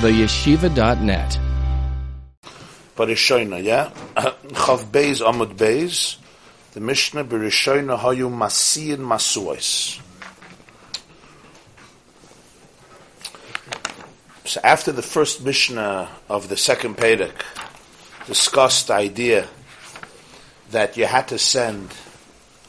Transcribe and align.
theyeshiva.net. 0.00 1.38
Barishoina, 2.96 3.62
yeah? 3.62 3.90
Chav 4.16 4.84
Beis 4.92 5.20
Amud 5.20 5.56
Beis, 5.56 6.18
the 6.72 6.80
Mishnah 6.80 7.24
Barishoina 7.24 7.98
Hayu 7.98 8.30
Masiyin 8.30 8.98
Masuais. 8.98 10.00
So 14.44 14.60
after 14.62 14.92
the 14.92 15.02
first 15.02 15.44
Mishnah 15.44 16.08
of 16.28 16.48
the 16.48 16.56
second 16.56 16.96
Pedic 16.96 17.42
discussed 18.26 18.86
the 18.86 18.94
idea 18.94 19.48
that 20.70 20.96
you 20.96 21.06
had 21.06 21.28
to 21.28 21.38
send 21.38 21.92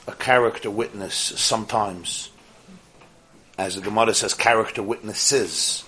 a 0.07 0.13
character 0.13 0.71
witness 0.71 1.13
sometimes, 1.13 2.31
as 3.57 3.75
the 3.75 3.81
Gemara 3.81 4.15
says, 4.15 4.33
character 4.33 4.81
witnesses, 4.81 5.85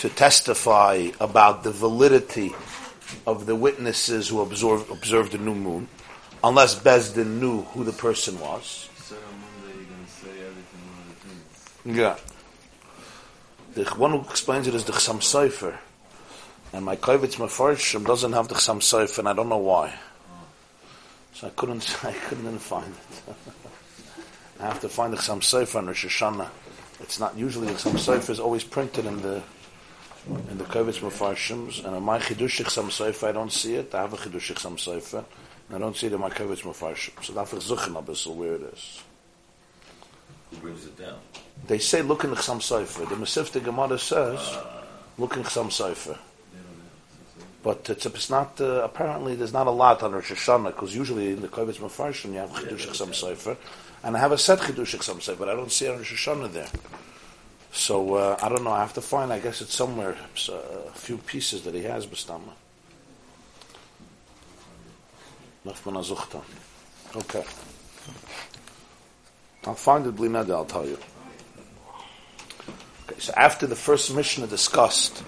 to 0.00 0.08
testify 0.08 1.10
about 1.20 1.62
the 1.62 1.70
validity 1.70 2.54
of 3.26 3.44
the 3.44 3.54
witnesses 3.54 4.28
who 4.28 4.40
observed, 4.40 4.90
observed 4.90 5.32
the 5.32 5.38
new 5.38 5.54
moon, 5.54 5.88
unless 6.42 6.74
Bezdin 6.74 7.38
knew 7.38 7.62
who 7.62 7.84
the 7.84 7.92
person 7.92 8.40
was. 8.40 8.88
Yeah. 11.84 12.16
The 13.74 13.84
one 13.96 14.12
who 14.12 14.20
explains 14.22 14.66
it 14.66 14.74
is 14.74 14.84
the 14.84 14.92
Chsam 14.92 15.20
Sofer. 15.20 15.76
And 16.72 16.86
my 16.86 16.96
Kovitz 16.96 17.36
Mefarshim 17.36 18.06
doesn't 18.06 18.32
have 18.32 18.48
the 18.48 18.54
Chsam 18.54 18.78
Sofer, 18.78 19.18
and 19.18 19.28
I 19.28 19.34
don't 19.34 19.50
know 19.50 19.58
why. 19.58 19.98
So 21.34 21.48
I 21.48 21.50
couldn't, 21.50 21.98
I 22.04 22.12
couldn't 22.12 22.58
find 22.58 22.94
it. 23.28 23.34
I 24.60 24.64
have 24.64 24.80
to 24.80 24.88
find 24.88 25.12
the 25.12 25.18
Chsam 25.18 25.40
Sofer 25.40 25.76
on 25.76 25.88
Rosh 25.88 26.06
Hashanah. 26.06 26.48
It's 27.00 27.20
not 27.20 27.36
usually 27.36 27.66
the 27.66 27.74
Chsam 27.74 27.98
Sofer 27.98 28.30
is 28.30 28.40
always 28.40 28.64
printed 28.64 29.04
in 29.04 29.20
the 29.20 29.42
in 30.28 30.58
the 30.58 30.64
Kovitz 30.64 31.00
Mefarshims, 31.00 31.84
and 31.84 31.94
on 31.94 32.02
my 32.02 32.18
Chidush 32.18 32.62
Chsam 32.62 32.86
Sofer 32.86 33.28
I 33.28 33.32
don't 33.32 33.52
see 33.52 33.74
it. 33.74 33.94
I 33.94 34.02
have 34.02 34.12
a 34.12 34.16
Chidush 34.16 34.52
Chsam 34.54 34.76
Sofer, 34.76 35.24
and 35.68 35.76
I 35.76 35.78
don't 35.78 35.96
see 35.96 36.06
it 36.08 36.12
in 36.12 36.20
my 36.20 36.30
Kovitz 36.30 36.62
Mefarshim. 36.62 37.24
So 37.24 37.32
that's 37.32 37.52
Zuchen 37.52 37.98
a 37.98 38.02
bisschen 38.02 38.36
where 38.36 38.54
it 38.54 38.62
is. 38.74 39.02
Who 40.50 40.56
brings 40.58 40.84
it 40.84 40.98
down? 40.98 41.18
They 41.66 41.78
say 41.78 42.02
look 42.02 42.24
in 42.24 42.30
the 42.30 42.36
Chsam 42.36 42.58
Sofer. 42.58 43.08
The 43.08 43.14
Mesivta 43.14 43.62
Gemara 43.62 43.98
says 43.98 44.38
Uh, 44.38 44.84
look 45.18 45.36
in 45.36 45.42
Chsam 45.42 45.66
Sofer. 45.66 46.18
But 47.62 47.90
it's, 47.90 48.06
it's 48.06 48.30
not, 48.30 48.58
uh, 48.60 48.82
apparently 48.84 49.34
there's 49.34 49.52
not 49.52 49.66
a 49.66 49.70
lot 49.70 50.02
on 50.02 50.12
Rosh 50.12 50.32
Hashanah, 50.32 50.66
because 50.66 50.94
usually 50.94 51.32
in 51.32 51.42
the 51.42 51.48
Kovitz 51.48 51.76
Mefarshim 51.76 52.32
you 52.32 52.38
have 52.38 52.50
Chidush 52.50 52.88
Chsam 52.88 53.08
Sofer, 53.08 53.56
and 54.02 54.16
I 54.16 54.20
have 54.20 54.32
a 54.32 54.38
set 54.38 54.60
Chidush 54.60 54.96
Chsam 54.96 55.16
Sofer, 55.16 55.38
but 55.38 55.48
I 55.48 55.54
don't 55.54 55.70
see 55.70 55.86
it 55.86 55.90
on 55.90 55.98
Rosh 55.98 56.26
Hashanah 56.26 56.52
there. 56.52 56.68
So, 57.72 58.14
uh, 58.14 58.36
I 58.42 58.48
don't 58.48 58.64
know, 58.64 58.72
I 58.72 58.80
have 58.80 58.94
to 58.94 59.00
find, 59.00 59.32
I 59.32 59.38
guess 59.38 59.60
it's 59.60 59.74
somewhere, 59.74 60.16
it's, 60.32 60.48
uh, 60.48 60.88
a 60.88 60.92
few 60.92 61.18
pieces 61.18 61.62
that 61.62 61.74
he 61.74 61.82
has, 61.82 62.06
Azuchta. 65.94 66.42
Okay. 67.14 67.44
I'll 69.64 69.74
find 69.74 70.06
it, 70.06 70.16
Blinada, 70.16 70.50
I'll 70.52 70.64
tell 70.64 70.86
you. 70.86 70.98
Okay, 73.06 73.20
so 73.20 73.32
after 73.36 73.66
the 73.66 73.76
first 73.76 74.14
Mishnah 74.14 74.46
discussed 74.46 75.22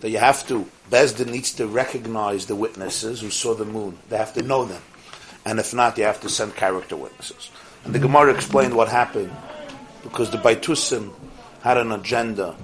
that 0.00 0.10
you 0.10 0.18
have 0.18 0.46
to, 0.48 0.66
Bezdin 0.90 1.30
needs 1.30 1.52
to 1.54 1.66
recognize 1.66 2.46
the 2.46 2.54
witnesses 2.54 3.20
who 3.20 3.30
saw 3.30 3.54
the 3.54 3.64
moon. 3.64 3.98
They 4.08 4.16
have 4.16 4.34
to 4.34 4.42
know 4.42 4.64
them. 4.64 4.82
And 5.44 5.58
if 5.58 5.74
not, 5.74 5.98
you 5.98 6.04
have 6.04 6.20
to 6.20 6.28
send 6.28 6.54
character 6.54 6.96
witnesses. 6.96 7.50
And 7.84 7.94
the 7.94 7.98
Gemara 7.98 8.34
explained 8.34 8.74
what 8.74 8.88
happened 8.88 9.34
because 10.02 10.30
the 10.30 10.38
Baitusim 10.38 11.12
had 11.66 11.78
an 11.78 11.90
agenda 11.90 12.54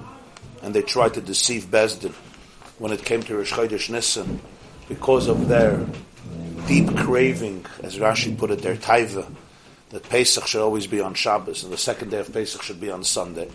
and 0.63 0.73
they 0.73 0.81
tried 0.81 1.13
to 1.13 1.21
deceive 1.21 1.65
Bezdin 1.65 2.13
when 2.79 2.93
it 2.93 3.05
came 3.05 3.21
to 3.25 3.37
Rosh 3.37 3.53
Chodesh 3.53 3.91
Nisan 3.91 4.39
because 4.89 5.27
of 5.27 5.49
their 5.49 5.85
deep 6.69 6.97
craving, 6.97 7.67
as 7.83 7.99
Rashi 7.99 8.39
put 8.39 8.53
it, 8.53 8.63
their 8.63 8.77
taiva, 8.77 9.29
that 9.89 10.09
Pesach 10.09 10.47
should 10.47 10.63
always 10.63 10.87
be 10.87 11.01
on 11.01 11.15
Shabbos 11.15 11.65
and 11.65 11.73
the 11.73 11.79
second 11.79 12.11
day 12.11 12.21
of 12.21 12.33
Pesach 12.33 12.63
should 12.63 12.81
be 12.81 12.93
on 12.93 13.03
Sunday. 13.03 13.51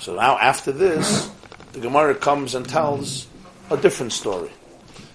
So 0.00 0.16
now 0.16 0.36
after 0.38 0.72
this, 0.72 1.30
the 1.72 1.78
Gemara 1.78 2.16
comes 2.16 2.56
and 2.56 2.68
tells 2.68 3.28
a 3.70 3.76
different 3.76 4.12
story. 4.12 4.50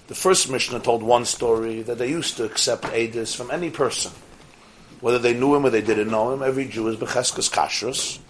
The 0.06 0.14
first 0.14 0.50
Mishnah 0.50 0.80
told 0.80 1.02
one 1.02 1.26
story 1.26 1.82
that 1.82 1.98
they 1.98 2.08
used 2.08 2.38
to 2.38 2.44
accept 2.44 2.84
Edis 2.84 3.36
from 3.36 3.50
any 3.50 3.68
person. 3.68 4.10
Whether 5.02 5.18
they 5.18 5.34
knew 5.34 5.54
him 5.54 5.66
or 5.66 5.70
they 5.70 5.82
didn't 5.82 6.10
know 6.10 6.32
him, 6.32 6.42
every 6.42 6.66
Jew 6.66 6.88
is 6.88 6.96
Becheskes 6.96 7.52
Kashrus, 7.52 8.20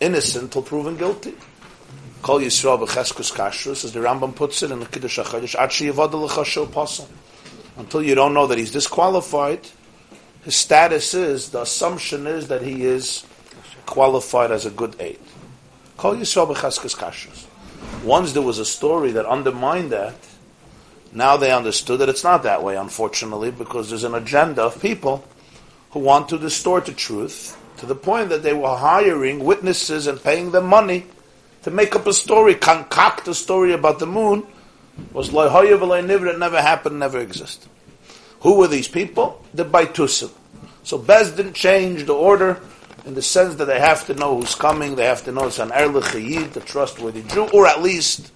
innocent 0.00 0.52
till 0.52 0.62
proven 0.62 0.96
guilty. 0.96 1.34
Yisrael 2.22 2.84
Becheskes 2.84 3.32
Kashrus, 3.32 3.84
as 3.84 3.92
the 3.92 4.00
Rambam 4.00 4.34
puts 4.34 4.62
it 4.62 4.70
in 4.70 4.80
the 4.80 4.86
Kiddush 4.86 5.18
HaChadosh, 5.18 5.54
Ad 5.54 5.70
Sheyavada 5.70 6.14
L'chasho 6.14 6.66
Pasal. 6.66 7.06
Until 7.76 8.02
you 8.02 8.14
don't 8.14 8.34
know 8.34 8.46
that 8.46 8.58
he's 8.58 8.72
disqualified, 8.72 9.60
his 10.42 10.56
status 10.56 11.14
is, 11.14 11.50
the 11.50 11.62
assumption 11.62 12.26
is 12.26 12.48
that 12.48 12.62
he 12.62 12.84
is 12.84 13.24
qualified 13.84 14.50
as 14.50 14.66
a 14.66 14.70
good 14.70 14.96
aid. 14.98 15.20
Kol 15.96 16.16
Yisrael 16.16 16.52
Becheskes 16.52 16.96
Kashrus. 16.96 17.46
Once 18.04 18.32
there 18.32 18.42
was 18.42 18.58
a 18.58 18.64
story 18.64 19.12
that 19.12 19.26
undermined 19.26 19.92
that, 19.92 20.14
now 21.12 21.36
they 21.36 21.52
understood 21.52 22.00
that 22.00 22.08
it's 22.08 22.24
not 22.24 22.42
that 22.42 22.62
way, 22.62 22.76
unfortunately, 22.76 23.50
because 23.50 23.88
there's 23.88 24.04
an 24.04 24.14
agenda 24.14 24.62
of 24.62 24.80
people 24.80 25.24
who 25.90 26.00
want 26.00 26.28
to 26.28 26.38
distort 26.38 26.86
the 26.86 26.92
truth 26.92 27.55
to 27.78 27.86
the 27.86 27.94
point 27.94 28.30
that 28.30 28.42
they 28.42 28.52
were 28.52 28.76
hiring 28.76 29.44
witnesses 29.44 30.06
and 30.06 30.22
paying 30.22 30.50
them 30.50 30.66
money 30.66 31.06
to 31.62 31.70
make 31.70 31.94
up 31.96 32.06
a 32.06 32.12
story, 32.12 32.54
concoct 32.54 33.28
a 33.28 33.34
story 33.34 33.72
about 33.72 33.98
the 33.98 34.06
moon, 34.06 34.46
was 35.12 35.30
loyhoyev 35.30 35.80
nivra, 36.06 36.34
it 36.34 36.38
never 36.38 36.60
happened, 36.60 36.98
never 36.98 37.18
existed. 37.18 37.68
Who 38.40 38.58
were 38.58 38.68
these 38.68 38.88
people? 38.88 39.44
The 39.54 39.64
Baitusim. 39.64 40.30
So 40.84 40.98
Bez 40.98 41.32
didn't 41.32 41.54
change 41.54 42.04
the 42.04 42.14
order 42.14 42.60
in 43.04 43.14
the 43.14 43.22
sense 43.22 43.56
that 43.56 43.66
they 43.66 43.80
have 43.80 44.06
to 44.06 44.14
know 44.14 44.38
who's 44.38 44.54
coming, 44.54 44.96
they 44.96 45.04
have 45.04 45.24
to 45.24 45.32
know 45.32 45.46
it's 45.46 45.58
an 45.58 45.70
Erlich 45.70 46.56
a 46.56 46.60
trustworthy 46.60 47.22
Jew, 47.22 47.48
or 47.52 47.66
at 47.66 47.82
least 47.82 48.30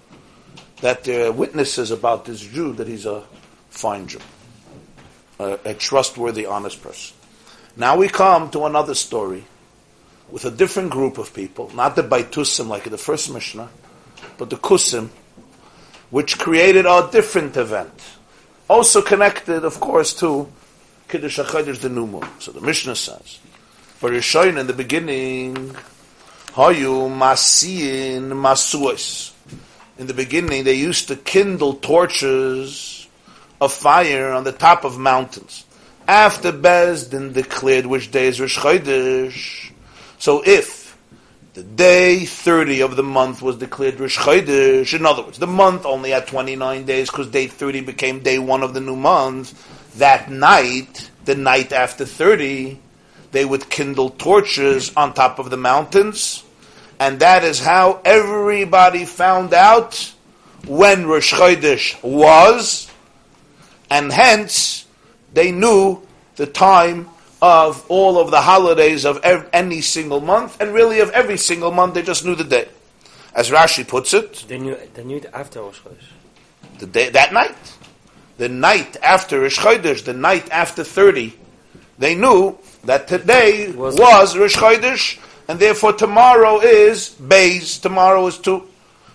that 0.81 1.03
there 1.03 1.27
are 1.27 1.31
witnesses 1.31 1.91
about 1.91 2.25
this 2.25 2.41
Jew 2.41 2.73
that 2.73 2.87
he's 2.87 3.05
a 3.05 3.23
fine 3.69 4.07
Jew, 4.07 4.19
a, 5.39 5.59
a 5.65 5.73
trustworthy, 5.73 6.45
honest 6.45 6.81
person. 6.81 7.15
Now 7.77 7.97
we 7.97 8.09
come 8.09 8.49
to 8.51 8.65
another 8.65 8.93
story 8.93 9.45
with 10.29 10.45
a 10.45 10.51
different 10.51 10.89
group 10.89 11.17
of 11.17 11.33
people, 11.33 11.71
not 11.73 11.95
the 11.95 12.03
Baitusim 12.03 12.67
like 12.67 12.83
the 12.83 12.97
first 12.97 13.33
Mishnah, 13.33 13.69
but 14.37 14.49
the 14.49 14.57
Kusim, 14.57 15.09
which 16.09 16.37
created 16.37 16.85
a 16.85 17.09
different 17.11 17.55
event. 17.57 17.93
Also 18.69 19.01
connected, 19.01 19.63
of 19.65 19.79
course, 19.79 20.13
to 20.15 20.51
Kiddush 21.07 21.39
HaChadosh, 21.39 21.79
the 21.79 21.89
new 21.89 22.07
moon. 22.07 22.27
So 22.39 22.51
the 22.51 22.61
Mishnah 22.61 22.95
says, 22.95 23.39
for 23.97 24.09
Rishoyin 24.09 24.59
in 24.59 24.67
the 24.67 24.73
beginning, 24.73 25.55
Hayu 26.53 27.09
Masiyin 27.09 28.31
Masuos. 28.31 29.31
In 29.97 30.07
the 30.07 30.13
beginning, 30.13 30.63
they 30.63 30.73
used 30.73 31.07
to 31.09 31.15
kindle 31.15 31.75
torches 31.75 33.07
of 33.59 33.71
fire 33.71 34.31
on 34.31 34.43
the 34.43 34.51
top 34.51 34.83
of 34.83 34.97
mountains. 34.97 35.65
After 36.07 36.51
Bezdin 36.51 37.33
declared 37.33 37.85
which 37.85 38.11
day 38.11 38.27
is 38.27 38.41
Rosh 38.41 38.57
Chodesh, 38.57 39.71
so 40.17 40.41
if 40.45 40.97
the 41.53 41.63
day 41.63 42.25
30 42.25 42.81
of 42.81 42.95
the 42.95 43.03
month 43.03 43.41
was 43.41 43.57
declared 43.57 43.99
Rosh 43.99 44.17
Chodesh, 44.17 44.93
in 44.97 45.05
other 45.05 45.23
words, 45.23 45.37
the 45.37 45.47
month 45.47 45.85
only 45.85 46.11
had 46.11 46.27
29 46.27 46.85
days 46.85 47.09
because 47.09 47.27
day 47.27 47.47
30 47.47 47.81
became 47.81 48.19
day 48.19 48.39
1 48.39 48.63
of 48.63 48.73
the 48.73 48.81
new 48.81 48.95
month, 48.95 49.53
that 49.97 50.31
night, 50.31 51.09
the 51.25 51.35
night 51.35 51.71
after 51.71 52.05
30, 52.05 52.79
they 53.31 53.45
would 53.45 53.69
kindle 53.69 54.09
torches 54.09 54.91
on 54.95 55.13
top 55.13 55.39
of 55.39 55.49
the 55.49 55.57
mountains, 55.57 56.43
and 56.99 57.19
that 57.19 57.43
is 57.43 57.59
how 57.59 58.01
everybody 58.05 59.05
found 59.05 59.53
out 59.53 60.13
when 60.65 61.05
Rosh 61.05 61.33
Chodesh 61.33 62.01
was, 62.03 62.89
and 63.89 64.11
hence 64.11 64.80
they 65.33 65.51
knew 65.51 66.01
the 66.35 66.45
time 66.47 67.09
of 67.41 67.83
all 67.89 68.19
of 68.19 68.31
the 68.31 68.41
holidays 68.41 69.05
of 69.05 69.19
ev- 69.23 69.49
any 69.53 69.81
single 69.81 70.21
month, 70.21 70.59
and 70.61 70.73
really 70.73 70.99
of 70.99 71.09
every 71.11 71.37
single 71.37 71.71
month, 71.71 71.93
they 71.95 72.03
just 72.03 72.23
knew 72.25 72.35
the 72.35 72.43
day. 72.43 72.67
As 73.33 73.49
Rashi 73.49 73.87
puts 73.87 74.13
it, 74.13 74.45
They 74.47 74.57
knew, 74.59 74.77
they 74.93 75.03
knew 75.03 75.17
it 75.17 75.25
after 75.33 75.61
Rosh 75.61 75.79
Chodesh. 75.79 76.77
the 76.79 76.85
day 76.85 77.09
that 77.09 77.31
night, 77.33 77.55
the 78.37 78.49
night 78.49 78.97
after 79.01 79.39
Rosh 79.39 79.57
Chodesh, 79.57 80.03
the 80.03 80.13
night 80.13 80.49
after 80.51 80.83
thirty, 80.83 81.33
they 81.97 82.13
knew 82.15 82.57
that 82.83 83.07
today 83.07 83.71
was, 83.71 83.95
Was- 83.97 84.37
Rosh 84.37 84.55
Chodesh, 84.55 85.17
and 85.47 85.59
therefore 85.59 85.93
tomorrow 85.93 86.59
is 86.59 87.09
Bays. 87.09 87.77
Tomorrow 87.79 88.27
is 88.27 88.37
two. 88.37 88.67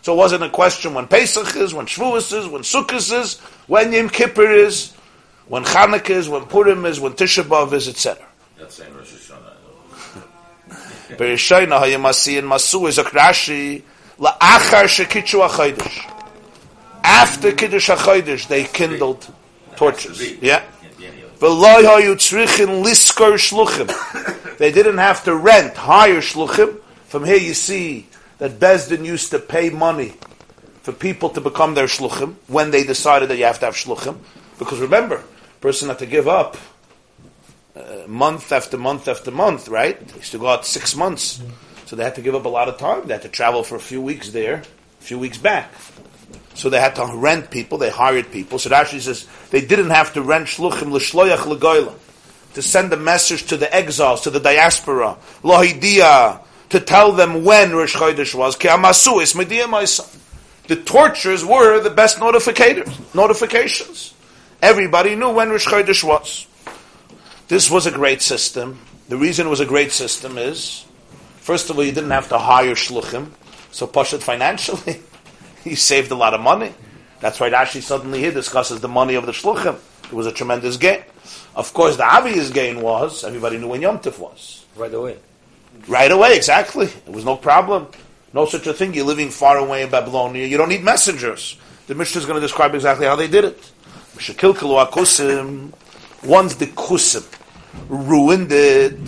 So 0.02 0.14
it 0.14 0.16
wasn't 0.16 0.44
a 0.44 0.50
question 0.50 0.94
when 0.94 1.08
Pesach 1.08 1.56
is, 1.56 1.74
when 1.74 1.86
Shavuos 1.86 2.32
is, 2.36 2.46
when 2.46 2.62
Sukkot 2.62 3.12
is, 3.20 3.38
when 3.66 3.92
Yom 3.92 4.08
Kippur 4.08 4.50
is, 4.50 4.92
when 5.48 5.64
Chanukah 5.64 6.10
is, 6.10 6.28
when 6.28 6.44
Purim 6.46 6.84
is, 6.86 7.00
when 7.00 7.12
Tisha 7.12 7.42
B'av 7.44 7.72
is, 7.72 7.88
etc. 7.88 8.24
That's 8.58 8.74
saying 8.74 8.94
Rosh 8.94 9.12
Hashanah. 9.12 9.52
Hayamasi 11.16 12.38
and 12.38 12.48
masu 12.48 12.88
is 12.88 12.98
a 12.98 13.04
Rashi 13.04 13.82
La'achar 14.18 14.86
shekitchu 14.88 15.46
achoidish. 15.46 16.12
After 17.04 17.52
Kiddush 17.52 17.90
HaChodesh, 17.90 18.48
they 18.48 18.64
kindled 18.64 19.30
torches. 19.76 20.42
Yeah. 20.42 20.64
Can't 20.80 20.98
be 20.98 21.06
any 21.06 21.20
of 21.22 21.32
it. 21.34 21.38
V'loy 21.38 21.82
hayu 21.84 22.14
tzrichin 22.16 22.82
liskor 22.82 23.34
shluchim. 23.34 24.32
They 24.58 24.72
didn't 24.72 24.96
have 24.96 25.22
to 25.24 25.36
rent, 25.36 25.76
hire 25.76 26.22
shluchim. 26.22 26.80
From 27.08 27.24
here 27.24 27.36
you 27.36 27.52
see 27.52 28.06
that 28.38 28.52
Bezdin 28.52 29.04
used 29.04 29.30
to 29.32 29.38
pay 29.38 29.68
money 29.68 30.14
for 30.80 30.92
people 30.92 31.28
to 31.30 31.42
become 31.42 31.74
their 31.74 31.88
shluchim 31.88 32.36
when 32.46 32.70
they 32.70 32.84
decided 32.84 33.28
that 33.28 33.36
you 33.36 33.44
have 33.44 33.58
to 33.60 33.66
have 33.66 33.74
shluchim. 33.74 34.16
Because 34.58 34.80
remember, 34.80 35.22
person 35.66 35.88
had 35.88 35.98
to 35.98 36.06
give 36.06 36.28
up 36.28 36.56
uh, 37.74 38.06
month 38.06 38.52
after 38.52 38.78
month 38.78 39.08
after 39.08 39.32
month, 39.32 39.66
right? 39.66 39.98
They 39.98 40.18
used 40.18 40.30
to 40.30 40.38
go 40.38 40.46
out 40.46 40.64
six 40.64 40.94
months. 40.94 41.42
So 41.86 41.96
they 41.96 42.04
had 42.04 42.14
to 42.14 42.22
give 42.22 42.36
up 42.36 42.44
a 42.44 42.48
lot 42.48 42.68
of 42.68 42.78
time. 42.78 43.08
They 43.08 43.14
had 43.14 43.22
to 43.22 43.28
travel 43.28 43.64
for 43.64 43.74
a 43.74 43.80
few 43.80 44.00
weeks 44.00 44.30
there, 44.30 44.62
a 45.00 45.02
few 45.02 45.18
weeks 45.18 45.38
back. 45.38 45.72
So 46.54 46.70
they 46.70 46.78
had 46.78 46.94
to 46.94 47.10
rent 47.12 47.50
people, 47.50 47.78
they 47.78 47.90
hired 47.90 48.30
people. 48.30 48.60
So 48.60 48.70
Rashi 48.70 49.00
says 49.00 49.26
they 49.50 49.60
didn't 49.60 49.90
have 49.90 50.14
to 50.14 50.22
rent 50.22 50.46
shluchim 50.46 50.92
l'shloyach 50.92 51.46
l'goyla, 51.46 51.94
to 52.54 52.62
send 52.62 52.92
a 52.92 52.96
message 52.96 53.46
to 53.46 53.56
the 53.56 53.68
exiles, 53.74 54.20
to 54.20 54.30
the 54.30 54.38
diaspora, 54.38 55.16
lohidia, 55.42 56.42
to 56.68 56.78
tell 56.78 57.10
them 57.10 57.44
when 57.44 57.74
Rosh 57.74 57.96
Chodesh 57.96 58.36
was, 58.36 58.54
ki 58.54 58.68
amasu 58.68 59.20
is 59.20 59.32
mediyah 59.34 59.64
ma'isa. 59.64 60.06
The 60.68 60.76
tortures 60.76 61.44
were 61.44 61.80
the 61.80 61.90
best 61.90 62.18
notificators, 62.18 63.14
notifications. 63.16 64.12
Everybody 64.62 65.14
knew 65.16 65.30
when 65.30 65.50
Rosh 65.50 65.66
Chodesh 65.66 66.02
was. 66.02 66.46
This 67.48 67.70
was 67.70 67.86
a 67.86 67.90
great 67.90 68.22
system. 68.22 68.80
The 69.08 69.16
reason 69.16 69.46
it 69.46 69.50
was 69.50 69.60
a 69.60 69.66
great 69.66 69.92
system 69.92 70.38
is, 70.38 70.84
first 71.36 71.70
of 71.70 71.76
all, 71.76 71.84
you 71.84 71.92
didn't 71.92 72.10
have 72.10 72.28
to 72.30 72.38
hire 72.38 72.74
shluchim, 72.74 73.30
so 73.70 73.86
Pashat 73.86 74.22
financially, 74.22 75.00
he 75.64 75.74
saved 75.74 76.10
a 76.10 76.14
lot 76.14 76.34
of 76.34 76.40
money. 76.40 76.72
That's 77.20 77.38
why 77.38 77.50
Rashi 77.50 77.82
suddenly 77.82 78.18
here 78.20 78.32
discusses 78.32 78.80
the 78.80 78.88
money 78.88 79.14
of 79.14 79.26
the 79.26 79.32
shluchim. 79.32 79.78
It 80.04 80.12
was 80.12 80.26
a 80.26 80.32
tremendous 80.32 80.76
gain. 80.76 81.02
Of 81.54 81.72
course, 81.72 81.96
the 81.96 82.04
obvious 82.04 82.50
gain 82.50 82.80
was 82.80 83.24
everybody 83.24 83.58
knew 83.58 83.68
when 83.68 83.82
Yom 83.82 83.98
Tif 83.98 84.18
was. 84.18 84.64
Right 84.76 84.92
away. 84.92 85.16
Right 85.88 86.10
away, 86.10 86.36
exactly. 86.36 86.86
It 86.86 87.12
was 87.12 87.24
no 87.24 87.36
problem. 87.36 87.88
No 88.32 88.46
such 88.46 88.66
a 88.66 88.74
thing. 88.74 88.94
You're 88.94 89.06
living 89.06 89.30
far 89.30 89.58
away 89.58 89.82
in 89.82 89.90
Babylonia. 89.90 90.46
You 90.46 90.56
don't 90.56 90.68
need 90.68 90.84
messengers. 90.84 91.56
The 91.86 91.94
Mishnah 91.94 92.20
is 92.20 92.26
going 92.26 92.36
to 92.36 92.40
describe 92.40 92.74
exactly 92.74 93.06
how 93.06 93.16
they 93.16 93.28
did 93.28 93.44
it. 93.44 93.72
Mishakilkalu 94.16 94.86
akusim. 94.86 95.72
Once 96.24 96.54
the 96.54 96.66
kusim 96.66 97.24
ruined 97.88 98.50
it, 98.50 98.98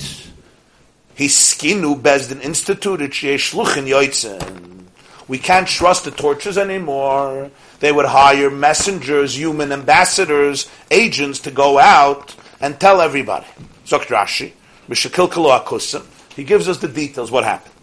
Hiskinu 1.17 2.01
Bezdin 2.01 2.43
instituted 2.43 3.11
shluchin 3.13 3.89
yoitzen. 3.89 4.85
We 5.27 5.39
can't 5.39 5.67
trust 5.67 6.05
the 6.05 6.11
torches 6.11 6.59
anymore. 6.59 7.51
They 7.81 7.91
would 7.91 8.05
hire 8.05 8.51
messengers, 8.51 9.39
human 9.39 9.73
ambassadors, 9.73 10.69
agents 10.91 11.41
to 11.41 11.51
go 11.51 11.79
out 11.79 12.37
and 12.61 12.79
tell 12.79 13.01
everybody. 13.01 13.47
Zok 13.87 14.07
Rashi, 14.07 14.53
Mishakilkalu 14.91 15.65
akusim. 15.65 16.05
He 16.37 16.45
gives 16.45 16.69
us 16.69 16.79
the 16.79 16.89
details. 16.89 17.31
What 17.31 17.45
happened? 17.45 17.75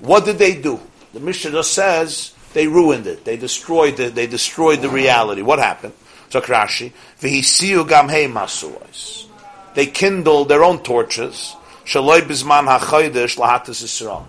What 0.00 0.24
did 0.24 0.38
they 0.38 0.60
do? 0.60 0.80
The 1.12 1.20
Mishnah 1.20 1.62
says 1.62 2.32
they 2.54 2.66
ruined 2.66 3.06
it. 3.06 3.24
They 3.24 3.36
destroyed 3.36 4.00
it. 4.00 4.14
They 4.14 4.26
destroyed 4.26 4.80
the 4.80 4.88
reality. 4.88 5.42
What 5.42 5.58
happened? 5.58 5.92
Zok 6.30 6.44
Rashi, 6.46 6.92
v'hisiu 7.20 7.88
gam 7.88 8.08
masuos. 8.08 9.26
They 9.74 9.86
kindled 9.86 10.48
their 10.48 10.64
own 10.64 10.82
torches. 10.82 11.56
Shaloi 11.84 12.20
bizman 12.20 12.66
hachodesh 12.66 13.36
lahatas 13.36 13.82
Yisrael. 13.82 14.24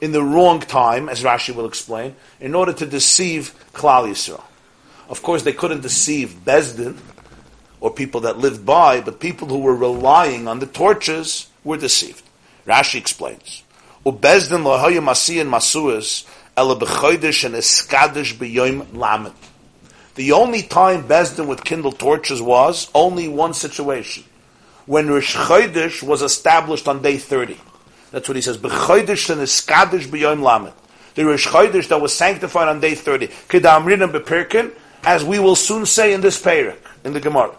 In 0.00 0.12
the 0.12 0.22
wrong 0.22 0.60
time, 0.60 1.08
as 1.08 1.22
Rashi 1.22 1.54
will 1.54 1.66
explain, 1.66 2.14
in 2.40 2.54
order 2.54 2.72
to 2.72 2.86
deceive 2.86 3.52
Klal 3.72 4.08
Yisrael. 4.08 4.44
Of 5.08 5.22
course, 5.22 5.42
they 5.42 5.52
couldn't 5.52 5.80
deceive 5.80 6.36
Bezdin 6.44 6.98
or 7.80 7.90
people 7.90 8.22
that 8.22 8.38
lived 8.38 8.64
by, 8.64 9.00
but 9.00 9.20
people 9.20 9.48
who 9.48 9.58
were 9.58 9.74
relying 9.74 10.48
on 10.48 10.58
the 10.58 10.66
torches 10.66 11.48
were 11.64 11.76
deceived. 11.76 12.22
Rashi 12.66 12.96
explains. 12.98 13.62
Ubezdin 14.04 14.62
lahayu 14.62 15.00
masiyan 15.00 15.48
masuas 15.48 16.26
ela 16.56 16.76
b'chodesh 16.76 17.44
and 17.44 17.54
eskadish 17.54 18.34
b'yoim 18.34 18.96
lamed. 18.96 19.32
The 20.18 20.32
only 20.32 20.62
time 20.64 21.04
Bezdin 21.04 21.46
would 21.46 21.64
kindle 21.64 21.92
torches 21.92 22.42
was 22.42 22.90
only 22.92 23.28
one 23.28 23.54
situation. 23.54 24.24
When 24.84 25.08
Rosh 25.08 25.36
Chodesh 25.36 26.02
was 26.02 26.22
established 26.22 26.88
on 26.88 27.02
day 27.02 27.18
30. 27.18 27.56
That's 28.10 28.26
what 28.26 28.34
he 28.34 28.42
says. 28.42 28.58
B'chodesh 28.58 29.30
and 29.30 29.40
eskadish 29.40 30.08
b'yoim 30.08 30.42
lamed. 30.42 30.72
The 31.14 31.24
Rosh 31.24 31.46
Chodesh 31.46 31.86
that 31.86 32.00
was 32.00 32.12
sanctified 32.12 32.66
on 32.66 32.80
day 32.80 32.96
30. 32.96 33.28
Kedamrin 33.28 34.10
b'pirkin, 34.10 34.72
as 35.04 35.22
we 35.24 35.38
will 35.38 35.54
soon 35.54 35.86
say 35.86 36.12
in 36.12 36.20
this 36.20 36.42
parak, 36.42 36.78
in 37.04 37.12
the 37.12 37.20
Gemara. 37.20 37.54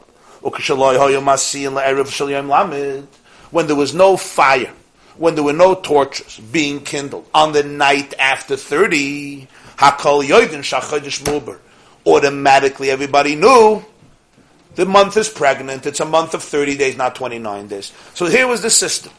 When 3.51 3.67
there 3.67 3.75
was 3.77 3.93
no 3.93 4.17
fire 4.17 4.73
when 5.15 5.35
there 5.35 5.43
were 5.45 5.53
no 5.53 5.75
torches 5.75 6.39
being 6.39 6.81
kindled 6.81 7.25
on 7.33 7.53
the 7.53 7.63
night 7.63 8.13
after 8.19 8.57
30, 8.57 9.47
Hakol 9.77 10.25
Yoidin 10.25 10.59
Shachodesh 10.59 11.23
Muber. 11.23 11.59
Automatically 12.05 12.89
everybody 12.89 13.35
knew 13.35 13.83
the 14.75 14.85
month 14.85 15.17
is 15.17 15.29
pregnant. 15.29 15.85
It's 15.85 15.99
a 15.99 16.05
month 16.05 16.33
of 16.33 16.43
30 16.43 16.77
days, 16.77 16.95
not 16.95 17.15
29 17.15 17.67
days. 17.67 17.91
So 18.13 18.27
here 18.27 18.47
was 18.47 18.61
the 18.61 18.69
system. 18.69 19.11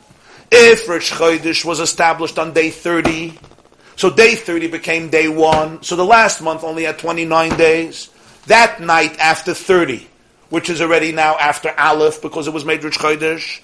If 0.50 0.88
Rosh 0.88 1.12
Chodesh 1.12 1.65
was 1.65 1.81
established 1.81 2.38
on 2.38 2.53
day 2.53 2.71
30, 2.71 3.38
so 3.97 4.11
day 4.11 4.35
30 4.35 4.69
became 4.69 5.11
day 5.11 5.29
1, 5.29 5.82
so 5.82 5.97
the 5.97 6.05
last 6.05 6.41
month 6.41 6.65
only 6.65 6.85
had 6.85 6.99
29 6.99 7.56
days. 7.56 8.11
That 8.47 8.81
night 8.81 9.19
after 9.19 9.55
30, 9.55 10.09
which 10.49 10.71
is 10.71 10.81
already 10.81 11.12
now 11.12 11.37
after 11.37 11.79
Aleph 11.79 12.23
because 12.23 12.49
it 12.49 12.55
was 12.55 12.65
made 12.65 12.82
Rosh 12.82 12.99
Chodesh, 12.99 13.61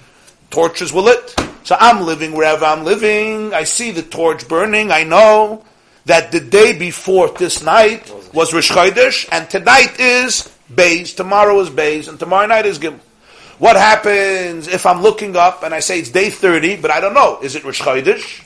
torches 0.50 0.92
were 0.92 1.02
lit. 1.02 1.34
So 1.64 1.76
I'm 1.80 2.04
living 2.04 2.32
wherever 2.32 2.64
I'm 2.64 2.84
living. 2.84 3.52
I 3.52 3.64
see 3.64 3.90
the 3.90 4.02
torch 4.02 4.46
burning. 4.46 4.92
I 4.92 5.02
know 5.02 5.64
that 6.06 6.32
the 6.32 6.40
day 6.40 6.76
before 6.76 7.28
this 7.28 7.62
night 7.62 8.10
was 8.32 8.54
Rosh 8.54 8.70
Chodesh, 8.70 9.28
and 9.30 9.48
tonight 9.50 10.00
is 10.00 10.48
Bays. 10.74 11.12
Tomorrow 11.14 11.60
is 11.60 11.70
Bays, 11.70 12.08
and 12.08 12.18
tomorrow 12.18 12.46
night 12.46 12.66
is 12.66 12.78
Gimel. 12.78 13.00
What 13.58 13.76
happens 13.76 14.68
if 14.68 14.84
I'm 14.86 15.02
looking 15.02 15.34
up 15.36 15.62
and 15.62 15.74
I 15.74 15.80
say 15.80 15.98
it's 15.98 16.10
day 16.10 16.30
30, 16.30 16.76
but 16.76 16.90
I 16.90 17.00
don't 17.00 17.14
know, 17.14 17.40
is 17.40 17.56
it 17.56 17.64
Rosh 17.64 17.80
Chodesh 17.80 18.44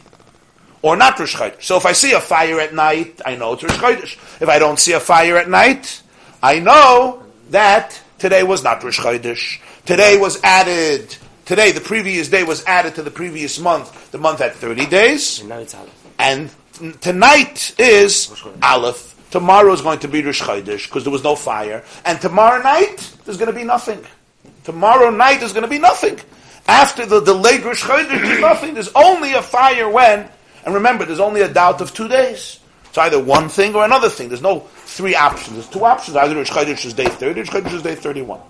or 0.83 0.97
not 0.97 1.19
Rosh 1.19 1.35
Chodesh? 1.35 1.63
So 1.63 1.77
if 1.77 1.85
I 1.85 1.93
see 1.93 2.13
a 2.13 2.21
fire 2.21 2.61
at 2.61 2.75
night, 2.75 3.21
I 3.27 3.37
know 3.37 3.55
it's 3.55 3.63
Rosh 3.63 3.77
Chodesh. 3.77 4.13
If 4.41 4.49
I 4.49 4.59
don't 4.59 4.79
see 4.79 4.93
a 4.93 5.01
fire 5.01 5.37
at 5.37 5.51
night, 5.51 6.03
I 6.43 6.61
know 6.61 7.25
that 7.51 8.01
today 8.19 8.45
was 8.45 8.63
not 8.63 8.83
Rosh 8.85 9.01
Chodesh. 9.01 9.61
Today 9.85 10.19
was 10.19 10.41
added 10.45 11.17
Today, 11.51 11.73
the 11.73 11.81
previous 11.81 12.29
day 12.29 12.45
was 12.45 12.65
added 12.65 12.95
to 12.95 13.03
the 13.03 13.11
previous 13.11 13.59
month. 13.59 14.13
The 14.13 14.19
month 14.19 14.39
had 14.39 14.53
30 14.53 14.87
days. 14.87 15.41
And 15.41 15.49
now 15.49 15.59
it's 15.59 15.75
Aleph. 15.75 15.91
And 16.17 16.49
tonight 17.01 17.75
is 17.79 18.33
Aleph. 18.63 19.09
Tomorrow 19.31 19.73
is 19.73 19.81
going 19.81 20.01
to 20.01 20.09
be 20.09 20.23
Rosh 20.23 20.43
Chodesh 20.43 20.87
because 20.87 21.05
there 21.05 21.13
was 21.13 21.23
no 21.23 21.37
fire. 21.37 21.85
And 22.05 22.21
tomorrow 22.21 22.63
night, 22.63 23.17
there's 23.25 23.37
going 23.37 23.53
to 23.53 23.57
be 23.57 23.65
nothing. 23.65 24.05
Tomorrow 24.65 25.11
night, 25.11 25.39
there's 25.39 25.53
going 25.53 25.63
to 25.63 25.69
be 25.69 25.79
nothing. 25.79 26.19
After 26.67 27.07
the 27.07 27.21
delayed 27.21 27.63
Rosh 27.63 27.85
Chodesh, 27.85 28.09
there's 28.09 28.41
nothing. 28.41 28.75
There's 28.75 28.93
only 28.95 29.33
a 29.33 29.43
fire 29.43 29.89
when, 29.89 30.29
and 30.65 30.75
remember, 30.75 31.05
there's 31.05 31.21
only 31.21 31.43
a 31.43 31.53
doubt 31.53 31.81
of 31.81 31.95
two 31.95 32.09
days. 32.09 32.59
It's 32.87 32.99
either 32.99 33.23
one 33.23 33.49
thing 33.49 33.77
or 33.77 33.85
another 33.85 34.09
thing. 34.09 34.29
There's 34.29 34.43
no 34.43 34.61
three 34.85 35.15
options. 35.15 35.55
There's 35.55 35.69
two 35.69 35.85
options. 35.85 36.17
Either 36.17 36.35
Rosh 36.35 36.51
Chodesh 36.51 36.85
is 36.85 36.93
day 36.93 37.07
30, 37.07 37.41
Rosh 37.41 37.51
Chodesh 37.51 37.73
is 37.75 37.83
day 37.83 37.95
31. 37.95 38.41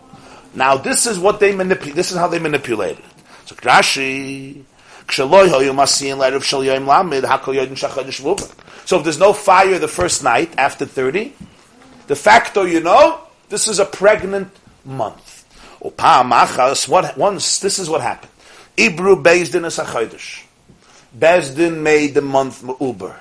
Now 0.54 0.76
this 0.76 1.06
is 1.06 1.18
what 1.18 1.40
they 1.40 1.54
manipulate. 1.54 1.94
This 1.94 2.10
is 2.10 2.16
how 2.16 2.26
they 2.26 2.38
manipulated 2.38 2.98
it. 2.98 3.04
So 3.44 3.54
Rashi, 3.56 4.64
so 8.84 8.98
if 8.98 9.04
there's 9.04 9.18
no 9.18 9.32
fire 9.32 9.78
the 9.78 9.88
first 9.88 10.24
night 10.24 10.54
after 10.58 10.86
30, 10.86 11.32
de 12.06 12.16
facto 12.16 12.64
you 12.64 12.80
know, 12.80 13.20
this 13.48 13.68
is 13.68 13.78
a 13.78 13.84
pregnant 13.84 14.50
month. 14.84 15.44
What, 15.80 17.16
once, 17.16 17.58
this 17.60 17.78
is 17.78 17.88
what 17.88 18.00
happened. 18.00 18.32
Ibru 18.76 19.22
Bezdin 19.22 19.64
is 19.64 19.78
a 19.78 19.84
chodesh. 19.84 20.44
Bezdin 21.16 21.78
made 21.82 22.14
the 22.14 22.22
month 22.22 22.64
Uber. 22.80 23.18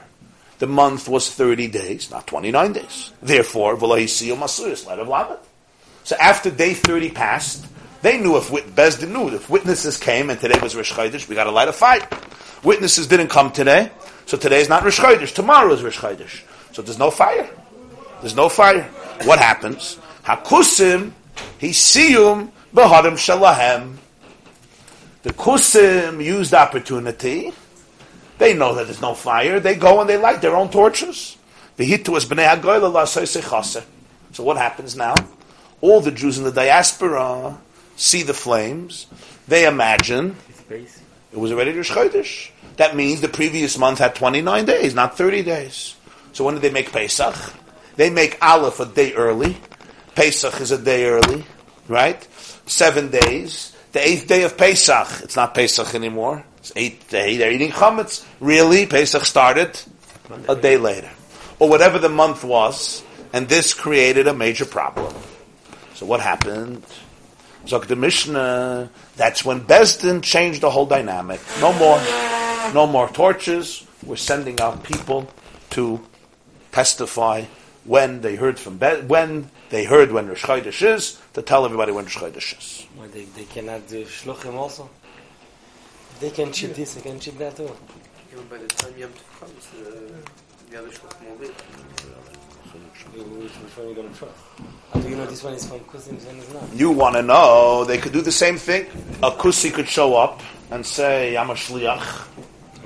The 0.60 0.68
month 0.68 1.08
was 1.08 1.32
30 1.32 1.68
days, 1.68 2.12
not 2.12 2.28
29 2.28 2.74
days. 2.74 3.12
Therefore, 3.22 3.78
V'lohisiyo 3.78 4.38
Masuyas, 4.38 4.86
light 4.86 5.00
of 5.00 5.08
Lamed. 5.08 5.40
So 6.04 6.16
after 6.18 6.52
day 6.52 6.74
30 6.74 7.12
passed, 7.12 7.66
they 8.02 8.20
knew 8.20 8.38
if 8.38 8.50
Bezdin 8.50 9.10
knew 9.10 9.30
if 9.30 9.50
witnesses 9.50 9.98
came 9.98 10.30
and 10.30 10.40
today 10.40 10.60
was 10.62 10.74
Chodesh, 10.74 11.28
we 11.28 11.36
got 11.36 11.46
to 11.46 11.52
light 11.52 11.68
a 11.68 11.74
fire. 11.74 12.08
Witnesses 12.64 13.08
didn't 13.08 13.30
come 13.30 13.52
today, 13.52 13.92
so 14.26 14.38
today 14.38 14.62
is 14.62 14.70
not 14.70 14.84
Chodesh. 14.84 15.34
Tomorrow 15.34 15.74
is 15.74 15.82
Chodesh. 15.82 16.44
So 16.72 16.82
there's 16.82 17.00
no 17.00 17.12
fire. 17.12 17.50
There's 18.22 18.36
no 18.36 18.50
fire. 18.50 18.84
What 19.24 19.40
happens? 19.40 19.98
Hakusim 20.24 21.12
hisiyum 21.60 22.52
b'harim 22.74 23.18
shalahem. 23.18 23.96
The 25.24 25.34
kusim 25.34 26.24
used 26.24 26.54
opportunity 26.54 27.52
They 28.38 28.54
know 28.54 28.74
that 28.76 28.86
there's 28.86 29.02
no 29.02 29.14
fire. 29.14 29.60
They 29.60 29.76
go 29.76 30.00
and 30.00 30.10
they 30.10 30.18
light 30.18 30.42
their 30.42 30.56
own 30.56 30.70
torches. 30.70 31.36
So 31.78 32.04
what 34.44 34.58
happens 34.58 34.96
now? 34.96 35.16
All 35.82 36.02
the 36.02 36.12
Jews 36.12 36.38
in 36.38 36.46
the 36.46 36.52
diaspora 36.52 37.58
see 38.00 38.24
the 38.24 38.34
flames. 38.34 39.06
They 39.48 39.68
imagine 39.68 40.36
it 41.32 41.38
was 41.38 41.52
already 41.52 41.74
Rosh. 41.74 42.52
That 42.78 42.96
means 42.96 43.22
the 43.22 43.28
previous 43.28 43.78
month 43.78 44.00
had 44.00 44.16
29 44.16 44.66
days, 44.66 44.96
not 44.96 45.18
30 45.18 45.44
days. 45.44 45.96
So 46.32 46.46
when 46.46 46.56
did 46.56 46.64
they 46.64 46.72
make 46.72 46.92
Pesach? 46.92 47.36
They 47.98 48.10
make 48.10 48.42
Aleph 48.42 48.80
a 48.80 48.86
day 48.86 49.14
early. 49.14 49.58
Pesach 50.16 50.62
is 50.62 50.72
a 50.72 50.78
day 50.78 51.06
early, 51.06 51.46
right? 51.88 52.24
Seven 52.66 53.10
days. 53.12 53.76
The 53.92 54.08
eighth 54.08 54.28
day 54.28 54.44
of 54.44 54.58
Pesach, 54.58 55.24
it's 55.24 55.36
not 55.36 55.54
Pesach 55.54 55.94
anymore. 55.96 56.46
It's 56.60 56.72
eighth 56.76 57.10
day. 57.10 57.38
They're 57.38 57.52
eating 57.52 57.72
chametz. 57.72 58.26
Really, 58.40 58.86
Pesach 58.86 59.26
started 59.26 59.80
a 60.48 60.56
day 60.56 60.78
later, 60.78 61.10
or 61.58 61.70
whatever 61.70 61.98
the 62.00 62.10
month 62.10 62.44
was, 62.44 63.04
and 63.34 63.50
this 63.50 63.74
created 63.74 64.28
a 64.28 64.34
major 64.34 64.66
problem. 64.66 65.14
So 65.96 66.06
what 66.06 66.22
happened? 66.22 66.84
Zok 67.70 67.86
the 67.86 67.96
Mishnah. 67.96 68.90
That's 69.16 69.46
when 69.46 69.62
Besdin 69.62 70.24
changed 70.24 70.62
the 70.62 70.72
whole 70.72 70.88
dynamic. 70.88 71.40
No 71.62 71.72
more, 71.74 72.02
no 72.74 72.88
more 72.88 73.08
torches. 73.10 73.86
We're 74.04 74.16
sending 74.16 74.60
out 74.60 74.84
people 74.84 75.30
to 75.72 76.02
testify 76.72 77.46
when 77.86 78.22
they 78.22 78.36
heard 78.36 78.58
from 78.58 78.78
Be- 78.78 79.02
when 79.06 79.52
they 79.70 79.84
heard 79.84 80.12
when 80.12 80.28
Rosh 80.28 80.46
Chodesh 80.46 80.82
is 80.82 81.22
to 81.34 81.44
tell 81.44 81.64
everybody 81.64 81.92
when 81.92 82.06
Rosh 82.06 82.18
Chodesh 82.18 82.58
is. 82.58 82.88
Well, 82.98 83.08
they, 83.10 83.26
they 83.26 83.46
cannot 83.46 83.88
do 83.88 84.04
shluchim 84.06 84.56
also. 84.56 84.90
They 86.20 86.32
can 86.32 86.52
cheat 86.52 86.74
this, 86.74 86.96
they 86.96 87.02
can 87.02 87.20
cheat 87.20 87.38
that 87.38 87.56
too. 87.56 87.70
Even 88.34 88.46
by 88.48 88.58
the 88.58 88.68
time 88.68 88.98
Yom 88.98 89.12
Tov 89.12 89.40
comes, 89.40 89.68
uh, 89.76 90.16
the 90.72 90.80
other 90.80 90.90
shluchim 90.90 91.30
will 91.30 91.48
be. 91.48 91.54
Which 93.14 93.78
one 93.78 93.90
you 93.90 93.96
gonna 93.96 94.10
trust? 94.10 94.34
How 94.94 95.00
do 95.00 95.10
you 95.10 95.16
know 95.16 95.26
this 95.26 95.44
one 95.44 95.54
is 95.54 95.66
from 95.66 95.80
Kusim, 95.82 96.16
this 96.18 96.26
one 96.26 96.38
is 96.38 96.54
not? 96.54 96.74
You 96.74 96.92
want 96.92 97.16
to 97.16 97.22
know? 97.22 97.84
They 97.86 97.98
could 97.98 98.14
do 98.14 98.22
the 98.22 98.32
same 98.32 98.58
thing. 98.58 98.86
A 99.24 99.32
kusi 99.32 99.74
could 99.74 99.88
show 99.88 100.16
up 100.16 100.42
and 100.72 100.86
say, 100.86 101.36
"I'm 101.38 101.50
a 101.50 101.54
shliach." 101.54 102.28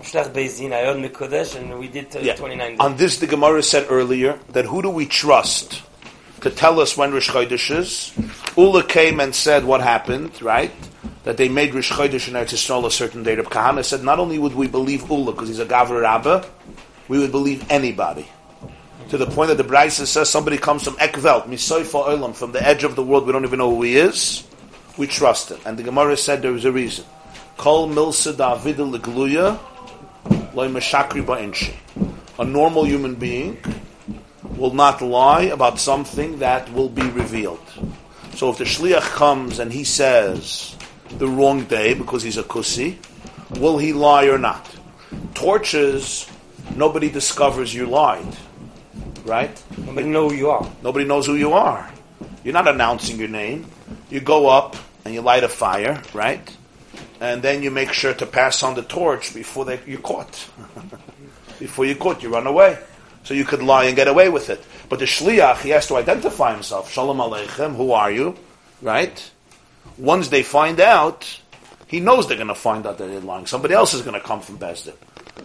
Shlach 0.01 0.34
Beis 0.34 0.60
I 0.72 0.84
heard 0.86 0.98
Mikodesh, 0.98 1.56
and 1.56 1.80
we 1.80 1.88
did 1.88 2.13
uh, 2.15 2.20
Yeah. 2.20 2.36
29 2.36 2.72
days. 2.72 2.80
On 2.80 2.98
this, 2.98 3.18
the 3.20 3.27
Gemara 3.27 3.63
said 3.63 3.88
earlier 3.89 4.38
that 4.51 4.65
who 4.65 4.82
do 4.82 4.89
we 4.89 5.06
trust 5.06 5.82
to 6.42 6.50
tell 6.50 6.82
us 6.82 6.98
when 6.98 7.13
Rosh 7.13 7.30
Chodesh 7.30 7.72
is? 7.75 8.12
Ula 8.58 8.84
came 8.84 9.22
and 9.22 9.34
said 9.34 9.63
what 9.63 9.80
happened, 9.82 10.42
right? 10.42 10.72
That 11.24 11.38
they 11.38 11.48
made 11.48 11.74
Rosh 11.74 11.92
Chodesh 11.92 12.27
in 12.27 12.34
Eretz 12.34 12.51
Yisrael 12.53 12.86
a 12.86 12.92
certain 12.92 13.24
date. 13.24 13.39
Kahana 13.39 13.84
said 13.84 14.03
not 14.03 14.20
only 14.20 14.38
would 14.38 14.56
we 14.56 14.68
believe 14.68 15.10
Ula 15.10 15.32
because 15.32 15.48
he's 15.48 15.60
a 15.60 15.65
Gavra 15.65 16.01
Rabbah, 16.01 16.44
we 17.08 17.20
would 17.20 17.32
believe 17.32 17.65
anybody. 17.72 18.27
To 19.10 19.17
the 19.17 19.27
point 19.27 19.50
that 19.50 19.57
the 19.57 19.63
Brisa 19.63 20.07
says 20.07 20.29
somebody 20.29 20.57
comes 20.57 20.83
from 20.83 20.95
Ekvelt, 20.95 21.45
Misoifa 21.45 22.07
Olam, 22.07 22.36
from 22.36 22.51
the 22.51 22.65
edge 22.65 22.83
of 22.83 22.95
the 22.95 23.03
world, 23.03 23.25
we 23.25 23.31
don't 23.31 23.45
even 23.45 23.60
know 23.60 23.75
who 23.75 23.83
he 23.83 23.98
is, 23.98 24.43
we 24.98 25.07
trust 25.07 25.51
him. 25.51 25.60
And 25.65 25.77
the 25.77 25.83
Gemara 25.83 26.17
said 26.17 26.41
there 26.41 26.55
is 26.55 26.65
a 26.65 26.72
reason. 26.72 27.05
Kol 27.57 27.88
milsa 27.88 28.36
David 28.36 28.77
legluya, 28.77 29.60
loy 30.55 30.67
meshakri 30.67 31.24
ba'inshi. 31.24 31.74
A 32.39 32.43
normal 32.43 32.86
human 32.86 33.15
being 33.15 33.57
will 34.57 34.74
not 34.74 35.01
lie 35.01 35.43
about 35.43 35.79
something 35.79 36.39
that 36.39 36.72
will 36.74 36.89
be 36.89 37.03
revealed. 37.03 37.60
So 38.36 38.50
if 38.50 38.57
the 38.57 38.63
shliach 38.63 39.01
comes 39.13 39.60
and 39.60 39.72
he 39.72 39.83
says 39.83 40.75
the 41.19 41.27
wrong 41.27 41.65
day 41.65 41.93
because 41.93 42.24
he's 42.24 42.38
a 42.38 42.43
kusi, 42.43 42.98
will 43.60 43.77
he 43.77 43.93
lie 43.93 44.25
or 44.25 44.39
not? 44.39 44.75
Torches, 45.36 46.27
nobody 46.75 47.10
discovers 47.10 47.74
you 47.74 47.86
lied, 47.86 48.36
right? 49.25 49.63
Nobody 49.77 50.08
know 50.08 50.30
who 50.30 50.36
you 50.36 50.50
are. 50.50 50.70
Nobody 50.82 51.06
knows 51.06 51.25
who 51.25 51.36
you 51.36 51.53
are. 51.53 51.89
You're 52.44 52.53
not 52.53 52.68
announcing 52.68 53.18
your 53.18 53.30
name. 53.30 53.65
You 54.10 54.20
go 54.20 54.48
up 54.48 54.75
and 55.06 55.13
you 55.13 55.22
light 55.22 55.44
a 55.44 55.50
fire, 55.50 56.01
right? 56.13 56.58
And 57.20 57.42
then 57.42 57.63
you 57.63 57.72
make 57.72 57.94
sure 57.94 58.13
to 58.13 58.25
pass 58.25 58.63
on 58.63 58.75
the 58.75 58.82
torch 58.84 59.34
before 59.34 59.65
they, 59.65 59.80
you're 59.86 60.00
caught. 60.00 60.50
before 61.60 61.86
you're 61.86 61.96
caught, 61.96 62.22
you 62.22 62.30
run 62.30 62.48
away. 62.48 62.77
So 63.24 63.34
you 63.34 63.46
could 63.46 63.63
lie 63.63 63.86
and 63.86 63.96
get 63.96 64.08
away 64.08 64.30
with 64.30 64.50
it. 64.50 64.63
But 64.89 65.00
the 65.00 65.06
shliach, 65.06 65.62
he 65.62 65.70
has 65.70 65.88
to 65.88 65.96
identify 65.96 66.53
himself. 66.53 66.92
Shalom 66.92 67.18
aleichem, 67.18 67.75
who 67.75 67.94
are 67.94 68.12
you? 68.12 68.36
Right? 68.82 69.32
Once 69.98 70.27
they 70.27 70.44
find 70.44 70.82
out, 70.82 71.39
he 71.88 72.00
knows 72.00 72.27
they're 72.27 72.38
going 72.38 72.48
to 72.48 72.56
find 72.56 72.86
out 72.86 72.98
that 72.98 73.08
they're 73.08 73.22
lying. 73.22 73.46
Somebody 73.46 73.74
else 73.74 73.94
is 73.94 74.01
going 74.01 74.20
to 74.20 74.25
come 74.25 74.42
from 74.42 74.58
Bezdin. 74.58 74.96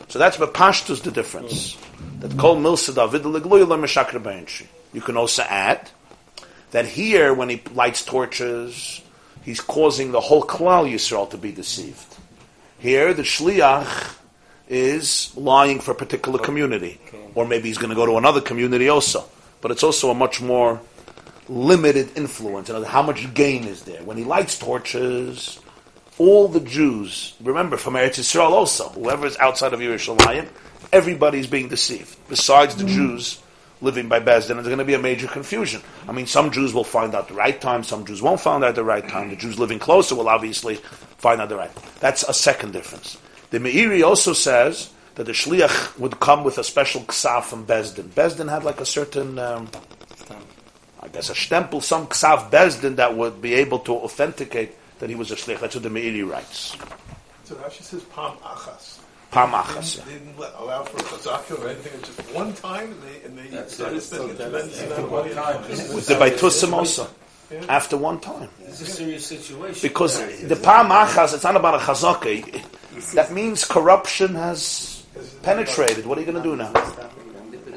So 0.08 0.18
that's 0.18 0.38
what 0.38 0.54
Pashtus 0.54 1.02
the 1.02 1.10
difference. 1.10 1.76
That 2.20 2.36
kol 2.38 2.56
milsa 2.56 2.94
David. 2.94 3.24
You 4.92 5.00
can 5.00 5.16
also 5.16 5.42
add 5.42 5.90
that 6.70 6.86
here, 6.86 7.32
when 7.34 7.48
he 7.48 7.62
lights 7.74 8.04
torches, 8.04 9.00
he's 9.42 9.60
causing 9.60 10.12
the 10.12 10.20
whole 10.20 10.42
Klal 10.42 10.90
Yisrael 10.90 11.28
to 11.30 11.36
be 11.38 11.52
deceived. 11.52 12.06
Here, 12.78 13.12
the 13.14 13.22
shliach 13.22 14.14
is 14.68 15.32
lying 15.36 15.80
for 15.80 15.92
a 15.92 15.94
particular 15.94 16.38
community, 16.38 17.00
or 17.34 17.46
maybe 17.46 17.68
he's 17.68 17.78
going 17.78 17.90
to 17.90 17.96
go 17.96 18.06
to 18.06 18.16
another 18.18 18.40
community 18.40 18.88
also. 18.88 19.24
But 19.60 19.70
it's 19.70 19.82
also 19.82 20.10
a 20.10 20.14
much 20.14 20.40
more 20.40 20.80
limited 21.48 22.10
influence. 22.16 22.68
In 22.68 22.76
other- 22.76 22.86
How 22.86 23.02
much 23.02 23.32
gain 23.34 23.64
is 23.64 23.82
there 23.84 24.02
when 24.02 24.16
he 24.18 24.24
lights 24.24 24.58
torches? 24.58 25.58
All 26.18 26.48
the 26.48 26.60
Jews, 26.60 27.34
remember 27.40 27.76
from 27.76 27.94
Eretz 27.94 28.18
Yisrael 28.18 28.50
also, 28.50 28.88
whoever 28.88 29.26
is 29.26 29.36
outside 29.36 29.72
of 29.72 29.80
Yerushalayim, 29.80 30.48
everybody's 30.92 31.46
being 31.46 31.68
deceived. 31.68 32.16
Besides 32.28 32.74
the 32.74 32.84
Jews 32.84 33.40
living 33.80 34.08
by 34.08 34.18
Bezdin, 34.18 34.54
there's 34.54 34.66
going 34.66 34.78
to 34.78 34.84
be 34.84 34.94
a 34.94 34.98
major 34.98 35.28
confusion. 35.28 35.80
I 36.08 36.12
mean, 36.12 36.26
some 36.26 36.50
Jews 36.50 36.74
will 36.74 36.82
find 36.82 37.14
out 37.14 37.28
the 37.28 37.34
right 37.34 37.60
time, 37.60 37.84
some 37.84 38.04
Jews 38.04 38.20
won't 38.20 38.40
find 38.40 38.64
out 38.64 38.74
the 38.74 38.82
right 38.82 39.08
time. 39.08 39.30
The 39.30 39.36
Jews 39.36 39.58
living 39.60 39.78
closer 39.78 40.16
will 40.16 40.28
obviously 40.28 40.76
find 41.18 41.40
out 41.40 41.48
the 41.48 41.56
right. 41.56 41.70
That's 42.00 42.24
a 42.24 42.34
second 42.34 42.72
difference. 42.72 43.16
The 43.50 43.58
Meiri 43.58 44.04
also 44.04 44.32
says 44.32 44.90
that 45.14 45.24
the 45.24 45.32
shliach 45.32 45.98
would 45.98 46.18
come 46.18 46.42
with 46.42 46.58
a 46.58 46.64
special 46.64 47.02
ksav 47.02 47.44
from 47.44 47.64
Bezdin. 47.64 48.08
Bezdin 48.08 48.50
had 48.50 48.64
like 48.64 48.80
a 48.80 48.86
certain, 48.86 49.38
um, 49.38 49.68
I 51.00 51.08
guess, 51.08 51.30
a 51.30 51.34
stempel, 51.34 51.82
some 51.82 52.08
ksav 52.08 52.50
Bezdin 52.50 52.96
that 52.96 53.16
would 53.16 53.40
be 53.40 53.54
able 53.54 53.78
to 53.80 53.94
authenticate 53.94 54.74
that 54.98 55.08
he 55.10 55.16
was 55.16 55.30
a 55.30 55.36
shliach. 55.36 55.60
That's 55.60 55.74
what 55.74 55.82
the 55.84 55.90
Meiri 55.90 56.28
writes. 56.28 56.76
So 57.44 57.54
Rashi 57.56 57.82
says 57.82 58.02
Pam 58.04 58.32
Achas. 58.38 58.98
Pamachas. 59.32 60.02
They 60.04 60.14
didn't 60.14 60.38
let, 60.38 60.54
allow 60.56 60.84
for 60.84 60.98
chazaka 60.98 61.62
or 61.62 61.68
anything. 61.68 61.92
It's 62.00 62.16
just 62.16 62.34
one 62.34 62.54
time, 62.54 62.92
and 62.92 63.02
they, 63.02 63.26
and 63.26 63.38
they 63.38 63.48
That's 63.54 63.74
started 63.74 63.98
it. 63.98 64.00
spending 64.00 64.30
a 64.30 64.36
So 64.36 64.50
tremendous 64.50 64.82
amount 64.82 65.00
of 65.04 65.10
money. 65.10 65.34
Time. 65.34 65.62
With 65.68 66.06
the 66.06 66.14
Baitusim 66.14 66.72
also. 66.72 67.08
After 67.68 67.96
one 67.96 68.20
time. 68.20 68.48
It's 68.60 68.80
a 68.82 68.86
serious 68.86 69.26
situation. 69.26 69.80
Because 69.82 70.18
the 70.20 70.54
Pamachas, 70.54 71.34
it's 71.34 71.44
not 71.44 71.56
about 71.56 71.74
a 71.74 71.78
chazaka. 71.78 72.62
That 73.14 73.32
means 73.32 73.64
corruption 73.64 74.34
has 74.34 75.04
penetrated. 75.42 76.06
What 76.06 76.18
are 76.18 76.22
you 76.22 76.30
going 76.30 76.42
to 76.42 76.48
do 76.48 76.56
now? 76.56 76.72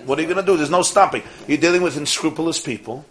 What 0.06 0.20
are 0.20 0.22
you 0.22 0.28
going 0.28 0.44
to 0.44 0.46
do? 0.46 0.58
There's 0.58 0.70
no 0.70 0.82
stopping. 0.82 1.24
You're 1.48 1.58
dealing 1.58 1.82
with 1.82 1.96
unscrupulous 1.96 2.60
people 2.62 3.06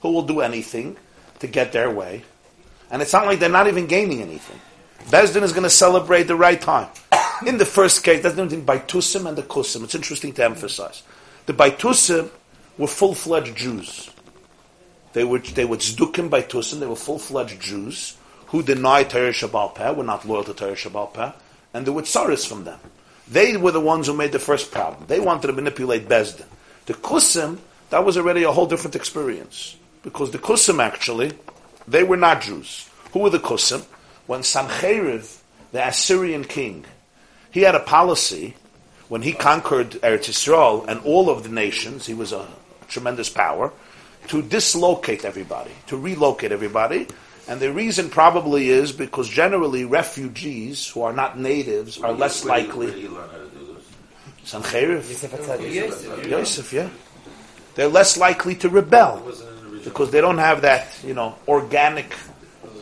who 0.00 0.12
will 0.12 0.22
do 0.22 0.40
anything 0.40 0.96
to 1.40 1.46
get 1.46 1.72
their 1.72 1.90
way. 1.90 2.24
And 2.90 3.02
it's 3.02 3.12
not 3.12 3.26
like 3.26 3.38
they're 3.38 3.48
not 3.48 3.66
even 3.68 3.86
gaining 3.86 4.22
anything. 4.22 4.60
Bezdin 5.06 5.42
is 5.42 5.52
going 5.52 5.64
to 5.64 5.70
celebrate 5.70 6.24
the 6.24 6.36
right 6.36 6.60
time. 6.60 6.88
In 7.46 7.58
the 7.58 7.66
first 7.66 8.02
case, 8.02 8.22
that's 8.22 8.34
the 8.34 8.42
Baitusim 8.42 9.28
and 9.28 9.36
the 9.36 9.42
Kusim. 9.42 9.84
It's 9.84 9.94
interesting 9.94 10.32
to 10.34 10.44
emphasize. 10.44 11.02
The 11.46 11.52
Baitusim 11.52 12.30
were 12.78 12.86
full-fledged 12.86 13.56
Jews. 13.56 14.10
They 15.12 15.24
were 15.24 15.38
they 15.38 15.64
were 15.64 15.76
tzdukim 15.76 16.28
Baitusim. 16.28 16.80
They 16.80 16.86
were 16.86 16.96
full-fledged 16.96 17.60
Jews 17.60 18.16
who 18.48 18.62
denied 18.62 19.10
Torah 19.10 19.32
Shabbal 19.32 19.96
were 19.96 20.04
not 20.04 20.26
loyal 20.26 20.44
to 20.44 20.54
Torah 20.54 20.74
Shabbal 20.74 21.34
and 21.74 21.86
there 21.86 21.92
were 21.92 22.02
tsaris 22.02 22.46
from 22.46 22.64
them. 22.64 22.78
They 23.28 23.56
were 23.56 23.72
the 23.72 23.80
ones 23.80 24.06
who 24.06 24.14
made 24.14 24.32
the 24.32 24.38
first 24.38 24.70
problem. 24.70 25.04
They 25.08 25.20
wanted 25.20 25.48
to 25.48 25.52
manipulate 25.52 26.08
Bezdin. 26.08 26.46
The 26.86 26.94
Kusim, 26.94 27.58
that 27.90 28.04
was 28.04 28.16
already 28.16 28.44
a 28.44 28.52
whole 28.52 28.66
different 28.66 28.96
experience. 28.96 29.76
Because 30.02 30.30
the 30.30 30.38
Kusim 30.38 30.82
actually, 30.82 31.32
they 31.88 32.02
were 32.02 32.16
not 32.16 32.42
Jews. 32.42 32.88
Who 33.12 33.20
were 33.20 33.30
the 33.30 33.38
Kusim? 33.38 33.84
When 34.26 34.40
Sancheriv, 34.40 35.38
the 35.72 35.86
Assyrian 35.86 36.44
king, 36.44 36.84
he 37.50 37.60
had 37.62 37.74
a 37.74 37.80
policy 37.80 38.54
when 39.08 39.22
he 39.22 39.32
conquered 39.32 39.90
Eretz 40.02 40.28
Yisrael 40.28 40.86
and 40.88 41.00
all 41.04 41.30
of 41.30 41.44
the 41.44 41.48
nations, 41.48 42.06
he 42.06 42.14
was 42.14 42.32
a 42.32 42.46
tremendous 42.88 43.28
power, 43.28 43.72
to 44.28 44.42
dislocate 44.42 45.24
everybody, 45.24 45.70
to 45.86 45.96
relocate 45.96 46.50
everybody. 46.50 47.06
And 47.48 47.60
the 47.60 47.72
reason 47.72 48.10
probably 48.10 48.70
is 48.70 48.90
because 48.90 49.28
generally 49.28 49.84
refugees 49.84 50.88
who 50.88 51.02
are 51.02 51.12
not 51.12 51.38
natives 51.38 51.98
are 51.98 52.12
less 52.12 52.44
Where 52.44 52.56
do 52.56 52.62
you- 52.62 52.66
likely. 52.68 52.86
Where 52.86 52.94
do 52.96 53.00
you 53.00 53.08
learn 53.10 53.30
how 53.30 53.36
to 53.38 53.44
do 53.46 53.74
this? 54.42 54.52
Sancheriv, 54.52 55.72
Yosef 55.72 56.26
Yosef, 56.26 56.72
yeah. 56.72 56.88
They're 57.76 57.86
less 57.88 58.16
likely 58.16 58.56
to 58.56 58.68
rebel 58.68 59.22
because 59.86 60.10
they 60.10 60.20
don't 60.20 60.38
have 60.38 60.62
that, 60.62 60.88
you 61.04 61.14
know, 61.14 61.36
organic, 61.46 62.12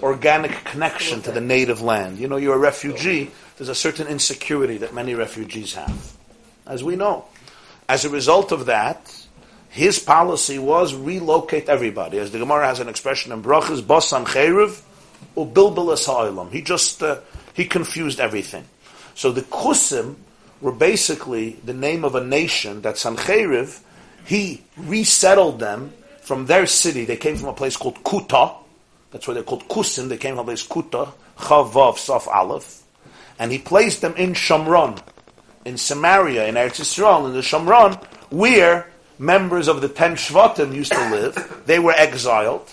organic 0.02 0.52
connection 0.64 1.20
to 1.20 1.30
the 1.30 1.40
native 1.40 1.82
land. 1.82 2.18
You 2.18 2.28
know, 2.28 2.36
you're 2.36 2.56
a 2.56 2.58
refugee. 2.58 3.30
there's 3.58 3.68
a 3.68 3.74
certain 3.74 4.06
insecurity 4.06 4.78
that 4.78 4.94
many 4.94 5.14
refugees 5.14 5.74
have, 5.74 6.16
as 6.66 6.82
we 6.82 6.96
know. 6.96 7.26
As 7.90 8.06
a 8.06 8.08
result 8.08 8.52
of 8.52 8.66
that, 8.66 9.14
his 9.68 9.98
policy 9.98 10.58
was 10.58 10.94
relocate 10.94 11.68
everybody. 11.68 12.18
As 12.18 12.32
the 12.32 12.38
Gemara 12.38 12.66
has 12.66 12.80
an 12.80 12.88
expression 12.88 13.32
in 13.32 13.42
Brachas, 13.42 13.82
Bosan 13.82 14.24
Cheruv, 14.24 14.80
Ubilbilas 15.36 16.06
Ha'ilam. 16.06 16.50
He 16.50 16.62
just, 16.62 17.02
uh, 17.02 17.20
he 17.52 17.66
confused 17.66 18.18
everything. 18.18 18.64
So 19.14 19.30
the 19.30 19.42
Kusim 19.42 20.14
were 20.62 20.72
basically 20.72 21.58
the 21.64 21.74
name 21.74 22.02
of 22.02 22.14
a 22.14 22.24
nation 22.24 22.80
that 22.80 22.94
Sancheriv, 22.94 23.80
he 24.24 24.62
resettled 24.78 25.60
them 25.60 25.92
from 26.24 26.46
their 26.46 26.66
city. 26.66 27.04
They 27.04 27.16
came 27.16 27.36
from 27.36 27.50
a 27.50 27.52
place 27.52 27.76
called 27.76 28.02
Kuta. 28.02 28.56
That's 29.10 29.28
why 29.28 29.34
they're 29.34 29.42
called 29.42 29.68
Kusim. 29.68 30.08
They 30.08 30.16
came 30.16 30.34
from 30.34 30.40
a 30.40 30.44
place 30.44 30.66
Kuta, 30.66 31.12
Chavav, 31.38 31.96
Saf 31.96 32.26
Aleph. 32.26 32.82
And 33.38 33.52
he 33.52 33.58
placed 33.58 34.00
them 34.00 34.14
in 34.16 34.32
Shamron, 34.32 35.00
in 35.64 35.76
Samaria, 35.76 36.46
in 36.46 36.54
Eretz 36.54 36.80
Yisrael, 36.80 37.26
in 37.26 37.34
the 37.34 37.40
Shamron, 37.40 38.02
where 38.30 38.88
members 39.18 39.68
of 39.68 39.82
the 39.82 39.88
ten 39.88 40.16
Shvatim 40.16 40.74
used 40.74 40.92
to 40.92 41.10
live. 41.10 41.62
They 41.66 41.78
were 41.78 41.92
exiled. 41.92 42.70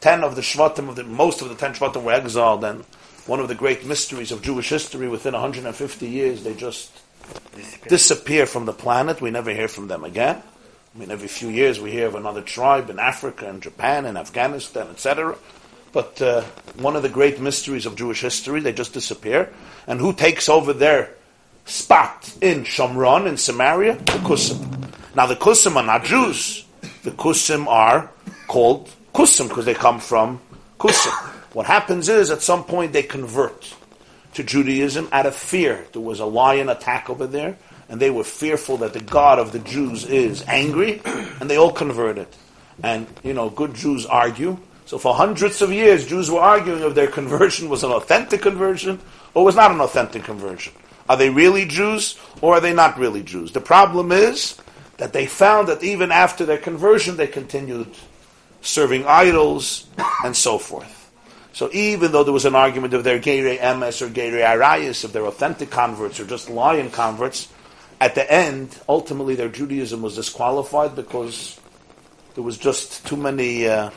Ten 0.00 0.22
of 0.24 0.36
the 0.36 0.42
Shvatim, 0.42 0.88
of 0.88 0.96
the, 0.96 1.04
most 1.04 1.42
of 1.42 1.48
the 1.48 1.54
ten 1.54 1.74
Shvatim 1.74 2.04
were 2.04 2.12
exiled, 2.12 2.64
and 2.64 2.84
one 3.26 3.40
of 3.40 3.48
the 3.48 3.54
great 3.54 3.84
mysteries 3.86 4.32
of 4.32 4.42
Jewish 4.42 4.68
history, 4.68 5.08
within 5.08 5.32
150 5.32 6.08
years, 6.08 6.42
they 6.42 6.54
just 6.54 6.90
disappear 7.88 8.46
from 8.46 8.64
the 8.66 8.72
planet. 8.72 9.20
We 9.20 9.30
never 9.30 9.50
hear 9.50 9.68
from 9.68 9.88
them 9.88 10.04
again. 10.04 10.42
I 10.94 10.98
mean, 10.98 11.10
every 11.10 11.28
few 11.28 11.48
years 11.48 11.80
we 11.80 11.90
hear 11.90 12.06
of 12.06 12.14
another 12.14 12.42
tribe 12.42 12.90
in 12.90 12.98
Africa 12.98 13.48
and 13.48 13.62
Japan 13.62 14.04
and 14.04 14.18
Afghanistan, 14.18 14.88
etc. 14.88 15.38
But 15.92 16.20
uh, 16.20 16.42
one 16.76 16.96
of 16.96 17.02
the 17.02 17.08
great 17.08 17.40
mysteries 17.40 17.86
of 17.86 17.96
Jewish 17.96 18.20
history, 18.20 18.60
they 18.60 18.72
just 18.72 18.92
disappear. 18.92 19.52
And 19.86 20.00
who 20.00 20.12
takes 20.12 20.50
over 20.50 20.74
their 20.74 21.14
spot 21.64 22.30
in 22.42 22.64
Shomron, 22.64 23.26
in 23.26 23.38
Samaria? 23.38 23.94
The 23.96 24.18
Kusim. 24.18 25.14
Now, 25.14 25.26
the 25.26 25.36
Kusim 25.36 25.76
are 25.76 25.82
not 25.82 26.04
Jews. 26.04 26.66
The 27.04 27.10
Kusim 27.10 27.66
are 27.68 28.10
called 28.46 28.90
Kusim 29.14 29.48
because 29.48 29.64
they 29.64 29.74
come 29.74 29.98
from 29.98 30.40
Kusim. 30.78 31.12
What 31.54 31.66
happens 31.66 32.08
is, 32.08 32.30
at 32.30 32.42
some 32.42 32.64
point, 32.64 32.92
they 32.92 33.02
convert 33.02 33.74
to 34.34 34.42
Judaism 34.42 35.08
out 35.12 35.26
of 35.26 35.34
fear. 35.34 35.86
There 35.92 36.02
was 36.02 36.20
a 36.20 36.26
lion 36.26 36.68
attack 36.68 37.10
over 37.10 37.26
there, 37.26 37.58
and 37.92 38.00
they 38.00 38.08
were 38.08 38.24
fearful 38.24 38.78
that 38.78 38.94
the 38.94 39.00
God 39.00 39.38
of 39.38 39.52
the 39.52 39.58
Jews 39.58 40.06
is 40.06 40.42
angry, 40.48 41.02
and 41.04 41.50
they 41.50 41.58
all 41.58 41.70
converted. 41.70 42.26
And, 42.82 43.06
you 43.22 43.34
know, 43.34 43.50
good 43.50 43.74
Jews 43.74 44.06
argue. 44.06 44.56
So 44.86 44.96
for 44.96 45.14
hundreds 45.14 45.60
of 45.60 45.70
years, 45.70 46.06
Jews 46.06 46.30
were 46.30 46.40
arguing 46.40 46.82
if 46.82 46.94
their 46.94 47.06
conversion 47.06 47.68
was 47.68 47.84
an 47.84 47.90
authentic 47.90 48.40
conversion 48.40 48.98
or 49.34 49.44
was 49.44 49.56
not 49.56 49.72
an 49.72 49.80
authentic 49.82 50.24
conversion. 50.24 50.72
Are 51.06 51.18
they 51.18 51.28
really 51.28 51.66
Jews 51.66 52.18
or 52.40 52.54
are 52.54 52.60
they 52.62 52.72
not 52.72 52.98
really 52.98 53.22
Jews? 53.22 53.52
The 53.52 53.60
problem 53.60 54.10
is 54.10 54.56
that 54.96 55.12
they 55.12 55.26
found 55.26 55.68
that 55.68 55.84
even 55.84 56.10
after 56.10 56.46
their 56.46 56.56
conversion, 56.56 57.18
they 57.18 57.26
continued 57.26 57.94
serving 58.62 59.04
idols 59.04 59.86
and 60.24 60.34
so 60.34 60.56
forth. 60.56 61.10
So 61.52 61.68
even 61.74 62.12
though 62.12 62.24
there 62.24 62.32
was 62.32 62.46
an 62.46 62.54
argument 62.54 62.94
of 62.94 63.04
their 63.04 63.18
Geire 63.18 63.58
Emes 63.58 64.00
or 64.00 64.08
Geire 64.08 64.40
Arayas, 64.40 65.04
if 65.04 65.12
they're 65.12 65.26
authentic 65.26 65.68
converts 65.68 66.18
or 66.18 66.24
just 66.24 66.48
lion 66.48 66.90
converts, 66.90 67.48
at 68.02 68.16
the 68.16 68.32
end, 68.32 68.76
ultimately 68.88 69.36
their 69.36 69.48
Judaism 69.48 70.02
was 70.02 70.16
disqualified 70.16 70.96
because 70.96 71.60
there 72.34 72.42
was 72.42 72.58
just 72.58 73.06
too 73.06 73.16
many, 73.16 73.68
uh, 73.68 73.90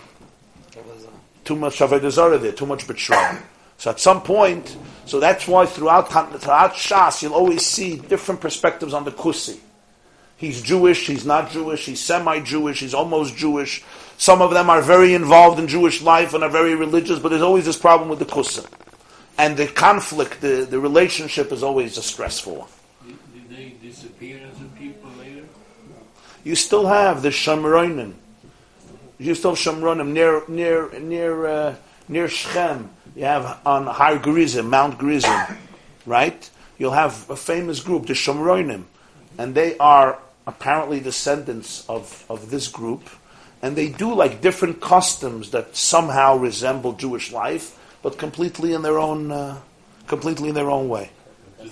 too 1.44 1.56
much 1.56 1.80
Avodah 1.80 2.40
there, 2.40 2.52
too 2.52 2.68
much 2.68 2.86
betrayal. 2.86 3.40
So 3.80 3.90
at 3.90 4.00
some 4.00 4.22
point, 4.22 4.78
so 5.08 5.20
that's 5.20 5.48
why 5.48 5.66
throughout, 5.66 6.12
throughout 6.12 6.74
Shas, 6.76 7.24
you'll 7.24 7.34
always 7.34 7.66
see 7.66 7.98
different 7.98 8.42
perspectives 8.42 8.94
on 8.94 9.06
the 9.06 9.12
Kusi. 9.12 9.58
He's 10.38 10.62
Jewish, 10.62 11.08
he's 11.08 11.26
not 11.26 11.50
Jewish, 11.50 11.88
he's 11.88 12.00
semi-Jewish, 12.00 12.82
he's 12.82 12.94
almost 12.94 13.36
Jewish. 13.36 13.84
Some 14.20 14.40
of 14.40 14.52
them 14.52 14.70
are 14.70 14.84
very 14.84 15.16
involved 15.16 15.58
in 15.58 15.68
Jewish 15.68 16.04
life 16.04 16.36
and 16.36 16.44
are 16.44 16.50
very 16.50 16.76
religious, 16.76 17.18
but 17.18 17.30
there's 17.30 17.42
always 17.42 17.66
this 17.66 17.78
problem 17.78 18.10
with 18.10 18.20
the 18.20 18.26
kusim. 18.26 18.68
And 19.40 19.58
the 19.58 19.66
conflict, 19.66 20.42
the, 20.42 20.68
the 20.70 20.80
relationship 20.80 21.52
is 21.52 21.64
always 21.64 21.98
a 21.98 22.04
stressful 22.04 22.56
one. 22.58 22.70
Did, 24.06 24.20
did 24.20 24.30
disappear 24.30 24.48
as 24.52 24.62
a 24.62 24.66
people 24.78 25.10
later? 25.20 25.46
You 26.44 26.56
still 26.56 26.88
have 26.88 27.22
the 27.22 27.30
Shamronim. 27.30 28.14
You 29.18 29.36
still 29.36 29.56
have 29.56 29.60
Shamronim 29.60 30.12
near, 30.12 30.44
near, 30.48 31.00
near, 31.00 31.48
uh, 31.48 31.76
near 32.08 32.28
Shechem. 32.28 32.90
You 33.16 33.26
have 33.26 33.60
on 33.66 33.88
Har 33.88 34.20
Gerizim, 34.20 34.70
Mount 34.70 35.00
Gerizim, 35.00 35.58
right? 36.06 36.50
You'll 36.78 36.92
have 36.92 37.30
a 37.30 37.36
famous 37.36 37.80
group, 37.80 38.08
the 38.08 38.14
Shamronim. 38.14 38.84
And 39.38 39.56
they 39.56 39.78
are 39.78 40.20
apparently 40.46 41.00
descendants 41.00 41.88
of, 41.90 42.26
of 42.30 42.50
this 42.52 42.68
group 42.68 43.10
and 43.66 43.76
they 43.76 43.90
do 43.90 44.14
like 44.14 44.42
different 44.42 44.80
customs 44.80 45.50
that 45.50 45.76
somehow 45.76 46.38
resemble 46.38 46.94
Jewish 46.94 47.32
life, 47.32 47.76
but 48.04 48.20
completely 48.20 48.74
in 48.74 48.84
their 48.84 49.00
own, 49.00 49.32
uh, 49.32 49.58
completely 50.06 50.50
in 50.50 50.54
their 50.54 50.70
own 50.70 50.88
way. 50.88 51.10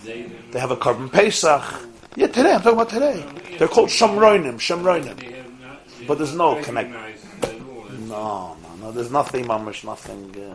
They, 0.04 0.24
They 0.52 0.60
have 0.60 0.72
a 0.72 0.76
korban 0.76 1.12
Pesach. 1.12 1.62
Yeah, 2.16 2.28
today 2.28 2.54
I'm 2.54 2.62
talking 2.62 2.74
about 2.80 2.90
today. 2.90 3.26
They're 3.58 3.68
called 3.68 3.90
Shamroinim, 3.90 4.58
Shamroinim. 4.60 5.18
they 5.20 5.32
have 5.32 5.62
not, 5.62 5.80
they 6.00 6.06
But 6.06 6.18
there's 6.20 6.36
no 6.36 6.62
connect- 6.62 6.94
recognize 6.94 7.26
at 7.44 7.50
all. 7.62 7.86
No, 8.08 8.58
no, 8.62 8.76
no. 8.82 8.92
There's 8.92 9.12
nothing, 9.12 9.46
mamish, 9.46 9.84
nothing. 9.84 10.36
Uh, 10.38 10.54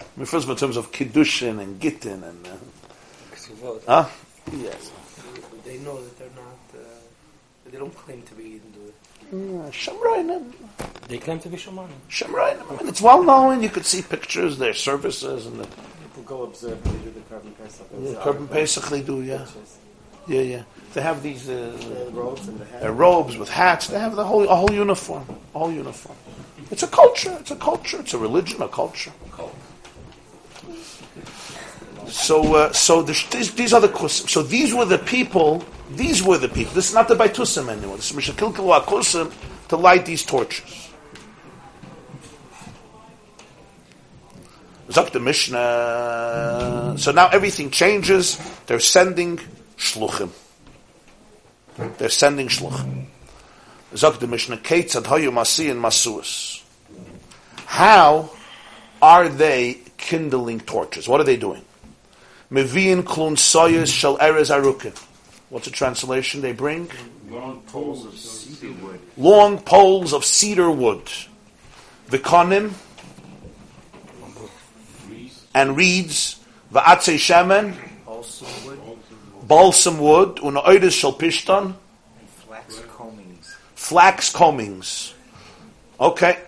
I 0.00 0.04
mean, 0.16 0.26
first 0.26 0.44
of 0.44 0.50
all, 0.50 0.54
in 0.54 0.58
terms 0.58 0.76
of 0.76 0.90
kiddushin 0.90 1.60
and 1.60 1.80
gittin 1.80 2.24
and 2.24 2.46
uh, 2.48 2.52
huh? 3.86 4.08
Yes, 4.56 4.90
They 5.64 5.78
know 5.78 6.02
that 6.02 6.18
they're 6.18 6.28
not. 6.36 6.58
Uh, 6.74 6.78
they 7.70 7.78
don't 7.78 7.94
claim 7.94 8.22
to 8.22 8.34
be 8.34 8.58
Hindu. 8.58 9.62
yeah, 9.64 9.70
Shamroinim, 9.70 10.52
They 11.08 11.18
claim 11.18 11.38
to 11.40 11.48
be 11.48 11.56
shamanim. 11.56 11.90
Shamroinim. 12.08 12.66
I 12.72 12.76
mean, 12.78 12.88
it's 12.88 13.00
well 13.02 13.22
known. 13.22 13.62
You 13.62 13.68
could 13.68 13.86
see 13.86 14.02
pictures, 14.02 14.58
their 14.58 14.74
services, 14.74 15.46
and 15.46 15.60
the 15.60 15.66
People 15.66 16.22
go 16.24 16.42
observe, 16.44 16.82
they 16.82 16.90
do 16.90 17.10
the 17.10 17.20
korban 17.32 17.56
Pesach. 17.58 17.86
yeah, 18.00 18.14
korban 18.14 18.50
Pesach. 18.50 18.84
They 18.88 19.02
do, 19.02 19.22
yeah, 19.22 19.44
yeah, 20.28 20.40
yeah. 20.40 20.62
They 20.94 21.02
have 21.02 21.22
these. 21.22 21.48
Uh, 21.48 22.10
robes 22.12 22.48
and 22.48 22.60
the 22.60 22.64
hat. 22.64 22.94
robes 22.94 23.36
with 23.36 23.48
hats. 23.48 23.88
They 23.88 23.98
have 23.98 24.16
the 24.16 24.24
whole 24.24 24.48
a 24.48 24.54
whole 24.54 24.72
uniform, 24.72 25.24
a 25.54 25.58
whole 25.58 25.72
uniform. 25.72 26.16
It's 26.70 26.82
a 26.82 26.88
culture. 26.88 27.36
It's 27.40 27.50
a 27.50 27.56
culture. 27.56 28.00
It's 28.00 28.14
a 28.14 28.18
religion. 28.18 28.62
A 28.62 28.68
culture. 28.68 29.12
So, 32.08 32.54
uh, 32.54 32.72
so 32.72 33.02
the, 33.02 33.12
these, 33.30 33.54
these 33.54 33.72
are 33.74 33.80
the 33.80 33.88
kusim. 33.88 34.28
So 34.28 34.42
these 34.42 34.74
were 34.74 34.86
the 34.86 34.98
people. 34.98 35.62
These 35.90 36.22
were 36.22 36.38
the 36.38 36.48
people. 36.48 36.72
This 36.74 36.88
is 36.88 36.94
not 36.94 37.08
the 37.08 37.14
baitusim 37.14 37.68
anymore. 37.68 37.96
This 37.96 38.10
is 38.10 38.16
mishakilkalu 38.16 38.84
kusim 38.84 39.32
to 39.68 39.76
light 39.76 40.06
these 40.06 40.24
torches. 40.24 40.88
Zok 44.88 45.12
the 45.12 45.20
Mishnah. 45.20 46.94
So 46.96 47.12
now 47.12 47.28
everything 47.28 47.70
changes. 47.70 48.38
They're 48.66 48.80
sending 48.80 49.38
shluchim. 49.78 50.30
They're 51.98 52.08
sending 52.08 52.48
shluchim. 52.48 53.06
Zok 53.94 54.18
the 54.18 54.26
Mishnah, 54.26 54.58
Ketzad 54.58 55.04
Hayu 55.04 55.30
Masi 55.30 55.70
and 55.70 55.82
Masuas. 55.82 56.62
How 57.64 58.30
are 59.00 59.28
they 59.28 59.78
kindling 59.96 60.60
torches? 60.60 61.08
What 61.08 61.20
are 61.20 61.24
they 61.24 61.36
doing? 61.36 61.64
Meviin 62.50 63.02
klun 63.02 63.36
soyes 63.36 63.92
shel 63.92 64.18
erez 64.18 64.50
arukin. 64.50 64.96
What's 65.48 65.66
the 65.66 65.70
translation 65.70 66.40
they 66.42 66.52
bring? 66.52 66.90
Long 67.30 67.62
poles 67.66 68.04
of 68.04 68.14
cedar 68.14 68.72
wood. 68.82 69.00
Long 69.16 69.58
poles 69.58 70.12
of 70.12 70.24
cedar 70.24 70.70
wood. 70.70 71.08
Vikonim 72.08 72.72
and 75.54 75.76
reeds. 75.76 76.40
Also, 76.74 77.12
wood 77.16 77.87
balsam 79.48 79.98
wood, 79.98 80.38
una 80.44 80.60
oides 80.60 80.92
shel 80.92 81.14
pishtan, 81.14 81.74
flax 82.46 82.76
combings. 82.96 83.54
flax 83.74 84.32
combings. 84.32 85.12
Okay. 85.98 86.38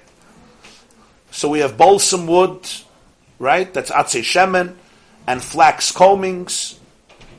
So 1.33 1.49
we 1.49 1.61
have 1.61 1.79
balsam 1.79 2.27
wood, 2.27 2.69
right? 3.39 3.73
That's 3.73 3.91
atzei 3.91 4.21
shemen, 4.21 4.75
and 5.27 5.43
flax 5.43 5.93
combings, 5.93 6.77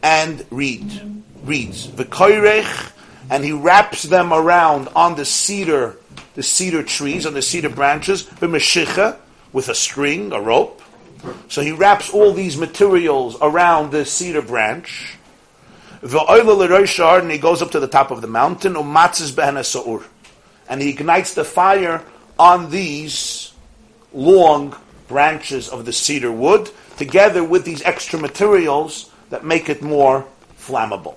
and 0.02 0.46
reed, 0.50 1.24
reeds. 1.44 1.88
V'koirech, 1.88 2.92
and 3.30 3.44
he 3.44 3.52
wraps 3.52 4.04
them 4.04 4.34
around 4.34 4.90
on 4.96 5.16
the 5.16 5.26
cedar, 5.26 5.98
the 6.36 6.44
cedar 6.44 6.84
trees, 6.84 7.26
on 7.26 7.34
the 7.34 7.42
cedar 7.42 7.70
branches, 7.70 8.24
b'meshicha, 8.24 9.18
with 9.54 9.70
a 9.70 9.76
string, 9.76 10.32
a 10.32 10.42
rope. 10.42 10.82
So 11.50 11.62
he 11.62 11.72
wraps 11.72 12.10
all 12.10 12.34
these 12.34 12.58
materials 12.58 13.38
around 13.42 13.92
the 13.92 14.06
cedar 14.06 14.42
branch. 14.42 15.18
V'oila 16.04 16.58
l'roishar, 16.58 17.20
and 17.20 17.32
he 17.32 17.38
goes 17.38 17.62
up 17.62 17.72
to 17.72 17.80
the 17.80 17.88
top 17.88 18.12
of 18.12 18.22
the 18.22 18.28
mountain, 18.28 18.74
umatzis 18.74 19.36
be'hena 19.36 19.64
sa'ur. 19.64 20.04
And 20.68 20.82
he 20.82 20.90
ignites 20.90 21.34
the 21.34 21.44
fire 21.44 22.04
on 22.40 22.72
these 22.72 23.54
long 24.14 24.76
branches 25.08 25.70
of 25.70 25.86
the 25.86 25.94
cedar 25.94 26.32
wood, 26.32 26.72
together 26.98 27.44
with 27.44 27.66
these 27.66 27.82
extra 27.84 28.20
materials 28.20 29.12
that 29.30 29.44
make 29.44 29.70
it 29.70 29.82
more 29.82 30.26
flammable. 30.58 31.16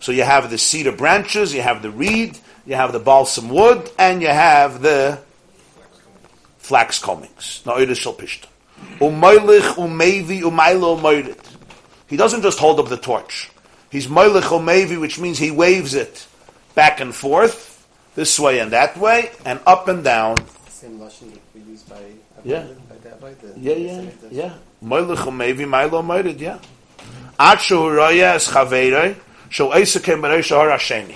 So 0.00 0.12
you 0.12 0.22
have 0.22 0.50
the 0.50 0.58
cedar 0.58 0.92
branches, 0.92 1.52
you 1.52 1.62
have 1.62 1.82
the 1.82 1.90
reed, 1.90 2.38
you 2.66 2.76
have 2.76 2.92
the 2.92 3.00
balsam 3.00 3.48
wood, 3.48 3.90
and 3.98 4.22
you 4.22 4.28
have 4.28 4.82
the 4.82 5.18
flax 6.58 7.00
combings. 7.02 7.62
Na'odah 7.64 7.96
shel 7.96 8.14
pishta. 8.14 8.46
Umaylich 9.00 9.74
umevi 9.74 10.42
umaylo 10.42 11.00
umayrit. 11.00 11.47
He 12.08 12.16
doesn't 12.16 12.42
just 12.42 12.58
hold 12.58 12.80
up 12.80 12.88
the 12.88 12.96
torch. 12.96 13.50
He's 13.90 14.06
moilich 14.06 14.42
umevi, 14.42 15.00
which 15.00 15.18
means 15.18 15.38
he 15.38 15.50
waves 15.50 15.94
it 15.94 16.26
back 16.74 17.00
and 17.00 17.14
forth, 17.14 17.86
this 18.14 18.38
way 18.38 18.58
and 18.58 18.72
that 18.72 18.96
way, 18.96 19.30
and 19.44 19.60
up 19.66 19.88
and 19.88 20.02
down. 20.02 20.36
Same 20.68 20.98
lashon 20.98 21.32
that 21.32 21.40
we 21.54 21.60
use 21.62 21.82
by 21.82 21.96
Yeah. 22.44 22.64
by 22.88 22.96
that 23.02 23.20
by 23.20 23.34
the 23.34 23.58
Yeah, 23.58 23.74
yeah, 23.74 24.02
yeah. 24.30 24.52
Moilich 24.82 25.18
umevi 25.18 25.66
maylo 25.66 26.02
umayrit, 26.02 26.40
yeah. 26.40 26.58
Ad 27.38 27.58
es 27.58 28.48
chaveiroi, 28.48 29.16
shel 29.48 29.70
eisekem 29.70 30.20
berei 30.20 30.42
shahar 30.42 30.70
hasheni. 30.70 31.14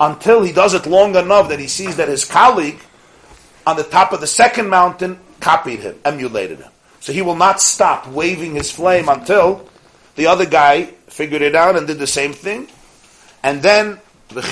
Until 0.00 0.42
he 0.42 0.52
does 0.52 0.74
it 0.74 0.86
long 0.86 1.16
enough 1.16 1.48
that 1.48 1.58
he 1.58 1.66
sees 1.68 1.96
that 1.96 2.08
his 2.08 2.24
colleague 2.24 2.80
on 3.66 3.76
the 3.76 3.82
top 3.84 4.12
of 4.12 4.20
the 4.20 4.26
second 4.26 4.68
mountain 4.68 5.18
copied 5.40 5.80
him, 5.80 5.96
emulated 6.04 6.58
him. 6.58 6.70
So 7.00 7.12
he 7.12 7.22
will 7.22 7.36
not 7.36 7.60
stop 7.60 8.06
waving 8.08 8.54
his 8.54 8.70
flame 8.70 9.08
until 9.08 9.68
the 10.18 10.26
other 10.26 10.46
guy 10.46 10.82
figured 11.06 11.42
it 11.42 11.54
out 11.54 11.76
and 11.76 11.86
did 11.86 12.00
the 12.00 12.06
same 12.06 12.32
thing. 12.32 12.66
And 13.44 13.62
then 13.62 14.00
the 14.30 14.42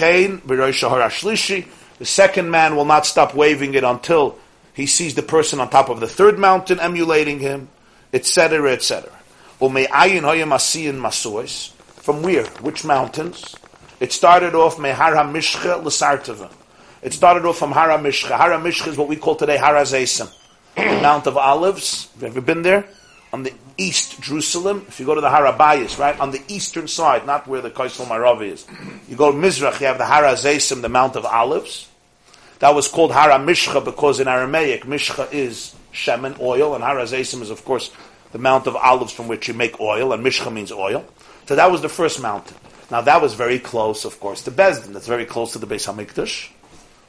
second 2.03 2.51
man 2.51 2.77
will 2.77 2.85
not 2.85 3.05
stop 3.05 3.35
waving 3.35 3.75
it 3.75 3.83
until 3.83 4.39
he 4.75 4.87
sees 4.87 5.17
the 5.17 5.25
person 5.25 5.59
on 5.59 5.69
top 5.69 5.89
of 5.89 5.99
the 5.99 6.07
third 6.07 6.39
mountain 6.39 6.79
emulating 6.79 7.41
him, 7.41 7.69
etc., 8.13 8.71
etc. 8.75 9.11
From 9.59 9.75
where? 12.23 12.47
Which 12.63 12.85
mountains? 12.85 13.57
It 13.99 14.13
started 14.13 14.55
off 14.55 14.77
mehar 14.77 15.17
hamishcha 15.17 15.83
l'sartava. 15.83 16.49
It 17.03 17.13
started 17.13 17.45
off 17.45 17.59
from 17.59 17.73
Hara 17.73 17.99
Mishcha. 17.99 18.39
Hara 18.39 18.59
Mishcha 18.59 18.87
is 18.87 18.97
what 18.97 19.09
we 19.09 19.17
call 19.17 19.35
today 19.35 19.57
Hara 19.57 19.85
Mount 21.03 21.27
of 21.27 21.37
Olives. 21.37 22.09
Have 22.15 22.23
you 22.23 22.29
ever 22.29 22.41
been 22.41 22.63
there? 22.63 22.87
On 23.33 23.43
the 23.43 23.53
east 23.79 24.21
Jerusalem. 24.21 24.85
If 24.89 25.01
you 25.01 25.07
go 25.07 25.15
to 25.15 25.21
the 25.21 25.29
Harabayas, 25.29 25.99
right? 25.99 26.19
On 26.19 26.31
the 26.31 26.43
eastern 26.49 26.89
side, 26.89 27.27
not 27.27 27.47
where 27.47 27.61
the 27.61 27.71
Kaisel 27.71 28.07
Maravi 28.07 28.53
is. 28.53 28.67
You 29.09 29.17
go 29.17 29.33
to 29.33 29.37
Mizrach, 29.37 29.81
you 29.81 29.87
have 29.87 29.99
the 29.99 30.07
Hara 30.07 30.33
Zaysim, 30.33 30.83
the 30.83 30.89
Mount 30.89 31.17
of 31.17 31.25
Olives. 31.25 31.89
That 32.59 32.75
was 32.75 32.89
called 32.89 33.13
Hara 33.13 33.35
Mishcha 33.35 33.85
because 33.85 34.21
in 34.21 34.29
Aramaic, 34.29 34.85
Mishcha 34.85 35.33
is 35.33 35.75
shemen, 35.93 36.41
oil, 36.41 36.75
and 36.75 36.83
Hara 36.83 37.05
Zaysim 37.05 37.43
is, 37.43 37.51
of 37.51 37.65
course, 37.65 37.91
the 38.33 38.39
Mount 38.39 38.67
of 38.67 38.77
Olives 38.77 39.13
from 39.13 39.29
which 39.29 39.49
you 39.49 39.55
make 39.55 39.81
oil, 39.81 40.13
and 40.13 40.25
Mishcha 40.25 40.53
means 40.53 40.73
oil. 40.73 41.05
So 41.47 41.57
that 41.57 41.71
was 41.71 41.83
the 41.83 41.89
first 41.89 42.21
mountain. 42.21 42.57
Now 42.91 43.01
that 43.01 43.21
was 43.21 43.35
very 43.35 43.59
close, 43.59 44.05
of 44.05 44.19
course, 44.21 44.43
to 44.43 44.51
Bezdin. 44.51 44.93
That's 44.93 45.07
very 45.07 45.27
close 45.27 45.53
to 45.53 45.59
the 45.59 45.67
Beis 45.67 45.87
Hamikdash 45.93 46.51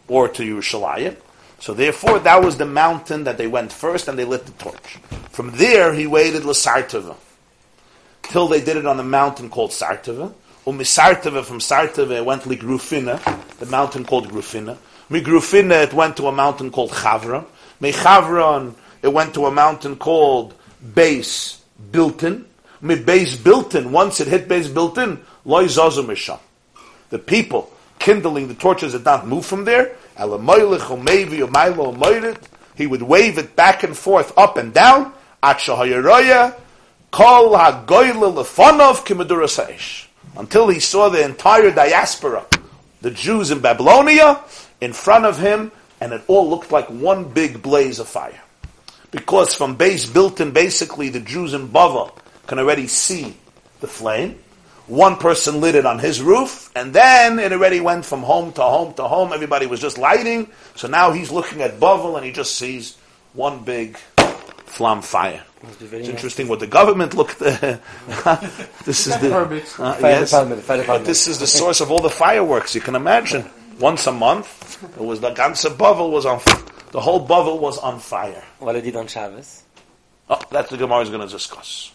or 0.08 0.28
to 0.30 0.44
Yerushalayim. 0.44 1.18
So 1.60 1.74
therefore, 1.74 2.20
that 2.20 2.44
was 2.44 2.58
the 2.58 2.66
mountain 2.66 3.24
that 3.24 3.38
they 3.38 3.48
went 3.48 3.74
first, 3.74 4.08
and 4.08 4.18
they 4.18 4.26
lit 4.26 4.46
the 4.46 4.52
torch. 4.54 4.98
From 5.32 5.52
there, 5.52 5.94
he 5.94 6.08
waited 6.08 6.44
Lasartava 6.44 7.16
till 8.24 8.48
they 8.48 8.62
did 8.62 8.78
it 8.78 8.86
on 8.86 8.98
the 8.98 9.04
mountain 9.04 9.50
called 9.50 9.72
Sartava. 9.72 10.34
Umisartava 10.66 11.44
from 11.44 11.60
Sartava, 11.60 12.24
went 12.24 12.44
to 12.44 12.50
Grufina, 12.50 13.20
the 13.60 13.66
mountain 13.68 14.04
called 14.04 14.30
Grufina. 14.30 14.78
Migrufina, 15.10 15.84
it 15.84 15.94
went 15.94 16.18
to 16.18 16.28
a 16.28 16.32
mountain 16.32 16.70
called 16.70 16.92
Chavron. 16.92 17.46
Mechavron, 17.82 18.74
it 19.02 19.08
went 19.08 19.34
to 19.34 19.46
a 19.46 19.52
mountain 19.52 19.96
called 19.96 20.54
Beis 20.86 21.60
Bilton. 21.92 22.46
Mi 22.82 22.96
Beis 22.96 23.42
Bilton, 23.42 23.92
once 23.92 24.20
it 24.20 24.28
hit 24.28 24.48
Beis 24.48 24.72
Bilton, 24.72 25.24
Loy 25.46 25.66
Zazu 25.66 26.40
The 27.10 27.20
people 27.20 27.72
kindling 28.00 28.48
the 28.48 28.54
torches 28.54 28.94
did 28.94 29.06
not 29.06 29.28
move 29.28 29.46
from 29.46 29.66
there. 29.66 29.96
He 32.76 32.88
would 32.88 33.02
wave 33.02 33.38
it 33.38 33.56
back 33.56 33.84
and 33.84 33.98
forth, 33.98 34.38
up 34.38 34.58
and 34.58 34.74
down. 34.74 35.14
Until 40.38 40.68
he 40.70 40.80
saw 40.80 41.10
the 41.10 41.24
entire 41.24 41.72
diaspora, 41.72 42.46
the 43.02 43.12
Jews 43.12 43.52
in 43.52 43.60
Babylonia, 43.60 44.40
in 44.82 44.94
front 44.94 45.26
of 45.26 45.40
him, 45.40 45.72
and 46.00 46.14
it 46.14 46.22
all 46.28 46.50
looked 46.50 46.72
like 46.72 46.88
one 46.90 47.26
big 47.30 47.62
blaze 47.62 48.00
of 48.00 48.08
fire. 48.08 48.40
Because 49.10 49.56
from 49.56 49.78
Beis 49.78 50.12
Bilton, 50.12 50.52
basically 50.52 51.10
the 51.10 51.22
Jews 51.22 51.54
in 51.54 51.70
Bava 51.70 52.12
can 52.46 52.60
already 52.60 52.88
see 52.88 53.36
the 53.80 53.88
flame. 53.88 54.38
One 54.88 55.18
person 55.18 55.60
lit 55.60 55.76
it 55.76 55.86
on 55.86 56.00
his 56.00 56.22
roof, 56.22 56.72
and 56.74 56.94
then 56.94 57.40
it 57.40 57.52
already 57.52 57.82
went 57.82 58.06
from 58.06 58.24
home 58.24 58.54
to 58.54 58.62
home 58.62 58.94
to 58.94 59.04
home. 59.04 59.34
Everybody 59.34 59.66
was 59.66 59.82
just 59.82 59.98
lighting. 59.98 60.50
So 60.76 60.88
now 60.88 61.12
he's 61.12 61.30
looking 61.30 61.62
at 61.62 61.80
Bavel, 61.80 62.16
and 62.16 62.26
he 62.26 62.32
just 62.32 62.56
sees 62.56 62.98
one 63.34 63.64
big 63.66 63.98
flam 64.66 65.02
fire. 65.02 65.44
It's 65.82 66.08
interesting 66.08 66.48
what 66.48 66.60
the 66.60 66.68
government 66.68 67.16
looked. 67.16 67.40
this 68.86 69.08
is 69.08 69.18
the 69.20 69.36
uh, 69.36 69.94
Fire 69.94 70.02
yes. 70.02 70.30
department, 70.30 70.62
fire 70.62 70.78
But 70.78 70.82
department. 70.84 71.06
this 71.06 71.28
is 71.28 71.40
the 71.40 71.48
source 71.48 71.82
of 71.82 71.92
all 71.92 72.00
the 72.00 72.10
fireworks. 72.10 72.76
You 72.76 72.82
can 72.82 72.96
imagine. 72.96 73.50
Once 73.80 74.08
a 74.08 74.12
month, 74.12 74.84
it 74.84 75.04
was 75.04 75.20
the 75.20 75.32
ganze 75.34 75.66
Bavel 75.76 76.12
was 76.12 76.26
on. 76.26 76.40
The 76.92 77.02
whole 77.02 77.28
Bavel 77.28 77.60
was 77.60 77.78
on 77.78 78.00
fire. 78.00 78.44
What 78.60 78.74
did 78.74 78.86
he 78.86 78.92
do 78.92 79.00
on 79.00 79.08
Shabbos? 79.08 79.64
Oh, 80.30 80.42
that 80.52 80.70
the 80.70 80.78
Gemara 80.78 81.02
is 81.02 81.10
going 81.10 81.26
to 81.26 81.32
discuss. 81.32 81.92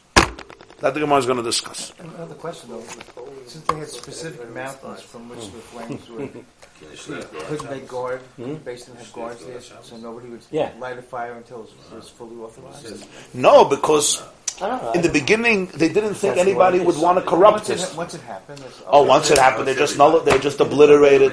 That 0.83 0.95
the 0.95 1.01
Gemara 1.01 1.19
is 1.19 1.27
going 1.27 1.39
to 1.39 1.45
discuss. 1.45 1.93
Another 2.01 2.35
question 2.35 2.71
though, 2.71 2.83
since 3.47 3.65
they 3.67 3.79
had 3.79 3.89
specific 3.89 4.51
mountains 4.51 5.01
from 5.01 5.29
which 5.29 5.39
the 5.53 5.61
flames 5.71 6.09
would, 6.11 6.45
couldn't 7.47 7.71
they 7.71 7.81
guard, 7.87 8.21
hmm? 8.35 8.55
based 8.57 8.91
on 8.91 8.97
have 8.97 9.13
guards 9.13 9.45
there, 9.47 9.61
so 9.61 9.97
nobody 9.99 10.29
would 10.29 10.41
Yeah. 10.51 10.73
light 10.81 10.99
a 10.99 11.03
fire 11.03 11.35
until 11.35 11.63
it 11.63 11.71
was, 11.95 12.09
fully 12.09 12.35
authorized? 12.37 13.07
No, 13.33 13.65
because 13.65 14.21
I 14.21 14.25
don't 14.25 14.35
know. 14.61 14.93
in 14.95 15.03
the 15.03 15.09
beginning 15.09 15.67
they 15.67 15.89
didn't 15.89 16.15
think 16.15 16.37
anybody 16.37 16.79
would 16.81 16.99
want 16.99 17.19
to 17.19 17.25
corrupt 17.25 17.57
Once 17.57 17.69
it, 17.71 17.73
this. 17.75 17.91
ha- 17.91 17.97
once 17.97 18.15
it 18.15 18.21
happened, 18.23 18.61
it's, 18.67 18.83
Oh, 18.87 19.03
once 19.03 19.31
it 19.31 19.39
happened, 19.39 19.67
they 19.69 19.75
just 19.75 19.97
null 19.99 20.21
they 20.21 20.39
just 20.39 20.61
obliterated. 20.61 21.33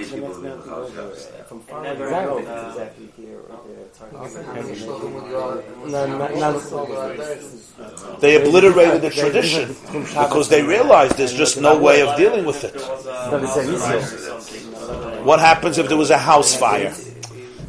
They 8.20 8.36
obliterated 8.36 9.02
the 9.02 9.10
tradition 9.10 9.76
because 9.94 10.50
they 10.50 10.62
realized 10.62 11.18
there's 11.18 11.34
just 11.34 11.60
no 11.62 11.78
way 11.78 12.02
of 12.02 12.18
dealing 12.18 12.46
with 12.46 12.64
it. 12.64 12.76
no, 12.76 13.40
it's 13.42 13.56
a 13.56 15.24
What 15.24 15.40
happens 15.40 15.78
if 15.78 15.88
there 15.88 15.98
was 15.98 16.10
a 16.10 16.18
house 16.18 16.56
fire? 16.56 16.94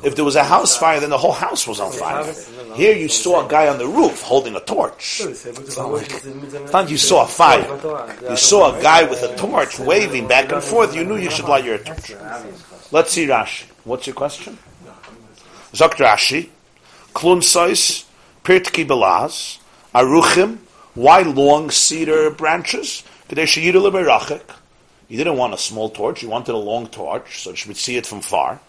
If 0.03 0.17
there 0.17 0.25
was 0.25 0.37
a 0.37 0.45
house 0.45 0.77
fire, 0.77 0.99
then 1.01 1.11
the 1.11 1.19
whole 1.19 1.33
house 1.33 1.67
was 1.67 1.79
on 1.81 1.93
fire. 1.93 2.33
Here 2.75 2.97
you 2.97 3.09
saw 3.09 3.45
a 3.45 3.49
guy 3.49 3.69
on 3.69 3.79
the 3.79 3.87
roof 3.87 4.23
holding 4.23 4.57
a 4.57 4.61
torch. 4.61 5.21
It's 5.25 6.73
not 6.73 6.89
you 6.91 6.97
saw 6.97 7.25
a 7.25 7.29
fire. 7.29 7.67
You 8.29 8.37
saw 8.37 8.77
a 8.77 8.83
guy 8.83 9.05
with 9.05 9.23
a 9.23 9.37
torch 9.37 9.79
waving 9.79 10.27
back 10.29 10.53
and 10.53 10.63
forth. 10.63 10.95
You 10.95 11.05
knew 11.05 11.17
you 11.17 11.31
should 11.31 11.47
light 11.47 11.65
your 11.65 11.79
torch. 11.79 12.13
Let's 12.91 13.13
see 13.13 13.27
Rashi. 13.27 13.65
What's 13.85 14.07
your 14.07 14.15
question? 14.15 14.59
Zok 15.73 15.95
Rashi. 15.95 16.49
Klun 17.15 17.43
sois, 17.43 18.05
pirtki 18.45 18.87
belaz, 18.87 19.59
aruchim. 19.95 20.59
Why 20.95 21.23
long 21.23 21.71
cedar 21.71 22.31
branches? 22.31 23.05
You 23.29 23.37
didn't 25.17 25.37
want 25.37 25.55
a 25.55 25.59
small 25.59 25.91
torch. 25.91 26.23
You 26.23 26.29
wanted 26.29 26.53
a 26.53 26.59
long 26.59 26.89
torch, 26.89 27.43
so 27.43 27.51
you 27.51 27.69
would 27.69 27.77
see 27.77 27.97
it 27.97 28.07
from 28.07 28.21
far. 28.21 28.61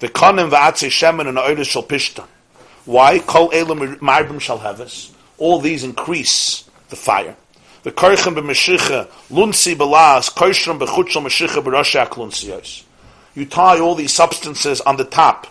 V'kanim 0.00 0.50
v'atzei 0.50 0.90
shemen 0.90 1.28
and 1.28 1.38
oilis 1.38 1.66
shal 1.66 1.82
pishtan. 1.82 2.26
Why? 2.84 3.18
Kol 3.18 3.50
elam 3.52 3.96
marbim 3.96 4.40
shal 4.40 4.58
heves. 4.58 5.10
All 5.38 5.60
these 5.60 5.84
increase 5.84 6.68
the 6.88 6.96
fire. 6.96 7.36
The 7.82 7.92
korchem 7.92 8.34
b'meshicha 8.34 9.08
lunsi 9.30 9.76
belas 9.76 10.30
koshram 10.30 10.78
b'chutshal 10.78 11.22
meshicha 11.22 11.62
b'roshak 11.62 12.08
lunsiyos. 12.10 12.84
You 13.34 13.46
tie 13.46 13.80
all 13.80 13.94
these 13.94 14.12
substances 14.12 14.80
on 14.80 14.96
the 14.96 15.04
top 15.04 15.48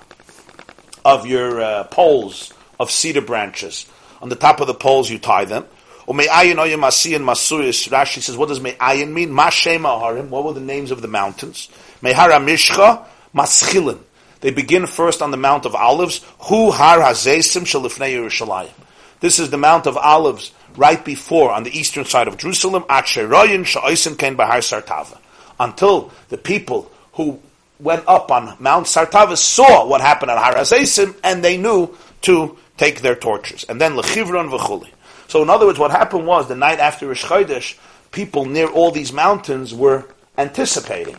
of 1.03 1.25
your 1.25 1.61
uh, 1.61 1.83
poles 1.85 2.53
of 2.79 2.89
cedar 2.89 3.21
branches. 3.21 3.85
On 4.21 4.29
the 4.29 4.35
top 4.35 4.61
of 4.61 4.67
the 4.67 4.73
poles, 4.73 5.09
you 5.09 5.19
tie 5.19 5.43
them. 5.43 5.65
Ume'ayin 6.07 6.55
oyim 6.55 6.79
asiyin 6.79 7.23
masuyis. 7.23 7.89
Rashi 7.89 8.21
says, 8.21 8.37
what 8.37 8.47
does 8.47 8.61
me'ayin 8.61 9.11
mean? 9.11 9.31
Mashema 9.31 9.99
harim. 9.99 10.29
What 10.29 10.45
were 10.45 10.53
the 10.53 10.61
names 10.61 10.91
of 10.91 11.01
the 11.01 11.09
mountains? 11.09 11.67
Mehara 12.01 12.41
mishcha 12.41 13.05
maschilin. 13.35 13.99
They 14.43 14.51
begin 14.51 14.87
first 14.87 15.21
on 15.21 15.31
the 15.31 15.37
Mount 15.37 15.65
of 15.65 15.73
Olives. 15.73 16.19
Hu 16.39 16.69
har 16.71 16.99
hazesim 16.99 17.63
shalifnei 17.63 18.13
Yerushalayim. 18.13 18.73
This 19.21 19.39
is 19.39 19.49
the 19.49 19.57
Mount 19.57 19.87
of 19.87 19.95
Olives 19.95 20.51
right 20.75 21.03
before, 21.05 21.49
on 21.51 21.63
the 21.63 21.71
eastern 21.71 22.03
side 22.03 22.27
of 22.27 22.35
Jerusalem, 22.35 22.83
at 22.89 23.05
sheroyin 23.05 23.65
sha'oisim 23.65 24.17
ken 24.17 24.35
bahar 24.35 24.57
sartava. 24.57 25.17
Until 25.57 26.11
the 26.27 26.37
people 26.37 26.91
who 27.13 27.39
went 27.79 28.03
up 28.05 28.31
on 28.31 28.57
Mount 28.59 28.87
Sartava 28.87 29.37
saw 29.37 29.87
what 29.87 30.01
happened 30.01 30.31
at 30.31 30.37
Har 30.37 30.55
Hazesim, 30.55 31.15
and 31.23 31.41
they 31.41 31.55
knew 31.55 31.95
to 32.23 32.57
take 32.75 32.99
their 32.99 33.15
torches. 33.15 33.63
And 33.69 33.79
then 33.79 33.93
lechivron 33.93 34.49
v'chuli. 34.49 34.89
So 35.29 35.41
in 35.41 35.49
other 35.49 35.67
words, 35.67 35.79
what 35.79 35.91
happened 35.91 36.27
was 36.27 36.49
the 36.49 36.55
night 36.55 36.79
after 36.79 37.07
Rosh 37.07 37.23
Chodesh, 37.23 37.77
people 38.11 38.43
near 38.43 38.67
all 38.67 38.91
these 38.91 39.13
mountains 39.13 39.73
were 39.73 40.05
anticipating. 40.37 41.17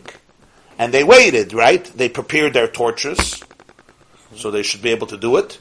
And 0.77 0.93
they 0.93 1.03
waited, 1.03 1.53
right? 1.53 1.83
They 1.83 2.09
prepared 2.09 2.53
their 2.53 2.67
torches, 2.67 3.41
so 4.35 4.51
they 4.51 4.63
should 4.63 4.81
be 4.81 4.89
able 4.89 5.07
to 5.07 5.17
do 5.17 5.37
it 5.37 5.59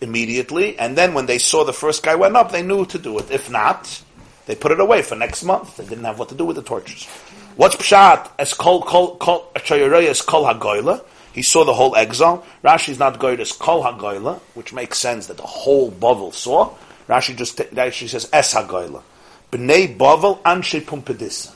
immediately. 0.00 0.78
And 0.78 0.96
then 0.96 1.14
when 1.14 1.26
they 1.26 1.38
saw 1.38 1.64
the 1.64 1.72
first 1.72 2.02
guy 2.02 2.14
went 2.14 2.36
up, 2.36 2.52
they 2.52 2.62
knew 2.62 2.84
to 2.86 2.98
do 2.98 3.18
it. 3.18 3.30
If 3.30 3.50
not, 3.50 4.02
they 4.46 4.54
put 4.54 4.72
it 4.72 4.80
away 4.80 5.02
for 5.02 5.14
next 5.14 5.44
month. 5.44 5.76
They 5.76 5.84
didn't 5.84 6.04
have 6.04 6.18
what 6.18 6.28
to 6.30 6.34
do 6.34 6.44
with 6.44 6.56
the 6.56 6.62
torches. 6.62 7.06
What's 7.56 7.76
pshat 7.76 8.30
as 8.38 8.54
kol 8.54 8.82
kol 8.82 9.16
kol 9.16 9.50
as 9.54 10.22
kol 10.22 10.44
hagoyla? 10.44 11.04
He 11.32 11.42
saw 11.42 11.64
the 11.64 11.74
whole 11.74 11.94
exile. 11.94 12.44
Rashi's 12.64 12.98
not 12.98 13.18
going 13.18 13.40
as 13.40 13.52
kol 13.52 13.82
hagoyla, 13.82 14.40
which 14.54 14.72
makes 14.72 14.98
sense 14.98 15.26
that 15.26 15.36
the 15.36 15.42
whole 15.42 15.90
Bavel 15.90 16.32
saw. 16.32 16.74
Rashi 17.08 17.36
just 17.36 17.56
Rashi 17.58 18.08
says 18.08 18.28
es 18.32 18.54
hagoyla. 18.54 19.02
Bnei 19.52 19.96
Bavel 19.96 20.40
anshe 20.42 20.80
Pumbedissa. 20.80 21.54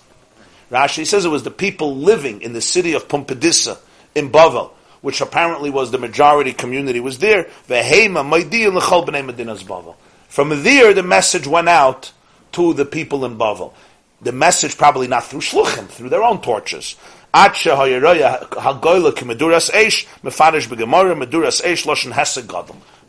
Rashi 0.75 1.07
says 1.07 1.25
it 1.25 1.29
was 1.29 1.45
the 1.45 1.51
people 1.53 1.95
living 1.97 2.43
in 2.43 2.53
the 2.53 2.61
city 2.61 2.95
of 2.95 3.07
Pumbedissa 3.07 3.79
in 4.15 4.31
Bavel, 4.31 4.73
which 5.03 5.21
apparently 5.21 5.71
was 5.71 5.93
the 5.93 5.99
majority 5.99 6.53
community 6.53 6.99
was 6.99 7.19
there. 7.21 7.45
From 7.45 7.69
there, 10.63 10.95
the 10.95 11.05
message 11.05 11.47
went 11.47 11.69
out 11.69 12.13
to 12.53 12.75
the 12.75 12.85
people 12.85 13.25
in 13.25 13.39
Bavel. 13.39 13.73
The 14.21 14.33
message 14.33 14.77
probably 14.77 15.07
not 15.07 15.25
through 15.25 15.41
shluchim, 15.41 15.87
through 15.87 16.09
their 16.09 16.25
own 16.25 16.41
torches. 16.41 16.97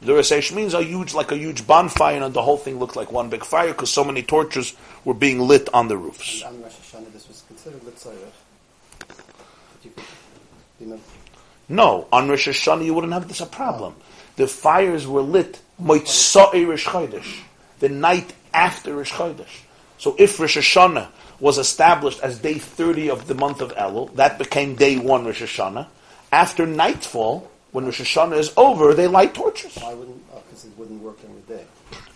Meduras 0.01 0.30
eish 0.32 0.54
means 0.54 0.73
a 0.73 0.84
huge, 0.84 1.13
like 1.13 1.32
a 1.32 1.38
huge 1.38 1.65
bonfire, 1.65 2.21
and 2.21 2.34
the 2.34 2.41
whole 2.41 2.58
thing 2.58 2.78
looked 2.78 2.95
like 2.95 3.12
one 3.12 3.30
big 3.30 3.43
fire 3.43 3.69
because 3.69 3.89
so 3.89 4.04
many 4.04 4.21
torches 4.21 4.75
were 5.04 5.13
being 5.13 5.39
lit 5.39 5.67
on 5.73 5.88
the 5.88 5.97
roofs. 5.97 6.43
On 6.43 6.62
Rosh 6.62 6.73
Hashanah, 6.73 7.12
this 7.13 7.28
was 7.28 7.41
considered 7.65 7.95
Litzayah. 7.95 8.32
But 8.99 9.84
you 9.84 9.91
could, 9.91 10.04
you 10.80 10.88
know, 10.88 10.99
No, 11.67 12.08
on 12.12 12.30
Rosh 12.30 12.47
Hashanah 12.47 12.86
you 12.86 12.93
wouldn't 12.93 13.13
have 13.13 13.28
this 13.28 13.41
a 13.41 13.45
problem. 13.45 13.95
The 14.36 14.47
fires 14.47 15.08
were 15.08 15.21
lit 15.21 15.60
Moitzai 15.82 16.67
Rosh 16.67 16.86
Chodesh, 16.86 17.39
the 17.80 17.89
night 17.89 18.34
after 18.54 18.95
Rosh 18.95 19.12
Chodesh. 19.12 19.63
So 19.97 20.15
if 20.19 20.39
Rosh 20.39 20.58
Hashanah 20.58 21.08
was 21.39 21.58
established 21.58 22.19
as 22.21 22.39
day 22.39 22.56
30 22.56 23.10
of 23.10 23.28
the 23.28 23.34
month 23.34 23.62
of 23.62 23.73
Elul, 23.75 24.13
that 24.15 24.38
became 24.38 24.75
day 24.75 24.97
1 24.97 25.25
Rosh 25.25 25.41
Hashanah. 25.41 25.88
After 26.32 26.65
nightfall, 26.65 27.49
when 27.71 27.86
Rosh 27.86 28.01
Hashanah 28.01 28.38
is 28.38 28.54
over, 28.58 28.93
they 28.93 29.08
light 29.08 29.34
torches. 29.34 29.75
why 29.78 29.93
wouldn't, 29.93 30.21
oh, 30.34 30.41
because 30.47 30.65
it 30.65 30.78
wouldn't 30.78 31.01
work 31.01 31.19
during 31.21 31.41
the 31.47 31.56
day. 31.56 31.65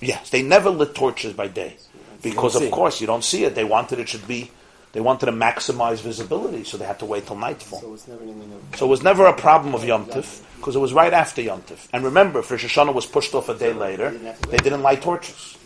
Yes, 0.01 0.29
they 0.29 0.43
never 0.43 0.69
lit 0.69 0.93
torches 0.93 1.33
by 1.33 1.47
day. 1.47 1.75
Because 2.21 2.55
of 2.55 2.69
course 2.69 2.99
you 2.99 3.07
don't 3.07 3.23
see 3.23 3.45
it. 3.45 3.55
They 3.55 3.63
wanted 3.63 3.99
it 3.99 4.09
should 4.09 4.27
be, 4.27 4.51
they 4.91 5.01
wanted 5.01 5.27
to 5.27 5.31
maximize 5.31 6.01
visibility, 6.01 6.63
so 6.63 6.77
they 6.77 6.85
had 6.85 6.99
to 6.99 7.05
wait 7.05 7.27
till 7.27 7.35
nightfall. 7.35 7.79
So 7.79 7.93
it's 7.93 8.07
never 8.07 8.23
of 8.23 8.77
So 8.77 8.85
it 8.85 8.89
was 8.89 9.03
never 9.03 9.25
a 9.27 9.33
problem 9.33 9.75
of 9.75 9.83
Yom 9.83 10.05
Tif, 10.07 10.41
because 10.57 10.75
it 10.75 10.79
was 10.79 10.93
right 10.93 11.13
after 11.13 11.41
Yom 11.41 11.61
Tif. 11.61 11.87
And 11.93 12.03
remember, 12.03 12.39
if 12.39 12.49
Rosh 12.49 12.65
Hashanah 12.65 12.93
was 12.93 13.05
pushed 13.05 13.35
off 13.35 13.49
a 13.49 13.53
day 13.53 13.73
later, 13.73 14.11
they 14.49 14.57
didn't 14.57 14.81
light 14.81 15.01
torches. 15.03 15.57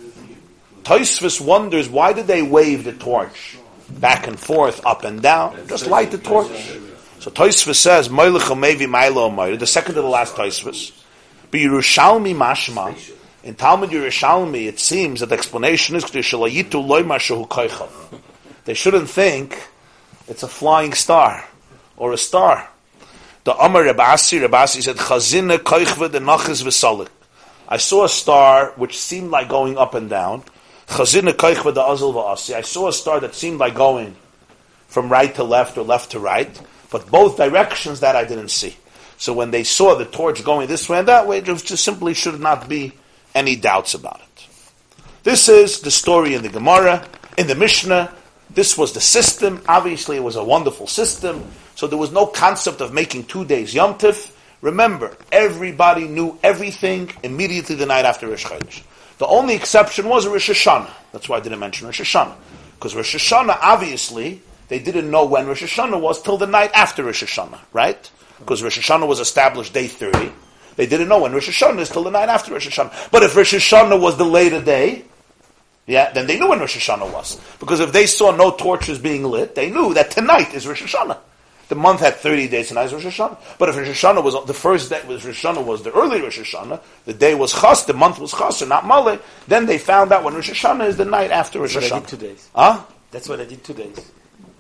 Toisvis 0.84 1.40
wonders, 1.40 1.88
why 1.88 2.12
did 2.12 2.28
they 2.28 2.42
wave 2.42 2.84
the 2.84 2.92
torch 2.92 3.58
back 3.90 4.28
and 4.28 4.38
forth, 4.38 4.86
up 4.86 5.06
and 5.06 5.22
down? 5.22 5.68
Just 5.68 5.88
light 5.88 6.12
the 6.12 6.18
torch. 6.18 6.78
So 7.20 7.32
Toisvis 7.32 7.76
says, 7.76 8.10
Moilech 8.10 8.52
Mevi 8.58 8.86
Mailo 8.86 9.34
Moir, 9.34 9.56
the 9.56 9.66
second 9.66 9.96
to 9.96 10.02
the 10.02 10.08
last 10.08 10.36
Toisvis. 10.36 10.92
Be 11.50 11.64
Yerushalmi 11.64 12.36
Mashma. 12.36 12.94
In 13.46 13.56
Talmud 13.56 13.92
Yerushalmi, 13.92 14.68
it 14.68 14.80
seems 14.80 15.22
that 15.22 15.28
the 15.28 15.36
explanation 15.36 15.96
is 15.96 16.04
They 18.66 18.74
shouldn't 18.74 19.10
think 19.10 19.68
it's 20.28 20.44
a 20.44 20.48
flying 20.48 20.94
star 20.94 21.46
or 21.98 22.14
a 22.14 22.18
star. 22.18 22.70
The 23.44 23.54
Amar 23.56 23.84
Rabasi, 23.84 24.46
Rabasi 24.46 24.84
said, 24.84 24.96
Chazina 24.96 25.58
koichva 25.58 26.12
de 26.12 26.20
nachis 26.20 26.64
v'salik. 26.64 27.10
I 27.68 27.78
saw 27.78 28.06
a 28.06 28.10
star 28.10 28.72
which 28.78 28.98
seemed 28.98 29.32
like 29.32 29.50
going 29.50 29.78
up 29.78 29.94
and 29.96 30.10
down. 30.10 30.44
Chazina 30.88 31.34
koichva 31.34 31.74
de 31.74 31.82
azal 31.82 32.14
v'asi. 32.14 32.56
I 32.56 32.62
saw 32.62 32.88
a 32.88 32.94
star 32.94 33.20
that 33.20 33.36
seemed 33.36 33.60
like 33.60 33.76
going 33.76 34.16
from 34.88 35.10
right 35.10 35.34
to 35.36 35.44
left 35.44 35.78
or 35.78 35.84
left 35.84 36.12
to 36.12 36.20
right, 36.20 36.62
but 36.90 37.10
both 37.10 37.36
directions 37.36 38.00
that 38.00 38.16
I 38.16 38.24
didn't 38.24 38.50
see. 38.50 38.78
So 39.18 39.34
when 39.34 39.52
they 39.52 39.64
saw 39.64 39.96
the 39.96 40.06
torch 40.06 40.44
going 40.44 40.68
this 40.68 40.88
way 40.88 41.00
and 41.00 41.08
that 41.08 41.28
way, 41.28 41.40
there 41.40 41.56
just 41.56 41.84
simply 41.84 42.14
should 42.14 42.40
not 42.40 42.70
be 42.70 42.94
any 43.36 43.56
doubts 43.56 43.94
about 43.94 44.22
it. 44.22 44.48
This 45.24 45.50
is 45.50 45.82
the 45.82 45.92
story 45.92 46.34
in 46.34 46.44
the 46.44 46.50
Gemara, 46.50 47.06
in 47.38 47.48
the 47.48 47.56
Mishnah. 47.56 48.14
This 48.50 48.78
was 48.78 48.94
the 48.94 49.02
system. 49.02 49.62
Obviously, 49.68 50.18
it 50.18 50.24
was 50.24 50.36
a 50.36 50.44
wonderful 50.44 50.88
system. 50.88 51.44
So 51.76 51.88
there 51.88 51.98
was 51.98 52.12
no 52.12 52.26
concept 52.26 52.82
of 52.82 52.94
making 52.94 53.26
two 53.26 53.46
days 53.46 53.74
Yom 53.74 53.96
Tif. 53.96 54.32
Remember, 54.62 55.18
everybody 55.32 56.08
knew 56.08 56.38
everything 56.44 57.12
immediately 57.24 57.76
the 57.76 57.86
night 57.86 58.06
after 58.06 58.28
Rosh 58.28 58.46
Chodesh. 58.46 58.84
The 59.18 59.28
only 59.28 59.56
exception 59.56 60.08
was 60.08 60.28
Rosh 60.28 60.50
Hashanah. 60.50 60.90
That's 61.12 61.28
why 61.28 61.38
I 61.38 61.40
didn't 61.40 61.60
mention 61.60 61.88
Rosh 61.88 62.02
Hashanah. 62.02 62.36
Because 62.76 62.96
Rosh 62.96 63.16
Hashanah, 63.16 63.58
obviously, 63.62 64.42
they 64.68 64.80
didn't 64.80 65.10
know 65.10 65.26
when 65.26 65.48
Rosh 65.48 65.64
Hashanah 65.64 66.00
was 66.00 66.22
till 66.22 66.38
the 66.38 66.48
night 66.48 66.72
after 66.74 67.04
Rosh 67.04 67.24
Hashanah, 67.24 67.60
right? 67.74 68.10
Because 68.40 68.64
Rosh 68.64 68.80
Hashanah 68.80 69.08
was 69.08 69.20
established 69.20 69.74
day 69.74 69.88
30. 69.88 70.32
They 70.76 70.88
didn't 70.88 71.08
know 71.08 71.22
when 71.22 71.34
Rosh 71.34 71.50
Hashanah 71.50 71.80
is 71.80 71.90
till 71.90 72.04
the 72.04 72.12
night 72.12 72.30
after 72.30 72.54
Rosh 72.54 72.68
Hashanah. 72.68 73.12
But 73.12 73.24
if 73.24 73.36
Rosh 73.36 73.54
Hashanah 73.54 74.00
was 74.00 74.18
the 74.18 74.26
later 74.26 74.62
day, 74.62 75.06
yeah, 75.86 76.12
then 76.12 76.28
they 76.28 76.40
knew 76.40 76.50
when 76.50 76.60
Rosh 76.60 76.78
Hashanah 76.78 77.12
was. 77.14 77.40
Because 77.60 77.80
if 77.80 77.92
they 77.92 78.06
saw 78.06 78.32
no 78.36 78.52
torches 78.52 79.00
being 79.00 79.24
lit, 79.24 79.56
they 79.56 79.70
knew 79.70 79.94
that 79.94 80.12
tonight 80.12 80.54
is 80.54 80.66
Rosh 80.68 80.84
Hashanah. 80.84 81.18
The 81.70 81.76
month 81.76 82.02
had 82.02 82.16
30 82.16 82.50
days, 82.50 82.68
tonight 82.70 82.86
is 82.86 82.94
Rosh 82.94 83.06
Hashanah. 83.06 83.38
But 83.58 83.70
if 83.70 83.78
Rosh 83.78 83.88
Hashanah 84.04 84.24
was, 84.24 84.36
the 84.46 84.54
first 84.54 84.90
day 84.90 85.02
was 85.08 85.26
Rosh 85.26 85.44
Hashanah 85.46 85.64
was 85.66 85.84
the 85.84 85.92
early 85.94 86.22
Rosh 86.22 86.40
Hashanah, 86.40 86.80
the 87.06 87.14
day 87.14 87.36
was 87.36 87.54
Chas, 87.54 87.84
the 87.86 87.94
month 87.94 88.20
was 88.20 88.32
Chas, 88.32 88.62
and 88.62 88.70
not 88.70 88.84
Maleh, 88.84 89.20
then 89.48 89.66
they 89.66 89.78
found 89.78 90.12
out 90.12 90.24
when 90.24 90.34
Rosh 90.36 90.52
Hashanah 90.52 90.88
is 90.88 90.98
the 90.98 91.06
night 91.06 91.32
after 91.32 91.60
Rosh 91.60 91.74
That's 91.74 91.90
what 91.90 91.94
I 91.94 92.00
Hashanah. 92.00 92.10
did 92.10 92.20
two 92.20 92.28
days. 92.28 92.50
Huh? 92.54 92.84
That's 93.12 93.30
what 93.30 93.38
they 93.40 93.46
did 93.46 93.64
two 93.64 93.74
days. 93.74 94.12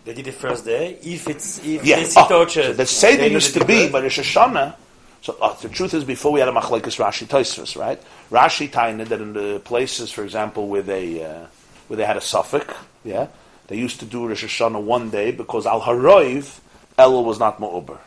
They 0.05 0.13
did 0.13 0.25
the 0.25 0.31
first 0.33 0.65
day. 0.65 0.97
If 1.01 1.27
it's 1.29 1.59
if 1.59 1.85
Yeah. 1.85 1.97
they 1.97 2.05
see 2.05 2.19
Oh, 2.19 2.27
torches, 2.27 2.65
so 2.67 2.73
the 2.73 2.85
Seder 2.85 3.17
they 3.23 3.31
used 3.31 3.53
to 3.53 3.63
be, 3.63 3.87
but 3.89 4.03
Rosh 4.03 4.19
Hashanah, 4.19 4.75
so 5.23 5.37
uh, 5.41 5.53
the 5.53 5.69
truth 5.69 5.93
is 5.93 6.03
before 6.03 6.33
we 6.33 6.41
had 6.41 6.49
a 6.49 6.51
Machlekes 6.51 6.99
Rashi 6.99 7.25
Tosfos, 7.25 7.79
right? 7.79 8.01
Rashi 8.29 8.69
tained 8.69 9.07
that 9.07 9.21
in 9.21 9.31
the 9.31 9.61
places, 9.63 10.11
for 10.11 10.21
example, 10.21 10.67
where 10.67 10.81
they, 10.81 11.23
uh, 11.23 11.45
where 11.87 11.95
they 11.95 12.03
had 12.03 12.17
a 12.17 12.21
suffix, 12.21 12.73
yeah, 13.05 13.27
they 13.67 13.77
used 13.77 14.01
to 14.01 14.05
do 14.05 14.27
Rosh 14.27 14.43
Hashanah 14.43 14.83
one 14.83 15.09
day 15.11 15.31
because 15.31 15.65
Al 15.65 15.79
Haroiv, 15.79 16.59
Elul 16.99 17.23
was 17.23 17.39
not 17.39 17.61
Ma'uber. 17.61 17.99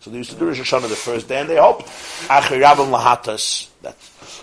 So 0.00 0.08
they 0.08 0.16
used 0.16 0.30
to 0.30 0.36
do 0.36 0.46
Rosh 0.46 0.60
Hashanah 0.60 0.88
the 0.88 0.96
first 0.96 1.28
day, 1.28 1.40
and 1.40 1.50
they 1.50 1.58
hoped, 1.58 1.88
Acher 2.28 2.58
Rabban 2.62 2.90
Lahatas, 2.90 3.68
that 3.82 3.94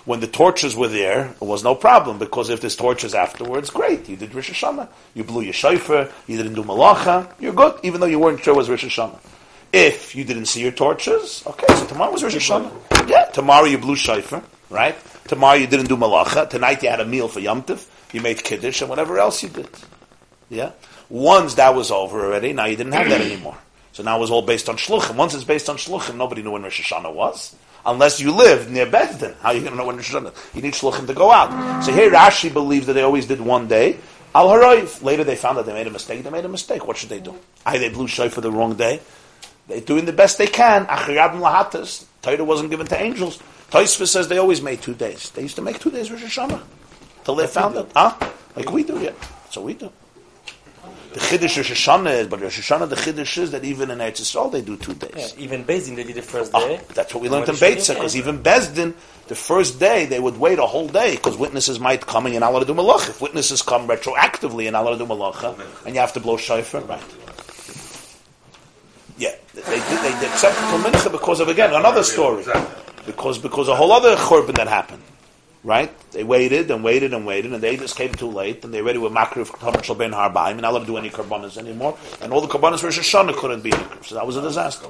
when 0.06 0.20
the 0.20 0.28
torches 0.28 0.76
were 0.76 0.88
there, 0.88 1.30
it 1.30 1.42
was 1.42 1.64
no 1.64 1.74
problem, 1.74 2.20
because 2.20 2.52
if 2.52 2.62
there's 2.62 2.76
torches 2.76 3.16
afterwards, 3.16 3.72
great, 3.72 4.08
you 4.08 4.16
did 4.16 4.36
Rosh 4.36 4.52
Hashanah. 4.52 4.88
You 5.16 5.24
blew 5.24 5.42
your 5.42 5.54
shofar, 5.54 6.10
you 6.28 6.38
didn't 6.38 6.54
do 6.54 6.64
Malacha, 6.64 7.34
you're 7.40 7.54
good, 7.54 7.80
even 7.82 8.00
though 8.00 8.06
you 8.06 8.20
weren't 8.20 8.40
sure 8.44 8.54
it 8.54 8.58
was 8.58 8.70
Rosh 8.70 8.86
Hashanah. 8.86 9.20
If 9.72 10.16
you 10.16 10.24
didn't 10.24 10.46
see 10.46 10.62
your 10.62 10.72
torches, 10.72 11.44
okay, 11.46 11.68
so 11.76 11.86
tomorrow 11.86 12.12
was 12.12 12.24
Rosh 12.24 12.36
Hashanah. 12.36 13.08
Yeah, 13.10 13.26
tomorrow 13.26 13.66
you 13.66 13.78
blew 13.78 13.96
shofar, 13.96 14.44
right? 14.70 14.96
Tomorrow 15.28 15.58
you 15.58 15.68
didn't 15.68 15.88
do 15.88 15.96
Malacha. 15.96 16.50
Tonight 16.50 16.82
you 16.82 16.90
had 16.90 17.00
a 17.00 17.06
meal 17.06 17.28
for 17.28 17.40
Yom 17.40 17.62
Tov, 17.62 17.86
you 18.12 18.22
made 18.22 18.44
Kiddush, 18.44 18.82
and 18.82 18.90
whatever 18.90 19.20
else 19.20 19.44
you 19.44 19.50
did. 19.50 19.70
Yeah? 20.50 20.72
Once 21.10 21.54
that 21.56 21.76
was 21.76 21.92
over 21.92 22.26
already, 22.26 22.54
now 22.54 22.66
you 22.66 22.76
didn't 22.76 22.94
have 22.94 23.10
that 23.10 23.22
anymore. 23.22 23.58
So 23.92 24.04
now 24.04 24.18
it 24.18 24.22
was 24.22 24.32
all 24.32 24.42
based 24.42 24.70
on 24.70 24.78
Shluchim. 24.78 25.16
Once 25.16 25.34
it's 25.34 25.44
based 25.44 25.70
on 25.70 25.78
Shluchim, 25.78 26.16
nobody 26.16 26.42
knew 26.42 26.52
when 26.52 26.64
Rosh 26.64 26.82
Hashanah 26.82 27.14
was. 27.14 27.56
Unless 27.86 28.20
you 28.20 28.32
lived 28.32 28.70
near 28.70 28.86
Bezdin. 28.86 29.36
How 29.38 29.50
are 29.50 29.54
you 29.54 29.62
going 29.62 29.74
to 29.74 29.78
know 29.78 29.86
when 29.86 29.98
Rosh 29.98 30.14
Hashanah? 30.14 30.56
You 30.56 30.62
need 30.62 30.74
Shluchim 30.74 31.06
to 31.08 31.14
go 31.14 31.32
out. 31.32 31.84
So 31.84 31.92
here 31.92 32.10
Rashi 32.12 32.52
believes 32.52 32.88
that 32.88 32.94
they 32.94 33.02
always 33.02 33.26
did 33.26 33.42
one 33.42 33.68
day. 33.68 33.98
Al 34.34 34.48
Haroif. 34.48 35.02
Later 35.04 35.24
they 35.24 35.36
found 35.36 35.58
that 35.58 35.66
they 35.66 35.74
made 35.74 35.88
a 35.88 35.92
mistake. 35.92 36.24
They 36.24 36.30
made 36.30 36.46
a 36.46 36.50
mistake. 36.50 36.88
What 36.88 36.98
should 36.98 37.10
they 37.10 37.20
do? 37.20 37.36
Either 37.66 37.80
they 37.80 37.90
blew 37.90 38.08
shofar 38.08 38.42
the 38.42 38.52
wrong 38.52 38.76
day. 38.76 39.00
They're 39.70 39.80
doing 39.82 40.06
the 40.06 40.14
best 40.14 40.38
they 40.38 40.48
can. 40.48 40.86
Achirab 40.88 41.34
and 41.34 41.42
Lahatas. 41.42 42.06
Torah 42.22 42.44
wasn't 42.44 42.72
given 42.72 42.88
to 42.88 43.02
angels. 43.02 43.40
Taisva 43.72 44.08
says 44.08 44.28
they 44.28 44.38
always 44.40 44.62
made 44.62 44.82
two 44.82 44.96
days. 44.96 45.30
They 45.32 45.44
used 45.44 45.56
to 45.56 45.62
make 45.62 45.80
two 45.80 45.92
days 45.92 46.12
Rosh 46.12 46.24
Hashanah. 46.24 46.62
Till 47.24 47.36
they 47.36 47.48
found 47.48 47.76
it. 47.78 47.86
Huh? 47.96 48.16
Like 48.56 48.72
we 48.72 48.84
do, 48.84 49.00
yeah. 49.00 49.12
So 49.52 49.62
we 49.62 49.76
do. 49.76 49.92
The 51.14 51.20
Chiddush 51.20 51.58
Rosh 51.58 51.72
Hashanah 51.72 52.20
is, 52.22 52.28
but 52.28 52.40
Rosh 52.42 52.60
Hashanah, 52.60 52.90
the 52.90 52.96
Chiddush 52.96 53.38
is 53.40 53.52
that 53.52 53.64
even 53.64 53.90
in 53.90 53.98
Eretz 53.98 54.22
Yisrael 54.22 54.52
they 54.52 54.62
do 54.62 54.78
two 54.78 54.94
days. 54.94 55.34
Yeah, 55.36 55.44
even 55.44 55.64
Bezin 55.64 55.96
they 55.96 56.04
did 56.04 56.16
the 56.16 56.22
first 56.22 56.52
Ah, 56.54 56.60
day. 56.60 56.82
that's 56.94 57.14
what 57.16 57.22
we 57.22 57.28
And 57.28 57.36
learned 57.36 57.50
in 57.50 57.56
when 57.56 57.76
because 57.76 58.16
even 58.16 58.44
Bezdin, 58.44 58.94
the 59.28 59.36
first 59.36 59.80
day 59.80 60.06
they 60.06 60.20
would 60.20 60.38
wait 60.38 60.60
a 60.60 60.66
whole 60.68 60.88
day 60.88 61.16
because 61.16 61.36
witnesses 61.36 61.80
might 61.80 62.06
come 62.06 62.26
and 62.28 62.34
you're 62.34 62.42
not 62.42 62.52
allowed 62.52 62.60
to 62.60 62.66
do 62.66 62.74
malacha. 62.76 63.10
If 63.10 63.22
witnesses 63.22 63.64
come 63.64 63.88
retroactively, 63.88 64.64
you're 64.64 64.72
not 64.72 64.84
allowed 64.86 64.98
to 65.00 65.06
do 65.06 65.12
malacha, 65.12 65.60
and 65.86 65.96
you 65.96 66.02
have 66.02 66.14
to 66.14 66.20
blow 66.20 66.38
shofar, 66.38 66.82
right? 66.82 67.02
Yeah, 69.20 69.36
they. 69.54 69.62
They 69.62 70.28
except 70.28 70.56
for 70.56 70.80
mincha 70.80 71.12
because 71.12 71.40
of 71.42 71.50
again 71.50 71.74
another 71.74 72.04
story, 72.04 72.46
because 73.06 73.38
because 73.38 73.68
a 73.68 73.76
whole 73.76 73.92
other 73.92 74.16
churban 74.16 74.56
that 74.56 74.68
happened. 74.68 75.04
Right? 75.62 75.92
They 76.12 76.24
waited 76.24 76.72
and 76.72 76.86
waited 76.86 77.14
and 77.14 77.26
waited, 77.26 77.52
and 77.52 77.62
they 77.62 77.76
just 77.76 77.98
came 77.98 78.14
too 78.14 78.32
late, 78.32 78.64
and 78.64 78.74
they 78.74 78.82
ready 78.82 78.98
with 78.98 79.12
Makriv 79.12 79.52
Tamar 79.60 80.00
Ben 80.00 80.12
Harbaim, 80.12 80.52
and 80.52 80.66
allowed 80.66 80.80
to 80.80 80.86
do 80.86 80.96
any 80.96 81.10
karbanas 81.10 81.58
anymore, 81.58 81.98
and 82.22 82.32
all 82.32 82.40
the 82.40 82.48
karbanas 82.48 82.80
for 82.80 82.88
Shoshana 82.88 83.36
couldn't 83.36 83.62
be. 83.62 83.72
So 84.04 84.16
that 84.16 84.26
was 84.26 84.38
a 84.38 84.42
disaster. 84.42 84.88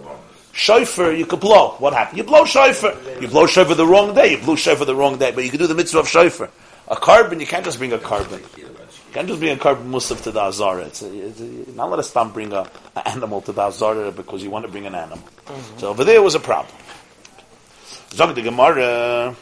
Shofar, 0.54 1.12
you 1.14 1.26
could 1.26 1.40
blow. 1.40 1.72
What 1.80 1.94
happened? 1.94 2.20
You 2.20 2.24
blow 2.24 2.46
shofar. 2.46 2.94
You 3.20 3.28
blow 3.28 3.48
shofar 3.48 3.74
the 3.74 3.88
wrong 3.88 4.14
day. 4.14 4.32
You 4.34 4.38
blew 4.38 4.58
shofar 4.58 4.86
the 4.86 4.96
wrong 4.96 5.18
day, 5.18 5.32
but 5.32 5.44
you 5.44 5.50
can 5.50 5.60
do 5.60 5.66
the 5.66 5.74
mitzvah 5.74 6.00
of 6.00 6.08
shofar. 6.08 6.52
A 6.88 6.96
korban, 6.96 7.40
you 7.40 7.48
can't 7.48 7.66
just 7.66 7.80
bring 7.80 7.94
a 7.94 7.98
korban. 7.98 8.42
You 9.10 9.14
can't 9.16 9.28
just 9.28 9.40
bring 9.40 9.58
a 9.58 9.60
korban 9.60 9.90
musaf 9.90 10.22
to 10.22 10.32
the 10.32 10.40
Azara. 10.40 10.86
It's, 10.86 11.02
a, 11.02 11.12
it's 11.12 11.76
not 11.76 11.90
let 11.90 11.98
us 11.98 12.12
stop 12.12 12.32
bring 12.32 12.54
a, 12.54 12.70
an 12.96 13.02
animal 13.08 13.42
to 13.42 13.52
the 13.52 13.62
Azara 13.64 14.12
because 14.12 14.44
you 14.44 14.52
want 14.52 14.66
to 14.66 14.72
bring 14.72 14.86
an 14.86 14.94
animal. 14.94 15.28
So 15.78 15.90
over 15.90 16.04
there 16.04 16.22
was 16.22 16.36
a 16.36 16.40
problem. 16.40 16.76
Zog 18.12 18.36
the 18.36 18.44
Gemara. 18.44 19.36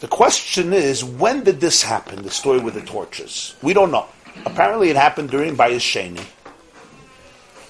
The 0.00 0.08
question 0.08 0.72
is, 0.72 1.04
when 1.04 1.44
did 1.44 1.60
this 1.60 1.84
happen? 1.84 2.22
The 2.22 2.30
story 2.30 2.58
with 2.58 2.74
the 2.74 2.80
torches. 2.80 3.54
We 3.62 3.72
don't 3.72 3.92
know. 3.92 4.06
Apparently, 4.46 4.90
it 4.90 4.96
happened 4.96 5.30
during 5.30 5.56
Bayis 5.56 5.78
Sheni. 5.78 6.24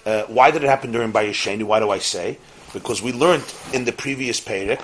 Uh, 0.06 0.22
why 0.28 0.50
did 0.50 0.64
it 0.64 0.68
happen 0.68 0.92
during 0.92 1.12
Bayis 1.12 1.32
Sheni? 1.32 1.64
Why 1.64 1.78
do 1.78 1.90
I 1.90 1.98
say? 1.98 2.38
Because 2.72 3.02
we 3.02 3.12
learned 3.12 3.44
in 3.74 3.84
the 3.84 3.92
previous 3.92 4.40
Perek, 4.40 4.80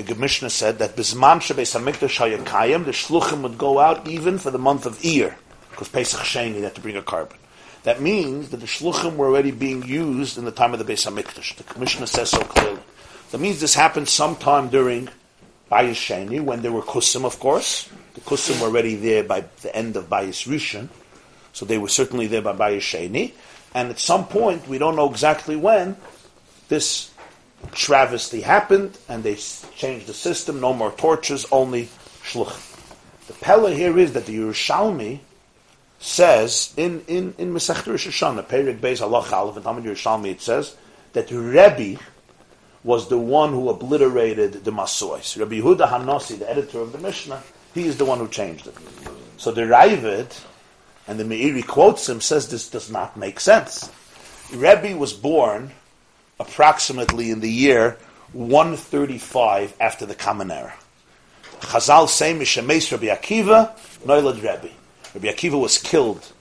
the 0.00 0.14
Gemishna 0.14 0.50
said 0.50 0.78
that 0.78 0.96
Bisman 0.96 1.42
Shabbos 1.42 1.74
Hamikdash 1.74 2.18
Hayakayim, 2.18 2.84
the 2.84 2.92
Shluchim 2.92 3.42
would 3.42 3.58
go 3.58 3.78
out 3.78 4.08
even 4.08 4.38
for 4.38 4.50
the 4.50 4.58
month 4.58 4.86
of 4.86 4.98
Iyar, 4.98 5.34
because 5.70 5.88
Pesach 5.88 6.20
Sheni 6.20 6.54
they 6.54 6.60
had 6.62 6.74
to 6.74 6.80
bring 6.80 6.96
a 6.96 7.02
korban. 7.02 7.36
That 7.82 8.00
means 8.00 8.50
that 8.50 8.58
the 8.58 8.66
Shluchim 8.66 9.16
were 9.16 9.26
already 9.26 9.50
being 9.50 9.82
used 9.82 10.38
in 10.38 10.44
the 10.44 10.50
time 10.50 10.72
of 10.72 10.84
the 10.84 10.90
Beis 10.90 11.10
Hamikdash. 11.10 11.56
The 11.56 11.64
Commissioner 11.64 12.06
says 12.06 12.30
so 12.30 12.40
clearly. 12.40 12.80
That 13.30 13.40
means 13.40 13.60
this 13.60 13.74
happened 13.74 14.08
sometime 14.08 14.68
during 14.68 15.08
Bayis 15.70 15.94
Sheni, 15.94 16.40
when 16.40 16.62
there 16.62 16.72
were 16.72 16.82
Kusim, 16.82 17.24
of 17.24 17.38
course. 17.38 17.88
The 18.14 18.20
Kusim 18.22 18.60
were 18.60 18.68
already 18.68 18.96
there 18.96 19.22
by 19.22 19.44
the 19.62 19.74
end 19.74 19.96
of 19.96 20.08
Bayis 20.08 20.46
Rishon, 20.48 20.88
so 21.52 21.64
they 21.64 21.78
were 21.78 21.88
certainly 21.88 22.26
there 22.26 22.42
by 22.42 22.54
Bayis 22.54 22.80
Sheni. 22.80 23.32
And 23.74 23.90
at 23.90 23.98
some 23.98 24.26
point, 24.26 24.66
we 24.66 24.78
don't 24.78 24.96
know 24.96 25.08
exactly 25.08 25.56
when, 25.56 25.96
this 26.68 27.10
travesty 27.72 28.40
happened, 28.40 28.98
and 29.08 29.22
they 29.22 29.34
changed 29.34 30.06
the 30.06 30.14
system. 30.14 30.60
No 30.60 30.72
more 30.72 30.92
torches, 30.92 31.46
only 31.52 31.88
shluchim. 32.22 32.66
The 33.26 33.34
pella 33.34 33.72
here 33.72 33.96
is 33.98 34.12
that 34.14 34.26
the 34.26 34.36
Yerushalmi 34.38 35.20
says 36.00 36.72
in 36.76 37.04
in 37.06 37.34
in 37.38 37.52
Masechet 37.52 37.86
Rosh 37.86 38.08
Hashanah, 38.08 38.46
Perik 38.46 38.80
Beis 38.80 39.00
Allah 39.00 39.26
Aleph, 39.32 39.56
and 39.56 39.64
Talmud 39.64 39.84
Yerushalmi, 39.84 40.30
it 40.30 40.40
says 40.40 40.76
that 41.12 41.30
Rebbe 41.30 42.00
was 42.82 43.08
the 43.08 43.18
one 43.18 43.50
who 43.50 43.68
obliterated 43.68 44.64
the 44.64 44.72
Masois. 44.72 45.38
Rabbi 45.38 45.60
Yehuda 45.60 45.88
Hanasi, 45.88 46.38
the 46.38 46.50
editor 46.50 46.80
of 46.80 46.92
the 46.92 46.98
Mishnah, 46.98 47.42
he 47.74 47.86
is 47.86 47.98
the 47.98 48.04
one 48.04 48.18
who 48.18 48.28
changed 48.28 48.66
it. 48.66 48.74
So 49.36 49.52
the 49.52 49.62
Ravid, 49.62 50.38
and 51.06 51.20
the 51.20 51.24
Meiri 51.24 51.66
quotes 51.66 52.08
him, 52.08 52.20
says 52.20 52.48
this 52.48 52.70
does 52.70 52.90
not 52.90 53.16
make 53.16 53.38
sense. 53.38 53.90
Rebbe 54.52 54.96
was 54.96 55.12
born 55.12 55.72
approximately 56.40 57.30
in 57.30 57.40
the 57.40 57.50
year 57.50 57.98
135 58.32 59.76
after 59.78 60.06
the 60.06 60.14
Common 60.14 60.50
Era. 60.50 60.74
Chazal 61.60 62.08
say 62.08 62.32
Mishameis 62.34 62.90
Rabbi 62.90 63.06
Akiva, 63.06 63.76
Noilad 64.04 64.36
Rebbe. 64.36 64.72
Rabbi 65.14 65.28
Akiva 65.28 65.60
was 65.60 65.78
killed 65.78 66.32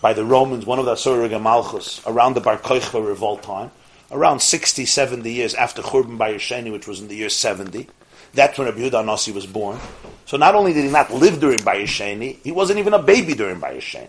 by 0.00 0.14
the 0.14 0.24
Romans, 0.24 0.64
one 0.64 0.78
of 0.78 0.86
the 0.86 0.92
Asura 0.92 1.38
Malchus, 1.38 2.00
around 2.06 2.34
the 2.34 2.40
Bar 2.40 2.56
Kochba 2.56 3.06
revolt 3.06 3.42
time, 3.42 3.70
around 4.10 4.40
60, 4.40 4.86
70 4.86 5.30
years 5.30 5.54
after 5.54 5.82
Churban 5.82 6.16
Bayesheni, 6.16 6.72
which 6.72 6.88
was 6.88 7.00
in 7.00 7.08
the 7.08 7.14
year 7.14 7.28
70. 7.28 7.88
That's 8.34 8.58
when 8.58 8.66
Rabbi 8.66 8.80
Yehuda 8.80 9.04
Nasi 9.04 9.30
was 9.30 9.46
born. 9.46 9.78
So 10.24 10.38
not 10.38 10.54
only 10.54 10.72
did 10.72 10.84
he 10.84 10.90
not 10.90 11.12
live 11.12 11.38
during 11.38 11.58
Bayesheni, 11.58 12.38
he 12.42 12.50
wasn't 12.50 12.78
even 12.78 12.94
a 12.94 13.02
baby 13.02 13.34
during 13.34 13.60
Bayesheni. 13.60 14.08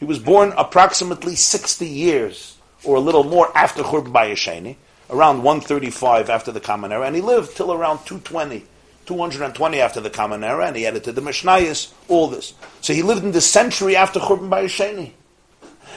He 0.00 0.04
was 0.04 0.18
born 0.18 0.52
approximately 0.56 1.36
60 1.36 1.86
years, 1.86 2.56
or 2.84 2.96
a 2.96 3.00
little 3.00 3.24
more, 3.24 3.56
after 3.56 3.82
Churban 3.82 4.12
Bayesheni, 4.12 4.76
around 5.10 5.42
135 5.42 6.30
after 6.30 6.52
the 6.52 6.60
Common 6.60 6.92
Era, 6.92 7.06
and 7.06 7.16
he 7.16 7.22
lived 7.22 7.56
till 7.56 7.72
around 7.72 7.98
220, 8.06 8.64
220 9.06 9.80
after 9.80 10.00
the 10.00 10.10
Common 10.10 10.44
Era, 10.44 10.66
and 10.66 10.76
he 10.76 10.86
edited 10.86 11.14
the 11.14 11.20
Mishnayos, 11.20 11.92
all 12.08 12.28
this. 12.28 12.54
So 12.80 12.92
he 12.92 13.02
lived 13.02 13.24
in 13.24 13.32
the 13.32 13.40
century 13.40 13.96
after 13.96 14.20
Churban 14.20 14.48
Bayesheni. 14.48 15.12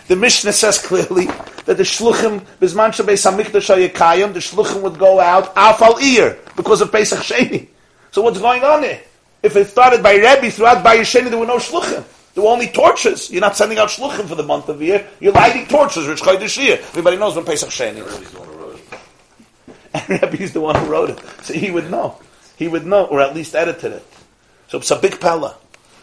The 0.07 0.15
Mishnah 0.17 0.51
says 0.51 0.79
clearly 0.79 1.27
that 1.65 1.77
the 1.77 1.83
shluchim 1.83 2.41
bisman 2.59 2.91
shabeis 2.91 3.23
hamikdash 3.23 4.33
the 4.33 4.39
shluchim 4.39 4.81
would 4.81 4.99
go 4.99 5.19
out 5.19 5.55
afal 5.55 5.93
Iyar 5.93 6.37
because 6.57 6.81
of 6.81 6.91
Pesach 6.91 7.19
Sheni. 7.19 7.67
So 8.11 8.21
what's 8.21 8.39
going 8.39 8.63
on 8.63 8.81
there? 8.81 9.01
If 9.41 9.55
it 9.55 9.67
started 9.67 10.03
by 10.03 10.15
Rebbe 10.15 10.51
throughout 10.51 10.83
Bayasheni, 10.83 11.29
there 11.29 11.39
were 11.39 11.45
no 11.45 11.57
shluchim. 11.57 12.03
There 12.33 12.43
were 12.43 12.49
only 12.49 12.67
torches. 12.67 13.29
You're 13.29 13.41
not 13.41 13.55
sending 13.55 13.77
out 13.77 13.89
shluchim 13.89 14.27
for 14.27 14.35
the 14.35 14.43
month 14.43 14.69
of 14.69 14.79
the 14.79 14.89
Iyar. 14.89 15.07
You're 15.19 15.33
lighting 15.33 15.67
torches, 15.67 16.07
Rich 16.07 16.21
Chodesh 16.21 16.61
year. 16.61 16.77
Everybody 16.77 17.17
knows 17.17 17.35
when 17.35 17.45
Pesach 17.45 17.69
Sheni. 17.69 18.01
And 19.95 20.09
Rebbe 20.09 20.41
is 20.41 20.53
the 20.53 20.59
one 20.59 20.73
who 20.73 20.87
wrote 20.87 21.11
it, 21.11 21.19
so 21.43 21.53
he 21.53 21.69
would 21.69 21.91
know. 21.91 22.17
He 22.57 22.67
would 22.67 22.83
know, 22.83 23.05
or 23.05 23.21
at 23.21 23.35
least 23.35 23.53
edited 23.53 23.93
it. 23.93 24.07
So 24.67 24.79
it's 24.79 24.89
a 24.89 24.95
big 24.97 25.19
pella. 25.19 25.55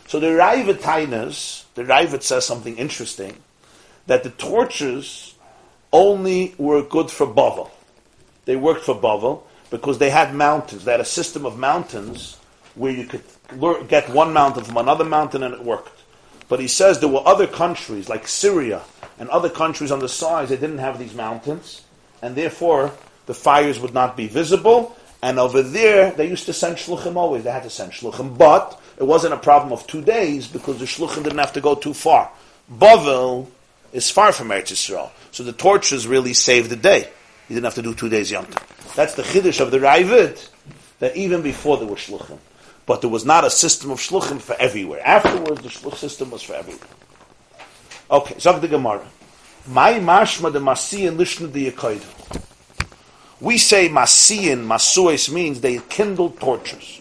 So 0.07 0.21
the 0.21 0.29
Raivat 0.29 0.77
Tainas, 0.77 1.65
the 1.75 1.83
Raivat 1.83 2.23
says 2.23 2.47
something 2.47 2.77
interesting 2.79 3.37
that 4.07 4.23
the 4.23 4.31
torches 4.31 5.35
only 5.93 6.55
were 6.57 6.83
good 6.83 7.11
for 7.11 7.27
Bavel. 7.27 7.71
They 8.45 8.55
worked 8.55 8.85
for 8.85 8.95
Bavel 8.95 9.43
because 9.71 9.99
they 9.99 10.11
had 10.11 10.35
mountains. 10.35 10.85
They 10.85 10.93
had 10.93 11.01
a 11.01 11.05
system 11.05 11.45
of 11.45 11.59
mountains 11.59 12.37
where 12.75 12.93
you 12.93 13.07
could 13.07 13.23
get 13.89 14.09
one 14.11 14.33
mountain 14.33 14.65
from 14.65 14.77
another 14.77 15.05
mountain 15.05 15.43
and 15.43 15.55
it 15.55 15.65
worked. 15.65 16.00
But 16.51 16.59
he 16.59 16.67
says 16.67 16.99
there 16.99 17.09
were 17.09 17.27
other 17.27 17.47
countries 17.47 18.09
like 18.09 18.27
Syria 18.27 18.83
and 19.21 19.31
other 19.31 19.49
countries 19.49 19.93
on 19.93 20.01
the 20.01 20.09
sides 20.09 20.51
that 20.51 20.61
didn't 20.61 20.79
have 20.79 20.99
these 20.99 21.15
mountains, 21.15 21.83
and 22.21 22.35
therefore 22.35 22.93
the 23.27 23.35
fires 23.35 23.79
would 23.79 23.95
not 23.95 24.17
be 24.17 24.27
visible. 24.27 24.97
And 25.23 25.39
over 25.39 25.63
there, 25.63 26.11
they 26.11 26.29
used 26.29 26.47
to 26.47 26.53
send 26.53 26.77
shluchim 26.77 27.15
always. 27.15 27.45
They 27.45 27.53
had 27.53 27.63
to 27.63 27.71
send 27.71 27.93
shluchim, 27.93 28.37
but 28.37 28.81
it 28.99 29.05
wasn't 29.05 29.35
a 29.35 29.37
problem 29.37 29.73
of 29.73 29.87
two 29.87 30.03
days 30.03 30.49
because 30.49 30.81
the 30.81 30.87
shluchim 30.87 31.23
didn't 31.23 31.39
have 31.39 31.53
to 31.53 31.61
go 31.61 31.77
too 31.77 31.95
far. 31.95 32.29
Bavel 32.69 33.47
is 33.93 34.11
far 34.11 34.33
from 34.33 34.49
Eretz 34.49 34.73
Yisrael. 34.73 35.11
So 35.31 35.45
the 35.45 35.53
torches 35.53 36.09
really 36.09 36.35
saved 36.35 36.69
the 36.69 36.77
day. 36.77 37.09
You 37.49 37.55
didn't 37.55 37.65
have 37.65 37.75
to 37.77 37.83
do 37.83 37.95
two 37.95 38.09
days 38.09 38.29
Yom 38.29 38.49
That's 38.97 39.15
the 39.15 39.23
chiddush 39.23 39.61
of 39.61 39.71
the 39.71 39.79
Ravid, 39.79 40.49
that 40.99 41.17
even 41.17 41.43
before 41.43 41.77
there 41.77 41.87
were 41.87 41.95
shluchim. 41.95 42.39
But 42.91 43.03
there 43.03 43.09
was 43.09 43.25
not 43.25 43.45
a 43.45 43.51
system 43.51 43.93
of 43.93 44.01
shluchim 44.01 44.41
for 44.41 44.57
everywhere. 44.59 45.01
Afterwards, 45.07 45.63
the 45.63 45.69
shluch 45.69 45.95
system 45.95 46.33
was 46.33 46.43
for 46.43 46.55
everywhere. 46.55 46.89
Okay, 48.11 48.37
Zog 48.41 48.61
the 48.61 48.67
Gemara. 48.67 49.07
My 49.69 49.93
mashma 50.01 50.53
the 50.53 50.59
masiyan 50.59 51.15
lishna 51.15 51.53
the 51.53 51.71
yakoidu. 51.71 52.43
We 53.41 53.59
say 53.59 53.89
masiyan, 53.89 54.67
masues 54.67 55.33
means 55.33 55.61
they 55.61 55.79
kindled 55.79 56.41
torches. 56.41 57.01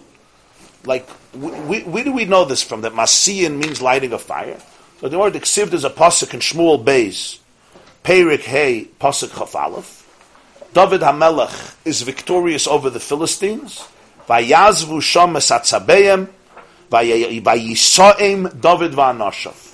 Like, 0.86 1.10
we, 1.34 1.82
where 1.82 2.04
do 2.04 2.12
we 2.12 2.26
know 2.26 2.46
this 2.46 2.62
from? 2.62 2.82
That 2.82 2.94
masiyan 2.94 3.58
means 3.58 3.82
lighting 3.82 4.14
a 4.14 4.20
fire? 4.20 4.62
So 5.00 5.10
the 5.10 5.18
word 5.18 5.36
exived 5.36 5.74
is 5.74 5.86
a 5.86 5.90
pasuk 5.90 6.36
in 6.36 6.40
Shmuel 6.40 6.86
Beis, 6.86 7.40
Perik 8.04 8.42
Hey, 8.42 8.90
pasuk 9.02 9.32
Chaf. 9.32 10.06
David 10.72 11.02
HaMelech 11.02 11.78
is 11.84 12.04
victorious 12.04 12.68
over 12.68 12.92
the 12.92 13.00
Philistines. 13.00 13.88
Vayazvu 14.30 15.02
sham 15.02 15.34
esatzabeim, 15.34 16.30
vayisoim 16.92 18.62
David 18.62 18.92
va'anashav. 18.92 19.66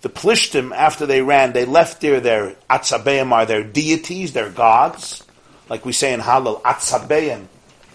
The 0.00 0.08
Plishtim, 0.08 0.74
after 0.74 1.06
they 1.06 1.22
ran, 1.22 1.52
they 1.52 1.64
left 1.64 2.00
there 2.00 2.18
their 2.18 2.56
atzabeim 2.68 3.30
are 3.30 3.46
their 3.46 3.62
deities, 3.62 4.32
their 4.32 4.50
gods. 4.50 5.22
Like 5.68 5.84
we 5.84 5.92
say 5.92 6.12
in 6.12 6.20
Hallel, 6.20 6.60
atzabeim, 6.62 7.46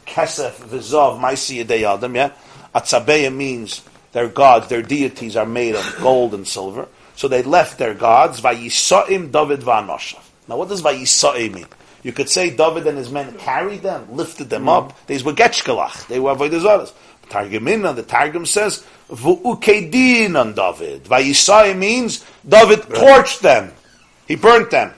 kesef 0.08 0.54
v'zov, 0.54 1.20
maisi 1.20 1.70
adam, 1.84 2.16
yeah? 2.16 2.32
Atzabeim 2.74 3.36
means 3.36 3.82
their 4.14 4.30
gods, 4.30 4.70
their 4.70 4.82
deities 4.82 5.36
are 5.36 5.46
made 5.46 5.76
of 5.76 5.98
gold 6.02 6.34
and 6.34 6.48
silver. 6.48 6.88
So 7.18 7.28
they 7.28 7.44
left 7.44 7.78
their 7.78 7.94
gods, 7.94 8.40
vayisoim 8.40 9.32
David 9.32 9.60
va'anashav. 9.60 10.22
Now 10.48 10.56
what 10.56 10.70
does 10.70 10.82
vayisoim 10.82 11.54
mean? 11.54 11.68
You 12.04 12.12
could 12.12 12.30
say 12.30 12.50
David 12.50 12.88
and 12.88 12.98
his 12.98 13.12
men 13.12 13.38
carried 13.38 13.82
them, 13.82 14.16
lifted 14.16 14.50
them 14.50 14.68
up. 14.68 14.90
Mm-hmm. 14.90 15.06
These 15.08 15.24
were 15.24 15.34
getchkalach. 15.34 16.08
They 16.08 16.20
were 16.20 16.36
avodah 16.36 16.92
Targumina, 17.32 17.96
the 17.96 18.04
Targum 18.04 18.46
says, 18.46 18.86
V'ukedin 19.10 20.40
on 20.40 20.54
David. 20.54 21.06
Vayisai 21.06 21.78
means 21.78 22.26
David 22.48 22.82
torched 22.82 23.40
them. 23.40 23.72
He 24.28 24.36
burnt 24.36 24.72
them. 24.72 24.94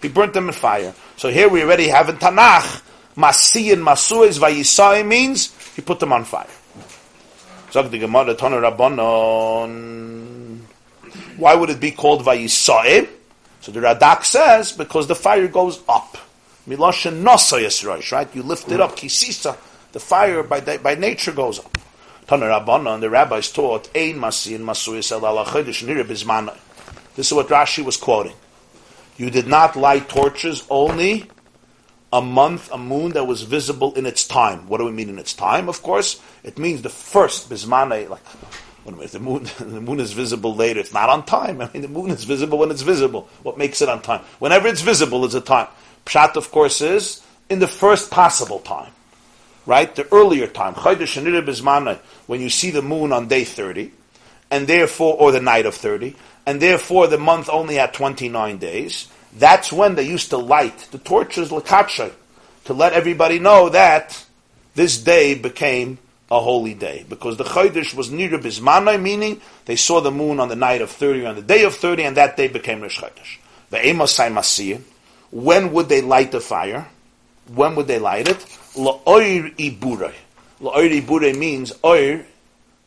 He 0.00 0.08
burnt 0.08 0.32
them 0.32 0.48
in 0.48 0.54
fire. 0.54 0.94
So 1.16 1.30
here 1.30 1.48
we 1.48 1.62
already 1.62 1.88
have 1.88 2.08
in 2.08 2.16
Tanakh, 2.16 2.82
Masi 3.16 3.72
and 3.72 3.82
Masuez, 3.82 4.38
Vayisai 4.38 5.06
means 5.06 5.54
he 5.74 5.82
put 5.82 6.00
them 6.00 6.12
on 6.12 6.24
fire. 6.24 6.46
Zog 7.72 7.90
the 7.90 7.98
Gemara, 7.98 8.34
Tana 8.34 8.56
Rabbanon. 8.56 10.60
Why 11.36 11.54
would 11.54 11.70
it 11.70 11.80
be 11.80 11.90
called 11.90 12.24
Vayisai? 12.24 13.08
So 13.60 13.72
the 13.72 13.80
Radak 13.80 14.24
says, 14.24 14.72
because 14.72 15.06
the 15.06 15.14
fire 15.14 15.48
goes 15.48 15.80
up. 15.88 16.16
Miloshin 16.66 17.22
Nosayas 17.22 17.84
Rosh, 17.84 18.12
right? 18.12 18.34
You 18.34 18.42
lift 18.42 18.70
it 18.70 18.80
up, 18.80 18.96
Kisisa, 18.96 19.56
the 19.92 20.00
fire 20.00 20.42
by, 20.42 20.60
by 20.78 20.94
nature 20.94 21.32
goes 21.32 21.58
up. 21.58 21.78
Tana 22.26 22.46
Rabbana, 22.46 22.94
and 22.94 23.02
the 23.02 23.10
rabbis 23.10 23.50
taught, 23.50 23.90
Ein 23.96 24.14
Masi 24.14 24.54
and 24.54 24.64
Masuyas 24.64 25.10
El 25.12 26.56
This 27.14 27.26
is 27.26 27.32
what 27.32 27.48
Rashi 27.48 27.84
was 27.84 27.96
quoting. 27.96 28.34
You 29.16 29.28
did 29.30 29.46
not 29.46 29.76
light 29.76 30.08
torches 30.08 30.64
only 30.70 31.28
a 32.12 32.22
month, 32.22 32.70
a 32.70 32.78
moon 32.78 33.12
that 33.12 33.26
was 33.26 33.42
visible 33.42 33.94
in 33.94 34.06
its 34.06 34.26
time. 34.26 34.68
What 34.68 34.78
do 34.78 34.84
we 34.84 34.92
mean 34.92 35.08
in 35.08 35.18
its 35.18 35.32
time? 35.32 35.68
Of 35.68 35.82
course, 35.82 36.20
it 36.44 36.58
means 36.58 36.82
the 36.82 36.90
first 36.90 37.50
Bismane, 37.50 38.08
like, 38.08 38.20
if 38.86 39.12
the 39.12 39.20
moon, 39.20 39.44
the 39.58 39.80
moon 39.80 40.00
is 40.00 40.12
visible 40.12 40.54
later, 40.54 40.80
it's 40.80 40.92
not 40.92 41.08
on 41.08 41.24
time. 41.24 41.60
I 41.60 41.70
mean, 41.72 41.82
the 41.82 41.88
moon 41.88 42.10
is 42.10 42.24
visible 42.24 42.58
when 42.58 42.70
it's 42.70 42.82
visible. 42.82 43.28
What 43.42 43.58
makes 43.58 43.82
it 43.82 43.88
on 43.88 44.02
time? 44.02 44.20
Whenever 44.38 44.68
it's 44.68 44.82
visible 44.82 45.24
is 45.24 45.34
a 45.34 45.40
time. 45.40 45.68
Pshat, 46.06 46.36
of 46.36 46.50
course, 46.50 46.80
is 46.80 47.22
in 47.48 47.58
the 47.58 47.68
first 47.68 48.10
possible 48.10 48.60
time. 48.60 48.92
Right? 49.64 49.94
The 49.94 50.12
earlier 50.12 50.48
time. 50.48 50.74
When 50.74 52.40
you 52.40 52.50
see 52.50 52.70
the 52.70 52.82
moon 52.82 53.12
on 53.12 53.28
day 53.28 53.44
30, 53.44 53.92
and 54.50 54.66
therefore, 54.66 55.16
or 55.18 55.32
the 55.32 55.40
night 55.40 55.66
of 55.66 55.74
30, 55.74 56.14
and 56.44 56.60
therefore 56.60 57.06
the 57.06 57.18
month 57.18 57.48
only 57.48 57.76
had 57.76 57.94
29 57.94 58.58
days, 58.58 59.08
that's 59.34 59.72
when 59.72 59.94
they 59.94 60.02
used 60.02 60.30
to 60.30 60.36
light 60.36 60.76
the 60.90 60.98
torches 60.98 61.50
lakatshay, 61.50 62.12
to 62.64 62.74
let 62.74 62.92
everybody 62.92 63.38
know 63.38 63.68
that 63.70 64.24
this 64.74 64.98
day 64.98 65.34
became 65.34 65.98
a 66.30 66.40
holy 66.40 66.74
day. 66.74 67.04
Because 67.08 67.36
the 67.36 67.44
Chodesh 67.44 67.94
was 67.94 68.10
near 68.10 68.30
Bismanai, 68.30 69.00
meaning 69.00 69.40
they 69.64 69.76
saw 69.76 70.00
the 70.00 70.10
moon 70.10 70.40
on 70.40 70.48
the 70.48 70.56
night 70.56 70.82
of 70.82 70.90
30 70.90 71.24
or 71.24 71.28
on 71.28 71.34
the 71.36 71.42
day 71.42 71.64
of 71.64 71.74
30, 71.74 72.02
and 72.04 72.16
that 72.16 72.36
day 72.36 72.48
became 72.48 72.80
Rosh 72.80 73.00
Chodesh. 73.00 73.38
The 73.70 73.78
Emosai 73.78 74.32
Masiyah, 74.32 74.82
when 75.32 75.72
would 75.72 75.88
they 75.88 76.02
light 76.02 76.30
the 76.30 76.40
fire? 76.40 76.86
When 77.52 77.74
would 77.74 77.88
they 77.88 77.98
light 77.98 78.28
it? 78.28 78.38
La'oir 78.76 79.56
iburei. 79.56 80.14
La'oir 80.60 81.02
iburei 81.02 81.36
means 81.36 81.72
oir, 81.82 82.24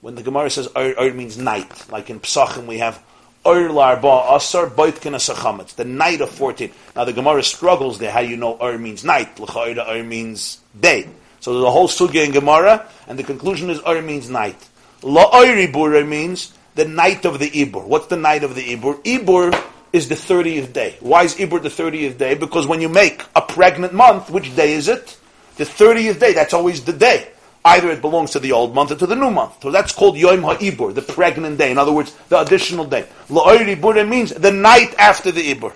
when 0.01 0.13
the 0.13 0.21
Gemara 0.21 0.49
says 0.51 0.69
oir, 0.75 0.93
oir 0.99 1.13
means 1.13 1.37
night. 1.37 1.89
Like 1.91 2.09
in 2.11 2.19
Psachim 2.19 2.67
we 2.67 2.77
have 2.77 3.01
oir 3.45 3.69
larba 3.69 4.35
asar 4.35 4.69
boitkin 4.69 5.15
asachametz, 5.15 5.75
the 5.75 5.85
night 5.85 6.21
of 6.21 6.29
14. 6.29 6.71
Now 6.95 7.03
the 7.03 7.13
Gemara 7.13 7.41
struggles 7.41 7.97
there 7.97 8.11
how 8.11 8.19
you 8.19 8.37
know 8.37 8.57
oir 8.61 8.77
means 8.77 9.03
night. 9.03 9.39
L'cha'oir 9.39 9.79
oir 9.79 10.03
means 10.03 10.59
day. 10.79 11.09
So 11.39 11.53
there's 11.53 11.65
a 11.65 11.71
whole 11.71 11.87
sugya 11.87 12.25
in 12.25 12.31
Gemara, 12.31 12.87
and 13.07 13.17
the 13.17 13.23
conclusion 13.23 13.71
is 13.71 13.81
oir 13.81 14.03
means 14.03 14.29
night. 14.29 14.67
La'oir 15.01 15.67
iburei 15.67 16.07
means 16.07 16.53
the 16.75 16.85
night 16.85 17.25
of 17.25 17.39
the 17.39 17.49
Ibur. 17.49 17.83
What's 17.85 18.07
the 18.07 18.17
night 18.17 18.43
of 18.43 18.53
the 18.53 18.75
Ibur? 18.75 19.01
Ibur 19.03 19.74
is 19.95 20.09
the 20.09 20.15
30th 20.15 20.73
day. 20.73 20.97
Why 20.99 21.23
is 21.23 21.35
Ibur 21.35 21.61
the 21.63 21.69
30th 21.69 22.17
day? 22.17 22.35
Because 22.35 22.67
when 22.67 22.81
you 22.81 22.89
make 22.89 23.23
a 23.35 23.41
pregnant 23.41 23.93
month, 23.93 24.29
which 24.29 24.55
day 24.55 24.73
is 24.73 24.87
it? 24.87 25.17
The 25.55 25.63
30th 25.63 26.19
day, 26.19 26.33
that's 26.33 26.53
always 26.53 26.83
the 26.83 26.93
day. 26.93 27.29
Either 27.63 27.89
it 27.89 28.01
belongs 28.01 28.31
to 28.31 28.39
the 28.39 28.51
old 28.51 28.75
month 28.75 28.91
or 28.91 28.95
to 28.95 29.07
the 29.07 29.15
new 29.15 29.31
month. 29.31 29.53
So 29.61 29.71
that's 29.71 29.93
called 29.93 30.17
Yom 30.17 30.41
HaIbur, 30.41 30.93
the 30.93 31.01
pregnant 31.01 31.57
day. 31.57 31.71
In 31.71 31.77
other 31.77 31.93
words, 31.93 32.15
the 32.29 32.39
additional 32.39 32.85
day. 32.85 33.07
La'oiri 33.29 33.75
Ibur 33.75 34.07
means 34.07 34.31
the 34.31 34.51
night 34.51 34.93
after 34.99 35.31
the 35.31 35.53
Ibur. 35.53 35.73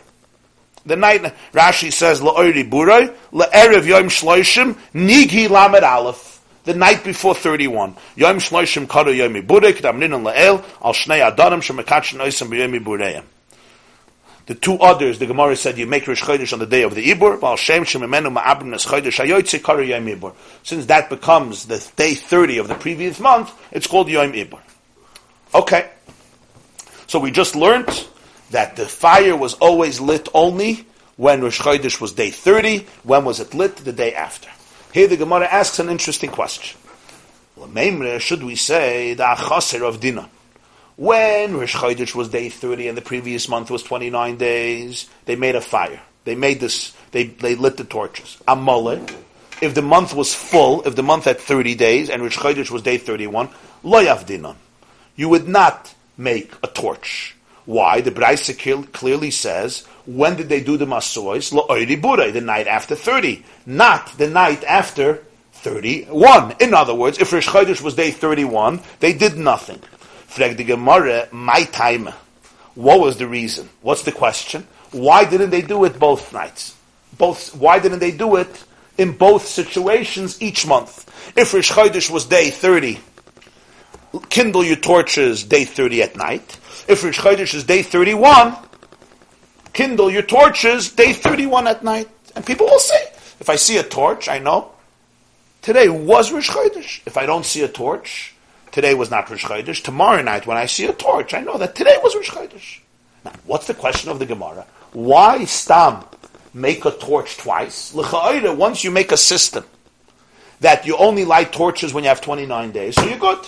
The 0.86 0.96
night, 0.96 1.22
Rashi 1.54 1.92
says, 1.92 2.22
La'oiri 2.22 2.70
Burai, 2.70 3.16
La'erev 3.32 3.86
Yom 3.86 4.06
Shloishim, 4.06 4.76
Nighi 4.94 5.50
Lamed 5.50 5.84
Aleph. 5.84 6.42
The 6.66 6.74
night 6.74 7.04
before 7.04 7.34
31. 7.34 7.96
Yom 8.16 8.38
Shloishim 8.38 8.88
Karo 8.88 9.12
Yom 9.12 9.34
Iburei, 9.34 9.74
K'dam 9.74 9.98
Ninan 9.98 10.24
La'el, 10.24 10.64
Al 10.84 10.94
Shnei 10.94 11.28
Adanim, 11.28 11.62
Shemekachin 11.62 12.20
Oisam 12.20 12.50
B'Yom 12.50 12.80
Ibureim. 12.80 13.24
The 14.50 14.56
two 14.56 14.80
others, 14.80 15.20
the 15.20 15.28
Gemara 15.28 15.56
said, 15.56 15.78
you 15.78 15.86
make 15.86 16.08
Rosh 16.08 16.24
Chodesh 16.24 16.54
on 16.54 16.58
the 16.58 16.66
day 16.66 16.82
of 16.82 16.96
the 16.96 17.08
Ibur. 17.08 17.40
Since 20.64 20.86
that 20.88 21.08
becomes 21.12 21.66
the 21.68 21.92
day 21.96 22.16
30 22.16 22.58
of 22.58 22.68
the 22.68 22.74
previous 22.74 23.20
month, 23.20 23.54
it's 23.72 23.86
called 23.86 24.10
Yom 24.10 24.34
Ibur. 24.34 24.60
Okay. 25.54 25.92
So 27.06 27.20
we 27.20 27.30
just 27.30 27.56
learned 27.56 28.08
that 28.50 28.76
the 28.76 28.88
fire 28.88 29.38
was 29.38 29.54
always 29.54 30.00
lit 30.02 30.28
only 30.34 30.88
when 31.16 31.44
Rosh 31.44 31.62
Chodesh 31.62 32.02
was 32.02 32.14
day 32.14 32.32
30. 32.32 32.88
When 33.04 33.26
was 33.26 33.40
it 33.40 33.54
lit? 33.54 33.76
The 33.76 33.94
day 33.94 34.16
after. 34.16 34.50
Here 34.92 35.06
the 35.06 35.18
Gemara 35.18 35.46
asks 35.46 35.78
an 35.78 35.90
interesting 35.90 36.32
question. 36.32 36.76
Should 38.20 38.42
we 38.44 38.56
say 38.56 39.14
the 39.14 39.26
Achaser 39.26 39.88
of 39.88 40.00
Dinah? 40.00 40.28
When 41.00 41.56
Rosh 41.56 41.78
Chodesh 41.78 42.14
was 42.14 42.28
day 42.28 42.50
30 42.50 42.90
and 42.90 42.98
the 42.98 43.02
previous 43.02 43.48
month 43.48 43.72
was 43.72 43.84
29 43.84 44.36
days, 44.36 45.10
they 45.24 45.38
made 45.38 45.56
a 45.56 45.62
fire. 45.62 46.02
They 46.26 46.36
made 46.36 46.60
this, 46.60 46.94
they, 47.12 47.28
they 47.28 47.56
lit 47.56 47.78
the 47.78 47.86
torches. 47.86 48.38
Amalek, 48.46 49.16
if 49.62 49.74
the 49.76 49.82
month 49.82 50.14
was 50.14 50.36
full, 50.36 50.82
if 50.82 50.98
the 50.98 51.02
month 51.02 51.24
had 51.24 51.40
30 51.40 51.76
days 51.76 52.10
and 52.10 52.22
Rosh 52.22 52.38
Chodesh 52.38 52.70
was 52.70 52.82
day 52.82 52.98
31, 52.98 53.48
loyav 53.82 54.26
dinan. 54.26 54.58
You 55.16 55.30
would 55.30 55.48
not 55.48 55.96
make 56.18 56.52
a 56.64 56.68
torch. 56.68 57.34
Why? 57.64 58.02
The 58.02 58.12
Braisa 58.12 58.92
clearly 58.92 59.32
says, 59.32 59.86
when 60.06 60.36
did 60.36 60.50
they 60.50 60.62
do 60.62 60.76
the 60.76 60.86
masois? 60.86 61.54
Lo'oiri 61.54 62.02
bure, 62.02 62.30
the 62.30 62.42
night 62.42 62.68
after 62.68 62.96
30, 62.96 63.46
not 63.66 64.18
the 64.18 64.28
night 64.28 64.66
after 64.66 65.24
31. 65.54 66.56
In 66.60 66.74
other 66.74 66.94
words, 66.94 67.20
if 67.20 67.32
Rosh 67.32 67.48
Chodesh 67.48 67.82
was 67.82 67.96
day 67.96 68.12
31, 68.12 68.82
they 69.00 69.14
did 69.14 69.38
nothing. 69.38 69.80
Frag 70.30 70.58
the 70.58 70.64
Gemara, 70.64 71.28
my 71.32 71.64
time. 71.64 72.10
What 72.76 73.00
was 73.00 73.18
the 73.18 73.28
reason? 73.28 73.68
What's 73.82 74.04
the 74.04 74.12
question? 74.12 74.68
Why 74.92 75.26
didn't 75.28 75.50
they 75.50 75.64
do 75.64 75.86
it 75.86 75.98
both 76.00 76.32
nights? 76.32 76.76
Both. 77.18 77.56
Why 77.56 77.80
didn't 77.80 77.98
they 77.98 78.12
do 78.12 78.36
it 78.36 78.64
in 78.98 79.18
both 79.18 79.48
situations 79.48 80.40
each 80.40 80.68
month? 80.68 81.10
If 81.36 81.54
Rish 81.54 81.72
Chodesh 81.72 82.12
was 82.12 82.26
day 82.26 82.52
thirty, 82.52 83.00
kindle 84.30 84.64
your 84.64 84.76
torches 84.78 85.44
day 85.44 85.66
thirty 85.66 86.04
at 86.04 86.16
night. 86.16 86.58
If 86.88 87.04
Rish 87.04 87.20
Chodesh 87.20 87.56
is 87.56 87.64
day 87.64 87.82
thirty-one, 87.82 88.56
kindle 89.74 90.12
your 90.12 90.22
torches 90.22 90.92
day 90.92 91.14
thirty-one 91.14 91.66
at 91.66 91.84
night. 91.84 92.08
And 92.36 92.46
people 92.46 92.68
will 92.68 92.80
say, 92.80 93.02
if 93.40 93.50
I 93.50 93.56
see 93.56 93.78
a 93.78 93.84
torch, 93.84 94.30
I 94.30 94.38
know 94.38 94.72
today 95.64 95.90
was 95.90 96.32
Rish 96.32 96.50
Chodesh. 96.50 97.02
If 97.08 97.18
I 97.18 97.26
don't 97.26 97.46
see 97.46 97.64
a 97.64 97.68
torch, 97.68 98.36
today 98.72 98.94
was 98.94 99.10
not 99.12 99.30
Rosh 99.30 99.46
Chodesh. 99.46 99.84
Tomorrow 99.84 100.22
night, 100.22 100.46
when 100.48 100.58
I 100.58 100.66
see 100.66 100.86
a 100.86 100.94
torch, 100.94 101.34
I 101.34 101.42
know 101.42 101.58
that 101.58 101.76
today 101.76 101.98
was 102.04 102.16
Rosh 102.16 102.30
Chodesh. 102.30 102.80
Now, 103.26 103.34
what's 103.46 103.68
the 103.68 103.74
question 103.74 104.10
of 104.10 104.20
the 104.20 104.26
Gemara? 104.26 104.66
Why 104.94 105.46
stam 105.46 106.04
make 106.54 106.86
a 106.86 106.92
torch 106.92 107.38
twice? 107.38 107.94
L'cha'ira, 107.94 108.56
once 108.56 108.84
you 108.84 108.92
make 108.92 109.12
a 109.12 109.18
system 109.18 109.66
that 110.62 110.86
you 110.86 110.98
only 110.98 111.26
light 111.26 111.52
torches 111.54 111.94
when 111.94 112.04
you 112.04 112.10
have 112.10 112.22
29 112.22 112.72
days, 112.72 112.96
so 112.96 113.06
you're 113.06 113.18
good. 113.18 113.40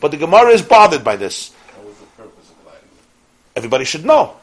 But 0.00 0.10
the 0.10 0.16
Gemara 0.16 0.50
is 0.50 0.62
bothered 0.62 1.04
by 1.04 1.16
this. 1.16 1.50
What 1.50 1.86
was 1.86 1.96
the 1.98 2.06
purpose 2.06 2.50
of 2.50 2.66
lighting? 2.66 2.88
Everybody 3.56 3.84
should 3.84 4.04
know 4.04 4.36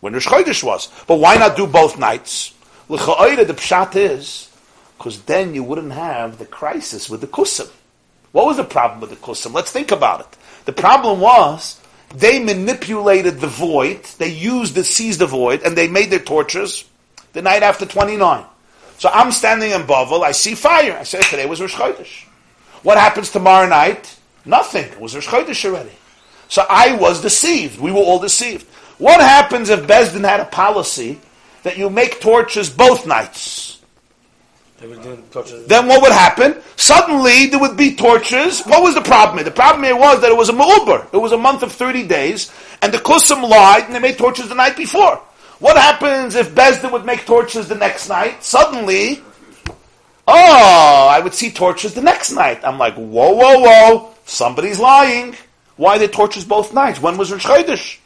when 0.00 0.12
Rosh 0.12 0.26
Chodesh 0.26 0.62
was. 0.62 0.88
But 1.06 1.16
why 1.16 1.36
not 1.36 1.56
do 1.56 1.66
both 1.66 1.98
nights? 1.98 2.54
L'cha'ira, 2.88 3.46
the 3.46 3.54
pshat 3.54 3.96
is, 3.96 4.50
because 4.98 5.22
then 5.22 5.54
you 5.54 5.64
wouldn't 5.64 5.92
have 5.92 6.38
the 6.38 6.46
crisis 6.46 7.08
with 7.08 7.20
the 7.20 7.26
kusim. 7.26 7.70
What 8.32 8.46
was 8.46 8.56
the 8.56 8.64
problem 8.64 9.00
with 9.00 9.10
the 9.10 9.16
kusim? 9.16 9.52
Let's 9.52 9.70
think 9.70 9.92
about 9.92 10.20
it. 10.20 10.38
The 10.64 10.72
problem 10.72 11.20
was 11.20 11.80
they 12.14 12.42
manipulated 12.42 13.40
the 13.40 13.46
void, 13.46 14.04
they 14.18 14.28
used 14.28 14.74
the 14.74 14.84
seized 14.84 15.20
the 15.20 15.26
void, 15.26 15.62
and 15.62 15.76
they 15.76 15.88
made 15.88 16.10
their 16.10 16.18
torches 16.18 16.84
the 17.32 17.42
night 17.42 17.62
after 17.62 17.86
29. 17.86 18.44
So 18.98 19.10
I'm 19.12 19.32
standing 19.32 19.72
in 19.72 19.82
Bavel, 19.82 20.22
I 20.22 20.32
see 20.32 20.54
fire. 20.54 20.96
I 20.98 21.02
say, 21.02 21.20
today 21.22 21.46
was 21.46 21.60
Rosh 21.60 21.74
Chodesh. 21.74 22.24
What 22.82 22.98
happens 22.98 23.30
tomorrow 23.30 23.68
night? 23.68 24.18
Nothing. 24.44 24.84
It 24.84 25.00
was 25.00 25.14
Rosh 25.14 25.28
Chodesh 25.28 25.64
already. 25.64 25.92
So 26.48 26.64
I 26.68 26.94
was 26.96 27.22
deceived. 27.22 27.80
We 27.80 27.90
were 27.90 27.98
all 27.98 28.18
deceived. 28.18 28.68
What 28.98 29.20
happens 29.20 29.70
if 29.70 29.86
Besdin 29.86 30.28
had 30.28 30.40
a 30.40 30.44
policy 30.44 31.18
that 31.62 31.78
you 31.78 31.90
make 31.90 32.20
torches 32.20 32.68
both 32.68 33.06
nights? 33.06 33.80
They 33.80 33.80
were 33.80 33.80
doing 33.80 33.80
torches. 33.80 34.71
Then 34.82 35.86
what 35.86 36.02
would 36.02 36.12
happen? 36.12 36.60
Suddenly 36.76 37.46
there 37.46 37.60
would 37.60 37.76
be 37.76 37.94
torches. 37.94 38.62
What 38.62 38.82
was 38.82 38.94
the 38.94 39.00
problem 39.00 39.38
here? 39.38 39.44
The 39.44 39.50
problem 39.52 39.84
here 39.84 39.96
was 39.96 40.20
that 40.20 40.30
it 40.30 40.36
was 40.36 40.48
a 40.48 40.52
Ma'uber. 40.52 41.12
It 41.12 41.18
was 41.18 41.32
a 41.32 41.38
month 41.38 41.62
of 41.62 41.72
30 41.72 42.06
days, 42.06 42.52
and 42.82 42.92
the 42.92 42.98
Kusim 42.98 43.48
lied, 43.48 43.84
and 43.84 43.94
they 43.94 44.00
made 44.00 44.18
torches 44.18 44.48
the 44.48 44.54
night 44.54 44.76
before. 44.76 45.20
What 45.60 45.76
happens 45.76 46.34
if 46.34 46.54
Bezdin 46.54 46.90
would 46.90 47.04
make 47.04 47.24
torches 47.24 47.68
the 47.68 47.76
next 47.76 48.08
night? 48.08 48.42
Suddenly, 48.42 49.22
oh, 50.26 51.08
I 51.08 51.20
would 51.20 51.34
see 51.34 51.52
torches 51.52 51.94
the 51.94 52.02
next 52.02 52.32
night. 52.32 52.60
I'm 52.64 52.78
like, 52.78 52.94
whoa, 52.94 53.32
whoa, 53.32 53.60
whoa, 53.60 54.14
somebody's 54.24 54.80
lying. 54.80 55.36
Why 55.76 55.98
the 55.98 56.08
torches 56.08 56.44
both 56.44 56.74
nights? 56.74 57.00
When 57.00 57.16
was 57.16 57.30
Rosh 57.30 57.46
Chodesh? 57.46 57.98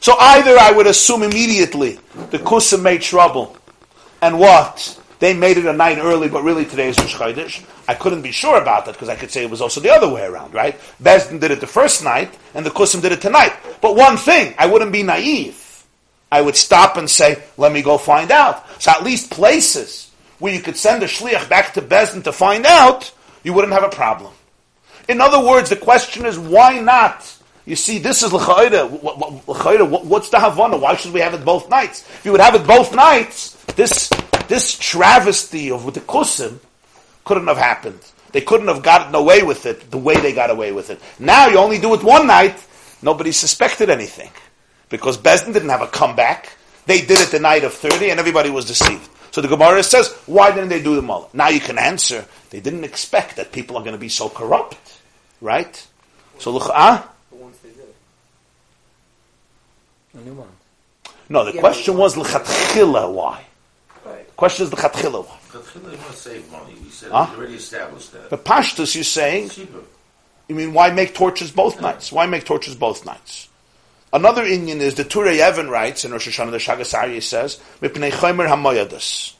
So 0.00 0.14
either 0.18 0.56
I 0.58 0.70
would 0.70 0.86
assume 0.86 1.22
immediately 1.22 1.98
the 2.30 2.38
Kusim 2.38 2.82
made 2.82 3.02
trouble, 3.02 3.56
and 4.22 4.38
what? 4.38 5.00
They 5.18 5.34
made 5.34 5.56
it 5.56 5.66
a 5.66 5.72
night 5.72 5.98
early, 5.98 6.28
but 6.28 6.42
really 6.42 6.64
today 6.64 6.88
is 6.88 6.98
Rosh 6.98 7.14
Chodesh. 7.14 7.64
I 7.86 7.94
couldn't 7.94 8.22
be 8.22 8.32
sure 8.32 8.60
about 8.60 8.86
that 8.86 8.92
because 8.92 9.08
I 9.08 9.16
could 9.16 9.30
say 9.30 9.42
it 9.44 9.50
was 9.50 9.60
also 9.60 9.80
the 9.80 9.90
other 9.90 10.08
way 10.08 10.24
around, 10.24 10.54
right? 10.54 10.78
Bezdin 11.02 11.40
did 11.40 11.50
it 11.50 11.60
the 11.60 11.66
first 11.66 12.02
night, 12.02 12.36
and 12.54 12.66
the 12.66 12.70
Kusim 12.70 13.00
did 13.00 13.12
it 13.12 13.20
tonight. 13.20 13.52
But 13.80 13.96
one 13.96 14.16
thing, 14.16 14.54
I 14.58 14.66
wouldn't 14.66 14.92
be 14.92 15.02
naive. 15.02 15.84
I 16.32 16.40
would 16.40 16.56
stop 16.56 16.96
and 16.96 17.08
say, 17.08 17.42
let 17.56 17.72
me 17.72 17.80
go 17.80 17.96
find 17.96 18.32
out. 18.32 18.82
So 18.82 18.90
at 18.90 19.04
least 19.04 19.30
places 19.30 20.10
where 20.40 20.52
you 20.52 20.60
could 20.60 20.76
send 20.76 21.02
a 21.02 21.06
shliach 21.06 21.48
back 21.48 21.74
to 21.74 21.82
Bezdin 21.82 22.24
to 22.24 22.32
find 22.32 22.66
out, 22.66 23.12
you 23.44 23.52
wouldn't 23.52 23.72
have 23.72 23.84
a 23.84 23.88
problem. 23.88 24.32
In 25.08 25.20
other 25.20 25.44
words, 25.44 25.70
the 25.70 25.76
question 25.76 26.26
is, 26.26 26.38
why 26.38 26.80
not? 26.80 27.38
You 27.66 27.76
see, 27.76 27.98
this 27.98 28.22
is 28.22 28.32
l'chayda. 28.32 28.88
What's 30.04 30.28
the 30.30 30.38
havana? 30.40 30.76
Why 30.76 30.96
should 30.96 31.12
we 31.12 31.20
have 31.20 31.34
it 31.34 31.44
both 31.44 31.68
nights? 31.70 32.02
If 32.02 32.24
you 32.24 32.32
would 32.32 32.40
have 32.40 32.54
it 32.54 32.66
both 32.66 32.94
nights, 32.94 33.54
this 33.74 34.10
this 34.48 34.76
travesty 34.78 35.70
of 35.70 35.92
the 35.94 36.00
kusim 36.00 36.58
couldn't 37.24 37.46
have 37.46 37.56
happened. 37.56 38.00
They 38.32 38.42
couldn't 38.42 38.68
have 38.68 38.82
gotten 38.82 39.14
away 39.14 39.42
with 39.42 39.64
it 39.64 39.90
the 39.90 39.98
way 39.98 40.16
they 40.16 40.32
got 40.32 40.50
away 40.50 40.72
with 40.72 40.90
it. 40.90 41.00
Now 41.18 41.46
you 41.48 41.56
only 41.56 41.78
do 41.78 41.94
it 41.94 42.02
one 42.02 42.26
night. 42.26 42.62
Nobody 43.00 43.32
suspected 43.32 43.88
anything 43.90 44.30
because 44.88 45.16
Bezdin 45.16 45.52
didn't 45.52 45.70
have 45.70 45.82
a 45.82 45.86
comeback. 45.86 46.56
They 46.86 47.00
did 47.00 47.20
it 47.20 47.30
the 47.30 47.40
night 47.40 47.64
of 47.64 47.72
thirty, 47.72 48.10
and 48.10 48.20
everybody 48.20 48.50
was 48.50 48.66
deceived. 48.66 49.08
So 49.30 49.40
the 49.40 49.48
Gemara 49.48 49.82
says, 49.82 50.12
why 50.26 50.52
didn't 50.52 50.68
they 50.68 50.80
do 50.80 50.94
the 50.94 51.02
mullah? 51.02 51.28
Now 51.32 51.48
you 51.48 51.58
can 51.58 51.76
answer. 51.76 52.24
They 52.50 52.60
didn't 52.60 52.84
expect 52.84 53.36
that 53.36 53.50
people 53.50 53.76
are 53.76 53.82
going 53.82 53.94
to 53.94 53.98
be 53.98 54.08
so 54.08 54.28
corrupt, 54.28 55.00
right? 55.40 55.74
So 56.38 56.52
l'cha'ah. 56.52 57.02
But 57.30 57.38
once 57.40 57.58
they 57.58 57.70
did 57.70 57.80
it. 57.80 57.94
A 60.16 60.20
new 60.20 60.34
one. 60.34 60.48
No, 61.28 61.44
the 61.44 61.54
Yeah, 61.54 61.60
question 61.60 61.96
was 61.96 62.16
l'chatchila 62.16 63.12
why. 63.12 63.44
Right. 64.04 64.26
The 64.26 64.32
question 64.34 64.66
is 64.66 64.72
l'chatchila 64.72 65.26
why. 65.26 65.36
But 65.52 65.64
they 65.74 65.96
want 65.96 66.10
to 66.10 66.16
save 66.16 66.50
money. 66.52 66.74
We 66.82 66.90
said 66.90 67.10
Huh? 67.10 67.28
we 67.32 67.36
already 67.38 67.54
established 67.54 68.12
that. 68.12 68.30
The 68.30 68.38
pashtus 68.38 68.94
you're 68.94 69.04
saying, 69.04 69.50
cheaper. 69.50 69.80
you 70.48 70.54
mean 70.54 70.72
why 70.74 70.90
make 70.90 71.14
torches 71.14 71.50
both 71.50 71.80
nights? 71.80 72.12
Why 72.12 72.26
make 72.26 72.44
torches 72.44 72.74
both 72.74 73.04
nights? 73.06 73.48
Another 74.12 74.44
Indian 74.44 74.80
is 74.80 74.94
the 74.94 75.04
Turei 75.04 75.48
Even 75.50 75.68
writes 75.68 76.04
in 76.04 76.12
Rosh 76.12 76.28
Hashanah, 76.28 76.52
the 76.52 76.58
Shagas 76.58 76.94
Aryeh 76.96 77.22
says, 77.22 77.58
"Mipnei 77.80 78.12
chomer 78.12 78.46
hamoyadas." 78.48 79.34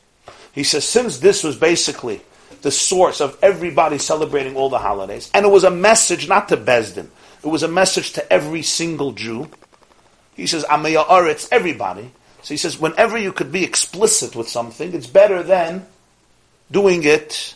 He 0.53 0.65
says, 0.65 0.85
since 0.85 1.19
this 1.19 1.45
was 1.45 1.57
basically 1.57 2.21
the 2.63 2.71
source 2.71 3.21
of 3.21 3.37
everybody 3.43 3.99
celebrating 3.99 4.57
all 4.57 4.69
the 4.71 4.79
holidays, 4.79 5.31
and 5.35 5.45
it 5.45 5.49
was 5.49 5.65
a 5.65 5.71
message 5.71 6.29
not 6.29 6.49
to 6.49 6.57
Besdin, 6.57 7.09
it 7.45 7.49
was 7.49 7.63
a 7.63 7.69
message 7.69 8.13
to 8.15 8.33
every 8.33 8.63
single 8.63 9.13
Jew. 9.13 9.49
He 10.35 10.47
says, 10.47 10.65
Ameya 10.65 11.05
Aretz, 11.07 11.49
everybody. 11.51 12.11
So 12.43 12.55
he 12.55 12.59
says, 12.59 12.79
whenever 12.79 13.17
you 13.17 13.33
could 13.33 13.51
be 13.51 13.65
explicit 13.65 14.37
with 14.37 14.49
something, 14.49 14.93
it's 14.93 15.07
better 15.07 15.43
than 15.43 15.87
doing 16.71 17.05
it 17.05 17.55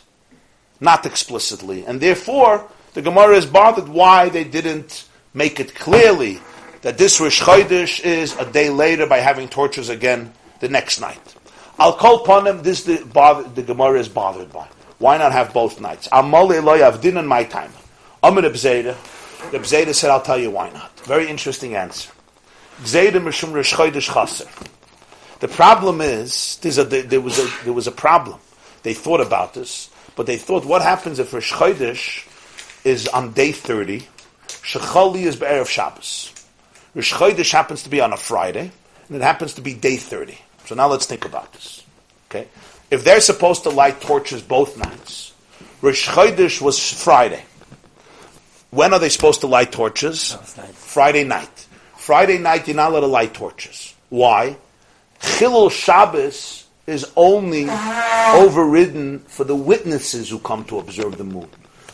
not 0.79 1.05
explicitly. 1.05 1.85
And 1.85 1.99
therefore, 1.99 2.67
the 2.93 3.01
Gemara 3.01 3.35
is 3.35 3.45
bothered 3.45 3.87
why 3.87 4.29
they 4.29 4.43
didn't 4.43 5.07
make 5.33 5.59
it 5.59 5.75
clearly 5.75 6.39
that 6.81 6.97
this 6.97 7.19
Rosh 7.19 7.41
Chodesh 7.41 7.99
is 8.03 8.35
a 8.37 8.49
day 8.49 8.69
later 8.69 9.05
by 9.05 9.17
having 9.17 9.49
torches 9.49 9.89
again 9.89 10.33
the 10.59 10.69
next 10.69 11.01
night. 11.01 11.35
I'll 11.77 11.93
call 11.93 12.23
upon 12.23 12.45
them, 12.45 12.63
this 12.63 12.83
the, 12.83 13.05
bother, 13.05 13.47
the 13.47 13.63
Gemara 13.63 13.99
is 13.99 14.09
bothered 14.09 14.51
by. 14.51 14.67
Why 14.97 15.17
not 15.17 15.31
have 15.31 15.53
both 15.53 15.79
nights? 15.79 16.09
Amal 16.11 16.51
Eloi 16.51 16.79
Avdin 16.79 17.17
in 17.17 17.27
my 17.27 17.43
time. 17.43 17.71
Amr 18.21 18.41
Bzeda. 18.41 18.97
The 19.51 19.93
said, 19.93 20.09
I'll 20.09 20.21
tell 20.21 20.37
you 20.37 20.51
why 20.51 20.69
not. 20.71 20.99
Very 21.01 21.29
interesting 21.29 21.75
answer. 21.75 22.11
The 25.39 25.47
problem 25.47 26.01
is, 26.01 26.59
a, 26.65 26.83
there, 26.83 27.21
was 27.21 27.39
a, 27.39 27.63
there 27.63 27.73
was 27.73 27.87
a 27.87 27.91
problem. 27.91 28.39
They 28.83 28.93
thought 28.93 29.21
about 29.21 29.53
this, 29.53 29.89
but 30.15 30.25
they 30.25 30.37
thought, 30.37 30.65
what 30.65 30.81
happens 30.81 31.19
if 31.19 31.33
Rosh 31.33 31.51
Chodesh 31.53 32.25
is 32.83 33.07
on 33.07 33.31
day 33.33 33.51
30, 33.51 34.07
Shechali 34.47 35.23
is 35.23 35.35
Be'erev 35.35 35.67
Shabbos. 35.67 36.33
Rosh 36.95 37.13
Chodesh 37.13 37.51
happens 37.51 37.83
to 37.83 37.89
be 37.89 38.01
on 38.01 38.13
a 38.13 38.17
Friday, 38.17 38.71
and 39.07 39.15
it 39.15 39.21
happens 39.21 39.53
to 39.55 39.61
be 39.61 39.73
day 39.73 39.97
30. 39.97 40.37
So 40.65 40.75
now 40.75 40.87
let's 40.87 41.05
think 41.05 41.25
about 41.25 41.51
this. 41.53 41.83
Okay? 42.29 42.47
If 42.91 43.03
they're 43.03 43.21
supposed 43.21 43.63
to 43.63 43.69
light 43.69 44.01
torches 44.01 44.41
both 44.41 44.77
nights, 44.77 45.33
Rosh 45.81 46.07
Chodesh 46.07 46.61
was 46.61 46.79
Friday. 46.79 47.43
When 48.71 48.93
are 48.93 48.99
they 48.99 49.09
supposed 49.09 49.41
to 49.41 49.47
light 49.47 49.71
torches? 49.71 50.33
Friday 50.73 51.23
night. 51.23 51.67
Friday 52.09 52.39
night, 52.39 52.67
you're 52.67 52.75
not 52.75 52.89
allowed 52.89 53.01
to 53.01 53.05
light 53.05 53.33
torches. 53.35 53.93
Why? 54.09 54.57
Chilul 55.19 55.69
Shabbos 55.69 56.65
is 56.87 57.05
only 57.15 57.67
overridden 57.69 59.19
for 59.19 59.43
the 59.43 59.53
witnesses 59.53 60.27
who 60.27 60.39
come 60.39 60.65
to 60.65 60.79
observe 60.79 61.19
the 61.19 61.23
moon. 61.23 61.47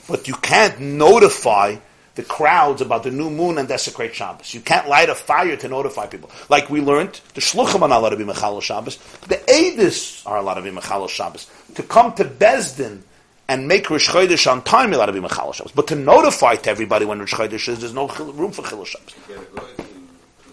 But 0.07 0.29
you 0.29 0.35
can't 0.35 0.79
notify 0.79 1.75
the 2.15 2.23
crowds 2.23 2.79
about 2.79 3.03
the 3.03 3.11
new 3.11 3.29
moon 3.29 3.57
and 3.57 3.67
desecrate 3.67 4.15
Shabbos. 4.15 4.53
You 4.53 4.61
can't 4.61 4.87
light 4.87 5.09
a 5.09 5.15
fire 5.15 5.57
to 5.57 5.67
notify 5.67 6.07
people. 6.07 6.31
Like 6.47 6.69
we 6.69 6.79
learned, 6.79 7.19
the 7.33 7.41
Shluchim 7.41 7.81
are 7.81 7.89
not 7.89 7.99
allowed 7.99 8.11
to 8.11 8.15
be 8.15 8.23
Mechal 8.23 8.61
Shabbos. 8.61 8.95
The 9.27 9.35
Edis 9.49 10.25
are 10.25 10.37
allowed 10.37 10.53
to 10.53 10.61
be 10.61 10.71
Mechal 10.71 11.09
Shabbos. 11.09 11.51
To 11.73 11.83
come 11.83 12.13
to 12.13 12.23
Bezdin 12.23 13.01
and 13.49 13.67
make 13.67 13.89
Rosh 13.89 14.09
Chodesh 14.09 14.49
on 14.49 14.61
time, 14.61 14.91
you're 14.91 14.95
allowed 14.95 15.07
to 15.07 15.11
be 15.11 15.19
Mechal 15.19 15.53
Shabbos. 15.53 15.73
But 15.73 15.87
to 15.87 15.95
notify 15.95 16.55
to 16.55 16.69
everybody 16.69 17.03
when 17.03 17.19
Rosh 17.19 17.33
Chodesh 17.33 17.67
is, 17.67 17.81
there's 17.81 17.93
no 17.93 18.07
room 18.07 18.53
for 18.53 18.65
Chil 18.65 18.85
Shabbos. 18.85 19.13
You 19.27 19.35
gotta 19.35 19.47
go 19.47 19.61
to- 19.75 19.85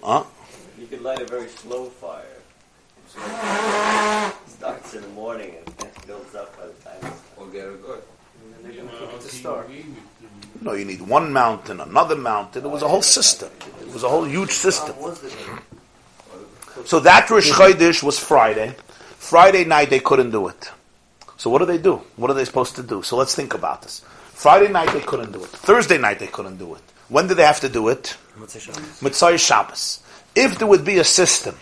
Huh? 0.03 0.24
You 0.78 0.86
could 0.86 1.03
light 1.03 1.20
a 1.20 1.26
very 1.26 1.48
slow 1.48 1.86
fire. 1.86 2.24
So 3.09 3.20
it 3.20 4.50
starts 4.50 4.94
in 4.94 5.03
the 5.03 5.09
morning 5.09 5.55
and 5.59 6.07
builds 6.07 6.34
up 6.34 6.57
by 6.57 6.66
the 6.66 6.72
time. 6.72 7.12
Or 7.36 7.46
get 7.46 7.68
a 7.68 7.72
good. 7.72 8.03
And 8.42 8.64
then 8.64 8.76
they're 8.76 8.84
to 8.84 8.98
cook 8.98 9.12
it 9.14 9.20
to 9.20 9.28
start. 9.28 9.70
No, 10.61 10.72
you 10.72 10.84
need 10.84 11.03
one 11.03 11.32
mountain, 11.32 11.80
another 11.80 12.16
mountain. 12.16 12.64
It 12.64 12.68
was 12.68 12.82
a 12.82 12.88
whole 12.88 13.03
system. 13.03 13.50
It 13.80 13.92
was 13.92 14.03
a 14.03 14.09
whole 14.09 14.24
huge 14.24 14.50
system. 14.50 14.94
How 14.94 15.03
was 15.03 15.22
it? 15.22 15.32
So 16.84 17.00
that 17.00 17.28
Rosh 17.30 17.50
Chodesh 17.50 18.03
was 18.03 18.18
Friday. 18.18 18.74
Friday 19.18 19.64
night 19.64 19.90
they 19.90 20.00
couldn't 20.00 20.30
do 20.30 20.48
it. 20.48 20.70
So 21.36 21.50
what 21.50 21.59
do 21.59 21.66
they 21.66 21.78
do? 21.78 22.03
What 22.16 22.30
are 22.30 22.34
they 22.34 22.44
supposed 22.44 22.76
to 22.76 22.82
do? 22.82 23.03
So 23.03 23.16
let's 23.16 23.34
think 23.34 23.55
about 23.55 23.82
this. 23.82 24.03
Friday 24.32 24.68
night 24.72 24.92
they 24.92 25.00
couldn't 25.00 25.32
do 25.32 25.42
it. 25.42 25.50
Thursday 25.50 25.98
night 25.98 26.18
they 26.18 26.26
couldn't 26.26 26.57
do 26.57 26.74
it. 26.74 26.82
When 27.13 27.27
do 27.27 27.35
they 27.35 27.45
have 27.45 27.61
to 27.61 27.69
do 27.69 27.89
it? 27.89 28.17
Motzei 28.39 29.39
Shabbos. 29.39 30.01
If 30.35 30.59
there 30.59 30.67
would 30.67 30.83
be 30.83 30.97
a 30.97 31.05
system 31.05 31.59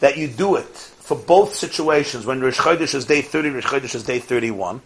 that 0.00 0.16
you 0.16 0.28
do 0.28 0.56
it 0.56 0.64
for 0.64 1.14
both 1.14 1.54
situations, 1.54 2.24
when 2.24 2.40
Rosh 2.40 2.58
Chodesh 2.58 2.94
is 2.94 3.04
day 3.04 3.20
30, 3.20 3.50
Rosh 3.50 3.66
Chodesh 3.66 3.94
is 3.94 4.02
day 4.02 4.18
31, 4.18 4.80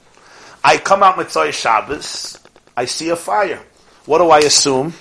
I 0.65 0.79
come 0.79 1.05
out 1.05 1.15
Motzei 1.15 1.53
Shabbos, 1.53 2.37
I 2.77 2.87
see 2.87 3.11
a 3.11 3.17
fire. 3.17 3.63
What 4.07 4.19
do 4.19 4.31
I 4.31 4.41
assume? 4.41 4.93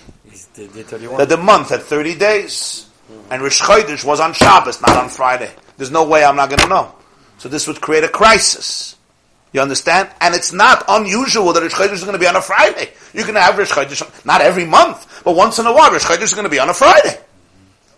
The, 0.54 0.68
the 0.68 1.18
that 1.18 1.30
the 1.30 1.38
month 1.38 1.70
had 1.70 1.82
30 1.82 2.16
days. 2.20 2.88
And 3.32 3.42
Rosh 3.42 3.60
Chodesh 3.60 4.06
was 4.06 4.20
on 4.20 4.34
Shabbos, 4.34 4.82
not 4.82 4.96
on 4.98 5.10
Friday. 5.10 5.52
There's 5.78 5.92
no 5.92 6.04
way 6.04 6.24
I'm 6.24 6.36
not 6.36 6.50
going 6.50 6.62
to 6.62 6.68
know. 6.68 6.94
So 7.40 7.50
this 7.50 7.68
would 7.68 7.82
create 7.82 8.04
a 8.04 8.08
crisis. 8.08 8.98
You 9.54 9.62
understand? 9.62 10.10
And 10.22 10.34
it's 10.34 10.54
not 10.54 10.86
unusual 10.88 11.52
that 11.54 11.62
Rosh 11.62 11.74
Chodesh 11.74 11.94
is 11.94 12.04
going 12.04 12.14
to 12.14 12.20
be 12.20 12.28
on 12.28 12.36
a 12.36 12.42
Friday. 12.42 12.92
You 13.14 13.24
can 13.24 13.36
have 13.36 13.58
Rosh 13.58 13.72
Chodesh, 13.72 14.26
not 14.26 14.42
every 14.42 14.66
month, 14.66 15.24
but 15.26 15.36
once 15.36 15.60
in 15.60 15.66
a 15.66 15.74
while, 15.74 15.92
Rosh 15.92 16.06
Chodesh 16.06 16.24
is 16.24 16.34
going 16.34 16.46
to 16.46 16.50
be 16.50 16.60
on 16.60 16.70
a 16.70 16.74
Friday. 16.74 17.20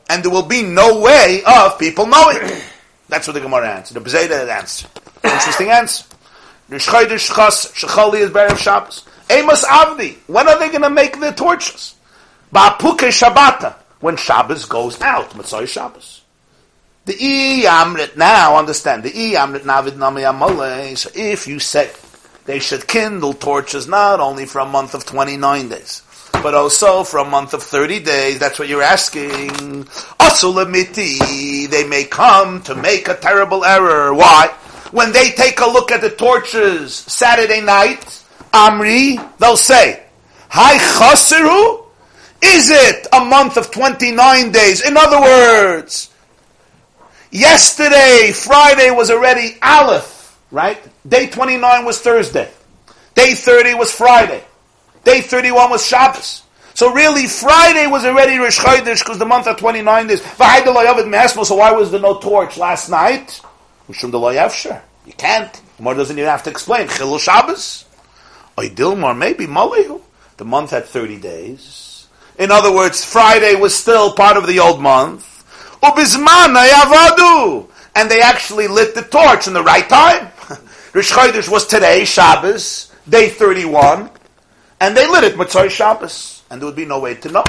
And 0.09 0.23
there 0.23 0.31
will 0.31 0.41
be 0.43 0.63
no 0.63 0.99
way 0.99 1.43
of 1.45 1.77
people 1.77 2.07
knowing. 2.07 2.39
That's 3.09 3.27
what 3.27 3.33
the 3.33 3.41
Gemara 3.41 3.69
answered. 3.69 4.03
The 4.03 4.09
Bezeda 4.09 4.49
answer. 4.49 4.87
Interesting 5.23 5.69
answer. 5.69 6.05
Rosh 6.69 6.89
Chodesh 6.89 7.35
Chas, 7.35 7.71
Shechali 7.71 8.21
is 8.21 8.31
Berev 8.31 8.57
Shabbos. 8.57 9.05
Amos 9.29 9.63
Avdi. 9.63 10.17
When 10.27 10.47
are 10.47 10.57
they 10.57 10.69
going 10.69 10.81
to 10.81 10.89
make 10.89 11.19
the 11.19 11.31
torches? 11.31 11.95
Ba'apuke 12.51 13.09
Shabbata. 13.09 13.75
When 13.99 14.17
Shabbos 14.17 14.65
goes 14.65 14.99
out. 15.01 15.29
Matzoi 15.31 15.67
Shabbos. 15.67 16.22
The 17.05 17.15
I 17.15 17.83
Amrit 17.83 18.15
now, 18.15 18.55
understand, 18.55 19.03
the 19.03 19.09
I 19.09 19.45
Amrit 19.45 19.63
Navid 19.63 19.97
Nami 19.97 20.21
Amole. 20.21 20.97
So 20.97 21.09
if 21.13 21.47
you 21.47 21.59
say 21.59 21.91
they 22.45 22.59
should 22.59 22.87
kindle 22.87 23.33
torches 23.33 23.89
not 23.89 24.21
only 24.21 24.45
for 24.45 24.59
a 24.59 24.65
month 24.65 24.93
of 24.93 25.05
29 25.05 25.67
days, 25.67 26.01
but 26.31 26.53
also 26.53 27.03
for 27.03 27.17
a 27.17 27.25
month 27.25 27.53
of 27.53 27.61
30 27.61 27.99
days, 27.99 28.39
that's 28.39 28.57
what 28.57 28.69
you're 28.69 28.81
asking. 28.81 29.83
Asulamiti, 30.19 31.69
they 31.69 31.85
may 31.85 32.05
come 32.05 32.61
to 32.63 32.73
make 32.73 33.09
a 33.09 33.15
terrible 33.15 33.65
error. 33.65 34.13
Why? 34.13 34.47
When 34.91 35.11
they 35.11 35.31
take 35.31 35.59
a 35.59 35.65
look 35.65 35.91
at 35.91 35.99
the 35.99 36.09
torches 36.09 36.95
Saturday 36.95 37.59
night, 37.59 38.23
Amri, 38.53 39.19
they'll 39.39 39.57
say, 39.57 40.03
Hi 40.47 40.77
Chasiru, 40.77 41.85
is 42.41 42.69
it 42.69 43.07
a 43.11 43.25
month 43.25 43.57
of 43.57 43.71
29 43.71 44.53
days? 44.53 44.87
In 44.87 44.95
other 44.95 45.19
words, 45.19 46.12
Yesterday, 47.33 48.31
Friday 48.31 48.91
was 48.91 49.09
already 49.09 49.57
Aleph, 49.63 50.39
right? 50.51 50.77
Day 51.07 51.25
29 51.25 51.83
was 51.83 51.99
Thursday. 51.99 52.47
Day 53.15 53.33
30 53.33 53.73
was 53.73 53.91
Friday. 53.91 54.43
Day 55.03 55.21
31 55.21 55.71
was 55.71 55.83
Shabbos. 55.83 56.43
So 56.75 56.93
really, 56.93 57.25
Friday 57.25 57.87
was 57.87 58.05
already 58.05 58.37
Rosh 58.37 58.59
Chodesh 58.59 58.99
because 58.99 59.17
the 59.17 59.25
month 59.25 59.47
of 59.47 59.57
29 59.57 60.05
days. 60.05 60.21
So 60.21 61.55
why 61.55 61.71
was 61.71 61.89
there 61.89 61.99
no 61.99 62.19
torch 62.19 62.57
last 62.57 62.89
night? 62.89 63.41
You 65.07 65.13
can't. 65.13 65.59
More 65.79 65.95
doesn't 65.95 66.15
even 66.15 66.29
have 66.29 66.43
to 66.43 66.51
explain. 66.51 66.87
Chilul 66.87 67.19
Shabbos. 67.19 67.85
Oidilmar, 68.59 69.17
maybe 69.17 69.47
Malehu. 69.47 70.01
The 70.37 70.45
month 70.45 70.69
had 70.69 70.85
30 70.85 71.19
days. 71.19 72.07
In 72.37 72.51
other 72.51 72.71
words, 72.71 73.03
Friday 73.03 73.55
was 73.55 73.75
still 73.75 74.13
part 74.13 74.37
of 74.37 74.45
the 74.45 74.59
old 74.59 74.79
month. 74.79 75.32
And 77.95 78.09
they 78.09 78.21
actually 78.21 78.67
lit 78.67 78.95
the 78.95 79.01
torch 79.01 79.47
in 79.47 79.53
the 79.53 79.63
right 79.63 79.87
time. 79.87 80.31
Rish 80.93 81.11
Chodesh 81.11 81.49
was 81.49 81.67
today, 81.67 82.05
Shabbos, 82.05 82.91
day 83.09 83.29
31, 83.29 84.09
and 84.79 84.95
they 84.95 85.07
lit 85.07 85.23
it 85.25 85.35
Motzei 85.35 85.69
Shabbos, 85.69 86.43
and 86.49 86.61
there 86.61 86.67
would 86.67 86.75
be 86.75 86.85
no 86.85 86.99
way 86.99 87.15
to 87.15 87.29
know. 87.29 87.43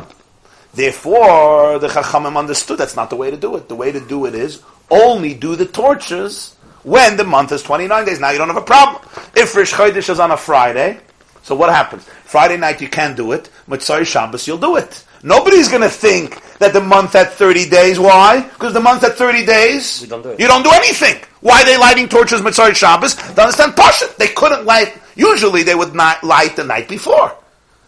Therefore, 0.72 1.78
the 1.78 1.86
Chachamim 1.86 2.36
understood 2.36 2.78
that's 2.78 2.96
not 2.96 3.08
the 3.08 3.16
way 3.16 3.30
to 3.30 3.36
do 3.36 3.54
it. 3.56 3.68
The 3.68 3.76
way 3.76 3.92
to 3.92 4.00
do 4.00 4.26
it 4.26 4.34
is 4.34 4.62
only 4.90 5.34
do 5.34 5.54
the 5.54 5.66
torches 5.66 6.56
when 6.82 7.16
the 7.16 7.24
month 7.24 7.52
is 7.52 7.62
29 7.62 8.04
days. 8.04 8.18
Now 8.18 8.30
you 8.30 8.38
don't 8.38 8.48
have 8.48 8.56
a 8.56 8.62
problem. 8.62 9.02
If 9.36 9.54
Rish 9.54 9.72
Chodesh 9.72 10.10
is 10.10 10.18
on 10.18 10.32
a 10.32 10.36
Friday, 10.36 10.98
so 11.42 11.54
what 11.54 11.70
happens? 11.70 12.04
Friday 12.24 12.56
night 12.56 12.80
you 12.80 12.88
can't 12.88 13.16
do 13.16 13.30
it. 13.30 13.48
Motzei 13.68 14.04
Shabbos 14.04 14.48
you'll 14.48 14.58
do 14.58 14.74
it. 14.76 15.04
Nobody's 15.24 15.68
going 15.70 15.80
to 15.82 15.88
think 15.88 16.38
that 16.58 16.74
the 16.74 16.82
month 16.82 17.14
at 17.14 17.32
30 17.32 17.70
days. 17.70 17.98
Why? 17.98 18.42
Because 18.42 18.74
the 18.74 18.80
month 18.80 19.02
at 19.04 19.16
30 19.16 19.46
days, 19.46 20.02
We 20.02 20.06
don't 20.08 20.20
do 20.22 20.28
it. 20.30 20.38
you 20.38 20.46
don't 20.46 20.62
do 20.62 20.70
anything. 20.70 21.16
Why 21.40 21.62
are 21.62 21.64
they 21.64 21.78
lighting 21.78 22.10
torches 22.10 22.42
Motzei 22.42 22.74
Shabbos? 22.74 23.14
To 23.14 23.40
understand 23.40 23.72
Pashat. 23.72 24.16
They 24.16 24.28
couldn't 24.28 24.66
light, 24.66 24.92
usually 25.16 25.62
they 25.62 25.74
would 25.74 25.94
not 25.94 26.22
light 26.22 26.56
the 26.56 26.64
night 26.64 26.88
before. 26.90 27.34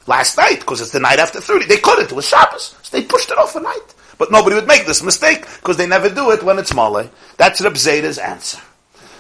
Last 0.06 0.38
night, 0.38 0.60
because 0.60 0.80
it's 0.80 0.92
the 0.92 1.00
night 1.00 1.18
after 1.18 1.38
30. 1.40 1.66
They 1.66 1.76
couldn't. 1.76 2.06
It 2.10 2.12
was 2.14 2.26
Shabbos. 2.26 2.74
So 2.82 2.96
they 2.96 3.04
pushed 3.04 3.30
it 3.30 3.36
off 3.36 3.54
a 3.54 3.60
night. 3.60 3.94
But 4.16 4.32
nobody 4.32 4.54
would 4.56 4.66
make 4.66 4.86
this 4.86 5.02
mistake 5.02 5.42
because 5.60 5.76
they 5.76 5.86
never 5.86 6.08
do 6.08 6.30
it 6.30 6.42
when 6.42 6.58
it's 6.58 6.72
Male. 6.74 7.10
That's 7.36 7.60
Reb 7.60 7.76
Zeta's 7.76 8.16
answer. 8.16 8.58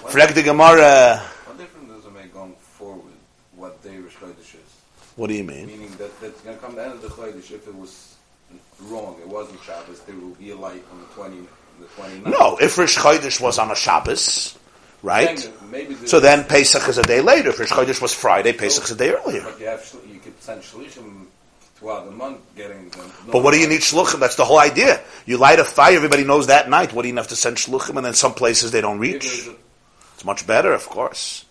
Frag 0.08 0.32
the 0.32 0.42
Gemara. 0.42 1.18
What 1.44 1.58
difference 1.58 1.90
does 1.92 2.06
it 2.06 2.14
make 2.14 2.32
going 2.32 2.54
forward 2.54 3.12
what 3.56 3.82
day 3.82 3.98
Rosh 3.98 4.14
Chodesh 4.14 4.54
is? 4.54 4.70
What 5.16 5.26
do 5.26 5.34
you 5.34 5.44
mean? 5.44 5.66
Meaning 5.66 5.90
that 5.98 6.18
that's 6.20 6.40
going 6.40 6.56
to 6.56 6.62
come 6.62 6.76
the 6.76 6.84
end 6.84 6.92
of 6.92 7.02
the 7.02 7.08
Chodesh 7.08 7.50
if 7.50 7.66
it 7.66 7.74
was 7.74 8.05
wrong, 8.82 9.16
it 9.20 9.28
wasn't 9.28 9.62
Shabbos, 9.62 10.00
there 10.00 10.16
will 10.16 10.34
be 10.34 10.50
a 10.50 10.56
light 10.56 10.84
on 10.92 11.00
the 11.00 11.06
20, 11.06 11.36
the 11.80 11.86
29th. 11.86 12.38
No, 12.38 12.56
if 12.60 12.78
Rish 12.78 12.96
Chodesh 12.96 13.40
was 13.40 13.58
on 13.58 13.70
a 13.70 13.76
Shabbos, 13.76 14.56
right? 15.02 15.38
Then 15.38 15.70
Maybe 15.70 15.94
the, 15.94 16.08
So 16.08 16.20
then 16.20 16.44
Pesach 16.44 16.88
is 16.88 16.98
a 16.98 17.02
day 17.02 17.20
later. 17.20 17.50
If 17.50 17.58
Rish 17.58 17.70
Chodesh 17.70 18.02
was 18.02 18.12
Friday, 18.12 18.52
Pesach 18.52 18.84
is 18.84 18.90
a 18.90 18.96
day 18.96 19.12
earlier. 19.12 19.42
But 19.42 19.60
you 19.60 19.66
have 19.66 19.96
you 20.12 20.20
could 20.20 20.40
send 20.42 20.62
shlichim 20.62 21.26
throughout 21.76 22.06
the 22.06 22.10
month 22.10 22.40
getting 22.56 22.88
them. 22.90 23.10
But 23.30 23.42
what 23.42 23.52
do 23.52 23.60
you 23.60 23.68
need 23.68 23.80
shluchim? 23.80 24.20
That's 24.20 24.36
the 24.36 24.44
whole 24.44 24.58
idea. 24.58 25.00
You 25.24 25.38
light 25.38 25.58
a 25.58 25.64
fire, 25.64 25.96
everybody 25.96 26.24
knows 26.24 26.48
that 26.48 26.68
night. 26.68 26.92
What 26.92 27.02
do 27.02 27.08
you 27.08 27.16
have 27.16 27.28
to 27.28 27.36
send 27.36 27.56
shluchim? 27.56 27.96
And 27.96 28.04
then 28.04 28.14
some 28.14 28.34
places 28.34 28.70
they 28.72 28.80
don't 28.80 28.98
reach. 28.98 29.48
It's 30.14 30.24
much 30.24 30.46
better, 30.46 30.72
of 30.72 30.86
course. 30.88 31.45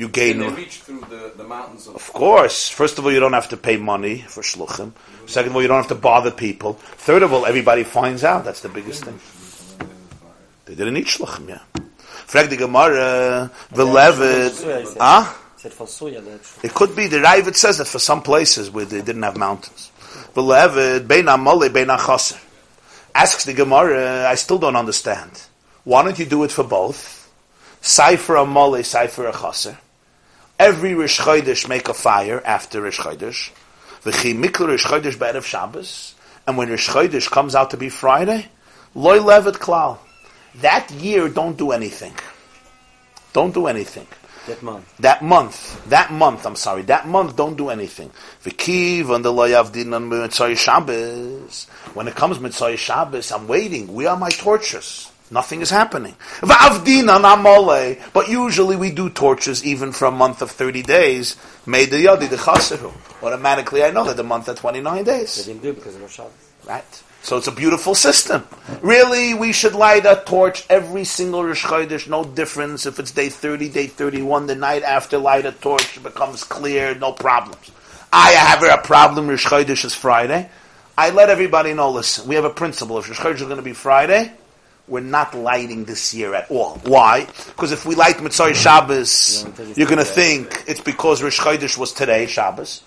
You 0.00 0.08
Can 0.08 0.38
gain, 0.38 0.38
they 0.38 0.46
of 0.46 0.56
reach 0.56 0.78
through 0.78 1.04
the, 1.10 1.32
the 1.36 1.44
mountains 1.44 1.86
of 1.86 2.10
course. 2.14 2.70
First 2.70 2.98
of 2.98 3.04
all, 3.04 3.12
you 3.12 3.20
don't 3.20 3.34
have 3.34 3.50
to 3.50 3.58
pay 3.58 3.76
money 3.76 4.22
for 4.22 4.40
shluchim. 4.40 4.92
Second 5.26 5.50
of 5.50 5.56
all, 5.56 5.60
you 5.60 5.68
don't 5.68 5.76
have 5.76 5.88
to 5.88 5.94
bother 5.94 6.30
people. 6.30 6.72
Third 6.72 7.22
of 7.22 7.34
all, 7.34 7.44
everybody 7.44 7.84
finds 7.84 8.24
out. 8.24 8.42
That's 8.46 8.62
the 8.62 8.70
biggest 8.70 9.04
thing. 9.04 9.20
They 10.64 10.74
didn't 10.74 10.94
need 10.94 11.04
shluchim, 11.04 11.50
yeah. 11.50 11.60
Frag 12.24 12.48
the 12.48 12.56
Gemara, 12.56 13.50
Velevet, 13.74 14.96
ah? 15.00 15.38
Said 15.58 15.74
von 15.74 15.86
Soja, 15.86 16.24
that's 16.24 16.64
It 16.64 16.72
could 16.72 16.96
be 16.96 17.06
the 17.06 17.18
Ravid 17.18 17.54
says 17.54 17.76
that 17.76 17.86
for 17.86 17.98
some 17.98 18.22
places 18.22 18.70
where 18.70 18.86
they 18.86 19.02
didn't 19.02 19.22
have 19.22 19.36
mountains. 19.36 19.92
Beloved, 20.32 21.06
beina 21.08 21.38
mole, 21.38 21.68
beina 21.68 21.98
chaser. 21.98 22.40
Asks 23.14 23.44
the 23.44 23.52
Gemara, 23.52 24.26
I 24.26 24.34
still 24.36 24.56
don't 24.56 24.76
understand. 24.76 25.42
Why 25.84 26.02
don't 26.02 26.18
you 26.18 26.24
do 26.24 26.42
it 26.44 26.52
for 26.52 26.64
both? 26.64 27.30
Cipher 27.82 28.36
a 28.36 28.46
mole, 28.46 28.82
cipher 28.82 29.26
a 29.26 29.32
chaser. 29.32 29.76
Every 30.60 30.94
Rish 30.94 31.18
Chodesh 31.18 31.66
make 31.70 31.88
a 31.88 31.94
fire 31.94 32.42
after 32.44 32.82
Rish 32.82 32.98
Chodesh. 32.98 33.50
V'chi 34.02 34.38
mikla 34.38 34.68
Rish 34.68 34.84
Chodesh 34.84 35.18
be'erev 35.18 35.42
Shabbos. 35.42 36.14
And 36.46 36.58
when 36.58 36.68
Rish 36.68 36.86
Chodesh 36.86 37.30
comes 37.30 37.54
out 37.54 37.70
to 37.70 37.78
be 37.78 37.88
Friday, 37.88 38.46
loy 38.94 39.20
levet 39.20 39.54
klal. 39.54 39.96
That 40.56 40.90
year, 40.90 41.30
don't 41.30 41.56
do 41.56 41.70
anything. 41.70 42.12
Don't 43.32 43.54
do 43.54 43.68
anything 43.68 44.06
that 44.48 44.62
month. 44.62 44.96
that 44.98 45.22
month, 45.22 45.88
that 45.88 46.12
month, 46.12 46.44
I'm 46.44 46.56
sorry, 46.56 46.82
that 46.82 47.08
month, 47.08 47.36
don't 47.36 47.56
do 47.56 47.70
anything. 47.70 48.10
V'kiv 48.44 49.14
and 49.14 49.24
the 49.24 49.32
loyavdin 49.32 49.94
on 49.94 50.10
Motzei 50.10 50.58
Shabbos. 50.58 51.64
When 51.94 52.06
it 52.06 52.14
comes 52.14 52.36
Motzei 52.36 52.76
Shabbos, 52.76 53.32
I'm 53.32 53.48
waiting. 53.48 53.94
We 53.94 54.04
are 54.04 54.16
my 54.18 54.28
torches. 54.28 55.10
Nothing 55.30 55.60
is 55.60 55.70
happening. 55.70 56.16
V'avdin 56.40 57.08
on 57.14 57.22
Amole. 57.22 58.00
But 58.12 58.28
usually 58.28 58.76
we 58.76 58.90
do 58.90 59.08
torches 59.08 59.64
even 59.64 59.92
for 59.92 60.06
a 60.06 60.10
month 60.10 60.42
of 60.42 60.50
30 60.50 60.82
days. 60.82 61.36
Made 61.66 61.90
the 61.90 62.04
yadi, 62.04 62.28
the 62.28 62.36
chaseru. 62.36 62.92
Automatically 63.22 63.84
I 63.84 63.90
know 63.90 64.04
that 64.04 64.16
the 64.16 64.24
month 64.24 64.48
of 64.48 64.58
29 64.58 65.04
They 65.04 65.04
days. 65.04 65.46
didn't 65.46 65.62
do 65.62 65.70
it 65.70 65.76
because 65.76 65.94
of 65.94 66.02
Rosh 66.02 66.20
Right. 66.66 67.02
So 67.22 67.36
it's 67.36 67.46
a 67.46 67.52
beautiful 67.52 67.94
system. 67.94 68.46
Really, 68.80 69.34
we 69.34 69.52
should 69.52 69.74
light 69.74 70.06
a 70.06 70.22
torch 70.24 70.64
every 70.70 71.04
single 71.04 71.44
Rosh 71.44 71.64
Chodesh, 71.64 72.08
no 72.08 72.24
difference 72.24 72.86
if 72.86 72.98
it's 72.98 73.10
day 73.10 73.28
30, 73.28 73.68
day 73.68 73.86
31, 73.86 74.46
the 74.46 74.54
night 74.54 74.82
after 74.82 75.18
light 75.18 75.44
a 75.44 75.52
torch, 75.52 75.98
it 75.98 76.02
becomes 76.02 76.44
clear, 76.44 76.94
no 76.94 77.12
problems. 77.12 77.70
I 78.12 78.30
have 78.30 78.62
a 78.62 78.82
problem, 78.82 79.28
Rosh 79.28 79.46
Chodesh 79.46 79.84
is 79.84 79.94
Friday. 79.94 80.48
I 80.96 81.10
let 81.10 81.28
everybody 81.28 81.74
know, 81.74 81.90
listen, 81.90 82.26
we 82.26 82.36
have 82.36 82.44
a 82.44 82.50
principle. 82.50 82.98
If 82.98 83.08
Rosh 83.08 83.20
Chodesh 83.20 83.34
is 83.36 83.42
going 83.42 83.56
to 83.56 83.62
be 83.62 83.74
Friday, 83.74 84.32
we're 84.90 85.00
not 85.00 85.34
lighting 85.34 85.84
this 85.84 86.12
year 86.12 86.34
at 86.34 86.50
all. 86.50 86.74
Why? 86.84 87.24
Because 87.24 87.72
if 87.72 87.86
we 87.86 87.94
light 87.94 88.16
Motzei 88.16 88.54
Shabbos, 88.54 89.46
you're 89.76 89.86
going 89.86 89.98
to 89.98 90.04
think 90.04 90.64
it's 90.66 90.80
because 90.80 91.22
Rosh 91.22 91.40
Chodesh 91.40 91.78
was 91.78 91.92
today, 91.92 92.26
Shabbos. 92.26 92.82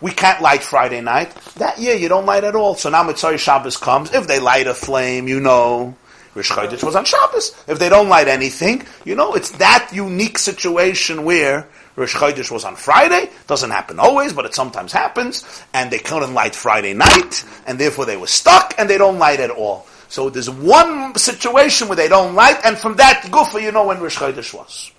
We 0.00 0.10
can't 0.10 0.42
light 0.42 0.62
Friday 0.62 1.00
night. 1.00 1.34
That 1.56 1.78
year 1.78 1.94
you 1.94 2.08
don't 2.08 2.26
light 2.26 2.44
at 2.44 2.54
all. 2.54 2.74
So 2.74 2.90
now 2.90 3.04
Motzei 3.04 3.38
Shabbos 3.38 3.76
comes. 3.76 4.12
If 4.12 4.26
they 4.26 4.40
light 4.40 4.66
a 4.66 4.74
flame, 4.74 5.28
you 5.28 5.40
know 5.40 5.96
Rish 6.34 6.50
Chodesh 6.50 6.82
was 6.82 6.96
on 6.96 7.04
Shabbos. 7.04 7.54
If 7.66 7.78
they 7.78 7.88
don't 7.88 8.08
light 8.08 8.28
anything, 8.28 8.86
you 9.04 9.14
know 9.14 9.34
it's 9.34 9.50
that 9.52 9.90
unique 9.92 10.38
situation 10.38 11.24
where 11.24 11.68
Rish 11.96 12.14
Chodesh 12.14 12.50
was 12.50 12.64
on 12.64 12.76
Friday. 12.76 13.30
Doesn't 13.46 13.70
happen 13.70 13.98
always, 13.98 14.32
but 14.32 14.44
it 14.44 14.54
sometimes 14.54 14.92
happens. 14.92 15.44
And 15.72 15.90
they 15.90 15.98
couldn't 15.98 16.34
light 16.34 16.54
Friday 16.54 16.94
night, 16.94 17.44
and 17.66 17.78
therefore 17.78 18.06
they 18.06 18.16
were 18.16 18.28
stuck, 18.28 18.74
and 18.78 18.88
they 18.88 18.98
don't 18.98 19.18
light 19.18 19.40
at 19.40 19.50
all. 19.50 19.86
So 20.08 20.30
there's 20.30 20.50
one 20.50 21.14
situation 21.16 21.88
where 21.88 21.96
they 21.96 22.08
don't 22.08 22.34
light, 22.34 22.60
and 22.64 22.78
from 22.78 22.96
that 22.96 23.22
gufa 23.24 23.62
you 23.62 23.72
know 23.72 23.86
when 23.86 24.00
Rish 24.00 24.16
Chodesh 24.16 24.54
was. 24.54 24.90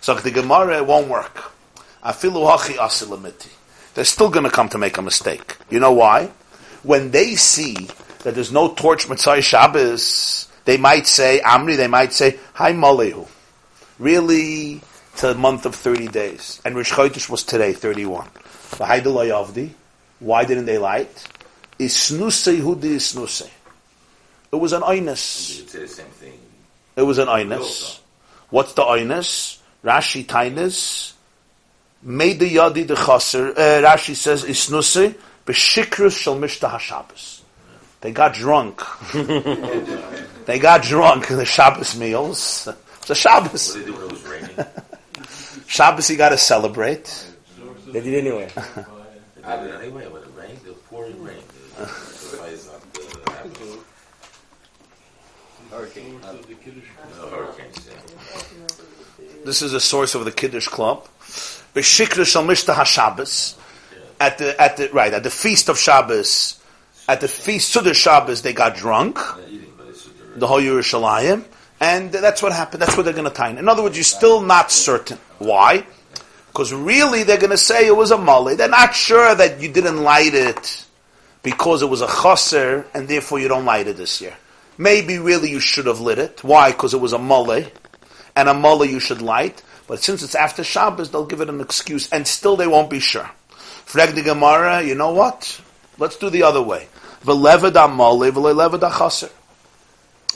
So 0.00 0.14
the 0.14 0.30
Gemara 0.30 0.82
won't 0.82 1.08
work. 1.08 1.52
Hachi 2.02 3.48
they're 3.94 4.04
still 4.04 4.30
going 4.30 4.44
to 4.44 4.50
come 4.50 4.68
to 4.68 4.78
make 4.78 4.96
a 4.96 5.02
mistake. 5.02 5.56
You 5.70 5.80
know 5.80 5.92
why? 5.92 6.30
When 6.84 7.10
they 7.10 7.34
see 7.34 7.88
that 8.22 8.34
there's 8.34 8.52
no 8.52 8.72
torch 8.72 9.06
Motzei 9.08 9.42
Shabbos, 9.42 10.48
they 10.64 10.76
might 10.76 11.06
say, 11.06 11.40
Amri, 11.44 11.76
they 11.76 11.88
might 11.88 12.12
say, 12.12 12.38
Hi 12.54 12.72
Malehu. 12.72 13.26
Really, 13.98 14.80
it's 15.12 15.24
a 15.24 15.34
month 15.34 15.66
of 15.66 15.74
30 15.74 16.08
days. 16.08 16.62
And 16.64 16.76
Rish 16.76 16.92
Chodesh 16.92 17.28
was 17.28 17.42
today, 17.42 17.72
31. 17.72 18.28
V'hai 18.70 19.02
de 19.02 19.10
lo 19.10 19.26
yavdi. 19.26 19.70
Why 20.20 20.44
didn't 20.44 20.66
they 20.66 20.78
light? 20.78 21.26
Isnusei 21.80 22.60
hudi 22.60 22.94
isnusei. 22.94 23.50
It 24.52 24.56
was 24.56 24.72
an 24.72 24.82
oinus. 24.82 25.58
You'd 25.58 25.70
say 25.70 25.80
the 25.80 25.88
same 25.88 26.06
thing. 26.06 26.38
It 26.96 27.02
was 27.02 27.18
an 27.18 27.28
oinus. 27.28 28.00
What's 28.50 28.72
the 28.72 28.82
oinus? 28.82 29.58
Rashi 29.84 30.24
tainis. 30.24 31.12
Made 32.02 32.40
the 32.40 32.48
yadi 32.48 32.86
the 32.86 32.94
chaser. 32.94 33.50
Uh, 33.50 33.82
Rashi 33.82 34.14
says 34.14 34.44
isnuse 34.44 35.14
b'shikrus 35.46 36.18
shel 36.18 36.36
mishtah 36.36 36.70
haShabbos. 36.70 37.42
They 38.00 38.12
got 38.12 38.34
drunk. 38.34 38.80
they 40.46 40.58
got 40.58 40.82
drunk 40.82 41.30
in 41.30 41.36
the 41.36 41.44
Shabbos 41.44 41.98
meals. 41.98 42.68
It's 43.00 43.10
a 43.10 43.14
Shabbos. 43.14 43.74
What 43.74 43.74
did 43.74 43.82
they 43.82 43.90
do 43.90 43.96
when 43.96 44.04
it 44.04 44.12
was 44.12 44.22
raining? 44.24 44.66
Shabbos 45.66 46.08
you 46.08 46.16
got 46.16 46.28
to 46.28 46.38
celebrate. 46.38 47.26
They 47.88 48.00
did 48.00 48.26
anyway. 48.26 48.50
I 49.44 49.56
did 49.56 49.74
anyway 49.74 50.06
when 50.06 50.22
it 50.22 50.28
rained. 50.36 50.60
It 50.64 50.68
was 50.68 50.76
pouring 50.88 51.22
rain. 51.22 51.42
The 51.76 51.86
fires 51.86 52.66
not 52.66 53.28
uh, 53.28 53.32
happening. 53.32 53.78
Hurricane. 55.70 56.20
No 56.20 57.26
hurricanes. 57.28 57.88
Yeah. 57.88 59.44
This 59.44 59.62
is 59.62 59.74
a 59.74 59.80
source 59.80 60.14
of 60.14 60.24
the 60.24 60.32
Kiddush 60.32 60.68
Club. 60.68 61.06
B'shikra 61.74 62.26
shel 62.26 62.44
mishtah 62.44 62.74
haShabbos. 62.74 63.56
At 64.20 64.38
the 64.38 64.60
at 64.60 64.76
the 64.76 64.88
right 64.92 65.14
at 65.14 65.22
the 65.22 65.30
feast 65.30 65.68
of 65.68 65.78
Shabbos, 65.78 66.60
at 67.08 67.20
the 67.20 67.28
feast 67.28 67.72
the 67.74 67.94
Shabbos, 67.94 68.42
they 68.42 68.52
got 68.52 68.74
drunk. 68.74 69.14
Not 69.16 69.38
eating, 69.48 69.72
but 69.76 69.88
it's 69.88 70.08
the 70.34 70.46
whole 70.48 70.60
Yerushalayim, 70.60 71.44
and 71.80 72.10
that's 72.10 72.42
what 72.42 72.52
happened. 72.52 72.82
That's 72.82 72.96
what 72.96 73.04
they're 73.04 73.14
going 73.14 73.28
to 73.28 73.34
tie 73.34 73.50
in. 73.50 73.58
In 73.58 73.68
other 73.68 73.82
words, 73.82 73.96
you're 73.96 74.02
still 74.02 74.40
not 74.40 74.72
certain. 74.72 75.18
Why? 75.38 75.86
Because 76.48 76.72
really, 76.72 77.22
they're 77.22 77.38
going 77.38 77.50
to 77.50 77.56
say 77.56 77.86
it 77.86 77.96
was 77.96 78.10
a 78.10 78.18
mali. 78.18 78.56
They're 78.56 78.68
not 78.68 78.94
sure 78.96 79.32
that 79.36 79.60
you 79.60 79.70
didn't 79.70 79.98
light 79.98 80.34
it 80.34 80.84
because 81.44 81.82
it 81.82 81.88
was 81.88 82.00
a 82.00 82.08
chaser, 82.08 82.86
and 82.94 83.06
therefore 83.06 83.38
you 83.38 83.46
don't 83.46 83.64
light 83.64 83.86
it 83.86 83.96
this 83.96 84.20
year. 84.20 84.36
Maybe 84.78 85.18
really 85.18 85.50
you 85.50 85.60
should 85.60 85.86
have 85.86 86.00
lit 86.00 86.18
it. 86.18 86.42
Why? 86.44 86.70
Because 86.70 86.94
it 86.94 87.00
was 87.00 87.12
a 87.12 87.18
mali, 87.18 87.70
and 88.36 88.48
a 88.48 88.54
mali 88.54 88.88
you 88.88 89.00
should 89.00 89.20
light. 89.20 89.62
But 89.88 90.02
since 90.02 90.22
it's 90.22 90.36
after 90.36 90.62
Shabbos, 90.62 91.10
they'll 91.10 91.26
give 91.26 91.40
it 91.40 91.50
an 91.50 91.60
excuse, 91.60 92.08
and 92.10 92.26
still 92.26 92.56
they 92.56 92.68
won't 92.68 92.88
be 92.88 93.00
sure. 93.00 93.28
Frag 93.84 94.14
the 94.14 94.22
Gemara, 94.22 94.82
you 94.82 94.94
know 94.94 95.12
what? 95.12 95.60
Let's 95.98 96.16
do 96.16 96.30
the 96.30 96.44
other 96.44 96.62
way. 96.62 96.88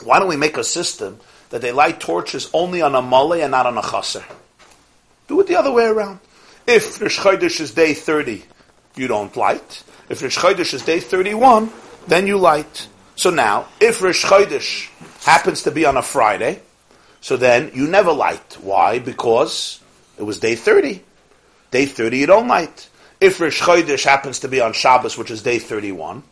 Why 0.03 0.19
don't 0.19 0.27
we 0.27 0.35
make 0.35 0.57
a 0.57 0.63
system 0.63 1.19
that 1.49 1.61
they 1.61 1.71
light 1.71 1.99
torches 2.01 2.49
only 2.53 2.81
on 2.81 2.95
a 2.95 3.01
mole 3.01 3.33
and 3.33 3.51
not 3.51 3.65
on 3.65 3.77
a 3.77 3.81
chaser? 3.81 4.25
Do 5.27 5.39
it 5.39 5.47
the 5.47 5.55
other 5.55 5.71
way 5.71 5.85
around. 5.85 6.19
If 6.67 6.99
Rish 6.99 7.19
Chodesh 7.19 7.61
is 7.61 7.71
day 7.71 7.93
30, 7.93 8.43
you 8.95 9.07
don't 9.07 9.35
light. 9.37 9.83
If 10.09 10.21
Rish 10.21 10.37
Chodesh 10.37 10.73
is 10.73 10.83
day 10.83 10.99
31, 10.99 11.71
then 12.07 12.27
you 12.27 12.37
light. 12.37 12.87
So 13.15 13.29
now, 13.29 13.67
if 13.79 14.01
Rish 14.01 14.23
Chodesh 14.23 14.89
happens 15.23 15.63
to 15.63 15.71
be 15.71 15.85
on 15.85 15.97
a 15.97 16.01
Friday, 16.01 16.61
so 17.21 17.37
then 17.37 17.71
you 17.73 17.87
never 17.87 18.11
light. 18.11 18.57
Why? 18.61 18.99
Because 18.99 19.79
it 20.17 20.23
was 20.23 20.39
day 20.39 20.55
30. 20.55 21.01
Day 21.71 21.85
30 21.85 22.17
you 22.17 22.25
don't 22.25 22.47
light. 22.47 22.89
If 23.21 23.39
Rish 23.39 23.61
Chodesh 23.61 24.03
happens 24.03 24.39
to 24.39 24.47
be 24.47 24.59
on 24.59 24.73
Shabbos, 24.73 25.17
which 25.17 25.31
is 25.31 25.43
day 25.43 25.59
31, 25.59 26.23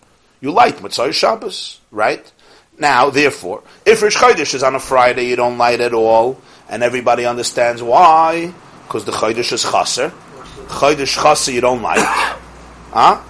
you 0.42 0.52
light 0.52 0.78
Motzei 0.78 1.14
Shabbos, 1.14 1.80
right? 1.92 2.30
Now, 2.78 3.10
therefore, 3.10 3.64
if 3.86 4.02
Rish 4.02 4.18
Chodesh 4.18 4.54
is 4.54 4.64
on 4.64 4.76
a 4.76 4.80
Friday, 4.80 5.28
you 5.28 5.36
don't 5.36 5.58
light 5.58 5.80
at 5.82 5.94
all, 5.94 6.42
and 6.68 6.84
everybody 6.84 7.26
understands 7.26 7.82
why, 7.82 8.54
because 8.84 9.06
the 9.06 9.12
Chodesh 9.12 9.54
is 9.54 9.64
Chaser. 9.64 10.12
Chodesh 10.68 11.22
Chaser 11.22 11.52
you 11.52 11.62
don't 11.62 11.82
light. 11.82 12.38
Huh? 12.92 13.22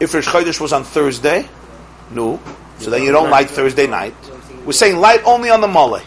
If 0.00 0.12
Rish 0.12 0.26
Chodesh 0.26 0.60
was 0.60 0.72
on 0.72 0.84
Thursday, 0.84 1.48
no, 2.10 2.40
so 2.78 2.90
then 2.90 3.02
you 3.02 3.12
don't 3.12 3.30
light 3.30 3.48
Thursday 3.50 3.86
night. 3.86 4.14
We're 4.64 4.72
saying 4.72 4.96
light 4.96 5.22
only 5.24 5.50
on 5.50 5.60
the 5.60 5.68
Mole. 5.68 6.00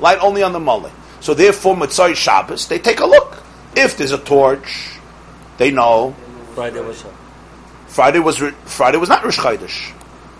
Light 0.00 0.18
only 0.20 0.42
on 0.42 0.52
the 0.52 0.60
Mole. 0.60 0.90
So 1.20 1.34
therefore, 1.34 1.76
Motzei 1.76 2.14
Shabbos, 2.14 2.68
they 2.68 2.78
take 2.78 3.00
a 3.00 3.06
look. 3.06 3.42
If 3.76 3.96
there's 3.96 4.12
a 4.12 4.18
torch, 4.18 4.98
they 5.56 5.70
know 5.70 6.14
Friday 6.54 6.80
was 6.80 7.04
Friday 7.86 8.18
was 8.18 8.38
Friday 8.64 8.98
was 8.98 9.08
not 9.08 9.24
Rosh 9.24 9.38
Chodesh. 9.38 9.92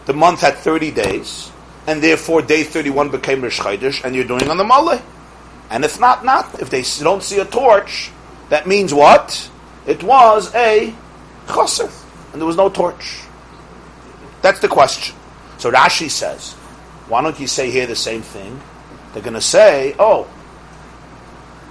The 0.07 0.13
month 0.13 0.41
had 0.41 0.55
thirty 0.57 0.91
days, 0.91 1.51
and 1.87 2.03
therefore 2.03 2.43
day 2.43 2.65
thirty-one 2.65 3.11
became 3.11 3.43
Rosh 3.43 3.61
Chodesh, 3.61 4.05
and 4.05 4.15
you're 4.15 4.25
doing 4.25 4.49
on 4.51 4.57
the 4.57 4.65
Mole. 4.65 5.01
And 5.71 5.85
if 5.85 5.99
not, 5.99 6.25
not. 6.25 6.61
If 6.61 6.71
they 6.71 6.83
don't 7.03 7.23
see 7.23 7.39
a 7.39 7.45
torch, 7.45 8.11
that 8.51 8.67
means 8.67 8.93
what? 8.93 9.51
It 9.87 10.03
was 10.03 10.55
a 10.55 10.95
chaser, 11.49 11.91
and 12.35 12.41
there 12.41 12.47
was 12.47 12.57
no 12.57 12.69
torch. 12.69 13.21
That's 14.43 14.59
the 14.59 14.67
question. 14.67 15.15
So 15.59 15.71
Rashi 15.71 16.11
says, 16.11 16.55
why 17.07 17.23
don't 17.23 17.39
you 17.39 17.47
say 17.47 17.71
here 17.71 17.87
the 17.87 17.95
same 17.95 18.23
thing? 18.23 18.61
They're 19.13 19.23
going 19.23 19.35
to 19.35 19.41
say, 19.41 19.95
oh, 20.01 20.29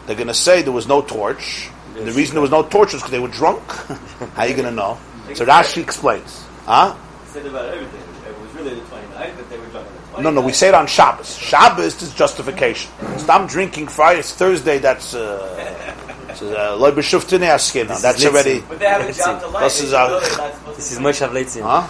they're 0.08 0.16
going 0.16 0.30
to 0.30 0.34
say 0.34 0.62
there 0.62 0.72
was 0.72 0.88
no 0.88 1.02
torch. 1.02 1.70
And 1.98 2.08
the 2.08 2.14
reason 2.14 2.36
there 2.36 2.42
was 2.42 2.50
no 2.50 2.64
torch 2.64 2.94
was 2.94 3.02
because 3.02 3.12
they 3.12 3.20
were 3.20 3.28
drunk. 3.28 3.62
How 3.72 4.44
are 4.44 4.48
you 4.48 4.56
going 4.56 4.70
to 4.70 4.72
know? 4.72 4.98
So 5.34 5.46
Rashi 5.46 5.84
explains. 5.84 6.46
Huh? 6.66 6.96
said 7.26 7.46
about 7.46 7.66
everything. 7.66 8.00
It 8.26 8.40
was 8.40 8.54
really 8.54 8.76
the 8.76 8.82
29th, 8.82 9.36
but 9.36 9.50
they 9.50 9.58
were 9.58 9.66
drunk 9.66 9.88
on 9.88 9.94
the 9.94 10.00
29th. 10.00 10.24
No, 10.24 10.32
no, 10.32 10.42
we 10.42 10.54
say 10.54 10.70
it 10.70 10.74
on 10.74 10.88
Shabbos. 10.88 11.36
Shabbos 11.36 12.02
is 12.02 12.14
justification. 12.14 12.90
Stop 13.18 13.50
drinking 13.50 13.90
Friday, 13.90 14.20
it's 14.20 14.34
Thursday, 14.34 14.78
that's, 14.78 15.14
uh, 15.14 15.94
uh, 16.42 16.76
Loi 16.76 16.92
B'Shuftine 16.92 17.54
Askin. 17.54 17.90
Is 17.90 18.02
That's 18.02 18.24
Litzin. 18.24 18.28
already, 18.28 18.60
But 18.68 18.80
they 18.80 18.86
have 18.88 19.08
a 19.10 19.14
job 19.14 19.40
to 19.42 19.48
light. 19.48 19.64
This 19.64 19.82
is 19.82 19.90
should 19.90 19.96
our- 19.96 20.10
know 20.10 20.20
they're 20.20 20.38
not 20.38 20.54
supposed 20.56 20.78
This 20.78 20.92
is 20.92 20.98
do 20.98 21.04
Moshe 21.04 21.30
Leitzin. 21.30 21.62
huh? 21.64 21.88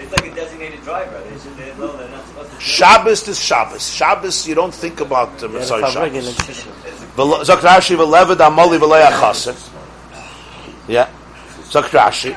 It's 0.00 0.12
like 0.12 0.30
a 0.30 0.34
designated 0.34 0.82
driver. 0.84 1.20
They 1.28 1.38
should 1.40 1.56
they 1.56 1.74
know 1.78 1.96
they're 1.96 2.08
not 2.08 2.26
supposed 2.26 2.50
to. 2.52 2.60
Shabbos 2.60 3.28
is 3.28 3.40
Shabbos. 3.40 3.88
Shabbos, 3.92 4.46
you 4.46 4.54
don't 4.54 4.74
think 4.74 5.00
about 5.00 5.42
uh, 5.42 5.46
Ja, 5.48 5.52
Messiah 5.58 5.78
in 5.86 5.92
Shabbos. 5.92 6.36
der 6.36 6.44
Tische. 6.44 6.66
Vel- 7.16 7.44
Rashi, 7.44 7.96
"V'levad 7.96 8.36
amoli 8.36 8.78
v'lei 8.78 9.04
achaser." 9.06 9.56
Yeah. 10.86 11.08
Sagt 11.68 11.90
Rashi. 11.92 12.36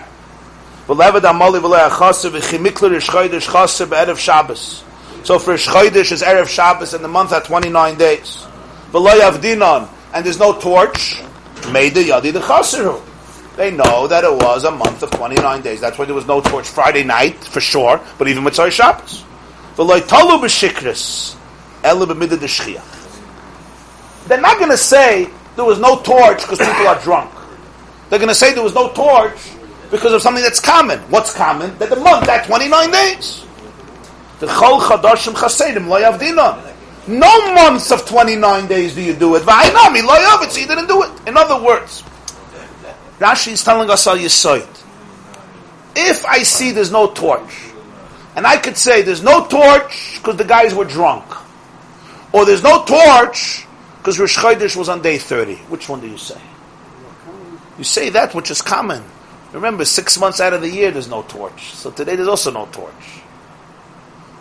"V'levad 0.88 1.22
amoli 1.22 1.60
v'lei 1.62 1.88
achaser 1.90 2.32
v'chimikler 2.32 2.94
ish 2.96 3.08
chodesh 3.08 3.52
chaser 3.52 3.86
be'erev 3.86 4.18
Shabbos." 4.18 4.84
So 5.24 5.38
for 5.38 5.54
Ish 5.54 5.68
Chodesh 5.68 6.12
is 6.14 6.24
Erev 6.24 6.48
Shabbos 6.48 6.96
and 6.96 7.04
the 7.04 7.08
month 7.08 7.30
had 7.30 7.46
29 7.46 7.96
days. 7.96 8.44
V'lo 8.92 9.12
yavdinon, 9.20 9.88
and 10.14 10.26
there's 10.26 10.40
no 10.40 10.60
torch, 10.60 11.22
made 11.72 11.94
the 11.94 12.04
yadi 12.10 12.34
the 12.34 12.40
chaseru. 12.40 13.02
They 13.58 13.72
know 13.72 14.08
that 14.08 14.24
it 14.24 14.34
was 14.34 14.64
a 14.64 14.72
month 14.72 15.04
of 15.04 15.12
29 15.12 15.62
days. 15.62 15.82
That's 15.82 15.98
why 15.98 16.06
there 16.06 16.16
was 16.16 16.26
no 16.26 16.42
torch 16.42 16.68
Friday 16.68 17.04
night, 17.04 17.44
for 17.44 17.60
sure, 17.60 18.00
but 18.18 18.28
even 18.28 18.44
Shabbos. 18.52 19.24
B'shikris, 19.76 21.36
elu 21.84 22.06
b'midah. 22.06 22.82
They're 24.28 24.42
not 24.42 24.58
going 24.58 24.72
to 24.72 24.78
say 24.78 25.30
there 25.56 25.66
was 25.66 25.80
no 25.80 26.00
torch 26.02 26.42
because 26.42 26.60
people 26.60 26.88
are 26.88 27.00
drunk. 27.02 27.32
They're 28.10 28.20
going 28.20 28.30
to 28.30 28.36
say 28.36 28.54
there 28.54 28.64
was 28.64 28.76
no 28.76 28.92
torch 28.94 29.38
because 29.90 30.14
of 30.14 30.22
something 30.22 30.44
that's 30.44 30.60
common. 30.60 31.00
What's 31.10 31.34
common? 31.34 31.78
That 31.78 31.90
the 31.90 31.98
month 31.98 32.28
had 32.28 32.46
29 32.46 32.92
days. 32.92 33.46
The 34.40 34.48
chol 34.48 34.80
chadashim 34.80 35.34
chasedim 35.34 35.88
lo 35.88 36.00
yavdina. 36.00 36.71
No 37.08 37.54
months 37.56 37.92
of 37.92 38.06
29 38.06 38.68
days 38.68 38.96
do 38.96 39.02
you 39.02 39.14
do 39.14 39.36
it. 39.36 39.44
V'hainami 39.44 40.04
lo 40.04 40.16
yavit, 40.16 40.52
so 40.52 40.60
you 40.60 40.68
didn't 40.68 40.88
do 40.88 41.04
it. 41.04 41.12
In 41.28 41.36
other 41.36 41.64
words, 41.64 42.04
Rashi 43.20 43.54
is 43.54 43.64
telling 43.64 43.90
us 43.90 44.06
al 44.08 44.18
yisoid. 44.18 44.68
If 45.96 46.26
I 46.26 46.44
see 46.44 46.72
there's 46.72 46.92
no 46.92 47.12
torch, 47.12 47.72
and 48.36 48.48
I 48.48 48.58
could 48.58 48.78
say 48.78 49.02
there's 49.02 49.24
no 49.24 49.46
torch 49.48 50.18
because 50.18 50.38
the 50.38 50.46
guys 50.46 50.74
were 50.74 50.86
drunk, 50.86 51.26
or 52.34 52.46
there's 52.46 52.64
no 52.64 52.86
torch 52.86 53.66
because 53.98 54.20
Rosh 54.20 54.38
Chodesh 54.38 54.76
was 54.76 54.90
on 54.90 55.02
day 55.02 55.18
30. 55.18 55.56
Which 55.56 55.90
one 55.90 56.02
do 56.02 56.08
you 56.08 56.18
say? 56.18 56.40
You 57.78 57.84
say 57.84 58.10
that 58.10 58.34
which 58.34 58.52
is 58.52 58.62
common. 58.62 59.04
Remember, 59.54 59.86
six 59.86 60.18
months 60.20 60.40
out 60.40 60.54
of 60.54 60.62
the 60.62 60.70
year 60.70 60.92
there's 60.92 61.10
no 61.10 61.24
torch. 61.24 61.74
So 61.74 61.92
today 61.92 62.16
there's 62.16 62.28
also 62.28 62.52
no 62.52 62.68
torch. 62.72 63.21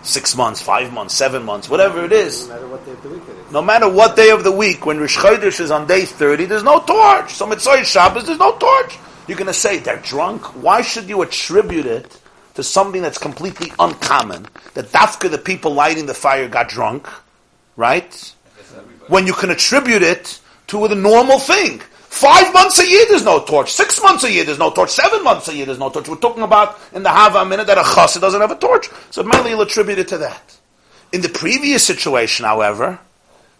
Six 0.02 0.34
months, 0.34 0.62
five 0.62 0.92
months, 0.92 1.14
seven 1.14 1.44
months, 1.44 1.68
whatever 1.68 2.04
it 2.04 2.12
is. 2.12 2.48
No 2.48 2.54
matter 2.54 2.68
what 2.68 2.84
day 2.86 2.92
of 2.92 3.02
the 3.02 3.08
week 3.10 3.22
it 3.28 3.46
is. 3.46 3.52
No 3.52 3.62
matter 3.62 3.88
what 3.88 4.16
day 4.16 4.30
of 4.30 4.44
the 4.44 4.52
week, 4.52 4.86
when 4.86 4.98
Rosh 4.98 5.18
Chodesh 5.18 5.60
is 5.60 5.70
on 5.70 5.86
day 5.86 6.04
30, 6.06 6.46
there's 6.46 6.62
no 6.62 6.80
torch. 6.80 7.34
So 7.34 7.46
Motzei 7.46 7.84
Shabbos, 7.84 8.26
there's 8.26 8.38
no 8.38 8.56
torch. 8.56 8.98
You're 9.28 9.36
going 9.36 9.46
to 9.46 9.52
say 9.52 9.78
they're 9.78 9.98
drunk. 9.98 10.42
Why 10.62 10.80
should 10.82 11.08
you 11.08 11.20
attribute 11.22 11.86
it 11.86 12.18
to 12.54 12.62
something 12.62 13.02
that's 13.02 13.18
completely 13.18 13.72
uncommon? 13.78 14.46
That 14.74 14.86
Dafka, 14.86 15.30
the 15.30 15.38
people 15.38 15.74
lighting 15.74 16.06
the 16.06 16.14
fire, 16.14 16.48
got 16.48 16.68
drunk, 16.68 17.06
right? 17.76 18.34
When 19.08 19.26
you 19.26 19.32
can 19.34 19.50
attribute 19.50 20.02
it 20.02 20.40
to 20.68 20.84
a 20.84 20.94
normal 20.94 21.38
thing. 21.38 21.82
Five 22.10 22.52
months 22.52 22.80
a 22.80 22.86
year, 22.88 23.04
there's 23.08 23.24
no 23.24 23.38
torch. 23.44 23.72
Six 23.72 24.02
months 24.02 24.24
a 24.24 24.30
year, 24.32 24.42
there's 24.44 24.58
no 24.58 24.70
torch. 24.70 24.90
Seven 24.90 25.22
months 25.22 25.46
a 25.46 25.54
year, 25.54 25.64
there's 25.64 25.78
no 25.78 25.90
torch. 25.90 26.08
We're 26.08 26.16
talking 26.16 26.42
about 26.42 26.76
in 26.92 27.04
the 27.04 27.08
hava 27.08 27.38
amina 27.38 27.64
that 27.64 27.78
a 27.78 27.82
chassid 27.82 28.20
doesn't 28.20 28.40
have 28.40 28.50
a 28.50 28.56
torch. 28.56 28.88
So 29.10 29.22
mainly 29.22 29.50
you'll 29.50 29.62
attribute 29.62 30.00
it 30.00 30.08
to 30.08 30.18
that. 30.18 30.58
In 31.12 31.20
the 31.20 31.28
previous 31.28 31.84
situation, 31.84 32.44
however, 32.46 32.98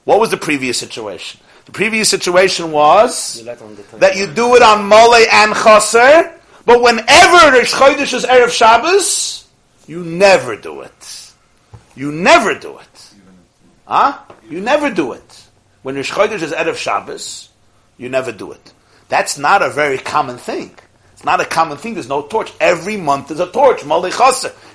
what 0.05 0.19
was 0.19 0.31
the 0.31 0.37
previous 0.37 0.79
situation? 0.79 1.39
The 1.67 1.73
previous 1.73 2.09
situation 2.09 2.73
was 2.73 3.39
You 3.39 3.47
light 3.47 3.63
on 3.63 3.77
the 3.77 3.83
time. 3.85 4.01
that 4.01 4.17
you 4.17 4.27
do 4.27 4.57
it 4.57 4.63
on 4.63 4.85
Mole 4.85 5.15
and 5.15 5.55
Chaser, 5.55 6.33
but 6.67 6.83
whenever 6.83 7.57
Rosh 7.57 7.73
Chodesh 7.73 8.13
is 8.13 8.25
Erev 8.25 8.51
Shabbos, 8.51 9.47
you 9.87 10.03
never 10.03 10.57
do 10.57 10.81
it. 10.81 11.33
You 11.95 12.11
never 12.11 12.59
do 12.59 12.79
it. 12.79 13.15
Huh? 13.87 14.19
You 14.49 14.61
never 14.61 14.91
do 14.91 15.13
it. 15.13 15.45
When 15.83 15.95
Rosh 15.95 16.11
Chodesh 16.11 16.43
is 16.43 16.51
Erev 16.51 16.75
Shabbos, 16.75 17.50
you 18.01 18.09
never 18.09 18.33
do 18.33 18.51
it. 18.51 18.73
That's 19.09 19.37
not 19.37 19.63
a 19.63 19.69
very 19.69 19.99
common 19.99 20.39
thing. 20.39 20.75
It's 21.13 21.25
not 21.25 21.41
a 21.41 21.45
common 21.45 21.77
thing. 21.77 21.93
There's 21.95 22.09
no 22.09 22.23
torch. 22.23 22.51
Every 22.59 22.97
month 22.97 23.29
there's 23.29 23.41
a 23.41 23.53
torch. 23.53 23.85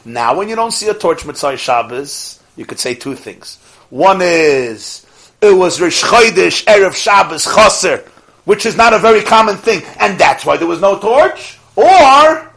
Now 0.06 0.38
when 0.38 0.48
you 0.48 0.56
don't 0.56 0.72
see 0.72 0.88
a 0.90 0.94
torch 0.94 1.24
Motzei 1.24 1.58
Shabbos, 1.58 2.40
you 2.56 2.66
could 2.66 2.80
say 2.80 2.94
two 2.94 3.16
things. 3.16 3.58
One 3.90 4.20
is, 4.22 5.06
it 5.42 5.54
was 5.54 5.82
Rosh 5.82 6.04
Chodesh, 6.04 6.66
Erev 6.66 6.94
Shabbos, 6.94 7.46
Chaser, 7.46 8.04
which 8.46 8.68
is 8.68 8.78
not 8.78 8.94
a 8.94 9.00
very 9.00 9.24
common 9.24 9.58
thing, 9.58 9.82
and 10.00 10.20
that's 10.20 10.46
why 10.46 10.58
there 10.58 10.68
was 10.68 10.80
no 10.80 11.00
torch. 11.00 11.58
Or, 11.76 12.52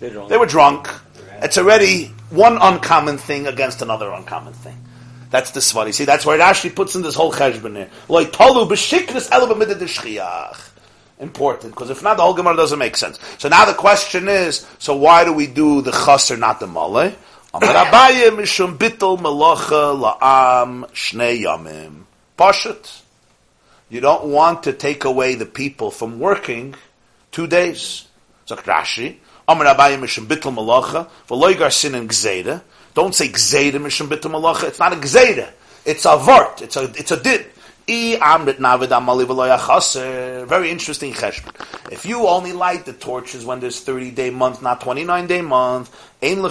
they 0.00 0.36
were 0.36 0.46
drunk. 0.46 0.88
It's 1.42 1.58
already 1.58 2.06
one 2.30 2.58
uncommon 2.60 3.18
thing 3.18 3.48
against 3.48 3.82
another 3.82 4.10
uncommon 4.12 4.52
thing. 4.52 4.78
That's 5.32 5.50
the 5.50 5.60
svadi. 5.60 5.92
See, 5.92 6.04
that's 6.04 6.24
why 6.24 6.38
Rashi 6.38 6.72
puts 6.72 6.94
in 6.94 7.02
this 7.02 7.16
whole 7.16 7.32
cheshbon 7.32 7.72
there. 7.74 7.90
Like 8.08 8.32
tolu 8.32 8.66
b'shikris 8.66 9.30
elu 9.30 9.50
b'midah 9.52 9.78
d'shchiach. 9.78 10.68
Important, 11.18 11.72
because 11.72 11.88
if 11.88 12.02
not, 12.02 12.16
the 12.16 12.22
whole 12.22 12.34
Gemara 12.34 12.54
doesn't 12.54 12.78
make 12.78 12.96
sense. 12.96 13.18
So 13.38 13.48
now 13.48 13.64
the 13.64 13.74
question 13.74 14.28
is, 14.28 14.66
so 14.78 14.94
why 14.94 15.24
do 15.24 15.32
we 15.32 15.46
do 15.46 15.80
the 15.80 15.92
chaser, 15.92 16.36
not 16.36 16.60
the 16.60 16.66
Abaye 16.66 18.30
mishum 18.30 18.76
bittel 18.76 19.18
melacha 19.18 20.18
la'am 20.20 20.84
shnei 20.90 21.42
yamim. 21.42 22.04
Pashut. 22.38 23.02
You 23.88 24.00
don't 24.00 24.24
want 24.24 24.62
to 24.64 24.72
take 24.72 25.04
away 25.04 25.34
the 25.34 25.46
people 25.46 25.90
from 25.90 26.18
working 26.18 26.74
two 27.30 27.46
days. 27.46 28.06
Sagt 28.46 28.64
Rashi. 28.64 29.16
Amar 29.46 29.66
Abaye 29.66 29.98
mishum 29.98 30.26
bittel 30.26 30.54
melacha 30.54 31.08
v'loy 31.28 31.54
garsin 31.54 31.94
and 31.94 32.08
gzeida. 32.08 32.62
Don't 32.94 33.14
say 33.14 33.28
gzeida 33.28 33.74
mishum 33.74 34.08
bittel 34.08 34.30
melacha. 34.30 34.64
It's 34.64 34.78
not 34.78 34.92
a 34.92 34.96
gzeida. 34.96 35.50
It's 35.84 36.04
a 36.04 36.10
vart. 36.10 36.62
It's 36.62 36.76
a 36.76 36.84
it's 36.94 37.10
a 37.10 37.22
din. 37.22 37.44
Very 37.84 38.14
interesting 40.70 41.12
cheshbon. 41.12 41.90
If 41.90 42.06
you 42.06 42.28
only 42.28 42.52
light 42.52 42.84
the 42.84 42.92
torches 42.92 43.44
when 43.44 43.58
there's 43.58 43.80
30 43.80 44.12
day 44.12 44.30
month, 44.30 44.62
not 44.62 44.80
29 44.82 45.26
day 45.26 45.40
month. 45.40 45.90
Every 46.22 46.48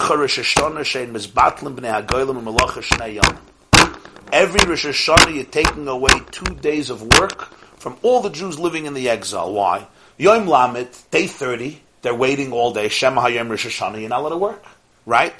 Rosh 4.68 4.86
Hashanah 4.86 5.34
you're 5.34 5.44
taking 5.44 5.88
away 5.88 6.12
two 6.30 6.54
days 6.56 6.90
of 6.90 7.00
work 7.18 7.44
from 7.78 7.96
all 8.02 8.20
the 8.20 8.28
Jews 8.28 8.58
living 8.58 8.84
in 8.84 8.92
the 8.92 9.08
exile. 9.08 9.54
Why? 9.54 9.86
Yom 10.18 10.46
Lamed, 10.46 10.90
day 11.10 11.26
30, 11.26 11.80
they're 12.02 12.14
waiting 12.14 12.52
all 12.52 12.74
day. 12.74 12.90
Shema 12.90 13.22
Hayom 13.22 13.48
Rosh 13.48 13.64
Hashanah, 13.66 14.00
you're 14.00 14.10
not 14.10 14.20
allowed 14.20 14.30
to 14.30 14.36
work. 14.36 14.62
Right? 15.06 15.34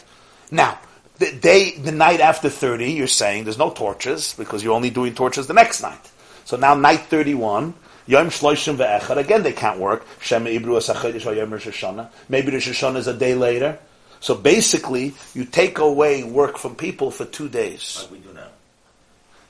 Now, 0.51 0.79
the 1.23 1.33
day, 1.33 1.77
the 1.77 1.93
night 1.93 2.20
after 2.20 2.49
30, 2.49 2.91
you're 2.91 3.07
saying 3.07 3.45
there's 3.45 3.59
no 3.59 3.70
torches 3.70 4.35
because 4.37 4.64
you're 4.64 4.75
only 4.75 4.91
doing 4.91 5.14
torches 5.14 5.47
the 5.47 5.55
next 5.55 5.81
night. 5.81 6.11
So 6.45 6.57
now 6.57 6.75
night 6.75 7.03
31, 7.03 7.75
Yom 8.07 8.27
Shloshim 8.27 8.77
ve'echad, 8.77 9.16
again 9.16 9.45
they 9.45 9.53
can't 9.53 9.79
work. 9.79 10.05
Ibru 10.20 10.79
Hashanah. 10.81 12.09
Maybe 12.29 12.53
Rosh 12.53 12.83
is 12.83 13.07
a 13.07 13.14
day 13.14 13.35
later. 13.37 13.79
So 14.18 14.35
basically, 14.35 15.14
you 15.35 15.45
take 15.45 15.79
away 15.79 16.25
work 16.25 16.59
from 16.59 16.75
people 16.75 17.11
for 17.11 17.25
two 17.25 17.49
days. 17.49 17.99
Like 18.03 18.11
we 18.11 18.18
do 18.18 18.33
now. 18.35 18.49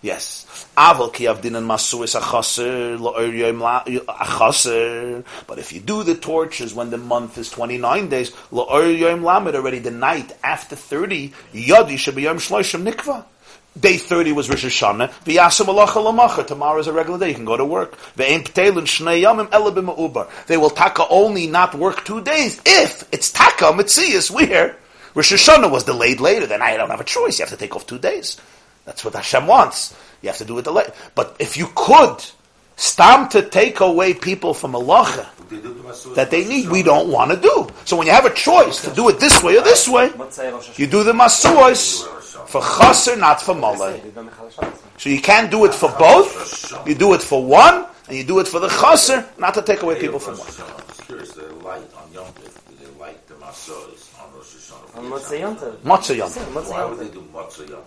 Yes. 0.03 0.67
Aval 0.77 1.13
ki 1.15 1.27
avdinan 1.27 1.63
is 2.05 2.15
achaser. 4.05 5.25
But 5.47 5.59
if 5.61 5.73
you 5.73 5.81
do 5.81 6.03
the 6.03 6.17
torches 6.17 6.75
when 6.75 6.91
the 6.91 6.99
month 6.99 7.39
is 7.39 7.49
29 7.51 8.09
days, 8.09 8.33
lo'er 8.51 8.91
yom 8.91 9.23
lamed, 9.23 9.55
already 9.55 9.79
the 9.79 9.93
night 9.93 10.33
after 10.43 10.75
30, 10.75 11.33
yadi 11.55 11.97
should 11.97 12.17
be 12.17 12.23
yom 12.23 12.39
shloshim 12.39 12.83
nikva. 12.83 13.25
Day 13.79 13.97
30 13.97 14.33
was 14.33 14.51
Rosh 14.51 14.67
Hashanah. 14.67 15.09
V'yasam 15.25 15.67
alacha 15.67 16.03
lamacha. 16.03 16.47
Tomorrow 16.47 16.81
is 16.81 16.89
a 16.89 16.93
regular 16.93 17.19
day. 17.21 17.29
You 17.29 17.37
can 17.37 17.45
go 17.45 17.57
to 17.57 17.65
work. 17.65 17.97
Ve'en 18.17 18.43
p'telin 18.43 18.83
shnei 18.83 19.23
yamim 19.23 19.49
ele 19.53 19.71
b'ma'ubar. 19.71 20.29
They 20.47 20.57
will 20.57 20.71
taka 20.71 21.07
only 21.09 21.47
not 21.47 21.75
work 21.77 22.05
two 22.05 22.21
days 22.23 22.61
if 22.67 23.09
it's 23.13 23.31
taka 23.31 23.67
mitzias 23.67 24.31
where 24.31 24.77
Rosh 25.15 25.33
Hashanah 25.33 25.71
was 25.71 25.85
delayed 25.85 26.21
later. 26.21 26.47
Then 26.47 26.61
I 26.61 26.77
don't 26.77 26.91
have 26.91 27.01
a 27.01 27.05
choice. 27.05 27.39
You 27.39 27.45
have 27.45 27.51
to 27.51 27.57
take 27.57 27.77
off 27.77 27.87
two 27.87 27.99
days. 27.99 28.39
That's 28.85 29.05
what 29.05 29.15
Hashem 29.15 29.47
wants. 29.47 29.97
You 30.23 30.29
have 30.29 30.39
to 30.39 30.45
do 30.45 30.59
it 30.59 30.65
delayed. 30.65 30.93
But 31.15 31.37
if 31.39 31.57
you 31.57 31.69
could, 31.75 32.25
stam 32.77 33.29
to 33.31 33.43
take 33.49 33.81
away 33.81 34.15
people 34.15 34.55
from 34.55 34.73
the 34.73 34.79
Masul 34.79 35.27
that 36.15 36.31
they 36.31 36.45
need, 36.45 36.69
we 36.69 36.83
don't 36.83 37.09
want 37.11 37.31
to 37.31 37.37
do. 37.37 37.69
So 37.85 37.97
when 37.97 38.07
you 38.07 38.13
have 38.13 38.25
a 38.25 38.35
choice 38.35 38.83
to 38.83 38.91
do 38.95 39.09
it 39.09 39.21
this 39.21 39.43
way 39.43 39.57
or 39.59 39.63
this 39.63 39.89
way, 39.89 40.07
you 40.77 40.87
do 40.87 41.05
the 41.05 41.13
masuos 41.13 42.07
for 42.49 42.63
chaser, 42.63 43.17
not 43.17 43.41
for 43.41 43.55
malay. 43.55 44.01
So 44.99 45.11
you 45.11 45.21
can't 45.21 45.51
do 45.51 45.65
it 45.65 45.75
for 45.75 45.91
both. 45.99 46.73
You 46.87 46.95
do 46.95 47.15
it 47.15 47.23
for 47.23 47.45
one, 47.45 47.87
and 48.09 48.17
you 48.17 48.25
do 48.25 48.39
it 48.41 48.49
for 48.49 48.61
the 48.61 48.69
chaser, 48.69 49.29
not 49.39 49.55
to 49.55 49.63
take 49.63 49.83
away 49.83 50.01
people 50.01 50.19
from 50.19 50.39
one. 50.39 50.49
On 54.95 55.09
the? 55.09 55.17
Motzei 55.17 55.41
Yom. 55.41 55.57
Motzei 56.29 56.71
Why 56.71 56.85
would 56.85 56.99
they 56.99 57.09
do 57.09 57.21
motzei 57.33 57.69
Yom 57.69 57.83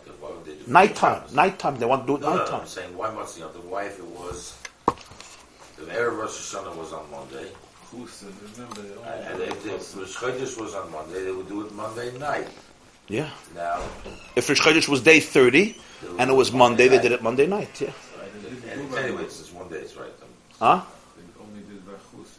Nighttime, 0.68 1.24
nighttime. 1.34 1.78
They 1.78 1.86
want 1.86 2.04
to 2.04 2.08
do 2.08 2.16
it 2.16 2.22
No, 2.22 2.30
no, 2.30 2.36
no, 2.36 2.42
nighttime. 2.44 2.62
I'm 2.62 2.68
saying, 2.68 2.98
why 2.98 3.10
motzei 3.10 3.40
Yom 3.40 3.50
Tov? 3.52 3.64
Why 3.66 3.84
if 3.86 4.00
it 4.00 4.06
was, 4.06 4.58
the 5.78 5.84
Erev 5.86 6.18
Rosh 6.18 6.32
Hashanah 6.32 6.76
was 6.76 6.94
on 6.94 7.10
Monday, 7.12 7.48
Chusa, 7.92 8.26
remember, 8.54 8.82
they 8.82 8.96
only 8.96 9.26
and 9.26 9.42
if 9.42 9.64
the 9.64 10.00
Rosh 10.00 10.16
Chodesh 10.16 10.60
was 10.60 10.74
on 10.74 10.92
Monday, 10.92 11.24
they 11.24 11.32
would 11.32 11.48
do 11.48 11.66
it 11.66 11.72
Monday 11.74 12.18
night. 12.18 12.48
Yeah. 13.08 13.30
Now, 13.54 13.82
If 14.36 14.50
Rosh 14.50 14.62
Chodesh 14.62 14.88
was 14.88 15.02
day 15.02 15.20
thirty 15.20 15.78
and 16.18 16.30
it 16.30 16.34
was 16.34 16.52
Monday, 16.52 16.88
they 16.88 17.00
did 17.00 17.12
it 17.12 17.22
Monday 17.22 17.46
night. 17.46 17.80
Yeah. 17.80 17.92
and 18.72 18.96
anyway, 18.96 19.24
it's 19.24 19.38
just 19.40 19.54
one 19.54 19.70
day, 19.70 19.78
it's 19.78 19.96
right. 19.96 20.10
Huh? 20.60 20.82
only 21.42 21.78
by 21.78 21.94
Chusa. 21.94 22.38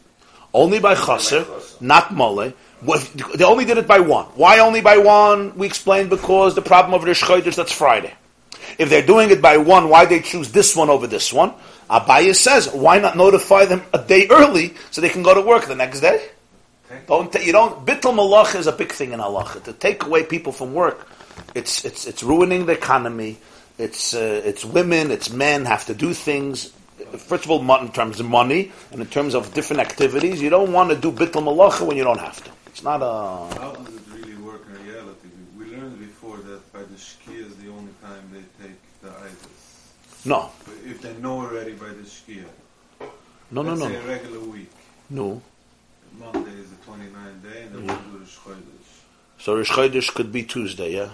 Only 0.53 0.79
by 0.79 0.95
chaser, 0.95 1.45
not 1.79 2.13
mole. 2.13 2.51
They 2.81 3.43
only 3.43 3.65
did 3.65 3.77
it 3.77 3.87
by 3.87 3.99
one. 3.99 4.25
Why 4.35 4.59
only 4.59 4.81
by 4.81 4.97
one? 4.97 5.57
We 5.57 5.65
explained 5.65 6.09
because 6.09 6.55
the 6.55 6.61
problem 6.61 6.93
of 6.93 7.03
Rosh 7.03 7.23
Chodesh 7.23 7.55
that's 7.55 7.71
Friday. 7.71 8.13
If 8.77 8.89
they're 8.89 9.05
doing 9.05 9.31
it 9.31 9.41
by 9.41 9.57
one, 9.57 9.89
why 9.89 10.05
they 10.05 10.19
choose 10.19 10.51
this 10.51 10.75
one 10.75 10.89
over 10.89 11.07
this 11.07 11.33
one? 11.33 11.53
Abaye 11.89 12.35
says, 12.35 12.69
why 12.71 12.99
not 12.99 13.17
notify 13.17 13.65
them 13.65 13.81
a 13.93 13.99
day 13.99 14.27
early 14.29 14.75
so 14.91 15.01
they 15.01 15.09
can 15.09 15.23
go 15.23 15.33
to 15.33 15.41
work 15.41 15.65
the 15.65 15.75
next 15.75 16.01
day? 16.01 16.29
Don't 17.07 17.31
ta- 17.31 17.39
you 17.39 17.51
don't 17.51 17.85
bittul 17.85 18.13
malach 18.13 18.55
is 18.55 18.67
a 18.67 18.71
big 18.71 18.91
thing 18.91 19.11
in 19.11 19.19
halacha. 19.19 19.63
To 19.63 19.73
take 19.73 20.03
away 20.05 20.23
people 20.23 20.51
from 20.53 20.73
work, 20.73 21.07
it's 21.53 21.83
it's 21.83 22.05
it's 22.07 22.23
ruining 22.23 22.65
the 22.65 22.73
economy. 22.73 23.37
It's 23.77 24.13
uh, 24.13 24.41
it's 24.45 24.63
women, 24.63 25.11
it's 25.11 25.29
men 25.29 25.65
have 25.65 25.85
to 25.87 25.93
do 25.93 26.13
things. 26.13 26.71
First 27.17 27.45
of 27.45 27.51
all, 27.51 27.61
in 27.81 27.91
terms 27.91 28.19
of 28.19 28.25
money 28.25 28.71
and 28.91 29.01
in 29.01 29.07
terms 29.07 29.35
of 29.35 29.53
different 29.53 29.81
activities, 29.81 30.41
you 30.41 30.49
don't 30.49 30.71
want 30.71 30.89
to 30.89 30.95
do 30.95 31.11
bittul 31.11 31.43
malacha 31.43 31.85
when 31.85 31.97
you 31.97 32.03
don't 32.03 32.19
have 32.19 32.41
to. 32.43 32.51
It's 32.77 32.83
not 32.83 33.01
a 33.01 33.55
How 33.59 33.71
does 33.71 33.95
it 33.95 34.03
really 34.13 34.35
work 34.35 34.61
in 34.67 34.85
reality? 34.85 35.29
We 35.57 35.65
we 35.65 35.75
learned 35.75 35.97
before 35.97 36.37
that 36.37 36.71
by 36.71 36.81
the 36.81 36.93
Shkia 36.93 37.47
is 37.47 37.55
the 37.55 37.71
only 37.71 37.91
time 38.03 38.29
they 38.31 38.43
take 38.63 38.77
the 39.01 39.09
itis. 39.09 40.25
no, 40.25 40.51
if 40.85 41.01
they 41.01 41.15
know 41.15 41.39
already 41.39 41.73
by 41.73 41.87
the 41.87 42.03
Shkia, 42.03 42.45
no, 43.49 43.63
no, 43.63 43.73
let's 43.73 43.79
no, 43.79 43.87
say 43.87 43.95
a 43.95 44.07
regular 44.07 44.41
week, 44.41 44.69
no. 45.09 45.41
Monday 46.19 46.51
is 46.51 46.69
the 46.69 46.75
29th 46.85 47.41
day, 47.41 47.63
and 47.63 47.73
they 47.73 47.79
will 47.79 48.01
do 48.11 48.19
the 48.19 48.25
Shchodesh. 48.25 48.89
So 49.39 49.55
Rosh 49.55 49.71
Chodesh 49.71 50.13
could 50.13 50.31
be 50.31 50.43
Tuesday, 50.43 50.93
yeah. 50.97 51.09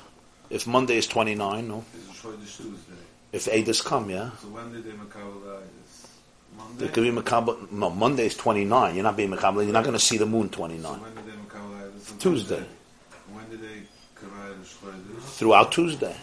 If 0.49 0.67
Monday 0.67 0.97
is 0.97 1.07
twenty 1.07 1.33
nine, 1.33 1.69
no. 1.69 1.85
It's 1.93 2.19
Shchodesh 2.19 2.57
Tuesday. 2.57 3.03
If 3.31 3.45
Eidos 3.45 3.81
come, 3.85 4.09
yeah. 4.09 4.31
So 4.41 4.49
when 4.49 4.73
did 4.73 4.83
they 4.83 4.91
makabel 4.91 5.41
the 5.45 5.51
itis? 5.59 6.07
Monday? 6.57 6.85
It 6.85 6.93
could 6.93 7.03
be 7.03 7.11
Makabel. 7.11 7.71
No, 7.71 7.89
Monday 7.89 8.25
is 8.25 8.35
twenty 8.35 8.65
nine. 8.65 8.95
You're 8.95 9.03
not 9.03 9.17
being 9.17 9.31
Makabel. 9.31 9.63
You're 9.63 9.73
not 9.73 9.83
going 9.83 9.97
to 9.97 10.05
see 10.11 10.17
the 10.17 10.25
moon 10.25 10.49
twenty 10.49 10.79
So 10.81 10.99
Tuesday. 12.19 12.63
When 13.31 13.49
did 13.49 13.61
they 13.61 13.81
kavai 14.19 14.57
the 14.59 14.65
Shchodesh? 14.65 15.21
throughout 15.37 15.71
Tuesday. 15.71 16.15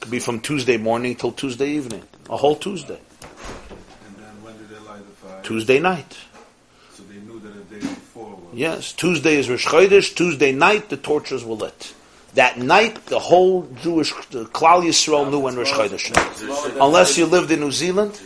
Could 0.00 0.10
be 0.10 0.18
from 0.18 0.40
Tuesday 0.40 0.76
morning 0.76 1.16
till 1.16 1.32
Tuesday 1.32 1.68
evening, 1.70 2.02
a 2.30 2.36
whole 2.36 2.56
Tuesday, 2.56 2.98
And 4.06 4.16
then 4.16 4.42
when 4.42 4.56
did 4.58 4.68
they 4.68 4.78
light 4.86 5.04
the 5.06 5.26
fire? 5.26 5.42
Tuesday 5.42 5.80
night. 5.80 6.16
So 6.92 7.02
they 7.04 7.16
knew 7.16 7.40
that 7.40 7.56
a 7.56 7.64
day 7.64 7.80
before 7.80 8.30
was. 8.36 8.54
Yes, 8.54 8.92
Tuesday 8.92 9.36
is 9.36 9.48
Rosh 9.48 9.66
Chodesh. 9.66 10.14
Tuesday 10.14 10.52
night, 10.52 10.88
the 10.90 10.96
torches 10.96 11.44
were 11.44 11.54
lit. 11.54 11.94
That 12.34 12.58
night, 12.58 13.06
the 13.06 13.18
whole 13.18 13.66
Jewish, 13.82 14.12
the 14.26 14.44
Klal 14.44 14.82
Yisrael 14.84 15.30
knew 15.30 15.38
when 15.40 15.56
Rosh 15.56 15.72
Chodesh. 15.72 16.12
Unless 16.80 17.16
you 17.16 17.24
lived 17.24 17.50
in 17.50 17.60
New 17.60 17.72
Zealand, 17.72 18.20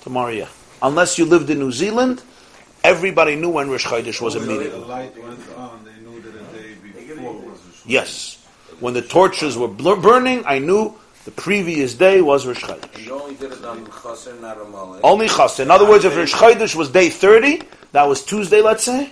tomorrow, 0.00 0.30
yeah. 0.32 0.48
Unless 0.80 1.18
you 1.18 1.26
lived 1.26 1.50
in 1.50 1.58
New 1.58 1.70
Zealand, 1.72 2.22
everybody 2.82 3.36
knew 3.36 3.50
when 3.50 3.68
Rosh 3.70 3.86
Chodesh 3.86 4.20
was 4.22 4.34
immediately. 4.34 4.80
light 4.80 5.14
went 5.22 5.38
on, 5.56 5.84
they 5.84 5.92
knew 6.02 6.18
that 6.22 6.34
a 6.34 6.44
day 6.56 6.74
before 6.82 7.34
was 7.34 7.60
Rosh 7.66 7.71
Yes. 7.86 8.38
When 8.80 8.94
the 8.94 9.02
torches 9.02 9.56
were 9.56 9.68
bl- 9.68 9.94
burning, 9.96 10.42
I 10.46 10.58
knew 10.58 10.94
the 11.24 11.30
previous 11.30 11.94
day 11.94 12.20
was 12.20 12.46
Rosh 12.46 12.62
Chodesh. 12.64 13.08
Only 13.08 13.34
did 13.36 13.52
it 13.52 13.64
on 13.64 13.86
Chaser, 14.02 14.34
not 14.40 14.58
on 14.58 15.00
Only 15.04 15.28
chas. 15.28 15.60
In 15.60 15.70
other 15.70 15.88
words, 15.88 16.04
if 16.04 16.16
Rosh 16.16 16.34
Chodesh 16.34 16.74
was 16.74 16.90
day 16.90 17.10
30, 17.10 17.62
that 17.92 18.08
was 18.08 18.24
Tuesday, 18.24 18.60
let's 18.60 18.84
say, 18.84 19.10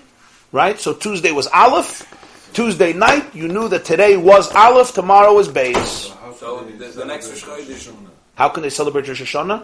right? 0.53 0.79
So 0.79 0.95
Tuesday 0.95 1.31
was 1.33 1.47
Aleph. 1.49 2.07
Tuesday 2.53 2.93
night, 2.93 3.33
you 3.33 3.47
knew 3.47 3.69
that 3.69 3.85
today 3.85 4.17
was 4.17 4.53
Aleph, 4.55 4.93
tomorrow 4.93 5.39
is 5.39 5.49
Beis. 5.49 6.11
How 6.17 6.33
So 6.33 6.65
the 6.65 7.05
next 7.05 7.29
Rosh 7.29 7.45
Chodesh- 7.45 7.95
How 8.35 8.49
can 8.49 8.63
they 8.63 8.71
celebrate 8.71 9.07
Rosh 9.07 9.23
Hashanah? 9.23 9.63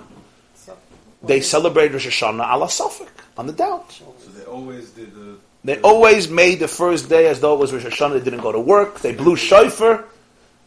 They 1.22 1.40
celebrate 1.40 1.92
Rosh 1.92 2.06
Hashanah 2.06 2.52
ala 2.52 2.66
safek, 2.66 3.08
on 3.36 3.46
the 3.48 3.52
doubt. 3.52 3.90
So 3.90 4.14
they 4.36 4.44
always 4.44 4.90
did 4.90 5.12
the. 5.14 5.36
They 5.66 5.80
always 5.80 6.28
made 6.30 6.60
the 6.60 6.68
first 6.68 7.08
day 7.08 7.26
as 7.26 7.40
though 7.40 7.54
it 7.54 7.58
was 7.58 7.72
Rosh 7.72 7.84
Hashanah. 7.84 8.12
They 8.14 8.20
didn't 8.30 8.40
go 8.40 8.52
to 8.52 8.60
work. 8.60 9.00
They 9.00 9.12
blew 9.12 9.34
shofar. 9.34 10.04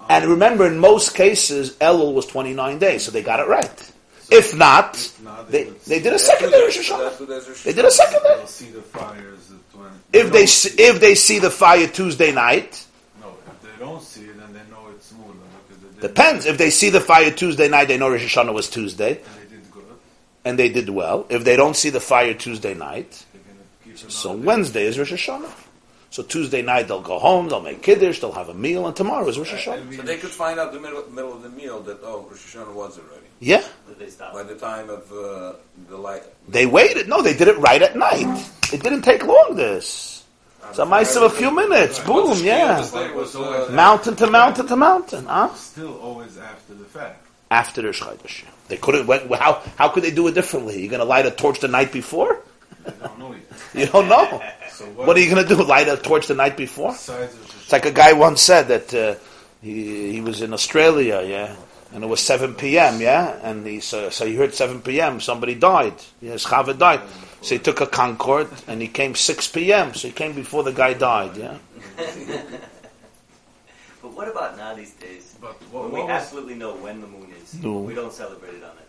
And 0.09 0.25
remember, 0.25 0.67
in 0.67 0.77
most 0.77 1.15
cases, 1.15 1.75
Elul 1.77 2.13
was 2.13 2.25
29 2.25 2.79
days, 2.79 3.05
so 3.05 3.11
they 3.11 3.21
got 3.23 3.39
it 3.39 3.47
right. 3.47 3.91
If 4.29 4.53
not, 4.55 4.95
If 4.97 5.23
not, 5.23 5.49
they, 5.49 5.63
they 5.87 6.01
did 6.01 6.13
a 6.13 6.19
second 6.19 6.51
day 6.51 6.61
Rosh 6.63 6.77
Hashanah. 6.79 6.97
That's 6.99 7.19
what 7.19 7.29
there's 7.29 7.47
Rosh 7.47 7.63
They 7.63 7.73
did 7.73 7.85
a 7.85 7.91
second 7.91 8.21
day. 8.23 8.35
They'll 8.35 8.47
see 8.47 8.71
the 8.71 8.81
fires 8.81 9.51
at 9.51 9.73
20. 9.73 9.89
If 10.11 10.31
they 10.33 10.45
see, 10.45 10.81
if 10.83 10.99
they 10.99 11.15
see 11.15 11.39
the 11.39 11.49
fire 11.49 11.87
Tuesday 11.87 12.31
night, 12.33 12.85
No, 13.21 13.29
if 13.47 13.61
they 13.61 13.83
don't 13.85 14.03
see 14.03 14.25
it, 14.25 14.37
then 14.37 14.51
they 14.51 14.69
know 14.69 14.83
it's 14.93 15.13
Mula. 15.13 15.33
Because 15.67 15.81
they 15.81 16.01
did, 16.01 16.01
depends. 16.01 16.45
If 16.45 16.57
they 16.57 16.71
see 16.71 16.89
the 16.89 16.99
fire 17.01 17.31
Tuesday 17.31 17.69
night, 17.69 17.87
they 17.87 17.97
know 17.97 18.09
Rosh 18.09 18.35
Hashanah 18.35 18.53
was 18.53 18.69
Tuesday, 18.69 19.21
And 19.21 19.23
they 19.49 19.55
did 19.55 19.71
good. 19.71 19.83
and 20.43 20.59
they 20.59 20.69
did 20.69 20.89
well. 20.89 21.25
If 21.29 21.43
they 21.45 21.55
don't 21.55 21.75
see 21.75 21.89
the 21.89 22.01
fire 22.01 22.33
Tuesday 22.33 22.73
night, 22.73 23.25
so. 24.07 24.33
Wednesday 24.33 24.85
is 24.85 24.97
Rosh 24.97 25.13
Hashanah. 25.13 25.51
So 26.11 26.23
Tuesday 26.23 26.63
night 26.63 26.87
they'll 26.87 27.01
go 27.01 27.19
home, 27.19 27.49
they'll 27.49 27.61
make 27.61 27.83
kiddush, 27.83 28.19
they'll 28.19 28.31
have 28.31 28.49
a 28.49 28.53
meal, 28.53 28.87
and 28.87 28.95
tomorrow 28.95 29.27
is 29.27 29.37
Rosh 29.37 29.53
Hashanah. 29.53 29.95
So 29.95 30.01
they 30.01 30.17
could 30.17 30.31
find 30.31 30.59
out 30.59 30.73
the 30.73 30.79
middle, 30.79 31.03
middle 31.11 31.33
of 31.33 31.43
the 31.43 31.49
meal 31.49 31.81
that 31.81 31.99
oh 32.03 32.27
Rosh 32.29 32.55
Hashanah 32.55 32.73
was 32.73 32.97
already 32.97 33.27
Yeah, 33.39 33.63
they 33.99 34.09
stop? 34.09 34.33
by 34.33 34.43
the 34.43 34.55
time 34.55 34.89
of 34.89 35.11
uh, 35.11 35.53
the 35.87 35.97
light. 35.97 36.23
they 36.47 36.65
waited. 36.65 37.07
No, 37.07 37.21
they 37.21 37.35
did 37.35 37.47
it 37.47 37.57
right 37.57 37.81
at 37.81 37.95
night. 37.95 38.49
It 38.73 38.81
didn't 38.81 39.03
take 39.03 39.23
long. 39.25 39.55
This. 39.55 40.25
It's 40.69 40.79
a 40.79 40.85
mice 40.85 41.15
of 41.15 41.23
a 41.23 41.29
few 41.29 41.51
minutes. 41.51 41.99
Boom, 41.99 42.37
yeah. 42.43 42.79
It 42.79 43.15
was, 43.15 43.35
uh, 43.35 43.69
Mountain 43.71 44.15
to 44.17 44.27
mountain 44.29 44.67
to 44.67 44.75
mountain. 44.75 45.25
Huh? 45.25 45.53
Still 45.55 45.97
always 45.99 46.37
after 46.37 46.73
the 46.75 46.85
fact. 46.85 47.25
After 47.49 47.81
the 47.81 47.87
Rosh 47.87 48.43
They 48.67 48.77
couldn't. 48.77 49.07
When, 49.07 49.27
how 49.33 49.63
how 49.77 49.89
could 49.89 50.03
they 50.03 50.11
do 50.11 50.27
it 50.27 50.33
differently? 50.33 50.79
You're 50.79 50.89
going 50.91 50.99
to 50.99 51.05
light 51.05 51.25
a 51.25 51.31
torch 51.31 51.59
the 51.59 51.67
night 51.67 51.91
before? 51.91 52.41
I 53.01 53.07
don't 53.07 53.19
know. 53.19 53.35
You 53.73 53.85
don't 53.85 54.07
know. 54.09 54.41
So 54.71 54.85
What 54.85 55.07
what, 55.07 55.17
are 55.17 55.19
you 55.19 55.29
going 55.33 55.47
to 55.47 55.55
do? 55.55 55.63
Light 55.63 55.87
a 55.87 55.97
torch 55.97 56.27
the 56.27 56.35
night 56.35 56.57
before? 56.57 56.91
It's 56.91 57.71
like 57.71 57.85
a 57.85 57.91
guy 57.91 58.13
once 58.13 58.41
said 58.41 58.67
that 58.69 58.93
uh, 58.93 59.15
he 59.61 60.11
he 60.13 60.21
was 60.21 60.41
in 60.41 60.53
Australia, 60.53 61.21
yeah, 61.21 61.55
and 61.93 62.03
it 62.03 62.07
was 62.07 62.19
7 62.21 62.55
p.m., 62.55 63.01
yeah, 63.01 63.37
and 63.43 63.65
he 63.65 63.79
so, 63.79 64.09
so 64.09 64.25
he 64.25 64.35
heard 64.35 64.53
7 64.53 64.81
p.m. 64.81 65.19
Somebody 65.19 65.55
died. 65.55 65.95
Yes, 66.21 66.45
Chava 66.45 66.77
died. 66.77 67.01
So 67.41 67.55
he 67.55 67.59
took 67.59 67.79
a 67.81 67.87
Concorde 67.87 68.49
and 68.67 68.81
he 68.81 68.87
came 68.89 69.15
6 69.15 69.47
p.m. 69.51 69.93
So 69.93 70.07
he 70.09 70.13
came 70.13 70.33
before 70.33 70.63
the 70.63 70.73
guy 70.73 70.93
died, 70.93 71.37
yeah. 71.37 71.57
But 74.01 74.13
what 74.15 74.27
about 74.29 74.57
now 74.57 74.73
these 74.75 74.91
days? 74.93 75.35
But 75.41 75.59
When 75.71 75.83
what, 75.83 75.93
we 75.93 76.01
was, 76.01 76.09
absolutely 76.09 76.55
know 76.55 76.75
when 76.75 77.01
the 77.01 77.07
moon 77.07 77.27
is, 77.43 77.53
No. 77.61 77.79
we 77.79 77.93
don't 77.93 78.13
celebrate 78.13 78.55
it 78.55 78.63
on 78.63 78.71
that 78.75 78.88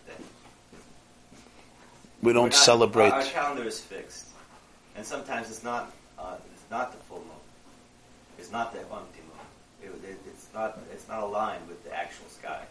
We 2.21 2.33
don't 2.33 2.45
not- 2.49 2.53
celebrate. 2.53 3.11
Our, 3.11 3.19
our 3.21 3.25
calendar 3.25 3.63
is 3.63 3.79
fixed, 3.79 4.27
and 4.95 5.05
sometimes 5.05 5.49
it's 5.49 5.63
not. 5.63 5.91
Uh, 6.17 6.35
it's 6.53 6.69
not 6.69 6.91
the 6.91 6.97
full 7.05 7.19
moon. 7.19 7.27
It's 8.37 8.51
not 8.51 8.73
the 8.73 8.79
empty 8.79 8.91
moon. 8.93 9.83
It, 9.83 10.09
it, 10.09 10.17
it's 10.27 10.47
not. 10.53 10.79
It's 10.93 11.07
not 11.07 11.23
aligned 11.23 11.67
with 11.67 11.83
the 11.83 11.95
actual 11.95 12.27
sky. 12.29 12.63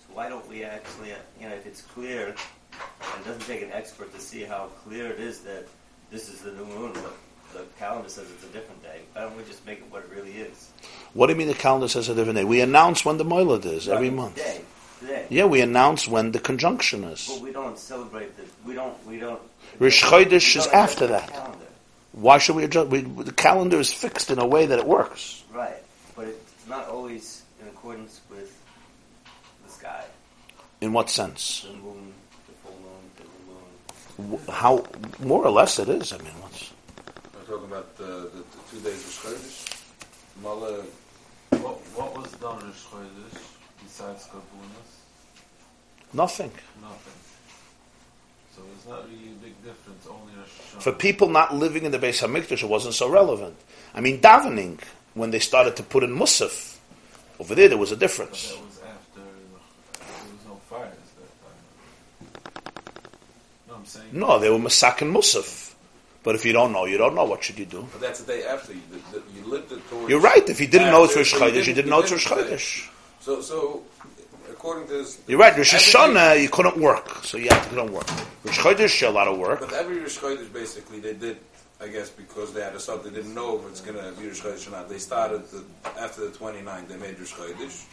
So 0.00 0.14
why 0.14 0.28
don't 0.28 0.46
we 0.48 0.64
actually? 0.64 1.10
You 1.40 1.48
know, 1.48 1.54
if 1.54 1.66
it's 1.66 1.82
clear, 1.82 2.28
and 2.28 3.20
it 3.20 3.24
doesn't 3.24 3.46
take 3.46 3.62
an 3.62 3.72
expert 3.72 4.14
to 4.14 4.20
see 4.20 4.42
how 4.42 4.66
clear 4.84 5.10
it 5.10 5.20
is 5.20 5.40
that 5.40 5.66
this 6.10 6.28
is 6.28 6.40
the 6.42 6.52
new 6.52 6.64
moon, 6.64 6.92
but 6.94 7.16
the 7.52 7.64
calendar 7.78 8.08
says 8.08 8.30
it's 8.30 8.44
a 8.44 8.48
different 8.48 8.82
day. 8.82 9.00
Why 9.12 9.22
don't 9.22 9.36
we 9.36 9.44
just 9.44 9.64
make 9.66 9.78
it 9.78 9.90
what 9.90 10.02
it 10.04 10.10
really 10.14 10.32
is? 10.32 10.70
What 11.12 11.26
do 11.26 11.32
you 11.32 11.38
mean 11.38 11.48
the 11.48 11.54
calendar 11.54 11.88
says 11.88 12.08
a 12.08 12.14
different 12.14 12.36
day? 12.36 12.44
We 12.44 12.60
announce 12.60 13.04
when 13.04 13.16
the 13.18 13.24
Moilad 13.24 13.64
is 13.64 13.88
every 13.88 14.10
month. 14.10 14.36
Today, 14.36 14.60
today. 15.06 15.26
Yeah, 15.30 15.44
we 15.46 15.60
announce 15.60 16.08
when 16.08 16.32
the 16.32 16.38
conjunction 16.40 17.04
is. 17.04 17.28
But 17.28 17.40
we 17.40 17.52
don't 17.52 17.78
celebrate 17.78 18.36
the. 18.36 18.44
We 18.66 18.74
don't. 18.74 19.06
We 19.06 19.18
don't. 19.18 19.40
Rosh 19.78 20.02
we 20.04 20.08
Chodesh 20.24 20.56
is 20.56 20.66
after 20.68 21.06
that. 21.08 21.28
calendar. 21.30 21.58
Why 22.12 22.38
should 22.38 22.56
we 22.56 22.64
adjust? 22.64 22.90
We, 22.90 23.00
the 23.00 23.32
calendar 23.32 23.78
is 23.80 23.92
fixed 23.92 24.30
in 24.30 24.38
a 24.38 24.46
way 24.46 24.66
that 24.66 24.78
it 24.78 24.86
works. 24.86 25.42
Right, 25.52 25.82
but 26.16 26.28
it's 26.28 26.68
not 26.68 26.88
always 26.88 27.42
in 27.60 27.66
accordance 27.68 28.20
with 28.30 28.54
the 29.66 29.70
sky, 29.72 30.04
In 30.80 30.92
what 30.92 31.10
sense? 31.10 31.62
the 31.68 31.72
moon, 31.76 32.12
the 32.46 32.52
full 32.62 32.78
moon, 32.86 33.02
the 34.16 34.22
moon. 34.32 34.38
Wh- 34.46 34.52
How 34.52 34.84
more 35.20 35.44
or 35.44 35.50
less 35.50 35.78
it 35.80 35.88
is. 35.88 36.12
I 36.12 36.18
mean, 36.18 36.34
what's 36.40 36.70
We're 37.34 37.56
talking 37.56 37.66
about 37.72 37.88
uh, 37.98 38.04
the, 38.06 38.30
the 38.30 38.44
two 38.70 38.80
days 38.80 39.02
of 39.02 39.12
Chodesh. 39.34 39.80
Mala, 40.42 40.82
what, 41.50 41.78
what 41.98 42.16
was 42.16 42.30
done 42.32 42.58
Rosh 42.64 42.84
Chodesh 42.92 43.42
besides 43.82 44.24
Karbunas? 44.30 44.93
Nothing. 46.14 46.50
Nothing. 46.80 47.12
So 48.56 48.62
it's 48.76 48.86
not 48.86 49.04
really 49.08 49.32
a 49.32 49.44
big 49.44 49.54
difference, 49.64 50.06
only 50.08 50.32
Rosh 50.38 50.48
Hashanah. 50.76 50.82
For 50.82 50.92
people 50.92 51.28
not 51.28 51.54
living 51.54 51.84
in 51.84 51.92
the 51.92 51.98
Beis 51.98 52.22
Hamikdash, 52.22 52.62
it 52.62 52.68
wasn't 52.68 52.94
so 52.94 53.08
relevant. 53.10 53.56
I 53.94 54.00
mean, 54.00 54.20
davening 54.20 54.78
when 55.14 55.30
they 55.30 55.38
started 55.38 55.76
to 55.76 55.82
put 55.82 56.02
in 56.04 56.10
Musaf, 56.10 56.76
over 57.38 57.54
there 57.54 57.68
there 57.68 57.78
was 57.78 57.92
a 57.92 57.96
But 57.96 58.00
difference. 58.00 58.52
that 58.52 58.60
was 58.64 58.78
after 58.78 59.20
there 59.20 60.32
was 60.32 60.46
no 60.46 60.54
fires 60.70 60.92
that 61.18 62.64
time. 62.64 62.72
No, 63.68 63.74
I'm 63.74 63.84
saying. 63.86 64.06
No, 64.12 64.38
they 64.38 64.50
were 64.50 64.58
Masak 64.58 65.02
and 65.02 65.14
Musaf. 65.14 65.72
But 66.22 66.34
if 66.36 66.44
you 66.46 66.54
don't 66.54 66.72
know, 66.72 66.86
you 66.86 66.96
don't 66.96 67.14
know. 67.14 67.24
What 67.24 67.44
should 67.44 67.58
you 67.58 67.66
do? 67.66 67.86
but 67.92 68.00
that's 68.00 68.20
the 68.22 68.32
day 68.32 68.44
after 68.46 68.72
you, 68.72 68.80
the, 68.90 69.18
the, 69.18 69.22
you 69.36 69.44
lit 69.46 69.68
the 69.68 69.76
torch. 69.90 70.08
You're 70.08 70.20
right. 70.20 70.48
If 70.48 70.58
you 70.58 70.66
didn't 70.66 70.90
know 70.90 71.04
it's 71.04 71.14
after, 71.14 71.38
Rosh 71.38 71.52
Chodesh, 71.52 71.66
you 71.66 71.74
didn't 71.74 71.90
know 71.90 72.00
it's 72.00 72.10
Rosh 72.12 72.24
say. 72.26 72.34
Chodesh. 72.34 72.88
So, 73.20 73.42
so 73.42 73.82
according 74.64 74.88
to 74.88 74.94
this, 74.94 75.20
You're 75.26 75.38
right. 75.38 75.54
Rosh 75.56 75.74
Hashanah, 75.74 76.40
you 76.40 76.48
couldn't 76.48 76.78
work, 76.78 77.22
so 77.22 77.36
you 77.36 77.48
had 77.50 77.62
to 77.64 77.68
couldn't 77.68 77.92
work. 77.92 78.08
Rosh 78.44 78.58
Chodesh, 78.58 79.06
a 79.06 79.10
lot 79.10 79.28
of 79.28 79.36
work. 79.38 79.60
But 79.60 79.74
every 79.74 79.98
Rosh 79.98 80.18
Chodesh, 80.18 80.50
basically, 80.50 81.00
they 81.00 81.12
did, 81.12 81.36
I 81.82 81.88
guess, 81.88 82.08
because 82.08 82.54
they 82.54 82.62
had 82.62 82.74
a 82.74 82.80
start, 82.80 83.04
they 83.04 83.10
didn't 83.10 83.34
know 83.34 83.58
if 83.58 83.68
it's 83.68 83.82
going 83.82 83.98
to 83.98 84.18
be 84.18 84.26
Rosh 84.28 84.40
Chodesh 84.40 84.66
or 84.66 84.70
not. 84.70 84.88
They 84.88 84.98
started 84.98 85.42
the, 85.50 85.64
after 86.00 86.22
the 86.22 86.30
29th, 86.38 86.88
they 86.88 86.96
made 86.96 87.18
Rosh 87.18 87.34
Chodesh. 87.34 87.84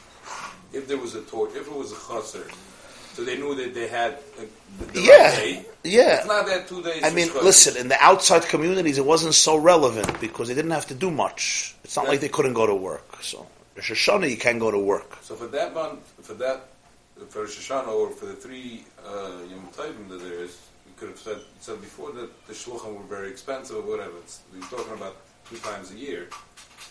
If 0.71 0.87
there 0.87 0.97
was 0.97 1.15
a 1.15 1.21
torch, 1.23 1.51
if 1.55 1.67
it 1.67 1.75
was 1.75 1.91
a 1.91 1.95
chaser, 2.07 2.47
so 3.13 3.25
they 3.25 3.35
knew 3.37 3.53
that 3.55 3.73
they 3.73 3.89
had 3.89 4.19
a, 4.39 4.93
the 4.93 5.01
Yeah. 5.01 5.37
right. 5.37 5.65
Yeah. 5.83 6.19
It's 6.19 6.27
not 6.27 6.45
that 6.45 6.69
two 6.69 6.81
days. 6.81 7.03
I 7.03 7.09
mean, 7.09 7.27
listen, 7.43 7.75
in 7.75 7.89
the 7.89 7.97
outside 8.01 8.43
communities, 8.43 8.97
it 8.97 9.05
wasn't 9.05 9.33
so 9.33 9.57
relevant 9.57 10.21
because 10.21 10.47
they 10.47 10.53
didn't 10.53 10.71
have 10.71 10.85
to 10.87 10.93
do 10.93 11.11
much. 11.11 11.75
It's 11.83 11.97
not 11.97 12.07
like 12.07 12.21
they 12.21 12.29
couldn't 12.29 12.53
go 12.53 12.65
to 12.65 12.75
work. 12.75 13.21
So, 13.21 13.45
Rosh 13.75 13.91
Hashanah, 13.91 14.29
you 14.29 14.37
can 14.37 14.59
go 14.59 14.71
to 14.71 14.79
work. 14.79 15.17
So 15.21 15.35
for 15.35 15.47
that 15.47 15.73
month, 15.73 16.13
for 16.21 16.33
that, 16.35 16.67
for 17.29 17.41
Rosh 17.41 17.57
Hashanah, 17.57 17.87
or 17.87 18.09
for 18.09 18.25
the 18.25 18.33
three 18.33 18.83
uh, 19.05 19.39
Yom 19.49 19.67
Tovim 19.75 20.09
that 20.09 20.19
there 20.21 20.33
is, 20.33 20.57
you 20.85 20.93
could 20.97 21.09
have 21.09 21.19
said, 21.19 21.39
said 21.59 21.79
before 21.81 22.11
that 22.11 22.47
the 22.47 22.53
shluchim 22.53 22.95
were 22.95 23.03
very 23.03 23.29
expensive 23.29 23.77
or 23.77 23.81
whatever. 23.81 24.17
It's, 24.17 24.41
we're 24.53 24.61
talking 24.61 24.93
about 24.93 25.17
two 25.49 25.57
times 25.57 25.91
a 25.91 25.95
year. 25.95 26.27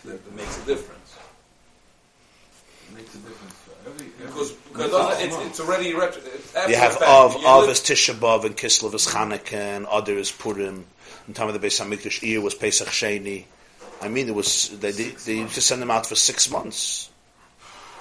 That, 0.05 0.24
that 0.24 0.35
makes 0.35 0.62
a 0.62 0.66
difference. 0.66 1.16
It 2.89 2.97
makes 2.97 3.14
a 3.14 3.18
difference 3.18 3.55
every. 3.87 4.07
every 4.07 4.26
Because, 4.26 4.53
because 4.53 5.22
it's, 5.22 5.37
it's 5.47 5.61
already 5.61 5.95
retro, 5.95 6.22
it's 6.24 6.55
after 6.55 6.70
You 6.70 6.76
have 6.76 6.95
the 6.95 6.99
fact. 7.01 7.11
Av, 7.11 7.41
You 7.41 7.47
Av 7.47 7.68
is 7.68 7.81
Tisha 7.81 8.14
B'Av, 8.14 8.45
and 8.45 8.57
Kislev 8.57 8.95
is 8.95 9.07
Chanukah, 9.07 9.53
and 9.53 9.87
Adar 9.93 10.14
is 10.14 10.31
Purim. 10.31 10.87
In 11.28 11.35
time 11.35 11.49
of 11.49 11.61
the 11.61 11.66
Beis 11.66 11.81
Hamikdash, 11.81 12.20
Iyar 12.22 12.43
was 12.43 12.55
Pesach 12.55 12.89
Sheni. 12.89 13.45
I 14.01 14.09
mean, 14.09 14.28
it 14.28 14.34
was 14.34 14.70
they, 14.80 14.92
they, 14.92 15.09
they 15.11 15.34
used 15.38 15.55
to 15.55 15.61
send 15.61 15.82
them 15.82 15.90
out 15.90 16.07
for 16.07 16.14
six 16.14 16.51
months. 16.51 17.11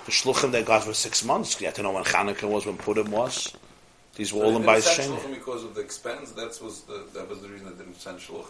The 0.06 0.12
shluchim 0.12 0.52
they 0.52 0.64
got 0.64 0.84
for 0.84 0.94
six 0.94 1.24
months. 1.24 1.60
You 1.60 1.68
had 1.68 1.76
to 1.76 1.84
know 1.84 1.92
when 1.92 2.04
Chanukah 2.04 2.50
was, 2.50 2.66
when 2.66 2.78
Purim 2.78 3.12
was. 3.12 3.54
These 4.16 4.34
were 4.34 4.42
So 4.42 4.46
all 4.46 4.56
in 4.56 4.64
Beis 4.64 4.88
shluchim 4.88 5.34
because 5.36 5.64
of 5.64 5.76
the 5.76 5.82
expense. 5.82 6.32
That 6.32 6.58
was 6.62 6.82
the 6.82 7.06
that 7.14 7.30
was 7.30 7.42
the 7.42 7.50
reason 7.50 7.70
they 7.70 7.84
didn't 7.84 8.00
send 8.00 8.20
shluchim. 8.20 8.46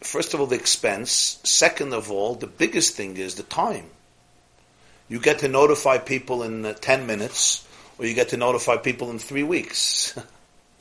First 0.00 0.32
of 0.32 0.40
all, 0.40 0.46
the 0.46 0.56
expense. 0.56 1.40
Second 1.44 1.92
of 1.92 2.10
all, 2.10 2.34
the 2.34 2.46
biggest 2.46 2.94
thing 2.94 3.16
is 3.16 3.34
the 3.34 3.42
time. 3.42 3.86
You 5.08 5.18
get 5.18 5.40
to 5.40 5.48
notify 5.48 5.98
people 5.98 6.44
in 6.44 6.64
uh, 6.64 6.74
ten 6.74 7.06
minutes, 7.06 7.66
or 7.98 8.06
you 8.06 8.14
get 8.14 8.28
to 8.30 8.36
notify 8.36 8.76
people 8.76 9.10
in 9.10 9.18
three 9.18 9.42
weeks. 9.42 10.16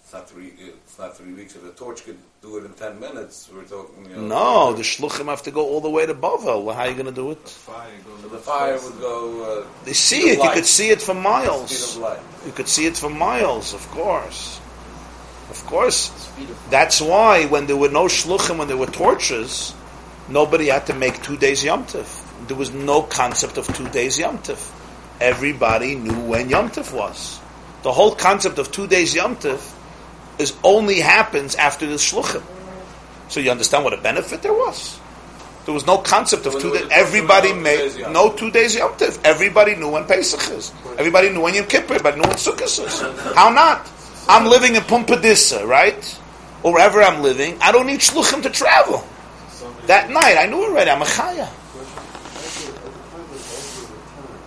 It's 0.09 0.13
not 0.15 0.27
three. 0.27 0.53
It's 0.99 1.07
not 1.07 1.15
three 1.17 1.31
weeks. 1.31 1.55
If 1.55 1.63
a 1.63 1.69
torch 1.69 2.03
could 2.03 2.17
do 2.41 2.57
it 2.57 2.65
in 2.65 2.73
ten 2.73 2.99
minutes, 2.99 3.49
we're 3.55 3.63
talking. 3.63 4.03
You 4.09 4.17
know, 4.17 4.71
no, 4.71 4.73
the 4.73 4.83
shluchim 4.83 5.27
have 5.27 5.41
to 5.43 5.51
go 5.51 5.65
all 5.65 5.79
the 5.79 5.89
way 5.89 6.05
to 6.05 6.13
Bavel. 6.13 6.73
How 6.75 6.81
are 6.81 6.87
you 6.89 6.93
going 6.93 7.05
to 7.05 7.13
do 7.13 7.31
it? 7.31 7.41
The 7.45 7.49
fire 7.49 7.87
goes. 8.05 8.21
So 8.21 8.27
the 8.27 8.37
fire 8.37 8.73
would 8.83 8.99
go. 8.99 9.61
Uh, 9.61 9.67
They 9.85 9.93
see 9.93 10.19
Speed 10.23 10.31
of 10.33 10.39
it. 10.39 10.43
You 10.43 10.49
could 10.51 10.65
see 10.65 10.89
it 10.89 11.01
for 11.01 11.13
speed 11.13 11.23
miles. 11.23 11.95
of 11.95 12.01
light. 12.01 12.19
You 12.45 12.51
could 12.51 12.67
see 12.67 12.85
it 12.85 12.97
for 12.97 13.09
miles, 13.09 13.73
of 13.73 13.87
course. 13.91 14.59
Of 15.49 15.65
course. 15.67 16.11
That's 16.69 16.99
why 16.99 17.45
when 17.45 17.67
there 17.67 17.77
were 17.77 17.87
no 17.87 18.07
shluchim, 18.07 18.57
when 18.57 18.67
there 18.67 18.75
were 18.75 18.87
torches, 18.91 19.73
nobody 20.27 20.67
had 20.67 20.85
to 20.87 20.93
make 20.93 21.23
two 21.23 21.37
days 21.37 21.63
Yom 21.63 21.85
Tov. 21.85 22.09
There 22.49 22.57
was 22.57 22.73
no 22.73 23.03
concept 23.03 23.57
of 23.57 23.73
two 23.73 23.87
days 23.87 24.19
Yom 24.19 24.39
Tov. 24.39 24.59
Everybody 25.21 25.95
knew 25.95 26.19
when 26.27 26.49
Yom 26.49 26.69
Tov 26.69 26.91
was. 26.93 27.39
The 27.83 27.93
whole 27.93 28.15
concept 28.15 28.59
of 28.59 28.69
two 28.69 28.87
days 28.87 29.15
Yom 29.15 29.37
Tov 29.37 29.77
is 30.39 30.55
only 30.63 30.99
happens 30.99 31.55
after 31.55 31.85
the 31.85 31.95
shluchim. 31.95 32.41
So 33.27 33.39
you 33.39 33.51
understand 33.51 33.83
what 33.83 33.93
a 33.93 33.97
benefit 33.97 34.41
there 34.41 34.53
was. 34.53 34.99
There 35.65 35.73
was 35.73 35.85
no 35.85 35.99
concept 35.99 36.47
of 36.47 36.59
two 36.59 36.73
days. 36.73 36.87
Everybody 36.89 37.53
made 37.53 37.99
no 38.09 38.31
two 38.31 38.49
days 38.49 38.73
Yom 38.75 38.93
Tov. 38.93 39.19
Everybody 39.23 39.75
knew 39.75 39.89
when 39.89 40.05
Pesach 40.05 40.49
is. 40.57 40.71
Everybody 40.97 41.29
knew 41.29 41.41
when 41.41 41.53
Yom 41.53 41.65
Kippur. 41.67 41.93
Everybody 41.93 42.21
knew 42.21 42.27
when 42.27 42.37
Sukkot 42.37 42.63
is. 42.83 43.01
How 43.35 43.49
not? 43.51 43.87
I'm 44.27 44.47
living 44.47 44.75
in 44.75 44.81
Pumbedissa, 44.81 45.67
right? 45.67 46.19
Or 46.63 46.73
wherever 46.73 47.01
I'm 47.03 47.21
living. 47.21 47.57
I 47.61 47.71
don't 47.71 47.85
need 47.85 47.99
shluchim 47.99 48.41
to 48.43 48.49
travel. 48.49 49.03
That 49.85 50.09
night, 50.09 50.37
I 50.37 50.45
knew 50.45 50.63
already. 50.63 50.89
I'm 50.89 51.01
a 51.01 51.05
chaya. 51.05 51.47
Question. 51.49 51.97
At 51.99 52.45
the, 52.45 52.69
at 52.77 52.93
the 52.93 53.03
time 53.09 53.25
that 53.25 53.41
Ezra 53.41 53.89
returned, 53.89 54.43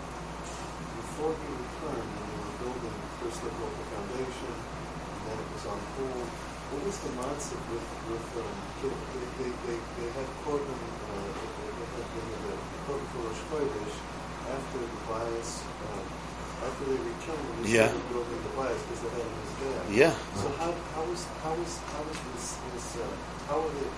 before 1.02 1.34
he 1.34 1.50
returned, 1.50 2.06
when 2.14 2.26
they 2.30 2.38
were 2.42 2.54
building, 2.62 2.94
first 3.18 3.38
they 3.42 3.50
built 3.58 3.74
the 3.74 3.86
foundation, 3.90 4.54
and 4.54 5.18
then 5.26 5.36
it 5.38 5.48
was 5.50 5.64
on 5.66 5.78
hold. 5.98 6.30
What 6.70 6.80
was 6.86 6.98
the 7.02 7.12
mindset 7.18 7.62
with, 7.74 7.86
with 8.06 8.38
um, 8.38 8.54
they, 8.82 9.26
they, 9.42 9.50
they, 9.66 9.78
they 9.98 10.08
had 10.14 10.28
Korban, 10.46 10.78
uh, 10.78 11.26
they 11.26 11.74
they 11.74 11.90
had 11.90 12.06
the, 12.14 12.54
the 12.54 12.80
Korban 13.52 13.68
for 13.68 13.84
Rosh 13.84 13.92
Chodesh 13.92 13.96
after 14.56 14.78
the 14.80 15.00
bias, 15.08 15.60
um, 15.92 16.04
after 16.64 16.84
they 16.88 16.96
returned, 16.96 17.64
they 17.64 17.68
Yeah. 17.68 17.92
building 18.08 18.40
the 18.42 18.52
bias 18.56 18.80
because 18.82 19.00
they 19.04 19.10
had 19.12 19.24
him 19.28 19.36
as 19.44 19.52
dad. 19.60 19.82
Yeah. 19.92 20.14
So 20.40 20.48
how 20.58 20.72
how 20.94 21.04
was 21.04 21.20
how 21.42 21.52
was 21.52 21.72
how 21.92 22.02
was 22.08 22.18
this 22.32 22.56
this 22.72 22.96
uh, 22.96 23.04
how 23.48 23.60
would 23.60 23.76
it 23.76 23.92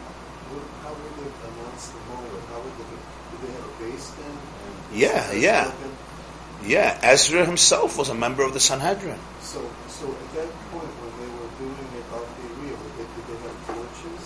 would, 0.51 0.67
how 0.83 0.91
would 0.91 1.15
they 1.19 1.31
announce 1.49 1.89
the 1.95 2.03
moment? 2.11 2.45
How 2.51 2.59
would 2.59 2.75
they 2.79 2.87
did 3.31 3.39
they 3.47 3.53
have 3.55 3.67
a 3.71 3.75
base 3.83 4.07
then? 4.19 4.35
And 4.35 4.75
Yeah, 4.99 5.33
yeah. 5.33 5.73
Yeah, 6.65 6.99
Ezra 7.03 7.45
himself 7.45 7.99
was 7.99 8.09
a 8.09 8.15
member 8.15 8.43
of 8.43 8.55
the 8.55 8.61
Sanhedrin. 8.61 9.19
So 9.43 9.61
so 9.89 10.09
at 10.09 10.29
that 10.35 10.51
point 10.73 10.93
when 11.03 11.13
they 11.21 11.31
were 11.39 11.51
doing 11.61 11.89
it 12.01 12.07
out 12.15 12.27
the 12.27 12.47
area, 12.59 12.75
did 12.75 12.93
they, 12.99 13.07
did 13.15 13.25
they 13.29 13.39
have 13.47 13.59
torches? 13.69 14.25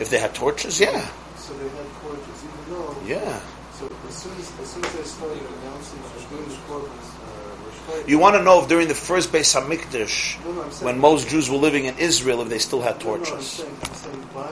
If 0.00 0.10
they 0.10 0.18
had 0.18 0.34
torches, 0.34 0.80
yeah. 0.80 1.06
So 1.38 1.54
they 1.54 1.68
had 1.78 1.88
torches, 2.02 2.38
even 2.44 2.62
though 2.68 2.96
Yeah. 3.06 3.40
So 3.78 3.90
as 4.08 4.14
soon 4.16 4.32
as, 4.32 4.38
as 4.52 4.60
as 4.60 4.68
soon 4.72 4.84
as 4.84 4.92
they 4.94 5.02
started 5.02 5.42
announcing 5.62 6.00
Jewish 6.30 6.58
Corpus, 6.66 6.90
uh, 6.90 8.02
You 8.06 8.18
want 8.18 8.36
to 8.36 8.42
know 8.42 8.62
if 8.62 8.68
during 8.68 8.88
the 8.88 8.94
first 8.94 9.30
Beis 9.32 9.54
Hamikdash, 9.54 10.42
No, 10.44 10.52
no, 10.52 10.62
when 10.86 10.98
most 10.98 11.28
Jews 11.28 11.50
were 11.50 11.58
living 11.58 11.84
in 11.84 11.96
Israel, 11.98 12.40
if 12.42 12.48
they 12.48 12.58
still 12.58 12.80
had 12.80 12.98
No, 13.04 13.04
no, 13.06 13.14
I'm 13.16 13.24
torches. 13.24 13.46
saying, 13.46 13.76
I'm 13.84 13.94
saying 13.94 14.28
by, 14.34 14.50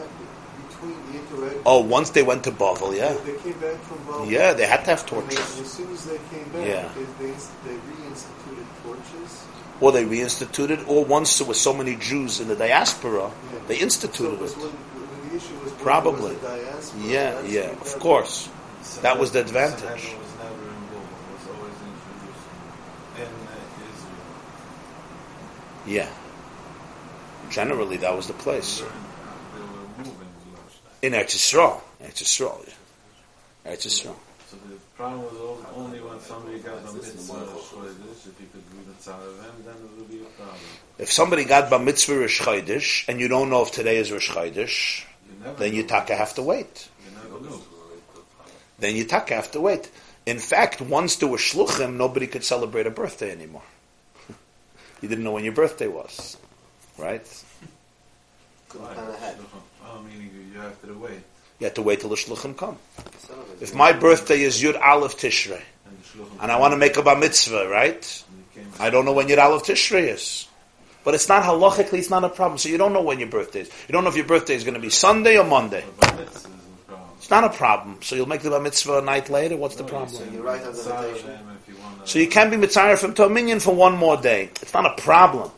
between 0.69 0.97
the 1.13 1.19
interregnum. 1.21 1.63
Oh, 1.67 1.81
once 1.81 2.11
they 2.11 2.23
went 2.23 2.45
to 2.45 2.53
Bavel, 2.53 2.95
yeah. 2.97 3.13
They, 3.25 3.33
came 3.45 3.59
back 3.61 3.81
from 3.89 3.99
Bavel. 4.07 4.31
Yeah, 4.31 4.53
they 4.53 4.67
had 4.67 4.85
to 4.85 4.91
have 4.91 5.01
And 5.13 5.29
they- 5.31 5.35
torches. 5.37 5.61
As 5.61 5.73
soon 5.73 5.93
as 5.93 6.05
they 6.05 6.21
came 6.31 6.49
back, 6.53 6.67
Yeah. 6.69 6.89
they, 6.95 7.25
they, 7.27 7.33
inst- 7.33 7.65
they 7.65 7.75
reinstituted 7.75 8.67
torches. 8.85 9.33
Or 9.81 9.91
they 9.91 10.05
reinstituted, 10.05 10.87
or 10.87 11.05
once 11.05 11.39
there 11.39 11.49
were 11.49 11.55
so 11.69 11.73
many 11.73 11.97
Jews 11.97 12.41
in 12.41 12.49
the 12.49 12.55
diaspora, 12.57 13.31
Yeah. 13.31 13.59
they 13.69 13.79
instituted 13.79 14.39
so 14.39 14.45
it. 14.45 14.51
it. 14.51 14.57
when, 14.59 14.69
when 14.69 15.39
the 15.39 15.65
was 15.65 15.73
Probably. 15.83 16.35
was 16.35 16.45
a 16.45 16.47
diaspora, 16.47 17.01
Yeah, 17.03 17.41
yeah, 17.43 17.71
of 17.71 17.93
that- 17.93 18.01
course. 18.85 19.03
That 19.03 19.19
was 19.19 19.33
the 19.33 19.41
advantage. 19.41 19.83
Was 19.83 20.35
never 20.39 20.69
in 20.69 20.83
was 21.33 21.49
always 21.49 21.79
in 23.17 23.23
uh, 23.23 23.57
Israel. 23.95 24.25
Yeah. 25.87 26.09
Generally, 27.51 27.99
that 27.99 28.15
was 28.15 28.27
the 28.27 28.33
place. 28.35 28.81
Learned 28.81 28.93
how 28.93 29.35
They 29.55 29.61
were 29.61 29.89
moving 29.99 30.33
large. 30.53 30.75
In 31.03 31.13
Eretz 31.13 31.35
Yisrael. 31.37 31.81
Eretz 32.03 32.23
Yisrael, 32.23 32.67
yeah. 32.67 33.73
Eretz 33.73 33.87
Yisrael. 33.87 34.17
So 34.49 34.57
the 34.69 34.77
problem 34.97 35.23
was 35.23 35.67
only 35.75 36.01
when 36.01 36.21
somebody 36.21 36.59
got 36.59 36.79
a 36.79 36.93
mitzvah 36.93 37.35
shchodesh, 37.35 38.27
if 38.27 38.41
you 38.41 38.49
could 38.53 38.63
read 38.77 38.87
the 38.87 39.03
tzar 39.03 39.21
of 39.21 39.41
him, 39.45 39.65
then 39.65 39.75
it 39.75 39.99
would 39.99 40.11
be 40.11 40.21
a 40.21 40.31
problem. 40.37 40.61
If 40.99 41.11
somebody 41.11 41.45
got 41.45 41.71
Bar 41.71 41.81
Mitzvah 41.81 42.27
Chodesh, 42.27 43.09
and 43.09 43.19
you 43.19 43.27
don't 43.27 43.51
know 43.51 43.63
if 43.63 43.73
today 43.73 43.97
is 43.97 44.11
Chodesh, 44.11 45.05
then 45.59 45.75
you 45.75 45.83
taka 45.83 46.15
have 46.15 46.35
to 46.35 46.43
wait. 46.43 46.89
Then 48.79 48.97
you 48.97 49.05
taka 49.05 49.35
have 49.35 49.51
to 49.53 49.61
wait. 49.61 49.91
In 50.27 50.39
fact, 50.39 50.81
once 50.81 51.17
there 51.17 51.29
were 51.29 51.39
shluchim, 51.39 51.97
nobody 51.97 52.27
could 52.27 52.45
celebrate 52.45 52.87
a 52.87 52.91
birthday 52.91 53.31
anymore. 53.31 53.63
you 55.01 55.09
didn't 55.09 55.25
know 55.25 55.33
when 55.33 55.45
your 55.45 55.53
birthday 55.53 55.87
was, 55.87 56.37
right? 56.99 57.45
Oh, 58.77 60.03
meaning 60.03 60.31
you, 60.53 60.61
have 60.61 60.81
to 60.83 60.95
wait. 60.95 61.21
You 61.61 61.65
had 61.67 61.75
to 61.77 61.83
wait 61.83 62.01
till 62.01 62.11
the 62.11 62.17
shluchim 62.17 62.57
come. 62.57 62.79
If 63.61 63.75
my 63.75 63.93
birthday 63.93 64.41
is 64.41 64.63
Yud 64.63 64.81
Aleph 64.81 65.17
Tishrei, 65.17 65.63
and 66.41 66.51
I 66.51 66.59
want 66.59 66.73
to 66.73 66.79
make 66.79 66.97
a 66.97 67.03
bar 67.03 67.17
mitzvah, 67.17 67.69
right? 67.69 68.25
I 68.81 68.91
don't 68.91 69.05
know 69.05 69.13
when 69.13 69.29
Yud 69.29 69.39
Aleph 69.39 69.65
Tishrei 69.65 70.09
is. 70.09 70.49
But 71.05 71.15
it's 71.15 71.29
not 71.29 71.43
halachically, 71.43 71.99
it's 71.99 72.11
not 72.11 72.25
a 72.25 72.31
problem. 72.31 72.57
So 72.59 72.71
you 72.71 72.79
don't 72.79 72.95
know 72.95 73.03
when 73.03 73.21
your 73.21 73.29
birthday 73.29 73.61
is. 73.61 73.71
You 73.89 73.93
don't 73.93 74.05
know 74.05 74.11
if 74.11 74.17
your 74.17 74.25
birthday 74.27 74.55
is 74.55 74.65
going 74.65 74.75
to 74.75 74.81
be 74.81 74.89
Sunday 74.89 75.37
or 75.37 75.45
Monday. 75.45 75.85
It's 77.25 77.31
not 77.31 77.43
a 77.43 77.49
problem. 77.49 77.97
So 78.03 78.17
you'll 78.17 78.29
make 78.29 78.43
the 78.43 78.51
bar 78.51 78.61
mitzvah 78.61 78.99
a 78.99 79.01
night 79.01 79.31
later. 79.31 79.57
What's 79.57 79.77
the 79.77 79.83
problem? 79.83 80.11
say 80.11 80.29
You 80.31 80.43
write 80.43 80.61
on 80.61 80.75
the 80.75 80.79
tzar 80.79 80.99
of 80.99 81.05
invitation. 81.07 81.31
him 81.31 81.59
if 81.59 81.75
you 81.75 81.83
wanna- 81.83 82.07
So 82.07 82.19
you 82.19 82.29
can 82.29 82.51
be 82.51 82.59
mitzvah 82.59 82.99
from 82.99 83.15
to 83.15 83.61
for 83.61 83.75
one 83.75 83.97
more 83.97 84.19
day. 84.19 84.51
It's 84.61 84.75
not 84.75 84.85
a 84.85 85.01
problem. 85.01 85.51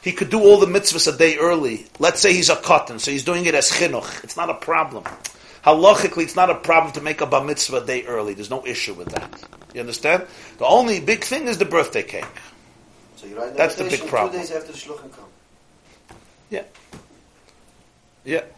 He 0.00 0.12
could 0.12 0.30
do 0.30 0.38
all 0.38 0.58
the 0.58 0.66
mitzvahs 0.66 1.12
a 1.12 1.16
day 1.18 1.36
early. 1.36 1.88
Let's 1.98 2.20
say 2.20 2.32
he's 2.32 2.48
a 2.50 2.54
cotton, 2.54 3.00
so 3.00 3.10
he's 3.10 3.24
doing 3.24 3.46
it 3.46 3.56
as 3.56 3.68
chinuch. 3.68 4.22
It's 4.22 4.36
not 4.36 4.48
a 4.48 4.54
problem. 4.54 5.02
Halachically, 5.66 6.22
it's 6.22 6.36
not 6.36 6.50
a 6.50 6.54
problem 6.54 6.92
to 6.92 7.00
make 7.00 7.20
a 7.20 7.26
bar 7.26 7.42
mitzvah 7.42 7.78
a 7.78 7.84
day 7.84 8.04
early. 8.04 8.34
There's 8.34 8.48
no 8.48 8.64
issue 8.64 8.94
with 8.94 9.08
that. 9.08 9.28
You 9.74 9.80
understand? 9.80 10.24
The 10.58 10.66
only 10.66 11.00
big 11.00 11.24
thing 11.24 11.48
is 11.48 11.58
the 11.58 11.64
birthday 11.64 12.04
cake. 12.04 12.26
So 13.16 13.26
you 13.26 13.36
write 13.36 13.54
the 13.54 13.58
That's 13.58 13.74
the 13.74 13.82
big 13.82 14.06
problem. 14.06 14.34
Two 14.34 14.38
days 14.38 14.52
after 14.52 14.70
the 14.70 14.78
shluchim 14.78 15.10
come. 15.16 15.24
Yeah. 16.48 16.62
So 18.24 18.30
is 18.30 18.40
the, 18.40 18.57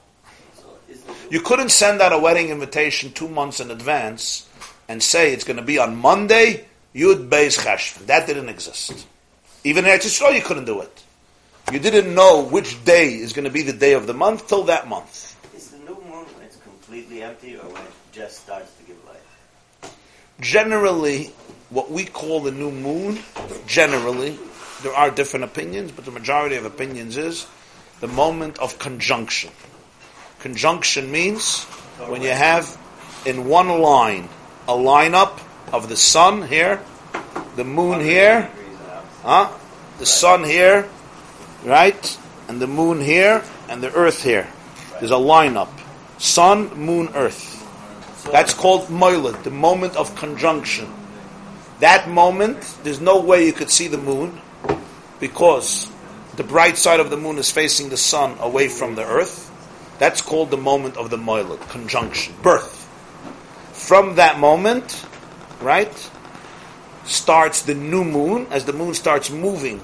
You 1.30 1.40
couldn't 1.40 1.70
send 1.70 2.00
out 2.00 2.12
a 2.12 2.18
wedding 2.18 2.48
invitation 2.48 3.12
two 3.12 3.28
months 3.28 3.60
in 3.60 3.70
advance 3.70 4.48
and 4.88 5.02
say 5.02 5.32
it's 5.32 5.44
going 5.44 5.58
to 5.58 5.62
be 5.62 5.78
on 5.78 5.96
Monday, 5.96 6.66
Yud 6.94 7.28
Beis 7.28 7.58
Cheshvan. 7.58 8.06
That 8.06 8.26
didn't 8.26 8.48
exist. 8.48 9.06
Even 9.62 9.84
in 9.84 9.90
Yisrael, 9.92 10.34
you 10.34 10.42
couldn't 10.42 10.64
do 10.64 10.80
it. 10.80 11.02
You 11.72 11.78
didn't 11.78 12.12
know 12.14 12.44
which 12.44 12.84
day 12.84 13.14
is 13.14 13.32
going 13.32 13.44
to 13.44 13.50
be 13.50 13.62
the 13.62 13.72
day 13.72 13.92
of 13.92 14.08
the 14.08 14.14
month 14.14 14.48
till 14.48 14.64
that 14.64 14.88
month. 14.88 15.36
is 15.54 15.70
the 15.70 15.78
new 15.78 15.94
moon 15.94 16.26
when 16.34 16.42
it's 16.44 16.56
completely 16.56 17.22
empty 17.22 17.56
or 17.56 17.62
when 17.68 17.82
it 17.82 17.92
just 18.10 18.40
starts 18.40 18.74
to 18.78 18.82
give 18.82 18.96
light? 19.06 19.92
Generally, 20.40 21.26
what 21.68 21.92
we 21.92 22.06
call 22.06 22.40
the 22.40 22.50
new 22.50 22.72
moon, 22.72 23.20
generally, 23.68 24.36
there 24.82 24.92
are 24.92 25.12
different 25.12 25.44
opinions, 25.44 25.92
but 25.92 26.04
the 26.04 26.10
majority 26.10 26.56
of 26.56 26.64
opinions 26.64 27.16
is 27.16 27.46
the 28.00 28.08
moment 28.08 28.58
of 28.58 28.78
conjunction. 28.80 29.52
Conjunction 30.40 31.12
means 31.12 31.64
when 32.08 32.22
you 32.22 32.30
have 32.30 32.78
in 33.26 33.44
one 33.46 33.68
line 33.68 34.28
a 34.66 34.72
lineup 34.72 35.38
of 35.72 35.88
the 35.88 35.96
sun 35.96 36.42
here, 36.48 36.80
the 37.56 37.64
moon 37.64 38.00
here, 38.00 38.50
huh? 39.22 39.50
the 39.98 40.06
sun 40.06 40.42
here, 40.44 40.88
right? 41.62 42.18
And 42.48 42.60
the 42.60 42.66
moon 42.66 43.00
here, 43.00 43.44
and 43.68 43.82
the 43.82 43.92
earth 43.92 44.24
here. 44.24 44.48
There's 44.98 45.10
a 45.10 45.14
lineup. 45.14 45.68
Sun, 46.18 46.74
moon, 46.74 47.10
earth. 47.14 47.56
That's 48.32 48.54
called 48.54 48.88
moilad, 48.88 49.42
the 49.44 49.50
moment 49.50 49.96
of 49.96 50.16
conjunction. 50.16 50.92
That 51.80 52.08
moment, 52.08 52.76
there's 52.82 53.00
no 53.00 53.20
way 53.20 53.46
you 53.46 53.52
could 53.52 53.70
see 53.70 53.88
the 53.88 53.98
moon 53.98 54.40
because 55.18 55.90
the 56.36 56.44
bright 56.44 56.76
side 56.76 57.00
of 57.00 57.10
the 57.10 57.16
moon 57.16 57.38
is 57.38 57.50
facing 57.50 57.90
the 57.90 57.96
sun 57.96 58.36
away 58.40 58.68
from 58.68 58.94
the 58.94 59.04
earth. 59.04 59.50
That's 60.00 60.20
called 60.20 60.50
the 60.50 60.56
moment 60.56 60.96
of 60.96 61.10
the 61.10 61.16
moilad, 61.18 61.60
conjunction, 61.68 62.34
birth. 62.42 62.88
From 63.72 64.16
that 64.16 64.40
moment, 64.40 65.06
right, 65.60 66.10
starts 67.04 67.62
the 67.62 67.74
new 67.74 68.02
moon. 68.04 68.46
As 68.50 68.64
the 68.64 68.72
moon 68.72 68.94
starts 68.94 69.30
moving 69.30 69.80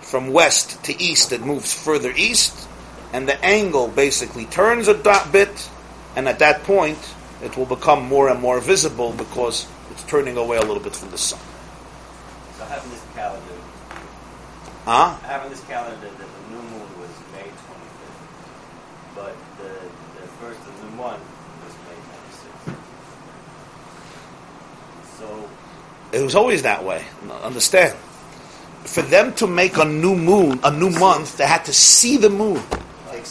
from 0.00 0.32
west 0.32 0.82
to 0.84 1.02
east, 1.02 1.32
it 1.32 1.40
moves 1.40 1.74
further 1.74 2.12
east, 2.16 2.68
and 3.12 3.28
the 3.28 3.38
angle 3.44 3.88
basically 3.88 4.44
turns 4.46 4.88
a 4.88 4.94
dot 4.94 5.32
bit, 5.32 5.68
and 6.16 6.28
at 6.28 6.38
that 6.38 6.62
point, 6.64 6.98
it 7.42 7.56
will 7.56 7.66
become 7.66 8.04
more 8.06 8.28
and 8.28 8.40
more 8.40 8.60
visible 8.60 9.12
because 9.12 9.66
it's 9.90 10.04
turning 10.04 10.36
away 10.36 10.56
a 10.56 10.62
little 10.62 10.82
bit 10.82 10.94
from 10.94 11.10
the 11.10 11.18
sun. 11.18 11.40
So 12.58 12.64
having 12.64 12.90
this 12.90 13.04
calendar, 13.14 13.54
Huh? 14.84 15.14
having 15.22 15.50
this 15.50 15.62
calendar 15.64 15.96
that 16.00 16.18
the 16.18 16.54
new 16.54 16.62
moon 16.62 16.88
was 16.98 17.10
May 17.32 17.44
25th, 17.44 19.14
but 19.14 19.36
the, 19.58 19.72
the 20.20 20.26
first 21.00 21.16
of 21.16 21.22
the 21.22 21.22
month 21.22 21.22
was 21.64 21.74
May 21.86 21.96
26th. 22.64 22.76
So 25.18 25.48
It 26.12 26.22
was 26.22 26.34
always 26.34 26.62
that 26.62 26.84
way. 26.84 27.04
Understand? 27.42 27.96
For 28.84 29.02
them 29.02 29.34
to 29.34 29.46
make 29.46 29.76
a 29.76 29.84
new 29.84 30.14
moon, 30.16 30.60
a 30.64 30.70
new 30.70 30.90
month, 30.90 31.36
they 31.36 31.46
had 31.46 31.64
to 31.66 31.72
see 31.72 32.16
the 32.16 32.30
moon. 32.30 32.62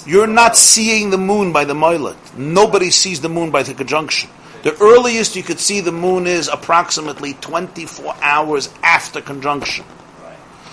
You're 0.05 0.27
not 0.27 0.55
seeing 0.55 1.09
the 1.09 1.17
moon 1.17 1.51
by 1.51 1.65
the 1.65 1.73
moilet. 1.73 2.15
Nobody 2.37 2.91
sees 2.91 3.21
the 3.21 3.29
moon 3.29 3.49
by 3.49 3.63
the 3.63 3.73
conjunction. 3.73 4.29
The 4.61 4.77
earliest 4.79 5.35
you 5.35 5.41
could 5.41 5.59
see 5.59 5.79
the 5.81 5.91
moon 5.91 6.27
is 6.27 6.47
approximately 6.47 7.33
24 7.33 8.15
hours 8.21 8.69
after 8.83 9.21
conjunction. 9.21 9.85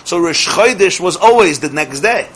So 0.03 0.19
Rosh 0.19 0.47
Chodesh 0.47 0.99
was 0.99 1.17
always 1.17 1.59
the 1.59 1.69
next 1.69 2.01
day. 2.01 2.29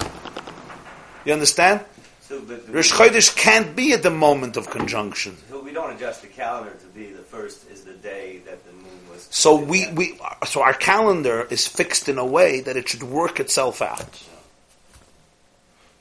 You 1.24 1.34
understand? 1.34 1.86
So, 2.32 2.40
but 2.40 2.66
the, 2.66 2.80
Chodesh 2.80 3.36
can't 3.36 3.76
be 3.76 3.92
at 3.92 4.04
the 4.04 4.10
moment 4.10 4.56
of 4.56 4.70
conjunction. 4.70 5.36
so 5.50 5.62
we 5.62 5.74
don't 5.74 5.94
adjust 5.94 6.22
the 6.22 6.30
calendar 6.30 6.72
to 6.72 6.86
be 6.98 7.08
the 7.08 7.24
first 7.24 7.70
is 7.70 7.84
the 7.84 7.92
day 7.92 8.40
that 8.46 8.66
the 8.66 8.72
moon 8.72 9.10
was. 9.12 9.28
So 9.30 9.58
we, 9.58 9.92
we 9.92 10.18
so 10.46 10.62
our 10.62 10.72
calendar 10.72 11.46
is 11.50 11.68
fixed 11.68 12.08
in 12.08 12.18
a 12.18 12.26
way 12.26 12.62
that 12.62 12.78
it 12.78 12.88
should 12.88 13.04
work 13.04 13.42
itself 13.42 13.82
out. 13.82 14.24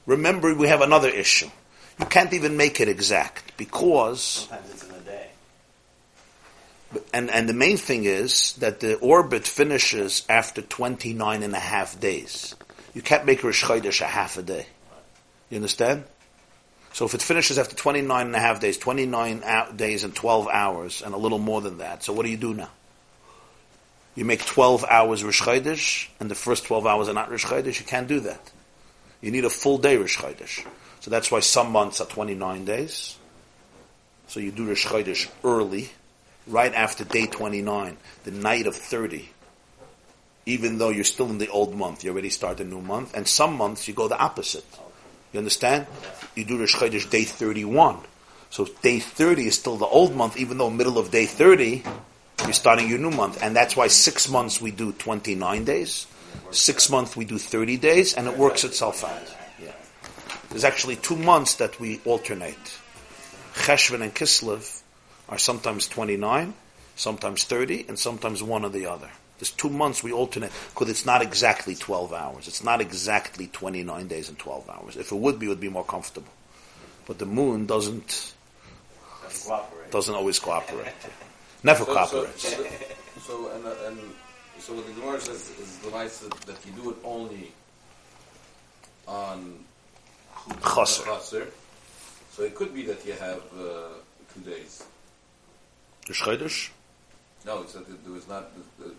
Remember, 0.06 0.54
we 0.54 0.68
have 0.68 0.82
another 0.82 1.08
issue. 1.08 1.50
You 1.98 2.06
can't 2.06 2.32
even 2.32 2.56
make 2.56 2.80
it 2.80 2.86
exact 2.86 3.56
because, 3.56 4.22
Sometimes 4.22 4.70
it's 4.70 4.84
in 4.84 4.94
a 4.94 5.00
day. 5.00 5.30
and, 7.12 7.28
and 7.28 7.48
the 7.48 7.54
main 7.54 7.76
thing 7.76 8.04
is 8.04 8.52
that 8.58 8.78
the 8.78 8.94
orbit 8.98 9.48
finishes 9.48 10.24
after 10.28 10.62
29 10.62 11.42
and 11.42 11.54
a 11.54 11.58
half 11.58 11.98
days. 11.98 12.54
You 12.94 13.02
can't 13.02 13.26
make 13.26 13.42
Rosh 13.42 13.64
Chodesh 13.64 14.00
a 14.00 14.04
half 14.04 14.38
a 14.38 14.42
day. 14.42 14.66
You 15.50 15.56
understand? 15.56 16.04
So 16.92 17.04
if 17.04 17.14
it 17.14 17.22
finishes 17.22 17.58
after 17.58 17.76
29 17.76 18.26
and 18.26 18.36
a 18.36 18.40
half 18.40 18.60
days, 18.60 18.76
29 18.76 19.42
hou- 19.42 19.72
days 19.74 20.04
and 20.04 20.14
12 20.14 20.48
hours, 20.48 21.02
and 21.02 21.14
a 21.14 21.18
little 21.18 21.38
more 21.38 21.60
than 21.60 21.78
that, 21.78 22.02
so 22.02 22.12
what 22.12 22.24
do 22.24 22.30
you 22.30 22.36
do 22.36 22.52
now? 22.52 22.70
You 24.16 24.24
make 24.24 24.44
12 24.44 24.84
hours 24.84 25.22
Chodesh, 25.22 26.08
and 26.18 26.30
the 26.30 26.34
first 26.34 26.64
12 26.64 26.86
hours 26.86 27.08
are 27.08 27.14
not 27.14 27.30
Chodesh. 27.30 27.78
You 27.78 27.86
can't 27.86 28.08
do 28.08 28.20
that. 28.20 28.50
You 29.20 29.30
need 29.30 29.44
a 29.44 29.50
full 29.50 29.78
day 29.78 29.96
Chodesh. 29.96 30.66
So 31.00 31.10
that's 31.10 31.30
why 31.30 31.40
some 31.40 31.70
months 31.70 32.00
are 32.00 32.06
29 32.06 32.64
days. 32.64 33.16
So 34.26 34.40
you 34.40 34.52
do 34.52 34.68
Rosh 34.68 34.86
Chodesh 34.86 35.28
early, 35.42 35.90
right 36.46 36.74
after 36.74 37.04
day 37.04 37.26
29, 37.26 37.96
the 38.24 38.30
night 38.30 38.66
of 38.66 38.76
30. 38.76 39.28
Even 40.46 40.78
though 40.78 40.90
you're 40.90 41.04
still 41.04 41.28
in 41.30 41.38
the 41.38 41.48
old 41.48 41.74
month, 41.74 42.04
you 42.04 42.10
already 42.10 42.30
start 42.30 42.60
a 42.60 42.64
new 42.64 42.80
month. 42.80 43.14
And 43.14 43.26
some 43.26 43.56
months 43.56 43.88
you 43.88 43.94
go 43.94 44.08
the 44.08 44.18
opposite. 44.18 44.64
You 45.32 45.38
understand? 45.38 45.86
You 46.34 46.44
do 46.44 46.58
Rosh 46.58 46.74
Chodesh 46.74 47.08
day 47.08 47.24
31. 47.24 47.98
So 48.50 48.66
day 48.82 48.98
30 48.98 49.46
is 49.46 49.54
still 49.58 49.76
the 49.76 49.86
old 49.86 50.14
month, 50.14 50.36
even 50.36 50.58
though 50.58 50.70
middle 50.70 50.98
of 50.98 51.10
day 51.10 51.26
30 51.26 51.84
You're 52.44 52.54
starting 52.54 52.88
your 52.88 52.98
new 52.98 53.10
month, 53.10 53.42
and 53.42 53.54
that's 53.54 53.76
why 53.76 53.88
six 53.88 54.28
months 54.28 54.60
we 54.60 54.70
do 54.70 54.92
29 54.92 55.64
days, 55.64 56.06
six 56.50 56.88
months 56.88 57.14
we 57.14 57.26
do 57.26 57.38
30 57.38 57.76
days, 57.76 58.14
and 58.14 58.26
it 58.26 58.36
works 58.36 58.64
itself 58.64 59.04
out. 59.04 59.36
Yeah. 59.62 59.72
There's 60.48 60.64
actually 60.64 60.96
two 60.96 61.16
months 61.16 61.56
that 61.56 61.78
we 61.78 62.00
alternate. 62.06 62.56
Cheshvan 63.54 64.00
and 64.00 64.14
Kislev 64.14 64.82
are 65.28 65.38
sometimes 65.38 65.86
29, 65.88 66.54
sometimes 66.96 67.44
30, 67.44 67.84
and 67.88 67.98
sometimes 67.98 68.42
one 68.42 68.64
or 68.64 68.70
the 68.70 68.86
other. 68.86 69.10
There's 69.40 69.50
two 69.50 69.70
months 69.70 70.02
we 70.04 70.12
alternate 70.12 70.52
because 70.74 70.88
it's 70.90 71.04
not 71.06 71.22
exactly 71.22 71.74
12 71.74 72.12
hours. 72.12 72.46
It's 72.46 72.62
not 72.62 72.80
exactly 72.80 73.46
29 73.46 74.06
days 74.06 74.28
and 74.28 74.38
12 74.38 74.68
hours. 74.70 74.96
If 74.96 75.10
it 75.12 75.16
would 75.16 75.38
be, 75.38 75.46
it 75.46 75.48
would 75.48 75.60
be 75.60 75.70
more 75.70 75.84
comfortable. 75.84 76.30
But 77.06 77.18
the 77.18 77.26
moon 77.26 77.64
doesn't 77.66 78.34
Doesn't 79.22 79.48
cooperate. 79.48 79.90
doesn't 79.90 80.14
always 80.14 80.38
cooperate. 80.38 80.92
Never 81.64 81.84
So, 81.84 81.86
so, 81.86 81.94
cooperates. 81.94 82.48
so, 82.56 82.62
the- 82.62 83.20
so 83.26 83.48
and, 83.50 83.66
uh, 83.66 83.74
and 83.86 83.98
so 84.58 84.74
what 84.74 84.86
the 84.86 84.92
Gemara 84.92 85.20
says 85.20 85.50
is 85.58 85.78
the 85.78 85.88
light 85.88 86.10
that, 86.10 86.32
that 86.42 86.56
you 86.66 86.72
do 86.72 86.90
it 86.90 86.96
only 87.02 87.52
on 89.08 89.64
Chaser. 90.62 91.04
Chaser. 91.04 91.46
So 92.32 92.42
it 92.44 92.54
could 92.54 92.74
be 92.74 92.82
that 92.86 93.04
you 93.06 93.12
have 93.14 93.42
uh, 93.58 93.88
two 94.34 94.40
days. 94.44 94.84
The 96.06 96.12
Chodesh, 96.14 96.70
No, 97.46 97.62
it's 97.62 97.72
that 97.72 97.86
there 98.04 98.12
was 98.12 98.28
not. 98.28 98.50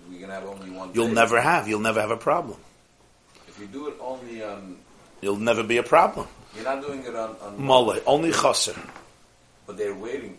We 0.10 0.18
can 0.20 0.30
have 0.30 0.46
only 0.46 0.70
one. 0.72 0.92
You'll 0.94 1.08
day. 1.08 1.14
never 1.14 1.40
have. 1.40 1.68
You'll 1.68 1.80
never 1.80 2.02
have 2.02 2.12
a 2.12 2.18
problem. 2.18 2.58
If 3.48 3.60
you 3.60 3.68
do 3.68 3.88
it 3.88 3.96
only 4.02 4.44
on, 4.44 4.78
You'll 5.22 5.38
never 5.38 5.64
be 5.64 5.78
a 5.78 5.84
problem. 5.84 6.28
you're 6.56 6.64
not 6.64 6.82
doing 6.82 7.04
it 7.04 7.16
on 7.16 7.36
on. 7.42 7.62
Mole, 7.62 7.98
only 8.08 8.32
chaser. 8.32 8.76
But 9.68 9.78
they're 9.78 9.94
waiting 9.94 10.38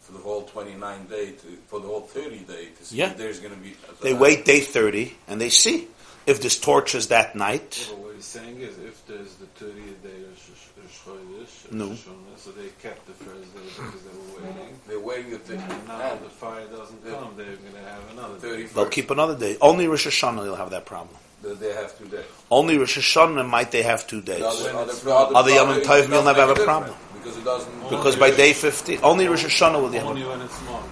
for 0.00 0.12
the 0.12 0.18
whole 0.18 0.42
29 0.44 1.06
day 1.08 1.32
to 1.32 1.58
for 1.66 1.80
the 1.80 1.88
whole 1.88 2.02
30 2.02 2.38
day 2.40 2.68
to 2.78 2.84
see 2.84 2.96
Yeah. 2.96 3.10
if 3.10 3.16
there's 3.18 3.40
going 3.40 3.54
to 3.54 3.60
be. 3.60 3.74
They 4.02 4.14
wait 4.14 4.44
day 4.44 4.60
30 4.60 5.12
and 5.26 5.40
they 5.40 5.48
see 5.50 5.88
if 6.26 6.40
there's 6.40 6.58
torches 6.60 7.08
that 7.08 7.34
night. 7.34 7.90
What 7.90 8.05
he's 8.16 8.24
saying 8.24 8.60
is, 8.60 8.76
if 8.78 9.06
there's 9.06 9.34
the 9.36 9.46
30th 9.64 10.02
day 10.02 10.18
of 10.24 10.34
Rosh 10.34 10.66
Rosh 10.82 10.98
Chodesh, 11.04 11.72
No. 11.72 11.88
Rosh 11.88 11.98
so 12.36 12.50
they 12.50 12.68
kept 12.82 13.06
the 13.06 13.12
first 13.24 13.54
day 13.54 13.60
because 13.64 14.02
they 14.02 14.16
were 14.18 14.40
waiting. 14.40 14.80
They're 14.88 15.00
waiting 15.00 15.30
the 15.30 15.38
30. 15.38 15.62
And 15.62 15.88
now 15.88 16.14
the 16.22 16.30
fire 16.30 16.66
doesn't 16.66 17.00
Yeah. 17.06 17.14
come, 17.14 17.34
they're 17.36 17.46
going 17.46 17.72
to 17.74 17.90
have 17.90 18.02
another 18.12 18.38
day. 18.38 18.48
31st. 18.64 18.74
They'll 18.74 18.86
keep 18.98 19.10
another 19.10 19.36
day. 19.36 19.56
Only 19.60 19.86
Rosh 19.88 20.06
Hashanah 20.06 20.44
you'll 20.44 20.56
have 20.56 20.70
that 20.70 20.84
problem. 20.86 21.16
They- 21.42 21.54
They 21.54 21.72
have 21.74 21.96
two 21.98 22.06
days. 22.06 22.24
Only 22.50 22.78
Rosh 22.78 22.98
Hashanah 22.98 23.48
might 23.48 23.70
they 23.70 23.82
have 23.82 24.06
two 24.06 24.20
days. 24.22 24.40
The 24.40 24.48
other, 24.48 24.70
other, 24.76 25.36
Other 25.36 25.50
Yom 25.50 25.68
Tov, 25.82 26.04
it 26.04 26.10
you'll 26.10 26.22
never 26.22 26.40
have 26.40 26.50
a 26.50 26.64
problem. 26.64 26.94
because 27.14 27.36
it 27.36 27.44
doesn't. 27.44 27.90
Because 27.90 28.16
by 28.16 28.30
day 28.30 28.52
50, 28.52 28.98
only 28.98 29.28
Rosh 29.28 29.44
Hashanah 29.44 29.80
will 29.80 29.92
you 29.92 29.98
have 29.98 30.06
a 30.06 30.10
Only 30.10 30.24
when 30.26 30.40
it's 30.40 30.54
small. 30.58 30.82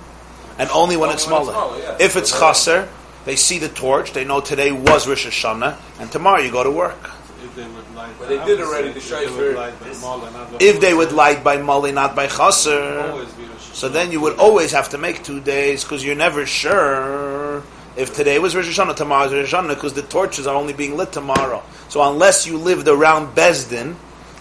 And 0.58 0.70
only 0.70 0.96
when 0.96 1.08
Only 1.10 1.14
it's 1.14 1.26
when 1.26 1.40
it's 1.42 1.50
smaller. 1.50 1.52
smaller. 1.52 1.96
If 1.98 2.16
it's 2.16 2.30
So 2.30 2.36
uh, 2.46 2.52
chaser, 2.52 2.88
they 3.24 3.36
see 3.36 3.58
the 3.58 3.68
torch, 3.68 4.12
they 4.12 4.24
know 4.24 4.40
today 4.40 4.72
was 4.72 5.06
Rosh 5.08 5.26
Hashanah, 5.26 5.76
and 6.00 6.10
tomorrow 6.10 6.40
you 6.40 6.50
go 6.50 6.64
to 6.64 6.70
work. 6.70 7.10
If 7.42 7.54
they 7.56 7.66
would 7.66 7.94
light 7.94 8.12
But 8.18 8.28
they 8.28 8.44
did 8.44 8.60
already 8.60 8.90
the 8.90 8.98
if 8.98 9.08
they 9.08 9.26
would 9.26 9.34
shayfer. 9.34 9.56
light 9.56 9.80
the 9.80 9.98
Mala, 10.00 10.30
not 10.30 10.58
the 10.58 10.64
If 10.64 10.80
they 10.80 10.94
would 10.94 11.12
light 11.12 11.44
by 11.44 11.58
Mali, 11.58 11.92
not 11.92 12.16
by 12.16 12.26
chaser, 12.26 13.00
always 13.00 13.32
be 13.32 13.44
Rosh 13.44 13.60
so 13.72 13.88
then 13.88 14.12
you 14.12 14.20
would 14.20 14.38
always 14.38 14.72
have 14.72 14.90
to 14.90 14.98
make 14.98 15.22
two 15.22 15.40
days 15.40 15.84
because 15.84 16.04
you're 16.04 16.14
never 16.14 16.46
sure 16.46 17.62
if 17.96 18.12
today 18.14 18.38
was 18.40 18.56
Rosh 18.56 18.66
Hashanah, 18.76 18.96
tomorrow 18.96 19.26
is 19.26 19.32
Rosh 19.32 19.54
Hashanah 19.54 19.68
because 19.68 19.94
the 19.94 20.02
torches 20.02 20.46
are 20.46 20.56
only 20.56 20.72
being 20.72 20.96
lit 20.96 21.12
tomorrow. 21.12 21.62
So 21.88 22.02
unless 22.02 22.46
you 22.46 22.58
lived 22.58 22.88
around 22.88 23.36
Besdin 23.36 23.94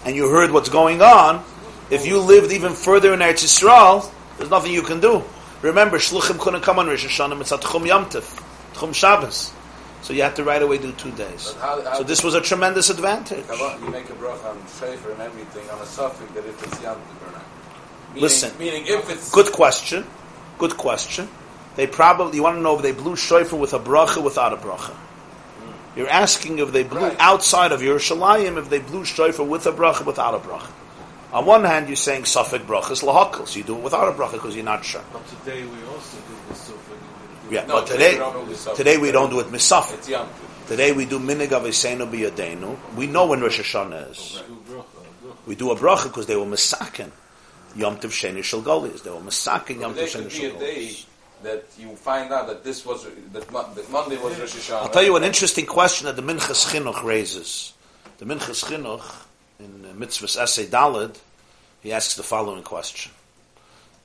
and 0.04 0.16
you 0.16 0.28
heard 0.28 0.50
what's 0.50 0.68
going 0.68 1.00
on, 1.02 1.44
if 1.90 2.04
you 2.04 2.18
lived 2.18 2.50
even 2.52 2.72
further 2.72 3.14
in 3.14 3.20
Eretz 3.20 3.44
Yisrael, 3.44 4.10
there's 4.38 4.50
nothing 4.50 4.72
you 4.72 4.82
can 4.82 5.00
do. 5.00 5.22
Remember, 5.62 5.98
Shluchim 5.98 6.38
couldn't 6.40 6.62
come 6.62 6.78
on 6.78 6.88
Rosh 6.88 7.06
Hashanah, 7.06 7.40
it's 7.40 7.52
at 7.52 7.60
Tchum 7.60 7.86
Yom 7.86 8.06
Tov, 8.06 8.24
Tchum 8.74 8.94
Shabbos. 8.94 9.52
So 10.02 10.12
you 10.12 10.22
have 10.22 10.34
to 10.34 10.44
right 10.44 10.60
away 10.60 10.78
do 10.78 10.92
two 10.92 11.10
days. 11.12 11.54
How- 11.60 11.80
how- 11.82 11.94
So 11.96 12.02
this 12.02 12.22
was 12.22 12.34
a 12.34 12.40
tremendous 12.40 12.90
advantage. 12.90 13.44
You 13.48 13.88
make 13.88 14.10
a 14.10 14.12
bracha 14.12 14.50
on 14.50 14.58
shayfer 14.78 15.12
and 15.12 15.22
everything 15.22 15.68
on 15.70 15.78
a 15.80 15.86
suffix 15.86 16.30
that 16.34 16.44
if 16.44 16.62
it's 16.62 16.82
yom 16.82 16.96
Tov 16.96 17.28
or 17.28 17.32
not. 17.32 17.42
Meaning, 18.10 18.22
Listen. 18.22 18.52
meaning 18.58 18.86
if 18.86 19.08
it's 19.10 19.30
Good 19.30 19.50
question. 19.52 20.06
Good 20.58 20.76
question. 20.76 21.28
They 21.76 21.86
probably, 21.86 22.36
you 22.36 22.42
want 22.42 22.56
to 22.58 22.60
know 22.62 22.76
if 22.76 22.82
they 22.82 22.92
blew 22.92 23.16
shofar 23.16 23.58
with 23.58 23.72
a 23.72 23.78
bracha, 23.80 24.22
without 24.22 24.52
a 24.52 24.56
bracha. 24.56 24.92
Hmm. 24.92 25.72
You're 25.96 26.10
asking 26.10 26.58
if 26.58 26.70
they 26.72 26.84
blew 26.84 27.00
Right. 27.00 27.16
outside 27.18 27.72
of 27.72 27.80
Yerushalayim, 27.80 28.58
if 28.58 28.68
they 28.70 28.78
blew 28.78 29.04
shofar 29.04 29.44
with 29.46 29.66
a 29.66 29.72
bracha, 29.72 30.04
without 30.04 30.34
a 30.34 30.38
bracha. 30.38 30.68
On 31.32 31.44
one 31.46 31.64
hand, 31.64 31.88
you're 31.88 31.96
saying 31.96 32.26
suffix 32.26 32.62
bracha 32.64 32.92
is 32.92 33.00
lahakal, 33.02 33.48
so 33.48 33.56
you 33.58 33.64
do 33.64 33.74
it 33.74 33.80
without 33.80 34.06
a 34.06 34.12
bracha 34.12 34.32
because 34.32 34.54
you're 34.54 34.64
not 34.64 34.84
sure. 34.84 35.00
But 35.12 35.26
today 35.28 35.62
we 35.62 35.78
also 35.92 36.18
do 36.28 36.34
the 36.48 36.54
safek. 36.54 36.83
Yeah, 37.50 37.66
No, 37.66 37.74
but 37.80 37.86
today 37.86 38.12
today, 38.12 38.16
we 38.16 38.22
don't 38.22 38.46
do 38.46 38.52
the 38.52 38.56
suffix. 38.56 38.76
today 38.78 38.96
we 38.96 39.12
don't 39.12 39.30
do 39.30 39.40
it 39.40 39.46
misafik. 39.46 39.94
it's 39.94 40.08
yom 40.08 40.26
Tov. 40.26 40.68
Today 40.68 40.92
we 40.92 41.04
do 41.04 41.18
minig 41.18 41.48
aviseinu 41.48 42.10
biyadenu. 42.10 42.76
We 42.96 43.06
know 43.06 43.26
when 43.26 43.40
Rosh 43.40 43.60
Hashanah 43.60 44.10
is. 44.10 44.42
Do 44.46 44.54
bracha, 44.66 44.84
bracha. 45.22 45.46
We 45.46 45.54
do 45.54 45.70
a 45.70 45.76
bracha 45.76 46.04
because 46.04 46.26
they 46.26 46.36
were 46.36 46.46
misakin. 46.46 47.10
Yom 47.76 47.96
Tov 47.98 48.10
Sheni 48.10 48.42
Shel 48.42 48.62
Golis. 48.62 49.02
They 49.02 49.10
were 49.10 49.18
misakin 49.18 49.80
Yom 49.80 49.92
Tov 49.92 49.96
There 49.96 50.06
Sheni 50.06 50.22
could 50.22 50.28
be 50.30 50.34
Shel 50.34 50.56
a 50.56 50.58
day 50.58 50.96
that 51.42 51.64
you 51.78 51.94
find 51.96 52.32
out 52.32 52.46
that 52.46 52.64
this 52.64 52.86
was 52.86 53.06
that, 53.32 53.46
that 53.48 53.90
Monday 53.90 54.16
was 54.16 54.38
Rosh 54.38 54.54
Hashanah. 54.54 54.82
I'll 54.82 54.88
tell 54.88 55.02
you 55.02 55.16
an 55.16 55.24
interesting 55.24 55.66
question 55.66 56.06
that 56.06 56.16
the 56.16 56.22
Minchas 56.22 56.66
Chinuch 56.72 57.02
raises. 57.04 57.74
The 58.18 58.24
Minchas 58.24 58.64
Chinuch 58.64 59.04
in 59.58 59.84
uh, 59.84 59.92
Mitzvah's 59.92 60.36
essay 60.36 60.66
Dalid, 60.66 61.16
he 61.82 61.92
asks 61.92 62.16
the 62.16 62.22
following 62.22 62.62
question. 62.62 63.12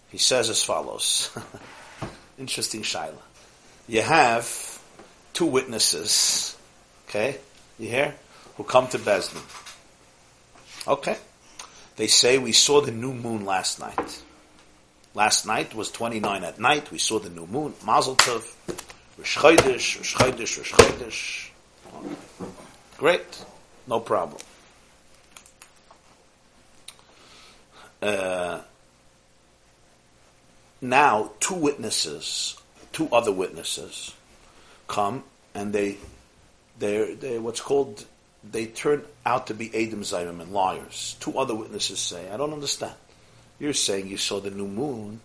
He 0.09 0.17
says 0.17 0.49
as 0.49 0.63
follows. 0.63 1.29
interesting 2.39 2.81
shaila. 2.81 3.21
You 3.89 4.03
have 4.03 4.79
two 5.33 5.47
witnesses, 5.47 6.55
okay? 7.07 7.39
You 7.79 7.89
hear? 7.89 8.15
Who 8.55 8.63
come 8.63 8.87
to 8.89 8.99
Besdin. 8.99 9.41
Okay. 10.87 11.17
They 11.95 12.05
say 12.05 12.37
we 12.37 12.51
saw 12.51 12.81
the 12.81 12.91
new 12.91 13.15
moon 13.15 13.45
last 13.45 13.79
night. 13.79 14.21
Last 15.15 15.47
night 15.47 15.73
was 15.73 15.89
29 15.89 16.43
at 16.43 16.59
night. 16.59 16.91
We 16.91 16.99
saw 16.99 17.17
the 17.17 17.31
new 17.31 17.47
moon. 17.47 17.73
Mazel 17.83 18.15
Tov. 18.15 18.53
Chodesh, 19.23 19.97
Rosh 19.97 20.71
Chodesh. 20.71 21.49
Great. 22.99 23.43
No 23.87 23.99
problem. 23.99 24.39
Uh, 28.03 28.61
now, 30.79 31.31
two 31.39 31.55
witnesses, 31.55 32.58
two 32.91 33.09
other 33.09 33.31
witnesses, 33.31 34.13
come 34.87 35.23
and 35.53 35.73
they, 35.73 35.97
they're, 36.77 37.15
they 37.15 37.39
what's 37.39 37.61
called, 37.61 38.05
they 38.49 38.65
turn 38.65 39.03
out 39.25 39.47
to 39.47 39.53
be 39.53 39.67
Adam 39.67 40.01
Zayim 40.01 40.41
and 40.41 40.51
liars. 40.51 41.15
Two 41.19 41.37
other 41.37 41.55
witnesses 41.55 41.99
say, 41.99 42.29
I 42.29 42.37
don't 42.37 42.53
understand. 42.53 42.93
You're 43.59 43.73
saying 43.73 44.07
you 44.07 44.17
saw 44.17 44.39
the 44.39 44.51
new 44.51 44.67
moon. 44.67 45.19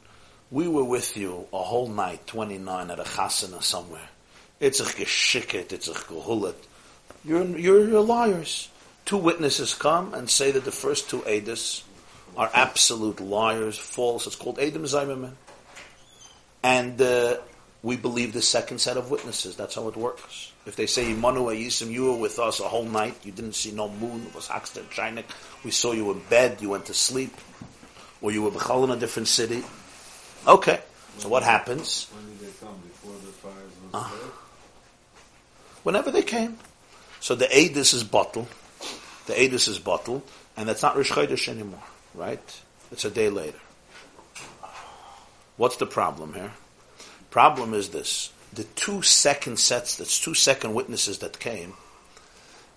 We 0.51 0.69
were 0.69 0.85
with 0.85 1.17
you 1.17 1.47
a 1.53 1.63
whole 1.63 1.89
night, 1.89 2.27
29, 2.27 2.91
at 2.91 2.99
a 2.99 3.05
chasana 3.05 3.63
somewhere. 3.63 4.09
It's 4.61 4.81
a 4.81 4.85
geshiket, 4.85 5.73
it's 5.73 5.89
a 5.89 5.95
gehulet. 5.95 6.55
You're, 7.25 7.45
you're, 7.45 7.89
you're 7.89 8.03
liars. 8.03 8.69
Two 9.05 9.19
witnesses 9.19 9.75
come 9.75 10.15
and 10.15 10.29
say 10.29 10.51
that 10.51 10.65
the 10.65 10.73
first 10.73 11.11
two 11.11 11.21
Edis 11.21 11.83
are 12.37 12.51
absolute 12.53 13.21
liars, 13.21 13.79
false. 13.79 14.27
It's 14.27 14.37
called 14.37 14.59
Adam 14.59 14.85
Zayimim. 14.85 15.33
And 16.63 17.01
uh, 17.01 17.37
we 17.85 17.99
believe 17.99 18.33
the 18.33 18.41
second 18.41 18.79
set 18.79 18.97
of 18.97 19.11
witnesses. 19.11 19.57
That's 19.57 19.75
how 19.75 19.89
it 19.89 19.97
works. 19.97 20.53
If 20.65 20.75
they 20.75 20.87
say, 20.87 21.05
Imanu 21.13 21.53
Ayisim, 21.55 21.91
you 21.91 22.07
were 22.07 22.17
with 22.17 22.39
us 22.39 22.59
a 22.59 22.65
whole 22.65 22.87
night, 22.87 23.15
you 23.23 23.31
didn't 23.31 23.53
see 23.53 23.73
no 23.73 23.91
moon, 23.91 24.27
it 24.27 24.35
was 24.35 24.49
Haxter 24.49 24.83
Chinik, 24.85 25.27
we 25.63 25.71
saw 25.71 25.93
you 25.93 26.11
in 26.11 26.21
bed, 26.31 26.63
you 26.63 26.71
went 26.71 26.87
to 26.87 26.95
sleep, 26.95 27.37
or 28.23 28.33
you 28.33 28.43
were 28.43 28.51
Bechal 28.51 28.85
in 28.85 28.91
a 28.91 28.97
different 28.97 29.29
city. 29.29 29.63
Okay, 30.49 30.81
so 31.19 31.29
what 31.29 31.43
happens? 31.43 32.09
When 32.11 32.25
did 32.25 32.41
they 32.41 32.59
come? 32.59 32.75
Before 32.83 33.13
the 33.21 33.33
fires 33.33 33.73
Ah. 33.93 34.13
Whenever 35.83 36.11
they 36.11 36.23
came. 36.23 36.57
So 37.21 37.35
the 37.35 37.47
Adis 37.47 37.93
is 37.93 38.03
bottle, 38.03 38.49
the 39.27 39.35
Adis 39.35 39.69
is 39.69 39.79
bottle, 39.79 40.23
and 40.57 40.67
that's 40.67 40.83
not 40.83 40.97
Chodesh 40.97 41.49
anymore, 41.49 41.83
right? 42.15 42.63
It's 42.91 43.05
a 43.05 43.11
day 43.11 43.29
later. 43.29 43.59
What's 45.59 45.77
the 45.77 45.87
problem 45.87 46.33
here? 46.33 46.53
Problem 47.35 47.75
is 47.75 47.89
this. 47.89 48.31
The 48.53 48.63
two 48.63 49.03
second 49.03 49.59
sets, 49.59 49.97
that's 49.97 50.21
two 50.21 50.35
second 50.35 50.73
witnesses 50.73 51.19
that 51.19 51.41
came, 51.41 51.75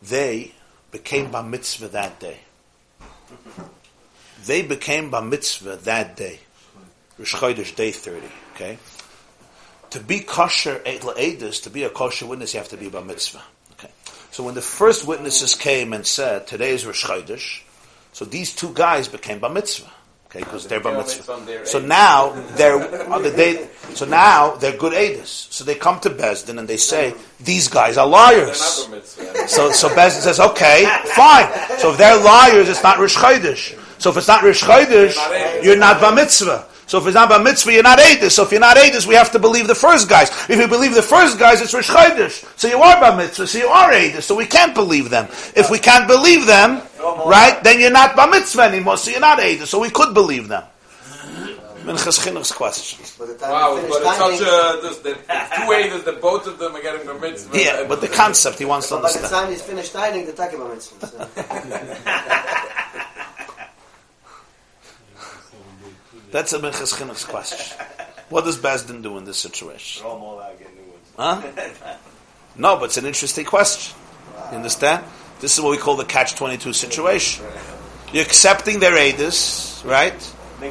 they 0.02 0.54
became 0.90 1.30
bar 1.30 1.44
mitzvah 1.44 1.90
that 1.90 2.20
day. 2.20 2.40
They 4.48 4.64
became 4.64 5.12
bar 5.12 5.22
mitzvah 5.22 5.76
that 5.84 6.16
day. 6.16 6.40
Rosh 7.20 7.36
Chodesh, 7.36 7.76
day 7.76 7.92
30, 7.92 8.26
okay? 8.56 8.80
To 9.92 10.00
be 10.00 10.22
kosher 10.22 10.80
to 10.80 11.70
be 11.72 11.84
a 11.84 11.90
kosher 11.92 12.26
witness, 12.26 12.56
you 12.56 12.60
have 12.60 12.70
to 12.70 12.78
be 12.78 12.90
bar 12.90 13.06
mitzvah. 13.06 13.44
Okay. 13.74 13.92
So 14.32 14.44
when 14.44 14.56
the 14.56 14.64
first 14.64 15.06
witnesses 15.06 15.54
came 15.54 15.94
and 15.94 16.04
said, 16.04 16.48
today 16.48 16.72
is 16.72 16.84
Rosh 16.84 17.06
Chodesh, 17.06 17.62
so 18.12 18.26
these 18.26 18.56
two 18.56 18.74
guys 18.74 19.08
became 19.08 19.38
bar 19.38 19.52
mitzvah. 19.52 19.92
Okay. 20.38 20.46
Because 20.46 20.68
they're 20.68 20.80
bar 20.80 20.96
mitzvah. 20.98 21.40
mitzvah, 21.40 21.66
So 21.66 21.80
now 21.80 22.32
they're 22.56 22.78
uh, 22.78 23.16
on 23.16 23.24
the 23.24 23.32
day. 23.32 23.68
So 23.94 24.06
now 24.06 24.56
they're 24.56 24.78
good 24.78 24.94
edis. 24.94 25.52
So 25.52 25.64
they 25.64 25.76
come 25.76 26.00
to 26.02 26.10
Bezdin 26.10 26.60
and 26.60 26.68
they 26.68 26.78
say 26.78 27.16
these 27.40 27.68
guys 27.68 27.98
are 27.98 28.08
liars. 28.08 28.60
So 29.48 29.72
so 29.72 29.90
Bezdin 29.90 30.22
says, 30.22 30.40
okay, 30.40 30.86
fine. 31.16 31.48
So 31.80 31.92
if 31.92 31.98
they're 31.98 32.22
liars, 32.22 32.70
it's 32.70 32.84
not 32.84 33.00
Rish 33.00 33.16
Chodesh. 33.16 33.78
So 34.00 34.12
if 34.12 34.18
it's 34.18 34.28
not 34.28 34.44
Rish 34.44 34.62
Chodesh, 34.62 35.18
you're 35.64 35.78
not 35.78 36.00
bar 36.00 36.14
mitzvah. 36.14 36.68
So 36.88 37.00
if 37.00 37.06
it's 37.06 37.16
not 37.16 37.28
bar 37.28 37.44
mitzvah, 37.44 37.74
you're 37.74 37.84
not 37.84 38.00
edis. 38.00 38.32
So 38.32 38.44
if 38.44 38.52
you're 38.52 38.62
not 38.62 38.78
edis, 38.78 39.06
we 39.06 39.16
have 39.16 39.32
to 39.34 39.40
believe 39.40 39.68
the 39.68 39.76
first 39.76 40.08
guys. 40.08 40.30
If 40.50 40.58
you 40.58 40.68
believe 40.68 40.96
the 40.96 41.02
first 41.02 41.38
guys, 41.38 41.62
it's 41.62 41.74
Rish 41.74 41.90
Chodesh. 41.90 42.46
So 42.58 42.70
you 42.70 42.78
are 42.78 43.00
bar 43.00 43.16
mitzvah. 43.16 43.46
So 43.46 43.58
you 43.58 43.68
are 43.68 43.92
edis. 43.92 44.24
So 44.24 44.36
we 44.36 44.46
can't 44.46 44.74
believe 44.74 45.10
them. 45.10 45.26
If 45.56 45.70
we 45.70 45.80
can't 45.80 46.08
believe 46.08 46.46
them, 46.46 46.82
right, 47.26 47.60
then 47.62 47.82
you're 47.82 47.92
not 47.92 48.16
bar 48.16 48.30
mitzvah 48.30 48.62
anymore. 48.62 48.96
So 48.98 49.12
you're 49.12 49.20
not 49.20 49.40
edis. 49.40 49.68
So 49.68 49.80
we 49.80 49.90
could 49.90 50.14
believe 50.14 50.48
them. 50.48 50.64
Minchas 51.88 52.20
Chinuch's 52.20 52.52
question. 52.52 53.00
By 53.18 53.26
the 53.32 53.38
time 53.40 53.52
Wow, 53.52 53.76
but 53.90 54.02
it's 54.02 54.18
such 54.18 54.42
a 54.42 54.82
this, 54.82 54.98
the, 55.00 55.14
two 55.14 55.68
ways 55.68 56.04
that 56.04 56.22
both 56.22 56.46
of 56.46 56.60
them 56.60 56.76
are 56.76 56.82
getting 56.82 57.08
the 57.08 57.14
mitzvah. 57.14 57.58
Yeah, 57.58 57.86
but 57.88 58.02
the 58.02 58.10
concept 58.10 58.60
he 58.60 58.66
wants 58.66 58.90
to 58.90 58.96
but 58.96 59.04
by 59.04 59.22
the 59.22 59.28
time 59.28 59.50
he's 59.50 59.62
finished 59.62 59.94
timing, 59.94 60.26
the 60.26 60.34
Takima 60.34 60.70
mitzvah. 60.70 61.30
So. 65.48 66.17
That's 66.32 66.54
a 66.54 66.60
Minchas 66.60 66.94
Chinuch's 66.94 67.26
question. 67.26 67.86
What 68.30 68.44
does 68.44 68.58
Bezdin 68.58 69.02
do 69.02 69.18
in 69.18 69.24
this 69.24 69.38
situation? 69.38 70.02
Throw 70.02 70.16
them 70.16 70.24
all 70.24 70.40
out, 70.42 70.60
get 70.60 70.76
new 70.76 70.82
ones. 70.82 71.08
Huh? 71.16 71.96
No, 72.58 72.78
but 72.78 72.86
it's 72.86 72.98
an 72.98 73.06
interesting 73.06 73.46
question. 73.46 73.98
You 74.52 74.58
understand? 74.58 75.06
This 75.40 75.58
is 75.58 75.64
what 75.64 75.72
we 75.72 75.78
call 75.78 75.96
the 75.96 76.06
catch-22 76.06 76.76
situation. 76.76 77.46
You're 78.12 78.26
accepting 78.26 78.80
their 78.80 78.94
edus, 78.94 79.86
right? 79.86 80.22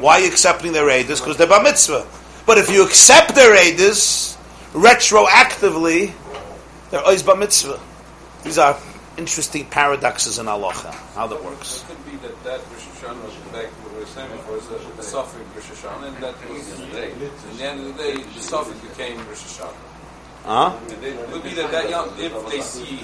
Why 0.01 0.15
are 0.15 0.21
you 0.21 0.29
accepting 0.29 0.73
their 0.73 0.87
edus? 0.87 1.21
Because 1.21 1.37
they're 1.37 1.47
bar 1.47 1.63
mitzvah. 1.63 2.07
But 2.45 2.59
if 2.59 2.71
you 2.71 2.85
accept 2.85 3.35
their 3.35 3.57
edus 3.57 4.37
retroactively, 4.73 6.13
they're 6.91 7.01
always 7.01 7.23
bar 7.23 7.37
mitzvah. 7.37 7.81
These 8.45 8.59
are 8.59 8.77
interesting 9.19 9.65
paradoxes 9.67 10.39
in 10.39 10.47
halacha, 10.47 10.93
how 11.15 11.27
that 11.27 11.43
works. 11.43 11.83
It 11.83 11.89
could 11.89 12.05
be 12.07 12.17
that 12.19 12.45
that 12.45 12.61
Rosh 12.71 12.87
Hashanah 12.97 13.25
was 13.25 13.35
back 13.53 13.67
what 13.83 13.93
we 13.95 14.01
were 14.01 14.07
saying 14.07 14.31
before, 14.31 14.57
is 14.59 14.69
the, 14.69 14.77
the 14.77 15.03
safek 15.03 15.55
Rosh 15.55 15.71
Hashanah, 15.73 16.09
and 16.09 16.17
that 16.23 16.35
was 16.51 16.79
the 16.79 16.87
day. 16.87 17.13
In 17.13 17.57
the 17.57 17.65
end 17.65 17.81
of 17.81 17.97
the 17.97 18.03
day, 18.03 18.15
the 18.17 18.41
safek 18.41 18.81
became 18.83 19.19
Rosh 19.27 19.43
Hashanah. 19.43 19.75
Huh? 20.45 20.79
And 20.89 21.05
it 21.05 21.29
would 21.31 21.43
be 21.43 21.55
that 21.55 21.71
that 21.73 21.91
young, 21.91 22.09
if 22.19 22.33
they 22.51 22.61
see 22.61 23.01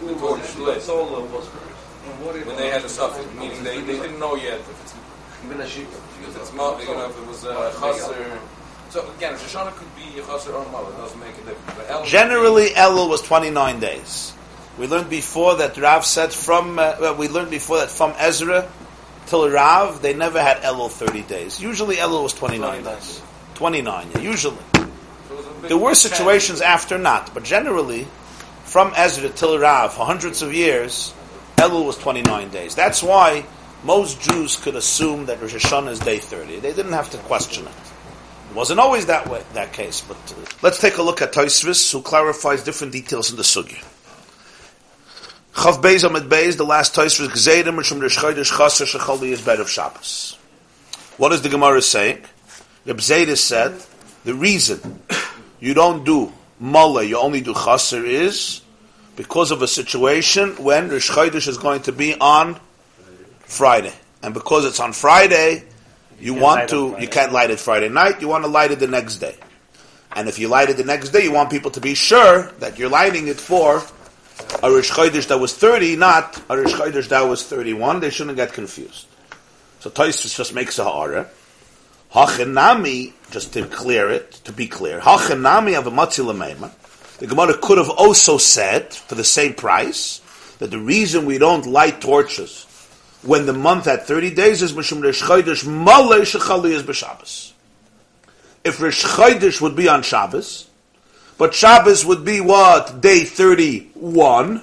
the 0.00 0.14
torch 0.14 0.56
lit, 0.56 0.82
when 0.86 2.56
they 2.56 2.70
had 2.70 2.82
the 2.82 2.88
safek, 2.88 3.26
meaning 3.38 3.62
they, 3.62 3.80
they 3.80 3.98
didn't 4.00 4.18
know 4.18 4.34
yet 4.36 4.58
if 4.58 4.82
it's 4.82 4.94
if 5.42 6.36
it's 6.36 6.52
you 6.52 6.58
know 6.58 6.76
if 7.08 7.18
it 7.18 7.26
was 7.26 7.44
uh, 7.44 7.72
chaser. 7.80 8.38
So 8.90 9.08
again, 9.16 9.32
Rosh 9.34 9.54
Hashanah 9.54 9.72
could 9.76 9.94
be 9.94 10.18
a 10.18 10.24
chaser 10.24 10.52
or 10.52 10.64
mal. 10.72 10.88
It 10.88 10.96
doesn't 10.96 11.20
make 11.20 11.34
a 11.34 11.44
difference. 11.44 11.88
But 11.88 12.04
Generally, 12.06 12.70
Elul 12.70 13.08
was 13.08 13.22
29 13.22 13.78
days. 13.78 14.34
We 14.78 14.86
learned 14.86 15.10
before 15.10 15.56
that 15.56 15.76
Rav 15.76 16.06
said 16.06 16.32
from, 16.32 16.78
uh, 16.78 17.14
we 17.18 17.28
learned 17.28 17.50
before 17.50 17.78
that 17.78 17.90
from 17.90 18.14
Ezra 18.18 18.70
till 19.26 19.48
Rav, 19.50 20.02
they 20.02 20.14
never 20.14 20.40
had 20.40 20.58
Elul 20.62 20.90
30 20.90 21.22
days. 21.22 21.60
Usually 21.60 21.96
Elul 21.96 22.22
was 22.22 22.32
29 22.32 22.82
days. 22.82 23.22
29, 23.54 24.10
yeah, 24.10 24.18
usually. 24.20 24.56
it 24.74 24.88
was 25.30 25.46
a 25.46 25.50
big 25.50 25.68
There 25.68 25.76
were 25.76 25.94
situations 25.94 26.60
after 26.60 26.98
not, 26.98 27.34
but 27.34 27.44
generally, 27.44 28.06
from 28.64 28.92
Ezra 28.96 29.28
till 29.28 29.58
Rav, 29.58 29.92
for 29.92 30.06
hundreds 30.06 30.42
of 30.42 30.54
years, 30.54 31.12
Elul 31.56 31.84
was 31.86 31.98
29 31.98 32.48
days. 32.50 32.74
That's 32.74 33.02
why 33.02 33.44
most 33.84 34.20
Jews 34.20 34.56
could 34.56 34.76
assume 34.76 35.26
that 35.26 35.40
Rosh 35.40 35.54
Hashanah 35.54 35.90
is 35.90 35.98
day 36.00 36.18
30. 36.18 36.60
They 36.60 36.72
didn't 36.72 36.92
have 36.92 37.10
to 37.10 37.18
question 37.18 37.66
it. 37.66 37.72
It 38.50 38.56
wasn't 38.56 38.80
always 38.80 39.06
that 39.06 39.28
way, 39.28 39.42
that 39.52 39.72
case, 39.72 40.00
but 40.00 40.16
uh, 40.16 40.44
let's 40.62 40.80
take 40.80 40.98
a 40.98 41.02
look 41.02 41.22
at 41.22 41.32
Tosfos, 41.32 41.92
who 41.92 42.02
clarifies 42.02 42.64
different 42.64 42.92
details 42.92 43.30
in 43.30 43.36
the 43.36 43.42
sugya. 43.42 43.84
Chav 45.52 45.82
Beis 45.82 46.08
Amid 46.08 46.24
Beis, 46.24 46.56
the 46.56 46.64
last 46.64 46.94
Tosfos, 46.94 47.28
Gzeidim, 47.28 47.76
Rishum 47.76 48.00
Rish 48.00 48.16
Chodesh 48.16 48.56
Chaser 48.56 48.84
Shechol 48.84 49.22
is 49.26 49.42
bed 49.42 49.60
of 49.60 49.68
Shabbos. 49.68 50.38
What 51.16 51.32
is 51.32 51.42
the 51.42 51.48
Gemara 51.48 51.82
saying? 51.82 52.24
Reb 52.86 52.98
Zayda 52.98 53.36
said, 53.36 53.82
the 54.24 54.34
reason 54.34 55.02
you 55.58 55.74
don't 55.74 56.04
do 56.04 56.32
Mala, 56.58 57.02
you 57.02 57.18
only 57.18 57.40
do 57.40 57.52
Chaser 57.52 58.04
is 58.04 58.62
because 59.16 59.50
of 59.50 59.60
a 59.60 59.68
situation 59.68 60.50
when 60.56 60.88
Rish 60.88 61.10
Chodesh 61.10 61.48
is 61.48 61.58
going 61.58 61.82
to 61.82 61.92
be 61.92 62.14
on 62.18 62.58
Friday. 63.40 63.92
And 64.22 64.32
because 64.32 64.64
it's 64.64 64.80
on 64.80 64.92
Friday, 64.92 65.64
you 66.20 66.32
can't 66.32 66.42
want 66.42 66.70
to, 66.70 66.96
you 67.00 67.08
can't 67.08 67.32
light 67.32 67.50
it 67.50 67.58
Friday 67.58 67.88
night, 67.88 68.20
you 68.20 68.28
want 68.28 68.44
to 68.44 68.50
light 68.50 68.70
it 68.70 68.78
the 68.78 68.86
next 68.86 69.16
day. 69.16 69.36
And 70.12 70.28
if 70.28 70.38
you 70.38 70.48
light 70.48 70.70
it 70.70 70.76
the 70.76 70.84
next 70.84 71.10
day, 71.10 71.24
you 71.24 71.32
want 71.32 71.50
people 71.50 71.70
to 71.72 71.80
be 71.80 71.94
sure 71.94 72.50
that 72.60 72.78
you're 72.78 72.88
lighting 72.88 73.28
it 73.28 73.38
for 73.38 73.82
a 74.62 74.70
Rish 74.70 74.90
Chodesh 74.90 75.28
that 75.28 75.38
was 75.38 75.54
30, 75.54 75.96
not 75.96 76.40
a 76.48 76.56
Rish 76.56 76.72
Chodesh 76.72 77.08
that 77.08 77.22
was 77.22 77.44
31. 77.44 78.00
They 78.00 78.10
shouldn't 78.10 78.36
get 78.36 78.52
confused. 78.52 79.06
So 79.80 79.90
Toysfus 79.90 80.36
just 80.36 80.54
makes 80.54 80.78
a 80.78 80.84
ha'ara. 80.84 81.28
Hachanami, 82.12 83.12
just 83.30 83.52
to 83.52 83.66
clear 83.66 84.10
it, 84.10 84.32
to 84.44 84.52
be 84.52 84.66
clear, 84.66 85.00
Hachanami 85.00 85.78
of 85.78 85.86
a 85.86 85.90
Matzil 85.90 86.70
The 87.18 87.26
Gemara 87.26 87.56
could 87.58 87.78
have 87.78 87.90
also 87.90 88.36
said, 88.36 88.92
for 88.92 89.14
the 89.14 89.24
same 89.24 89.54
price, 89.54 90.20
that 90.58 90.70
the 90.70 90.78
reason 90.78 91.24
we 91.24 91.38
don't 91.38 91.66
light 91.66 92.00
torches 92.00 92.66
when 93.22 93.46
the 93.46 93.52
month 93.52 93.84
had 93.84 94.02
30 94.02 94.34
days 94.34 94.62
is 94.62 94.72
Mishum 94.72 95.02
Rish 95.02 95.22
Chodesh 95.22 95.66
Malay 95.66 96.20
Shechali 96.20 96.70
is 96.70 96.82
B'Shabbos. 96.82 97.52
If 98.64 98.80
Rish 98.80 99.04
Chodesh 99.04 99.60
would 99.60 99.76
be 99.76 99.88
on 99.88 100.02
Shabbos, 100.02 100.69
but 101.40 101.54
Shabbos 101.54 102.04
would 102.04 102.22
be 102.22 102.42
what? 102.42 103.00
Day 103.00 103.24
31. 103.24 104.60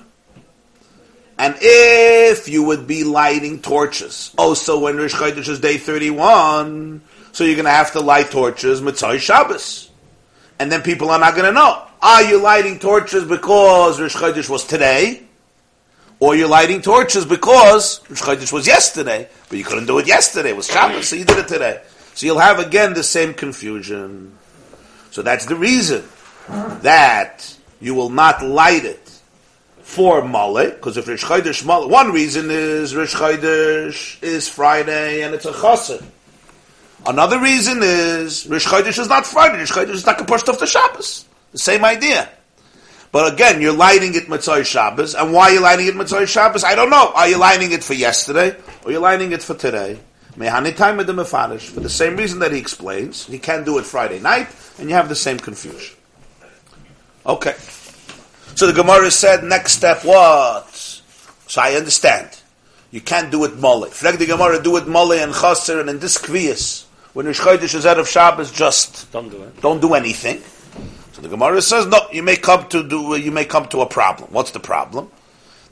And 1.40 1.56
if 1.60 2.48
you 2.48 2.66
would 2.66 2.86
be 2.86 3.04
lighting 3.04 3.64
torches, 3.64 4.32
also 4.38 4.78
when 4.82 4.96
Rish 4.96 5.16
Chodesh 5.16 5.50
is 5.50 5.60
day 5.60 5.80
31, 5.80 7.02
so 7.32 7.44
you're 7.44 7.56
going 7.56 7.66
to 7.66 7.72
have 7.72 7.94
to 7.94 8.00
light 8.00 8.30
torches 8.30 8.80
Mitzvah 8.80 9.18
Shabbos. 9.18 9.90
And 10.60 10.72
then 10.72 10.84
people 10.84 11.10
are 11.10 11.18
not 11.18 11.34
going 11.34 11.48
to 11.48 11.52
know. 11.52 11.84
Are 12.00 12.22
you 12.22 12.40
lighting 12.40 12.78
torches 12.78 13.26
because 13.26 14.00
Rish 14.00 14.14
Chodesh 14.14 14.48
was 14.48 14.64
today? 14.64 15.24
Or 16.20 16.36
you're 16.36 16.48
lighting 16.48 16.84
torches 16.84 17.26
because 17.26 18.08
Rish 18.08 18.22
Chodesh 18.22 18.54
was 18.54 18.68
yesterday, 18.68 19.28
but 19.50 19.58
you 19.58 19.64
couldn't 19.64 19.88
do 19.88 19.98
it 19.98 20.06
yesterday. 20.06 20.50
It 20.50 20.58
was 20.58 20.68
Shabbos, 20.68 21.08
so 21.08 21.16
you 21.16 21.26
did 21.26 21.40
it 21.40 21.48
today. 21.48 21.82
So 22.14 22.28
you'll 22.28 22.38
have 22.38 22.60
again 22.60 22.94
the 22.94 23.02
same 23.02 23.34
confusion. 23.34 24.38
So 25.10 25.24
that's 25.24 25.48
the 25.48 25.56
reason 25.56 26.08
that 26.48 27.56
you 27.80 27.94
will 27.96 28.10
not 28.10 28.44
light 28.44 28.86
it 28.86 29.20
for 29.82 30.24
Malek, 30.28 30.76
because 30.76 30.98
if 30.98 31.08
Rish 31.08 31.24
Chodesh 31.24 31.64
one 31.90 32.12
reason 32.12 32.50
is 32.50 32.94
Rish 32.96 33.16
is 34.22 34.50
Friday 34.50 35.22
and 35.24 35.34
it's 35.34 35.46
a 35.46 35.52
chassid. 35.52 36.04
Another 37.06 37.40
reason 37.40 37.80
is 37.82 38.48
Rish 38.48 38.68
is 38.72 39.08
not 39.08 39.26
Friday. 39.26 39.60
Rish 39.60 39.76
is 39.78 40.06
not 40.06 40.28
pushed 40.28 40.50
off 40.50 40.60
the 40.60 40.68
Shabbos. 40.68 41.26
The 41.54 41.58
same 41.58 41.86
idea. 41.86 42.30
But 43.14 43.34
again, 43.34 43.62
you're 43.62 43.72
lighting 43.72 44.14
it 44.16 44.28
Mitzvah 44.28 44.66
Shabbos, 44.66 45.16
and 45.16 45.32
why 45.32 45.50
are 45.50 45.54
you 45.54 45.62
lighting 45.62 45.88
it 45.88 45.96
Mitzvah 45.96 46.28
Shabbos? 46.28 46.66
I 46.66 46.76
don't 46.76 46.90
know. 46.90 47.14
Are 47.16 47.28
you 47.28 47.38
lighting 47.38 47.72
it 47.72 47.82
for 47.82 47.94
yesterday, 47.94 48.56
or 48.84 48.92
you're 48.92 49.00
lighting 49.00 49.32
it 49.32 49.42
for 49.42 49.56
today? 49.56 49.98
Time 50.38 50.98
with 50.98 51.08
the 51.08 51.14
Mefarish, 51.14 51.70
for 51.70 51.80
the 51.80 51.90
same 51.90 52.18
reason 52.18 52.40
that 52.40 52.52
he 52.52 52.60
explains. 52.60 53.26
He 53.26 53.40
can't 53.40 53.66
do 53.66 53.78
it 53.80 53.86
Friday 53.86 54.20
night, 54.20 54.50
and 54.78 54.90
you 54.90 54.96
have 54.96 55.08
the 55.08 55.16
same 55.16 55.40
confusion. 55.40 55.97
Okay. 57.28 57.56
So 58.56 58.68
the 58.68 58.74
Gemara 58.74 59.12
said, 59.12 59.44
next 59.44 59.74
step 59.74 60.04
what? 60.06 60.68
So 61.48 61.62
I 61.62 61.74
understand. 61.74 62.30
You 62.90 63.02
can't 63.02 63.30
do 63.30 63.44
it 63.44 63.58
Mole. 63.58 63.86
Frag 63.88 64.18
the 64.18 64.26
Gemara, 64.26 64.62
do 64.64 64.78
it 64.78 64.88
Mole 64.88 65.14
and 65.14 65.34
Chaser 65.34 65.80
and 65.80 65.90
in 65.90 66.00
this 66.00 66.18
Kviyas. 66.18 66.86
When 67.14 67.26
Rish 67.26 67.40
Chodesh 67.40 67.76
is 67.76 67.86
out 67.86 68.00
of 68.00 68.08
Shabbos, 68.08 68.52
just 68.52 69.12
Don't 69.12 69.30
do 69.30 69.44
it. 69.44 69.60
don't 69.62 69.82
do 69.82 69.94
anything. 69.94 70.42
So 71.14 71.22
the 71.22 71.30
Gemara 71.30 71.62
says, 71.62 71.88
no, 71.88 72.00
you 72.12 72.24
may 72.24 72.36
come 72.38 72.68
to 72.70 72.88
do, 72.88 73.16
you 73.18 73.32
may 73.32 73.44
come 73.46 73.68
to 73.70 73.82
a 73.82 73.86
problem. 73.88 74.30
What's 74.32 74.52
the 74.52 74.60
problem? 74.60 75.10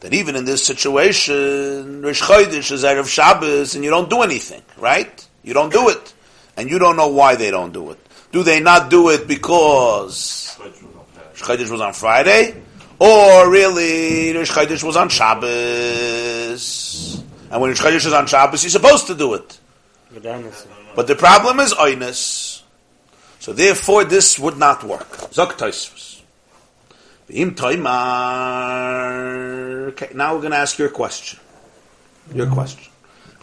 That 0.01 0.13
even 0.13 0.35
in 0.35 0.45
this 0.45 0.63
situation, 0.65 2.01
Rish 2.01 2.21
Chodesh 2.21 2.71
is 2.71 2.83
out 2.83 2.97
of 2.97 3.09
Shabbos 3.09 3.75
and 3.75 3.83
you 3.83 3.89
don't 3.91 4.09
do 4.09 4.21
anything, 4.23 4.61
right? 4.77 5.25
You 5.43 5.53
don't 5.53 5.71
do 5.71 5.89
it. 5.89 6.13
And 6.57 6.69
you 6.69 6.79
don't 6.79 6.97
know 6.97 7.07
why 7.09 7.35
they 7.35 7.51
don't 7.51 7.71
do 7.73 7.91
it. 7.91 7.99
Do 8.31 8.43
they 8.43 8.59
not 8.59 8.89
do 8.89 9.09
it 9.09 9.27
because 9.27 10.57
Rish 10.61 10.73
Chodesh 11.45 11.69
was 11.69 11.81
on 11.81 11.93
Friday? 11.93 12.61
Or 12.99 13.49
really, 13.49 14.35
Rish 14.35 14.51
Chodesh 14.51 14.83
was 14.83 14.95
on 14.97 15.09
Shabbos? 15.09 16.53
And 17.51 17.61
when 17.61 17.69
Rish 17.69 17.79
Chodesh 17.79 18.05
is 18.05 18.13
on 18.13 18.27
Shabbos, 18.27 18.63
you're 18.63 18.69
supposed 18.71 19.07
to 19.07 19.15
do 19.15 19.33
it. 19.35 19.59
But 20.95 21.07
the 21.07 21.15
problem 21.15 21.59
is 21.59 21.73
oinus. 21.73 22.61
So 23.39 23.53
therefore, 23.53 24.05
this 24.05 24.39
would 24.39 24.57
not 24.57 24.83
work. 24.83 25.09
Zok. 25.31 25.55
Okay, 29.87 30.11
now 30.13 30.33
we're 30.33 30.41
going 30.41 30.51
to 30.51 30.57
ask 30.57 30.77
your 30.77 30.89
question. 30.89 31.39
Your 32.33 32.47
question. 32.47 32.91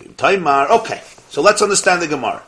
Okay, 0.00 1.00
So 1.30 1.42
let's 1.42 1.62
understand 1.62 2.02
the 2.02 2.08
Gemara. 2.08 2.42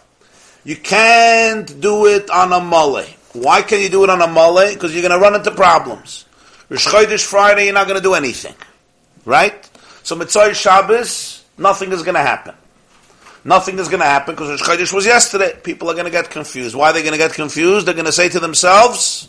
You 0.65 0.77
can't 0.77 1.81
do 1.81 2.07
it 2.07 2.31
on 2.31 2.53
a 2.53 2.61
mole. 2.61 3.05
Why 3.35 3.63
can 3.63 3.81
you 3.81 3.89
do 3.89 4.05
it 4.05 4.11
on 4.11 4.23
a 4.23 4.27
mole? 4.27 4.73
Because 4.73 4.95
you're 4.95 5.07
going 5.07 5.13
to 5.13 5.19
run 5.19 5.35
into 5.35 5.51
problems. 5.51 6.25
Rosh 6.69 6.87
Chodesh 6.87 7.25
Friday, 7.25 7.65
you're 7.67 7.75
not 7.75 7.87
going 7.87 7.99
to 7.99 8.03
do 8.03 8.15
anything. 8.15 8.55
Right? 9.25 9.69
So 10.03 10.15
Mitzvah 10.15 10.55
Shabbos, 10.55 11.45
nothing 11.59 11.93
is 11.93 12.03
going 12.03 12.15
to 12.15 12.21
happen. 12.21 12.55
Nothing 13.45 13.79
is 13.79 13.89
going 13.89 14.01
to 14.01 14.07
happen 14.07 14.35
because 14.35 14.49
Rosh 14.49 14.63
Chodesh 14.63 14.93
was 14.93 15.05
yesterday. 15.05 15.59
People 15.63 15.91
are 15.91 15.95
going 15.95 16.07
to 16.07 16.11
get 16.11 16.31
confused. 16.31 16.75
Why 16.75 16.91
are 16.91 16.93
they 16.93 17.03
going 17.03 17.13
to 17.13 17.19
get 17.19 17.35
confused? 17.35 17.87
They're 17.87 17.95
going 17.95 18.07
to 18.07 18.13
say 18.13 18.29
to 18.29 18.41
themselves, 18.41 19.29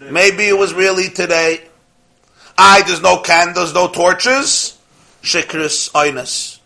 maybe 0.00 0.44
it 0.44 0.58
was 0.58 0.74
really 0.74 1.08
today. 1.08 1.68
I, 2.58 2.82
there's 2.82 3.02
no 3.02 3.18
candles, 3.20 3.72
no 3.72 3.88
torches. 3.88 4.76
Shikris, 5.22 5.90
Einus. 5.92 6.58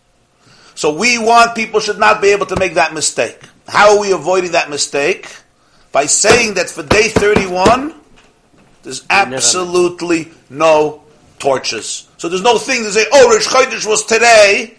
So 0.75 0.95
we 0.95 1.17
want 1.17 1.55
people 1.55 1.79
should 1.79 1.99
not 1.99 2.21
be 2.21 2.29
able 2.29 2.45
to 2.47 2.55
make 2.55 2.73
that 2.75 2.93
mistake. 2.93 3.39
How 3.67 3.95
are 3.95 3.99
we 3.99 4.11
avoiding 4.11 4.53
that 4.53 4.69
mistake? 4.69 5.27
By 5.91 6.05
saying 6.05 6.55
that 6.55 6.69
for 6.69 6.83
day 6.83 7.09
31, 7.09 7.93
there's 8.83 9.05
absolutely 9.09 10.31
no 10.49 11.03
torches. 11.39 12.07
So 12.17 12.29
there's 12.29 12.43
no 12.43 12.57
thing 12.57 12.83
to 12.83 12.91
say, 12.91 13.05
oh, 13.11 13.33
Rish 13.33 13.47
Chodesh 13.47 13.85
was 13.85 14.05
today, 14.05 14.77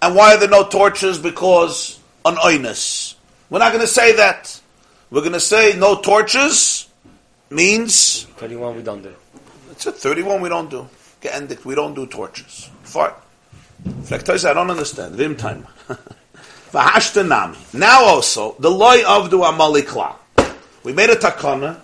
and 0.00 0.14
why 0.14 0.34
are 0.34 0.38
there 0.38 0.48
no 0.48 0.64
torches? 0.64 1.18
Because 1.18 1.98
an 2.24 2.36
oinus. 2.36 3.14
We're 3.50 3.60
not 3.60 3.72
going 3.72 3.82
to 3.82 3.88
say 3.88 4.12
that. 4.16 4.60
We're 5.10 5.20
going 5.20 5.32
to 5.32 5.40
say 5.40 5.76
no 5.78 6.00
torches 6.00 6.88
means 7.50 8.24
31 8.24 8.76
we 8.76 8.82
don't 8.82 9.02
do. 9.02 9.12
That's 9.68 9.86
it. 9.86 9.96
31 9.96 10.40
we 10.40 10.48
don't 10.48 10.70
do. 10.70 10.88
We 11.64 11.74
don't 11.74 11.94
do 11.94 12.06
torches. 12.06 12.70
Fine. 12.82 13.12
Flektois, 13.84 14.48
I 14.48 14.54
don't 14.54 14.70
understand. 14.70 15.14
Vim 15.14 15.36
time. 15.36 15.66
Now 16.72 18.04
also, 18.04 18.56
the 18.58 18.70
loy 18.70 19.02
of 19.06 19.30
the 19.30 19.36
Amalikla. 19.38 20.16
We 20.84 20.92
made 20.92 21.10
a 21.10 21.16
takana 21.16 21.80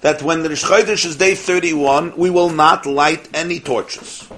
that 0.00 0.22
when 0.22 0.42
the 0.42 0.50
Rish 0.50 1.04
is 1.06 1.16
day 1.16 1.34
31, 1.34 2.16
we 2.16 2.28
will 2.30 2.50
not 2.50 2.84
light 2.84 3.28
any 3.34 3.58
torches. 3.60 4.28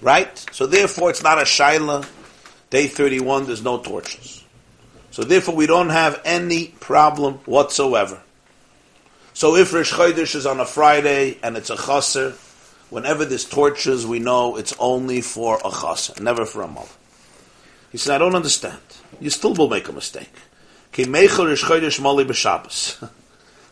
Right? 0.00 0.36
So 0.52 0.66
therefore 0.66 1.10
it's 1.10 1.22
not 1.22 1.38
a 1.38 1.42
shaila. 1.42 2.04
Day 2.70 2.88
31, 2.88 3.46
there's 3.46 3.62
no 3.62 3.78
torches. 3.78 4.42
So 5.12 5.22
therefore 5.22 5.54
we 5.54 5.66
don't 5.66 5.90
have 5.90 6.20
any 6.24 6.68
problem 6.80 7.34
whatsoever. 7.44 8.20
So 9.34 9.54
if 9.56 9.72
Rish 9.72 9.92
Chodesh 9.92 10.34
is 10.34 10.46
on 10.46 10.58
a 10.58 10.66
Friday 10.66 11.38
and 11.42 11.56
it's 11.56 11.70
a 11.70 11.76
chaser, 11.76 12.34
whenever 12.90 13.24
there's 13.24 13.44
torches, 13.44 14.04
we 14.04 14.18
know 14.18 14.56
it's 14.56 14.74
only 14.78 15.20
for 15.20 15.60
a 15.64 15.70
chaser, 15.70 16.20
never 16.20 16.44
for 16.44 16.62
a 16.62 16.68
mal. 16.68 16.88
He 17.92 17.98
said, 17.98 18.16
I 18.16 18.18
don't 18.18 18.34
understand. 18.34 18.80
You 19.20 19.30
still 19.30 19.54
will 19.54 19.68
make 19.68 19.88
a 19.88 19.92
mistake. 19.92 20.34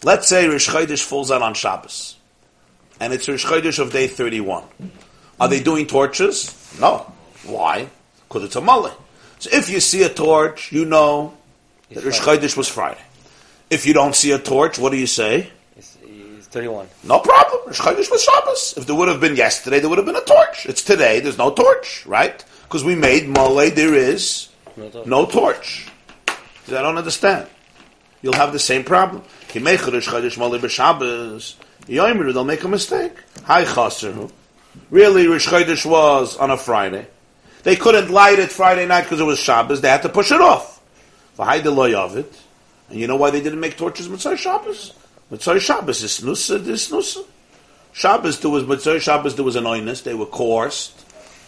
Let's 0.04 0.26
say 0.28 0.48
Rish 0.48 0.68
Chodesh 0.68 1.02
falls 1.02 1.30
out 1.30 1.42
on 1.42 1.54
Shabbos, 1.54 2.16
and 3.00 3.12
it's 3.12 3.28
Rish 3.28 3.44
Chodesh 3.44 3.78
of 3.78 3.92
day 3.92 4.08
31. 4.08 4.64
Are 5.40 5.48
they 5.48 5.62
doing 5.62 5.86
torches? 5.86 6.54
No. 6.80 7.12
Why? 7.44 7.88
Because 8.28 8.44
it's 8.44 8.56
a 8.56 8.60
mali. 8.60 8.92
So 9.38 9.50
if 9.52 9.68
you 9.70 9.80
see 9.80 10.02
a 10.02 10.08
torch, 10.08 10.72
you 10.72 10.84
know 10.84 11.34
that 11.90 12.04
Rish 12.04 12.20
Chodesh 12.20 12.56
was 12.56 12.68
Friday. 12.68 13.00
If 13.70 13.86
you 13.86 13.92
don't 13.94 14.14
see 14.14 14.32
a 14.32 14.38
torch, 14.38 14.78
what 14.78 14.92
do 14.92 14.98
you 14.98 15.06
say? 15.06 15.50
It's, 15.76 15.96
it's 16.04 16.46
31. 16.48 16.88
No 17.04 17.20
problem. 17.20 17.60
Rish 17.68 17.78
Chodesh 17.78 18.10
was 18.10 18.22
Shabbos. 18.22 18.74
If 18.76 18.86
there 18.86 18.94
would 18.94 19.08
have 19.08 19.20
been 19.20 19.36
yesterday, 19.36 19.80
there 19.80 19.88
would 19.88 19.98
have 19.98 20.06
been 20.06 20.16
a 20.16 20.20
torch. 20.20 20.66
It's 20.66 20.82
today. 20.82 21.20
There's 21.20 21.38
no 21.38 21.50
torch, 21.52 22.04
right? 22.06 22.44
Because 22.64 22.84
we 22.84 22.94
made 22.94 23.28
mole. 23.28 23.56
There 23.70 23.94
is 23.94 24.48
No 24.76 24.88
torch. 24.90 25.06
no 25.06 25.26
torch. 25.26 25.88
I 26.68 26.82
don't 26.82 26.98
understand. 26.98 27.48
You'll 28.22 28.34
have 28.34 28.52
the 28.52 28.58
same 28.58 28.84
problem. 28.84 29.22
Yomer, 31.88 32.32
they'll 32.32 32.44
make 32.44 32.62
a 32.62 32.68
mistake. 32.68 33.12
Hi 33.44 33.64
chaser. 33.64 34.28
Really, 34.90 35.26
Rish 35.26 35.48
Chodesh 35.48 35.84
was 35.84 36.36
on 36.36 36.50
a 36.50 36.56
Friday. 36.56 37.06
They 37.64 37.76
couldn't 37.76 38.10
light 38.10 38.38
it 38.38 38.50
Friday 38.50 38.86
night 38.86 39.02
because 39.02 39.20
it 39.20 39.24
was 39.24 39.38
Shabbos. 39.38 39.80
They 39.80 39.88
had 39.88 40.02
to 40.02 40.08
push 40.08 40.30
it 40.32 40.40
off. 40.40 40.80
V'hai 41.38 41.60
deloy 41.60 41.94
of 41.94 42.16
it. 42.16 42.32
And 42.88 42.98
you 43.00 43.06
know 43.06 43.16
why 43.16 43.30
they 43.30 43.40
didn't 43.40 43.60
make 43.60 43.76
torches 43.76 44.08
Mitzvah 44.08 44.36
Shabbos? 44.36 44.92
Mitzvah 45.30 45.60
Shabbos 45.60 46.02
is 46.02 46.20
snusa, 46.20 46.62
this 46.62 46.90
snusa. 46.90 47.24
Shabbos, 47.92 48.40
there 48.40 48.50
was 48.50 48.66
Mitzvah 48.66 49.00
Shabbos, 49.00 49.34
there 49.34 49.44
was 49.44 49.56
an 49.56 49.64
oinus, 49.64 50.02
they 50.02 50.14
were 50.14 50.26
coerced. 50.26 51.04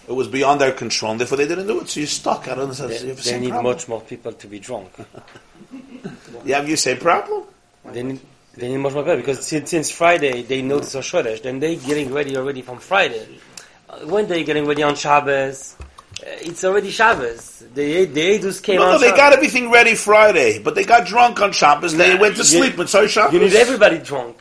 It 0.06 0.12
was 0.12 0.28
beyond 0.28 0.60
their 0.60 0.72
control, 0.72 1.12
and 1.12 1.20
therefore 1.20 1.38
they 1.38 1.48
didn't 1.48 1.66
do 1.66 1.80
it. 1.80 1.88
So 1.88 2.00
you're 2.00 2.06
stuck. 2.06 2.46
I 2.48 2.54
don't 2.54 2.64
understand. 2.64 2.90
They, 2.90 3.06
You 3.08 3.14
they 3.14 3.40
need 3.40 3.50
problem. 3.50 3.72
much 3.72 3.88
more 3.88 4.00
people 4.02 4.32
to 4.32 4.46
be 4.46 4.58
drunk. 4.58 4.90
You 6.44 6.52
have 6.54 6.68
your 6.68 6.76
same 6.76 6.98
problem? 6.98 7.44
They 7.90 8.02
need, 8.02 8.20
they 8.54 8.68
need 8.68 8.76
much 8.78 8.92
more 8.92 9.02
people 9.02 9.16
because 9.16 9.46
since, 9.46 9.70
since 9.70 9.90
Friday 9.90 10.42
they 10.42 10.60
know 10.60 10.78
this 10.78 10.94
is 10.94 11.04
Shoresh, 11.04 11.42
then 11.42 11.58
they 11.58 11.76
getting 11.76 12.12
ready 12.12 12.36
already 12.36 12.60
from 12.60 12.78
Friday. 12.78 13.26
Uh, 13.88 14.00
when 14.00 14.26
they're 14.28 14.44
getting 14.44 14.66
ready 14.66 14.82
on 14.82 14.94
Shabbos, 14.94 15.74
uh, 15.80 16.26
it's 16.42 16.62
already 16.64 16.90
Shabbos. 16.90 17.64
The 17.74 18.04
the 18.04 18.20
Eidos 18.38 18.62
came 18.62 18.76
No, 18.76 18.92
no, 18.92 18.98
they 18.98 19.06
Shabbos. 19.06 19.18
got 19.18 19.32
everything 19.32 19.70
ready 19.70 19.94
Friday, 19.94 20.58
but 20.58 20.74
they 20.74 20.84
got 20.84 21.06
drunk 21.06 21.40
on 21.40 21.52
Shabbos. 21.52 21.96
They 21.96 22.14
went 22.16 22.34
to 22.36 22.42
you- 22.42 22.44
sleep 22.44 22.76
Mitzvah 22.76 23.08
Shabbos. 23.08 23.32
You 23.32 23.40
need 23.40 23.54
everybody 23.54 23.98
drunk. 23.98 24.36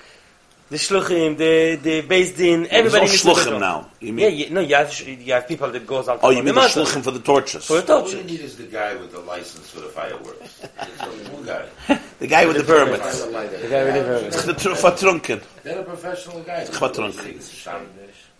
The 0.73 0.79
shluchim, 0.79 1.37
the 1.37 1.75
the 1.75 2.01
based 2.01 2.39
in 2.39 2.65
everybody. 2.71 3.05
There's 3.05 3.23
needs 3.23 3.25
no 3.25 3.33
shluchim 3.35 3.59
now. 3.59 3.91
You 3.99 4.07
Yeah, 4.07 4.13
mean? 4.13 4.37
yeah, 4.39 4.49
no, 4.49 4.61
you 4.61 4.73
have 4.73 4.89
you 5.01 5.33
have 5.33 5.47
people 5.47 5.69
that 5.69 5.85
goes 5.85 6.09
out. 6.09 6.21
Oh, 6.23 6.31
you 6.31 6.37
mean 6.37 6.45
the 6.45 6.53
mountain 6.53 6.83
shluchim 6.83 7.03
for 7.03 7.11
the 7.11 7.19
torches? 7.19 7.63
for 7.63 7.75
the 7.79 7.83
torches. 7.83 8.15
All 8.15 8.19
you 8.21 8.25
need 8.25 8.39
is 8.41 8.57
the 8.57 8.63
guy 8.63 8.95
with 8.95 9.11
the 9.11 9.19
license 9.19 9.69
for 9.69 9.81
the 9.81 9.89
fireworks. 9.89 10.65
That's 10.75 11.45
guy. 11.45 11.99
The 12.17 12.25
guy 12.25 12.45
with 12.47 12.57
the 12.57 12.63
permit. 12.63 13.03
The 13.03 13.67
guy 13.69 13.83
with 13.83 13.93
the 13.93 14.03
permit. 14.03 14.33
The 14.33 14.53
tr- 14.55 15.63
They're 15.63 15.79
a 15.79 15.83
professional 15.83 16.41
guy. 16.41 16.65
Chatrunk. 16.65 17.19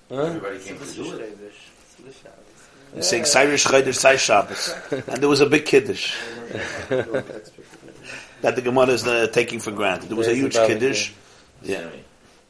Everybody 0.10 0.60
came 0.60 0.80
to 0.80 0.86
do 0.94 1.14
it. 1.14 1.38
They 2.96 3.02
saying 3.02 3.26
Cyrus 3.26 3.64
Chodesh 3.66 3.96
Sai 3.96 4.16
Shabbos, 4.18 4.74
and 4.92 5.18
there 5.22 5.30
was 5.30 5.42
a 5.42 5.46
big 5.48 5.66
kiddush 5.66 6.16
that 6.90 8.56
the 8.56 8.62
Gemara 8.62 8.88
is 8.90 9.08
uh, 9.08 9.28
taking 9.28 9.60
for 9.60 9.72
granted. 9.72 10.10
There 10.10 10.18
was 10.18 10.28
a 10.28 10.36
huge 10.36 10.54
kiddush. 10.54 11.12
Yeah. 11.64 11.78
Sammy, 11.78 12.04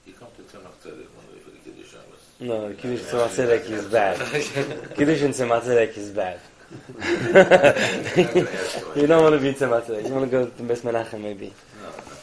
you 0.05 0.13
come 0.13 0.27
to 0.35 0.41
Tzemach 0.43 0.75
Tzedek 0.83 1.07
one 1.15 1.27
day 1.31 1.39
for 1.45 1.51
the 1.51 1.57
Kiddush 1.63 1.91
Shabbos. 1.91 2.22
No, 2.39 2.73
Kiddush 2.73 3.01
Tzemach 3.01 3.29
Tzedek 3.29 3.69
is 3.69 3.85
bad. 3.85 4.17
Kiddush 4.95 5.21
in 5.21 5.31
Tzemach 5.31 5.61
Tzedek 5.61 5.97
is 5.97 6.09
bad. 6.11 6.39
you 8.95 9.07
don't 9.07 9.23
want 9.23 9.35
to 9.35 9.41
be 9.41 9.53
Tzemach 9.53 9.85
Tzedek. 9.85 10.07
You 10.07 10.13
want 10.13 10.25
to 10.25 10.31
go 10.31 10.47
to 10.47 10.63
Bes 10.63 10.81
Menachem 10.81 11.21
maybe. 11.21 11.53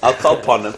I'll 0.03 0.15
call 0.15 0.39
upon 0.39 0.67
him. 0.67 0.75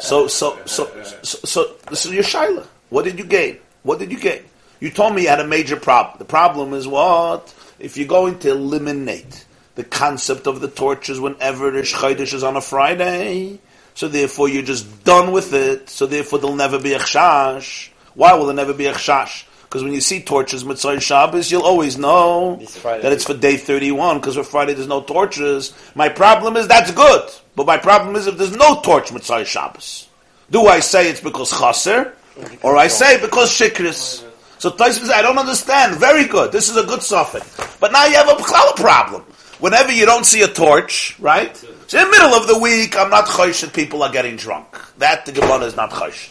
So, 0.00 0.28
so, 0.28 0.58
so, 0.66 0.90
so, 1.22 1.38
so, 1.44 1.74
this 1.88 2.04
is 2.04 2.12
your 2.12 2.22
shaila. 2.22 2.66
What 2.90 3.04
did 3.04 3.18
you 3.18 3.24
gain? 3.24 3.58
What 3.82 3.98
did 3.98 4.12
you 4.12 4.18
gain? 4.18 4.42
You 4.80 4.90
told 4.90 5.14
me 5.14 5.22
you 5.22 5.28
had 5.28 5.40
a 5.40 5.46
major 5.46 5.76
problem. 5.76 6.18
The 6.18 6.24
problem 6.24 6.74
is 6.74 6.86
what? 6.86 7.54
If 7.78 7.96
you're 7.96 8.08
going 8.08 8.38
to 8.40 8.50
eliminate 8.50 9.46
the 9.74 9.84
concept 9.84 10.46
of 10.46 10.60
the 10.60 10.68
torches 10.68 11.20
whenever 11.20 11.70
the 11.70 11.82
Chodesh 11.82 12.34
is 12.34 12.42
on 12.42 12.56
a 12.56 12.60
Friday, 12.60 13.60
so 13.98 14.06
therefore 14.06 14.48
you're 14.48 14.62
just 14.62 15.02
done 15.02 15.32
with 15.32 15.52
it, 15.52 15.90
so 15.90 16.06
therefore 16.06 16.38
there'll 16.38 16.54
never 16.54 16.78
be 16.78 16.92
a 16.92 17.00
chash. 17.00 17.88
Why 18.14 18.32
will 18.34 18.46
there 18.46 18.54
never 18.54 18.72
be 18.72 18.86
a 18.86 18.92
chash? 18.92 19.44
Because 19.62 19.82
when 19.82 19.92
you 19.92 20.00
see 20.00 20.22
torches 20.22 20.64
Mitzvah 20.64 21.00
Shabbos, 21.00 21.50
you'll 21.50 21.62
always 21.64 21.98
know 21.98 22.62
that 22.84 23.10
it's 23.10 23.24
for 23.24 23.34
day 23.34 23.56
31, 23.56 24.20
because 24.20 24.36
for 24.36 24.44
Friday 24.44 24.74
there's 24.74 24.86
no 24.86 25.02
torches. 25.02 25.74
My 25.96 26.08
problem 26.08 26.56
is 26.56 26.68
that's 26.68 26.92
good. 26.92 27.28
But 27.56 27.66
my 27.66 27.76
problem 27.76 28.14
is 28.14 28.28
if 28.28 28.38
there's 28.38 28.54
no 28.54 28.80
torch 28.82 29.12
Mitzvah 29.12 29.44
Shabbos. 29.44 30.06
Do 30.48 30.68
I 30.68 30.78
say 30.78 31.10
it's 31.10 31.20
because 31.20 31.50
chaser? 31.50 32.14
Or 32.62 32.76
I 32.76 32.86
say 32.86 33.20
because 33.20 33.50
shikris? 33.50 34.24
So 34.58 34.76
says, 34.76 35.10
I 35.10 35.22
don't 35.22 35.38
understand. 35.38 35.96
Very 35.96 36.24
good. 36.24 36.52
This 36.52 36.68
is 36.68 36.76
a 36.76 36.84
good 36.84 37.02
suffix. 37.02 37.44
But 37.80 37.90
now 37.90 38.06
you 38.06 38.14
have 38.14 38.28
a 38.28 38.36
problem. 38.76 39.24
Whenever 39.60 39.92
you 39.92 40.06
don't 40.06 40.24
see 40.24 40.42
a 40.42 40.48
torch, 40.48 41.16
right? 41.18 41.56
So 41.56 41.98
in 41.98 42.04
the 42.04 42.10
middle 42.10 42.34
of 42.34 42.46
the 42.46 42.58
week, 42.58 42.96
I'm 42.96 43.10
not 43.10 43.26
chosh 43.26 43.60
that 43.62 43.72
people 43.72 44.02
are 44.02 44.12
getting 44.12 44.36
drunk. 44.36 44.66
That 44.98 45.26
the 45.26 45.32
Gemara 45.32 45.62
is 45.64 45.74
not 45.76 45.90
chosh. 45.90 46.30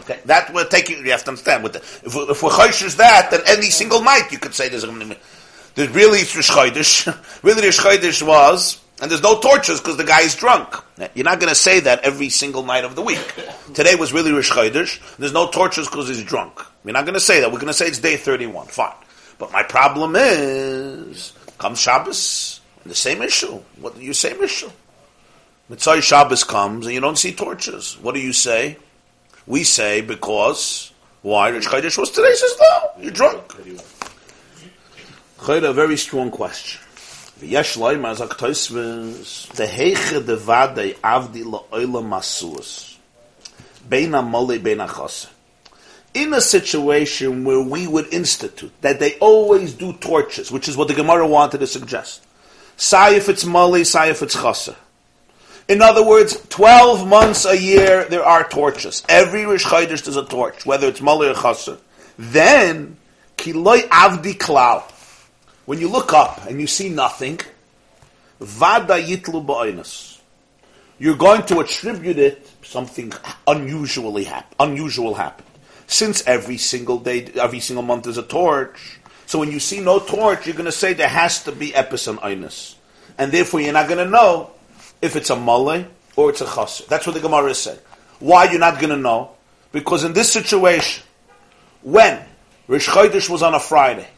Okay, 0.00 0.18
that 0.24 0.52
we're 0.54 0.66
taking. 0.66 1.04
You 1.04 1.10
have 1.12 1.22
to 1.24 1.28
understand. 1.30 1.62
With 1.62 1.74
the, 1.74 1.78
if, 1.78 2.14
we- 2.14 2.22
if 2.22 2.42
we're 2.42 2.50
chosh 2.50 2.96
that, 2.96 3.30
then 3.30 3.40
any 3.46 3.70
single 3.70 4.02
night 4.02 4.28
you 4.32 4.38
could 4.38 4.54
say 4.54 4.68
there's 4.68 4.84
a 4.84 5.16
there's 5.74 5.90
really 5.90 6.18
it's 6.20 6.34
Rish 6.34 6.50
Chodesh. 6.50 7.42
really 7.44 7.62
Rish 7.62 7.78
Chodesh 7.78 8.26
was, 8.26 8.80
and 9.00 9.08
there's 9.08 9.22
no 9.22 9.38
torches 9.40 9.80
because 9.80 9.96
the 9.96 10.02
guy 10.04 10.22
is 10.22 10.34
drunk. 10.34 10.74
You're 11.14 11.24
not 11.24 11.38
going 11.38 11.50
to 11.50 11.54
say 11.54 11.78
that 11.80 12.00
every 12.00 12.30
single 12.30 12.64
night 12.64 12.84
of 12.84 12.96
the 12.96 13.02
week. 13.02 13.34
Today 13.74 13.94
was 13.94 14.12
really 14.12 14.32
Rish 14.32 14.50
Chodesh. 14.50 14.98
There's 15.18 15.32
no 15.32 15.48
torches 15.48 15.86
because 15.86 16.08
he's 16.08 16.24
drunk. 16.24 16.58
We're 16.82 16.90
not 16.92 17.04
going 17.04 17.14
to 17.14 17.20
say 17.20 17.40
that. 17.40 17.52
We're 17.52 17.58
going 17.60 17.68
to 17.68 17.72
say 17.74 17.86
it's 17.86 18.00
day 18.00 18.16
31. 18.16 18.66
Fine. 18.66 18.92
But 19.38 19.52
my 19.52 19.62
problem 19.62 20.16
is, 20.16 21.32
comes 21.58 21.80
Shabbos, 21.80 22.60
and 22.82 22.90
the 22.90 22.96
same 22.96 23.20
issue. 23.22 23.60
What 23.80 23.96
do 23.96 24.02
you 24.02 24.14
same 24.14 24.42
issue? 24.42 24.70
Mitzvah 25.68 26.00
Shabbos 26.00 26.44
comes 26.44 26.86
and 26.86 26.94
you 26.94 27.00
don't 27.00 27.18
see 27.18 27.34
torches. 27.34 27.98
What 28.00 28.14
do 28.14 28.20
you 28.20 28.32
say? 28.32 28.78
We 29.46 29.64
say 29.64 30.00
because 30.00 30.92
why 31.22 31.48
Rish 31.48 31.66
Chodesh 31.66 31.98
was 31.98 32.10
today. 32.10 32.32
Says 32.34 32.56
no, 32.60 33.02
you're 33.02 33.10
drunk. 33.10 33.48
Chayda, 35.38 35.70
a 35.70 35.72
very 35.72 35.96
strong 35.96 36.30
question. 36.30 36.80
V'yesh 37.40 37.76
loymar 37.76 38.16
zak 38.16 38.30
toisves, 38.30 39.46
teheiche 39.54 40.24
de 40.26 40.36
vadei 40.36 40.94
avdi 40.96 41.44
la'oila 41.44 42.02
masuas, 42.02 42.96
bein 43.88 44.12
ha-mole, 44.12 44.58
bein 44.58 44.80
ha-chasser. 44.80 45.28
In 46.18 46.34
a 46.34 46.40
situation 46.40 47.44
where 47.44 47.60
we 47.60 47.86
would 47.86 48.12
institute 48.12 48.72
that 48.80 48.98
they 48.98 49.16
always 49.20 49.72
do 49.72 49.92
torches, 49.92 50.50
which 50.50 50.68
is 50.68 50.76
what 50.76 50.88
the 50.88 50.94
Gemara 50.94 51.24
wanted 51.28 51.58
to 51.58 51.66
suggest. 51.68 52.24
Say 52.76 53.14
if 53.16 53.28
it's 53.28 53.44
mole, 53.44 53.84
say 53.84 54.10
if 54.10 54.20
it's 54.20 54.34
chasser. 54.34 54.74
In 55.68 55.80
other 55.80 56.04
words, 56.04 56.44
12 56.48 57.06
months 57.06 57.44
a 57.44 57.56
year 57.56 58.04
there 58.06 58.24
are 58.24 58.42
torches. 58.48 59.04
Every 59.08 59.46
Rish 59.46 59.64
Chodesh 59.64 60.16
a 60.16 60.28
torch, 60.28 60.66
whether 60.66 60.88
it's 60.88 61.00
mole 61.00 61.22
or 61.22 61.34
chasser. 61.34 61.78
Then, 62.18 62.96
kiloi 63.36 63.82
avdi 63.88 64.34
klau. 64.34 64.82
When 65.66 65.78
you 65.78 65.88
look 65.88 66.12
up 66.12 66.46
and 66.46 66.60
you 66.60 66.66
see 66.66 66.88
nothing, 66.88 67.38
vada 68.40 68.94
yitlu 69.00 69.46
ba'inus. 69.46 70.18
You're 70.98 71.16
going 71.16 71.42
to 71.46 71.60
attribute 71.60 72.18
it 72.18 72.50
something 72.64 73.12
unusually 73.46 74.24
hap- 74.24 74.52
unusual 74.58 75.14
happened. 75.14 75.47
Since 75.88 76.22
every 76.26 76.58
single 76.58 76.98
day, 76.98 77.32
every 77.34 77.60
single 77.60 77.82
month 77.82 78.06
is 78.06 78.18
a 78.18 78.22
torch, 78.22 79.00
so 79.24 79.38
when 79.38 79.50
you 79.50 79.58
see 79.58 79.80
no 79.80 79.98
torch, 79.98 80.46
you're 80.46 80.54
going 80.54 80.66
to 80.66 80.72
say 80.72 80.92
there 80.92 81.08
has 81.08 81.42
to 81.44 81.52
be 81.52 81.70
epis 81.70 82.08
and 82.08 82.72
and 83.18 83.32
therefore 83.32 83.60
you're 83.60 83.72
not 83.72 83.88
going 83.88 84.04
to 84.04 84.10
know 84.10 84.50
if 85.02 85.16
it's 85.16 85.30
a 85.30 85.36
mole 85.36 85.86
or 86.14 86.30
it's 86.30 86.42
a 86.42 86.46
chaser. 86.46 86.84
That's 86.88 87.06
what 87.06 87.14
the 87.14 87.20
Gemara 87.20 87.50
is 87.50 87.58
saying. 87.58 87.78
Why 88.20 88.50
you're 88.50 88.60
not 88.60 88.80
going 88.80 88.90
to 88.90 88.96
know? 88.96 89.30
Because 89.72 90.04
in 90.04 90.12
this 90.12 90.30
situation, 90.30 91.04
when 91.82 92.22
Rish 92.66 92.86
Chodesh 92.86 93.30
was 93.30 93.42
on 93.42 93.54
a 93.54 93.60
Friday, 93.60 94.08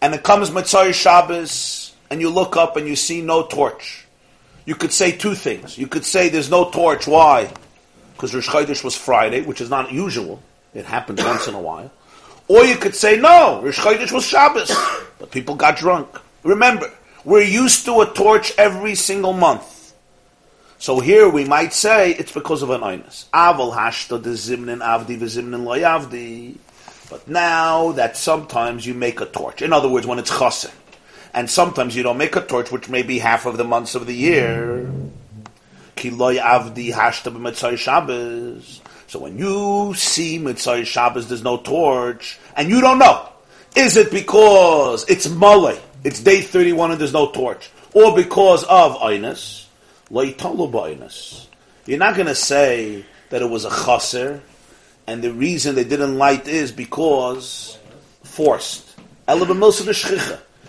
and 0.00 0.12
it 0.12 0.24
comes 0.24 0.50
Mitzvah 0.50 0.92
Shabbos, 0.92 1.94
and 2.10 2.20
you 2.20 2.30
look 2.30 2.56
up 2.56 2.76
and 2.76 2.86
you 2.86 2.96
see 2.96 3.22
no 3.22 3.46
torch, 3.46 4.06
you 4.64 4.74
could 4.74 4.92
say 4.92 5.12
two 5.12 5.36
things. 5.36 5.78
You 5.78 5.86
could 5.86 6.04
say 6.04 6.28
there's 6.28 6.50
no 6.50 6.70
torch. 6.70 7.06
Why? 7.06 7.52
Because 8.12 8.34
Rish 8.34 8.48
Chodesh 8.48 8.82
was 8.82 8.96
Friday, 8.96 9.42
which 9.42 9.60
is 9.60 9.70
not 9.70 9.92
usual. 9.92 10.42
It 10.76 10.84
happens 10.84 11.24
once 11.24 11.48
in 11.48 11.54
a 11.54 11.60
while. 11.60 11.90
Or 12.48 12.62
you 12.64 12.76
could 12.76 12.94
say, 12.94 13.16
no, 13.16 13.62
Rish 13.62 13.78
Chodesh 13.78 14.12
was 14.12 14.26
Shabbos, 14.26 14.70
but 15.18 15.30
people 15.30 15.54
got 15.54 15.78
drunk. 15.78 16.08
Remember, 16.42 16.92
we're 17.24 17.42
used 17.42 17.86
to 17.86 18.02
a 18.02 18.06
torch 18.06 18.52
every 18.58 18.94
single 18.94 19.32
month. 19.32 19.94
So 20.78 21.00
here 21.00 21.30
we 21.30 21.46
might 21.46 21.72
say 21.72 22.12
it's 22.12 22.30
because 22.30 22.60
of 22.60 22.68
an 22.68 22.82
oinus. 22.82 23.24
Aval 23.30 23.74
hashta 23.74 24.22
de 24.22 24.34
zimnin 24.34 24.80
avdi 24.80 25.18
v'zimnin 25.18 25.64
lo 25.64 25.78
yavdi. 25.78 26.56
But 27.08 27.26
now 27.26 27.92
that 27.92 28.16
sometimes 28.18 28.86
you 28.86 28.92
make 28.92 29.20
a 29.22 29.26
torch. 29.26 29.62
In 29.62 29.72
other 29.72 29.88
words, 29.88 30.06
when 30.06 30.18
it's 30.18 30.38
chaser. 30.38 30.70
And 31.32 31.48
sometimes 31.48 31.96
you 31.96 32.02
don't 32.02 32.18
make 32.18 32.36
a 32.36 32.42
torch, 32.42 32.70
which 32.70 32.90
may 32.90 33.02
be 33.02 33.18
half 33.18 33.46
of 33.46 33.56
the 33.56 33.64
months 33.64 33.94
of 33.94 34.06
the 34.06 34.14
year. 34.14 34.90
Ki 35.96 36.10
lo 36.10 36.34
avdi 36.34 36.92
hashta 36.92 37.32
b'mitzay 37.32 37.78
Shabbos. 37.78 38.82
So 39.08 39.20
when 39.20 39.38
you 39.38 39.94
see 39.94 40.38
mitzay 40.38 40.84
Shabbos, 40.84 41.28
there's 41.28 41.44
no 41.44 41.58
torch, 41.58 42.38
and 42.56 42.68
you 42.68 42.80
don't 42.80 42.98
know. 42.98 43.28
Is 43.76 43.96
it 43.96 44.10
because 44.10 45.08
it's 45.08 45.28
Mole, 45.28 45.78
it's 46.02 46.20
day 46.20 46.40
31 46.40 46.92
and 46.92 47.00
there's 47.00 47.12
no 47.12 47.30
torch? 47.30 47.70
Or 47.92 48.16
because 48.16 48.64
of 48.64 48.96
Inus? 48.96 49.66
You're 51.86 51.98
not 51.98 52.14
going 52.14 52.26
to 52.26 52.34
say 52.34 53.04
that 53.30 53.42
it 53.42 53.50
was 53.50 53.64
a 53.64 53.70
chaser, 53.70 54.40
and 55.06 55.22
the 55.22 55.32
reason 55.32 55.74
they 55.74 55.84
didn't 55.84 56.18
light 56.18 56.48
is 56.48 56.72
because 56.72 57.78
forced. 58.22 58.96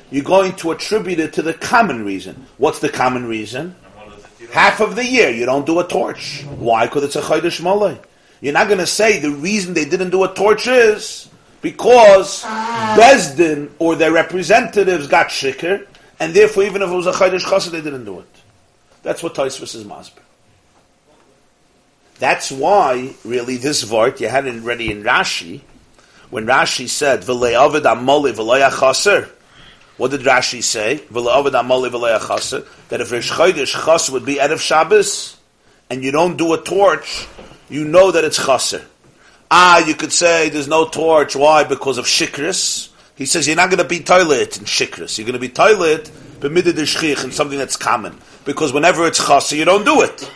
You're 0.09 0.23
going 0.23 0.55
to 0.55 0.72
attribute 0.72 1.19
it 1.19 1.34
to 1.34 1.41
the 1.41 1.53
common 1.53 2.05
reason. 2.05 2.45
What's 2.57 2.80
the 2.80 2.89
common 2.89 3.26
reason? 3.26 3.76
Half 4.51 4.80
of 4.80 4.95
the 4.95 5.05
year 5.05 5.30
you 5.30 5.45
don't 5.45 5.65
do 5.65 5.80
a 5.80 5.88
torch. 5.88 6.43
Why? 6.57 6.85
Because 6.85 7.03
it's 7.03 7.15
a 7.15 7.22
chaydush 7.22 7.61
malay. 7.61 7.99
You're 8.41 8.53
not 8.53 8.68
going 8.68 8.80
to 8.80 8.88
say 8.88 9.19
the 9.19 9.31
reason 9.31 9.73
they 9.73 9.85
didn't 9.85 10.11
do 10.11 10.23
a 10.23 10.34
torch 10.34 10.68
is 10.68 11.30
because 11.61 12.43
Besdin 12.43 13.72
or 13.80 13.95
their 13.95 14.11
representatives 14.11 15.07
got 15.07 15.27
shikr, 15.30 15.88
and 16.19 16.34
therefore 16.34 16.64
even 16.64 16.81
if 16.81 16.89
it 16.89 16.93
was 16.93 17.07
a 17.07 17.11
chaydush 17.11 17.43
chassid, 17.43 17.72
they 17.72 17.81
didn't 17.81 18.05
do 18.05 18.19
it. 18.19 18.30
That's 19.03 19.23
what 19.23 19.35
Taisvus 19.35 19.76
is 19.76 19.84
masber. 19.84 20.19
That's 22.19 22.51
why, 22.51 23.14
really, 23.23 23.57
this 23.57 23.84
vart 23.84 24.19
you 24.19 24.27
had 24.27 24.47
it 24.47 24.61
ready 24.61 24.91
in 24.91 25.03
Rashi, 25.03 25.61
when 26.30 26.45
Rashi 26.45 26.89
said, 26.89 27.22
"V'lei 27.22 27.53
avid 27.53 27.84
amoli 27.84 28.34
v'lei 28.34 28.68
achaser." 28.68 29.30
What 29.97 30.11
did 30.11 30.22
Rashi 30.22 30.64
say? 30.64 31.03
"V'lei 31.11 31.35
avid 31.39 31.53
amoli 31.53 31.89
v'lei 31.89 32.19
achaser." 32.19 32.65
That 32.89 33.01
if 33.01 33.11
Rish 33.11 33.31
Chodesh 33.31 33.85
chas 33.85 34.09
would 34.09 34.26
be 34.26 34.35
Erev 34.35 34.59
Shabbos, 34.59 35.38
and 35.89 36.03
you 36.03 36.11
don't 36.11 36.38
do 36.38 36.53
a 36.53 36.61
torch, 36.61 37.27
you 37.69 37.85
know 37.85 38.11
that 38.11 38.23
it's 38.23 38.44
chaser. 38.44 38.85
Ah, 39.49 39.85
you 39.85 39.95
could 39.95 40.11
say 40.11 40.49
there's 40.49 40.68
no 40.68 40.88
torch. 40.88 41.35
Why? 41.35 41.64
Because 41.64 41.98
of 41.98 42.06
shikris. 42.06 42.89
He 43.15 43.26
says 43.26 43.48
you're 43.48 43.56
not 43.56 43.69
going 43.69 43.80
to 43.80 43.88
be 43.88 43.99
toilet 43.99 44.57
in 44.57 44.65
shikris. 44.65 45.18
You're 45.18 45.26
going 45.26 45.34
to 45.34 45.39
be 45.39 45.49
toilet 45.49 46.11
b'midah 46.39 47.23
in 47.23 47.31
something 47.31 47.57
that's 47.57 47.76
common 47.76 48.15
because 48.45 48.72
whenever 48.72 49.07
it's 49.07 49.19
chasa, 49.19 49.57
you 49.57 49.65
don't 49.65 49.85
do 49.85 50.02
it. 50.02 50.31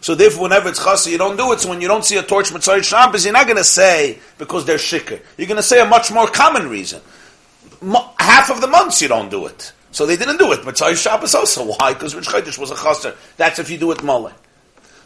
So 0.00 0.14
therefore, 0.14 0.44
whenever 0.44 0.70
it's 0.70 0.80
chasa, 0.80 1.10
you 1.10 1.18
don't 1.18 1.36
do 1.36 1.52
it. 1.52 1.60
So 1.60 1.68
when 1.68 1.80
you 1.80 1.88
don't 1.88 2.04
see 2.04 2.16
a 2.16 2.22
torch 2.22 2.52
mitzvah 2.52 2.82
Shabbos, 2.82 3.24
you're 3.24 3.34
not 3.34 3.46
going 3.46 3.58
to 3.58 3.64
say 3.64 4.18
because 4.38 4.64
they're 4.64 4.78
shikr. 4.78 5.20
You're 5.36 5.46
going 5.46 5.58
to 5.58 5.62
say 5.62 5.80
a 5.80 5.84
much 5.84 6.10
more 6.10 6.26
common 6.26 6.68
reason. 6.68 7.02
Half 8.18 8.50
of 8.50 8.60
the 8.60 8.66
months 8.66 9.02
you 9.02 9.08
don't 9.08 9.30
do 9.30 9.46
it. 9.46 9.72
So 9.92 10.06
they 10.06 10.16
didn't 10.16 10.38
do 10.38 10.52
it. 10.52 10.64
Mitzvah 10.64 10.96
Shabbos 10.96 11.34
also. 11.34 11.66
Why? 11.66 11.92
Because 11.92 12.14
Chodesh 12.14 12.58
was 12.58 12.70
a 12.70 12.76
chasser. 12.76 13.14
That's 13.36 13.58
if 13.58 13.68
you 13.70 13.76
do 13.76 13.90
it 13.90 14.02
mole. 14.02 14.30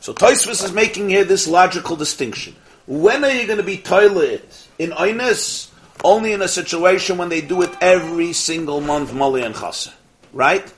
So 0.05 0.13
Toysvis 0.13 0.63
is 0.63 0.75
making 0.75 1.09
here 1.09 1.25
this 1.25 1.49
logical 1.49 1.97
distinction. 1.97 2.55
When 2.87 3.25
are 3.25 3.31
you 3.31 3.47
going 3.47 3.57
to 3.57 3.65
be 3.65 3.79
toilet 3.79 4.69
in 4.79 4.91
Einis? 4.91 5.71
Only 6.05 6.35
in 6.35 6.43
a 6.43 6.47
situation 6.47 7.17
when 7.17 7.31
they 7.31 7.41
do 7.41 7.63
it 7.63 7.71
every 7.81 8.35
single 8.35 8.83
month, 8.83 9.15
mole 9.15 9.37
and 9.37 9.55
chasser. 9.55 9.95
Right? 10.35 10.71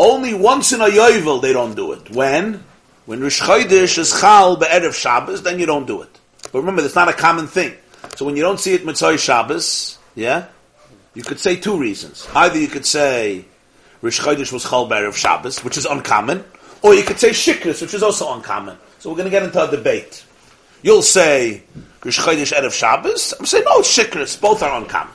Only 0.00 0.34
once 0.34 0.72
in 0.72 0.80
a 0.80 0.86
yovel 0.86 1.40
they 1.40 1.52
don't 1.52 1.76
do 1.76 1.92
it. 1.92 2.10
When? 2.10 2.64
When 3.06 3.20
Rish 3.20 3.40
Chodesh 3.40 3.98
is 3.98 4.20
chal 4.20 4.56
be'erev 4.56 4.94
Shabbos, 4.94 5.44
then 5.44 5.60
you 5.60 5.66
don't 5.66 5.86
do 5.86 6.02
it. 6.02 6.18
But 6.50 6.58
remember, 6.58 6.84
it's 6.84 6.96
not 6.96 7.08
a 7.08 7.12
common 7.12 7.46
thing. 7.46 7.74
So 8.16 8.24
when 8.24 8.34
you 8.34 8.42
don't 8.42 8.58
see 8.58 8.74
it 8.74 8.84
mitzvah 8.84 9.16
Shabbos, 9.16 9.96
yeah, 10.16 10.46
you 11.14 11.22
could 11.22 11.38
say 11.38 11.54
two 11.54 11.78
reasons. 11.78 12.26
Either 12.34 12.58
you 12.58 12.66
could 12.66 12.84
say 12.84 13.44
Rish 14.00 14.18
Chodesh 14.18 14.52
was 14.52 14.68
chal 14.68 14.86
be'erev 14.86 15.14
Shabbos, 15.14 15.62
which 15.62 15.78
is 15.78 15.86
uncommon, 15.86 16.42
or 16.82 16.94
you 16.94 17.02
could 17.02 17.18
say 17.18 17.30
Shikris, 17.30 17.80
which 17.80 17.94
is 17.94 18.02
also 18.02 18.32
uncommon. 18.34 18.76
So 18.98 19.10
we're 19.10 19.16
going 19.16 19.26
to 19.26 19.30
get 19.30 19.42
into 19.42 19.62
a 19.62 19.70
debate. 19.70 20.24
You'll 20.82 21.02
say 21.02 21.62
Rish 22.04 22.18
Chodesh 22.18 22.52
erev 22.52 22.72
Shabbos. 22.72 23.34
I'm 23.38 23.46
saying 23.46 23.64
no, 23.64 23.80
Shikris. 23.80 24.40
Both 24.40 24.62
are 24.62 24.80
uncommon. 24.80 25.14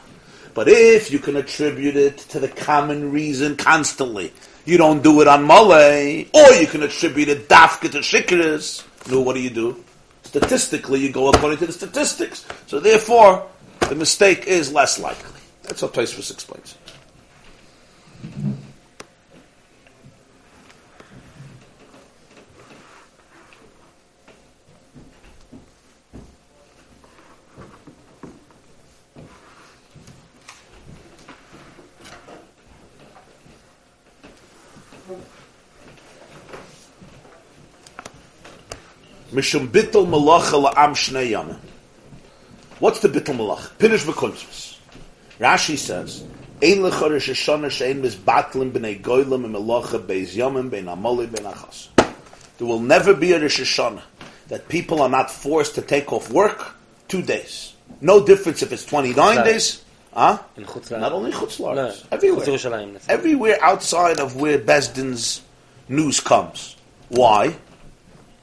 But 0.53 0.67
if 0.67 1.11
you 1.11 1.19
can 1.19 1.35
attribute 1.35 1.95
it 1.95 2.17
to 2.29 2.39
the 2.39 2.47
common 2.47 3.11
reason 3.11 3.57
constantly, 3.57 4.33
you 4.65 4.77
don't 4.77 5.03
do 5.03 5.21
it 5.21 5.27
on 5.27 5.45
Malay, 5.45 6.27
or 6.33 6.51
you 6.53 6.67
can 6.67 6.83
attribute 6.83 7.29
it 7.29 7.47
dafka 7.47 7.91
to 7.91 7.99
shikris. 7.99 8.83
No, 9.09 9.21
what 9.21 9.35
do 9.35 9.41
you 9.41 9.49
do? 9.49 9.83
Statistically, 10.23 10.99
you 10.99 11.11
go 11.11 11.29
according 11.29 11.59
to 11.59 11.67
the 11.67 11.73
statistics. 11.73 12.45
So 12.65 12.79
therefore, 12.79 13.47
the 13.81 13.95
mistake 13.95 14.47
is 14.47 14.73
less 14.73 14.99
likely. 14.99 15.39
That's 15.63 15.81
how 15.81 15.87
Taisvus 15.87 16.31
explains. 16.31 16.75
Mishum 39.31 39.67
bittel 39.67 40.07
malacha 40.07 40.61
la'am 40.61 40.91
shnei 40.91 41.31
yamim. 41.31 41.57
What's 42.79 42.99
the 42.99 43.09
bittel 43.09 43.35
malach? 43.35 43.71
Pinish 43.77 44.05
v'kuntzvus. 44.05 44.77
Rashi 45.39 45.77
says, 45.77 46.23
Ein 46.61 46.77
lechorish 46.77 47.29
hashana 47.29 47.69
she'en 47.69 48.01
mizbatlim 48.01 48.71
b'nei 48.71 49.01
goylam 49.01 49.45
and 49.45 49.55
malacha 49.55 49.99
beis 49.99 50.35
yamim 50.35 50.69
bein 50.69 50.85
amoli 50.85 51.29
bein 51.31 51.45
achas. 51.51 51.89
There 52.57 52.67
will 52.67 52.79
never 52.79 53.13
be 53.13 53.33
a 53.33 53.39
Rosh 53.39 53.61
Hashanah 53.61 54.01
that 54.47 54.67
people 54.67 55.01
are 55.01 55.09
not 55.09 55.29
forced 55.29 55.75
to 55.75 55.81
take 55.81 56.11
off 56.11 56.31
work 56.31 56.75
two 57.07 57.21
days. 57.21 57.73
No 58.01 58.25
difference 58.25 58.63
if 58.63 58.71
it's 58.71 58.85
29 58.85 59.43
days. 59.43 59.83
Huh? 60.13 60.39
In 60.55 60.63
Not 60.63 61.11
only 61.11 61.31
Chutz 61.31 61.59
No, 61.59 61.93
everywhere. 62.11 62.45
Chutz 62.45 62.53
Yerushalayim, 62.53 62.93
that's 62.93 63.05
it. 63.05 63.11
Everywhere 63.11 63.57
outside 63.61 64.19
of 64.19 64.35
where 64.35 64.57
Besdin's 64.57 65.41
news 65.89 66.19
comes. 66.19 66.75
Why? 67.09 67.55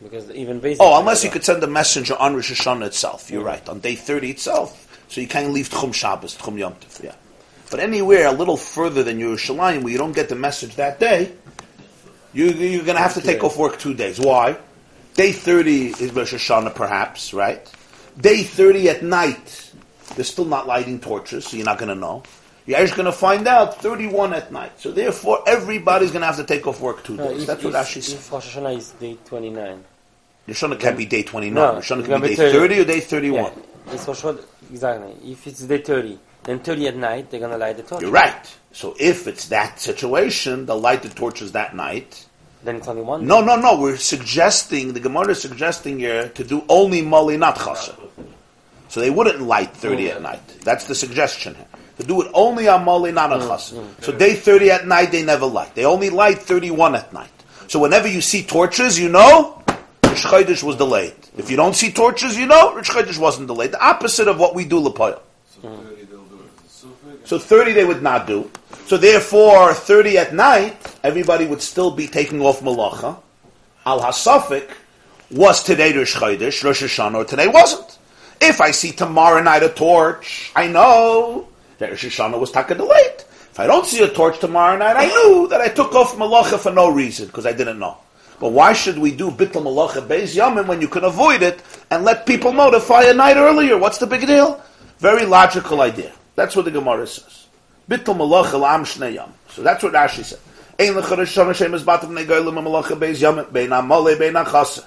Because 0.04 0.30
even 0.32 0.60
based 0.60 0.82
Oh, 0.82 1.00
unless 1.00 1.24
you 1.24 1.30
could 1.30 1.44
send 1.44 1.64
a 1.64 1.66
messenger 1.66 2.14
on 2.16 2.34
Rosh 2.34 2.52
Hashanah 2.52 2.86
itself. 2.86 3.30
You're 3.30 3.40
mm-hmm. 3.40 3.48
right. 3.48 3.68
On 3.70 3.80
day 3.80 3.94
30 3.94 4.30
itself. 4.30 4.82
So 5.08 5.20
you 5.22 5.26
can't 5.26 5.52
leave 5.52 5.70
Tchum 5.70 5.94
Shabbos, 5.94 6.36
Tchum 6.36 6.58
Yom 6.58 6.74
Tov. 6.74 7.02
Yeah. 7.02 7.14
But 7.70 7.80
anywhere 7.80 8.28
a 8.28 8.32
little 8.32 8.58
further 8.58 9.02
than 9.02 9.18
Yerushalayim, 9.18 9.82
where 9.82 9.92
you 9.92 9.98
don't 9.98 10.12
get 10.12 10.28
the 10.28 10.34
message 10.34 10.76
that 10.76 11.00
day, 11.00 11.32
you, 12.34 12.50
you're 12.50 12.84
going 12.84 12.96
to 12.96 13.02
have 13.02 13.14
to 13.14 13.22
take 13.22 13.42
off 13.42 13.56
work 13.56 13.78
two 13.78 13.94
days. 13.94 14.20
Why? 14.20 14.58
Day 15.14 15.32
30 15.32 15.86
is 15.86 16.12
Rosh 16.12 16.34
Hashanah, 16.34 16.74
perhaps, 16.74 17.32
right? 17.32 17.66
Day 18.20 18.42
30 18.42 18.90
at 18.90 19.02
night, 19.02 19.72
they're 20.16 20.24
still 20.24 20.44
not 20.44 20.66
lighting 20.66 21.00
torches, 21.00 21.46
so 21.46 21.56
you're 21.56 21.64
not 21.64 21.78
going 21.78 21.88
to 21.88 21.94
know. 21.94 22.22
You're 22.66 22.80
just 22.80 22.94
going 22.94 23.06
to 23.06 23.12
find 23.12 23.46
out 23.46 23.80
31 23.80 24.34
at 24.34 24.52
night. 24.52 24.78
So 24.80 24.90
therefore, 24.90 25.42
everybody's 25.46 26.10
going 26.10 26.20
to 26.20 26.26
have 26.26 26.36
to 26.36 26.44
take 26.44 26.66
off 26.66 26.80
work 26.80 27.04
two 27.04 27.16
No, 27.16 27.28
days. 27.28 27.42
if, 27.42 27.46
That's 27.46 27.64
what 27.64 27.74
if, 27.74 27.86
says. 27.86 28.12
if 28.12 28.32
Rosh 28.32 28.56
Hashanah 28.56 28.76
is 28.76 28.90
day 28.90 29.16
29. 29.24 29.84
Hashanah 30.48 30.78
can't 30.78 30.96
be 30.96 31.06
day 31.06 31.22
29. 31.22 31.54
No, 31.54 31.80
Hashanah 31.80 32.04
can 32.04 32.20
be 32.20 32.28
day 32.28 32.36
gonna 32.36 32.52
be 32.52 32.58
30 32.58 32.80
or 32.80 32.84
day 32.84 33.00
31. 33.00 33.44
Yeah, 33.44 33.92
Rosh 33.92 34.00
Hashanah, 34.00 34.44
exactly. 34.70 35.32
If 35.32 35.46
it's 35.46 35.60
day 35.62 35.78
30, 35.78 36.18
then 36.44 36.58
30 36.60 36.88
at 36.88 36.96
night, 36.96 37.30
they're 37.30 37.40
going 37.40 37.52
to 37.52 37.58
light 37.58 37.76
the 37.76 37.82
torch. 37.82 38.02
You're 38.02 38.10
right. 38.10 38.56
So 38.72 38.94
if 39.00 39.26
it's 39.26 39.48
that 39.48 39.80
situation, 39.80 40.66
they'll 40.66 40.80
light 40.80 41.02
the 41.02 41.08
torches 41.08 41.52
that 41.52 41.74
night. 41.74 42.26
Then 42.62 42.76
it's 42.76 42.88
only 42.88 43.02
one 43.02 43.26
No, 43.26 43.40
no, 43.40 43.56
no. 43.56 43.78
We're 43.80 43.96
suggesting, 43.96 44.92
the 44.92 45.00
Gemara 45.00 45.30
is 45.30 45.40
suggesting 45.40 45.98
here 45.98 46.28
to 46.30 46.44
do 46.44 46.64
only 46.68 47.02
Mali, 47.02 47.36
not 47.36 47.56
Chaser. 47.56 47.94
So 48.88 49.00
they 49.00 49.10
wouldn't 49.10 49.42
light 49.42 49.74
30 49.74 50.10
at 50.10 50.18
mm. 50.18 50.22
night. 50.22 50.46
That's 50.62 50.86
the 50.86 50.94
suggestion 50.94 51.54
here. 51.54 51.66
To 51.98 52.04
do 52.04 52.22
it 52.22 52.30
only 52.34 52.68
on 52.68 52.84
Mali, 52.84 53.12
not 53.12 53.32
on 53.32 53.40
mm, 53.40 53.48
Chaser. 53.48 53.76
Mm. 53.76 54.04
So 54.04 54.12
day 54.12 54.34
30 54.34 54.70
at 54.70 54.86
night, 54.86 55.12
they 55.12 55.22
never 55.22 55.46
light. 55.46 55.74
They 55.74 55.84
only 55.84 56.10
light 56.10 56.38
31 56.38 56.94
at 56.94 57.12
night. 57.12 57.30
So 57.68 57.78
whenever 57.78 58.08
you 58.08 58.20
see 58.20 58.42
torches, 58.42 58.98
you 58.98 59.08
know 59.08 59.63
Rish 60.14 60.26
Chodesh 60.26 60.62
was 60.62 60.76
delayed. 60.76 61.16
If 61.36 61.50
you 61.50 61.56
don't 61.56 61.74
see 61.74 61.90
torches, 61.90 62.38
you 62.38 62.46
know 62.46 62.72
Rish 62.72 62.88
Chodesh 62.88 63.18
wasn't 63.18 63.48
delayed. 63.48 63.72
The 63.72 63.84
opposite 63.84 64.28
of 64.28 64.38
what 64.38 64.54
we 64.54 64.64
do 64.64 64.80
Lepoil. 64.80 65.20
So 65.50 65.68
30 65.68 66.04
they'll 66.04 66.22
do 66.22 66.36
it. 66.36 66.56
The 66.56 66.62
Sufik, 66.62 67.26
So 67.26 67.38
30 67.40 67.72
they 67.72 67.84
would 67.84 68.00
not 68.00 68.28
do. 68.28 68.48
So 68.86 68.96
therefore, 68.96 69.74
30 69.74 70.18
at 70.18 70.32
night, 70.32 70.76
everybody 71.02 71.46
would 71.46 71.60
still 71.60 71.90
be 71.90 72.06
taking 72.06 72.40
off 72.42 72.60
malacha. 72.60 73.16
Al 73.84 74.00
Hasafik 74.00 74.70
was 75.32 75.64
today 75.64 75.92
Rosh 75.92 76.14
Chodesh, 76.14 76.62
Rosh 76.62 76.84
Hashanah, 76.84 77.16
or 77.16 77.24
today 77.24 77.48
wasn't. 77.48 77.98
If 78.40 78.60
I 78.60 78.70
see 78.70 78.92
tomorrow 78.92 79.42
night 79.42 79.64
a 79.64 79.68
torch, 79.68 80.52
I 80.54 80.68
know 80.68 81.48
that 81.78 81.90
Rosh 81.90 82.04
Hashanah 82.04 82.38
was 82.38 82.52
taka 82.52 82.76
delayed. 82.76 83.24
If 83.50 83.58
I 83.58 83.66
don't 83.66 83.84
see 83.84 84.00
a 84.04 84.08
torch 84.08 84.38
tomorrow 84.38 84.78
night, 84.78 84.94
I 84.96 85.06
knew 85.06 85.48
that 85.48 85.60
I 85.60 85.68
took 85.68 85.92
off 85.92 86.14
malacha 86.14 86.60
for 86.60 86.70
no 86.70 86.88
reason, 86.88 87.26
because 87.26 87.46
I 87.46 87.52
didn't 87.52 87.80
know. 87.80 87.96
But 88.44 88.52
why 88.52 88.74
should 88.74 88.98
we 88.98 89.10
do 89.10 89.30
bittul 89.30 89.62
malacha 89.64 90.06
beis 90.06 90.36
yamin 90.36 90.66
when 90.66 90.82
you 90.82 90.86
can 90.86 91.02
avoid 91.02 91.40
it 91.40 91.62
and 91.90 92.04
let 92.04 92.26
people 92.26 92.52
notify 92.52 93.04
a 93.04 93.14
night 93.14 93.38
earlier? 93.38 93.78
What's 93.78 93.96
the 93.96 94.06
big 94.06 94.26
deal? 94.26 94.62
Very 94.98 95.24
logical 95.24 95.80
idea. 95.80 96.12
That's 96.36 96.54
what 96.54 96.66
the 96.66 96.70
Gemara 96.70 97.06
says. 97.06 97.46
Bittul 97.88 98.18
malacha 98.18 98.60
la'am 98.60 98.82
shnei 98.82 99.14
yam. 99.14 99.32
So 99.48 99.62
that's 99.62 99.82
what 99.82 99.94
Rashi 99.94 100.24
said. 100.24 100.40
Ein 100.78 100.92
lecha 100.92 101.16
Rosh 101.16 101.38
Hashanah 101.38 101.54
shem 101.54 101.72
es 101.72 101.84
batim 101.84 102.10
negoyim 102.10 102.52
malacha 102.52 102.98
beis 102.98 103.22
yamin 103.22 103.50
bein 103.50 103.70
amole 103.70 104.18
bein 104.18 104.34
achaser. 104.34 104.84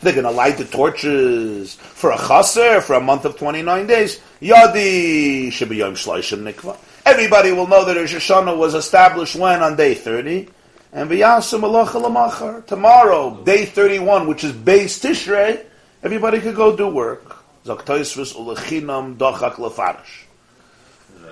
They're 0.00 0.12
going 0.12 0.24
to 0.24 0.30
light 0.32 0.58
the 0.58 0.64
torches 0.64 1.76
for 1.76 2.10
a 2.10 2.18
chaser 2.18 2.80
for 2.80 2.94
a 2.94 3.00
month 3.00 3.24
of 3.26 3.38
29 3.38 3.86
days. 3.86 4.20
Yadi. 4.42 5.46
Everybody 7.06 7.52
will 7.52 7.68
know 7.68 7.84
that 7.84 7.96
Rosh 7.96 8.14
Hashanah 8.14 8.58
was 8.58 8.74
established 8.74 9.36
when? 9.36 9.62
On 9.62 9.76
day 9.76 9.94
30. 9.94 10.48
And 10.94 11.10
v'yasem 11.10 11.60
malacha 11.60 12.00
lamachar. 12.00 12.64
Tomorrow, 12.66 13.42
day 13.42 13.66
31, 13.66 14.28
which 14.28 14.44
is 14.44 14.52
Beis 14.52 15.02
Tishrei, 15.02 15.64
everybody 16.04 16.40
could 16.40 16.54
go 16.54 16.76
do 16.76 16.86
work. 16.86 17.36
Zaktoisvus 17.66 18.34
ulechinam 18.34 19.16
dochak 19.16 19.54
lefarish. 19.56 20.22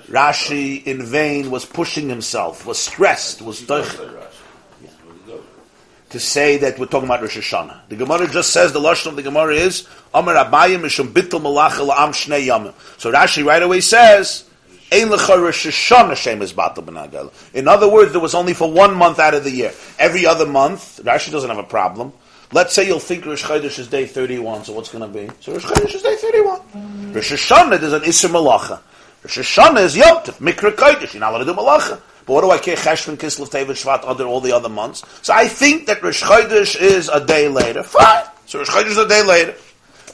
Rashi 0.09 0.85
in 0.85 1.05
vain 1.05 1.51
was 1.53 1.65
pushing 1.65 2.09
himself, 2.09 2.67
was 2.67 2.79
stressed, 2.79 3.41
was 3.41 3.63
doich, 3.63 4.29
to 6.11 6.21
say 6.21 6.59
that 6.59 6.79
we're 6.79 6.87
talking 6.87 7.09
about 7.09 7.23
Rosh 7.23 7.39
Hashanah. 7.39 7.89
The 7.89 7.97
Gemara 7.97 8.27
just 8.27 8.53
says 8.53 8.73
the 8.73 8.81
lashon 8.81 9.07
of 9.07 9.17
the 9.17 9.23
Gemara 9.23 9.55
is 9.55 9.89
Amar 10.13 10.35
Abayim 10.35 10.83
Mishum 10.83 11.13
Bittul 11.13 11.41
Malacha 11.41 11.89
La'am 11.89 12.11
Shnei 12.11 12.47
Yamim. 12.47 12.75
So 12.99 13.13
Rashi 13.13 13.45
right 13.45 13.63
away 13.63 13.81
says 13.81 14.45
In 14.93 15.11
other 17.69 17.89
words, 17.89 18.13
there 18.13 18.21
was 18.21 18.35
only 18.35 18.53
for 18.53 18.71
one 18.71 18.95
month 18.95 19.19
out 19.19 19.35
of 19.35 19.45
the 19.45 19.51
year. 19.51 19.73
Every 19.99 20.27
other 20.27 20.47
month, 20.47 21.01
Rashi 21.03 21.33
doesn't 21.33 21.49
have 21.49 21.59
a 21.59 21.63
problem. 21.63 22.13
Let's 22.53 22.75
say 22.75 22.87
you'll 22.87 23.01
think 23.01 23.25
Rosh 23.25 23.43
Chodesh 23.43 23.79
is 23.79 23.89
day 23.89 24.05
31, 24.05 24.65
so 24.65 24.75
what's 24.75 24.91
going 24.91 25.11
to 25.11 25.19
be? 25.19 25.31
So 25.41 25.55
Rosh 25.55 25.65
Chodesh 25.65 25.95
is 25.95 26.03
day 26.03 26.17
31. 26.17 27.15
Rosh 27.15 27.33
Hashanah, 27.33 27.81
there's 27.81 27.95
an 27.95 28.03
Isser 28.03 28.29
Malacha. 28.29 28.81
Rosh 29.25 29.39
Hashanah 29.39 29.85
is 29.85 29.97
Yom 29.97 30.19
Tov, 30.19 30.35
Mikra 30.35 30.73
Kodesh, 30.73 31.15
you're 31.15 31.21
not 31.21 31.31
allowed 31.31 31.39
to 31.39 31.45
do 31.47 31.55
Malacha. 31.55 31.99
But 32.27 32.35
what 32.35 32.43
do 32.43 32.51
I 32.51 32.59
care, 32.59 32.77
Cheshvan, 32.77 33.17
Kislev, 33.17 33.49
Tevet, 33.49 33.83
Shvat, 33.83 34.05
other, 34.05 34.27
all 34.27 34.43
the 34.43 34.53
other 34.53 34.69
months? 34.69 35.03
So 35.23 35.33
I 35.33 35.49
think 35.49 35.87
that 35.87 36.03
Rosh 36.03 36.23
Chodesh 36.23 36.79
is 36.79 37.09
a 37.09 37.25
day 37.25 37.49
later. 37.49 37.83
Fine. 37.83 38.25
So 38.45 38.59
Rosh 38.59 38.69
Chodesh 38.69 38.89
is 38.89 38.99
a 38.99 39.09
day 39.09 39.23
later. 39.23 39.55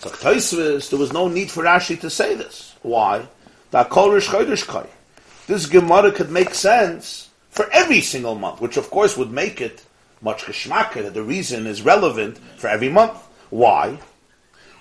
So 0.00 0.10
Taisvis, 0.10 0.90
there 0.90 0.98
was 0.98 1.12
no 1.12 1.26
need 1.26 1.50
for 1.50 1.64
Rashi 1.64 2.00
to 2.00 2.09
say 2.09 2.36
this. 2.36 2.76
Why? 2.82 3.26
This 3.70 5.66
Gemara 5.66 6.12
could 6.12 6.31
make 6.31 6.55
sense 6.55 7.31
for 7.51 7.69
every 7.73 8.01
single 8.01 8.35
month, 8.35 8.61
which 8.61 8.77
of 8.77 8.90
course 8.90 9.16
would 9.16 9.31
make 9.31 9.61
it 9.61 9.85
much 10.20 10.45
geschmacker, 10.45 11.03
that 11.03 11.15
the 11.15 11.23
reason 11.23 11.66
is 11.66 11.82
relevant 11.82 12.39
for 12.57 12.69
every 12.69 12.89
month. 12.89 13.16
Why? 13.51 13.99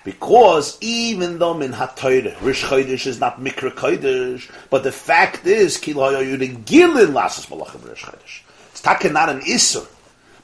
Because 0.04 0.78
even 0.80 1.38
though 1.38 1.54
min 1.54 1.72
ha'toyre, 1.72 2.40
Rish 2.40 2.64
Chodesh 2.64 3.06
is 3.06 3.20
not 3.20 3.40
Mikra 3.40 3.72
Chodesh, 3.72 4.50
but 4.70 4.82
the 4.82 4.92
fact 4.92 5.46
is, 5.46 5.76
Gilin 5.78 7.12
Malachim 7.12 7.88
Rish. 7.88 8.44
It's 8.70 8.80
taken 8.80 9.12
not 9.12 9.28
an 9.28 9.40
Isser, 9.40 9.86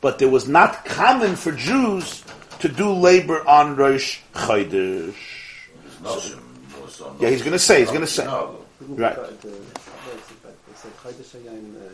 but 0.00 0.18
there 0.18 0.28
was 0.28 0.48
not 0.48 0.84
common 0.84 1.36
for 1.36 1.52
Jews 1.52 2.24
to 2.60 2.68
do 2.68 2.90
labor 2.92 3.46
on 3.48 3.76
Rosh 3.76 4.18
Chodesh. 4.34 5.14
Yeah, 7.20 7.30
he's 7.30 7.40
going 7.42 7.52
to 7.52 7.58
say, 7.58 7.80
he's 7.80 7.88
going 7.88 8.00
to 8.00 8.06
say. 8.06 8.26
Right. 8.26 9.14
The, 9.16 9.48
the, 9.48 9.48
they 9.48 10.74
said 10.74 10.92
Chodesh 11.02 11.36
Hayim, 11.36 11.76
uh, 11.76 11.88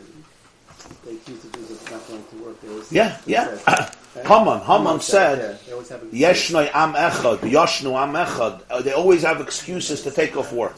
they 1.04 1.12
accuse 1.12 1.40
the 1.40 1.56
Jews 1.56 1.70
of 1.70 1.90
not 1.90 2.08
going 2.08 2.24
to 2.24 2.36
work. 2.44 2.60
They 2.60 2.68
always 2.68 2.92
Yeah, 2.92 3.16
yeah. 3.26 3.56
said- 3.58 3.94
Haman, 4.26 4.60
Haman 4.62 4.98
said, 5.00 5.38
yeah, 5.38 5.56
they 5.66 5.72
always 5.72 5.88
have 5.90 6.02
an 6.02 6.10
Yeshnoi 6.10 6.70
am 6.74 6.94
echad, 6.94 7.38
Yoshnu 7.38 7.94
am 7.94 8.12
echad. 8.14 8.60
Uh, 8.68 8.82
They 8.82 8.92
always 8.92 9.22
have 9.22 9.40
excuses 9.40 10.02
to 10.02 10.10
take 10.10 10.36
off 10.36 10.52
work. 10.52 10.74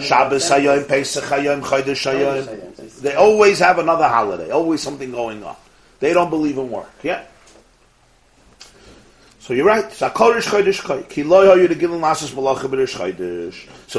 Shabbos 0.00 0.48
hayom, 0.48 0.88
Pesach 0.88 1.24
hayom, 1.24 1.60
Chodesh 1.60 2.10
hayom. 2.10 3.00
They 3.00 3.14
always 3.16 3.58
have 3.58 3.78
another 3.78 4.08
holiday. 4.08 4.50
Always 4.50 4.80
something 4.82 5.10
going 5.10 5.44
on. 5.44 5.56
They 6.00 6.14
don't 6.14 6.30
believe 6.30 6.56
in 6.56 6.70
work. 6.70 6.90
Yeah. 7.02 7.24
So 9.44 9.52
you're 9.52 9.66
right. 9.66 9.92
So 9.92 10.08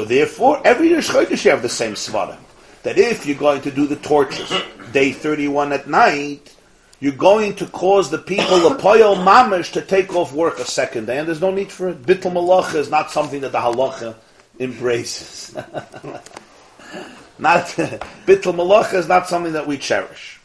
therefore, 0.04 0.60
every 0.64 0.88
Chodesh 0.88 1.44
you 1.44 1.50
have 1.52 1.62
the 1.62 1.68
same 1.68 1.94
svara. 1.94 2.36
That 2.82 2.98
if 2.98 3.26
you're 3.26 3.38
going 3.38 3.60
to 3.60 3.70
do 3.70 3.86
the 3.86 3.94
torches, 3.94 4.52
day 4.92 5.12
31 5.12 5.72
at 5.72 5.88
night, 5.88 6.52
you're 6.98 7.12
going 7.12 7.54
to 7.56 7.66
cause 7.66 8.10
the 8.10 8.18
people 8.18 8.66
of 8.66 8.78
Poyel 8.80 9.14
Mamish 9.24 9.70
to 9.74 9.82
take 9.82 10.16
off 10.16 10.32
work 10.32 10.58
a 10.58 10.64
second 10.64 11.06
day, 11.06 11.18
and 11.18 11.28
there's 11.28 11.40
no 11.40 11.52
need 11.52 11.70
for 11.70 11.90
it. 11.90 12.02
Bittul 12.02 12.32
Malacha 12.32 12.74
is 12.74 12.90
not 12.90 13.12
something 13.12 13.42
that 13.42 13.52
the 13.52 13.60
halacha 13.60 14.16
embraces. 14.58 15.54
not 17.38 17.66
Bittul 18.26 18.56
Malacha 18.56 18.94
is 18.94 19.06
not 19.06 19.28
something 19.28 19.52
that 19.52 19.68
we 19.68 19.78
cherish. 19.78 20.40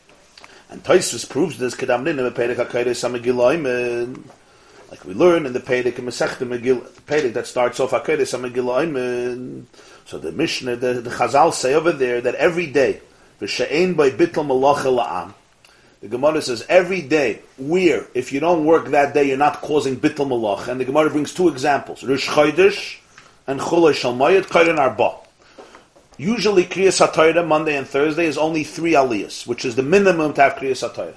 And 0.69 0.83
Toisus 0.83 1.27
proves 1.27 1.57
this. 1.57 1.73
Like 4.91 5.05
we 5.05 5.13
learn 5.13 5.45
in 5.45 5.53
the 5.53 5.61
Pedic 5.61 5.97
and 5.97 6.07
Masechta 6.07 6.45
Megillah, 6.45 6.93
the 6.93 7.01
Pedic 7.01 7.33
that 7.33 7.47
starts 7.47 7.79
off 7.79 7.91
HaKairei 7.91 8.51
Samagiloimen. 8.51 9.63
So 10.05 10.19
the 10.19 10.33
Mishnah, 10.33 10.75
the, 10.75 10.95
the 10.95 11.09
Chazal 11.09 11.53
say 11.53 11.73
over 11.73 11.93
there 11.93 12.19
that 12.19 12.35
every 12.35 12.67
day, 12.67 13.01
V'she'ein 13.39 13.95
by 13.95 14.09
Bittul 14.09 14.45
Malacha 14.45 14.93
La'am, 14.93 15.33
the 16.01 16.07
Gemara 16.07 16.41
says 16.41 16.65
every 16.67 17.03
day, 17.03 17.41
where 17.59 18.07
if 18.15 18.33
you 18.33 18.39
don't 18.39 18.65
work 18.65 18.87
that 18.87 19.13
day, 19.13 19.25
you're 19.25 19.37
not 19.37 19.61
causing 19.61 19.97
bittul 19.97 20.27
malach. 20.27 20.67
And 20.67 20.81
the 20.81 20.85
Gemara 20.85 21.11
brings 21.11 21.31
two 21.31 21.47
examples: 21.47 22.03
Rish 22.03 22.27
Chodesh 22.27 22.97
and 23.45 23.59
Chulei 23.59 23.93
Shalmayit 23.93 24.45
Kairin 24.45 24.79
Arba. 24.79 25.17
Usually, 26.17 26.65
Kriyas 26.65 27.05
HaTorah, 27.05 27.47
Monday 27.47 27.77
and 27.77 27.87
Thursday, 27.87 28.25
is 28.25 28.37
only 28.37 28.63
three 28.63 28.93
aliyahs, 28.93 29.45
which 29.45 29.63
is 29.63 29.75
the 29.75 29.83
minimum 29.83 30.33
to 30.33 30.41
have 30.41 30.53
Kriyas 30.53 30.89
HaTorah. 30.89 31.13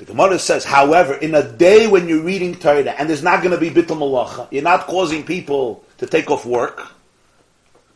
The 0.00 0.06
Gemara 0.06 0.38
says, 0.38 0.64
however, 0.64 1.12
in 1.12 1.34
a 1.34 1.42
day 1.42 1.86
when 1.86 2.08
you're 2.08 2.22
reading 2.22 2.54
Torah 2.54 2.90
and 2.90 3.06
there's 3.06 3.22
not 3.22 3.42
going 3.42 3.54
to 3.54 3.60
be 3.60 3.68
bittul 3.68 3.98
malacha, 3.98 4.48
you're 4.50 4.62
not 4.62 4.86
causing 4.86 5.24
people 5.24 5.84
to 5.98 6.06
take 6.06 6.30
off 6.30 6.46
work, 6.46 6.92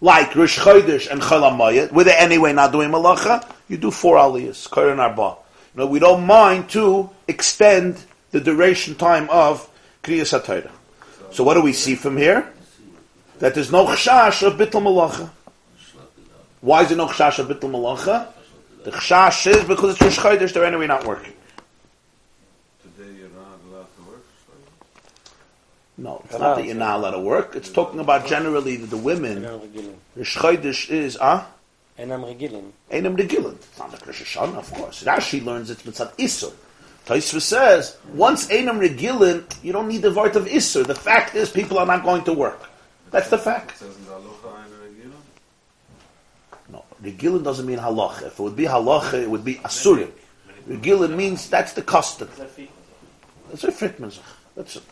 like 0.02 0.34
Rish 0.34 0.58
Chodesh 0.58 1.10
and 1.10 1.22
Chol 1.22 1.50
HaMayit, 1.50 1.92
where 1.92 2.04
they're 2.04 2.18
anyway 2.18 2.52
not 2.52 2.72
doing 2.72 2.90
malacha, 2.90 3.50
you 3.68 3.78
do 3.78 3.90
four 3.90 4.18
aliyahs, 4.18 4.68
Kairin 4.68 4.98
Arba. 4.98 5.36
You 5.78 5.86
we 5.86 5.98
don't 5.98 6.26
mind 6.26 6.68
to 6.70 7.08
extend 7.26 8.04
the 8.32 8.40
duration 8.40 8.96
time 8.96 9.30
of 9.30 9.66
Kriyas 10.02 10.38
HaTorah. 10.38 10.70
So 11.32 11.42
what 11.42 11.54
do 11.54 11.62
we 11.62 11.72
see 11.72 11.94
from 11.94 12.18
here? 12.18 12.52
That 13.38 13.54
there's 13.54 13.72
no 13.72 13.86
chashash 13.86 14.46
of 14.46 14.58
bittul 14.58 14.82
malacha. 14.82 15.30
Why 16.60 16.82
is 16.82 16.90
it 16.90 16.96
no 16.96 17.06
chash 17.06 17.38
of 17.38 17.48
bittul 17.48 17.70
malacha? 17.70 18.28
The 18.84 18.90
chash 18.90 19.46
is 19.46 19.64
because 19.64 19.92
it's 19.92 20.02
Rosh 20.02 20.18
Chodesh, 20.18 20.52
they're 20.52 20.66
anyway 20.66 20.86
not 20.86 21.06
working. 21.06 21.32
Today 22.82 23.12
you're 23.18 23.28
not 23.30 23.58
allowed 23.66 23.86
to 23.96 24.02
work. 24.10 24.24
No, 26.04 26.20
it's 26.26 26.38
not 26.38 26.56
that 26.56 26.66
you're 26.66 26.74
not 26.74 26.98
allowed 26.98 27.12
to 27.12 27.18
work. 27.18 27.56
It's 27.56 27.70
talking 27.70 27.98
about 27.98 28.26
generally 28.26 28.76
that 28.76 28.90
the 28.90 28.98
women, 28.98 29.42
Einam 29.42 29.60
Regilim. 29.60 29.96
Chodesh 30.18 30.90
is, 30.90 31.16
ah, 31.18 31.48
Einam 31.98 32.22
Regilim. 32.28 32.72
Einam 32.92 33.16
Regilin. 33.16 33.54
It's 33.54 33.78
not 33.78 33.90
like 33.90 34.06
Rosh 34.06 34.36
Hashanah, 34.36 34.58
of 34.58 34.70
course. 34.70 35.02
Rashi 35.02 35.42
learns 35.42 35.70
it's 35.70 35.82
Mitzat 35.82 36.14
Isur. 36.16 36.52
Taisva 37.06 37.40
says, 37.40 37.96
once 38.12 38.48
Einam 38.48 38.86
Regilin, 38.86 39.46
you 39.64 39.72
don't 39.72 39.88
need 39.88 40.02
the 40.02 40.12
word 40.12 40.36
of 40.36 40.44
Isur. 40.44 40.86
The 40.86 40.94
fact 40.94 41.36
is, 41.36 41.48
people 41.48 41.78
are 41.78 41.86
not 41.86 42.04
going 42.04 42.24
to 42.24 42.34
work. 42.34 42.68
That's 43.10 43.30
the 43.30 43.38
fact. 43.38 43.78
says 43.78 43.96
in 43.96 44.04
the 44.04 44.10
halacha. 44.10 45.10
No, 46.68 46.84
Regilin 47.02 47.42
doesn't 47.42 47.64
mean 47.64 47.78
halacha. 47.78 48.26
If 48.26 48.38
it 48.38 48.42
would 48.42 48.56
be 48.56 48.64
halacha, 48.64 49.22
it 49.22 49.30
would 49.30 49.44
be 49.44 49.54
Asurim. 49.54 50.10
Regilin 50.68 51.16
means 51.16 51.48
that's 51.48 51.72
the 51.72 51.80
custom. 51.80 52.28
That's 52.36 53.62
what 53.62 53.72
Frickman. 53.72 54.18
That's 54.54 54.76
it. 54.76 54.82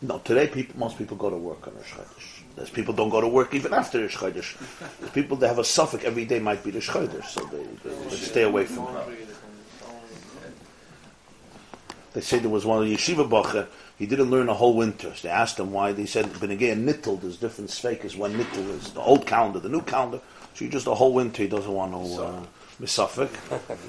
No, 0.00 0.18
today 0.18 0.46
people, 0.46 0.78
most 0.78 0.96
people 0.96 1.16
go 1.16 1.28
to 1.28 1.36
work 1.36 1.66
on 1.66 1.74
Rosh 1.74 1.92
Chodesh. 1.92 2.42
There's 2.54 2.70
people 2.70 2.94
don't 2.94 3.08
go 3.08 3.20
to 3.20 3.28
work 3.28 3.54
even 3.54 3.74
after 3.74 4.00
Rosh 4.00 4.16
Chodesh. 4.16 4.56
The 5.00 5.08
people 5.08 5.36
that 5.38 5.48
have 5.48 5.58
a 5.58 5.64
suffix 5.64 6.04
every 6.04 6.24
day 6.24 6.38
might 6.38 6.62
be 6.62 6.70
Rosh 6.70 6.88
Chodesh, 6.88 7.26
so 7.26 7.44
they, 7.46 7.64
they, 7.82 7.96
they 8.08 8.16
stay 8.16 8.42
away 8.42 8.66
from 8.66 8.86
it. 8.96 9.28
They 12.12 12.20
say 12.20 12.38
there 12.38 12.50
was 12.50 12.64
one 12.64 12.82
of 12.82 12.88
the 12.88 12.94
yeshiva 12.94 13.28
bacher, 13.28 13.66
he 13.98 14.06
didn't 14.06 14.30
learn 14.30 14.48
a 14.48 14.54
whole 14.54 14.74
winter. 14.74 15.12
So 15.14 15.28
they 15.28 15.34
asked 15.34 15.58
him 15.58 15.72
why. 15.72 15.92
They 15.92 16.06
said, 16.06 16.30
but 16.40 16.50
again, 16.50 16.86
nittel, 16.86 17.20
there's 17.20 17.36
different 17.36 17.70
svekas 17.70 18.16
when 18.16 18.34
nittel 18.34 18.68
is. 18.70 18.92
The 18.92 19.00
old 19.00 19.26
calendar, 19.26 19.58
the 19.58 19.68
new 19.68 19.82
calendar. 19.82 20.20
So 20.54 20.64
he 20.64 20.70
just 20.70 20.86
a 20.86 20.94
whole 20.94 21.12
winter, 21.12 21.42
he 21.42 21.48
doesn't 21.48 21.72
want 21.72 21.92
to 21.92 22.22
uh, 22.22 22.42
miss 22.78 22.92
suffix. 22.92 23.36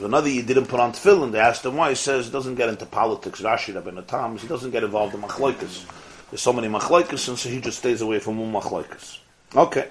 Another 0.02 0.30
he 0.30 0.41
didn't 0.41 0.66
put 0.66 0.80
on 0.80 0.94
tefillin. 0.94 1.32
They 1.32 1.40
asked 1.40 1.66
him 1.66 1.76
why. 1.76 1.90
He 1.90 1.95
says 1.95 2.26
he 2.26 2.32
doesn't 2.32 2.56
get 2.56 2.70
into 2.70 2.86
politics. 2.86 3.41
Rashi 3.41 3.74
Rabbeinu 3.74 4.06
Tam, 4.06 4.38
he 4.38 4.48
doesn't 4.48 4.72
get 4.72 4.84
involved 4.84 5.14
in 5.16 5.22
machloikas. 5.22 5.86
There's 6.30 6.41
so 6.41 6.53
many 6.53 6.68
machloikas, 6.68 7.28
and 7.28 7.38
so 7.38 7.49
he 7.49 7.60
just 7.60 7.80
stays 7.80 8.02
away 8.02 8.20
from 8.20 8.40
all 8.40 8.61
machloikas. 8.61 9.20
Okay. 9.56 9.88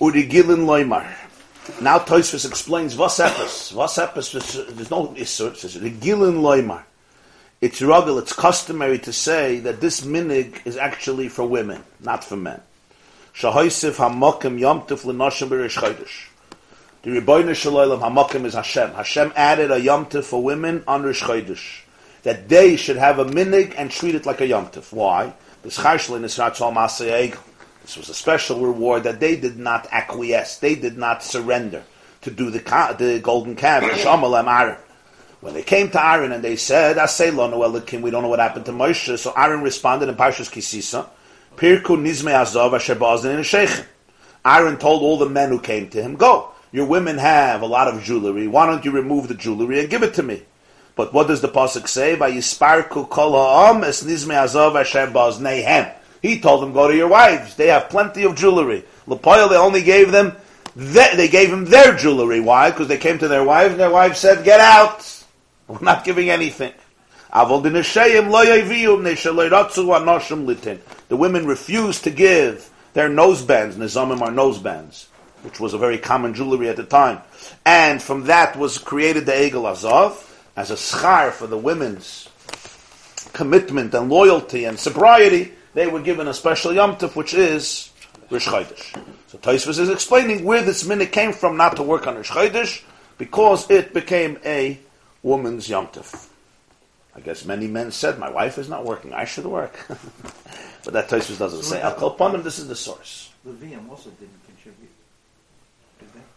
Uri 0.00 0.24
Gilin 0.24 0.66
Loimar. 0.66 1.06
Now 1.80 1.98
Toysfus 1.98 2.48
explains. 2.48 2.96
Was 2.96 3.18
epis, 3.18 4.74
there's 4.74 4.90
no 4.90 5.08
isur. 5.08 5.52
It 5.52 5.56
says 5.56 5.76
Regilin 5.76 6.40
Loimar. 6.40 6.82
It's 7.60 7.80
ruggle, 7.80 8.20
it's 8.20 8.32
customary 8.32 8.98
to 8.98 9.12
say 9.12 9.60
that 9.60 9.80
this 9.80 10.00
minig 10.00 10.66
is 10.66 10.76
actually 10.76 11.28
for 11.28 11.46
women, 11.46 11.84
not 12.00 12.24
for 12.24 12.36
men. 12.36 12.60
Shahoisif 13.34 13.94
hamokim 13.94 14.58
yomtiv 14.58 15.04
l'noshim 15.04 15.48
b'rish 15.48 15.78
chodesh. 15.78 16.26
The 17.02 17.10
Rebbeinu 17.20 17.52
Shalom 17.52 17.98
Hamakim 17.98 18.44
is 18.44 18.54
Hashem. 18.54 18.92
Hashem 18.92 19.32
added 19.34 19.72
a 19.72 19.80
yomtiv 19.80 20.22
for 20.22 20.40
women 20.40 20.84
on 20.86 21.02
Rish 21.02 21.20
Chodesh. 21.20 21.80
That 22.22 22.48
they 22.48 22.76
should 22.76 22.96
have 22.96 23.18
a 23.18 23.24
minig 23.24 23.74
and 23.76 23.90
treat 23.90 24.14
it 24.14 24.24
like 24.24 24.40
a 24.40 24.46
yomtiv. 24.46 24.92
Why? 24.92 25.32
This 25.64 25.78
was 27.96 28.08
a 28.08 28.14
special 28.14 28.60
reward 28.60 29.02
that 29.02 29.18
they 29.18 29.34
did 29.34 29.58
not 29.58 29.88
acquiesce. 29.90 30.58
They 30.58 30.76
did 30.76 30.96
not 30.96 31.24
surrender 31.24 31.82
to 32.20 32.30
do 32.30 32.50
the, 32.50 32.60
the 32.96 33.18
golden 33.20 33.56
calf. 33.56 33.82
When 35.40 35.54
they 35.54 35.62
came 35.64 35.90
to 35.90 36.06
Aaron 36.06 36.30
and 36.30 36.44
they 36.44 36.54
said, 36.54 36.98
"Asay 36.98 37.34
lo 37.34 37.50
no 37.50 37.58
Elokim," 37.58 38.02
we 38.02 38.12
don't 38.12 38.22
know 38.22 38.28
what 38.28 38.38
happened 38.38 38.66
to 38.66 38.72
Moshe. 38.72 39.18
So 39.18 39.32
Aaron 39.36 39.62
responded 39.62 40.08
in 40.08 40.14
Parshas 40.14 40.48
Kisisa, 40.48 41.08
"Pirku 41.56 41.98
nizme 41.98 42.32
azov 42.32 42.74
asher 42.74 42.94
ba'azin 42.94 43.38
in 43.38 43.42
sheikh." 43.42 43.86
Aaron 44.44 44.76
told 44.78 45.02
all 45.02 45.18
the 45.18 45.28
men 45.28 45.48
who 45.48 45.58
came 45.58 45.88
to 45.90 46.00
him, 46.00 46.14
"Go, 46.14 46.51
your 46.72 46.86
women 46.86 47.18
have 47.18 47.62
a 47.62 47.66
lot 47.66 47.86
of 47.86 48.02
jewelry. 48.02 48.48
Why 48.48 48.66
don't 48.66 48.84
you 48.84 48.90
remove 48.90 49.28
the 49.28 49.34
jewelry 49.34 49.78
and 49.80 49.88
give 49.90 50.02
it 50.02 50.14
to 50.14 50.22
me?" 50.22 50.42
But 50.96 51.12
what 51.14 51.28
does 51.28 51.40
the 51.40 51.48
pasuk 51.48 51.86
say? 51.88 52.16
"Vayisparku 52.16 53.08
kol 53.08 53.32
ha'am 53.32 53.84
es 53.84 54.02
nizme 54.02 54.34
azov 54.34 54.76
asher 54.76 55.06
ba'azneihem." 55.06 55.90
He 56.20 56.38
told 56.40 56.62
them, 56.62 56.72
"Go 56.72 56.88
to 56.88 56.96
your 56.96 57.08
wives. 57.08 57.54
They 57.56 57.68
have 57.68 57.88
plenty 57.88 58.24
of 58.24 58.34
jewelry." 58.34 58.84
Lepoil, 59.06 59.48
they 59.48 59.56
only 59.56 59.82
gave 59.82 60.12
them. 60.12 60.36
They 60.74 61.28
gave 61.28 61.52
him 61.52 61.66
their 61.66 61.94
jewelry. 61.94 62.40
Why? 62.40 62.70
Because 62.70 62.88
they 62.88 62.96
came 62.96 63.18
to 63.18 63.28
their 63.28 63.44
wives, 63.44 63.72
and 63.72 63.80
their 63.80 63.90
wives 63.90 64.18
said, 64.18 64.44
"Get 64.44 64.60
out." 64.60 65.04
We're 65.68 65.78
not 65.80 66.04
giving 66.04 66.30
anything. 66.30 66.72
The 67.34 67.56
women 71.10 71.46
refused 71.46 72.04
to 72.04 72.10
give 72.10 72.70
their 72.92 73.08
nosebands. 73.08 73.74
Nizamim 73.74 74.20
are 74.20 74.30
nosebands, 74.30 75.06
which 75.42 75.60
was 75.60 75.74
a 75.74 75.78
very 75.78 75.98
common 75.98 76.34
jewelry 76.34 76.68
at 76.68 76.76
the 76.76 76.84
time. 76.84 77.20
And 77.64 78.02
from 78.02 78.24
that 78.24 78.56
was 78.56 78.78
created 78.78 79.26
the 79.26 79.32
Egel 79.32 79.70
Azov 79.70 80.28
as 80.56 80.70
a 80.70 80.74
schar 80.74 81.32
for 81.32 81.46
the 81.46 81.58
women's 81.58 82.28
commitment 83.32 83.94
and 83.94 84.10
loyalty 84.10 84.64
and 84.64 84.78
sobriety. 84.78 85.52
They 85.74 85.86
were 85.86 86.00
given 86.00 86.28
a 86.28 86.34
special 86.34 86.72
yomtiv, 86.72 87.16
which 87.16 87.34
is 87.34 87.90
Rish 88.30 88.46
Chodesh. 88.46 89.02
So 89.28 89.38
Taisvus 89.38 89.78
is 89.78 89.88
explaining 89.88 90.44
where 90.44 90.62
this 90.62 90.84
minute 90.84 91.12
came 91.12 91.32
from 91.32 91.56
not 91.56 91.76
to 91.76 91.82
work 91.82 92.06
on 92.06 92.16
Rish 92.16 92.30
Chodesh, 92.30 92.82
because 93.18 93.70
it 93.70 93.94
became 93.94 94.38
a 94.44 94.78
woman's 95.22 95.68
yomtiv. 95.68 96.28
I 97.14 97.20
guess 97.20 97.44
many 97.44 97.66
men 97.66 97.90
said, 97.92 98.18
"My 98.18 98.30
wife 98.30 98.58
is 98.58 98.68
not 98.68 98.84
working; 98.84 99.12
I 99.12 99.24
should 99.24 99.44
work." 99.44 99.78
but 100.84 100.94
that 100.94 101.08
Tosfos 101.08 101.38
doesn't 101.38 101.62
say. 101.62 101.80
Al 101.80 101.94
kol 101.94 102.16
panim, 102.16 102.42
this 102.42 102.58
is 102.58 102.68
the 102.68 102.76
source. 102.76 103.30
Levium 103.46 103.88
also 103.90 104.10
didn't 104.10 104.41
contribute. 104.41 104.41
Did 104.41 104.41
they? 104.41 104.41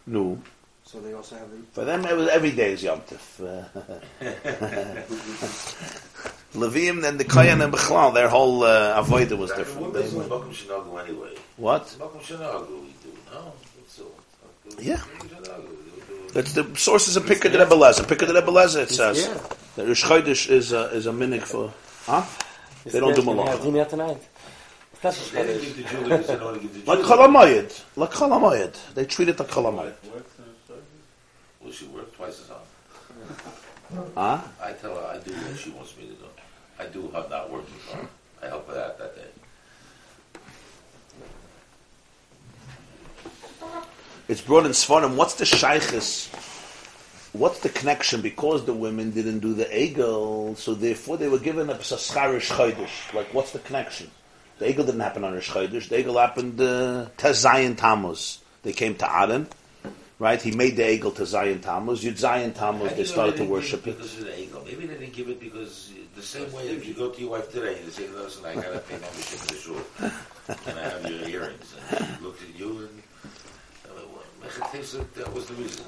No, 0.08 0.38
So 0.84 1.00
they 1.02 1.14
also 1.14 1.36
have 1.36 1.48
a 1.52 1.58
for 1.74 1.84
them 1.84 2.06
it 2.06 2.16
was 2.16 2.28
every 2.30 2.52
day 2.52 2.74
is 2.74 2.84
yomtiv. 2.84 3.20
Levium 6.54 7.04
and 7.08 7.20
the 7.20 7.26
Kayan 7.26 7.62
and 7.62 7.74
Bechlal, 7.74 8.14
their 8.14 8.30
whole 8.30 8.64
uh, 8.64 9.02
avodah 9.04 9.38
was 9.38 9.52
different. 9.52 9.94
They- 9.94 10.04
Makom 10.04 10.52
Shinagu 10.54 11.04
anyway. 11.04 11.34
what? 11.58 11.84
Makom 12.00 12.22
Shinagu 12.22 12.70
we 12.82 12.94
do, 13.04 13.12
no? 13.34 13.52
So, 13.88 14.04
Yeah. 14.80 14.98
Makom 14.98 15.28
Shinagu, 15.30 15.68
we 15.70 15.76
do. 16.28 16.34
That's 16.34 16.54
the 16.54 16.64
sources 16.78 17.18
of 17.18 17.26
Pickard 17.26 17.54
Rebbe 17.54 17.76
Lezer. 17.76 18.08
Pickard 18.08 18.30
Rebbe 18.30 18.52
Lezer, 18.52 18.84
it 18.84 18.90
says 18.92 19.26
Yeah. 19.28 19.38
that 19.76 19.88
Rish 19.88 20.04
Chodesh 20.04 20.50
is 20.50 20.72
a, 20.72 20.84
is 20.92 21.08
a 21.08 21.12
minig 21.12 21.44
for. 21.44 21.74
Huh? 22.06 22.24
They 22.86 23.00
don't 23.00 23.16
do 23.16 23.22
malacha. 23.24 24.26
Dinner 25.02 25.14
tonight. 25.14 25.32
That's 25.32 25.32
They 25.32 25.44
didn't 25.44 25.62
give 25.62 25.78
the 25.78 25.84
jewelry 25.84 26.10
because 26.10 26.28
they 26.28 26.36
to 26.36 26.60
give 26.60 26.86
the 26.86 26.92
Like 26.92 27.06
jewelry. 27.06 27.28
Cholamayid. 27.28 27.84
Like 27.96 28.12
Cholamayid. 28.12 28.94
They 28.94 29.06
treat 29.06 29.30
it 29.30 29.40
like 29.40 29.50
Cholamayid. 29.50 29.96
Works 30.12 30.40
in 30.40 30.46
Friday. 30.68 30.82
Well, 31.62 31.72
she 31.72 31.86
worked 31.88 32.16
twice 32.16 32.42
as 32.42 32.50
hard. 32.50 32.62
Huh? 34.16 34.42
I 34.62 34.72
tell 34.74 34.96
her 34.96 35.06
I 35.08 35.18
do 35.20 35.32
what 35.32 35.60
she 35.60 35.70
wants 35.72 35.96
me 35.98 36.08
to 36.08 36.14
do. 36.14 36.26
I 36.80 36.86
do 36.86 37.08
her 37.10 37.26
not 37.30 37.50
working 37.50 37.76
for 37.76 37.98
her. 37.98 38.08
I 38.44 38.48
help 38.48 38.68
her 38.70 38.80
out 38.80 38.98
that 39.00 39.16
day. 39.16 39.22
It's 44.28 44.42
brought 44.42 44.66
in 44.66 44.72
Svarim. 44.72 45.16
What's 45.16 45.36
the 45.36 45.46
shaykhis? 45.46 46.34
What's 47.34 47.60
the 47.60 47.70
connection? 47.70 48.22
Because 48.22 48.66
the 48.66 48.74
women 48.74 49.12
didn't 49.12 49.40
do 49.40 49.54
the 49.54 49.66
egel, 49.66 50.58
so 50.58 50.74
therefore 50.74 51.18
they 51.18 51.28
were 51.28 51.38
given 51.38 51.70
a 51.70 51.76
sascharish 51.76 52.50
chaydish. 52.50 53.14
Like, 53.14 53.34
what's 53.34 53.52
the 53.52 53.60
connection? 53.60 54.10
The 54.60 54.66
egel 54.66 54.86
didn't 54.86 55.02
happen 55.02 55.24
on 55.24 55.34
Rish 55.34 55.50
Chodesh. 55.50 55.90
The 55.90 55.98
egel 55.98 56.20
happened 56.20 56.60
uh, 56.62 57.08
to 57.18 57.34
Zion 57.34 57.76
Tammuz. 57.76 58.40
They 58.64 58.74
came 58.74 58.96
to 58.96 59.14
Aaron, 59.14 59.48
right? 60.18 60.42
He 60.42 60.52
made 60.52 60.78
the 60.78 60.84
egel 60.84 61.14
to 61.16 61.26
Zion 61.26 61.60
Tammuz. 61.60 62.04
Yud 62.04 62.18
Zion 62.18 62.54
Tammuz, 62.54 62.94
they 62.96 63.04
started 63.04 63.36
they 63.36 63.46
to 63.46 63.52
worship 63.52 63.84
give 63.84 63.96
it. 63.96 63.98
it 63.98 64.02
because 64.04 64.20
of 64.20 64.26
the 64.26 64.42
ego. 64.42 64.62
Maybe 64.66 64.88
they 64.88 64.96
didn't 64.96 65.14
give 65.14 65.30
it 65.30 65.40
because 65.40 65.92
the 66.16 66.22
same 66.22 66.52
way 66.54 66.70
if 66.70 66.88
you 66.88 66.94
go 66.94 67.10
to 67.10 67.22
your 67.22 67.32
wife 67.32 67.52
today 67.52 67.76
and 67.76 67.86
you 67.86 67.92
say, 67.92 68.08
listen, 68.08 68.46
I 68.46 68.56
got 68.56 68.64
to 68.74 68.80
pay 68.80 68.98
membership 68.98 69.42
in 69.42 69.48
the 69.48 69.56
shul, 69.56 69.82
and 70.68 70.80
I 70.80 70.84
have 70.90 71.10
your 71.10 71.28
earrings, 71.28 71.76
and 71.90 72.08
she 72.08 72.24
looks 72.24 72.42
at 72.42 72.58
you 72.58 72.80
and 72.80 72.90
well, 72.90 72.90
Mechatesa, 72.90 73.05
that 74.46 75.34
was 75.34 75.46
the 75.48 75.54
reason. 75.56 75.86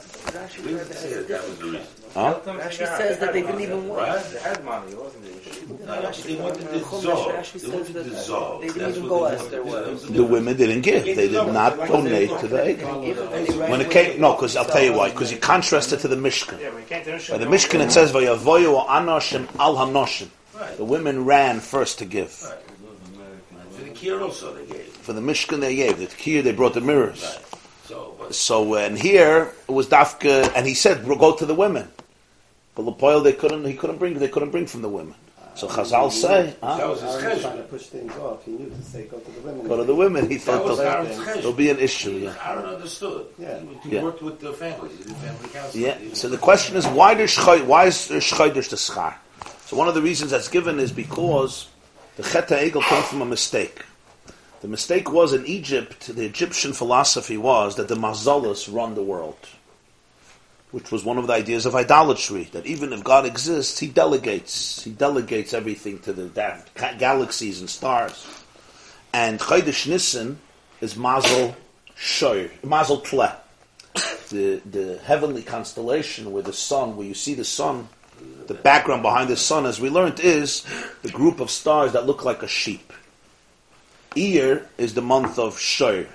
We 0.64 0.72
didn't 0.72 0.94
say 0.94 1.14
that 1.14 1.28
that 1.28 1.48
was 1.48 1.58
the 1.60 1.66
reason. 1.66 1.88
Huh? 2.14 2.40
Rashi 2.46 2.88
says 2.98 3.20
that 3.20 3.34
they 3.34 3.42
didn't 3.42 3.62
even 3.62 3.88
want. 3.88 4.02
Right? 4.02 4.26
They 4.26 4.40
had 4.40 4.64
money, 4.64 4.96
wasn't 4.96 5.26
it? 5.26 5.70
No, 5.86 6.12
they 6.12 6.36
wanted 6.36 6.62
to 6.62 6.80
dissolve. 6.80 7.62
They 7.62 7.70
wanted 7.70 7.94
says 7.94 8.04
dissolve. 8.04 8.62
they 8.62 8.68
didn't 8.68 8.90
even 8.90 9.08
go 9.08 9.26
as 9.26 9.48
their 9.50 9.64
was. 9.64 10.08
The 10.08 10.24
women 10.24 10.58
didn't 10.58 10.82
give. 10.82 11.04
They 11.04 11.28
did 11.28 11.34
not 11.34 11.78
donate 11.88 12.30
to 12.40 12.48
the 12.48 12.58
egel. 12.58 13.70
When 13.70 13.82
it 13.82 13.92
came, 13.92 14.20
no, 14.20 14.34
because 14.34 14.56
I'll 14.56 14.66
tell 14.66 14.84
you 14.84 14.94
why. 14.94 15.10
Because 15.10 15.32
you 15.32 15.38
contrast 15.38 15.94
it 15.94 16.00
to 16.00 16.08
the 16.08 16.16
Mishkan. 16.16 16.60
Yeah, 16.60 16.74
we 16.74 16.84
can't 16.84 17.06
do 17.06 17.12
By 17.12 17.38
the 17.38 17.46
Mishkan 17.46 17.82
it 17.82 17.92
says, 17.92 18.12
"Vayavoyu 18.12 18.88
anoshim 18.88 19.48
al 19.60 19.76
hanoshim." 19.76 20.30
The 20.78 20.86
women 20.86 21.26
ran 21.26 21.60
first 21.60 22.00
to 22.00 22.06
give. 22.06 22.32
For 22.32 23.84
the 23.84 23.90
kier 23.92 24.22
also 24.22 24.54
they 24.54 24.66
gave. 24.66 24.88
For 24.88 25.14
the 25.14 25.22
Mishkan 25.22 25.60
they 25.60 25.76
gave. 25.76 26.00
The 26.00 26.08
Kiyah 26.08 26.44
they 26.44 26.52
brought 26.52 26.74
the 26.74 26.82
mirrors. 26.82 27.38
Right. 27.90 27.98
So, 27.98 28.16
but 28.20 28.36
So 28.36 28.74
uh, 28.76 28.78
and 28.80 28.98
here 28.98 29.54
it 29.68 29.72
was 29.72 29.88
Dafka, 29.88 30.52
and 30.56 30.66
he 30.68 30.74
said, 30.74 31.06
"We'll 31.08 31.18
go 31.18 31.36
to 31.36 31.46
the 31.46 31.56
women." 31.56 31.88
But 32.76 32.86
Lepoil 32.86 33.24
they 33.24 33.34
couldn't. 33.34 33.66
He 33.66 33.74
couldn't 33.76 33.98
bring. 33.98 34.20
They 34.20 34.28
couldn't 34.28 34.52
bring 34.52 34.68
from 34.68 34.82
the 34.82 34.90
women. 34.90 35.16
So 35.56 35.68
Chazal 35.68 36.12
say, 36.12 36.54
huh? 36.62 36.78
That 36.78 36.88
was 36.88 37.02
his 37.02 37.16
Aaron 37.16 37.34
was 37.34 37.42
trying 37.42 37.58
to 37.58 37.64
push 37.64 37.86
things 37.88 38.16
off. 38.18 38.46
He 38.46 38.52
knew 38.52 38.70
to 38.70 38.82
say 38.84 39.06
go 39.08 39.18
to 39.18 39.32
the 39.32 39.40
women. 39.42 39.68
Go 39.68 39.78
to 39.78 39.84
the 39.84 39.96
women. 39.96 40.30
He 40.30 40.38
thought 40.38 40.64
was 40.64 40.78
there'll, 40.78 41.08
Aaron's 41.08 41.18
cheshbon. 41.18 41.34
there'll 41.42 41.54
be 41.54 41.70
an 41.72 41.80
issue. 41.80 42.12
Yeah. 42.12 42.36
Aaron 42.46 42.66
understood. 42.66 43.26
Yeah. 43.40 43.60
He, 43.82 43.90
he 43.90 43.96
Yeah. 43.96 44.04
worked 44.04 44.22
with 44.22 44.40
the 44.40 44.54
families. 44.54 44.96
He 45.00 45.06
did 45.06 45.16
family 45.16 45.50
council. 45.50 45.80
Yeah. 45.82 45.98
He- 45.98 46.14
So 46.14 46.30
the 46.30 46.38
question 46.38 46.78
is, 46.78 46.86
why 46.86 47.16
does 47.16 47.32
Shchai- 47.32 47.66
why 47.66 47.86
is 47.86 47.96
Shchaydish 47.96 48.70
the 48.70 48.76
schar? 48.76 49.16
So 49.66 49.76
one 49.76 49.88
of 49.88 49.96
the 49.96 50.02
reasons 50.04 50.30
that's 50.30 50.48
given 50.48 50.80
is 50.80 50.92
because 50.92 51.68
the 52.18 52.24
Chet 52.24 52.50
Egel 52.50 52.84
came 52.84 53.02
from 53.02 53.24
a 53.24 53.26
mistake. 53.26 53.82
The 54.62 54.68
mistake 54.68 55.12
was 55.12 55.34
in 55.34 55.46
Egypt, 55.46 56.08
the 56.16 56.26
Egyptian 56.26 56.74
philosophy 56.74 57.38
was 57.38 57.76
that 57.76 57.88
the 57.88 57.96
Mazalas 57.96 58.74
run 58.74 58.96
the 58.96 59.04
world, 59.04 59.38
which 60.72 60.92
was 60.92 61.06
one 61.06 61.20
of 61.20 61.28
the 61.28 61.34
ideas 61.34 61.66
of 61.66 61.76
idolatry, 61.76 62.46
that 62.54 62.66
even 62.66 62.92
if 62.92 63.04
God 63.04 63.26
exists, 63.26 63.78
he 63.78 63.88
delegates. 63.88 64.84
He 64.84 64.92
delegates 64.92 65.54
everything 65.54 66.00
to 66.00 66.14
the 66.14 66.64
galaxies 66.98 67.60
and 67.60 67.70
stars. 67.70 68.26
And 69.14 69.40
Chodesh 69.40 69.88
Nissen 69.88 70.40
is 70.82 70.98
Mazel 70.98 71.56
Shoir, 71.96 72.50
Mazel 72.64 73.02
Tle. 73.02 73.32
The, 74.30 74.62
the 74.70 75.00
heavenly 75.04 75.42
constellation 75.42 76.32
where 76.32 76.44
the 76.44 76.52
sun, 76.52 76.98
where 76.98 77.08
you 77.08 77.14
see 77.14 77.34
the 77.34 77.46
sun, 77.46 77.88
the 78.48 78.54
background 78.54 79.02
behind 79.02 79.30
the 79.30 79.38
sun, 79.38 79.66
as 79.66 79.80
we 79.80 79.90
learned, 79.90 80.20
is 80.20 80.66
the 81.02 81.12
group 81.12 81.40
of 81.40 81.50
stars 81.50 81.94
that 81.94 82.06
look 82.06 82.26
like 82.26 82.44
a 82.44 82.48
sheep. 82.48 82.87
Iyar 84.16 84.66
is 84.78 84.94
the 84.94 85.02
month 85.02 85.38
of 85.38 85.60
Shoir, 85.60 86.08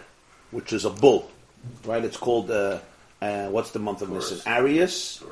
which 0.50 0.72
is 0.72 0.84
a 0.84 0.90
bull, 0.90 1.30
right? 1.84 2.04
It's 2.04 2.16
called, 2.16 2.50
uh, 2.50 2.80
uh, 3.20 3.48
what's 3.48 3.70
the 3.70 3.78
month 3.78 4.02
of 4.02 4.10
Nisan? 4.10 4.40
Arius, 4.46 5.22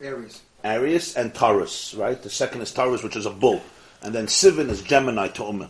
Aries. 0.00 0.42
Arius, 0.64 1.16
and 1.16 1.34
Taurus, 1.34 1.94
right? 1.94 2.20
The 2.20 2.30
second 2.30 2.62
is 2.62 2.72
Taurus, 2.72 3.02
which 3.02 3.16
is 3.16 3.26
a 3.26 3.30
bull. 3.30 3.62
And 4.02 4.14
then 4.14 4.26
Sivan 4.26 4.68
is 4.68 4.82
Gemini, 4.82 5.28
Tomim. 5.28 5.68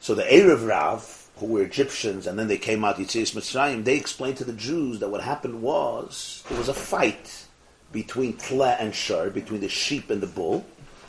So 0.00 0.14
the 0.14 0.22
Erev 0.22 0.68
Rav, 0.68 1.28
who 1.36 1.46
were 1.46 1.62
Egyptians, 1.62 2.26
and 2.26 2.38
then 2.38 2.48
they 2.48 2.58
came 2.58 2.84
out, 2.84 2.96
Yitzias 2.96 3.34
Mitzrayim, 3.34 3.84
they 3.84 3.96
explained 3.96 4.36
to 4.36 4.44
the 4.44 4.52
Jews 4.52 5.00
that 5.00 5.08
what 5.08 5.22
happened 5.22 5.62
was, 5.62 6.44
there 6.48 6.58
was 6.58 6.68
a 6.68 6.74
fight 6.74 7.46
between 7.90 8.36
Tle 8.36 8.64
and 8.64 8.94
Shur, 8.94 9.30
between 9.30 9.60
the 9.60 9.68
sheep 9.68 10.10
and 10.10 10.20
the 10.20 10.26
bull. 10.26 10.64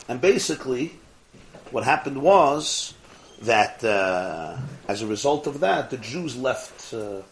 And 0.08 0.20
basically, 0.20 0.92
what 1.70 1.84
happened 1.84 2.22
was 2.22 2.94
that 3.42 3.84
uh, 3.84 4.56
as 4.88 5.02
a 5.02 5.06
result 5.06 5.46
of 5.46 5.60
that, 5.60 5.90
the 5.90 5.98
Jews 5.98 6.36
left 6.36 6.92
uh, 6.94 7.22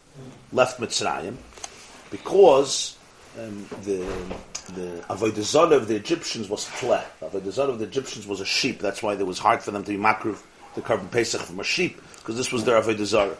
left 0.52 0.80
Mitzrayim 0.80 1.36
because 2.10 2.96
um, 3.38 3.66
the 3.82 4.04
the 4.74 5.04
avodah 5.08 5.72
of 5.72 5.88
the 5.88 5.96
Egyptians 5.96 6.48
was 6.48 6.66
tle. 6.78 7.02
Avodah 7.20 7.68
of 7.68 7.78
the 7.78 7.84
Egyptians 7.84 8.26
was 8.26 8.40
a 8.40 8.46
sheep. 8.46 8.80
That's 8.80 9.02
why 9.02 9.14
it 9.14 9.26
was 9.26 9.38
hard 9.38 9.62
for 9.62 9.70
them 9.70 9.84
to 9.84 9.90
be 9.90 9.98
makruv 9.98 10.42
the 10.74 10.82
korban 10.82 11.10
Pesach 11.10 11.40
from 11.40 11.60
a 11.60 11.64
sheep 11.64 12.00
because 12.18 12.36
this 12.36 12.52
was 12.52 12.64
their 12.64 12.80
avodah. 12.80 13.36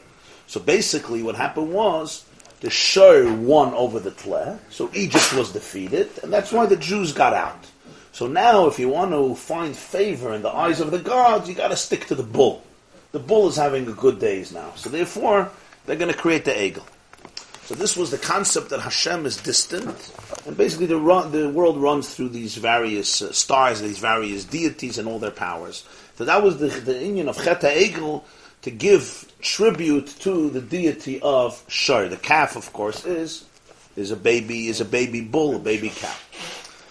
So 0.46 0.60
basically, 0.60 1.22
what 1.22 1.36
happened 1.36 1.72
was 1.72 2.24
the 2.60 2.70
Shur 2.70 3.32
won 3.34 3.74
over 3.74 3.98
the 4.00 4.10
tle. 4.10 4.58
So 4.70 4.90
Egypt 4.94 5.32
was 5.34 5.52
defeated, 5.52 6.10
and 6.22 6.32
that's 6.32 6.52
why 6.52 6.66
the 6.66 6.76
Jews 6.76 7.12
got 7.12 7.34
out. 7.34 7.66
So 8.14 8.28
now, 8.28 8.68
if 8.68 8.78
you 8.78 8.88
want 8.88 9.10
to 9.10 9.34
find 9.34 9.74
favor 9.74 10.32
in 10.32 10.42
the 10.42 10.48
eyes 10.48 10.78
of 10.78 10.92
the 10.92 11.00
gods, 11.00 11.48
you 11.48 11.54
got 11.56 11.72
to 11.72 11.76
stick 11.76 12.06
to 12.06 12.14
the 12.14 12.22
bull. 12.22 12.62
The 13.10 13.18
bull 13.18 13.48
is 13.48 13.56
having 13.56 13.88
a 13.88 13.92
good 13.92 14.20
days 14.20 14.52
now, 14.52 14.72
so 14.76 14.88
therefore 14.88 15.50
they're 15.84 15.96
going 15.96 16.12
to 16.12 16.16
create 16.16 16.44
the 16.44 16.52
egel. 16.52 16.84
So 17.64 17.74
this 17.74 17.96
was 17.96 18.12
the 18.12 18.18
concept 18.18 18.68
that 18.70 18.78
Hashem 18.78 19.26
is 19.26 19.38
distant, 19.38 20.12
and 20.46 20.56
basically 20.56 20.86
the, 20.86 20.96
run, 20.96 21.32
the 21.32 21.48
world 21.50 21.76
runs 21.76 22.14
through 22.14 22.28
these 22.28 22.54
various 22.54 23.20
uh, 23.20 23.32
stars, 23.32 23.80
these 23.80 23.98
various 23.98 24.44
deities, 24.44 24.96
and 24.96 25.08
all 25.08 25.18
their 25.18 25.32
powers. 25.32 25.84
So 26.14 26.24
that 26.24 26.40
was 26.40 26.58
the, 26.58 26.68
the 26.68 27.04
union 27.04 27.28
of 27.28 27.36
Cheta 27.36 27.66
Egel 27.66 28.22
to 28.62 28.70
give 28.70 29.26
tribute 29.40 30.06
to 30.20 30.50
the 30.50 30.60
deity 30.60 31.20
of 31.20 31.64
Shur. 31.66 32.08
The 32.08 32.16
calf, 32.16 32.54
of 32.54 32.72
course, 32.72 33.04
is 33.04 33.44
is 33.96 34.12
a 34.12 34.16
baby 34.16 34.68
is 34.68 34.80
a 34.80 34.84
baby 34.84 35.20
bull, 35.20 35.56
a 35.56 35.58
baby 35.58 35.90
cow. 35.92 36.14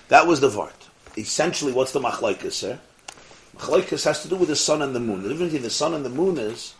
That 0.10 0.28
was 0.28 0.42
the 0.42 0.50
vart. 0.50 0.83
Essentially, 1.18 1.74
what's 1.74 1.92
the 1.92 2.00
machlaikas 2.00 2.62
here? 2.62 2.80
Eh? 2.80 3.58
Machlaikas 3.58 4.06
has 4.06 4.24
to 4.24 4.28
do 4.28 4.36
with 4.36 4.50
the 4.50 4.56
sun 4.56 4.82
and 4.82 4.96
the 4.96 5.00
moon. 5.00 5.22
The 5.22 5.30
difference 5.30 5.52
between 5.52 5.64
the 5.64 5.70
sun 5.70 5.94
and 5.94 6.04
the 6.04 6.10
moon 6.10 6.38
is 6.38 6.74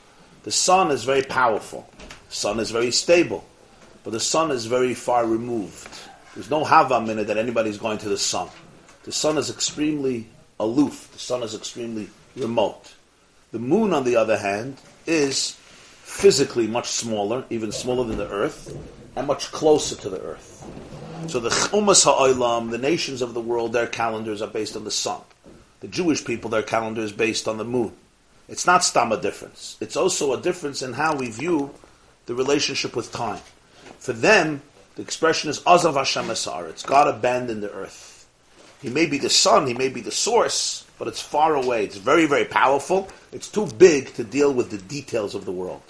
the 0.44 0.52
sun 0.52 0.92
is 0.92 1.04
very 1.04 1.22
powerful, 1.22 1.88
the 2.30 2.36
sun 2.36 2.60
is 2.60 2.72
very 2.72 2.92
stable, 2.92 3.46
but 4.04 4.12
the 4.12 4.20
sun 4.20 4.52
is 4.52 4.66
very 4.66 4.94
far 4.94 5.26
removed. 5.26 5.88
There's 6.34 6.50
no 6.50 6.64
havam 6.64 7.10
in 7.10 7.20
it 7.20 7.26
that 7.26 7.38
anybody's 7.38 7.78
going 7.78 8.00
to 8.00 8.10
the 8.10 8.18
sun. 8.18 8.50
The 9.04 9.12
sun 9.12 9.38
is 9.38 9.50
extremely 9.50 10.28
aloof. 10.60 11.12
The 11.12 11.20
sun 11.20 11.44
is 11.44 11.54
extremely 11.54 12.10
remote. 12.36 12.94
The 13.52 13.60
moon, 13.60 13.94
on 13.94 14.04
the 14.04 14.16
other 14.16 14.38
hand, 14.38 14.78
is 15.06 15.52
physically 16.02 16.68
much 16.68 16.88
smaller, 16.88 17.46
even 17.50 17.72
smaller 17.72 18.06
than 18.06 18.18
the 18.18 18.30
earth, 18.30 18.76
and 19.16 19.28
much 19.28 19.52
closer 19.52 19.96
to 19.96 20.10
the 20.10 20.22
earth. 20.22 20.53
So 21.28 21.40
the 21.40 21.50
Chumas 21.50 22.04
Ha'olam, 22.06 22.72
the 22.72 22.78
nations 22.78 23.22
of 23.22 23.34
the 23.34 23.42
world, 23.42 23.74
their 23.74 23.88
calendars 23.88 24.42
are 24.42 24.48
based 24.48 24.76
on 24.76 24.84
the 24.84 24.92
sun. 24.92 25.22
The 25.80 25.88
Jewish 25.88 26.24
people, 26.24 26.50
their 26.50 26.64
calendar 26.64 27.02
is 27.02 27.12
based 27.12 27.48
on 27.48 27.58
the 27.58 27.66
moon. 27.66 27.94
It's 28.48 28.66
not 28.66 28.84
stam 28.84 29.12
a 29.12 29.20
difference. 29.20 29.78
It's 29.80 29.96
also 29.96 30.34
a 30.34 30.42
difference 30.42 30.82
in 30.82 30.94
how 30.94 31.16
we 31.16 31.30
view 31.30 31.74
the 32.26 32.36
relationship 32.36 32.96
with 32.96 33.12
time. 33.12 33.42
For 34.00 34.14
them, 34.14 34.62
the 34.96 35.02
expression 35.02 35.50
is 35.50 35.60
Azav 35.62 35.96
Hashem 35.96 36.26
Esar. 36.26 36.70
It's 36.70 36.84
God 36.84 37.08
abandoned 37.08 37.64
the 37.64 37.72
earth. 37.72 38.28
He 38.82 38.90
may 38.90 39.06
be 39.06 39.18
the 39.18 39.30
sun, 39.30 39.66
he 39.66 39.74
may 39.74 39.90
be 39.90 40.02
the 40.02 40.12
source, 40.12 40.86
but 41.00 41.08
it's 41.08 41.22
far 41.22 41.56
away. 41.56 41.86
It's 41.86 41.96
very, 41.96 42.26
very 42.26 42.46
powerful. 42.46 43.08
It's 43.32 43.48
too 43.48 43.66
big 43.66 44.14
to 44.16 44.24
deal 44.24 44.54
with 44.54 44.72
the 44.72 44.78
details 44.78 45.36
of 45.36 45.46
the 45.46 45.52
world. 45.52 45.82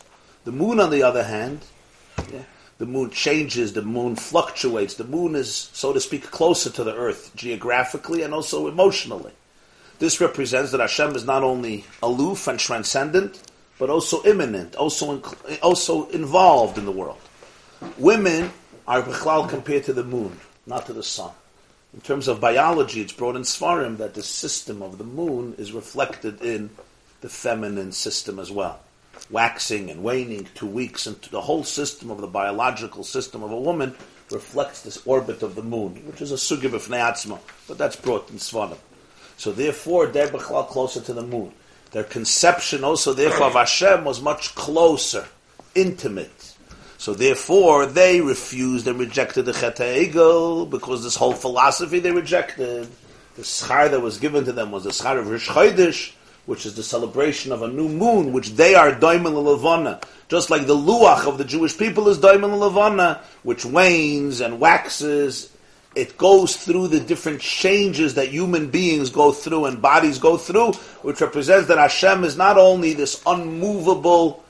The 0.46 0.52
moon, 0.52 0.80
on 0.80 0.92
the 0.92 1.04
other 1.04 1.24
hand, 1.24 1.62
yeah, 2.32 2.44
the 2.84 2.92
moon 2.92 3.10
changes, 3.12 3.72
the 3.72 3.82
moon 3.82 4.14
fluctuates. 4.14 4.96
The 4.96 5.06
moon 5.06 5.36
is, 5.36 5.70
so 5.72 5.94
to 5.94 6.02
speak, 6.02 6.30
closer 6.32 6.70
to 6.72 6.84
the 6.84 6.94
earth 6.94 7.32
geographically 7.34 8.24
and 8.24 8.34
also 8.34 8.68
emotionally. 8.68 9.32
This 10.00 10.20
represents 10.20 10.72
that 10.72 10.82
Hashem 10.82 11.16
is 11.16 11.24
not 11.24 11.44
only 11.44 11.86
aloof 12.02 12.46
and 12.50 12.60
transcendent, 12.60 13.42
but 13.80 13.90
also 13.90 14.22
immanent, 14.24 14.76
also, 14.76 15.22
also 15.62 16.10
involved 16.10 16.78
in 16.78 16.84
the 16.84 16.92
world. 16.92 17.22
Women 17.98 18.52
are 18.86 19.02
bichlal 19.02 19.48
compared 19.48 19.86
to 19.86 19.94
the 19.94 20.04
moon, 20.04 20.38
not 20.66 20.86
to 20.88 20.94
the 20.94 21.04
sun. 21.04 21.32
In 21.94 22.02
terms 22.02 22.28
of 22.28 22.42
biology, 22.42 23.00
it's 23.00 23.14
brought 23.14 23.38
in 23.38 23.44
Svarim 23.44 23.96
that 24.00 24.14
the 24.14 24.24
system 24.24 24.82
of 24.82 24.98
the 24.98 25.06
moon 25.06 25.56
is 25.58 25.72
reflected 25.72 26.42
in 26.42 26.70
the 27.22 27.30
feminine 27.30 27.94
system 27.94 28.40
as 28.40 28.52
well. 28.52 28.82
Waxing 29.34 29.90
and 29.90 30.04
waning, 30.04 30.48
two 30.54 30.68
weeks, 30.68 31.08
and 31.08 31.20
the 31.32 31.42
whole 31.42 31.64
system 31.64 32.12
of 32.12 32.22
the 32.22 32.28
biological 32.28 33.04
system 33.04 33.42
of 33.42 33.52
a 33.52 33.60
woman 33.60 33.96
reflects 34.32 34.84
this 34.84 35.02
orbit 35.06 35.42
of 35.42 35.56
the 35.56 35.64
moon, 35.64 35.96
which 36.06 36.22
is 36.22 36.32
a 36.32 36.36
sugi 36.36 36.70
b'fnei 36.70 37.02
atzma, 37.02 37.40
but 37.68 37.78
that's 37.78 37.96
brought 37.96 38.30
in 38.30 38.38
Svarim. 38.38 38.78
So 39.38 39.52
therefore, 39.52 40.06
they're 40.08 40.30
closer 40.30 41.02
to 41.02 41.14
the 41.14 41.24
moon. 41.24 41.52
Their 41.92 42.04
conception 42.04 42.84
also, 42.84 43.14
therefore, 43.14 43.48
of 43.48 43.54
Hashem 43.54 44.06
was 44.06 44.22
much 44.22 44.54
closer, 44.56 45.28
intimate. 45.76 46.56
So 46.98 47.14
therefore, 47.14 47.86
they 47.86 48.22
refused 48.22 48.88
and 48.88 49.00
rejected 49.00 49.46
the 49.46 49.54
Chet 49.54 49.78
Egel 49.78 50.70
because 50.70 51.04
this 51.04 51.16
whole 51.16 51.34
philosophy 51.34 52.00
they 52.00 52.12
rejected. 52.12 52.88
The 53.36 53.42
schar 53.42 53.90
that 53.90 54.00
was 54.00 54.20
given 54.20 54.46
to 54.46 54.52
them 54.52 54.72
was 54.72 54.84
the 54.84 54.92
schar 54.92 55.18
of 55.18 55.28
Rish 55.28 55.50
Chodesh, 55.50 56.14
which 56.46 56.66
is 56.66 56.76
the 56.76 56.84
celebration 56.84 57.52
of 57.52 57.62
a 57.62 57.68
new 57.68 57.88
moon, 57.88 58.34
which 58.34 58.52
they 58.52 58.76
are 58.76 58.94
Daimon 58.94 59.34
Levana. 59.34 60.00
Just 60.28 60.50
like 60.50 60.68
the 60.68 60.76
Luach 60.76 61.28
of 61.28 61.38
the 61.38 61.46
Jewish 61.46 61.78
people 61.78 62.10
is 62.10 62.18
Daimon 62.18 62.60
Levana, 62.60 63.22
which 63.44 63.66
wanes 63.66 64.42
and 64.42 64.60
waxes. 64.60 65.52
It 65.96 66.18
goes 66.18 66.56
through 66.56 66.88
the 66.88 67.00
different 67.00 67.40
changes 67.40 68.16
that 68.16 68.30
human 68.30 68.70
beings 68.70 69.10
go 69.10 69.32
through 69.32 69.66
and 69.66 69.82
bodies 69.82 70.18
go 70.18 70.38
through, 70.38 70.74
which 71.04 71.22
represents 71.22 71.68
that 71.68 71.78
Hashem 71.78 72.24
is 72.24 72.36
not 72.36 72.58
only 72.58 72.94
this 72.94 73.22
unmovable 73.26 74.44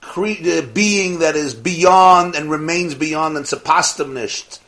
cre- 0.00 0.62
being 0.72 1.18
that 1.18 1.36
is 1.36 1.54
beyond 1.54 2.34
and 2.34 2.50
remains 2.50 2.94
beyond 2.94 3.36
and 3.36 3.46
sepastamnished. 3.46 4.60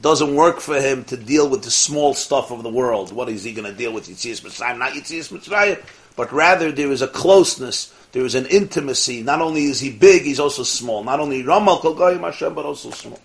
Doesn't 0.00 0.34
work 0.34 0.60
for 0.60 0.80
him 0.80 1.04
to 1.04 1.16
deal 1.16 1.48
with 1.48 1.62
the 1.62 1.70
small 1.70 2.14
stuff 2.14 2.50
of 2.50 2.62
the 2.62 2.70
world. 2.70 3.12
What 3.12 3.28
is 3.28 3.44
he 3.44 3.52
going 3.52 3.70
to 3.70 3.76
deal 3.76 3.92
with? 3.92 4.08
Yitzias 4.08 4.42
Mitzrayim, 4.42 4.78
not 4.78 4.92
Yitzias 4.92 5.32
Mitzrayim, 5.32 5.82
but 6.16 6.32
rather 6.32 6.72
there 6.72 6.90
is 6.90 7.02
a 7.02 7.08
closeness, 7.08 7.92
there 8.12 8.24
is 8.24 8.34
an 8.34 8.46
intimacy. 8.46 9.22
Not 9.22 9.40
only 9.40 9.64
is 9.64 9.80
he 9.80 9.92
big, 9.92 10.22
he's 10.22 10.40
also 10.40 10.62
small. 10.62 11.04
Not 11.04 11.20
only 11.20 11.42
Ramal 11.42 11.78
Kol 11.78 11.94
Goyim 11.94 12.22
Hashem, 12.22 12.54
but 12.54 12.64
also 12.64 12.90
small. 12.90 13.20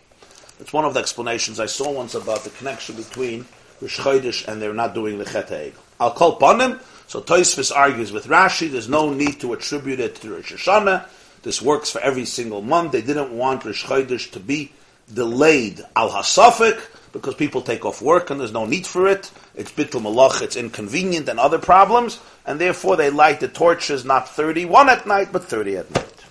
It's 0.59 0.73
one 0.73 0.85
of 0.85 0.93
the 0.93 0.99
explanations 0.99 1.59
I 1.59 1.65
saw 1.65 1.91
once 1.91 2.13
about 2.13 2.43
the 2.43 2.49
connection 2.51 2.95
between 2.95 3.45
Rish 3.81 4.47
and 4.47 4.61
they're 4.61 4.73
not 4.73 4.93
doing 4.93 5.17
the 5.17 5.25
Chet. 5.25 5.73
I'll 5.99 6.11
call 6.11 6.33
upon 6.33 6.59
him. 6.59 6.79
So 7.07 7.21
Toysfus 7.21 7.75
argues 7.75 8.11
with 8.11 8.27
Rashi. 8.27 8.69
There's 8.69 8.87
no 8.87 9.11
need 9.11 9.39
to 9.41 9.53
attribute 9.53 9.99
it 9.99 10.15
to 10.17 10.35
Rosh 10.35 10.53
Hashanah. 10.53 11.07
This 11.41 11.61
works 11.61 11.89
for 11.89 11.99
every 12.01 12.25
single 12.25 12.61
month. 12.61 12.91
They 12.91 13.01
didn't 13.01 13.31
want 13.31 13.65
Rish 13.65 13.85
to 14.31 14.39
be 14.39 14.71
delayed 15.11 15.81
al 15.95 16.09
hasafik, 16.09 16.79
because 17.11 17.35
people 17.35 17.61
take 17.61 17.83
off 17.85 18.01
work 18.01 18.29
and 18.29 18.39
there's 18.39 18.53
no 18.53 18.65
need 18.65 18.85
for 18.87 19.07
it. 19.07 19.31
It's 19.55 19.71
bitul 19.71 20.01
malach, 20.01 20.41
it's 20.41 20.55
inconvenient 20.55 21.27
and 21.27 21.39
other 21.39 21.59
problems, 21.59 22.19
and 22.45 22.59
therefore 22.59 22.95
they 22.95 23.09
light 23.09 23.39
the 23.39 23.47
torches 23.47 24.05
not 24.05 24.29
31 24.29 24.89
at 24.89 25.05
night, 25.05 25.29
but 25.31 25.43
30 25.43 25.77
at 25.77 25.91
night. 25.93 26.25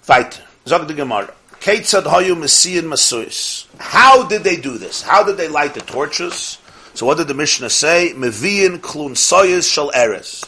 Fight. 0.00 0.40
Zog 0.66 0.88
the 0.88 0.94
Gemara. 0.94 1.32
How 3.78 4.22
did 4.26 4.44
they 4.44 4.56
do 4.56 4.78
this? 4.78 5.02
How 5.02 5.22
did 5.22 5.36
they 5.36 5.48
light 5.48 5.74
the 5.74 5.80
torches? 5.80 6.58
So 6.94 7.06
what 7.06 7.18
did 7.18 7.28
the 7.28 7.34
Mishnah 7.34 7.70
say? 7.70 8.12
Mevian 8.16 8.78
klun 8.78 9.12
soyes 9.12 9.70
shal 9.70 9.90
eres. 9.94 10.44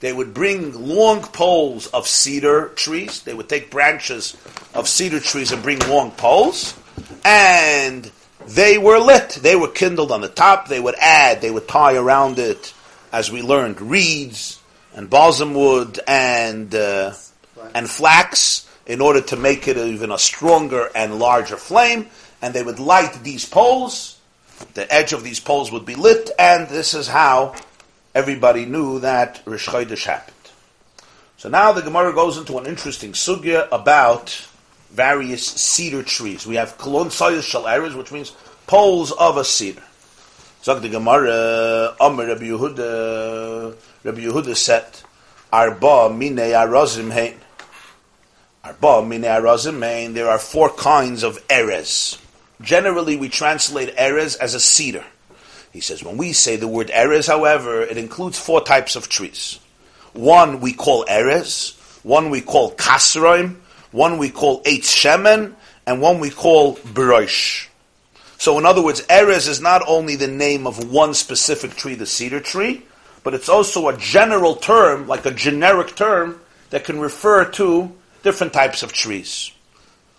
They 0.00 0.12
would 0.12 0.34
bring 0.34 0.72
long 0.88 1.22
poles 1.22 1.86
of 1.88 2.06
cedar 2.06 2.68
trees. 2.70 3.22
They 3.22 3.34
would 3.34 3.48
take 3.48 3.70
branches 3.70 4.36
of 4.74 4.88
cedar 4.88 5.20
trees 5.20 5.52
and 5.52 5.62
bring 5.62 5.78
long 5.88 6.10
poles. 6.12 6.78
And 7.24 8.10
they 8.48 8.78
were 8.78 8.98
lit. 8.98 9.30
They 9.30 9.56
were 9.56 9.68
kindled 9.68 10.10
on 10.10 10.22
the 10.22 10.28
top. 10.28 10.68
They 10.68 10.80
would 10.80 10.94
add, 10.98 11.40
they 11.40 11.50
would 11.50 11.68
tie 11.68 11.96
around 11.96 12.38
it, 12.38 12.72
as 13.12 13.30
we 13.30 13.42
learned, 13.42 13.80
reeds 13.80 14.60
and 14.94 15.10
balsam 15.10 15.54
wood 15.54 16.00
and, 16.08 16.74
uh, 16.74 17.12
and 17.74 17.88
flax 17.88 18.66
in 18.86 19.02
order 19.02 19.20
to 19.20 19.36
make 19.36 19.68
it 19.68 19.76
even 19.76 20.10
a 20.10 20.18
stronger 20.18 20.90
and 20.94 21.18
larger 21.18 21.56
flame. 21.56 22.08
And 22.40 22.54
they 22.54 22.62
would 22.62 22.78
light 22.78 23.22
these 23.22 23.44
poles. 23.44 24.18
The 24.74 24.92
edge 24.92 25.12
of 25.12 25.22
these 25.22 25.40
poles 25.40 25.70
would 25.70 25.84
be 25.84 25.94
lit. 25.94 26.30
And 26.38 26.68
this 26.68 26.94
is 26.94 27.06
how 27.06 27.54
everybody 28.14 28.64
knew 28.64 29.00
that 29.00 29.42
Rish 29.44 29.66
Chodesh 29.66 30.04
happened. 30.04 30.34
So 31.36 31.48
now 31.48 31.72
the 31.72 31.82
Gemara 31.82 32.14
goes 32.14 32.38
into 32.38 32.58
an 32.58 32.66
interesting 32.66 33.12
sugya 33.12 33.68
about 33.70 34.48
various 34.90 35.46
cedar 35.46 36.02
trees. 36.02 36.46
We 36.46 36.56
have 36.56 36.78
kolon 36.78 37.06
sayas 37.06 37.42
shal 37.42 37.96
which 37.96 38.12
means 38.12 38.30
poles 38.66 39.12
of 39.12 39.36
a 39.36 39.44
cedar. 39.44 39.82
So 40.62 40.78
the 40.78 40.88
Gemara, 40.88 41.94
Amr 42.00 42.26
Rabbi 42.26 42.44
Yehuda, 42.44 43.76
Rabbi 44.04 44.20
Yehuda 44.20 44.56
said, 44.56 44.86
Arba 45.52 46.10
mine 46.10 46.36
arazim 46.36 47.12
hein. 47.12 47.36
Arba 48.64 49.02
mine 49.02 49.22
arazim 49.22 49.80
hein. 49.82 50.14
There 50.14 50.28
are 50.28 50.38
four 50.38 50.70
kinds 50.70 51.22
of 51.22 51.46
erez. 51.48 52.20
Generally, 52.60 53.16
we 53.16 53.28
translate 53.28 53.96
erez 53.96 54.36
as 54.38 54.54
a 54.54 54.60
cedar. 54.60 55.04
He 55.72 55.80
says, 55.80 56.02
when 56.02 56.16
we 56.16 56.32
say 56.32 56.56
the 56.56 56.66
word 56.66 56.88
erez, 56.88 57.28
however, 57.28 57.82
it 57.82 57.96
includes 57.96 58.38
four 58.38 58.62
types 58.62 58.96
of 58.96 59.08
trees. 59.08 59.60
One 60.12 60.60
we 60.60 60.72
call 60.72 61.04
erez, 61.04 61.76
one 62.02 62.30
we 62.30 62.40
call 62.40 62.72
kasroim, 62.72 63.56
one 63.92 64.18
we 64.18 64.30
call 64.30 64.62
eitz 64.62 64.84
shemen, 64.84 65.54
and 65.86 66.00
one 66.00 66.20
we 66.20 66.30
call 66.30 66.76
beroish. 66.76 67.68
So 68.38 68.58
in 68.58 68.66
other 68.66 68.82
words, 68.82 69.02
erez 69.02 69.48
is 69.48 69.60
not 69.60 69.82
only 69.86 70.16
the 70.16 70.28
name 70.28 70.66
of 70.66 70.92
one 70.92 71.14
specific 71.14 71.74
tree, 71.74 71.94
the 71.94 72.06
cedar 72.06 72.40
tree, 72.40 72.82
but 73.24 73.34
it's 73.34 73.48
also 73.48 73.88
a 73.88 73.96
general 73.96 74.54
term, 74.54 75.08
like 75.08 75.26
a 75.26 75.30
generic 75.30 75.96
term, 75.96 76.40
that 76.70 76.84
can 76.84 77.00
refer 77.00 77.44
to 77.44 77.92
different 78.22 78.52
types 78.52 78.82
of 78.82 78.92
trees. 78.92 79.50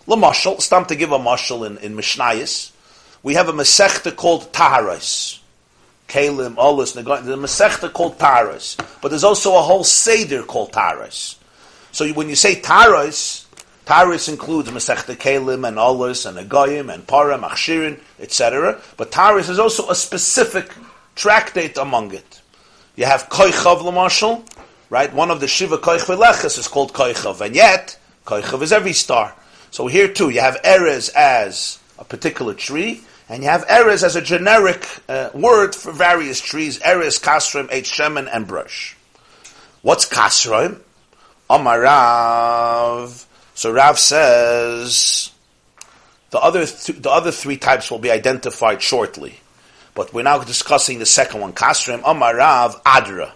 Lamashal, 0.06 0.68
time 0.68 0.84
to 0.86 0.96
give 0.96 1.12
a 1.12 1.18
mashal 1.18 1.66
in, 1.66 1.78
in 1.78 1.96
Mishnayis. 1.96 2.72
We 3.22 3.34
have 3.34 3.48
a 3.48 3.52
Masechta 3.52 4.14
called 4.14 4.52
Taharais. 4.52 5.38
Kalim, 6.08 6.56
Olus, 6.56 6.94
the 6.94 7.02
Masechta 7.36 7.92
called 7.92 8.18
Taharais. 8.18 8.76
But 9.00 9.08
there's 9.08 9.24
also 9.24 9.56
a 9.56 9.62
whole 9.62 9.84
Seder 9.84 10.42
called 10.42 10.72
Taharais. 10.72 11.36
So 11.92 12.08
when 12.12 12.28
you 12.28 12.34
say 12.34 12.60
Taharais, 12.60 13.46
Taharais 13.90 14.28
includes 14.28 14.70
Masechta 14.70 15.16
Kalim 15.16 15.66
and 15.66 15.76
Olus 15.76 16.24
and 16.24 16.38
Agoyim 16.38 16.94
and 16.94 17.04
Para, 17.08 17.36
Machshirin, 17.36 17.98
etc. 18.20 18.80
But 18.96 19.10
Taharais 19.10 19.50
is 19.50 19.58
also 19.58 19.90
a 19.90 19.96
specific 19.96 20.72
tractate 21.16 21.76
among 21.76 22.14
it. 22.14 22.40
You 22.94 23.06
have 23.06 23.28
Koichav 23.28 23.80
Lamashal, 23.80 24.48
right? 24.90 25.12
One 25.12 25.32
of 25.32 25.40
the 25.40 25.48
Shiva 25.48 25.76
Koich 25.78 26.04
Veleches 26.04 26.56
is 26.56 26.68
called 26.68 26.92
Koichav, 26.92 27.40
and 27.40 27.56
yet 27.56 27.98
Koichav 28.26 28.62
is 28.62 28.70
every 28.72 28.92
star. 28.92 29.34
So 29.72 29.88
here 29.88 30.06
too, 30.06 30.30
you 30.30 30.40
have 30.40 30.62
Erez 30.62 31.12
as 31.12 31.80
a 31.98 32.04
particular 32.04 32.54
tree, 32.54 33.00
and 33.28 33.42
you 33.42 33.48
have 33.48 33.66
Erez 33.66 34.04
as 34.04 34.14
a 34.14 34.22
generic 34.22 34.86
uh, 35.08 35.30
word 35.34 35.74
for 35.74 35.90
various 35.90 36.40
trees, 36.40 36.78
Erez, 36.78 37.20
Kasrim, 37.20 37.66
Shemen, 37.66 38.28
and 38.32 38.46
Brush. 38.46 38.96
What's 39.82 40.08
Kasrim? 40.08 40.78
Amarav. 41.50 43.26
So 43.60 43.70
Rav 43.70 43.98
says, 43.98 45.30
the 46.30 46.38
other, 46.40 46.64
th- 46.64 46.98
the 46.98 47.10
other 47.10 47.30
three 47.30 47.58
types 47.58 47.90
will 47.90 47.98
be 47.98 48.10
identified 48.10 48.80
shortly. 48.80 49.38
But 49.94 50.14
we're 50.14 50.22
now 50.22 50.38
discussing 50.38 50.98
the 50.98 51.04
second 51.04 51.42
one, 51.42 51.52
Kasrim, 51.52 52.00
Amarav, 52.00 52.82
Adra. 52.84 53.32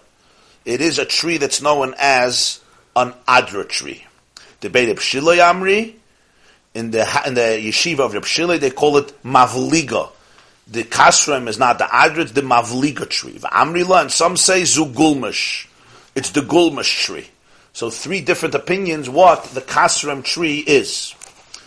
It 0.65 0.81
is 0.81 0.97
a 0.97 1.05
tree 1.05 1.37
that's 1.37 1.61
known 1.61 1.93
as 1.99 2.59
an 2.95 3.13
Adra 3.27 3.69
tree. 3.69 4.03
The 4.61 4.71
Beit 4.71 4.89
of 4.89 4.99
Shiloh 4.99 5.35
Amri, 5.35 5.93
in 6.73 6.89
the 6.89 7.07
in 7.27 7.35
the 7.35 7.61
yeshiva 7.61 7.99
of 7.99 8.15
Reb 8.15 8.59
they 8.59 8.71
call 8.71 8.97
it 8.97 9.21
mavliga. 9.21 10.09
The 10.67 10.85
kasrem 10.85 11.47
is 11.47 11.59
not 11.59 11.77
the 11.77 11.83
adra, 11.83 12.21
it's 12.21 12.31
the 12.31 12.41
mavliga 12.41 13.07
tree. 13.07 13.33
Amrila, 13.33 14.01
and 14.01 14.11
some 14.11 14.37
say 14.37 14.63
zugulmash. 14.63 15.67
It's 16.15 16.31
the 16.31 16.41
gulmash 16.41 17.05
tree. 17.05 17.29
So 17.75 17.89
three 17.89 18.21
different 18.21 18.55
opinions 18.55 19.09
what 19.09 19.43
the 19.43 19.59
kasrem 19.59 20.23
tree 20.23 20.59
is. 20.59 21.11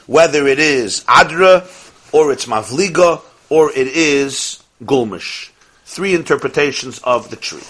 Whether 0.06 0.46
it 0.46 0.58
is 0.58 1.04
adra, 1.04 1.68
or 2.14 2.32
it's 2.32 2.46
mavliga, 2.46 3.20
or 3.50 3.70
it 3.72 3.88
is 3.88 4.62
gulmash. 4.82 5.50
Three 5.84 6.14
interpretations 6.14 6.98
of 7.00 7.28
the 7.28 7.36
tree. 7.36 7.60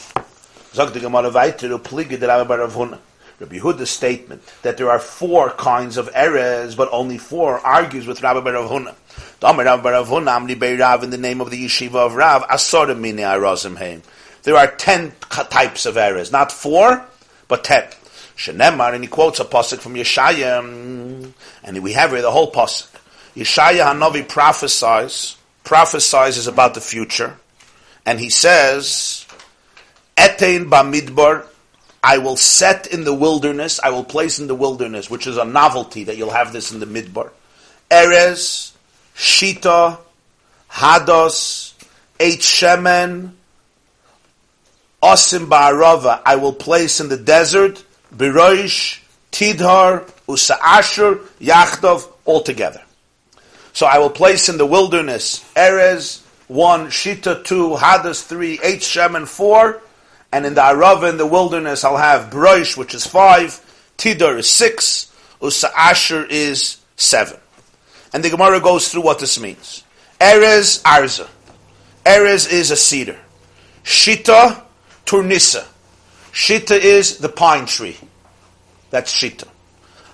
Rabbi 0.77 1.01
Yehuda's 3.57 3.91
statement 3.91 4.43
that 4.63 4.77
there 4.77 4.89
are 4.89 5.01
four 5.01 5.51
kinds 5.51 5.97
of 5.97 6.09
erez, 6.13 6.77
but 6.77 6.89
only 6.93 7.19
four, 7.19 7.59
argues 7.59 8.07
with 8.07 8.23
Rabbi 8.23 8.51
Rav 8.53 8.71
Huna. 8.71 8.95
Rabbi 9.43 10.77
Rav 10.77 11.03
in 11.03 11.11
the 11.11 11.19
name 11.19 11.41
of 11.41 11.51
the 11.51 11.65
yeshiva 11.65 11.97
of 11.97 12.15
Rav, 12.15 12.45
Asor 12.45 12.97
Mini 12.97 13.23
Arazim 13.23 13.77
Heim. 13.77 14.03
There 14.45 14.55
are 14.55 14.69
ten 14.69 15.13
types 15.29 15.87
of 15.87 15.97
erez, 15.97 16.31
not 16.31 16.53
four, 16.53 17.05
but 17.49 17.65
ten. 17.65 17.89
Shenemar, 18.39 18.95
and 18.95 19.03
he 19.03 19.09
quotes 19.09 19.41
a 19.41 19.45
pasuk 19.45 19.81
from 19.81 19.95
Yeshaya, 19.95 20.61
and 21.65 21.83
we 21.83 21.93
have 21.93 22.13
here 22.13 22.23
the 22.23 22.31
whole 22.31 22.53
pasuk. 22.53 22.89
Yeshaya 23.35 23.85
Hanavi 23.93 24.29
prophesies, 24.29 25.37
prophesies 25.65 26.47
about 26.47 26.75
the 26.75 26.81
future, 26.81 27.37
and 28.07 28.21
he 28.21 28.31
says, 28.31 29.27
Etein 30.17 30.71
Bamidbar, 30.71 31.47
I 32.03 32.19
will 32.19 32.37
set 32.37 32.87
in 32.87 33.03
the 33.03 33.13
wilderness, 33.13 33.81
I 33.83 33.91
will 33.91 34.05
place 34.05 34.39
in 34.39 34.47
the 34.47 34.55
wilderness, 34.55 35.11
which 35.11 35.27
is 35.27 35.37
a 35.37 35.45
novelty 35.45 36.05
that 36.05 36.17
you'll 36.17 36.31
have 36.31 36.53
this 36.53 36.71
in 36.71 36.79
the 36.79 36.87
midbar. 36.87 37.31
Erez, 37.91 38.71
Shita, 39.17 39.99
Hados, 40.71 41.75
Eitz 42.21 42.39
Shemen, 42.39 43.33
Osim 45.03 45.47
Ba'arava, 45.47 46.23
I 46.25 46.37
will 46.37 46.53
place 46.53 47.01
in 47.01 47.09
the 47.09 47.17
desert, 47.17 47.85
Beroish, 48.15 49.01
Tidhar, 49.31 50.09
Usa'ashur, 50.27 51.27
Yachdov, 51.41 52.11
all 52.25 52.43
together. 52.43 52.83
So 53.73 53.87
I 53.87 53.99
will 53.99 54.11
place 54.11 54.49
in 54.49 54.59
the 54.59 54.67
wilderness, 54.67 55.45
Erez, 55.55 56.23
one, 56.49 56.87
Shita, 56.87 57.45
two, 57.45 57.71
Hadas, 57.71 58.25
three, 58.25 58.59
Eitz 58.59 58.79
Shemen, 58.79 59.27
four, 59.27 59.81
and 60.33 60.45
in 60.45 60.55
the 60.55 60.61
Arava 60.61 61.11
in 61.11 61.17
the 61.17 61.27
wilderness 61.27 61.85
I'll 61.85 61.97
have 61.97 62.31
Broish, 62.31 62.77
which 62.77 62.95
is 62.95 63.07
five, 63.07 63.61
Tidhar 63.97 64.39
is 64.39 64.51
six, 64.51 65.13
Usa 65.41 65.69
Asher 65.77 66.25
is 66.25 66.79
seven. 66.97 67.39
And 68.13 68.25
the 68.25 68.31
Gemara 68.31 68.61
goes 68.61 68.91
through 68.91 69.03
what 69.03 69.19
this 69.19 69.39
means. 69.39 69.85
Erez 70.21 70.83
Arza. 70.83 71.29
Erez 72.05 72.51
is 72.51 72.71
a 72.71 72.77
cedar. 72.77 73.19
Shita 73.85 74.63
Turnissa. 75.07 75.67
Shita 76.39 76.79
is 76.79 77.19
the 77.19 77.29
pine 77.29 77.67
tree. 77.67 77.97
That's 78.91 79.13
Shita. 79.13 79.49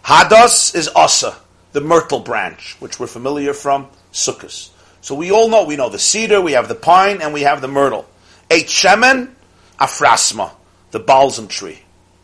Hadas 0.02 0.74
is 0.74 0.88
Asa, 0.88 1.36
the 1.72 1.82
myrtle 1.82 2.20
branch, 2.20 2.76
which 2.80 2.98
we're 2.98 3.06
familiar 3.06 3.52
from 3.52 3.88
Sukkot. 4.10 4.70
So 5.02 5.14
we 5.14 5.30
all 5.30 5.50
know, 5.50 5.64
we 5.64 5.76
know 5.76 5.90
the 5.90 5.98
cedar, 5.98 6.40
we 6.40 6.52
have 6.52 6.66
the 6.66 6.74
pine, 6.74 7.20
and 7.20 7.34
we 7.34 7.42
have 7.42 7.60
the 7.60 7.68
myrtle. 7.68 8.06
Eight 8.50 8.68
Shemen 8.68 9.34
Afrasma, 9.78 10.52
the 10.92 10.98
balsam 10.98 11.46
tree. 11.46 11.80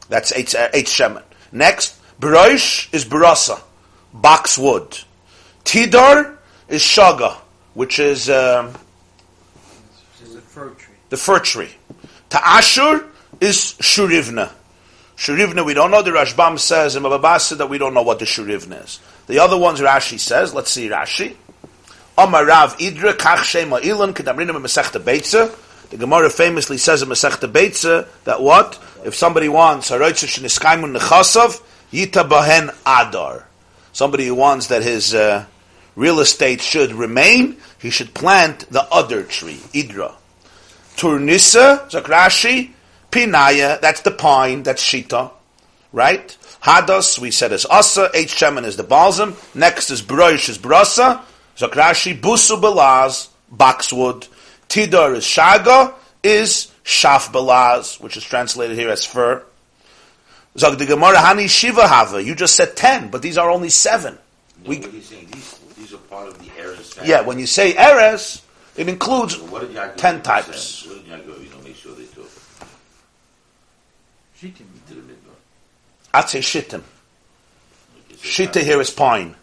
That's 0.08 0.32
eight, 0.32 0.54
uh, 0.54 0.70
eight 0.72 0.86
shemen. 0.86 1.22
Next, 1.52 2.00
Beroish 2.18 2.92
is 2.94 3.04
Barasa, 3.04 3.60
boxwood. 4.14 4.98
Tidar 5.64 6.38
is 6.68 6.80
Shaga, 6.80 7.34
which 7.74 7.98
is 7.98 8.30
um, 8.30 8.72
the 10.32 10.40
fir 10.40 10.70
tree. 10.70 10.94
The 11.10 11.16
fir 11.18 11.38
tree. 11.40 11.70
Ta'ashur 12.30 13.09
is 13.40 13.74
Shurivna. 13.80 14.50
Shurivna, 15.16 15.64
we 15.64 15.74
don't 15.74 15.90
know. 15.90 16.02
The 16.02 16.10
Rashbam 16.12 16.58
says 16.58 16.96
in 16.96 17.02
Bava 17.02 17.20
Basra 17.20 17.58
that 17.58 17.68
we 17.68 17.78
don't 17.78 17.94
know 17.94 18.02
what 18.02 18.18
the 18.18 18.24
Shurivna 18.24 18.84
is. 18.84 19.00
The 19.26 19.38
other 19.38 19.58
ones 19.58 19.80
Rashi 19.80 20.18
says, 20.18 20.54
let's 20.54 20.70
see 20.70 20.88
Rashi. 20.88 21.36
Omar 22.16 22.44
Rav 22.44 22.78
Idra 22.78 23.12
Kach 23.12 23.44
Shema 23.44 23.80
Ilan 23.80 24.12
Kedamrinim 24.12 24.56
Masechta 24.56 25.00
Beitza. 25.00 25.56
The 25.90 25.96
Gemara 25.96 26.30
famously 26.30 26.78
says 26.78 27.02
in 27.02 27.08
Masechta 27.08 27.50
Beitza 27.50 28.08
that 28.24 28.40
what 28.40 28.82
if 29.04 29.14
somebody 29.14 29.48
wants 29.48 29.90
Haroitza 29.90 30.26
Sheniskaimun 30.26 30.96
Nechasav 30.96 31.60
Yita 31.92 32.28
Bahen 32.28 32.74
Adar. 32.86 33.46
Somebody 33.92 34.26
who 34.26 34.34
wants 34.34 34.68
that 34.68 34.82
his 34.82 35.14
uh, 35.14 35.44
real 35.96 36.20
estate 36.20 36.60
should 36.60 36.92
remain, 36.92 37.56
he 37.78 37.90
should 37.90 38.14
plant 38.14 38.70
the 38.70 38.82
other 38.84 39.22
tree, 39.22 39.58
Idra. 39.72 40.14
Turnissa, 40.96 41.90
Zakrashi, 41.90 42.70
Pinaya, 43.10 43.78
that's 43.80 44.02
the 44.02 44.10
pine, 44.10 44.62
that's 44.62 44.82
Shita, 44.82 45.30
right? 45.92 46.36
Hadas, 46.62 47.18
we 47.18 47.30
said 47.30 47.52
is 47.52 47.66
Asa, 47.66 48.10
H. 48.14 48.34
Shemin 48.34 48.64
is 48.64 48.76
the 48.76 48.82
balsam, 48.82 49.36
next 49.54 49.90
is 49.90 50.02
Broish 50.02 50.48
is 50.48 50.58
Brasa, 50.58 51.20
Zakrashi, 51.56 52.18
Busu 52.18 52.60
Belaz, 52.60 53.28
boxwood, 53.50 54.28
Tidor 54.68 55.14
is 55.16 55.24
Shaga, 55.24 55.94
is 56.22 56.72
Shaf 56.84 57.32
Belaz, 57.32 58.00
which 58.00 58.16
is 58.16 58.24
translated 58.24 58.76
here 58.76 58.90
as 58.90 59.04
fur. 59.04 59.42
Zag 60.58 60.78
the 60.78 60.86
Gemara, 60.86 61.16
Hani 61.16 61.48
Shiva 61.48 61.86
Hava, 61.86 62.22
you 62.22 62.34
just 62.34 62.56
said 62.56 62.76
ten, 62.76 63.08
but 63.10 63.22
these 63.22 63.38
are 63.38 63.50
only 63.50 63.70
seven. 63.70 64.18
No, 64.62 64.70
We- 64.70 64.78
what 64.80 64.90
he's 64.90 65.08
saying, 65.08 65.28
these, 65.32 65.58
these 65.76 65.92
are 65.94 65.98
part 65.98 66.28
of 66.28 66.38
the 66.38 66.50
family. 66.50 67.08
Yeah, 67.08 67.22
when 67.22 67.38
you 67.38 67.46
say 67.46 67.76
Eres, 67.76 68.42
it 68.76 68.88
includes 68.88 69.36
So 69.36 69.44
what 69.44 69.60
did 69.62 69.74
10 69.74 70.20
Avinu 70.20 70.22
types. 70.22 70.86
What 70.86 71.04
did 71.04 71.06
Yaakov 71.06 71.34
Avinu 71.40 71.64
make 71.64 71.76
sure 71.76 71.94
they 71.94 72.04
took? 72.04 72.30
Shittim. 74.40 74.66
To 74.88 74.94
the 74.94 75.00
Midbar. 75.02 75.34
Atze 76.14 76.42
Shittim. 76.42 76.82
Like 77.94 78.10
you 78.10 78.16
Shita 78.16 78.62
here 78.62 78.80
is 78.80 78.90
pine. 78.90 79.36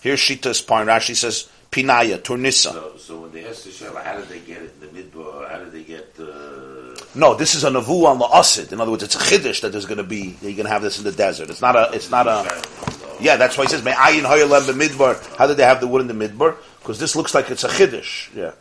Here 0.00 0.14
Shita 0.14 0.46
is 0.46 0.60
pine. 0.60 0.86
Rashi 0.86 1.16
says 1.16 1.48
Pinaya, 1.72 2.18
Turnissa. 2.18 2.72
So, 2.72 2.96
so 2.98 3.20
when 3.22 3.32
they 3.32 3.44
asked 3.46 3.64
the 3.64 3.70
Shela, 3.70 4.02
how 4.04 4.18
did 4.18 4.28
they 4.28 4.40
get 4.40 4.62
it 4.62 4.74
in 4.80 4.94
the 4.94 5.02
Midbar? 5.02 5.50
How 5.50 5.58
did 5.58 5.72
they 5.72 5.82
get, 5.82 6.14
uh, 6.20 6.94
No, 7.14 7.34
this 7.34 7.54
is 7.54 7.64
a 7.64 7.70
Navu 7.70 8.04
on 8.04 8.18
the 8.18 8.26
Asid. 8.26 8.72
In 8.72 8.80
other 8.80 8.90
words, 8.90 9.02
it's 9.02 9.16
a 9.16 9.18
Chiddush 9.18 9.62
that 9.62 9.72
there's 9.72 9.86
going 9.86 9.98
to 9.98 10.04
be, 10.04 10.36
you're 10.40 10.52
going 10.52 10.66
to 10.66 10.70
have 10.70 10.82
this 10.82 10.98
in 10.98 11.04
the 11.04 11.12
desert. 11.12 11.50
It's 11.50 11.62
not 11.62 11.74
a, 11.74 11.90
it's 11.92 12.10
not 12.10 12.26
a, 12.26 12.62
yeah, 13.20 13.36
that's 13.36 13.56
why 13.58 13.64
he 13.64 13.70
says, 13.70 13.82
May 13.82 13.92
Me'ayin 13.92 14.22
hoyalem 14.22 14.78
Midbar. 14.78 15.36
How 15.36 15.46
did 15.46 15.56
they 15.56 15.64
have 15.64 15.80
the 15.80 15.88
wood 15.88 16.02
in 16.02 16.06
the 16.06 16.28
midbar? 16.28 16.56
Because 16.78 17.00
this 17.00 17.16
looks 17.16 17.34
like 17.34 17.50
it's 17.50 17.64
a 17.64 17.68
Chiddush. 17.68 18.34
Yeah. 18.36 18.52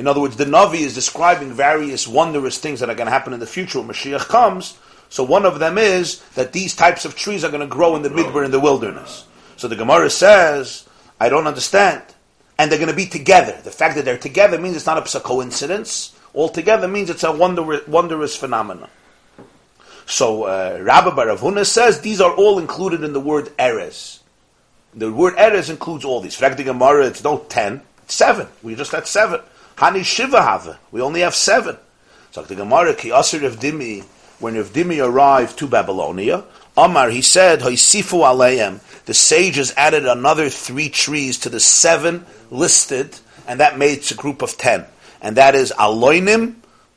In 0.00 0.06
other 0.06 0.22
words, 0.22 0.36
the 0.36 0.46
Navi 0.46 0.80
is 0.80 0.94
describing 0.94 1.52
various 1.52 2.08
wondrous 2.08 2.56
things 2.56 2.80
that 2.80 2.88
are 2.88 2.94
going 2.94 3.04
to 3.04 3.12
happen 3.12 3.34
in 3.34 3.38
the 3.38 3.46
future 3.46 3.80
when 3.80 3.88
Mashiach 3.88 4.28
comes. 4.28 4.78
So 5.10 5.22
one 5.22 5.44
of 5.44 5.58
them 5.58 5.76
is 5.76 6.20
that 6.36 6.54
these 6.54 6.74
types 6.74 7.04
of 7.04 7.14
trees 7.14 7.44
are 7.44 7.50
going 7.50 7.60
to 7.60 7.66
grow 7.66 7.94
in 7.96 8.00
the 8.00 8.08
midbar 8.08 8.46
in 8.46 8.50
the 8.50 8.58
wilderness. 8.58 9.26
So 9.58 9.68
the 9.68 9.76
Gemara 9.76 10.08
says, 10.08 10.88
I 11.20 11.28
don't 11.28 11.46
understand. 11.46 12.02
And 12.58 12.72
they're 12.72 12.78
going 12.78 12.88
to 12.88 12.96
be 12.96 13.08
together. 13.08 13.60
The 13.62 13.70
fact 13.70 13.94
that 13.96 14.06
they're 14.06 14.16
together 14.16 14.58
means 14.58 14.74
it's 14.74 14.86
not 14.86 15.14
a 15.14 15.20
coincidence. 15.20 16.16
Altogether 16.34 16.88
means 16.88 17.10
it's 17.10 17.24
a 17.24 17.32
wondrous 17.32 18.36
phenomenon. 18.38 18.88
So 20.06 20.44
uh, 20.44 20.78
Rabbi 20.80 21.10
Baravuna 21.10 21.66
says 21.66 22.00
these 22.00 22.22
are 22.22 22.32
all 22.32 22.58
included 22.58 23.04
in 23.04 23.12
the 23.12 23.20
word 23.20 23.54
Erez. 23.58 24.20
The 24.94 25.12
word 25.12 25.36
Erez 25.36 25.68
includes 25.68 26.06
all 26.06 26.22
these. 26.22 26.36
Fact 26.36 26.56
the 26.56 26.64
Gemara, 26.64 27.04
it's 27.04 27.22
no 27.22 27.40
ten, 27.50 27.82
it's 28.02 28.14
seven. 28.14 28.48
We 28.62 28.74
just 28.74 28.92
had 28.92 29.06
seven. 29.06 29.42
Hani 29.80 30.04
Shiva. 30.04 30.78
We 30.92 31.00
only 31.00 31.20
have 31.20 31.34
seven. 31.34 31.78
So 32.32 32.42
the 32.42 32.54
Gemara, 32.54 32.94
Ki 32.94 33.10
Asir 33.10 33.40
Dimi, 33.40 34.04
when 34.38 34.54
Rav 34.54 34.74
Dimi 34.74 35.02
arrived 35.02 35.58
to 35.58 35.66
Babylonia, 35.66 36.44
Amar, 36.76 37.08
he 37.08 37.22
said, 37.22 37.60
Hoisifu 37.60 38.20
Aleim, 38.20 38.80
the 39.06 39.14
sages 39.14 39.72
added 39.78 40.06
another 40.06 40.50
three 40.50 40.90
trees 40.90 41.38
to 41.38 41.48
the 41.48 41.60
seven 41.60 42.26
listed, 42.50 43.18
and 43.48 43.60
that 43.60 43.78
makes 43.78 44.10
a 44.10 44.14
group 44.14 44.42
of 44.42 44.58
ten. 44.58 44.84
And 45.22 45.36
that 45.38 45.54
is 45.54 45.72
Aloinim, 45.72 46.56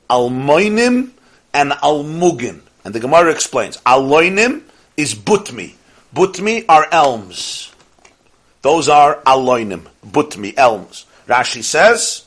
Almoinim, 0.09 1.11
and 1.53 1.71
Almugin. 1.71 2.61
And 2.83 2.93
the 2.93 2.99
Gemara 2.99 3.31
explains, 3.31 3.77
Aloinim 3.77 4.61
is 4.97 5.15
Butmi. 5.15 5.75
Butmi 6.13 6.65
are 6.67 6.85
elms. 6.91 7.73
Those 8.61 8.89
are 8.89 9.21
Aloinim, 9.21 9.87
Butmi, 10.05 10.53
elms. 10.57 11.05
Rashi 11.27 11.63
says, 11.63 12.22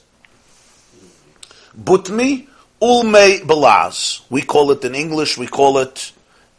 Butmi, 1.81 2.47
Ulme 2.81 3.41
Belaz. 3.41 4.23
We 4.31 4.43
call 4.43 4.71
it 4.71 4.85
in 4.85 4.95
English, 4.95 5.39
we 5.39 5.47
call 5.47 5.79
it 5.79 6.13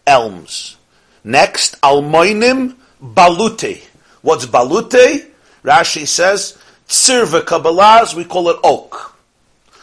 elms. 0.05 0.77
Next, 1.23 1.79
Almoinim, 1.81 2.75
Balute. 3.01 3.83
What's 4.21 4.45
Balute? 4.45 5.29
Rashi 5.63 6.07
says, 6.07 6.57
Tsirvika 6.87 7.61
Belaz, 7.61 8.15
we 8.15 8.23
call 8.23 8.49
it 8.49 8.57
oak. 8.63 9.15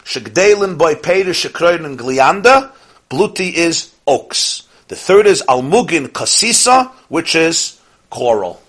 Shegdelin 0.04 0.76
boy 0.76 0.94
Shekroin 0.94 1.84
and 1.84 1.98
Glianda. 1.98 2.70
Bluti 3.10 3.52
is 3.52 3.92
oaks. 4.06 4.68
The 4.88 4.96
third 4.96 5.26
is 5.26 5.42
Almugin 5.48 6.08
Kasisa, 6.08 6.90
which 7.08 7.34
is 7.34 7.80
coral. 8.10 8.60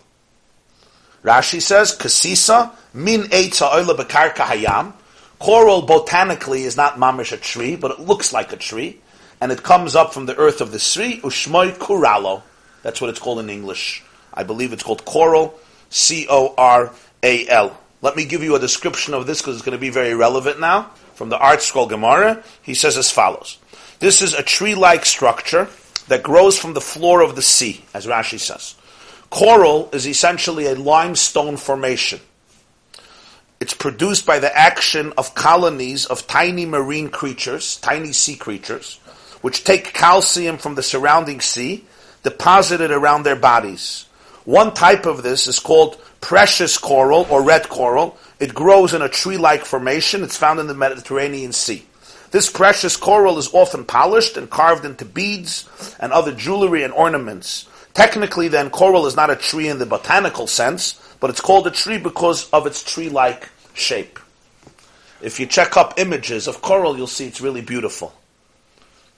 Rashi 1.24 1.62
says 1.62 1.98
Kasisa 1.98 2.72
min 2.94 3.24
eitza 3.24 3.70
oila 3.70 3.98
bekarka 3.98 4.46
hayam. 4.46 4.94
Coral 5.40 5.82
botanically 5.82 6.64
is 6.64 6.78
not 6.78 6.98
mamish 6.98 7.32
a 7.32 7.38
tree, 7.38 7.76
but 7.76 7.92
it 7.92 8.00
looks 8.00 8.32
like 8.32 8.54
a 8.54 8.58
tree, 8.58 9.00
and 9.42 9.52
it 9.52 9.64
comes 9.64 9.96
up 9.96 10.14
from 10.14 10.26
the 10.26 10.36
earth 10.38 10.62
of 10.62 10.72
the 10.72 10.80
sea. 10.80 11.20
Ushmoy 11.22 11.78
kuralo. 11.78 12.42
That's 12.84 13.02
what 13.02 13.10
it's 13.10 13.20
called 13.20 13.40
in 13.40 13.50
English. 13.50 14.04
I 14.34 14.44
believe 14.44 14.74
it's 14.74 14.84
called 14.84 15.06
coral. 15.06 15.60
C 15.90 16.28
O 16.30 16.54
R 16.58 16.92
A 17.24 17.48
L. 17.48 17.78
Let 18.02 18.16
me 18.16 18.26
give 18.26 18.44
you 18.44 18.56
a 18.56 18.60
description 18.60 19.14
of 19.14 19.26
this 19.26 19.42
because 19.42 19.56
it's 19.56 19.66
going 19.66 19.78
to 19.78 19.82
be 19.82 19.90
very 19.90 20.14
relevant 20.14 20.60
now. 20.60 20.92
From 21.16 21.30
the 21.30 21.38
ArtScroll 21.38 21.90
Gemara, 21.90 22.44
he 22.62 22.74
says 22.74 22.98
as 22.98 23.10
follows. 23.10 23.58
This 24.00 24.22
is 24.22 24.34
a 24.34 24.44
tree-like 24.44 25.06
structure 25.06 25.70
that 26.08 26.22
grows 26.22 26.58
from 26.58 26.74
the 26.74 26.82
floor 26.82 27.22
of 27.22 27.36
the 27.36 27.42
sea, 27.42 27.86
as 27.94 28.06
Rashi 28.06 28.38
says. 28.38 28.76
Coral 29.30 29.90
is 29.92 30.08
essentially 30.08 30.66
a 30.68 30.76
limestone 30.76 31.58
formation. 31.58 32.20
It's 33.60 33.74
produced 33.74 34.26
by 34.26 34.40
the 34.40 34.56
action 34.56 35.14
of 35.18 35.34
colonies 35.34 36.06
of 36.06 36.28
tiny 36.28 36.66
marine 36.66 37.10
creatures, 37.10 37.78
tiny 37.78 38.12
sea 38.12 38.36
creatures, 38.36 39.00
which 39.42 39.64
take 39.64 39.94
calcium 39.94 40.58
from 40.58 40.76
the 40.76 40.84
surrounding 40.84 41.40
sea, 41.40 41.86
deposit 42.24 42.82
it 42.82 42.92
around 42.92 43.24
their 43.24 43.36
bodies. 43.36 44.08
One 44.44 44.74
type 44.74 45.06
of 45.06 45.24
this 45.24 45.48
is 45.48 45.60
called 45.60 45.98
precious 46.20 46.78
coral 46.78 47.28
or 47.30 47.42
red 47.42 47.70
coral. 47.70 48.18
It 48.40 48.54
grows 48.54 48.94
in 48.94 49.02
a 49.02 49.10
tree-like 49.10 49.64
formation. 49.64 50.24
It's 50.24 50.38
found 50.38 50.60
in 50.60 50.68
the 50.68 50.74
Mediterranean 50.74 51.54
Sea. 51.54 51.86
This 52.32 52.50
precious 52.50 52.98
coral 52.98 53.38
is 53.38 53.54
often 53.54 53.86
polished 53.86 54.36
and 54.36 54.50
carved 54.50 54.84
into 54.84 55.06
beads 55.06 55.70
and 56.00 56.12
other 56.12 56.34
jewelry 56.34 56.84
and 56.84 56.94
ornaments. 56.94 57.68
Technically, 57.94 58.50
then, 58.50 58.70
coral 58.70 59.06
is 59.06 59.16
not 59.16 59.30
a 59.30 59.38
tree 59.38 59.70
in 59.70 59.80
the 59.80 59.86
botanical 59.86 60.48
sense, 60.48 61.00
but 61.26 61.32
it's 61.32 61.42
called 61.42 61.66
a 61.66 61.72
tree 61.72 61.98
because 61.98 62.48
of 62.52 62.68
its 62.68 62.84
tree-like 62.84 63.50
shape. 63.74 64.20
If 65.24 65.40
you 65.40 65.48
check 65.48 65.76
up 65.76 65.96
images 65.98 66.46
of 66.46 66.62
coral, 66.62 66.96
you'll 66.96 67.08
see 67.08 67.26
it's 67.26 67.42
really 67.42 67.62
beautiful. 67.62 68.14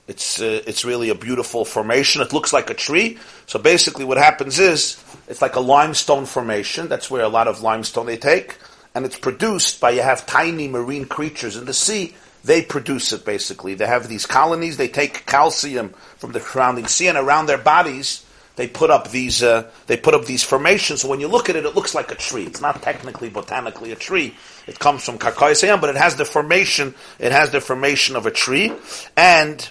It's 0.06 0.40
uh, 0.40 0.62
it's 0.66 0.86
really 0.86 1.10
a 1.10 1.14
beautiful 1.14 1.66
formation. 1.66 2.22
It 2.22 2.32
looks 2.32 2.50
like 2.50 2.70
a 2.70 2.74
tree. 2.74 3.18
So 3.44 3.58
basically, 3.58 4.06
what 4.06 4.16
happens 4.16 4.58
is 4.58 4.96
it's 5.28 5.42
like 5.42 5.56
a 5.56 5.60
limestone 5.60 6.24
formation. 6.24 6.88
That's 6.88 7.10
where 7.10 7.24
a 7.24 7.28
lot 7.28 7.46
of 7.46 7.60
limestone 7.60 8.06
they 8.06 8.16
take, 8.16 8.56
and 8.94 9.04
it's 9.04 9.18
produced 9.18 9.78
by 9.78 9.90
you 9.90 10.00
have 10.00 10.24
tiny 10.24 10.66
marine 10.66 11.04
creatures 11.04 11.58
in 11.58 11.66
the 11.66 11.74
sea. 11.74 12.14
They 12.42 12.62
produce 12.62 13.12
it 13.12 13.26
basically. 13.26 13.74
They 13.74 13.86
have 13.86 14.08
these 14.08 14.24
colonies. 14.24 14.78
They 14.78 14.88
take 14.88 15.26
calcium 15.26 15.90
from 16.16 16.32
the 16.32 16.40
surrounding 16.40 16.86
sea, 16.86 17.08
and 17.08 17.18
around 17.18 17.48
their 17.48 17.58
bodies 17.58 18.24
they 18.58 18.66
put 18.66 18.90
up 18.90 19.12
these 19.12 19.40
uh, 19.42 19.70
they 19.86 19.96
put 19.96 20.14
up 20.14 20.26
these 20.26 20.42
formations. 20.42 21.02
So 21.02 21.08
when 21.08 21.20
you 21.20 21.28
look 21.28 21.48
at 21.48 21.54
it, 21.54 21.64
it 21.64 21.76
looks 21.76 21.94
like 21.94 22.10
a 22.10 22.16
tree. 22.16 22.44
It's 22.44 22.60
not 22.60 22.82
technically 22.82 23.30
botanically 23.30 23.92
a 23.92 23.96
tree. 23.96 24.34
It 24.66 24.80
comes 24.80 25.04
from 25.04 25.16
Kakayasayam, 25.16 25.80
but 25.80 25.90
it 25.90 25.96
has 25.96 26.16
the 26.16 26.24
formation. 26.24 26.94
It 27.20 27.30
has 27.30 27.50
the 27.50 27.60
formation 27.60 28.16
of 28.16 28.26
a 28.26 28.32
tree, 28.32 28.72
and 29.16 29.66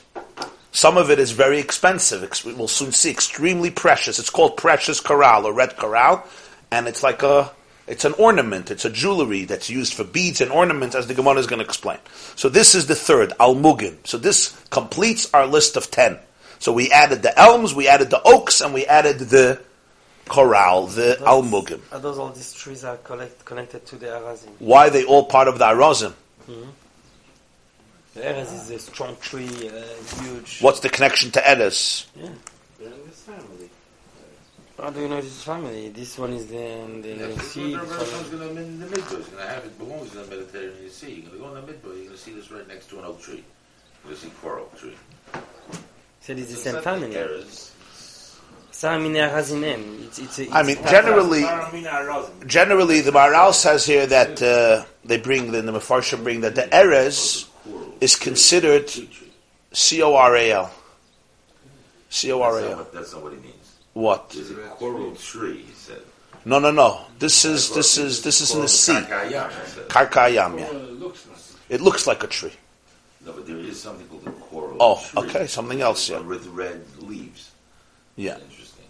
some 0.72 0.95
of 0.95 1.11
it 1.11 1.19
is 1.19 1.31
very 1.31 1.59
expensive. 1.59 2.22
We'll 2.45 2.69
soon 2.69 2.93
see. 2.93 3.11
Extremely 3.11 3.72
precious. 3.72 4.19
It's 4.19 4.30
called 4.30 4.55
precious 4.55 5.01
coral 5.01 5.45
or 5.45 5.53
red 5.53 5.76
coral, 5.76 6.23
and 6.72 6.88
it's 6.88 7.03
like 7.03 7.23
a 7.23 7.51
it's 7.88 8.05
an 8.05 8.14
ornament. 8.14 8.72
It's 8.72 8.85
a 8.85 8.89
jewelry 8.89 9.43
that's 9.43 9.69
used 9.69 9.95
for 9.95 10.05
beads 10.05 10.39
and 10.39 10.51
ornaments, 10.51 10.95
as 10.95 11.07
the 11.07 11.14
Gemara 11.14 11.39
is 11.39 11.47
going 11.47 11.59
to 11.59 11.65
explain. 11.65 11.99
So 12.38 12.47
this 12.47 12.73
is 12.73 12.88
the 12.88 12.95
third 12.95 13.31
almugin. 13.38 13.97
So 14.07 14.18
this 14.18 14.55
completes 14.69 15.34
our 15.34 15.45
list 15.45 15.76
of 15.76 15.91
ten. 15.91 16.19
So 16.59 16.71
we 16.73 16.91
added 16.91 17.21
the 17.21 17.38
elms, 17.39 17.73
we 17.75 17.88
added 17.88 18.09
the 18.09 18.21
oaks, 18.23 18.61
and 18.61 18.73
we 18.73 18.85
added 18.85 19.19
the 19.19 19.61
coral, 20.27 20.88
the 20.88 21.17
almugim. 21.21 21.81
Are 21.91 21.99
those 21.99 22.17
all 22.17 22.29
these 22.31 22.53
trees 22.53 22.84
are 22.84 22.97
collect, 22.97 23.45
connected 23.45 23.85
to 23.88 23.95
the 23.95 24.07
Arazim? 24.07 24.49
Why 24.59 24.88
are 24.88 24.89
they 24.89 25.05
all 25.05 25.25
part 25.25 25.47
of 25.47 25.59
the 25.59 25.65
arazim? 25.65 26.13
The 26.47 28.21
Araz 28.21 28.53
is 28.53 28.69
a 28.71 28.79
strong 28.79 29.15
tree, 29.21 29.69
uh, 29.69 29.84
huge. 30.23 30.59
What's 30.61 30.79
the 30.79 30.89
connection 30.89 31.29
to 31.31 31.39
Edes? 31.41 32.05
They're 32.15 32.25
in 32.88 33.05
this 33.07 33.21
family. 33.21 33.69
How 34.81 34.89
do 34.89 35.01
you 35.01 35.07
know 35.07 35.17
this 35.21 35.25
is 35.38 35.43
family? 35.43 35.89
This 35.89 36.17
one 36.17 36.34
is 36.34 36.47
the, 36.47 36.55
the 37.01 37.15
Next 37.27 37.47
sea. 37.51 37.73
the 37.75 37.79
this 37.81 37.89
Rosh 37.89 37.97
one- 37.97 38.07
Hashanah's 38.07 38.29
going 38.29 38.55
to 38.55 38.61
in 38.61 38.79
the 38.79 38.85
Midbar. 38.88 39.17
He's 39.17 39.27
going 39.27 39.43
to 39.43 39.49
have 39.49 39.65
it 39.65 39.77
belongs 39.77 40.15
in 40.15 40.21
the 40.21 40.27
Mediterranean 40.27 40.89
Sea. 40.89 41.11
You're 41.11 41.21
going 41.21 41.31
to 41.31 41.38
go 41.38 41.55
in 41.55 41.65
the 41.65 41.73
Midbar. 41.73 41.85
You're 41.95 41.95
going 42.05 42.09
to 42.09 42.17
see 42.17 42.34
this 42.34 42.51
right 42.51 42.67
next 42.67 42.89
to 42.89 42.99
an 42.99 43.05
oak 43.05 43.21
tree. 43.21 43.35
You're 44.03 44.03
going 44.03 44.15
to 44.15 44.21
see 44.21 44.29
four 44.29 44.59
oak 44.59 44.77
tree. 44.79 44.95
Said 46.27 46.39
it's 46.39 46.49
the 46.51 46.57
same 46.57 46.81
family. 46.81 47.15
errors. 47.15 47.71
I 48.83 48.97
mean, 48.97 49.15
generally, 50.85 51.43
generally, 52.45 52.99
the 52.99 53.11
Maral 53.11 53.53
says 53.53 53.85
here 53.85 54.05
that 54.07 54.41
uh, 54.43 54.83
they 55.05 55.19
bring 55.19 55.53
the, 55.53 55.61
the 55.61 55.71
Mefarshim 55.71 56.25
bring 56.25 56.41
that 56.41 56.55
the 56.55 56.63
Erez 56.63 57.47
is 58.01 58.17
considered 58.17 58.89
Tree 58.89 59.05
tree. 59.07 59.31
C 59.71 60.01
O 60.03 60.15
R 60.15 60.35
A 60.35 60.51
L. 60.51 60.71
C 62.09 62.29
O 62.33 62.41
R 62.41 62.59
That's 62.59 62.67
not 62.67 62.77
what- 62.77 62.93
That's 62.93 63.13
not 63.13 63.23
what 63.23 63.31
he 63.31 63.39
means. 63.39 63.77
What? 63.93 64.29
There's 64.31 64.51
a 64.51 64.55
coral 64.75 65.15
tree, 65.15 65.61
he 65.61 65.71
said. 65.71 66.01
No, 66.43 66.59
no, 66.59 66.71
no. 66.71 67.05
This 67.19 67.45
is 67.45 67.71
this 67.73 67.97
is 67.97 68.21
this 68.21 68.41
is 68.41 68.53
in 68.53 68.59
the 68.59 68.67
sea. 68.67 68.91
Kakayam. 68.91 69.49
Karkayam. 69.87 70.59
Yeah. 70.59 71.75
It 71.75 71.79
looks 71.79 72.05
like 72.05 72.21
a 72.25 72.27
tree. 72.27 72.51
No, 73.25 73.31
but 73.31 73.47
there 73.47 73.55
is 73.57 73.79
something 73.81 74.05
called 74.07 74.27
a 74.27 74.31
coral 74.31 74.36
Oh, 74.79 75.05
okay, 75.17 75.47
something 75.47 75.81
else, 75.81 76.09
yeah. 76.09 76.19
With 76.19 76.47
red 76.47 76.83
leaves. 76.99 77.51
Yeah. 78.15 78.35
Interesting. 78.35 78.85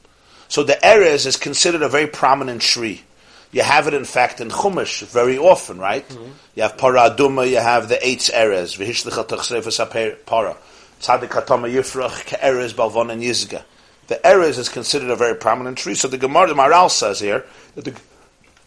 So 0.47 0.63
the 0.63 0.73
Erez 0.73 1.25
is 1.25 1.37
considered 1.37 1.81
a 1.81 1.89
very 1.89 2.07
prominent 2.07 2.61
tree. 2.61 3.03
You 3.51 3.63
have 3.63 3.87
it, 3.87 3.93
in 3.93 4.05
fact, 4.05 4.41
in 4.41 4.49
Chumash 4.49 5.03
very 5.07 5.37
often, 5.37 5.79
right? 5.79 6.07
Mm-hmm. 6.07 6.31
You 6.55 6.63
have 6.63 6.77
Para 6.77 7.09
Aduma, 7.09 7.49
you 7.49 7.57
have 7.57 7.89
the 7.89 7.95
Eitz 7.95 8.31
Erez, 8.31 8.77
V'hishlicha 8.77 9.25
Tachsrefes 9.27 9.85
HaPer- 9.85 10.25
Para, 10.25 10.57
Tzadik 10.99 11.29
Hatama 11.29 11.71
Yifrach, 11.71 12.37
Erez 12.39 12.73
Balvon 12.73 13.11
and 13.11 13.21
Yizga. 13.21 13.63
The 14.07 14.15
Erez 14.23 14.57
is 14.57 14.69
considered 14.69 15.09
a 15.09 15.15
very 15.15 15.35
prominent 15.35 15.77
tree. 15.77 15.95
So 15.95 16.07
the 16.07 16.17
Gemara, 16.17 16.47
the 16.47 16.53
Maral 16.53 16.89
says 16.89 17.19
here, 17.19 17.45
that 17.75 17.85
the 17.85 17.95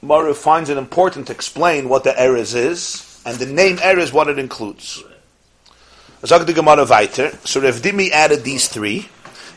Gemara 0.01 0.35
finds 0.35 0.71
it 0.71 0.77
important 0.77 1.27
to 1.27 1.33
explain 1.33 1.89
what 1.89 2.05
the 2.05 2.13
Erez 2.13 2.55
is, 2.55 3.23
and 3.25 3.39
the 3.39 3.47
name 3.47 3.77
Erez, 3.79 4.13
what 4.13 4.29
it 4.29 4.39
includes. 4.39 5.03
Gemara 6.23 6.85
weiter. 6.85 7.31
So 7.45 7.61
Rav 7.61 7.77
Dimi 7.77 8.11
added 8.11 8.45
these 8.45 8.69
three. 8.69 9.09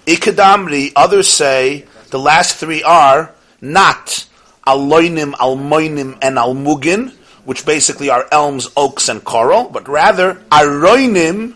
Ikadamri, 0.05 0.93
others 0.95 1.27
say 1.27 1.85
the 2.09 2.19
last 2.19 2.57
three 2.57 2.83
are 2.83 3.33
not 3.61 4.27
aloinim, 4.65 5.33
almoinim, 5.33 6.17
and 6.21 6.37
almugin, 6.37 7.13
which 7.45 7.65
basically 7.65 8.09
are 8.09 8.27
elms, 8.31 8.69
oaks, 8.77 9.09
and 9.09 9.23
coral, 9.23 9.69
but 9.69 9.87
rather 9.87 10.35
aroinim, 10.51 11.55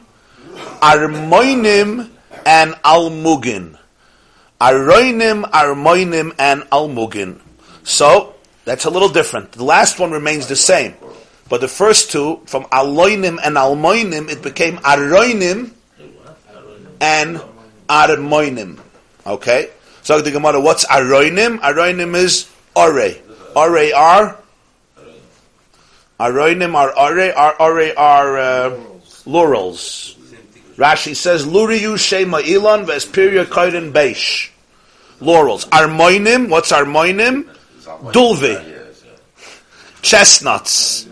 armoinim, 0.82 2.10
and 2.46 2.74
almugin. 2.84 3.78
Aroinim, 4.60 5.44
armoinim, 5.44 6.34
and 6.40 6.64
almugin. 6.64 7.40
So, 7.84 8.36
that's 8.66 8.86
a 8.86 8.90
little 8.90 9.10
different. 9.10 9.54
The 9.54 9.64
last 9.64 10.00
one 10.00 10.12
remains 10.12 10.48
the 10.48 10.56
same. 10.56 10.94
But 11.50 11.62
the 11.62 11.68
first 11.68 12.12
two, 12.12 12.42
from 12.46 12.66
aloinim 12.66 13.40
and 13.44 13.56
almoinim, 13.56 14.30
it 14.30 14.42
became 14.42 14.78
aroinim 14.78 15.72
and 17.00 17.42
armoinim. 17.88 18.80
Okay? 19.26 19.70
So 20.04 20.22
the 20.22 20.32
Gemara, 20.32 20.60
what's 20.60 20.86
aroinim? 20.86 21.60
Aroinim 21.60 22.16
is 22.16 22.50
ore. 22.76 23.16
Ore 23.56 23.94
are? 23.96 24.38
Aroinim 26.20 26.76
are 26.76 26.98
ore, 26.98 27.32
are 27.38 27.56
ore 27.62 27.98
are 27.98 28.38
uh, 28.38 28.80
laurels. 29.26 30.16
Rashi 30.76 31.16
says, 31.16 31.46
Luriyu 31.46 31.98
Shema 31.98 32.40
Ilan 32.40 32.86
Vespiria 32.86 33.46
Kairin 33.46 33.92
Beish. 33.92 34.52
Laurels. 35.20 35.66
Armoinim, 35.70 36.50
what's 36.50 36.72
armoinim? 36.72 37.48
Dulve. 38.12 38.44
Yes. 38.44 39.04
Chestnuts. 40.02 41.08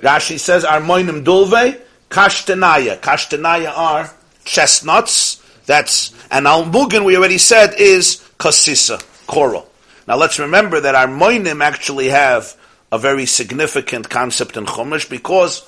Rashi 0.00 0.38
says, 0.38 0.64
Armoinim 0.64 1.24
Dulve, 1.24 1.80
Kashtanaya. 2.10 2.98
Kashtanaya 3.00 3.76
are 3.76 4.10
chestnuts. 4.44 5.42
That's, 5.66 6.12
and 6.30 6.46
Almugin, 6.46 7.04
we 7.04 7.16
already 7.16 7.38
said, 7.38 7.74
is 7.78 8.24
Kasisa, 8.38 9.04
coral. 9.26 9.68
Now 10.06 10.16
let's 10.16 10.38
remember 10.38 10.80
that 10.80 10.94
Armoinim 10.94 11.62
actually 11.62 12.08
have 12.08 12.56
a 12.90 12.98
very 12.98 13.26
significant 13.26 14.08
concept 14.08 14.56
in 14.56 14.64
Chumash 14.64 15.10
because 15.10 15.62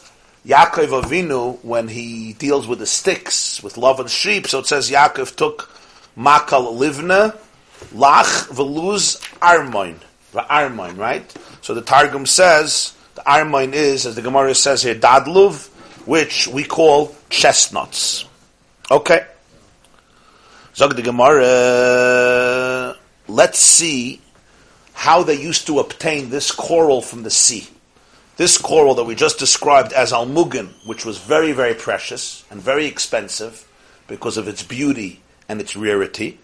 Yaakov 0.47 1.03
Avinu, 1.03 1.63
when 1.63 1.89
he 1.89 2.33
deals 2.35 2.67
with 2.67 2.79
the 2.79 2.87
sticks, 2.87 3.63
with 3.63 3.77
love 3.77 4.01
and 4.01 4.09
sheep, 4.09 4.47
so 4.47 4.61
it 4.61 4.67
says 4.67 4.91
Yaakov 4.91 5.37
took 5.37 5.71
Makal 6.17 6.79
Livna, 6.79 7.37
Lach 7.93 8.49
Veluz 8.49 9.21
Armoin. 9.41 9.97
Armoin, 10.33 10.97
right? 10.97 11.35
So 11.61 11.75
the 11.75 11.83
Targum 11.83 12.25
says, 12.25 12.95
the 13.25 13.31
Armoin 13.31 13.73
is, 13.73 14.07
as 14.07 14.17
the 14.17 14.23
Gemara 14.23 14.55
says 14.55 14.83
here, 14.83 14.95
Dadluv, 14.95 15.69
which 16.07 16.49
we 16.49 16.65
call 16.65 17.15
chestnuts. 17.29 18.25
Okay. 18.91 19.27
Zog 20.75 20.97
the 20.97 21.03
Gemara, 21.03 22.97
let's 23.29 23.59
see 23.59 24.21
how 24.95 25.23
they 25.23 25.35
used 25.35 25.67
to 25.67 25.81
obtain 25.81 26.31
this 26.31 26.51
coral 26.51 27.03
from 27.03 27.23
the 27.23 27.31
sea. 27.31 27.69
This 28.37 28.57
coral 28.57 28.95
that 28.95 29.05
we 29.05 29.15
just 29.15 29.39
described 29.39 29.93
as 29.93 30.13
almugin, 30.13 30.69
which 30.87 31.05
was 31.05 31.19
very, 31.19 31.53
very 31.53 31.75
precious 31.75 32.45
and 32.51 32.61
very 32.61 32.87
expensive 32.87 33.69
because 34.07 34.39
of 34.39 34.49
its 34.49 34.63
beauty 34.63 35.21
and 35.49 35.61
its 35.61 35.77
rarity, 35.77 36.39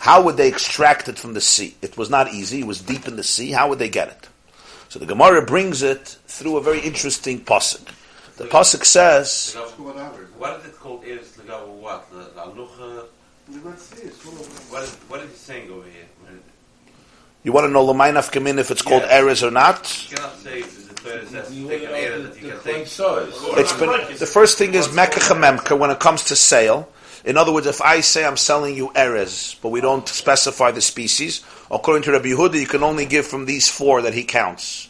how 0.00 0.22
would 0.22 0.36
they 0.36 0.48
extract 0.48 1.08
it 1.08 1.18
from 1.18 1.32
the 1.32 1.40
sea? 1.40 1.76
It 1.80 1.96
was 1.96 2.10
not 2.10 2.32
easy, 2.34 2.60
it 2.60 2.66
was 2.66 2.82
deep 2.82 3.08
in 3.08 3.16
the 3.16 3.22
sea. 3.22 3.52
How 3.52 3.68
would 3.68 3.78
they 3.78 3.88
get 3.88 4.08
it? 4.08 4.28
So 4.88 4.98
the 4.98 5.06
Gemara 5.06 5.44
brings 5.44 5.82
it 5.82 6.16
through 6.26 6.56
a 6.56 6.62
very 6.62 6.80
interesting 6.80 7.40
pasuk. 7.40 7.86
The 8.36 8.44
pasuk 8.44 8.84
says, 8.84 9.54
What 10.38 10.60
is 10.60 10.66
it 10.66 10.78
called? 10.78 11.04
Is 11.04 11.32
the 11.32 11.42
what? 11.42 12.10
The, 12.10 12.18
the 12.18 12.40
alucha. 12.40 13.04
The 13.50 13.58
Red 13.60 13.78
Sea 13.78 14.02
is 14.02 14.16
full 14.16 14.32
What 14.32 14.82
is, 14.84 14.94
what 15.08 15.20
is 15.22 15.30
he 15.30 15.36
saying 15.36 15.70
over 15.70 15.84
here? 15.84 16.04
You 17.42 17.52
want 17.52 17.66
to 17.66 17.70
know 17.70 17.86
Lamainaf 17.86 18.30
Kamin 18.30 18.58
if 18.58 18.70
it's 18.70 18.82
called 18.82 19.02
Yeah. 19.02 19.20
Erez 19.20 19.42
or 19.46 19.50
not? 19.50 20.10
You 20.10 20.16
the 20.16 20.22
third 21.00 21.28
says 21.28 21.54
You 21.54 21.68
take 21.68 21.82
an 21.84 21.88
know, 21.88 21.94
error 21.94 22.18
the- 22.18 22.28
that 22.28 22.36
you 22.36 22.42
the 22.42 22.50
can 22.50 22.58
plain 22.60 22.74
take. 22.76 22.86
size. 22.88 23.32
It's 23.56 23.72
been, 23.72 24.16
the 24.18 24.26
first 24.26 24.58
thing 24.58 24.74
is 24.74 24.88
Mekach 24.88 25.78
when 25.78 25.90
it 25.90 25.98
comes 26.00 26.24
to 26.24 26.36
sale. 26.36 26.88
In 27.24 27.36
other 27.36 27.52
words, 27.52 27.66
if 27.66 27.80
I 27.80 28.00
say 28.00 28.24
I'm 28.24 28.36
selling 28.36 28.74
you 28.76 28.88
Erez, 28.94 29.56
but 29.62 29.70
we 29.70 29.80
don't 29.80 30.06
specify 30.08 30.70
the 30.70 30.80
species, 30.80 31.42
according 31.70 32.02
to 32.04 32.12
Rabbi 32.12 32.28
Yehuda, 32.28 32.60
you 32.60 32.66
can 32.66 32.82
only 32.82 33.06
give 33.06 33.26
from 33.26 33.46
these 33.46 33.68
four 33.68 34.02
that 34.02 34.14
he 34.14 34.24
counts. 34.24 34.88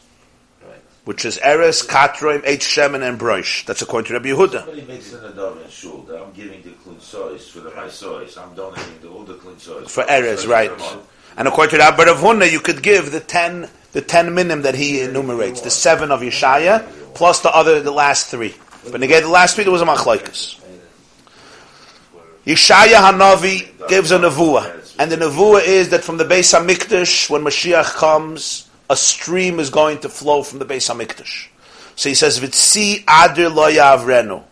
Right. 0.62 0.76
Which 1.05 1.24
is 1.24 1.38
Erez, 1.38 1.86
Katroim, 1.86 2.42
Shemen, 2.42 3.06
and 3.06 3.18
Broish. 3.18 3.64
That's 3.66 3.82
according 3.82 4.09
to 4.09 4.12
Rabbi 4.14 4.28
Yehuda. 4.28 4.64
Somebody 4.64 4.82
makes 4.82 5.12
an 5.12 5.20
adov 5.20 5.64
in 5.64 5.70
shul 5.70 6.02
that 6.02 6.20
I'm 6.20 6.32
giving 6.32 6.62
the 6.62 6.70
clean 6.70 7.00
size 7.00 7.48
for 7.48 7.60
the 7.60 7.70
high 7.70 7.88
size. 7.88 8.36
I'm 8.36 8.55
donating 8.55 9.00
the 9.00 9.09
all 9.09 9.24
the 9.24 9.34
clean 9.34 9.59
size 9.59 9.90
For 9.90 10.05
Erez, 10.05 10.46
right. 10.46 10.70
And 11.36 11.46
according 11.46 11.78
to 11.78 11.78
Rabbi 11.78 12.05
Rav 12.05 12.18
Huna, 12.18 12.50
you 12.50 12.60
could 12.60 12.82
give 12.82 13.12
the 13.12 13.20
ten, 13.20 13.68
the 13.92 14.00
ten 14.00 14.34
minim 14.34 14.62
that 14.62 14.74
he 14.74 15.02
enumerates, 15.02 15.60
the 15.60 15.70
seven 15.70 16.10
of 16.10 16.20
Yeshaya, 16.20 16.84
plus 17.14 17.40
the 17.40 17.50
other, 17.55 17.80
the 17.80 17.92
last 17.92 18.28
three. 18.28 18.55
But 18.90 19.02
again, 19.02 19.22
the 19.22 19.28
last 19.28 19.55
three, 19.55 19.64
there 19.64 19.72
was 19.72 19.82
a 19.82 19.86
machlaikas. 19.86 20.59
Yeshaya 22.46 22.94
Hanavi 22.94 23.88
gives 23.88 24.10
a 24.10 24.18
nevuah, 24.18 24.88
and 24.99 25.12
the 25.12 25.16
nevuah 25.16 25.65
is 25.65 25.91
that 25.91 26.03
from 26.03 26.16
the 26.16 26.25
Beis 26.25 26.53
Hamikdash, 26.59 27.31
when 27.31 27.43
Mashiach 27.43 27.95
comes, 27.95 28.69
a 28.91 28.97
stream 28.97 29.61
is 29.61 29.70
going 29.70 29.99
to 30.01 30.09
flow 30.09 30.43
from 30.43 30.59
the 30.59 30.65
Beis 30.65 30.93
Hamikdash. 30.93 31.49
So 31.95 32.09
he 32.09 32.15
says, 32.15 32.41
"V'tzi 32.41 33.05
adir 33.05 33.55
lo 33.55 33.70
yavrenu." 33.70 34.43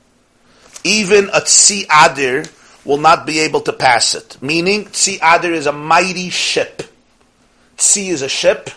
Even 0.84 1.28
a 1.32 1.40
tzi 1.40 1.86
adir 1.86 2.48
will 2.84 2.98
not 2.98 3.26
be 3.26 3.40
able 3.40 3.60
to 3.62 3.72
pass 3.72 4.14
it. 4.14 4.36
Meaning, 4.40 4.84
tzi 4.86 5.18
adir 5.18 5.50
is 5.50 5.66
a 5.66 5.72
mighty 5.72 6.30
ship. 6.30 6.82
Tzi 7.76 8.08
is 8.08 8.22
a 8.22 8.28
ship, 8.28 8.70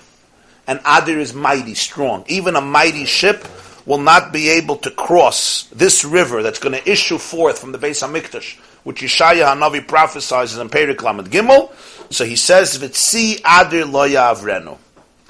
and 0.65 0.79
adir 0.79 1.17
is 1.17 1.33
mighty, 1.33 1.75
strong. 1.75 2.25
Even 2.27 2.55
a 2.55 2.61
mighty 2.61 3.05
ship 3.05 3.47
will 3.85 3.99
not 3.99 4.33
be 4.33 4.49
able 4.49 4.77
to 4.77 4.91
cross 4.91 5.67
this 5.71 6.03
river 6.03 6.41
that's 6.43 6.59
going 6.59 6.73
to 6.73 6.91
issue 6.91 7.17
forth 7.17 7.59
from 7.59 7.71
the 7.71 7.77
Beis 7.77 8.01
Hamikdash, 8.01 8.57
which 8.83 9.01
Yeshaya 9.01 9.53
Hanavi 9.53 9.87
prophesies 9.87 10.57
in 10.57 10.69
Perik 10.69 11.01
Lamed 11.01 11.29
Gimel. 11.29 11.71
So 12.11 12.25
he 12.25 12.35
says, 12.35 12.77
"V'tzi 12.77 13.41
adir 13.41 13.91
lo 13.91 14.07
yavrenu." 14.07 14.77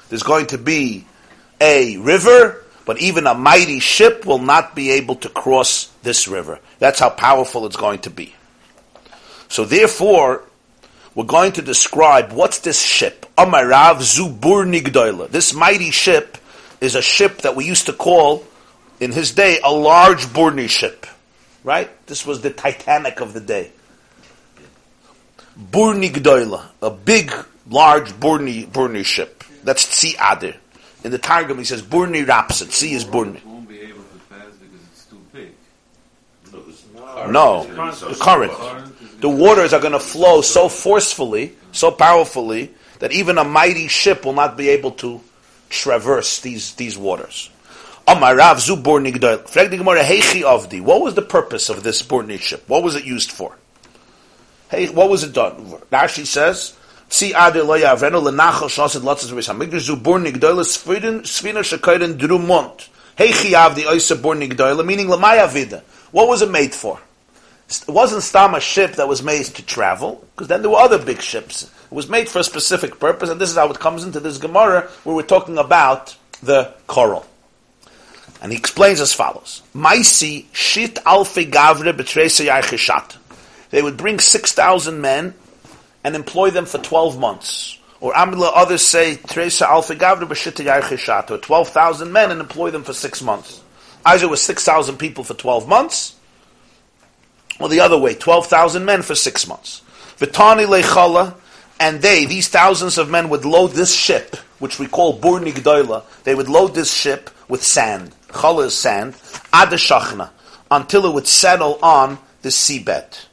There's 0.08 0.22
going 0.22 0.46
to 0.48 0.58
be 0.58 1.04
a 1.60 1.96
river, 1.98 2.64
but 2.84 3.00
even 3.00 3.26
a 3.26 3.34
mighty 3.34 3.78
ship 3.78 4.26
will 4.26 4.38
not 4.38 4.74
be 4.74 4.90
able 4.92 5.16
to 5.16 5.28
cross 5.28 5.90
this 6.02 6.26
river. 6.26 6.58
That's 6.78 6.98
how 6.98 7.10
powerful 7.10 7.66
it's 7.66 7.76
going 7.76 8.00
to 8.00 8.10
be. 8.10 8.34
So 9.48 9.64
therefore, 9.64 10.44
we're 11.14 11.24
going 11.24 11.52
to 11.52 11.62
describe 11.62 12.32
what's 12.32 12.60
this 12.60 12.80
ship. 12.80 13.26
Amarav 13.36 13.96
Zubur 13.98 14.64
Nigdoila. 14.64 15.28
This 15.30 15.52
mighty 15.52 15.90
ship 15.90 16.38
is 16.80 16.94
a 16.94 17.02
ship 17.02 17.38
that 17.42 17.56
we 17.56 17.64
used 17.66 17.86
to 17.86 17.92
call, 17.92 18.44
in 19.00 19.12
his 19.12 19.32
day, 19.32 19.58
a 19.62 19.72
large 19.72 20.26
Burni 20.26 20.68
ship. 20.68 21.06
Right? 21.62 21.90
This 22.06 22.24
was 22.24 22.40
the 22.40 22.50
Titanic 22.50 23.20
of 23.20 23.32
the 23.32 23.40
day. 23.40 23.72
Burni 25.58 26.10
Gdoila. 26.10 26.64
A 26.82 26.90
big 26.90 27.32
large 27.68 28.12
Burni, 28.12 28.66
Burni 28.66 29.04
ship. 29.04 29.44
That's 29.62 29.86
Tzi 29.86 30.14
Adir. 30.14 30.56
In 31.04 31.10
the 31.10 31.18
Targum, 31.18 31.58
he 31.58 31.64
says 31.64 31.82
Burni 31.82 32.24
Rapsa. 32.24 32.68
Tzi 32.68 32.92
is 32.92 33.04
Burni. 33.04 33.44
Won't 33.44 33.68
be 33.68 33.80
able 33.80 34.02
to 34.02 34.18
pass 34.28 34.52
because 34.54 34.80
it's 34.90 35.04
too 35.06 35.20
big. 35.32 35.52
No, 37.30 37.64
the 37.64 38.16
current. 38.20 38.52
The 39.20 39.28
waters 39.28 39.74
are 39.74 39.80
going 39.80 39.92
to 39.92 40.00
flow 40.00 40.40
so 40.40 40.68
forcefully, 40.68 41.54
so 41.72 41.90
powerfully, 41.90 42.74
that 43.00 43.12
even 43.12 43.36
a 43.36 43.44
mighty 43.44 43.88
ship 43.88 44.24
will 44.24 44.32
not 44.32 44.56
be 44.56 44.70
able 44.70 44.92
to 44.92 45.20
traverse 45.68 46.40
these, 46.40 46.74
these 46.74 46.96
waters. 46.96 47.50
Amar 48.06 48.36
zu 48.58 48.76
Gdoil. 48.76 49.48
Frag 49.48 49.70
the 49.70 49.76
Gemara, 49.76 50.02
Heichi 50.02 50.42
Avdi. 50.42 50.80
What 50.80 51.00
was 51.00 51.14
the 51.14 51.22
purpose 51.22 51.68
of 51.68 51.82
this 51.82 52.02
Burni 52.02 52.38
ship? 52.38 52.64
What 52.66 52.82
was 52.82 52.94
it 52.94 53.04
used 53.04 53.30
for? 53.30 53.56
Hey, 54.70 54.88
what 54.88 55.08
was 55.08 55.24
it 55.24 55.32
done? 55.32 55.56
Rashi 55.90 56.26
says, 56.26 56.76
Si 57.08 57.32
adir 57.32 57.66
lo 57.66 57.76
yavrenu 57.76 58.22
lenachal 58.22 58.68
shosid 58.68 59.00
lotzes 59.00 59.32
v'is 59.32 59.52
hamigdash 59.52 59.80
zu 59.80 59.96
Burni 59.96 60.32
Gdoil 60.32 60.64
sfidin 60.64 61.22
svina 61.22 61.60
shakayden 61.60 62.16
drumont. 62.16 62.88
Heichi 63.16 63.52
Avdi 63.52 63.82
oisa 63.82 64.16
Burni 64.16 64.48
Gdoil, 64.48 64.84
meaning 64.86 65.08
lamaya 65.08 65.48
vida. 65.48 65.82
What 66.12 66.28
was 66.28 66.42
it 66.42 66.50
made 66.50 66.74
for? 66.74 67.00
It 67.68 67.84
wasn't 67.88 68.22
Stam 68.22 68.54
a 68.54 68.60
ship 68.60 68.92
that 68.94 69.06
was 69.06 69.22
made 69.22 69.44
to 69.44 69.62
travel, 69.64 70.24
because 70.34 70.48
then 70.48 70.62
there 70.62 70.70
were 70.70 70.78
other 70.78 70.98
big 70.98 71.20
ships. 71.20 71.62
It 71.62 71.94
was 71.94 72.08
made 72.08 72.28
for 72.28 72.40
a 72.40 72.44
specific 72.44 72.98
purpose, 72.98 73.30
and 73.30 73.40
this 73.40 73.50
is 73.50 73.56
how 73.56 73.70
it 73.70 73.78
comes 73.78 74.02
into 74.02 74.18
this 74.18 74.38
Gemara, 74.38 74.88
where 75.04 75.14
we're 75.14 75.22
talking 75.22 75.58
about 75.58 76.16
the 76.42 76.74
coral. 76.86 77.26
And 78.40 78.52
he 78.52 78.58
explains 78.58 79.00
as 79.00 79.12
follows. 79.12 79.62
Maisi 79.74 80.46
shit 80.52 80.94
alfe 81.06 81.50
gavre 81.50 81.92
betresa. 81.92 83.16
They 83.70 83.82
would 83.82 83.96
bring 83.96 84.18
6,000 84.18 85.00
men 85.00 85.34
and 86.02 86.16
employ 86.16 86.50
them 86.50 86.66
for 86.66 86.78
12 86.78 87.18
months. 87.18 87.78
Or 88.00 88.14
Amila 88.14 88.50
others 88.54 88.84
say, 88.84 89.16
Tresa 89.16 89.66
alfe 89.66 89.96
gavre 89.98 90.26
yarchishat. 90.26 91.30
Or 91.30 91.38
12,000 91.38 92.10
men 92.10 92.30
and 92.30 92.40
employ 92.40 92.70
them 92.70 92.82
for 92.82 92.94
6 92.94 93.22
months. 93.22 93.62
Either 94.06 94.24
it 94.24 94.30
was 94.30 94.40
6,000 94.42 94.96
people 94.96 95.24
for 95.24 95.34
12 95.34 95.68
months, 95.68 96.14
or 97.58 97.68
the 97.68 97.80
other 97.80 97.98
way, 97.98 98.14
12,000 98.14 98.84
men 98.84 99.02
for 99.02 99.14
6 99.14 99.46
months. 99.46 99.82
Vitani 100.16 100.64
lechala, 100.66 101.34
and 101.78 102.00
they, 102.00 102.24
these 102.24 102.48
thousands 102.48 102.96
of 102.96 103.10
men, 103.10 103.28
would 103.28 103.44
load 103.44 103.72
this 103.72 103.94
ship, 103.94 104.36
which 104.58 104.78
we 104.78 104.86
call 104.86 105.20
Burni 105.20 105.52
Gdoila, 105.52 106.02
they 106.24 106.34
would 106.34 106.48
load 106.48 106.74
this 106.74 106.92
ship 106.92 107.28
with 107.48 107.62
sand. 107.62 108.14
Chala 108.32 108.66
is 108.66 108.74
sand, 108.74 109.14
adashachna, 109.52 110.30
until 110.70 111.06
it 111.06 111.14
would 111.14 111.26
settle 111.26 111.78
on 111.82 112.18
the 112.42 112.48
seabed. 112.48 113.26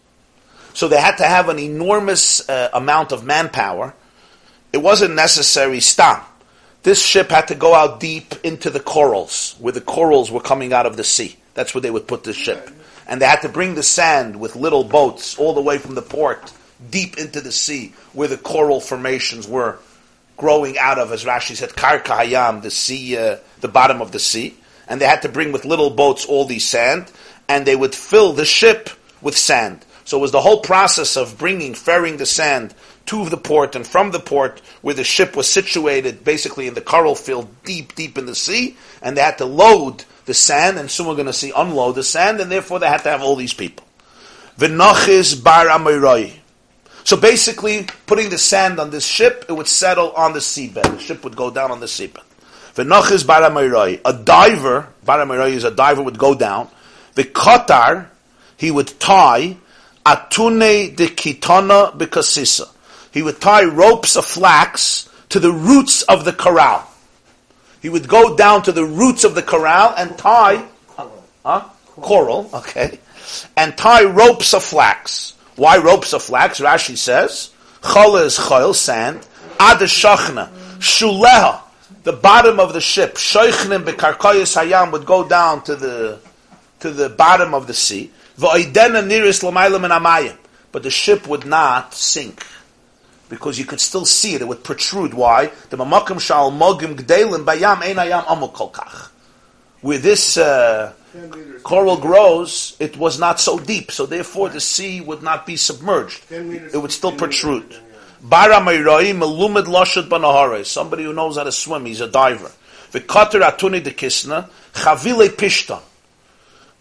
So 0.73 0.87
they 0.87 1.01
had 1.01 1.17
to 1.17 1.25
have 1.25 1.49
an 1.49 1.59
enormous 1.59 2.47
uh, 2.47 2.69
amount 2.73 3.11
of 3.11 3.23
manpower. 3.23 3.93
It 4.71 4.77
wasn't 4.77 5.15
necessary 5.15 5.79
stop. 5.79 6.33
This 6.83 7.03
ship 7.03 7.31
had 7.31 7.47
to 7.47 7.55
go 7.55 7.73
out 7.73 7.99
deep 7.99 8.35
into 8.43 8.69
the 8.69 8.79
corals, 8.79 9.55
where 9.59 9.73
the 9.73 9.81
corals 9.81 10.31
were 10.31 10.39
coming 10.39 10.73
out 10.73 10.85
of 10.85 10.95
the 10.95 11.03
sea. 11.03 11.37
That's 11.53 11.73
where 11.73 11.81
they 11.81 11.89
would 11.89 12.07
put 12.07 12.23
the 12.23 12.33
ship. 12.33 12.69
And 13.07 13.21
they 13.21 13.25
had 13.25 13.41
to 13.41 13.49
bring 13.49 13.75
the 13.75 13.83
sand 13.83 14.39
with 14.39 14.55
little 14.55 14.83
boats 14.83 15.37
all 15.39 15.53
the 15.53 15.61
way 15.61 15.79
from 15.79 15.95
the 15.95 16.01
port 16.01 16.53
deep 16.91 17.17
into 17.17 17.41
the 17.41 17.51
sea, 17.51 17.93
where 18.13 18.27
the 18.27 18.37
coral 18.37 18.79
formations 18.79 19.47
were 19.47 19.79
growing 20.37 20.77
out 20.77 20.99
of, 20.99 21.11
as 21.11 21.25
Rashi 21.25 21.55
said, 21.55 21.71
Karka 21.71 22.15
Hayam, 22.15 22.61
the 22.61 22.69
sea, 22.69 23.17
uh, 23.17 23.37
the 23.61 23.67
bottom 23.67 24.01
of 24.01 24.11
the 24.11 24.19
sea. 24.19 24.55
And 24.87 25.01
they 25.01 25.05
had 25.05 25.21
to 25.23 25.29
bring 25.29 25.51
with 25.51 25.65
little 25.65 25.89
boats 25.89 26.25
all 26.25 26.45
these 26.45 26.67
sand, 26.67 27.11
and 27.49 27.65
they 27.65 27.75
would 27.75 27.95
fill 27.95 28.33
the 28.33 28.45
ship 28.45 28.89
with 29.21 29.37
sand. 29.37 29.85
So 30.05 30.17
it 30.17 30.21
was 30.21 30.31
the 30.31 30.41
whole 30.41 30.61
process 30.61 31.17
of 31.17 31.37
bringing, 31.37 31.73
ferrying 31.73 32.17
the 32.17 32.25
sand 32.25 32.73
to 33.07 33.27
the 33.29 33.37
port 33.37 33.75
and 33.75 33.85
from 33.85 34.11
the 34.11 34.19
port 34.19 34.61
where 34.81 34.95
the 34.95 35.03
ship 35.03 35.35
was 35.35 35.49
situated, 35.49 36.23
basically 36.23 36.67
in 36.67 36.73
the 36.75 36.81
coral 36.81 37.15
field, 37.15 37.49
deep, 37.63 37.95
deep 37.95 38.17
in 38.17 38.25
the 38.25 38.35
sea, 38.35 38.77
and 39.01 39.17
they 39.17 39.21
had 39.21 39.37
to 39.39 39.45
load 39.45 40.05
the 40.25 40.33
sand, 40.33 40.77
and 40.77 40.91
soon 40.91 41.07
we're 41.07 41.15
going 41.15 41.25
to 41.25 41.33
see 41.33 41.51
unload 41.55 41.95
the 41.95 42.03
sand, 42.03 42.39
and 42.39 42.51
therefore 42.51 42.79
they 42.79 42.87
had 42.87 43.03
to 43.03 43.09
have 43.09 43.21
all 43.21 43.35
these 43.35 43.53
people. 43.53 43.85
V'nachis 44.57 45.41
bar 45.43 45.65
Amirai. 45.67 46.33
So 47.03 47.15
basically, 47.15 47.87
putting 48.05 48.29
the 48.29 48.37
sand 48.37 48.79
on 48.79 48.89
this 48.89 49.05
ship, 49.05 49.45
it 49.47 49.53
would 49.53 49.67
settle 49.67 50.11
on 50.11 50.33
the 50.33 50.39
seabed. 50.39 50.83
The 50.83 50.99
ship 50.99 51.23
would 51.23 51.37
go 51.37 51.49
down 51.49 51.71
on 51.71 51.79
the 51.79 51.85
seabed. 51.85 52.21
V'nachis 52.77 53.25
bar 53.25 53.41
Amirai. 53.41 53.99
A 54.05 54.13
diver, 54.13 54.87
bar 55.03 55.47
is 55.47 55.63
a 55.63 55.71
diver, 55.71 56.03
would 56.03 56.19
go 56.19 56.35
down. 56.35 56.69
The 57.15 57.23
kotar, 57.23 58.05
he 58.55 58.69
would 58.69 58.99
tie 58.99 59.57
atune 60.05 60.95
de 60.95 61.07
kitana 61.07 61.97
bekasisa. 61.97 62.69
He 63.11 63.23
would 63.23 63.41
tie 63.41 63.63
ropes 63.63 64.15
of 64.15 64.25
flax 64.25 65.09
to 65.29 65.39
the 65.39 65.51
roots 65.51 66.03
of 66.03 66.23
the 66.23 66.33
coral. 66.33 66.83
He 67.81 67.89
would 67.89 68.07
go 68.07 68.37
down 68.37 68.61
to 68.63 68.71
the 68.71 68.85
roots 68.85 69.23
of 69.23 69.33
the 69.33 69.41
coral 69.41 69.93
and 69.97 70.15
tie, 70.15 70.63
huh? 71.43 71.63
Coral, 71.95 72.47
okay, 72.53 72.99
and 73.55 73.75
tie 73.75 74.03
ropes 74.03 74.53
of 74.53 74.63
flax. 74.63 75.33
Why 75.55 75.77
ropes 75.77 76.13
of 76.13 76.21
flax? 76.21 76.59
Rashi 76.59 76.95
says, 76.95 77.49
Chala 77.81 78.25
is 78.25 78.37
chayil, 78.37 78.75
sand, 78.75 79.25
ad 79.59 79.79
shachna, 79.79 80.49
shuleha, 80.77 81.61
the 82.07 82.13
bottom 82.13 82.57
of 82.57 82.71
the 82.71 82.79
ship, 82.79 83.15
shoichnim 83.15 83.83
bekarkoyis 83.83 84.55
hayam 84.55 84.93
would 84.93 85.05
go 85.05 85.27
down 85.27 85.61
to 85.61 85.75
the 85.75 86.17
to 86.79 86.89
the 86.89 87.09
bottom 87.09 87.53
of 87.53 87.67
the 87.67 87.73
sea. 87.73 88.09
V'oidena 88.39 89.05
niris 89.05 89.43
l'maylam 89.43 89.83
and 89.83 89.91
amayim, 89.91 90.37
but 90.71 90.83
the 90.83 90.89
ship 90.89 91.27
would 91.27 91.45
not 91.45 91.93
sink 91.93 92.45
because 93.27 93.59
you 93.59 93.65
could 93.65 93.81
still 93.81 94.05
see 94.05 94.35
it. 94.35 94.41
It 94.41 94.47
would 94.47 94.63
protrude. 94.63 95.13
Why? 95.13 95.47
The 95.69 95.75
mamakam 95.75 96.21
shal 96.21 96.49
mogim 96.49 96.95
gdelim 96.95 97.43
bayam 97.43 97.81
ein 97.81 97.97
ayam 97.97 98.23
amuk 98.23 98.53
kolkach. 98.53 99.09
Where 99.81 99.97
this 99.97 100.37
uh, 100.37 100.93
coral 101.63 101.97
grows, 101.97 102.77
it 102.79 102.95
was 102.95 103.19
not 103.19 103.41
so 103.41 103.59
deep, 103.59 103.91
so 103.91 104.05
therefore 104.05 104.47
the 104.47 104.61
sea 104.61 105.01
would 105.01 105.23
not 105.23 105.45
be 105.45 105.57
submerged. 105.57 106.23
It 106.31 106.81
would 106.81 106.93
still 106.93 107.11
protrude. 107.11 107.75
Bara 108.21 108.55
meiroi 108.55 109.13
banahare. 110.07 110.65
Somebody 110.65 111.03
who 111.03 111.13
knows 111.13 111.37
how 111.37 111.43
to 111.43 111.51
swim. 111.51 111.85
He's 111.85 112.01
a 112.01 112.07
diver. 112.07 112.51
V'kater 112.91 113.41
atuni 113.41 113.83
de 113.83 113.91
kisna 113.91 114.49
chavile. 114.73 115.81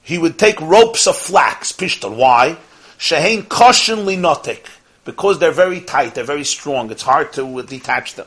He 0.02 0.18
would 0.18 0.38
take 0.38 0.60
ropes 0.60 1.06
of 1.06 1.16
flax, 1.16 1.72
pishta. 1.72 2.14
Why? 2.14 2.56
Shehein 2.98 3.42
koshin 3.42 4.04
linotek 4.04 4.66
because 5.06 5.38
they're 5.38 5.52
very 5.52 5.80
tight, 5.80 6.14
they're 6.14 6.24
very 6.24 6.44
strong. 6.44 6.90
It's 6.90 7.02
hard 7.02 7.32
to 7.34 7.60
uh, 7.60 7.62
detach 7.62 8.14
them. 8.14 8.26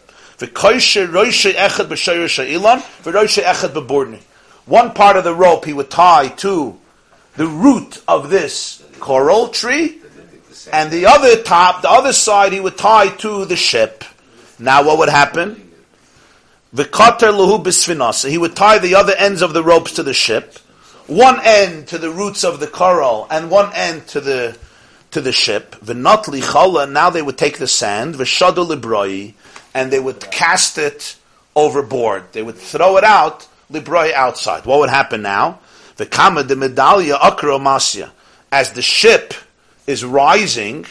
One 4.66 4.94
part 4.94 5.18
of 5.18 5.24
the 5.24 5.36
rope 5.36 5.66
he 5.66 5.74
would 5.74 5.90
tie 5.92 6.28
to 6.30 6.80
the 7.36 7.46
root 7.46 8.02
of 8.08 8.30
this 8.30 8.84
coral 9.00 9.50
tree, 9.50 9.99
and 10.72 10.92
the 10.92 11.06
other 11.06 11.42
top, 11.42 11.82
the 11.82 11.90
other 11.90 12.14
side, 12.14 12.54
he 12.54 12.60
would 12.60 12.78
tie 12.78 13.10
to 13.18 13.46
the 13.46 13.56
ship. 13.56 14.04
Now, 14.58 14.84
what 14.84 14.98
would 14.98 15.10
happen? 15.10 15.70
He 16.72 16.84
would 16.84 16.92
tie 16.94 18.78
the 18.78 18.96
other 18.96 19.14
ends 19.18 19.42
of 19.42 19.54
the 19.54 19.64
ropes 19.64 19.94
to 19.94 20.04
the 20.04 20.14
ship, 20.14 20.60
one 21.08 21.40
end 21.44 21.88
to 21.88 21.98
the 21.98 22.12
roots 22.12 22.44
of 22.44 22.60
the 22.60 22.68
coral, 22.68 23.26
and 23.32 23.50
one 23.50 23.72
end 23.74 24.06
to 24.08 24.22
the 24.22 24.56
to 25.12 25.22
the 25.22 25.32
ship. 25.32 25.76
V'notli 25.84 26.42
chala. 26.42 26.92
Now 26.92 27.10
they 27.10 27.24
would 27.24 27.38
take 27.38 27.58
the 27.58 27.68
sand. 27.68 28.16
V'shadu 28.16 28.68
libroi, 28.70 29.34
and 29.74 29.92
they 29.92 30.00
would 30.00 30.30
cast 30.30 30.78
it 30.78 31.16
overboard. 31.56 32.32
They 32.34 32.44
would 32.44 32.58
throw 32.58 32.98
it 32.98 33.04
out 33.04 33.48
libroi 33.72 34.14
outside. 34.14 34.66
What 34.66 34.80
would 34.80 34.90
happen 34.90 35.24
now? 35.24 35.60
The 35.96 36.06
kama 36.06 36.44
de 36.44 36.56
medallia 36.56 37.18
akromasya. 37.20 38.12
As 38.52 38.74
the 38.74 38.82
ship 38.84 39.34
is 39.90 40.06
rising, 40.06 40.86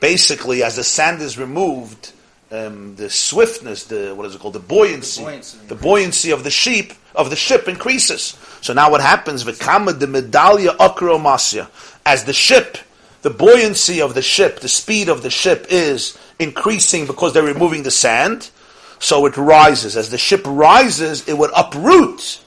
basically 0.00 0.62
as 0.62 0.76
the 0.76 0.84
sand 0.84 1.20
is 1.20 1.38
removed, 1.38 2.12
um, 2.50 2.96
the 2.96 3.10
swiftness, 3.10 3.84
the 3.84 4.14
what 4.14 4.26
is 4.26 4.34
it 4.34 4.40
called, 4.40 4.54
the 4.54 4.58
buoyancy, 4.58 5.20
the 5.20 5.26
buoyancy, 5.26 5.58
the 5.68 5.74
buoyancy 5.74 6.30
of 6.30 6.42
the 6.42 6.50
sheep 6.50 6.94
of 7.14 7.28
the 7.28 7.36
ship 7.36 7.68
increases. 7.68 8.38
So 8.62 8.72
now 8.72 8.90
what 8.90 9.02
happens? 9.02 9.44
V'kama 9.44 9.98
de 9.98 10.06
medallia 10.06 10.76
akromasya. 10.76 11.68
As 12.06 12.24
the 12.24 12.32
ship 12.32 12.78
the 13.22 13.30
buoyancy 13.30 14.00
of 14.00 14.14
the 14.14 14.22
ship, 14.22 14.60
the 14.60 14.68
speed 14.68 15.10
of 15.10 15.22
the 15.22 15.30
ship 15.30 15.66
is 15.68 16.16
increasing 16.38 17.06
because 17.06 17.34
they're 17.34 17.42
removing 17.42 17.82
the 17.82 17.90
sand. 17.90 18.50
So 18.98 19.26
it 19.26 19.36
rises. 19.36 19.96
As 19.96 20.10
the 20.10 20.18
ship 20.18 20.42
rises, 20.46 21.28
it 21.28 21.36
would 21.36 21.50
uproot. 21.54 22.42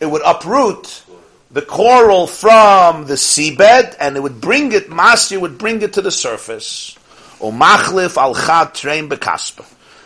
It 0.00 0.06
would 0.06 0.22
uproot 0.24 1.04
the 1.50 1.62
coral 1.62 2.26
from 2.26 3.06
the 3.06 3.14
seabed 3.14 3.96
and 3.98 4.16
it 4.16 4.22
would 4.22 4.40
bring 4.40 4.72
it, 4.72 4.88
Masya 4.88 5.40
would 5.40 5.58
bring 5.58 5.82
it 5.82 5.94
to 5.94 6.02
the 6.02 6.10
surface. 6.10 6.96
Omachlif 7.40 8.16
al 8.16 8.34
train 8.70 9.08
bekaspa. 9.08 9.64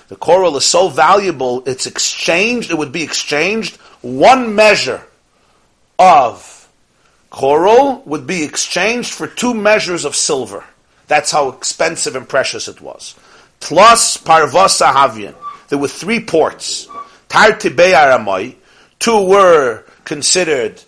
The 0.09 0.17
coral 0.17 0.57
is 0.57 0.65
so 0.65 0.89
valuable, 0.89 1.63
it's 1.67 1.87
exchanged, 1.87 2.71
it 2.71 2.79
would 2.79 2.93
be 2.93 3.03
exchanged 3.03 3.79
one 4.05 4.55
measure 4.55 5.03
of 5.99 6.69
coral 7.31 8.03
would 8.05 8.27
be 8.27 8.45
exchanged 8.45 9.13
for 9.13 9.27
two 9.27 9.55
measures 9.55 10.05
of 10.05 10.15
silver. 10.15 10.63
That's 11.07 11.31
how 11.31 11.49
expensive 11.49 12.15
and 12.15 12.29
precious 12.29 12.69
it 12.69 12.81
was. 12.83 13.15
plus 13.61 14.19
Parvasa 14.19 14.93
Havian. 14.93 15.35
There 15.69 15.79
were 15.79 15.89
three 15.89 16.21
ports. 16.21 16.87
Tartibei 17.31 17.95
Aramai. 17.95 18.57
Two 18.99 19.27
were 19.27 19.85
considered 20.05 20.83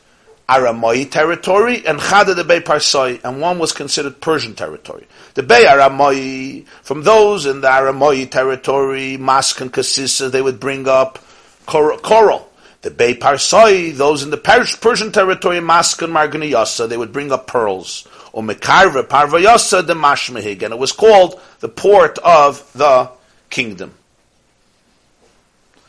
Aramai 0.49 1.11
territory, 1.11 1.85
and 1.87 1.99
Chada 1.99 2.35
the 2.37 2.45
Bay 2.45 2.61
Parsai, 2.61 3.23
and 3.25 3.41
one 3.41 3.59
was 3.59 3.73
considered 3.73 4.21
Persian 4.21 4.55
territory. 4.55 5.07
The 5.35 5.43
Bay 5.43 5.65
Aramoi, 5.65 6.67
from 6.83 7.03
those 7.03 7.47
in 7.47 7.61
the 7.63 7.69
Aramoi 7.69 8.31
territory, 8.31 9.17
Mask 9.17 9.61
and 9.61 9.73
Kasisa, 9.73 10.31
they 10.31 10.43
would 10.43 10.61
bring 10.61 10.87
up 10.87 11.19
cor- 11.67 11.99
coral. 11.99 12.49
The 12.83 12.93
Bay 12.93 13.15
Parsai, 13.15 13.93
those 13.97 14.23
in 14.23 14.31
the 14.31 14.37
Pers- 14.37 14.77
Persian 14.77 15.11
territory, 15.11 15.61
Mask 15.61 16.01
and 16.03 16.13
Marganiyasa, 16.13 16.89
they 16.89 16.97
would 16.97 17.13
bring 17.13 17.33
up 17.33 17.49
pearls. 17.49 18.07
Or 18.33 18.43
Mekarva, 18.43 19.03
Parvayasa, 19.03 19.85
the 19.85 19.95
Mashmehig, 19.95 20.63
and 20.63 20.73
it 20.73 20.79
was 20.79 20.93
called 20.93 21.41
the 21.59 21.69
port 21.69 22.19
of 22.19 22.71
the 22.73 23.11
kingdom. 23.51 23.95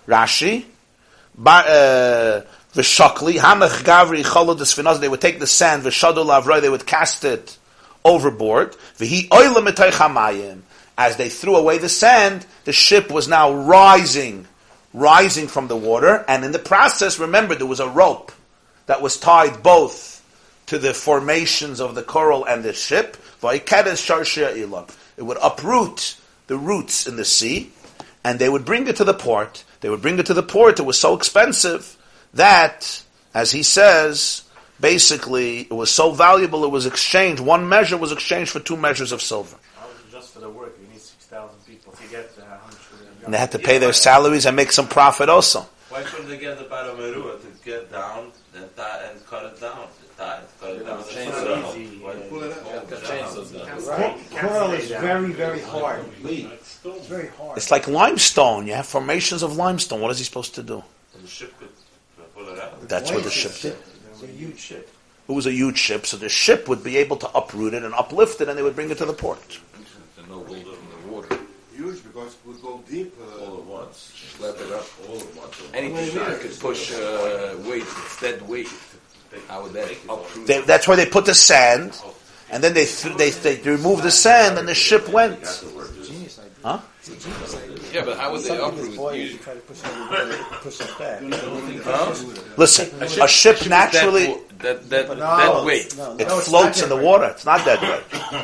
Rashi, 0.07 0.65
ba- 1.35 2.43
uh, 2.45 2.56
V'shakli, 2.77 3.39
hamech 3.39 3.83
gavri 3.83 4.99
they 4.99 5.09
would 5.09 5.19
take 5.19 5.39
the 5.39 5.47
sand, 5.47 5.81
avroi, 5.81 6.61
they 6.61 6.69
would 6.69 6.85
cast 6.85 7.25
it 7.25 7.57
overboard. 8.05 8.73
V'hi 8.99 9.27
oila 9.29 9.67
mitay 9.67 9.89
chamayim. 9.89 10.61
As 10.95 11.17
they 11.17 11.27
threw 11.27 11.55
away 11.55 11.79
the 11.79 11.89
sand, 11.89 12.45
the 12.65 12.73
ship 12.73 13.09
was 13.09 13.27
now 13.27 13.51
rising, 13.51 14.45
rising 14.93 15.47
from 15.47 15.67
the 15.67 15.75
water, 15.75 16.23
and 16.27 16.45
in 16.45 16.51
the 16.51 16.59
process, 16.59 17.17
remember, 17.17 17.55
there 17.55 17.65
was 17.65 17.79
a 17.79 17.89
rope 17.89 18.31
that 18.85 19.01
was 19.01 19.17
tied 19.17 19.63
both 19.63 20.23
to 20.67 20.77
the 20.77 20.93
formations 20.93 21.81
of 21.81 21.95
the 21.95 22.03
coral 22.03 22.45
and 22.45 22.63
the 22.63 22.73
ship. 22.73 23.17
It 23.41 25.23
would 25.25 25.37
uproot 25.41 26.17
the 26.45 26.57
roots 26.57 27.07
in 27.07 27.15
the 27.15 27.25
sea, 27.25 27.71
and 28.23 28.37
they 28.37 28.49
would 28.49 28.65
bring 28.65 28.87
it 28.87 28.97
to 28.97 29.03
the 29.03 29.15
port. 29.15 29.63
They 29.81 29.89
would 29.89 30.03
bring 30.03 30.19
it 30.19 30.27
to 30.27 30.35
the 30.35 30.43
port. 30.43 30.79
It 30.79 30.83
was 30.83 30.99
so 30.99 31.15
expensive 31.15 31.96
that, 32.37 33.03
as 33.33 33.51
he 33.51 33.63
says, 33.63 34.43
basically 34.79 35.61
it 35.61 35.73
was 35.73 35.91
so 35.91 36.11
valuable 36.11 36.63
it 36.63 36.71
was 36.71 36.85
exchanged. 36.85 37.41
One 37.41 37.67
measure 37.69 37.97
was 37.97 38.11
exchanged 38.11 38.51
for 38.51 38.59
two 38.59 38.77
measures 38.77 39.11
of 39.11 39.21
silver. 39.21 39.57
Just 40.11 40.33
for 40.33 40.39
the 40.39 40.49
work, 40.49 40.75
you 40.81 40.87
need 40.87 41.01
6,000 41.01 41.55
people 41.65 41.93
to 41.93 42.07
get 42.09 42.31
how 42.37 42.59
much 42.65 42.75
the 43.19 43.25
And 43.25 43.33
they 43.33 43.37
had 43.37 43.51
to 43.51 43.59
pay 43.59 43.77
their 43.77 43.93
salaries 43.93 44.45
and 44.45 44.55
make 44.55 44.71
some 44.71 44.87
profit 44.87 45.29
also. 45.29 45.67
Why 45.89 46.03
couldn't 46.03 46.27
they 46.27 46.37
get 46.37 46.57
the 46.57 46.65
Baramerua 46.65 47.39
to 47.41 47.47
get 47.63 47.91
down 47.91 48.31
and, 48.55 48.75
tie, 48.75 49.09
and 49.09 49.25
cut 49.25 49.45
it 49.45 49.61
down? 49.61 49.87
Tie 50.17 50.37
it, 50.39 50.49
cut 50.59 50.69
it 50.71 50.85
down. 50.85 51.03
Chainsaw. 51.03 51.77
Easy, 51.77 51.97
Why 51.99 52.13
yeah. 52.13 52.29
pull 52.29 52.43
it 52.43 52.51
out? 52.51 52.89
Cut 52.89 53.03
Chainsaws 53.03 53.53
down. 53.53 53.85
Right. 53.85 54.17
Coral 54.31 54.71
is 54.73 54.89
very, 54.89 55.31
very 55.31 55.61
hard. 55.61 56.03
It's 56.23 56.79
very 57.07 57.29
hard. 57.29 57.57
It's 57.57 57.71
like 57.71 57.87
limestone. 57.87 58.67
You 58.67 58.73
have 58.73 58.85
formations 58.85 59.43
of 59.43 59.55
limestone. 59.55 60.01
What 60.01 60.11
is 60.11 60.17
he 60.17 60.25
supposed 60.25 60.55
to 60.55 60.63
do? 60.63 60.83
The 61.21 61.27
ship 61.27 61.53
could 61.57 61.69
pull 62.35 62.49
it 62.49 62.59
out. 62.59 62.66
That's 62.83 63.11
what 63.11 63.23
the 63.23 63.29
ship 63.29 63.53
did. 63.61 63.75
It's 64.11 64.23
a 64.23 64.27
huge 64.27 64.59
ship. 64.59 64.89
It 65.27 65.31
was 65.31 65.45
a 65.45 65.51
huge 65.51 65.77
ship, 65.77 66.05
so 66.05 66.15
the 66.17 66.29
ship 66.29 66.69
would 66.69 66.83
be 66.83 66.97
able 66.97 67.17
to 67.17 67.29
uproot 67.37 67.73
it 67.73 67.83
and 67.83 67.93
uplift 67.93 68.39
it, 68.41 68.47
and 68.47 68.57
they 68.57 68.63
would 68.63 68.75
bring 68.75 68.89
it 68.89 68.97
to 68.99 69.05
the 69.05 69.13
port. 69.13 69.59
To 70.15 70.29
know 70.29 70.35
hold 70.35 70.51
it 70.51 70.67
in 70.67 71.07
the 71.07 71.11
water 71.11 71.37
Huge 71.75 72.03
because 72.03 72.33
it 72.33 72.39
would 72.45 72.61
go 72.61 72.81
deep. 72.89 73.13
Uh, 73.21 73.45
all 73.45 73.57
at 73.57 73.65
once. 73.65 74.11
Slap 74.37 74.55
it 74.55 74.71
up 74.71 74.87
all 75.07 75.17
at 75.17 75.35
once. 75.35 75.61
Anything 75.73 76.19
I 76.19 76.29
that 76.29 76.41
could 76.41 76.59
push 76.59 76.91
uh, 76.91 77.55
weight, 77.65 77.83
it's 77.83 78.19
dead 78.19 78.41
weight. 78.47 78.69
How 79.47 79.61
would 79.61 79.73
that 79.73 79.91
uproot? 80.09 80.47
They, 80.47 80.61
that's 80.61 80.87
why 80.87 80.95
they 80.95 81.05
put 81.05 81.25
the 81.25 81.35
sand, 81.35 82.01
and 82.49 82.63
then 82.63 82.73
they, 82.73 82.85
th- 82.85 83.17
they, 83.17 83.29
they 83.29 83.69
removed 83.69 84.03
the 84.03 84.11
sand, 84.11 84.57
and 84.57 84.67
the 84.67 84.73
ship 84.73 85.07
went. 85.09 85.43
Genius 86.67 86.75
idea. 86.75 86.77
Huh? 86.77 86.79
It's 86.99 87.09
a 87.09 87.29
genius 87.29 87.55
idea. 87.55 87.93
Yeah, 87.93 88.05
but 88.05 88.17
how 88.17 88.31
would 88.31 88.41
they 88.41 88.47
Something 88.47 88.65
uproot? 88.67 88.89
is 88.91 88.95
buoyant, 88.97 89.17
You- 89.23 89.27
you 89.31 89.37
try 89.37 89.53
to 89.53 89.59
push 89.59 89.79
it, 89.83 90.41
push 90.61 90.79
it 90.81 90.97
back. 90.99 92.57
Listen, 92.57 93.01
a 93.21 93.27
ship 93.27 93.65
naturally 93.67 94.35
that 94.59 94.89
that 94.89 95.07
No, 95.09 95.15
that 95.15 95.65
weight. 95.65 95.95
no, 95.97 96.13
no, 96.13 96.17
it 96.19 96.21
it's 96.27 96.47
floats 96.47 96.77
not 96.79 96.83
in 96.83 96.89
the 96.89 96.95
that 96.95 97.03
water. 97.05 97.25
It's 97.25 97.45
not 97.45 97.63
that 97.65 97.81
way. 97.81 98.01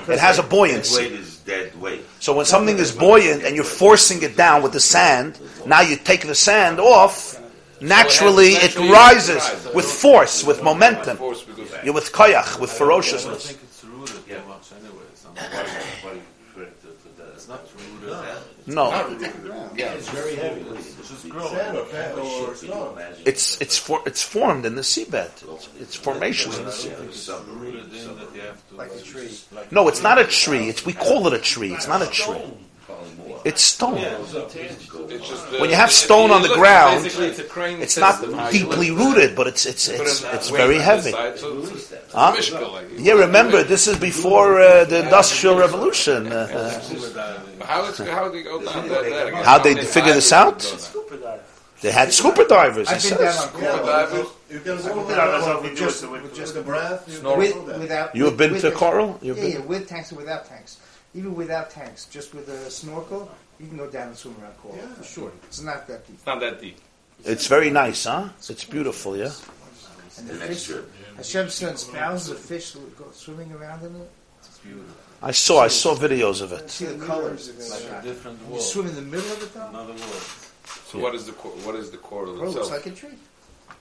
It 0.14 0.20
has 0.20 0.38
a 0.40 0.42
Dead 0.42 0.50
buoyancy. 0.50 0.96
weight 0.98 1.12
is 1.14 1.38
dead 1.38 1.82
weight. 1.82 2.02
So 2.20 2.34
when 2.38 2.46
something 2.46 2.78
is 2.78 2.92
buoyant 2.92 3.44
and 3.44 3.56
you're 3.56 3.66
forcing 3.86 4.22
it 4.24 4.38
down 4.38 4.62
with 4.64 4.72
the 4.74 4.80
sand, 4.80 5.40
now 5.66 5.82
you 5.82 5.96
take 5.98 6.26
the 6.28 6.36
sand 6.36 6.80
off. 6.80 7.40
Naturally, 7.82 8.52
it 8.54 8.62
naturally 8.80 8.90
rises 8.92 9.44
rise. 9.44 9.74
with 9.74 9.86
force, 9.86 10.44
with 10.46 10.64
momentum. 10.64 11.18
Force 11.18 11.42
because 11.44 11.68
You're 11.84 11.94
with 11.94 12.14
koyach, 12.14 12.58
with 12.62 12.72
ferociousness. 12.72 13.52
it's 13.52 13.84
rooted 13.84 14.24
too 14.26 14.40
much 14.48 14.72
anyway. 14.80 15.04
It's 15.12 15.24
not- 15.26 15.36
Why 15.36 16.12
refer 16.56 16.70
to, 16.84 16.88
to 16.88 17.10
the, 17.18 17.26
It's 17.36 17.50
not 17.50 17.60
rooted. 17.76 17.93
No, 18.66 18.90
yeah, 19.76 19.94
it's 19.94 20.10
very 20.10 20.36
heavy. 20.36 20.62
It's 20.62 20.96
just 21.10 21.30
growing. 21.30 21.50
sand 21.50 21.78
or, 21.78 21.86
fa- 21.86 22.14
or 22.14 22.56
stone. 22.56 22.98
it's 23.26 23.60
it's 23.60 23.78
for, 23.78 24.02
it's 24.06 24.22
formed 24.24 24.66
in 24.66 24.76
the 24.76 24.82
seabed. 24.82 25.32
It's, 25.56 25.70
it's 25.80 25.96
formations 25.96 26.58
in 26.58 26.66
the 26.66 26.72
seabed. 26.72 27.60
Rooted 27.60 27.94
in 27.94 28.16
that 28.18 28.36
you 28.36 28.42
have 28.42 28.70
to. 28.70 28.76
Like 28.76 28.92
a 28.94 29.02
tree. 29.02 29.38
No, 29.72 29.90
it's 29.90 30.02
not 30.02 30.18
a 30.18 30.24
tree. 30.26 30.70
It's 30.70 30.86
we 30.86 30.94
call 30.94 31.28
it 31.28 31.34
a 31.34 31.40
tree. 31.40 31.74
It's 31.74 31.88
not 31.88 32.02
a 32.02 32.08
tree. 32.08 32.42
It's 33.46 33.62
stone. 33.64 33.98
It's 33.98 35.28
just, 35.28 35.52
When 35.60 35.70
you 35.70 35.76
have 35.76 35.90
if 35.90 35.96
stone 35.96 36.32
on 36.32 36.42
the 36.42 36.54
ground, 36.54 37.06
it's, 37.06 37.40
a 37.40 37.44
crane 37.44 37.82
It's 37.82 37.98
not 37.98 38.22
deeply 38.52 38.92
rooted, 38.92 39.36
but 39.36 39.48
it's 39.48 39.66
it's 39.66 39.88
it's 39.90 40.24
it's 40.24 40.50
very 40.50 40.80
heavy. 40.80 41.12
side, 41.12 41.38
so 41.40 41.58
it's- 41.60 41.92
it's 41.92 42.14
Huh? 42.14 42.36
Yeah, 42.98 43.14
remember 43.14 43.64
this 43.64 43.88
is 43.88 43.98
before 43.98 44.62
uh, 44.62 44.86
the 44.86 45.04
industrial 45.04 45.58
revolution. 45.58 46.32
Uh, 46.32 46.36
uh, 46.36 47.66
How 47.66 47.86
it's 47.86 47.98
how 48.00 48.30
they 48.30 48.44
go 48.44 48.62
down 48.64 48.88
that, 48.90 49.04
that 49.04 49.28
again? 49.28 49.44
How'd 49.44 49.64
they 49.64 49.76
figure 49.86 50.14
this 50.14 50.32
out? 50.32 50.60
go 50.64 50.70
down? 50.70 50.80
Scuba 50.80 51.18
dive. 51.18 51.42
they 51.82 51.92
had 51.92 52.14
scuba 52.14 52.48
divers. 52.48 52.88
I've 52.90 53.02
been 53.04 53.18
down 53.18 53.34
says. 53.34 53.54
on 53.56 53.62
Yeah, 53.62 53.78
divers. 53.78 54.28
you 54.52 54.60
can 54.60 54.80
Scuba 54.80 55.16
divers 55.16 55.44
to 55.46 55.60
with 55.64 55.76
just, 55.78 56.10
with- 56.12 56.22
with 56.24 56.36
just 56.36 56.56
a 56.56 56.62
breath. 56.62 57.08
With, 57.08 57.56
without, 57.80 58.16
you 58.16 58.26
have 58.26 58.38
been 58.38 58.54
with 58.54 58.62
to 58.62 58.72
coral? 58.72 59.20
You've 59.22 59.38
Yeah, 59.38 59.44
been- 59.44 59.52
yeah, 59.54 59.60
with 59.72 59.88
tanks 59.90 60.10
and 60.12 60.20
without 60.20 60.46
tanks. 60.48 60.78
Even 61.16 61.36
without 61.36 61.70
tanks, 61.70 62.06
just 62.06 62.34
with 62.34 62.50
a 62.50 62.70
snorkel, 62.72 63.30
you 63.60 63.68
can 63.68 63.78
go 63.78 63.90
down 63.90 64.08
and 64.10 64.18
swim 64.18 64.36
around 64.42 64.58
coral. 64.58 64.78
Yeah. 64.78 64.94
For 64.96 65.04
sure. 65.04 65.32
It's 65.44 65.62
not 65.62 65.88
that 65.88 66.06
deep. 66.08 66.16
It's 66.16 66.26
not 66.26 66.40
that 66.40 66.60
deep. 66.62 66.78
It's 67.24 67.48
very 67.48 67.70
nice, 67.70 68.06
huh? 68.06 68.30
It's 68.50 68.64
beautiful, 68.66 69.16
yeah. 69.16 69.32
And 70.18 70.28
the 70.28 70.34
The 70.34 70.40
next 70.40 70.48
fish, 70.50 70.66
trip. 70.68 70.92
Hashem 71.18 71.50
sends 71.50 71.84
thousands 71.86 72.30
of 72.38 72.40
fish 72.44 72.72
who 72.74 72.80
go 72.98 73.06
swimming 73.12 73.52
around 73.54 73.84
in 73.86 73.96
it. 73.96 74.10
It's 74.40 74.58
beautiful. 74.60 74.96
I 75.22 75.32
saw 75.32 75.60
I 75.62 75.68
saw 75.70 75.96
videos 75.96 76.42
of 76.42 76.52
it. 76.52 76.70
see 76.70 76.86
the 76.86 77.06
colors 77.06 77.48
of 77.48 77.58
Like 77.58 77.82
a 77.92 77.98
it. 78.00 78.04
different 78.04 78.40
You 78.42 78.48
world. 78.48 78.62
swim 78.62 78.88
in 78.88 78.96
the 78.96 79.02
middle 79.02 79.32
of 79.32 79.42
it 79.42 79.54
though. 79.54 79.68
Another 79.70 79.94
world. 79.94 80.24
So 80.90 81.00
what 81.00 81.16
is 81.16 81.26
the 81.26 81.32
cor- 81.34 81.52
what 81.66 81.76
is 81.76 81.92
the 81.92 81.98
coral 81.98 82.34
Coral 82.36 82.52
looks 82.52 82.68
itself? 82.68 82.72
like 82.86 82.94
a 82.94 82.96
tree. 82.96 83.18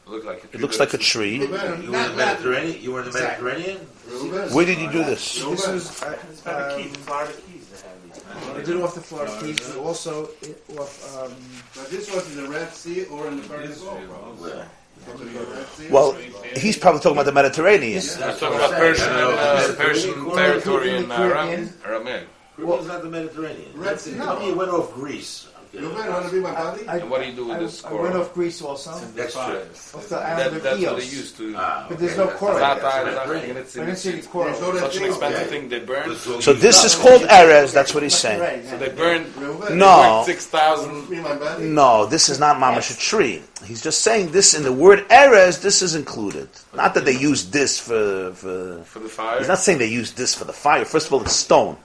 Look 0.06 0.24
like 0.24 0.44
a 0.44 0.56
It 0.56 0.60
looks 0.60 0.78
like 0.80 0.94
a 0.94 0.98
tree. 0.98 1.38
You 1.40 1.48
were 1.48 1.58
in 1.74 1.86
the 1.86 1.92
Not- 1.92 2.08
not- 2.08 2.16
Mediterranean? 2.16 2.82
You 2.82 2.92
were 2.92 3.00
in 3.02 3.10
the 3.10 3.18
Mediterranean? 3.18 3.78
Reuben. 4.10 4.52
Where 4.54 4.66
did 4.66 4.78
you 4.78 4.90
do 4.90 5.04
this? 5.04 5.36
This 5.36 5.44
was 5.66 6.02
uh, 6.02 6.16
It's 6.30 6.40
by 6.42 6.52
the 6.52 6.74
um, 6.76 6.82
Keys, 6.82 6.96
Florida 6.96 7.32
Keys 7.32 7.66
they 7.68 7.88
have 7.88 8.02
these. 8.04 8.50
I 8.50 8.58
did 8.58 8.68
it 8.76 8.82
off 8.82 8.94
the 8.94 9.00
Florida 9.00 9.38
Keys, 9.40 9.60
but 9.60 9.76
also 9.78 10.28
it, 10.42 10.62
off. 10.78 11.16
Um, 11.24 11.32
But 11.74 11.90
this 11.90 12.12
was 12.14 12.36
in 12.36 12.44
the 12.44 12.50
Red 12.50 12.70
Sea 12.72 13.04
or 13.06 13.28
in 13.28 13.36
the 13.40 13.48
Persian 13.48 13.72
Gulf. 13.84 14.40
Where? 14.40 14.68
Probably 15.06 15.28
the 15.32 15.40
Red 15.40 15.66
Sea. 15.68 15.88
Well, 15.90 16.12
he's 16.56 16.76
probably 16.76 17.00
talking 17.00 17.16
about 17.16 17.26
the 17.26 17.32
Mediterranean. 17.32 18.02
We're 18.20 18.36
talking 18.38 18.56
about 18.58 18.72
Persian, 18.72 19.08
uh, 19.08 19.74
Persian 19.78 20.30
territory 20.30 20.90
in 20.96 21.10
uh, 21.10 21.16
Caribbean. 21.16 21.60
Aram- 21.60 21.72
Aramaic. 21.86 22.26
Caribbean's 22.56 22.86
not 22.86 23.02
the 23.02 23.08
Mediterranean. 23.10 23.70
Red 23.74 23.98
Sea. 23.98 24.12
How 24.14 24.36
come 24.36 24.46
you 24.46 24.54
went 24.54 24.70
off 24.70 24.92
Greece? 24.94 25.48
Okay. 25.74 25.80
Reuben, 25.86 26.06
want 26.12 26.26
to 26.26 26.32
be 26.32 26.40
my 26.40 26.52
buddy? 26.52 26.86
I, 26.86 26.96
And 26.98 27.08
what 27.10 27.22
do 27.22 27.28
you 27.28 27.32
do 27.32 27.46
with 27.46 27.56
I, 27.56 27.60
this 27.60 27.82
I 27.82 27.88
coral? 27.88 28.02
went 28.04 28.16
off 28.16 28.34
Greece 28.34 28.60
also, 28.60 28.90
Next 29.16 29.32
trip. 29.32 29.70
off 29.72 30.06
the 30.08 30.16
That, 30.16 30.38
island 30.38 30.56
of 30.58 30.62
that's 30.62 30.82
what 30.82 30.96
they 30.98 31.04
used 31.04 31.36
to. 31.38 31.54
Ah, 31.56 31.86
But 31.88 31.98
there's 31.98 32.16
no 32.18 32.26
that's 32.26 32.38
coral. 32.38 32.58
not- 32.58 32.80
that's 32.82 32.94
Zata, 32.94 33.06
Mediterranean. 33.06 33.50
and 33.50 33.58
it's, 33.58 33.76
I 33.76 33.78
didn't 33.80 33.92
it's 33.92 34.02
see 34.02 34.12
any 34.12 34.22
coral. 34.22 34.54
Such 34.54 34.96
an 34.98 35.04
expensive 35.04 35.46
thing. 35.48 35.68
They 35.70 35.78
burn. 35.80 36.14
So 36.16 36.52
this 36.52 36.84
is 36.84 36.94
called 36.94 37.22
Erez. 37.22 37.72
That's 37.72 37.94
what 37.94 38.02
he's 38.02 38.14
saying. 38.14 38.40
Right, 38.40 38.68
So 38.68 38.76
they 38.76 38.90
burned. 38.90 39.34
Reuben, 39.36 39.78
No, 39.78 40.22
Six 40.26 40.44
thousand. 40.46 41.08
Be 41.08 41.16
my 41.20 41.34
buddy? 41.36 41.64
no, 41.64 42.04
this 42.04 42.28
is 42.28 42.38
not 42.38 42.56
mamash 42.58 42.94
a 42.94 42.98
tree. 42.98 43.42
He's 43.64 43.80
just 43.80 44.02
saying 44.02 44.32
this 44.32 44.52
in 44.52 44.64
the 44.64 44.72
word 44.72 45.08
Erez. 45.08 45.62
This 45.62 45.80
is 45.80 45.94
included. 45.94 46.48
Not 46.74 46.92
that 46.94 47.06
they 47.06 47.16
use 47.16 47.46
this 47.50 47.78
for 47.80 48.32
for. 48.34 48.82
For 48.84 48.98
the 48.98 49.08
fire. 49.08 49.38
He's 49.38 49.48
not 49.48 49.58
saying 49.58 49.78
they 49.78 49.86
use 49.86 50.12
this 50.12 50.34
for 50.34 50.44
the 50.44 50.52
fire. 50.52 50.84
First 50.84 51.06
of 51.06 51.14
all, 51.14 51.22
it's 51.22 51.32
stone, 51.32 51.78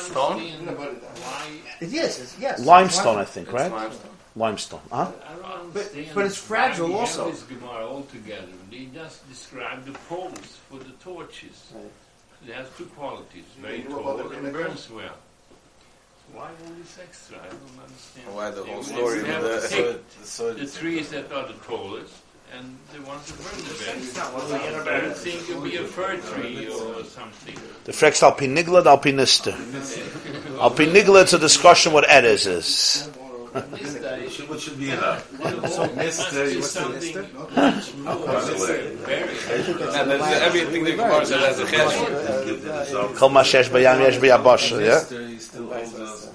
Stone? 0.00 0.42
It 1.82 1.92
is, 1.92 2.20
it's, 2.20 2.38
yes. 2.38 2.64
limestone, 2.64 3.18
I 3.18 3.24
think, 3.24 3.52
right? 3.52 3.70
limestone. 3.70 4.10
Limestone, 4.36 4.80
huh? 4.90 5.10
But, 5.74 5.92
but 6.14 6.26
it's 6.26 6.36
fragile 6.36 6.94
also. 6.94 7.30
This 7.30 7.42
Gemara 7.42 7.86
altogether. 7.86 8.46
They 8.70 8.86
just 8.94 9.28
describe 9.28 9.84
the 9.84 9.92
poles 10.08 10.58
for 10.70 10.78
the 10.78 10.92
torches. 11.04 11.72
It 12.46 12.54
has 12.54 12.66
two 12.78 12.86
qualities: 12.86 13.44
very 13.60 13.82
You 13.82 13.88
know 13.88 14.02
tall 14.02 14.16
the 14.16 14.24
and 14.24 14.32
chemical? 14.32 14.62
burns 14.62 14.90
well. 14.90 15.16
Why 16.32 16.48
all 16.48 16.72
this 16.78 16.98
extra? 17.02 17.38
I 17.38 17.48
don't 17.48 17.82
understand. 17.82 18.34
Why 18.34 18.50
the 18.50 18.64
whole 18.64 18.82
story 18.82 19.24
have 19.26 19.42
with 19.42 19.62
the- 19.62 19.68
So, 19.68 19.98
so 20.22 20.54
the 20.54 20.66
trees 20.66 21.10
that 21.10 21.30
are 21.32 21.46
the 21.48 21.58
tallest 21.66 22.14
and 22.54 22.76
they 22.92 23.00
want 23.00 23.24
to 23.26 23.32
burn 23.34 23.58
the 23.64 24.82
bear. 24.84 25.04
I 25.06 25.12
think 25.12 25.48
it 25.48 25.56
would 25.56 25.70
be 25.70 25.76
a 25.76 25.84
fir 25.84 26.16
tree 26.18 26.68
or 26.68 27.04
something. 27.04 27.56
The 27.84 27.92
fragst 27.92 28.22
al 28.22 28.32
pinigla 28.32 28.84
al 28.84 28.98
pinister. 28.98 29.52
Al 30.60 30.70
pinigla, 30.70 31.22
it's 31.22 31.32
a 31.32 31.38
discussion 31.38 31.92
what 31.92 32.08
Eres 32.08 32.46
is. 32.46 33.08
What 33.52 34.60
should 34.60 34.78
be 34.78 34.90
in 34.90 34.98
that? 35.00 35.22
So, 35.68 35.86
mister, 35.94 35.96
Must 35.96 36.32
be 36.32 36.56
what's 36.56 36.72
the 36.72 36.80
something 36.80 37.00
mister? 37.00 37.22
much 37.54 37.94
more 37.96 38.16
berry. 39.06 39.36
And 39.98 40.10
then 40.10 40.20
everything 40.42 40.84
the 40.84 40.92
Gemara 40.92 41.26
said 41.26 41.40
has 41.40 41.58
a 41.58 41.64
chesh. 41.66 43.16
Kol 43.16 43.28
ma 43.28 43.42
bayam 43.42 44.00
yesh 44.00 44.16
biyabosh, 44.16 44.70
yeah? 44.72 44.94
Mister, 44.94 45.26
he 45.26 45.38
still 45.38 45.72
owes 45.72 45.94
us, 46.00 46.34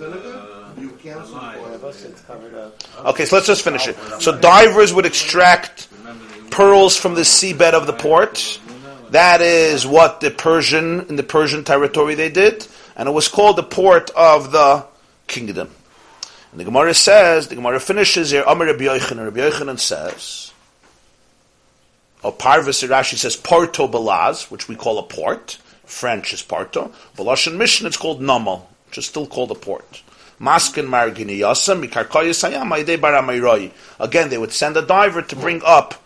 You 0.79 0.89
cancel 1.01 1.35
One 1.35 1.73
of 1.73 1.81
the 1.81 1.87
us, 1.87 2.03
it's 2.05 2.21
covered 2.21 2.53
up. 2.53 2.83
Okay, 3.07 3.25
so 3.25 3.35
let's 3.37 3.47
just 3.47 3.63
finish 3.63 3.87
it. 3.87 3.97
So 4.19 4.37
divers 4.37 4.93
would 4.93 5.07
extract 5.07 5.86
pearls 6.57 6.97
from 6.97 7.13
the 7.13 7.21
seabed 7.21 7.73
of 7.73 7.85
the 7.85 7.93
port. 7.93 8.59
That 9.11 9.41
is 9.41 9.85
what 9.85 10.21
the 10.21 10.31
Persian, 10.31 11.01
in 11.01 11.15
the 11.15 11.21
Persian 11.21 11.63
territory 11.63 12.15
they 12.15 12.31
did. 12.31 12.65
And 12.95 13.07
it 13.07 13.11
was 13.11 13.27
called 13.27 13.57
the 13.57 13.63
port 13.63 14.09
of 14.15 14.51
the 14.51 14.83
kingdom. 15.27 15.69
And 16.49 16.59
the 16.59 16.63
Gemara 16.63 16.95
says, 16.95 17.47
the 17.47 17.53
Gemara 17.53 17.79
finishes 17.79 18.31
here, 18.31 18.43
Amr 18.43 18.65
Rabbi 18.65 18.85
Yochanan, 18.85 19.25
Rabbi 19.25 19.39
Yochanan 19.41 19.77
says, 19.77 20.51
or 22.23 22.33
Parvis 22.33 22.85
Rashi 22.87 23.17
says 23.17 23.35
Porto 23.35 23.87
Balaz, 23.87 24.49
which 24.49 24.67
we 24.67 24.75
call 24.75 24.97
a 24.97 25.03
port. 25.03 25.59
French 25.85 26.33
is 26.33 26.41
Porto. 26.41 26.91
Balashon 27.15 27.55
Mission, 27.55 27.85
it's 27.85 27.97
called 27.97 28.19
Namal, 28.19 28.63
which 28.87 28.97
is 28.97 29.05
still 29.05 29.27
called 29.27 29.51
a 29.51 29.55
port. 29.55 30.01
Maskin 30.41 30.87
Margini 30.87 31.37
Yasam, 31.37 31.85
Mikarkoyas 31.85 32.49
Hayam, 32.49 32.75
Aidei 32.75 32.97
Baramayroi. 32.97 33.69
Again, 33.99 34.31
they 34.31 34.39
would 34.39 34.51
send 34.51 34.75
a 34.75 34.81
diver 34.81 35.21
to 35.21 35.35
bring 35.35 35.61
up 35.63 36.03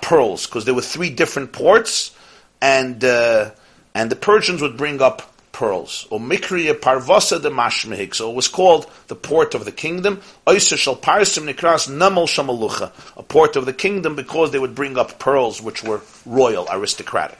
pearls, 0.00 0.46
because 0.46 0.64
there 0.64 0.74
were 0.74 0.82
three 0.82 1.10
different 1.10 1.52
ports, 1.52 2.14
and 2.60 3.02
uh, 3.04 3.50
and 3.94 4.10
the 4.10 4.16
Persians 4.16 4.62
would 4.62 4.76
bring 4.76 5.00
up 5.02 5.34
pearls. 5.58 6.06
Or 6.10 6.20
Mikriya 6.20 6.74
Parvasa 6.74 7.42
de 7.42 7.50
Mashmehik. 7.50 8.14
So 8.14 8.30
it 8.30 8.36
was 8.36 8.46
called 8.46 8.88
the 9.08 9.16
port 9.16 9.56
of 9.56 9.64
the 9.64 9.72
kingdom. 9.72 10.20
Oysa 10.46 10.76
shal 10.76 10.94
Parsim 10.94 11.52
Nikras 11.52 11.88
Namal 11.88 12.26
Shamalucha. 12.26 12.92
A 13.16 13.22
port 13.24 13.56
of 13.56 13.66
the 13.66 13.72
kingdom 13.72 14.14
because 14.14 14.52
they 14.52 14.58
would 14.60 14.76
bring 14.76 14.96
up 14.96 15.18
pearls 15.18 15.60
which 15.60 15.82
were 15.82 16.00
royal, 16.24 16.68
aristocratic. 16.70 17.38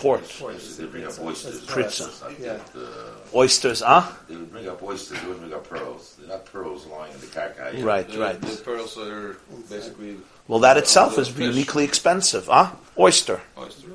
Port 0.00 0.22
is 0.22 0.40
also 0.40 0.86
comes 0.86 1.16
from 1.18 1.26
Moshe 1.26 1.44
Kodesh 1.44 1.64
from 1.64 1.74
Pritza, 1.74 2.10
from 2.10 2.26
an 2.28 2.32
opening. 2.32 2.36
Port. 2.36 2.36
They 2.36 2.36
bring 2.36 2.36
up 2.38 2.40
oysters. 2.40 2.40
Pritza. 2.40 2.40
I 2.40 2.44
Yeah. 2.44 2.80
uh, 2.82 3.36
Oysters, 3.38 3.82
ah? 3.82 4.16
They 4.28 4.36
would 4.36 4.52
bring 4.52 4.68
up 4.68 4.82
oysters, 4.82 5.20
they 5.20 5.26
wouldn't 5.26 5.40
bring 5.40 5.54
up 5.54 5.68
pearls. 5.68 6.14
They're 6.18 6.28
not 6.28 6.44
pearls 6.46 6.86
lying 6.86 7.12
in 7.12 7.20
the 7.20 7.26
caca. 7.26 7.84
Right, 7.84 8.08
The- 8.10 8.18
right. 8.18 8.40
The 8.40 8.56
pearls 8.62 8.96
are 8.98 9.36
basically 9.68 10.16
Well, 10.48 10.58
that 10.60 10.76
itself 10.76 11.18
is 11.18 11.28
fish. 11.28 11.38
uniquely 11.46 11.84
expensive, 11.84 12.48
ah? 12.50 12.72
Oyster. 12.98 13.40
oyster. 13.58 13.86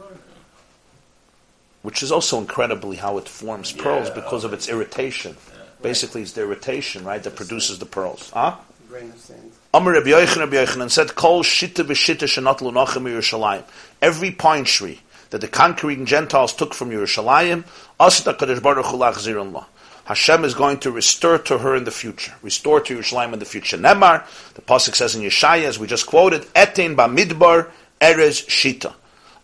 Which 1.82 2.02
is 2.02 2.11
also 2.11 2.40
incredibly 2.40 2.95
how 2.98 3.18
it 3.18 3.30
forms 3.30 3.72
pearls 3.72 4.07
Yeah. 4.07 4.15
because 4.15 4.44
of 4.44 4.53
its 4.53 4.68
irritation. 4.69 5.38
Basically, 5.82 6.22
it's 6.23 6.32
the 6.32 6.41
irritation, 6.41 7.03
right, 7.03 7.22
that 7.22 7.36
produces 7.36 7.77
the 7.80 7.86
pearls. 7.86 8.32
Ah? 8.34 8.60
Grain 8.90 9.11
of 9.11 9.19
sand. 9.19 9.52
Amr 9.73 9.91
Rabbi 9.91 10.10
Yochanan, 10.11 10.38
Rabbi 10.40 10.56
Yochanan 10.56 10.90
said, 10.90 11.15
"Kol 11.15 11.44
shita 11.44 11.84
b'shita 11.86 12.26
shenat 12.27 12.60
lunachem 12.60 13.03
Yerushalayim." 13.03 13.64
Every 14.02 14.32
pine 14.32 14.64
tree 14.64 15.02
that 15.30 15.41
the 15.41 15.47
conquering 15.47 16.06
Gentiles 16.06 16.53
took 16.53 16.73
from 16.73 16.91
Yerushalayim, 16.91 17.64
asda 17.99 18.38
kadosh 18.38 18.61
baruch. 18.61 19.65
Hashem 20.06 20.45
is 20.45 20.53
going 20.53 20.80
to 20.80 20.91
restore 20.91 21.39
to 21.39 21.57
her 21.57 21.76
in 21.76 21.84
the 21.84 21.91
future, 21.91 22.34
restore 22.41 22.80
to 22.81 22.97
Yerushalayim 22.97 23.34
in 23.34 23.39
the 23.39 23.45
future. 23.45 23.77
Nemar, 23.77 24.23
the 24.53 24.61
pasuk 24.61 24.95
says 24.95 25.15
in 25.15 25.22
Yeshaya, 25.22 25.64
as 25.64 25.80
we 25.80 25.88
just 25.88 26.06
quoted, 26.06 26.43
"Etin 26.53 26.95
ba'midbar 26.95 27.69
erez 27.99 28.45
shita." 28.45 28.93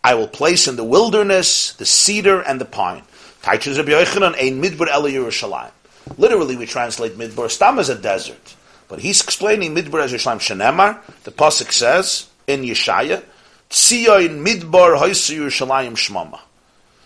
I 0.04 0.14
will 0.14 0.28
place 0.28 0.68
in 0.68 0.76
the 0.76 0.84
wilderness 0.84 1.74
the 1.74 1.86
cedar 1.86 2.42
and 2.42 2.62
the 2.62 2.66
pine. 2.66 3.04
Taichus 3.44 3.78
Rabbi 3.78 3.94
ein 3.94 4.62
midbar 4.62 4.88
ela 4.88 5.10
Yerushalayim. 5.10 5.72
Literally, 6.18 6.56
we 6.56 6.66
translate 6.66 7.18
midbar 7.18 7.50
stam 7.50 7.80
as 7.80 7.90
a 7.90 7.96
desert. 7.96 8.56
But 8.92 9.00
he's 9.00 9.22
explaining 9.22 9.74
Midbar 9.74 10.02
as 10.02 10.12
Yerushalayim 10.12 10.42
Shenemar. 10.42 11.00
The 11.24 11.32
pasuk 11.32 11.72
says 11.72 12.28
in 12.46 12.64
Yeshaya, 12.64 13.24
Tzion 13.72 14.46
Midbar 14.46 14.98
Hoysu 14.98 15.40
Yerushalayim 15.40 15.94
Shmama. 15.94 16.42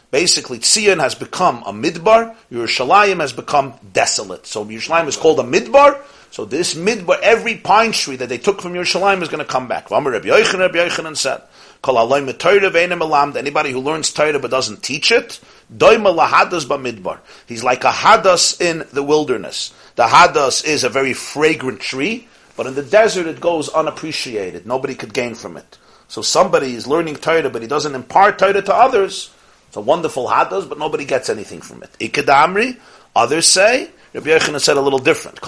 Basically, 0.09 0.57
Tzion 0.57 0.99
has 0.99 1.13
become 1.13 1.61
a 1.63 1.71
Midbar, 1.71 2.35
Yerushalayim 2.51 3.19
has 3.19 3.33
become 3.33 3.75
desolate. 3.93 4.47
So 4.47 4.65
Yerushalayim 4.65 5.07
is 5.07 5.15
called 5.15 5.39
a 5.39 5.43
Midbar. 5.43 6.01
So 6.31 6.43
this 6.43 6.73
Midbar, 6.73 7.19
every 7.21 7.55
pine 7.57 7.91
tree 7.91 8.15
that 8.15 8.29
they 8.29 8.39
took 8.39 8.61
from 8.61 8.73
Yerushalayim 8.73 9.21
is 9.21 9.29
going 9.29 9.45
to 9.45 9.49
come 9.49 9.67
back. 9.67 9.91
Rabbi 9.91 10.07
Yochanan, 10.27 11.15
said. 11.15 11.43
Anybody 13.37 13.71
who 13.71 13.79
learns 13.79 14.11
Torah 14.11 14.39
but 14.39 14.49
doesn't 14.49 14.81
teach 14.81 15.11
it. 15.11 15.39
He's 15.69 15.79
like 17.63 17.83
a 17.83 17.91
hadas 17.91 18.59
in 18.59 18.87
the 18.91 19.03
wilderness. 19.03 19.71
The 19.95 20.05
hadas 20.05 20.65
is 20.65 20.83
a 20.83 20.89
very 20.89 21.13
fragrant 21.13 21.79
tree, 21.79 22.27
but 22.57 22.65
in 22.65 22.73
the 22.73 22.81
desert 22.81 23.27
it 23.27 23.39
goes 23.39 23.69
unappreciated. 23.69 24.65
Nobody 24.65 24.95
could 24.95 25.13
gain 25.13 25.35
from 25.35 25.57
it. 25.57 25.77
So 26.07 26.21
somebody 26.21 26.75
is 26.75 26.87
learning 26.87 27.15
Torah, 27.17 27.49
but 27.49 27.61
he 27.61 27.67
doesn't 27.67 27.95
impart 27.95 28.37
Torah 28.39 28.61
to 28.61 28.73
others. 28.73 29.31
It's 29.67 29.75
a 29.75 29.81
wonderful 29.81 30.27
hadas, 30.27 30.67
but 30.69 30.77
nobody 30.79 31.05
gets 31.05 31.29
anything 31.29 31.61
from 31.61 31.83
it. 31.83 31.91
Ikadamri, 31.99 32.77
others 33.15 33.47
say, 33.47 33.89
Rabbi 34.13 34.29
Yochanan 34.29 34.61
said 34.61 34.77
a 34.77 34.81
little 34.81 34.99
different. 34.99 35.39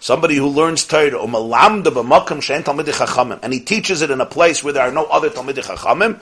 Somebody 0.00 0.36
who 0.36 0.48
learns 0.48 0.84
Torah, 0.84 1.18
and 3.42 3.52
he 3.52 3.60
teaches 3.60 4.02
it 4.02 4.10
in 4.10 4.20
a 4.20 4.26
place 4.26 4.62
where 4.62 4.72
there 4.74 4.82
are 4.82 4.92
no 4.92 5.06
other 5.06 5.30
talmidei 5.30 5.64
chachamim. 5.64 6.20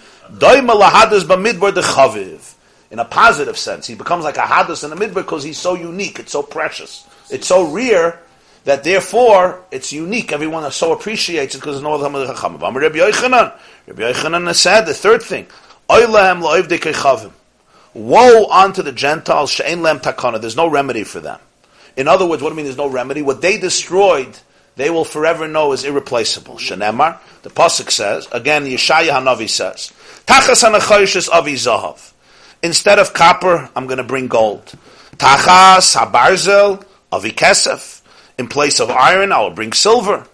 In 2.90 2.98
a 2.98 3.04
positive 3.04 3.58
sense, 3.58 3.86
he 3.86 3.94
becomes 3.94 4.24
like 4.24 4.36
a 4.36 4.42
hadas 4.42 4.84
in 4.84 4.90
the 4.90 4.96
midbar 4.96 5.14
because 5.14 5.42
he's 5.42 5.58
so 5.58 5.74
unique, 5.74 6.18
it's 6.20 6.30
so 6.32 6.42
precious, 6.42 7.06
it's 7.28 7.48
so 7.48 7.64
rare 7.70 8.20
that 8.64 8.84
therefore 8.84 9.64
it's 9.70 9.92
unique. 9.92 10.32
Everyone 10.32 10.70
so 10.70 10.92
appreciates 10.92 11.54
it 11.54 11.58
because 11.58 11.74
there's 11.74 11.82
no 11.82 11.94
other 11.94 12.08
talmidei 12.08 12.34
chachamim. 12.34 12.56
Amar 12.56 12.82
Rabbi 12.82 12.98
Yochanan, 12.98 13.52
Rabbi 13.86 14.02
Yochanan 14.02 14.54
said 14.54 14.82
the 14.82 14.94
third 14.94 15.22
thing. 15.22 15.46
Woe 17.94 18.46
unto 18.46 18.82
the 18.82 18.92
Gentiles, 18.92 19.50
she'en 19.50 19.82
lem 19.82 20.00
takana. 20.00 20.40
There's 20.40 20.56
no 20.56 20.68
remedy 20.68 21.04
for 21.04 21.20
them. 21.20 21.38
In 21.96 22.08
other 22.08 22.26
words, 22.26 22.42
what 22.42 22.50
do 22.50 22.54
I 22.54 22.56
mean 22.56 22.64
there's 22.64 22.76
no 22.76 22.88
remedy? 22.88 23.20
What 23.20 23.42
they 23.42 23.58
destroyed, 23.58 24.38
they 24.76 24.88
will 24.88 25.04
forever 25.04 25.46
know 25.46 25.72
is 25.72 25.84
irreplaceable. 25.84 26.54
Shenemar, 26.54 27.18
the 27.42 27.50
Pasuk 27.50 27.90
says, 27.90 28.26
again, 28.32 28.64
Yeshaya 28.64 29.10
Hanavi 29.10 29.48
says, 29.50 29.92
Tachas 30.26 30.66
hanachayishis 30.66 31.28
avi 31.28 31.54
zahav. 31.54 32.12
Instead 32.62 32.98
of 32.98 33.12
copper, 33.12 33.68
I'm 33.76 33.86
going 33.86 33.98
to 33.98 34.04
bring 34.04 34.28
gold. 34.28 34.72
Tachas 35.16 35.94
habarzel 35.94 36.82
avi 37.10 37.32
kesef. 37.32 38.01
In 38.42 38.48
place 38.48 38.80
of 38.80 38.90
iron, 38.90 39.30
I 39.30 39.40
will 39.40 39.52
bring 39.52 39.72
silver. 39.72 40.26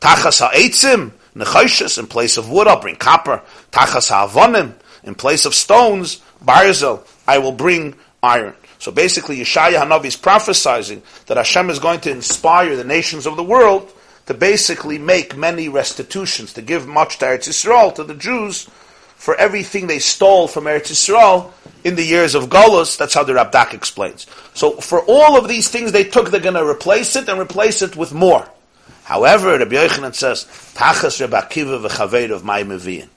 Tachas 0.00 0.38
ha'etzim, 0.38 1.10
nechayishis. 1.34 1.98
In 1.98 2.06
place 2.06 2.36
of 2.36 2.48
wood, 2.48 2.68
I'll 2.68 2.80
bring 2.80 2.94
copper. 2.94 3.42
Tachas 3.72 4.10
ha'avonim. 4.10 4.74
In 5.02 5.16
place 5.16 5.44
of 5.44 5.56
stones, 5.56 6.22
barzel, 6.40 7.04
I 7.26 7.38
will 7.38 7.50
bring 7.50 7.96
iron. 8.22 8.54
So 8.78 8.92
basically, 8.92 9.38
Yeshaya 9.38 9.82
Hanavi 9.82 10.04
is 10.04 10.16
prophesizing 10.16 11.02
that 11.26 11.36
Hashem 11.36 11.68
is 11.68 11.80
going 11.80 11.98
to 12.02 12.12
inspire 12.12 12.76
the 12.76 12.84
nations 12.84 13.26
of 13.26 13.34
the 13.34 13.42
world 13.42 13.92
to 14.26 14.34
basically 14.34 14.98
make 14.98 15.36
many 15.36 15.68
restitutions, 15.68 16.52
to 16.52 16.62
give 16.62 16.86
much 16.86 17.18
to 17.18 17.24
Eretz 17.24 17.48
Yisrael, 17.48 17.92
to 17.96 18.04
the 18.04 18.14
Jews, 18.14 18.70
for 19.16 19.34
everything 19.34 19.88
they 19.88 19.98
stole 19.98 20.46
from 20.46 20.66
Eretz 20.66 20.92
Yisrael 20.92 21.50
in 21.84 21.96
the 21.96 22.04
years 22.04 22.34
of 22.34 22.44
Golus. 22.44 22.96
That's 22.96 23.14
how 23.14 23.24
the 23.24 23.32
Rabdak 23.34 23.74
explains. 23.74 24.26
So 24.54 24.72
for 24.72 25.02
all 25.02 25.38
of 25.38 25.48
these 25.48 25.68
things 25.68 25.92
they 25.92 26.04
took, 26.04 26.30
they're 26.30 26.40
going 26.40 26.54
to 26.54 26.66
replace 26.66 27.16
it 27.16 27.28
and 27.28 27.40
replace 27.40 27.82
it 27.82 27.96
with 27.96 28.12
more. 28.12 28.48
However, 29.04 29.58
Rabbi 29.58 29.74
Yochanan 29.74 30.14
says, 30.14 30.44
Tachas 30.74 31.20
Rabbi 31.20 31.40
Akiva 31.40 31.86
v'chaveir 31.86 32.30
of 32.30 32.42
Ma'im 32.42 33.08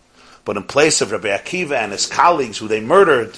But 0.46 0.58
in 0.58 0.64
place 0.64 1.02
of 1.02 1.12
Rabbi 1.12 1.28
Akiva 1.28 1.74
and 1.74 1.92
his 1.92 2.08
colleagues 2.08 2.58
who 2.58 2.68
they 2.68 2.80
murdered, 2.80 3.36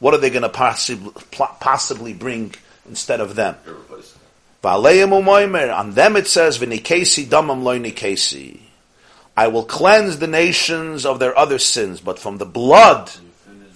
what 0.00 0.12
are 0.14 0.18
they 0.18 0.30
going 0.30 0.42
to 0.42 0.48
possibly, 0.48 1.12
possibly 1.30 2.12
bring 2.12 2.54
instead 2.88 3.20
of 3.20 3.36
them? 3.36 3.54
On 4.64 4.82
them 4.82 6.16
it 6.16 6.26
says, 6.26 6.58
v'nikesi 6.58 7.26
damam 7.26 7.62
loy 7.62 7.78
nikesi. 7.78 8.58
I 9.36 9.46
will 9.48 9.64
cleanse 9.64 10.18
the 10.18 10.26
nations 10.26 11.06
of 11.06 11.18
their 11.18 11.38
other 11.38 11.58
sins, 11.58 12.00
but 12.00 12.18
from 12.18 12.38
the 12.38 12.46
blood, 12.46 13.10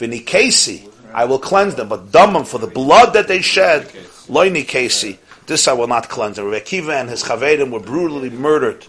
v'nikesi, 0.06 0.90
I 1.12 1.24
will 1.24 1.38
cleanse 1.38 1.74
them, 1.74 1.88
but 1.88 2.10
damam, 2.10 2.46
for 2.46 2.58
the 2.58 2.66
blood 2.66 3.14
that 3.14 3.28
they 3.28 3.40
shed, 3.40 3.90
loy 4.28 4.50
nikesi, 4.50 5.18
this 5.46 5.68
I 5.68 5.72
will 5.72 5.86
not 5.86 6.08
cleanse 6.08 6.36
them. 6.36 6.50
Rabbi 6.50 6.92
and 6.92 7.08
his 7.08 7.22
chavedim 7.22 7.70
were 7.70 7.80
brutally 7.80 8.30
murdered 8.30 8.86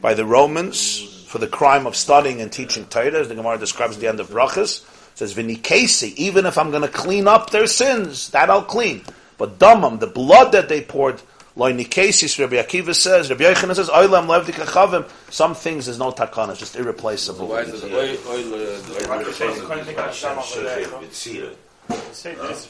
by 0.00 0.14
the 0.14 0.24
Romans 0.24 1.24
for 1.28 1.38
the 1.38 1.46
crime 1.46 1.86
of 1.86 1.96
studying 1.96 2.40
and 2.42 2.52
teaching 2.52 2.84
Torah, 2.86 3.20
as 3.20 3.28
the 3.28 3.34
Gemara 3.34 3.56
describes 3.56 3.94
at 3.96 4.00
the 4.00 4.08
end 4.08 4.20
of 4.20 4.28
Brachas. 4.28 4.82
It 5.12 5.18
says, 5.18 5.34
V'nikesi, 5.34 6.14
even 6.16 6.44
if 6.44 6.58
I'm 6.58 6.70
going 6.70 6.82
to 6.82 6.88
clean 6.88 7.28
up 7.28 7.50
their 7.50 7.66
sins, 7.66 8.30
that 8.30 8.50
I'll 8.50 8.64
clean. 8.64 9.02
But 9.38 9.58
damam, 9.58 10.00
the 10.00 10.06
blood 10.06 10.52
that 10.52 10.68
they 10.68 10.82
poured, 10.82 11.22
Loy 11.54 11.72
Nikesis, 11.74 12.38
Rabbi 12.38 12.56
Akiva 12.56 12.94
says, 12.94 13.28
Rabbi 13.28 13.44
Yochanan 13.44 13.74
says, 13.74 13.90
Oilam 13.90 14.26
levdik 14.26 14.54
achavim. 14.54 15.08
Some 15.30 15.54
things 15.54 15.86
is 15.86 15.98
no 15.98 16.10
takana, 16.10 16.50
it's 16.50 16.60
just 16.60 16.76
irreplaceable. 16.76 17.48
Why 17.48 17.64
does 17.64 17.84
it 17.84 17.92
uh, 17.92 17.98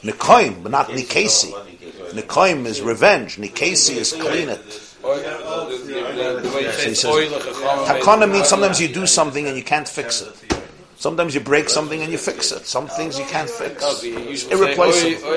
Nikoim, 0.03 0.63
but 0.63 0.71
not 0.71 0.87
Nikesi. 0.87 1.51
Nikoim 2.11 2.65
is 2.65 2.81
revenge. 2.81 3.37
Nikesi 3.37 3.95
is 3.95 4.11
clean 4.13 4.49
it. 4.49 4.71
So 5.03 5.15
he 5.17 6.95
says, 6.95 7.05
Takana 7.05 8.31
means 8.31 8.47
sometimes 8.47 8.79
you 8.79 8.87
do 8.87 9.05
something 9.05 9.47
and 9.47 9.57
you 9.57 9.63
can't 9.63 9.87
fix 9.87 10.21
it. 10.21 10.33
Sometimes 11.03 11.35
you 11.35 11.41
break 11.41 11.67
something 11.67 12.01
and 12.01 12.09
you 12.13 12.17
fix 12.17 12.53
it. 12.53 12.65
Some 12.65 12.87
things 12.87 13.19
you 13.19 13.25
can't 13.25 13.49
fix. 13.49 13.83
It's 14.05 14.47
irreplaceable. 14.47 15.35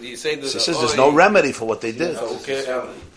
He 0.00 0.14
says 0.14 0.78
there's 0.78 0.96
no 0.96 1.10
remedy 1.10 1.50
for 1.50 1.64
what 1.66 1.80
they 1.80 1.90
did. 1.90 2.16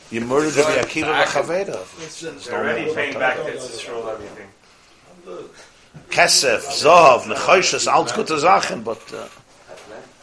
You 0.09 0.21
murdered 0.21 0.55
Rabbi 0.55 0.81
Akiva 0.81 1.13
B'Chaveda. 1.23 2.45
They're 2.45 2.57
already 2.59 2.91
paying 2.95 3.19
back 3.19 3.37
debts, 3.37 3.67
destroy 3.67 4.13
everything. 4.13 4.49
Kesef, 6.09 6.61
Zahav, 6.81 7.21
Nechoshes, 7.31 7.85
all 7.85 8.05
gute 8.05 8.83
but 8.83 9.13
uh, 9.13 9.27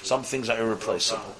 some 0.03 0.25
things 0.25 0.51
are 0.51 0.59
irreplaceable. 0.59 1.33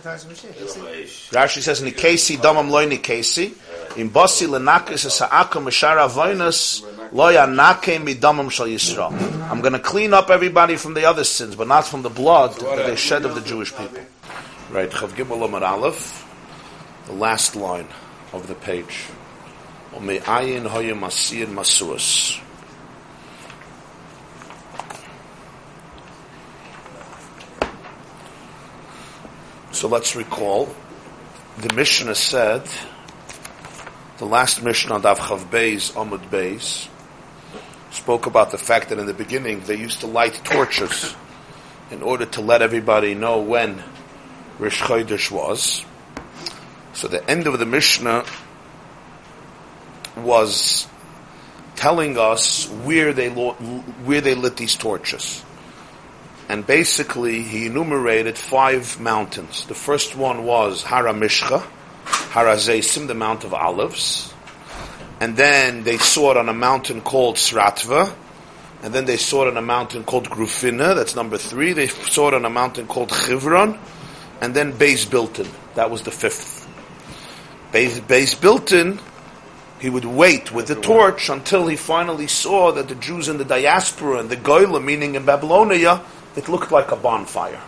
Rashi 0.00 1.60
says, 1.60 1.82
Nikesi 1.82 2.36
damam 2.36 2.70
loy 2.70 2.86
Nikesi, 2.86 3.52
in 3.96 4.10
Basi 4.10 4.46
lenakis 4.46 5.04
es 5.06 5.18
ha'akum 5.18 5.64
mishar 5.66 5.98
avoinus, 5.98 6.82
lo 7.12 7.32
yanake 7.32 8.02
mi 8.02 8.14
shal 8.50 8.66
Yisrael. 8.66 9.12
I'm 9.50 9.60
going 9.60 9.72
to 9.72 9.78
clean 9.78 10.14
up 10.14 10.30
everybody 10.30 10.76
from 10.76 10.94
the 10.94 11.04
other 11.04 11.24
sins, 11.24 11.54
but 11.56 11.68
not 11.68 11.86
from 11.86 12.02
the 12.02 12.10
blood 12.10 12.54
that 12.54 12.86
they 12.86 12.96
shed 12.96 13.24
of 13.24 13.34
the 13.34 13.40
Jewish 13.40 13.74
people. 13.74 14.00
Right, 14.70 14.90
Chav 14.90 15.10
Gimel 15.10 15.44
Amar 15.44 15.62
Aleph, 15.62 16.26
the 17.06 17.12
last 17.12 17.56
line 17.56 17.88
of 18.32 18.46
the 18.46 18.54
page. 18.54 19.06
Ome 19.94 20.18
ayin 20.20 20.66
hoyim 20.66 21.00
asiyin 21.00 21.48
masuas. 21.48 22.40
So 29.72 29.88
let's 29.88 30.14
recall, 30.14 30.68
the 31.58 31.74
Mishnah 31.74 32.14
said, 32.14 32.62
the 34.18 34.26
last 34.26 34.62
Mishnah 34.62 34.94
on 34.94 35.02
Daf 35.02 35.16
Chav 35.16 35.48
Beis, 35.50 35.92
Amud 35.92 36.28
Beis, 36.28 36.88
spoke 37.90 38.26
about 38.26 38.50
the 38.50 38.58
fact 38.58 38.90
that 38.90 38.98
in 38.98 39.06
the 39.06 39.14
beginning 39.14 39.60
they 39.60 39.76
used 39.76 40.00
to 40.00 40.06
light 40.06 40.34
torches 40.44 41.16
in 41.90 42.02
order 42.02 42.26
to 42.26 42.42
let 42.42 42.60
everybody 42.60 43.14
know 43.14 43.40
when 43.40 43.82
Rosh 44.58 44.82
Chodesh 44.82 45.30
was. 45.30 45.84
So 46.92 47.08
the 47.08 47.28
end 47.28 47.46
of 47.46 47.58
the 47.58 47.66
Mishnah 47.66 48.26
was 50.18 50.86
telling 51.76 52.18
us 52.18 52.68
where 52.68 53.14
they 53.14 53.30
lo- 53.30 53.54
where 54.04 54.20
they 54.20 54.34
lit 54.34 54.58
these 54.58 54.76
torches. 54.76 55.42
And 56.48 56.66
basically, 56.66 57.42
he 57.42 57.66
enumerated 57.66 58.36
five 58.36 59.00
mountains. 59.00 59.66
The 59.66 59.74
first 59.74 60.16
one 60.16 60.44
was 60.44 60.82
Hara 60.82 61.14
Mishcha, 61.14 61.62
Hara 62.30 62.56
Zeisim, 62.56 63.06
the 63.06 63.14
Mount 63.14 63.44
of 63.44 63.54
Olives. 63.54 64.32
And 65.20 65.36
then 65.36 65.84
they 65.84 65.98
saw 65.98 66.32
it 66.32 66.36
on 66.36 66.48
a 66.48 66.54
mountain 66.54 67.00
called 67.00 67.36
Sratva. 67.36 68.12
And 68.82 68.92
then 68.92 69.04
they 69.04 69.16
saw 69.16 69.46
it 69.46 69.48
on 69.48 69.56
a 69.56 69.62
mountain 69.62 70.02
called 70.02 70.28
Grufina, 70.28 70.96
that's 70.96 71.14
number 71.14 71.38
three. 71.38 71.72
They 71.72 71.86
saw 71.86 72.28
it 72.28 72.34
on 72.34 72.44
a 72.44 72.50
mountain 72.50 72.88
called 72.88 73.10
Chivron. 73.10 73.78
And 74.40 74.52
then 74.54 74.72
Beis 74.72 75.08
Bilton, 75.08 75.46
that 75.76 75.88
was 75.88 76.02
the 76.02 76.10
fifth. 76.10 76.68
Beis, 77.70 78.00
Beis 78.00 78.38
Bilton, 78.38 78.98
he 79.78 79.88
would 79.88 80.04
wait 80.04 80.50
with 80.52 80.66
the 80.66 80.74
torch 80.74 81.28
until 81.28 81.68
he 81.68 81.76
finally 81.76 82.26
saw 82.26 82.72
that 82.72 82.88
the 82.88 82.96
Jews 82.96 83.28
in 83.28 83.38
the 83.38 83.44
diaspora 83.44 84.18
and 84.18 84.28
the 84.28 84.36
Goyla, 84.36 84.82
meaning 84.82 85.14
in 85.14 85.24
Babylonia, 85.24 86.02
it 86.36 86.48
looked 86.48 86.72
like 86.72 86.90
a 86.92 86.96
bonfire. 86.96 87.60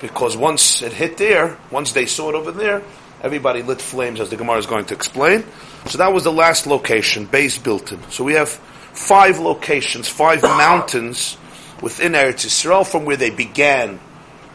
Because 0.00 0.36
once 0.36 0.82
it 0.82 0.92
hit 0.92 1.16
there, 1.16 1.56
once 1.70 1.92
they 1.92 2.06
saw 2.06 2.28
it 2.28 2.34
over 2.34 2.52
there, 2.52 2.82
everybody 3.22 3.62
lit 3.62 3.80
flames, 3.80 4.20
as 4.20 4.30
the 4.30 4.36
Gemara 4.36 4.58
is 4.58 4.66
going 4.66 4.84
to 4.86 4.94
explain. 4.94 5.44
So 5.86 5.98
that 5.98 6.12
was 6.12 6.24
the 6.24 6.32
last 6.32 6.66
location, 6.66 7.26
Beis 7.26 7.62
Bilton. 7.62 8.02
So 8.10 8.24
we 8.24 8.34
have 8.34 8.48
five 8.48 9.38
locations, 9.38 10.08
five 10.08 10.42
mountains 10.42 11.36
within 11.80 12.12
Eretz 12.12 12.44
Yisrael 12.46 12.86
from 12.86 13.04
where 13.04 13.16
they 13.16 13.30
began, 13.30 14.00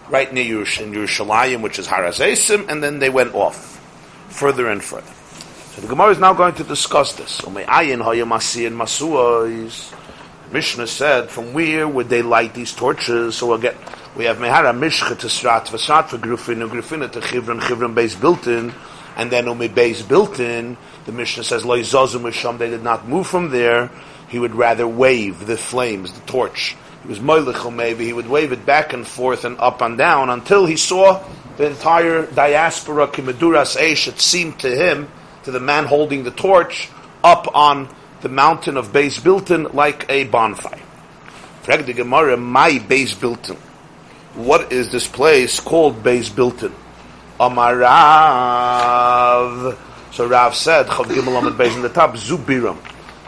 right 0.10 0.32
near 0.32 0.46
Yerush- 0.46 0.82
in 0.82 0.92
Yerushalayim, 0.92 1.62
which 1.62 1.80
is 1.80 1.88
Harazesim, 1.88 2.70
and 2.70 2.84
then 2.84 3.00
they 3.00 3.10
went 3.10 3.34
off 3.34 3.80
further 4.30 4.68
and 4.68 4.84
further. 4.84 5.12
So 5.76 5.82
the 5.82 5.88
Gemara 5.88 6.12
is 6.12 6.20
now 6.20 6.34
going 6.34 6.56
to 6.56 6.64
discuss 6.64 7.14
this. 7.14 7.42
Mishnah 10.52 10.88
said, 10.88 11.30
from 11.30 11.54
where 11.54 11.88
would 11.88 12.10
they 12.10 12.22
light 12.22 12.54
these 12.54 12.74
torches? 12.74 13.36
So 13.38 13.48
we'll 13.48 13.74
we 14.18 14.26
have 14.26 14.38
Mehara 14.38 14.78
Mishcha 14.78 15.18
to 15.20 15.30
Srat, 15.30 15.68
Vasrat 15.68 16.10
for 16.10 16.18
Grufin, 16.18 16.62
and 16.62 16.70
Grufina 16.70 17.10
to 17.12 17.22
Chivron, 17.22 17.62
Chivron 17.62 17.94
Beis 17.96 18.20
Bilton, 18.20 18.74
and 19.16 19.32
then 19.32 19.46
Ume 19.46 19.70
Beis 19.70 20.06
Bilton. 20.06 20.76
The 21.06 21.14
Mishnah 21.14 21.46
says, 21.46 21.64
Lo 21.64 21.80
Zozum 21.80 22.24
Misham, 22.24 22.58
they 22.58 22.70
did 22.70 22.84
not 22.84 23.08
move 23.08 23.28
from 23.28 23.52
there. 23.52 23.90
He 24.28 24.40
would 24.40 24.54
rather 24.54 24.86
wave 24.86 25.46
the 25.46 25.56
flames, 25.56 26.12
the 26.12 26.20
torch. 26.22 26.76
He 27.04 27.08
was 27.08 27.20
Moilichel 27.20 27.74
maybe, 27.74 28.06
he 28.06 28.14
would 28.14 28.28
wave 28.28 28.52
it 28.52 28.66
back 28.66 28.92
and 28.92 29.08
forth 29.08 29.46
and 29.46 29.58
up 29.60 29.82
and 29.82 29.98
down 29.98 30.30
until 30.30 30.66
he 30.66 30.76
saw 30.76 31.24
the 31.58 31.68
entire 31.68 32.26
diaspora, 32.26 33.08
Kimaduras 33.08 33.78
Eish, 33.78 34.08
it 34.08 34.20
seemed 34.20 34.60
to 34.60 34.70
him, 34.70 35.10
to 35.44 35.52
the 35.52 35.60
man 35.60 35.86
holding 35.86 36.24
the 36.24 36.32
torch, 36.32 36.90
up 37.24 37.56
on 37.56 37.88
the 38.22 38.30
mountain 38.30 38.78
of 38.78 38.94
Beis 38.94 39.22
Bilton 39.22 39.74
like 39.74 40.06
a 40.10 40.24
bonfire. 40.26 40.80
Frag 41.64 41.86
the 41.86 41.94
Gemara, 41.94 42.38
my 42.38 42.72
Beis 42.72 43.20
Bilton. 43.20 43.58
What 44.36 44.72
is 44.72 44.92
this 44.92 45.08
place 45.08 45.60
called 45.60 46.04
Beis 46.04 46.34
Bilton? 46.34 46.74
Amarav. 47.40 47.78
So 50.12 50.28
Rav 50.28 50.56
said, 50.56 50.88
Chav 50.88 51.06
Gimel 51.06 51.42
Amad 51.42 51.58
Beis 51.58 51.76
in 51.76 51.82
the 51.82 51.90
top, 51.90 52.16
Zubiram. 52.16 52.78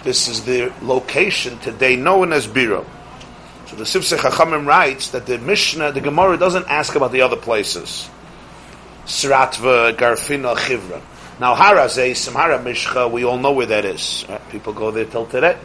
This 0.04 0.28
is 0.28 0.44
the 0.44 0.72
location 0.82 1.58
today 1.60 1.96
known 1.96 2.34
as 2.34 2.46
Biram. 2.46 2.86
So 3.68 3.78
the 3.78 3.86
Sifsei 3.86 4.18
Chachamim 4.18 4.68
writes 4.68 5.10
that 5.12 5.26
the 5.26 5.38
Mishnah, 5.38 5.94
the 5.94 6.02
Gemara 6.02 6.38
doesn't 6.38 6.68
ask 6.68 6.96
about 6.96 7.14
the 7.14 7.22
other 7.22 7.38
places. 7.38 8.10
Sratva, 9.06 9.96
Garfina, 9.96 10.56
Chivra. 10.56 11.02
Now, 11.44 11.56
Harazay, 11.56 12.12
Zeisim, 12.12 12.36
Hara 12.36 12.58
Mishcha, 12.58 13.12
we 13.12 13.26
all 13.26 13.38
know 13.38 13.52
where 13.52 13.66
that 13.66 13.84
is. 13.84 14.24
Right? 14.30 14.50
People 14.50 14.72
go 14.72 14.92
there 14.92 15.04
till 15.04 15.26
today. 15.26 15.58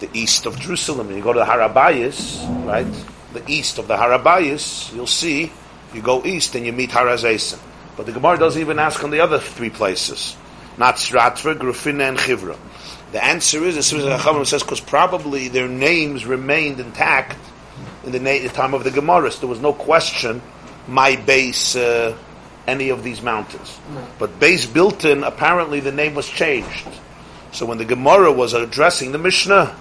The 0.00 0.10
east 0.12 0.46
of 0.46 0.58
Jerusalem. 0.58 1.12
You 1.12 1.22
go 1.22 1.32
to 1.32 1.38
the 1.38 1.44
Harabayas, 1.44 2.66
right? 2.66 2.88
The 3.32 3.48
east 3.48 3.78
of 3.78 3.86
the 3.86 3.94
Harabayas, 3.94 4.92
you'll 4.92 5.06
see, 5.06 5.52
you 5.94 6.02
go 6.02 6.24
east 6.24 6.56
and 6.56 6.66
you 6.66 6.72
meet 6.72 6.90
Harazesim. 6.90 7.60
But 7.96 8.06
the 8.06 8.10
Gemara 8.10 8.36
doesn't 8.36 8.60
even 8.60 8.80
ask 8.80 9.04
on 9.04 9.10
the 9.10 9.20
other 9.20 9.38
three 9.38 9.70
places. 9.70 10.36
Not 10.76 10.96
Sratva, 10.96 11.54
Grufina, 11.56 12.08
and 12.08 12.18
Chivra. 12.18 12.58
The 13.12 13.24
answer 13.24 13.62
is, 13.62 13.76
as 13.76 13.92
Chachamim 13.92 14.44
says, 14.44 14.64
because 14.64 14.80
probably 14.80 15.46
their 15.46 15.68
names 15.68 16.26
remained 16.26 16.80
intact 16.80 17.38
in 18.04 18.10
the, 18.10 18.18
na- 18.18 18.42
the 18.42 18.48
time 18.48 18.74
of 18.74 18.82
the 18.82 18.90
Gemara. 18.90 19.30
So 19.30 19.42
there 19.42 19.48
was 19.48 19.60
no 19.60 19.72
question, 19.72 20.42
my 20.88 21.14
base, 21.14 21.76
uh, 21.76 22.18
any 22.70 22.90
of 22.90 23.02
these 23.02 23.20
mountains. 23.20 23.78
But 24.18 24.38
Beis 24.38 24.72
Bilton, 24.72 25.24
apparently 25.24 25.80
the 25.80 25.92
name 25.92 26.14
was 26.14 26.28
changed. 26.28 26.86
So 27.52 27.66
when 27.66 27.78
the 27.78 27.84
Gemara 27.84 28.32
was 28.32 28.54
addressing 28.54 29.12
the 29.12 29.18
Mishnah, 29.18 29.76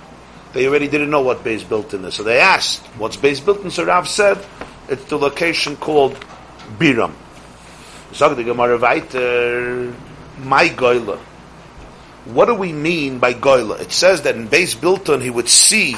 they 0.53 0.67
already 0.67 0.87
didn't 0.87 1.11
know 1.11 1.21
what 1.21 1.43
Beis 1.43 1.67
Bilton 1.67 2.03
is. 2.05 2.15
So 2.15 2.23
they 2.23 2.39
asked, 2.39 2.81
what's 2.97 3.15
Beis 3.15 3.43
Bilton? 3.43 3.69
So 3.69 3.85
Rav 3.85 4.09
said, 4.09 4.43
it's 4.87 5.05
the 5.05 5.17
location 5.17 5.77
called 5.77 6.15
Biram. 6.79 7.13
Sag 8.11 8.35
the 8.35 8.43
Gemara 8.43 8.79
weiter, 8.79 9.93
my 10.39 10.67
Goyla. 10.69 11.19
What 12.25 12.45
do 12.45 12.55
we 12.55 12.73
mean 12.73 13.19
by 13.19 13.33
Goyla? 13.35 13.79
It 13.81 13.91
says 13.91 14.23
that 14.23 14.35
in 14.35 14.47
Beis 14.47 14.79
Bilton 14.79 15.21
he 15.21 15.29
would 15.29 15.47
see 15.47 15.95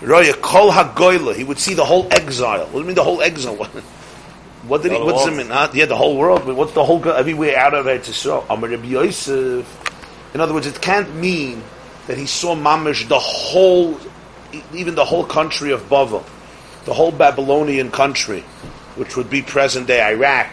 Roya 0.00 0.34
Kol 0.34 0.72
HaGoyla, 0.72 1.36
he 1.36 1.44
would 1.44 1.60
see 1.60 1.74
the 1.74 1.84
whole 1.84 2.08
exile. 2.10 2.66
What 2.66 2.72
do 2.72 2.78
you 2.80 2.84
mean 2.86 2.96
the 2.96 3.04
whole 3.04 3.22
exile? 3.22 3.68
What 4.66 4.82
did 4.82 4.92
he? 4.92 4.98
What's 4.98 5.24
the 5.24 5.32
mean? 5.32 5.48
Huh? 5.48 5.70
Yeah, 5.74 5.86
the 5.86 5.96
whole 5.96 6.16
world. 6.16 6.42
But 6.44 6.54
what's 6.54 6.72
the 6.72 6.84
whole 6.84 7.06
everywhere 7.08 7.58
out 7.58 7.74
of 7.74 7.86
Eretz 7.86 8.08
Yisrael? 8.08 8.44
Amar 8.48 8.70
Rabbi 8.70 8.86
Yosef. 8.86 9.66
In 10.34 10.40
other 10.40 10.54
words, 10.54 10.66
it 10.66 10.80
can't 10.80 11.14
mean 11.16 11.62
that 12.06 12.16
he 12.16 12.26
saw 12.26 12.54
mamish 12.54 13.08
the 13.08 13.18
whole, 13.18 13.98
even 14.72 14.94
the 14.94 15.04
whole 15.04 15.24
country 15.24 15.72
of 15.72 15.88
Bavel, 15.88 16.24
the 16.84 16.94
whole 16.94 17.12
Babylonian 17.12 17.90
country, 17.90 18.40
which 18.96 19.16
would 19.16 19.28
be 19.28 19.42
present 19.42 19.86
day 19.88 20.02
Iraq, 20.02 20.48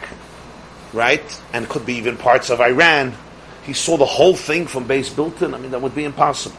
right, 0.91 1.41
and 1.53 1.69
could 1.69 1.85
be 1.85 1.93
even 1.95 2.17
parts 2.17 2.49
of 2.49 2.59
Iran. 2.61 3.13
He 3.63 3.73
saw 3.73 3.97
the 3.97 4.05
whole 4.05 4.35
thing 4.35 4.67
from 4.67 4.85
Beis 4.88 5.15
Bilton. 5.15 5.53
I 5.53 5.59
mean, 5.59 5.71
that 5.71 5.81
would 5.81 5.95
be 5.95 6.03
impossible. 6.03 6.57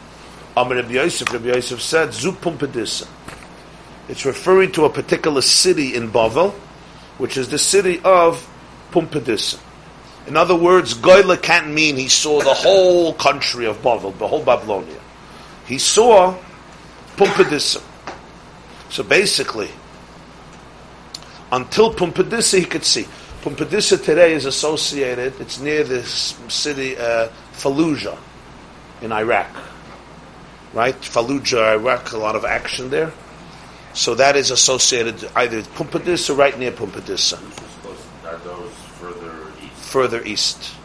Amar 0.55 0.77
Rabbi 0.77 0.93
Yosef. 0.93 1.31
Rabbi 1.31 1.47
Yosef 1.47 1.81
said, 1.81 2.13
Zu 2.13 2.31
Pumbedissa. 2.31 3.07
It's 4.07 4.25
referring 4.25 4.71
to 4.73 4.85
a 4.85 4.89
particular 4.89 5.41
city 5.41 5.95
in 5.95 6.09
Bavel, 6.11 6.53
which 7.17 7.37
is 7.37 7.49
the 7.49 7.59
city 7.59 7.99
of 8.03 8.47
Pumbedissa. 8.91 9.59
In 10.27 10.37
other 10.37 10.55
words, 10.55 10.93
Goyle 10.93 11.35
can't 11.37 11.69
mean 11.69 11.97
he 11.97 12.07
saw 12.07 12.41
the 12.41 12.53
whole 12.53 13.13
country 13.13 13.65
of 13.65 13.81
Bavel, 13.81 14.17
the 14.17 14.27
whole 14.27 14.43
Babylonia. 14.43 14.99
He 15.65 15.77
saw 15.77 16.37
Pumbedissa. 17.15 17.81
So 18.89 19.03
basically, 19.03 19.69
until 21.51 21.93
Pumbedissa 21.93 22.59
he 22.59 22.65
could 22.65 22.85
see. 22.85 23.07
Pumbedissa 23.41 24.01
today 24.03 24.33
is 24.33 24.45
associated, 24.45 25.33
it's 25.41 25.59
near 25.59 25.83
this 25.83 26.37
city, 26.47 26.95
uh, 26.95 27.29
Fallujah 27.53 28.17
in 29.01 29.11
Iraq. 29.11 29.49
Right? 30.73 30.95
Fallujah, 31.01 31.73
Iraq, 31.73 32.11
a 32.11 32.17
lot 32.17 32.35
of 32.35 32.45
action 32.45 32.89
there. 32.89 33.11
So 33.93 34.15
that 34.15 34.35
is 34.35 34.51
associated 34.51 35.29
either 35.35 35.57
with 35.57 36.29
or 36.29 36.33
right 36.35 36.57
near 36.57 36.71
Pumbedissa. 36.71 37.39
Nardo 38.23 38.63
further 38.99 39.51
east. 39.61 39.73
Further 39.91 40.23
east. 40.23 40.75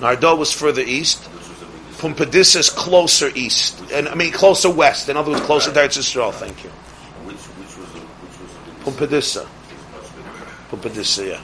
Nardo 0.00 0.36
was 0.36 0.52
further 0.52 0.82
east. 0.82 1.22
Pumbedissa 1.98 2.56
is 2.56 2.70
closer 2.70 3.30
east. 3.34 3.80
And 3.92 4.08
I 4.08 4.14
mean 4.14 4.32
closer 4.32 4.68
west. 4.70 5.08
In 5.08 5.16
other 5.16 5.30
words, 5.30 5.42
closer 5.42 5.72
to 5.72 5.78
Eretz 5.78 5.98
Yisrael. 5.98 6.32
Thank 6.32 6.64
you. 6.64 6.70
Which 6.70 7.36
which 7.36 7.78
was 7.78 7.92
the 7.92 8.00
which 8.00 8.38
was 8.40 8.52
the 8.52 8.60
biggest? 8.94 9.38
Pumbedissa. 9.38 9.48
Pumbedissa, 10.70 11.28
yeah. 11.28 11.42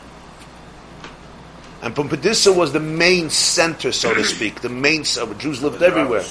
And 1.83 1.95
Pumbedissa 1.95 2.55
was 2.55 2.73
the 2.73 2.81
main 2.81 3.31
center, 3.31 3.91
so 3.93 4.13
to 4.13 4.23
speak. 4.25 4.61
The 4.61 4.69
main 4.69 5.05
center. 5.05 5.33
Jews 5.35 5.63
lived 5.63 5.83
everywhere. 5.83 6.25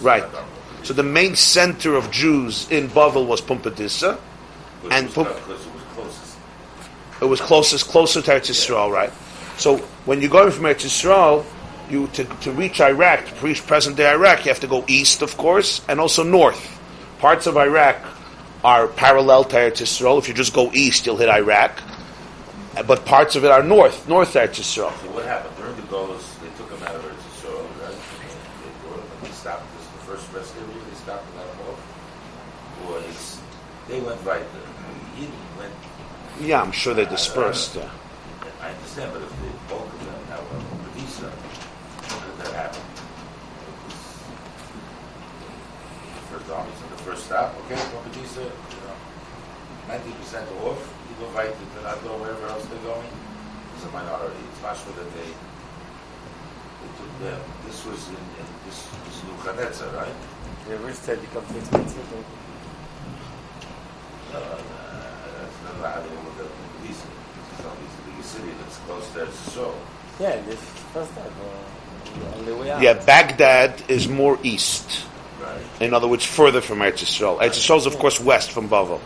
Right. 0.00 0.24
So 0.84 0.94
the 0.94 1.02
main 1.02 1.34
center 1.36 1.94
of 1.94 2.10
Jews 2.10 2.70
in 2.70 2.88
Bavel 2.88 3.26
was 3.26 3.40
Pumbedissa. 3.40 4.18
Because 4.82 4.96
And 4.98 5.08
it 5.10 5.16
was, 5.16 5.26
Pump- 5.26 5.28
it 5.28 5.48
was 5.48 5.60
closest. 5.94 6.38
it 7.20 7.24
was 7.24 7.40
closest, 7.40 7.86
closer 7.88 8.22
to 8.22 8.30
Eretz 8.30 8.50
Yisrael, 8.50 8.90
right? 8.90 9.12
So 9.56 9.78
when 10.06 10.20
you're 10.20 10.30
going 10.30 10.50
from 10.52 10.64
Eretz 10.64 10.84
Yisrael, 10.86 11.44
you 11.90 12.06
to, 12.08 12.24
to 12.24 12.52
reach 12.52 12.80
Iraq, 12.80 13.26
to 13.26 13.44
reach 13.44 13.66
present-day 13.66 14.10
Iraq, 14.10 14.44
you 14.44 14.50
have 14.50 14.60
to 14.60 14.66
go 14.68 14.84
east, 14.88 15.22
of 15.22 15.36
course, 15.36 15.80
and 15.88 15.98
also 16.00 16.22
north. 16.22 16.78
Parts 17.18 17.46
of 17.46 17.56
Iraq 17.56 17.96
are 18.64 18.86
parallel 18.88 19.44
to 19.44 19.56
Eretz 19.56 19.82
Yisrael. 19.82 20.18
If 20.18 20.28
you 20.28 20.34
just 20.34 20.52
go 20.54 20.70
east, 20.72 21.06
you'll 21.06 21.16
hit 21.16 21.28
Iraq. 21.28 21.82
But 22.86 23.04
parts 23.04 23.34
of 23.34 23.44
it 23.44 23.50
are 23.50 23.62
north, 23.62 24.06
north 24.08 24.34
Eretz 24.34 24.60
Yisrael. 24.60 24.92
So 25.02 25.10
what 25.10 25.24
happened 25.24 25.56
during 25.56 25.74
the 25.76 25.82
Golos? 25.82 26.22
They 26.40 26.48
took 26.56 26.70
him 26.70 26.82
out 26.86 26.94
of 26.94 27.02
Eretz 27.02 27.24
Yisrael, 27.42 27.66
right? 27.82 27.90
They 28.62 28.70
brought 28.86 29.00
him. 29.02 29.10
and 29.18 29.26
They 29.26 29.32
stopped. 29.34 29.64
This 29.74 29.82
is 29.82 29.90
the 29.90 30.04
first 30.06 30.32
rest 30.32 30.54
area. 30.54 30.84
They 30.88 30.96
stopped 31.02 31.26
and 31.26 31.36
let 31.38 31.46
him 31.48 31.58
off. 31.66 31.80
Or 32.86 32.98
it's, 33.10 33.40
they 33.88 34.00
went 34.00 34.22
right. 34.24 34.44
there. 34.52 34.62
He 35.16 35.28
went. 35.58 35.72
Yeah, 36.40 36.62
I'm 36.62 36.72
sure 36.72 36.94
they 36.94 37.06
dispersed. 37.06 37.74
Yeah. 37.74 37.90
I 38.60 38.70
understand, 38.70 39.12
but 39.12 39.22
if 39.22 39.30
the 39.30 39.48
bulk 39.68 39.86
of 39.86 40.04
them 40.04 40.20
now 40.28 40.40
were 40.44 40.60
Medisa, 40.92 41.30
how 42.04 42.20
did 42.20 42.36
that 42.44 42.52
happen? 42.52 42.82
The 46.14 46.24
first 46.28 46.50
armies 46.50 46.80
in 46.84 46.90
the 46.90 47.02
first 47.02 47.24
stop, 47.26 47.54
okay, 47.64 47.80
Medisa, 48.04 48.44
you 48.44 48.80
know, 48.84 48.96
ninety 49.88 50.12
percent 50.20 50.46
off. 50.62 50.82
You 51.08 51.24
go 51.24 51.32
right 51.32 51.48
to 51.48 51.64
the 51.74 51.82
not 51.82 52.02
go 52.04 52.18
wherever 52.18 52.46
else 52.46 52.66
they're 52.66 52.84
going. 52.84 53.08
It's 53.74 53.84
a 53.86 53.90
minority. 53.90 54.36
It's 54.52 54.62
not 54.62 54.76
sure 54.76 54.92
that 54.92 55.08
they. 55.16 55.30
they 55.32 56.90
took 57.00 57.12
them. 57.24 57.40
This 57.64 57.86
was 57.86 58.08
in, 58.08 58.20
in 58.36 58.46
this 58.66 58.84
was 59.06 59.22
Nebuchadnezzar, 59.24 59.88
right? 59.96 60.14
The 60.68 60.76
rich 60.78 60.96
said 60.96 61.20
becomes 61.22 61.56
expensive. 61.56 62.04
No, 64.32 64.38
uh, 64.38 64.58
that's 65.38 65.80
not 65.80 65.94
how 65.94 66.00
they 66.00 66.08
look 66.10 66.38
at 66.38 66.50
Medisa. 66.82 67.06
It's 67.52 67.64
only 67.64 68.16
the 68.16 68.22
city 68.22 68.52
that's 68.60 68.76
close 68.78 69.10
to 69.12 69.26
Israel. 69.26 69.74
Yeah, 70.20 70.40
this 70.42 70.60
first 70.92 71.14
time. 71.14 71.26
Uh, 71.26 72.36
on 72.38 72.44
the 72.44 72.56
way 72.56 72.70
out. 72.70 72.82
Yeah, 72.82 72.94
Baghdad 72.94 73.82
is 73.88 74.08
more 74.08 74.38
east. 74.42 75.04
Right. 75.40 75.60
In 75.80 75.94
other 75.94 76.08
words, 76.08 76.24
further 76.24 76.60
from 76.60 76.78
Eretz 76.78 77.04
Yisrael. 77.04 77.38
Eretz 77.38 77.58
Yisrael 77.58 77.78
is, 77.78 77.86
of 77.86 77.98
course, 77.98 78.18
west 78.20 78.50
from 78.50 78.68
Bavel. 78.68 79.00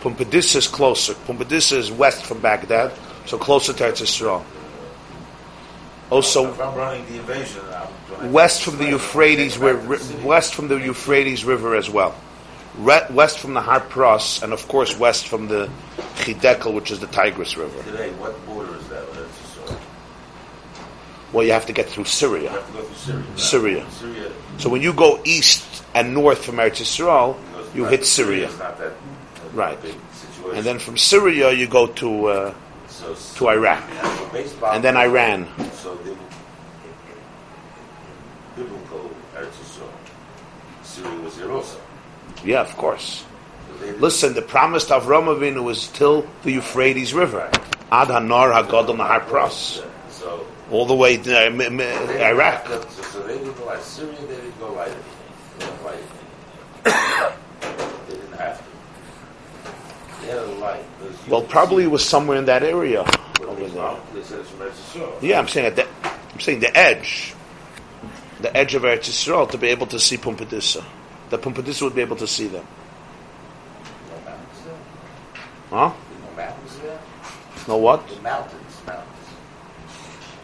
Pumbedissa 0.00 0.56
is 0.56 0.68
closer. 0.68 1.14
Pumbedissa 1.14 1.76
is 1.76 1.90
west 1.92 2.24
from 2.24 2.40
Baghdad, 2.40 2.92
so 3.26 3.38
closer 3.38 3.72
to 3.72 3.84
Eretz 3.84 4.02
Yisrael. 4.02 4.44
Also, 6.10 6.52
I'm 6.52 6.74
running 6.76 7.04
the 7.06 7.18
invasion, 7.18 7.62
west 8.32 8.62
from 8.62 8.78
the 8.78 8.88
Euphrates, 8.88 9.58
ri- 9.58 10.22
west 10.22 10.54
from 10.54 10.68
the 10.68 10.76
Euphrates 10.76 11.44
River 11.44 11.74
as 11.74 11.90
well. 11.90 12.14
West 12.78 13.38
from 13.38 13.54
the 13.54 13.60
Har 13.60 13.80
Pras, 13.80 14.42
and 14.42 14.52
of 14.52 14.66
course 14.68 14.98
west 14.98 15.28
from 15.28 15.48
the 15.48 15.70
Chidekel, 16.16 16.74
which 16.74 16.90
is 16.90 17.00
the 17.00 17.06
Tigris 17.06 17.56
River. 17.56 17.82
Today, 17.84 18.10
what 18.12 18.44
border 18.46 18.76
is 18.76 18.88
that? 18.88 19.04
Well, 21.32 21.44
you 21.44 21.52
have 21.52 21.66
to 21.66 21.72
get 21.72 21.88
through 21.88 22.04
Syria. 22.04 22.44
You 22.44 22.48
have 22.48 22.66
to 22.66 22.72
go 22.72 22.82
through 22.82 22.96
Syria. 22.96 23.24
right? 23.26 23.38
Syria. 23.38 23.90
Syria. 23.90 24.32
So 24.58 24.70
when 24.70 24.80
you 24.80 24.92
go 24.92 25.20
east 25.24 25.84
and 25.94 26.14
north 26.14 26.44
from 26.44 26.56
Eretz 26.56 26.80
Yisrael, 26.80 27.36
you 27.74 27.84
hit 27.84 28.06
Syria. 28.06 28.46
It's 28.46 28.58
not 28.58 28.78
that 28.78 28.92
Right. 29.52 29.78
And 30.54 30.64
then 30.64 30.78
from 30.78 30.96
Syria, 30.96 31.52
you 31.52 31.66
go 31.66 31.86
to 31.88 32.26
uh, 32.26 32.54
so, 32.88 33.14
to 33.36 33.48
Iraq, 33.48 33.82
Yeah, 33.90 34.72
and 34.72 34.84
then 34.84 34.96
Iran. 34.96 35.48
So 35.72 35.94
the 35.96 36.16
biblical 38.54 39.10
Eretz 39.34 39.56
Yisrael. 39.60 39.90
Syria 40.84 41.20
was 41.20 41.36
here 41.36 41.52
also. 41.52 41.80
Yeah, 42.44 42.60
of 42.60 42.76
course. 42.76 43.24
Listen, 43.98 44.34
the 44.34 44.42
promised 44.42 44.88
Avram 44.88 45.26
Avinu 45.26 45.62
was 45.62 45.88
till 45.88 46.26
the 46.42 46.52
Euphrates 46.52 47.14
River, 47.14 47.50
Ad 47.92 48.08
Hanar 48.08 48.52
Hagadol 48.52 48.96
Nahar 48.96 49.24
Pras, 49.26 49.84
So 50.10 50.46
all 50.70 50.86
the 50.86 50.94
way 50.94 51.16
to 51.16 51.46
uh, 51.46 51.50
Iraq. 51.50 52.66
So, 52.90 53.22
they 53.26 53.38
didn't 53.38 53.56
go 53.56 53.78
Syria. 53.80 54.14
They 54.14 54.26
didn't 54.26 54.58
go. 54.58 54.74
They 54.76 54.92
didn't 58.08 58.32
have 58.32 58.58
to. 58.58 58.64
They 60.22 60.28
had 60.28 60.38
a 60.38 60.46
light. 60.54 60.84
Well, 61.28 61.42
probably 61.42 61.84
it 61.84 61.90
was 61.90 62.04
somewhere 62.04 62.38
in 62.38 62.46
that 62.46 62.62
area. 62.62 63.04
Yeah, 65.20 65.38
I'm 65.38 65.48
saying 65.48 65.66
at 65.66 65.76
the, 65.76 65.86
I'm 66.04 66.40
saying 66.40 66.60
the 66.60 66.76
edge, 66.76 67.34
the 68.40 68.56
edge 68.56 68.74
of 68.74 68.82
Eretz 68.82 69.08
Yisrael 69.08 69.50
to 69.50 69.58
be 69.58 69.68
able 69.68 69.86
to 69.88 69.98
see 69.98 70.16
Pumbedissa. 70.16 70.84
The 71.30 71.38
Pumbedissa 71.38 71.82
would 71.82 71.94
be 71.94 72.02
able 72.02 72.16
to 72.16 72.26
see 72.26 72.46
them. 72.46 72.66
No 74.08 74.16
mountains 74.24 74.60
there. 74.64 74.78
Huh? 75.70 75.92
No 76.22 76.36
mountains 76.36 76.78
there. 76.78 77.00
Know 77.68 77.76
what? 77.78 78.08
The 78.08 78.20
mountains, 78.22 78.80
mountains. 78.86 79.28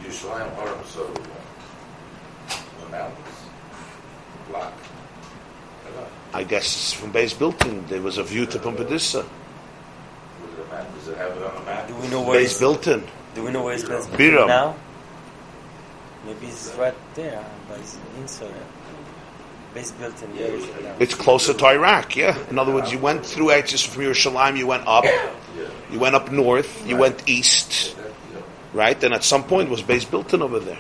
Yerushalayim, 0.03 0.55
Haram, 0.57 0.85
so 0.87 1.07
the 1.07 2.89
mountains, 2.91 3.37
block. 4.51 4.73
I 6.35 6.45
guess 6.45 6.93
from 6.93 7.13
Beis 7.13 7.39
Bilton 7.39 7.87
there 7.89 8.01
was 8.01 8.19
a 8.19 8.25
view 8.25 8.47
to 8.47 8.59
uh, 8.59 8.63
Pumbedissa. 8.63 9.23
Was 9.23 9.25
it 9.25 10.67
a 10.67 10.71
map? 10.71 10.95
Does 10.95 11.09
it 11.09 11.17
have 11.19 11.37
it 11.37 11.43
on 11.43 11.55
the 11.55 11.61
map? 11.63 11.87
Do 11.87 11.95
we 11.97 12.09
know 12.09 12.23
where 12.23 12.41
Base 12.41 12.53
it's, 12.53 12.59
built-in. 12.59 13.05
Do 13.35 13.45
we 13.45 13.51
know 13.53 13.63
where 13.63 13.75
it's 13.75 13.85
best 13.85 14.11
Biram. 14.13 14.49
now? 14.49 14.75
Maybe 16.25 16.47
it's 16.47 16.73
right 16.75 16.95
there, 17.15 17.45
but 17.69 17.79
it's 17.81 17.99
in 18.17 18.27
Syria. 18.27 18.55
Beis 19.75 19.93
Bilton 19.99 20.37
Jerusalem. 20.37 20.97
It's 21.01 21.15
closer 21.15 21.55
to 21.55 21.67
Iraq, 21.67 22.17
yeah. 22.17 22.37
In 22.51 22.59
other 22.59 22.73
words, 22.75 22.93
you 22.93 22.99
went 22.99 23.25
through 23.25 23.47
Eretz 23.47 23.87
from 23.87 24.03
Yerushalayim, 24.03 24.57
you 24.59 24.67
went 24.67 24.87
up, 24.87 25.05
you 25.91 25.99
went 25.99 26.15
up 26.15 26.31
north, 26.31 26.87
you 26.87 26.97
went 26.97 27.29
east, 27.29 27.97
right? 28.75 29.03
And 29.03 29.15
at 29.15 29.25
some 29.25 29.45
point 29.45 29.71
was 29.71 29.83
Beis 29.83 30.09
Bilton 30.11 30.43
over 30.43 30.61
there. 30.61 30.79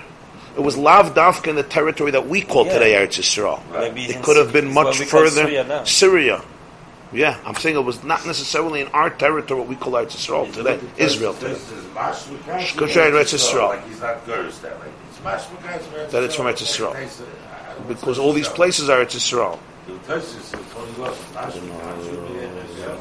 It 0.55 0.61
was 0.61 0.77
Lav 0.77 1.15
Dafka 1.15 1.49
in 1.49 1.57
the 1.57 1.62
territory 1.62 2.11
that 2.11 2.29
we 2.29 2.43
call 2.43 2.67
Yeah. 2.67 2.75
today 2.75 2.93
Eretz 2.93 3.19
Yisrael. 3.19 3.61
Maybe 3.73 4.05
it's 4.05 4.15
It 4.17 4.23
could 4.23 4.37
have 4.37 4.53
been 4.53 4.73
much 4.75 4.85
what 4.85 4.99
we 5.01 5.07
call 5.07 5.21
further. 5.21 5.45
Syria 5.45 5.65
now. 5.65 5.85
Syria. 5.85 6.43
Yeah, 7.15 7.37
I'm 7.47 7.55
saying 7.55 7.77
it 7.77 7.85
was 7.85 8.03
not 8.05 8.27
necessarily 8.27 8.81
in 8.83 8.89
our 8.89 9.09
territory 9.11 9.61
what 9.61 9.69
we 9.69 9.77
call 9.77 9.95
Eretz 9.95 10.17
Yisrael 10.17 10.53
today, 10.53 10.79
Israel 10.99 11.33
today. 11.35 11.57
Shkoshai 11.95 13.11
Eretz 13.12 13.33
Yisrael. 13.35 13.69
Like 13.71 13.89
he's 13.89 14.01
not 14.01 14.27
Gers 14.27 14.59
that 14.61 14.79
like 14.81 14.89
it's 15.09 15.19
Mashmakais 15.21 15.81
from 15.81 15.95
Eretz 16.01 16.11
That 16.11 16.23
it's 16.23 16.35
from 16.35 16.47
Yisrael. 16.47 16.95
Eretz 16.95 17.07
Yisrael. 17.07 17.27
They 17.89 17.94
say, 17.94 18.01
I 18.01 18.05
don't 18.05 18.05
know 18.05 18.07
Because 18.07 18.19
all 18.19 18.33
these 18.33 18.49
places 18.49 18.89
are 18.89 19.05
Eretz 19.05 19.17
Yisrael. 19.17 19.59
The 19.86 19.93
Tosis 19.93 20.36
is 20.36 20.52
when 20.52 20.89
he 20.89 20.94
goes, 20.94 21.17
Mashmakais 21.35 22.05
should 22.05 22.28
be 22.28 22.35
in 22.39 22.59
Israel. 22.59 22.97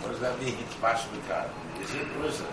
What 0.00 0.12
does 0.12 0.20
that 0.20 0.38
mean? 0.40 0.54
It's 0.60 0.74
Mashmakai. 0.74 1.48
Is 1.82 1.94
it 1.94 2.06
or 2.18 2.26
is 2.26 2.40
it? 2.40 2.46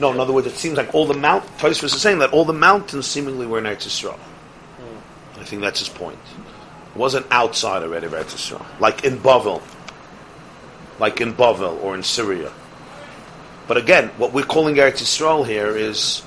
No, 0.00 0.12
in 0.12 0.20
other 0.20 0.32
words, 0.32 0.46
it 0.46 0.56
seems 0.56 0.76
like 0.76 0.94
all 0.94 1.06
the 1.06 1.14
mount. 1.14 1.44
Tosfos 1.58 1.84
is 1.84 2.02
saying 2.02 2.18
that 2.18 2.32
all 2.32 2.44
the 2.44 2.52
mountains 2.52 3.06
seemingly 3.06 3.46
were 3.46 3.58
in 3.58 3.64
Eretz 3.64 3.86
Yisrael. 3.86 4.18
Hmm. 4.18 5.40
I 5.40 5.44
think 5.44 5.62
that's 5.62 5.78
his 5.78 5.88
point. 5.88 6.18
It 6.94 6.98
wasn't 6.98 7.26
outside 7.30 7.82
already 7.82 8.06
of 8.06 8.12
Eretz 8.12 8.34
Yisrael, 8.34 8.64
like 8.80 9.04
in 9.04 9.18
Bavel, 9.18 9.62
like 10.98 11.20
in 11.20 11.34
Bavel 11.34 11.82
or 11.82 11.94
in 11.94 12.02
Syria. 12.02 12.52
But 13.66 13.76
again, 13.78 14.08
what 14.18 14.32
we're 14.32 14.44
calling 14.44 14.76
Eretz 14.76 15.00
Yisrael 15.02 15.46
here 15.46 15.76
is, 15.76 16.22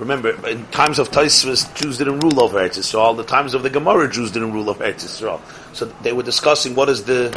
remember, 0.00 0.48
in 0.48 0.66
times 0.68 0.98
of 0.98 1.10
Tosfos, 1.10 1.72
Jews 1.74 1.98
didn't 1.98 2.20
rule 2.20 2.42
over 2.42 2.58
Eretz 2.58 2.78
Yisrael. 2.78 3.16
The 3.16 3.22
times 3.22 3.54
of 3.54 3.62
the 3.62 3.70
Gemara, 3.70 4.10
Jews 4.10 4.32
didn't 4.32 4.52
rule 4.52 4.70
over 4.70 4.82
Eretz 4.82 5.04
Yisrael. 5.04 5.40
So 5.74 5.84
they 6.02 6.12
were 6.12 6.22
discussing 6.22 6.74
what 6.74 6.88
is 6.88 7.04
the, 7.04 7.30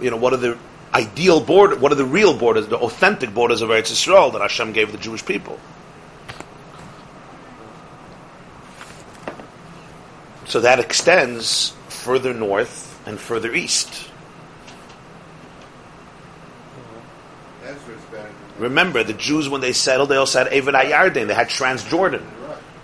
you 0.00 0.10
know, 0.10 0.16
what 0.16 0.32
are 0.32 0.38
the 0.38 0.56
ideal 0.94 1.40
border, 1.40 1.76
what 1.76 1.92
are 1.92 1.96
the 1.96 2.04
real 2.04 2.32
borders, 2.32 2.68
the 2.68 2.78
authentic 2.78 3.34
borders 3.34 3.60
of 3.60 3.70
Eretz 3.70 3.90
Yisrael 3.90 4.32
that 4.32 4.40
Hashem 4.40 4.72
gave 4.72 4.92
the 4.92 4.98
Jewish 4.98 5.26
people. 5.26 5.58
So 10.46 10.60
that 10.60 10.78
extends 10.78 11.74
further 11.88 12.32
north 12.32 13.02
and 13.06 13.18
further 13.18 13.52
east. 13.52 14.08
Ezra's 17.64 18.00
better 18.12 18.22
than 18.22 18.38
Remember, 18.58 19.04
the 19.04 19.12
Jews, 19.12 19.48
when 19.48 19.60
they 19.60 19.72
settled, 19.72 20.08
they 20.08 20.16
also 20.16 20.44
had 20.44 20.52
Eved 20.52 20.74
Ayarden, 20.74 21.28
they 21.28 21.34
had 21.34 21.48
Transjordan. 21.48 22.24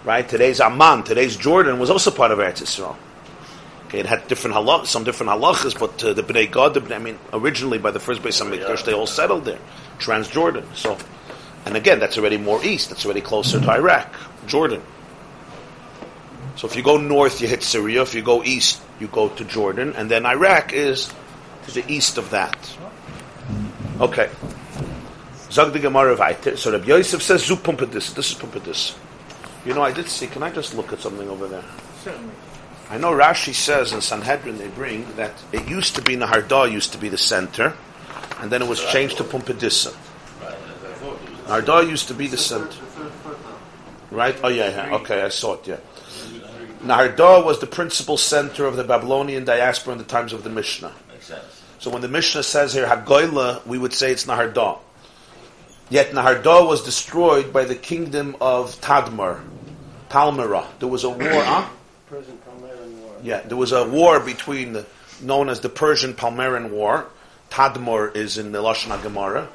Right? 0.04 0.28
Today's 0.28 0.60
Amman, 0.60 1.04
today's 1.04 1.36
Jordan 1.36 1.78
was 1.78 1.90
also 1.90 2.10
part 2.10 2.30
of 2.30 2.38
Eretz 2.38 2.62
Yisrael. 2.62 2.96
Okay, 3.86 4.00
it 4.00 4.06
had 4.06 4.28
different 4.28 4.56
halach, 4.56 4.86
some 4.86 5.04
different 5.04 5.30
halachas, 5.32 5.78
but 5.78 6.02
uh, 6.04 6.12
the 6.12 6.22
Bnei 6.22 6.50
Gad, 6.50 6.74
the 6.74 6.80
Bnei, 6.80 6.96
I 6.96 6.98
mean, 6.98 7.18
originally 7.32 7.78
by 7.78 7.90
the 7.90 8.00
first 8.00 8.22
base 8.22 8.40
of 8.40 8.48
Mikdash, 8.48 8.84
they 8.84 8.92
all 8.92 9.06
settled 9.06 9.44
there, 9.44 9.58
Transjordan. 9.98 10.74
So, 10.74 10.98
and 11.64 11.76
again, 11.76 12.00
that's 12.00 12.18
already 12.18 12.36
more 12.36 12.62
east. 12.64 12.90
That's 12.90 13.04
already 13.04 13.20
closer 13.20 13.60
to 13.60 13.70
Iraq, 13.70 14.12
Jordan. 14.46 14.82
So 16.56 16.66
if 16.66 16.76
you 16.76 16.82
go 16.82 16.98
north, 16.98 17.40
you 17.40 17.48
hit 17.48 17.62
Syria. 17.62 18.02
If 18.02 18.14
you 18.14 18.22
go 18.22 18.42
east, 18.44 18.82
you 19.00 19.06
go 19.06 19.28
to 19.28 19.44
Jordan, 19.44 19.94
and 19.96 20.10
then 20.10 20.26
Iraq 20.26 20.72
is 20.72 21.12
to 21.66 21.70
the 21.72 21.84
east 21.90 22.18
of 22.18 22.30
that. 22.30 22.76
Okay. 24.00 24.28
Zog 25.54 25.72
the 25.72 25.78
Gemara 25.78 26.16
weiter. 26.16 26.56
So 26.56 26.72
Rabbi 26.72 26.86
Yosef 26.86 27.22
says, 27.22 27.44
"Zu 27.44 27.54
pumpadis." 27.54 28.12
This 28.12 28.32
is 28.32 28.34
pumpadis. 28.36 28.96
You 29.64 29.72
know, 29.72 29.82
I 29.82 29.92
did 29.92 30.08
see. 30.08 30.26
Can 30.26 30.42
I 30.42 30.50
just 30.50 30.74
look 30.74 30.92
at 30.92 31.00
something 31.00 31.30
over 31.30 31.46
there? 31.46 31.62
Certainly. 32.02 32.34
I 32.90 32.98
know 32.98 33.12
Rashi 33.12 33.54
says 33.54 33.92
in 33.92 34.00
Sanhedrin 34.00 34.58
they 34.58 34.66
bring 34.66 35.06
that 35.14 35.30
it 35.52 35.68
used 35.68 35.94
to 35.94 36.02
be 36.02 36.16
Nahardah 36.16 36.72
used 36.72 36.90
to 36.90 36.98
be 36.98 37.08
the 37.08 37.16
center, 37.16 37.72
and 38.40 38.50
then 38.50 38.62
it 38.62 38.68
was 38.68 38.82
changed 38.86 39.16
to 39.18 39.24
Pumbedissa. 39.24 39.94
Nahardah 41.46 41.88
used 41.88 42.08
to 42.08 42.14
be 42.14 42.26
the 42.26 42.36
center. 42.36 42.76
Right? 44.10 44.36
Oh 44.42 44.48
yeah, 44.48 44.70
yeah. 44.70 44.96
Okay, 44.96 45.22
I 45.22 45.28
saw 45.28 45.54
it. 45.54 45.68
Yeah. 45.68 45.76
Nahardah 46.82 47.44
was 47.44 47.60
the 47.60 47.68
principal 47.68 48.16
center 48.16 48.66
of 48.66 48.74
the 48.74 48.82
Babylonian 48.82 49.44
diaspora 49.44 49.92
in 49.92 49.98
the 49.98 50.04
times 50.04 50.32
of 50.32 50.42
the 50.42 50.50
Mishnah. 50.50 50.92
Makes 51.08 51.26
sense. 51.26 51.62
So 51.78 51.90
when 51.90 52.02
the 52.02 52.08
Mishnah 52.08 52.42
says 52.42 52.74
here 52.74 52.86
Hagoyla, 52.86 53.64
we 53.66 53.78
would 53.78 53.92
say 53.92 54.10
it's 54.10 54.26
Nahardah. 54.26 54.78
Yet 55.90 56.12
Nahardah 56.12 56.66
was 56.66 56.82
destroyed 56.82 57.52
by 57.52 57.64
the 57.64 57.74
kingdom 57.74 58.36
of 58.40 58.80
Tadmor, 58.80 59.42
Palmyra. 60.08 60.66
There 60.78 60.88
was 60.88 61.04
a 61.04 61.10
war. 61.10 61.18
Huh? 61.20 61.68
Persian 62.08 62.38
Palmyran 62.38 62.92
War. 63.00 63.16
Yeah, 63.22 63.40
there 63.40 63.56
was 63.56 63.72
a 63.72 63.86
war 63.86 64.20
between 64.20 64.72
the 64.72 64.86
known 65.20 65.48
as 65.48 65.60
the 65.60 65.68
Persian 65.68 66.14
Palmyran 66.14 66.70
War. 66.70 67.06
Tadmor 67.50 68.16
is 68.16 68.38
in 68.38 68.52
the 68.52 68.58
Lashon 68.58 69.00
Gemara, 69.02 69.48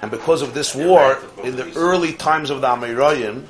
and 0.00 0.10
because 0.10 0.42
of 0.42 0.54
this 0.54 0.74
war, 0.74 1.18
in 1.42 1.56
the 1.56 1.72
early 1.74 2.12
times 2.12 2.50
of 2.50 2.60
the 2.60 2.66
Amirayim, 2.66 3.46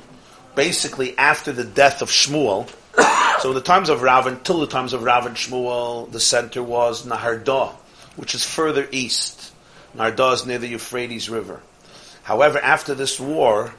basically 0.55 1.17
after 1.17 1.51
the 1.51 1.63
death 1.63 2.01
of 2.01 2.09
Shmuel, 2.09 2.69
so 3.41 3.49
in 3.49 3.55
the 3.55 3.61
times 3.61 3.89
of 3.89 4.01
Rav 4.01 4.27
until 4.27 4.59
the 4.59 4.67
times 4.67 4.93
of 4.93 5.03
Rav 5.03 5.25
and 5.25 5.35
Shmuel, 5.35 6.11
the 6.11 6.19
center 6.19 6.63
was 6.63 7.05
Nahardah, 7.05 7.73
which 8.15 8.33
is 8.33 8.45
further 8.45 8.87
east. 8.91 9.51
Nahardah 9.95 10.33
is 10.33 10.45
near 10.45 10.57
the 10.57 10.67
Euphrates 10.69 11.29
River. 11.29 11.61
However, 12.23 12.59
after 12.59 12.95
this 12.95 13.19
war 13.19 13.73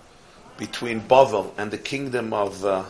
between 0.56 1.00
Bavel 1.00 1.52
and 1.58 1.70
the 1.70 1.78
kingdom 1.78 2.32
of 2.32 2.64
uh, 2.64 2.84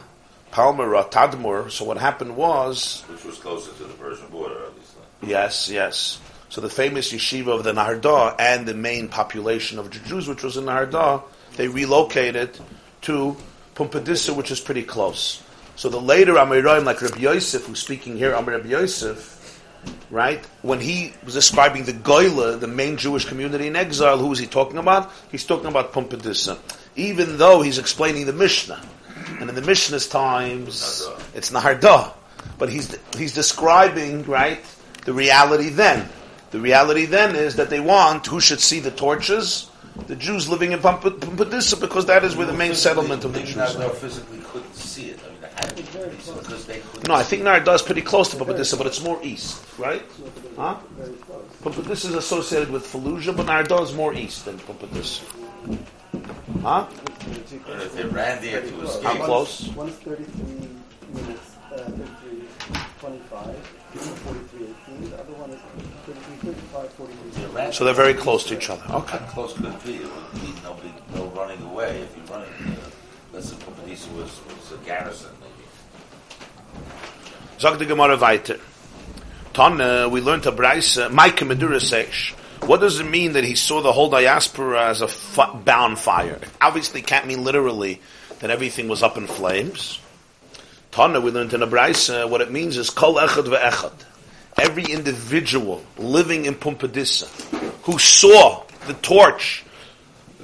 Palmyra, 0.50 1.05
Tadmor, 1.05 1.70
so 1.70 1.84
what 1.84 1.97
happened 1.97 2.36
was 2.36 3.02
Which 3.08 3.24
was 3.24 3.39
closer 3.39 3.73
to 3.73 3.84
the 3.84 3.94
Persian 3.94 4.28
border, 4.28 4.66
obviously. 4.66 5.02
Yes, 5.23 5.70
yes. 5.70 6.20
So 6.49 6.60
the 6.60 6.68
famous 6.68 7.12
yeshiva 7.12 7.49
of 7.49 7.65
the 7.65 7.73
Nahardah 7.73 8.36
and 8.39 8.66
the 8.66 8.74
main 8.74 9.08
population 9.08 9.78
of 9.78 9.91
Jews, 9.91 10.28
which 10.28 10.42
was 10.42 10.57
in 10.57 10.65
Nahardah, 10.65 11.23
they 11.57 11.68
relocated 11.68 12.58
to 13.02 13.36
Pumbedissa, 13.74 14.36
which 14.36 14.50
is 14.50 14.60
pretty 14.60 14.83
close. 14.83 15.42
So 15.76 15.89
the 15.89 16.00
later 16.00 16.34
Amirayim, 16.34 16.84
like 16.84 17.02
Rabbi 17.02 17.18
Yosef, 17.18 17.66
who's 17.66 17.81
speaking 17.81 18.16
here, 18.16 18.34
Amir 18.34 18.58
Rabbi 18.58 18.68
Yosef, 18.68 19.34
right? 20.11 20.45
When 20.63 20.81
he 20.81 21.13
was 21.25 21.35
describing 21.35 21.85
the 21.85 21.93
Goyla, 21.93 22.61
the 22.61 22.67
main 22.67 22.97
Jewish 22.97 23.25
community 23.25 23.67
in 23.67 23.77
exile, 23.77 24.19
who 24.19 24.29
was 24.29 24.39
he 24.39 24.47
talking 24.47 24.79
about? 24.79 25.11
He's 25.31 25.45
talking 25.45 25.67
about 25.67 25.93
Pumbedissa. 25.93 26.59
Even 26.97 27.39
though 27.39 27.63
he's 27.63 27.79
explaining 27.79 28.27
the 28.27 28.33
Mishnah. 28.33 28.81
And 29.41 29.49
in 29.49 29.55
the 29.55 29.63
Mishnah's 29.63 30.07
times, 30.07 31.09
it's 31.35 31.51
Nahardah. 31.51 32.13
But 32.59 32.69
he's, 32.69 32.97
he's 33.17 33.35
describing, 33.35 34.23
right, 34.25 34.65
the 35.05 35.13
reality 35.13 35.71
then. 35.71 36.09
The 36.51 36.61
reality 36.61 37.07
then 37.07 37.35
is 37.35 37.57
that 37.57 37.69
they 37.71 37.81
want, 37.81 38.27
who 38.27 38.41
should 38.41 38.61
see 38.61 38.79
the 38.79 38.93
torches? 38.93 39.71
The 40.07 40.17
Jews 40.17 40.49
living 40.49 40.73
in 40.73 40.79
Pump- 40.81 41.03
Pumbedissa, 41.03 41.81
because 41.81 42.07
that 42.07 42.25
is 42.25 42.37
where 42.37 42.47
the 42.47 42.53
main 42.53 42.75
settlement 42.75 43.25
of 43.25 43.33
the 43.33 43.41
Jews 43.41 43.57
are. 43.57 43.89
physically 43.91 44.39
couldn't 44.39 44.75
see 44.75 45.11
it. 45.11 45.21
I 45.57 45.66
mean, 45.74 45.84
they 45.92 46.00
had 46.00 46.10
to 46.10 46.16
be 46.16 46.39
because 46.41 46.66
they 46.66 46.78
couldn't. 46.81 47.08
No, 47.08 47.15
I 47.15 47.23
think 47.23 47.42
Nahardah 47.42 47.74
is 47.74 47.83
pretty 47.83 48.02
close 48.02 48.28
to 48.31 48.36
Pumbedissa, 48.36 48.76
but 48.76 48.86
it's 48.86 49.02
more 49.02 49.18
east, 49.23 49.65
right? 49.78 50.02
Huh? 50.57 50.78
Pumbedissa 51.62 52.07
is 52.07 52.15
associated 52.15 52.70
with 52.70 52.84
Fallujah, 52.86 53.36
but 53.36 53.47
Nahardah 53.47 53.83
is 53.83 53.94
more 53.94 54.15
east 54.15 54.44
than 54.44 54.58
Pumbedissa. 54.58 55.23
Huh? 56.62 56.86
They 57.94 58.05
ran 58.05 58.42
there 58.42 58.62
to 58.62 58.81
escape, 58.83 59.05
How 59.05 59.24
close? 59.24 59.68
One's 59.68 59.94
33 59.97 60.68
minutes, 61.12 61.57
uh, 61.73 61.76
33, 61.76 62.49
25, 63.00 63.57
43, 63.94 64.66
18. 64.97 65.10
The 65.10 65.18
other 65.18 65.33
one 65.34 65.50
is 65.50 65.60
33, 66.07 66.52
35, 66.52 66.92
43. 66.92 67.73
So 67.73 67.84
they're 67.84 67.94
very 67.94 68.15
close 68.15 68.44
to 68.44 68.57
each 68.57 68.70
other. 68.70 68.83
Okay. 68.91 69.18
How 69.18 69.26
close 69.26 69.52
could 69.52 69.66
it 69.66 69.84
be? 69.84 69.97
It 69.97 70.02
would 70.02 70.83
be 70.83 70.92
no 71.15 71.26
running 71.36 71.62
away 71.62 72.00
if 72.00 72.16
you're 72.16 72.26
running. 72.26 72.49
Uh, 72.49 72.91
let's 73.35 73.49
say 73.49 73.57
was, 74.17 74.41
was 74.47 74.73
a 74.73 74.85
garrison, 74.85 75.31
maybe. 75.41 75.69
Sag 77.59 77.79
the 77.79 77.87
Gemara 77.87 78.17
weiter. 78.17 78.61
Ton, 79.53 79.81
uh, 79.81 80.09
we 80.09 80.21
learned 80.21 80.47
a 80.47 80.53
Braise, 80.53 80.99
Micah 81.11 81.45
Medura 81.45 81.81
says, 81.81 82.33
what 82.67 82.81
does 82.81 83.01
it 83.01 83.05
mean 83.05 83.35
that 83.35 83.45
he 83.45 83.55
saw 83.55 83.83
the 83.83 83.93
whole 83.93 84.09
diaspora 84.09 84.89
as 84.89 85.03
a 85.03 85.07
f- 85.07 85.65
bound 85.65 85.99
fire? 85.99 86.39
It 86.41 86.49
obviously 86.61 87.03
can't 87.03 87.27
mean 87.27 87.45
literally 87.45 88.01
that 88.41 88.51
everything 88.51 88.89
was 88.89 89.03
up 89.03 89.17
in 89.17 89.27
flames. 89.27 90.01
Tana, 90.93 91.21
we 91.21 91.31
learned 91.31 91.55
in 91.55 91.63
a 91.63 91.67
Braise, 91.67 92.09
uh, 92.11 92.27
what 92.27 92.41
it 92.41 92.51
means 92.51 92.77
is 92.77 92.91
kol 92.91 93.17
echad 93.17 93.45
ve'echad. 93.45 93.93
Every 94.59 94.85
individual 94.85 95.85
living 95.99 96.47
in 96.47 96.55
Pumbedissa 96.55 97.29
who 97.83 97.99
saw 97.99 98.63
the 98.87 98.95
torch 98.95 99.65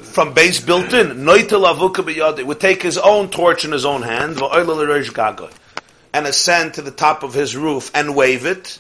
from 0.03 0.35
Beis 0.35 0.65
Bilton, 0.65 1.25
noitel 1.25 1.65
avuka 1.73 2.05
b'yadeh, 2.05 2.45
would 2.45 2.61
take 2.61 2.83
his 2.83 2.99
own 2.99 3.31
torch 3.31 3.65
in 3.65 3.73
his 3.73 3.85
own 3.85 4.03
hand, 4.03 4.37
v'oila 4.37 4.77
l'reish 4.77 5.13
gagoy, 5.13 5.53
and 6.13 6.27
ascend 6.27 6.75
to 6.75 6.83
the 6.83 6.91
top 6.91 7.23
of 7.23 7.35
his 7.35 7.57
roof 7.57 7.91
and 7.95 8.15
wave 8.15 8.47
it. 8.47 8.79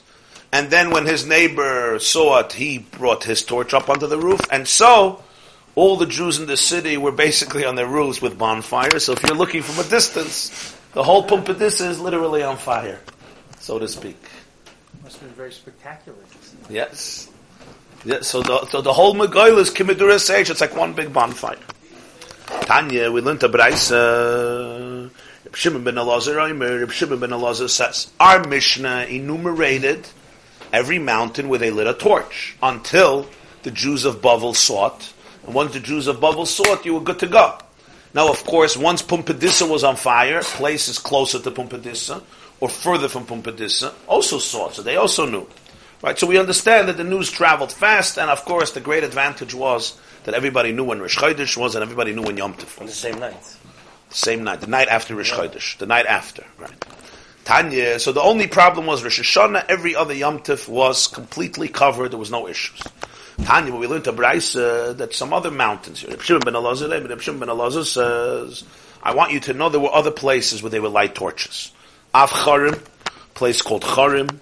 And 0.53 0.71
then 0.71 0.91
when 0.91 1.07
his 1.07 1.25
neighbor 1.25 1.99
saw 2.01 2.41
it, 2.41 2.53
he 2.53 2.79
brought 2.79 3.25
his 3.25 3.43
torch 3.43 3.73
up 3.73 3.89
onto 3.89 4.09
the 4.09 4.19
roof. 4.19 4.41
And 4.51 4.67
so, 4.67 5.23
all 5.77 5.97
the 5.97 6.07
Jews 6.07 6.39
in 6.39 6.47
the 6.47 6.57
city 6.57 6.97
were 6.97 7.13
basically 7.13 7.65
on 7.65 7.77
their 7.77 7.87
roofs 7.87 8.21
with 8.21 8.37
bonfires. 8.37 9.05
So 9.05 9.13
if 9.13 9.23
you're 9.23 9.37
looking 9.37 9.63
from 9.63 9.85
a 9.85 9.89
distance, 9.89 10.77
the 10.93 11.03
whole 11.03 11.27
Pumbedissa 11.27 11.89
is 11.89 12.01
literally 12.01 12.43
on 12.43 12.57
fire, 12.57 13.01
so 13.61 13.79
to 13.79 13.87
speak. 13.87 14.19
Must 15.03 15.19
have 15.19 15.29
been 15.29 15.37
very 15.37 15.53
spectacular. 15.53 16.19
Yes. 16.69 17.30
Yeah, 18.05 18.21
so 18.23 18.43
the, 18.43 18.81
the 18.81 18.93
whole 18.93 19.15
Megoil 19.15 19.59
is 19.59 19.71
Kimidura 19.71 20.19
Sage. 20.19 20.51
It's 20.51 20.61
like 20.61 20.75
one 20.75 20.95
big 20.95 21.13
bonfire. 21.13 21.59
Tanya, 22.63 23.13
we 23.13 23.21
learned 23.21 23.43
a 23.43 23.49
Braisa. 23.49 25.07
Uh, 25.07 25.09
Reb 25.45 25.57
Shimon 25.57 25.85
ben 25.85 25.95
Elazar, 25.97 26.51
Omer, 26.51 26.79
Reb 26.81 26.93
Shimon 26.93 27.19
ben 27.19 27.31
Elazar 27.31 27.69
says, 27.69 28.11
our 28.21 28.47
Mishnah 28.47 29.07
enumerated 29.09 30.07
every 30.73 30.99
mountain 30.99 31.49
where 31.49 31.59
they 31.59 31.71
lit 31.71 31.87
a 31.87 31.95
torch 31.95 32.57
until 32.63 33.29
the 33.65 33.71
Jews 33.71 34.05
of 34.05 34.23
Bavel 34.23 34.55
it. 34.55 35.13
And 35.45 35.55
once 35.55 35.73
the 35.73 35.81
Jews 35.81 36.07
of 36.07 36.21
Bavel 36.21 36.45
it, 36.45 36.85
you 36.87 36.95
were 36.95 37.01
good 37.01 37.19
to 37.19 37.27
go. 37.27 37.59
Now, 38.15 38.29
of 38.31 38.45
course, 38.45 38.77
once 38.77 39.03
Pumbedissa 39.03 39.69
was 39.69 39.85
on 39.85 39.97
fire, 39.97 40.43
places 40.43 40.99
closer 40.99 41.39
to 41.39 41.51
Pumbedissa 41.51 42.23
or 42.61 42.69
further 42.69 43.09
from 43.09 43.27
Pumbedissa 43.27 43.93
also 44.07 44.37
it, 44.37 44.75
so 44.75 44.83
they 44.83 44.97
also 44.97 45.27
knew. 45.27 45.47
Right, 46.03 46.19
so 46.19 46.27
we 46.27 46.39
understand 46.39 46.89
that 46.89 46.97
the 46.97 47.05
news 47.05 47.31
traveled 47.31 47.71
fast, 47.71 48.19
and 48.19 48.31
of 48.31 48.45
course, 48.47 48.73
the 48.73 48.81
great 48.81 49.05
advantage 49.05 49.53
was 49.53 49.99
that 50.25 50.35
everybody 50.35 50.73
knew 50.73 50.85
when 50.85 50.99
Rosh 50.99 51.19
Chodesh 51.19 51.59
was, 51.59 51.75
and 51.75 51.83
everybody 51.83 52.15
knew 52.15 52.23
when 52.23 52.39
Yom 52.39 52.55
Tov 52.55 52.65
was. 52.65 52.79
On 52.81 52.87
the 52.87 52.93
same 52.93 53.19
night. 53.19 53.57
The 54.09 54.15
same 54.15 54.43
night, 54.43 54.63
the 54.63 54.67
night 54.67 54.89
after 54.89 55.15
Rosh 55.15 55.31
Chodesh, 55.31 55.77
the 55.77 55.85
night 55.85 56.07
after, 56.07 56.45
right? 56.59 56.85
Tanya. 57.45 57.99
So 57.99 58.13
the 58.13 58.23
only 58.23 58.47
problem 58.47 58.87
was 58.87 59.03
Rosh 59.03 59.21
Hashanah. 59.21 59.67
Every 59.69 59.95
other 59.95 60.15
Yom 60.15 60.39
Tov 60.41 60.69
was 60.69 61.07
completely 61.07 61.69
covered. 61.69 62.13
There 62.13 62.19
was 62.19 62.31
no 62.31 62.49
issues. 62.49 62.81
Tanya, 63.45 63.75
we 63.75 63.87
learned 63.87 64.05
to 64.05 64.13
Braisa 64.13 64.91
uh, 64.91 64.93
that 64.95 65.15
some 65.15 65.33
other 65.33 65.51
mountains. 65.51 66.05
Reb 66.05 66.23
Shimon 66.23 66.43
ben 66.45 66.55
Elazar, 66.55 67.09
Reb 67.09 67.21
Shimon 67.21 67.41
ben 67.41 67.49
Elazar 67.49 67.85
says, 67.85 68.65
"I 69.03 69.15
want 69.15 69.33
you 69.33 69.41
to 69.41 69.53
know 69.53 69.69
there 69.69 69.81
were 69.81 69.95
other 69.95 70.11
places 70.11 70.63
where 70.63 70.71
they 70.71 70.81
would 70.81 70.93
light 70.93 71.15
torches. 71.15 71.73
Av 72.15 72.31
place 73.35 73.63
called 73.63 73.83
Charim, 73.83 74.41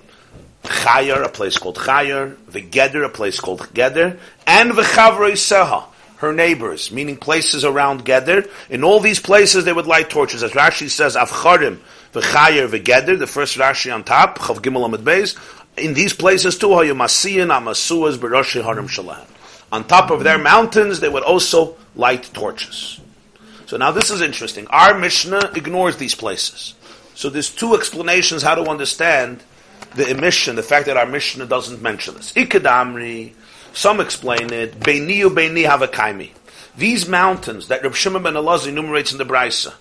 Chayar, 0.65 1.25
a 1.25 1.29
place 1.29 1.59
called 1.59 1.77
Chayar, 1.77 2.35
V'geder, 2.51 3.05
a 3.05 3.09
place 3.09 3.41
called 3.41 3.61
Geder, 3.75 4.19
and 4.47 4.73
V'chavrei 4.73 5.33
Seha, 5.33 5.85
her 6.17 6.33
neighbors, 6.33 6.91
meaning 6.91 7.17
places 7.17 7.65
around 7.65 8.05
Geder. 8.05 8.49
In 8.69 8.85
all 8.85 9.01
these 9.01 9.21
places 9.21 9.65
they 9.65 9.73
would 9.73 9.87
light 9.87 10.11
torches. 10.11 10.43
As 10.43 10.53
Rashi 10.53 10.91
says, 10.91 11.17
Avcharim, 11.17 11.79
V'chayar, 12.13 12.69
V'geder, 12.69 13.19
the 13.19 13.27
first 13.27 13.57
Rashi 13.57 13.93
on 13.93 14.05
top, 14.05 14.39
Chav 14.39 14.57
Gimel 14.57 14.85
Amid 14.85 15.01
Beis. 15.01 15.37
In 15.77 15.95
these 15.95 16.13
places 16.13 16.59
too, 16.59 16.69
Hayamasiyan, 16.69 17.49
Amasuas, 17.49 18.17
Beroshi 18.17 18.63
Harim 18.63 18.89
Shalah. 18.89 19.27
On 19.71 19.85
top 19.85 20.11
of 20.11 20.25
their 20.25 20.39
mountains, 20.39 21.01
they 21.01 21.09
would 21.09 21.23
also 21.23 21.77
light 21.95 22.31
torches. 22.33 23.01
So 23.67 23.77
now 23.77 23.91
this 23.91 24.11
is 24.11 24.23
interesting. 24.23 24.67
Our 24.69 24.99
Mishnah 24.99 25.53
ignores 25.55 25.99
these 25.99 26.15
places. 26.15 26.75
So 27.15 27.29
there's 27.29 27.51
two 27.51 27.75
explanations 27.75 28.43
how 28.43 28.55
to 28.55 28.63
understand 28.63 29.41
the 29.95 30.09
emission, 30.09 30.57
the 30.57 30.63
fact 30.63 30.87
that 30.87 30.97
our 30.97 31.07
Mishnah 31.07 31.47
doesn't 31.47 31.83
mention 31.83 32.15
this. 32.15 32.33
Ikadamri, 32.33 33.33
some 33.73 34.01
explain 34.01 34.53
it, 34.53 34.79
Beini 34.81 35.17
u 35.17 35.31
Beini 35.31 35.65
Havakaimi. 35.65 36.31
These 36.77 37.09
mountains 37.09 37.69
that 37.69 37.83
Reb 37.83 37.95
Shimon 37.95 38.23
ben 38.23 38.35
Elazar 38.35 38.69
enumerates 38.69 39.13
in 39.13 39.19
the 39.19 39.25
Brisa, 39.25 39.75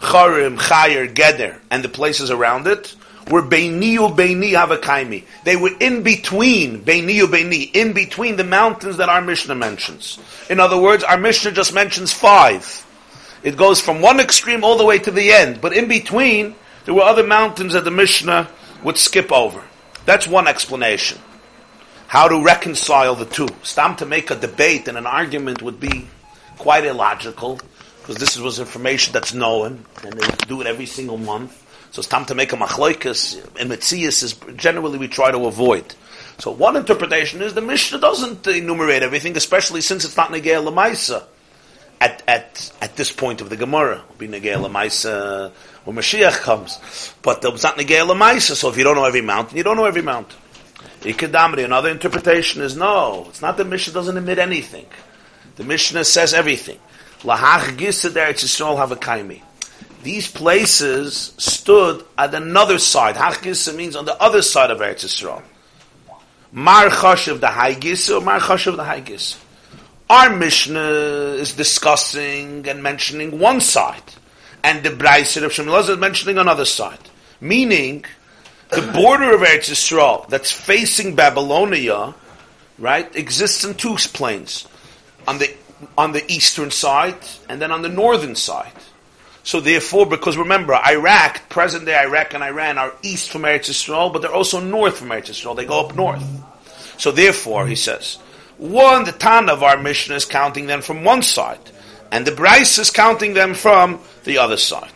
Charim, 0.00 0.58
Chayer, 0.58 1.12
Geder, 1.12 1.58
and 1.70 1.82
the 1.82 1.88
places 1.88 2.30
around 2.30 2.66
it, 2.66 2.94
were 3.30 3.42
Beini 3.42 3.92
u 3.92 4.08
Beini 4.08 4.52
Havakaimi. 4.52 5.24
They 5.44 5.56
were 5.56 5.72
in 5.80 6.02
between, 6.02 6.84
Beini 6.84 7.14
u 7.14 7.26
Beini, 7.26 7.70
in 7.74 7.92
between 7.92 8.36
the 8.36 8.44
mountains 8.44 8.98
that 8.98 9.08
our 9.08 9.22
Mishnah 9.22 9.54
mentions. 9.54 10.18
In 10.48 10.60
other 10.60 10.80
words, 10.80 11.02
our 11.04 11.18
Mishnah 11.18 11.52
just 11.52 11.74
mentions 11.74 12.12
five. 12.12 12.86
It 13.42 13.56
goes 13.56 13.80
from 13.80 14.00
one 14.00 14.20
extreme 14.20 14.64
all 14.64 14.78
the 14.78 14.84
way 14.84 14.98
to 14.98 15.10
the 15.10 15.32
end, 15.32 15.60
but 15.60 15.76
in 15.76 15.88
between, 15.88 16.54
there 16.84 16.94
were 16.94 17.02
other 17.02 17.26
mountains 17.26 17.72
that 17.72 17.84
the 17.84 17.90
Mishnah 17.90 18.48
would 18.84 18.98
skip 18.98 19.32
over. 19.32 19.64
That's 20.04 20.28
one 20.28 20.46
explanation. 20.46 21.18
How 22.06 22.28
to 22.28 22.44
reconcile 22.44 23.16
the 23.16 23.24
two. 23.24 23.48
Stam 23.62 23.96
to 23.96 24.06
make 24.06 24.30
a 24.30 24.36
debate 24.36 24.86
and 24.86 24.96
an 24.96 25.06
argument 25.06 25.62
would 25.62 25.80
be 25.80 26.06
quite 26.58 26.84
illogical, 26.84 27.58
because 28.00 28.16
this 28.16 28.38
was 28.38 28.60
information 28.60 29.12
that's 29.12 29.34
known, 29.34 29.84
and 30.04 30.12
they 30.12 30.46
do 30.46 30.60
it 30.60 30.66
every 30.66 30.86
single 30.86 31.16
month. 31.16 31.62
So 31.90 32.00
it's 32.00 32.08
time 32.08 32.26
to 32.26 32.34
make 32.34 32.52
a 32.52 32.56
machloikas, 32.56 33.42
and 33.58 33.70
Metzias 33.70 34.22
is 34.22 34.34
generally 34.56 34.98
we 34.98 35.08
try 35.08 35.30
to 35.30 35.46
avoid. 35.46 35.94
So 36.38 36.50
one 36.50 36.76
interpretation 36.76 37.40
is 37.42 37.54
the 37.54 37.60
Mishnah 37.60 38.00
doesn't 38.00 38.46
enumerate 38.46 39.02
everything, 39.02 39.36
especially 39.36 39.80
since 39.80 40.04
it's 40.04 40.16
not 40.16 40.30
Negea 40.30 40.62
Lamaisa 40.64 41.24
at, 42.00 42.22
at, 42.26 42.72
at 42.80 42.96
this 42.96 43.12
point 43.12 43.40
of 43.40 43.50
the 43.50 43.56
Gemara. 43.56 44.02
Be 44.18 44.28
Negea 44.28 44.56
Lamaisa 44.56 45.52
when 45.84 45.96
Mashiach 45.96 46.40
comes. 46.40 47.14
But 47.22 47.42
there 47.42 47.50
was 47.50 47.62
not 47.62 47.76
Negea 47.76 48.06
Lamaisa, 48.06 48.54
so 48.54 48.70
if 48.70 48.78
you 48.78 48.84
don't 48.84 48.96
know 48.96 49.04
every 49.04 49.22
mountain, 49.22 49.56
you 49.56 49.62
don't 49.62 49.76
know 49.76 49.84
every 49.84 50.02
mountain. 50.02 50.38
Ikadamri, 51.00 51.64
another 51.64 51.90
interpretation 51.90 52.62
is 52.62 52.76
no, 52.76 53.26
it's 53.28 53.42
not 53.42 53.56
the 53.56 53.64
Mishnah 53.64 53.92
doesn't 53.92 54.16
admit 54.16 54.38
anything. 54.38 54.86
The 55.56 55.64
Mishnah 55.64 56.04
says 56.04 56.32
everything. 56.32 56.78
Lahach 57.20 57.76
Gisa 57.76 58.10
Eretz 58.10 58.44
Yisrael 58.44 58.76
Havakaimi. 58.76 59.42
These 60.02 60.30
places 60.30 61.34
stood 61.38 62.04
at 62.18 62.34
another 62.34 62.78
side. 62.78 63.16
Hach 63.16 63.34
Gisa 63.34 63.74
means 63.74 63.96
on 63.96 64.04
the 64.04 64.20
other 64.20 64.42
side 64.42 64.70
of 64.70 64.78
Eretz 64.78 65.04
Yisrael. 65.04 65.42
Mar 66.52 66.88
Chashiv 66.88 67.40
the 67.40 67.48
High 67.48 67.74
Gisa 67.74 68.18
or 68.18 68.24
Mar 68.24 68.40
Chashiv 68.40 68.76
the 68.76 68.84
High 68.84 69.00
Gisa. 69.00 69.36
Our 70.10 70.36
Mishnah 70.36 71.36
is 71.38 71.54
discussing 71.54 72.68
and 72.68 72.82
mentioning 72.82 73.38
one 73.38 73.60
side, 73.60 74.02
and 74.62 74.82
the 74.82 74.90
Braisa 74.90 75.42
of 75.42 75.52
Shemilaz 75.52 75.88
is 75.88 75.98
mentioning 75.98 76.36
another 76.36 76.66
side. 76.66 76.98
Meaning, 77.40 78.04
the 78.68 78.82
border 78.94 79.34
of 79.34 79.40
Eretz 79.40 79.70
Yisrael 79.70 80.28
that's 80.28 80.50
facing 80.50 81.14
Babylonia, 81.14 82.14
right, 82.78 83.14
exists 83.16 83.64
in 83.64 83.74
two 83.74 83.96
planes. 84.12 84.68
On 85.26 85.38
the, 85.38 85.54
on 85.96 86.12
the 86.12 86.30
eastern 86.30 86.70
side, 86.70 87.16
and 87.48 87.60
then 87.62 87.72
on 87.72 87.80
the 87.80 87.88
northern 87.88 88.34
side. 88.34 88.72
So 89.42 89.60
therefore, 89.60 90.04
because 90.04 90.36
remember, 90.36 90.74
Iraq, 90.74 91.48
present 91.48 91.86
day 91.86 91.98
Iraq 91.98 92.34
and 92.34 92.44
Iran 92.44 92.76
are 92.76 92.92
east 93.02 93.30
from 93.30 93.42
Eretz 93.42 93.70
Yisrael, 93.70 94.12
but 94.12 94.20
they're 94.20 94.32
also 94.32 94.60
north 94.60 94.98
from 94.98 95.08
Eretz 95.08 95.30
Yisrael. 95.30 95.56
They 95.56 95.64
go 95.64 95.80
up 95.80 95.94
north. 95.94 96.22
So 96.98 97.10
therefore, 97.10 97.66
he 97.66 97.74
says, 97.74 98.18
one, 98.64 99.04
the 99.04 99.12
Tan 99.12 99.48
of 99.48 99.62
our 99.62 99.76
Mishnah 99.76 100.16
is 100.16 100.24
counting 100.24 100.66
them 100.66 100.80
from 100.80 101.04
one 101.04 101.22
side, 101.22 101.60
and 102.10 102.26
the 102.26 102.30
Braisa 102.30 102.80
is 102.80 102.90
counting 102.90 103.34
them 103.34 103.54
from 103.54 104.00
the 104.24 104.38
other 104.38 104.56
side. 104.56 104.90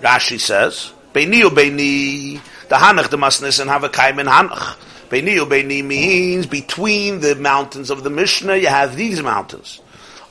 Rashi 0.00 0.38
says, 0.38 0.92
Beini 1.12 1.38
u 1.38 1.50
Beini, 1.50 2.40
the 2.68 2.76
Hanach, 2.76 3.08
the 3.08 3.16
Masnis, 3.16 3.60
and 3.60 3.68
Havakaim 3.68 4.20
and 4.20 4.28
Hanach. 4.28 4.76
Beini 5.08 5.34
u 5.34 5.46
Beini 5.46 5.84
means 5.84 6.46
between 6.46 7.20
the 7.20 7.34
mountains 7.34 7.90
of 7.90 8.04
the 8.04 8.10
Mishnah, 8.10 8.56
you 8.56 8.68
have 8.68 8.94
these 8.94 9.22
mountains. 9.22 9.80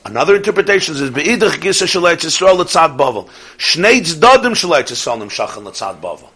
Another 0.04 0.36
interpretation 0.36 0.94
is 0.94 1.10
Beidach 1.10 1.60
Gisa 1.60 1.86
Shalet 1.86 2.20
Yisrael 2.20 2.56
Letzad 2.56 2.96
Bavel. 2.96 3.28
Shnei 3.58 4.00
Tzdadim 4.00 4.54
Shalet 4.54 4.84
Yisrael 4.84 5.20
Nimshachan 5.20 5.64
Letzad 5.64 6.00
Bavel. 6.00 6.30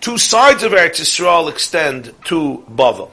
Two 0.00 0.16
sides 0.16 0.62
of 0.62 0.72
Eretz 0.72 1.00
Yisrael 1.00 1.50
extend 1.50 2.14
to 2.24 2.64
Bavel. 2.70 3.10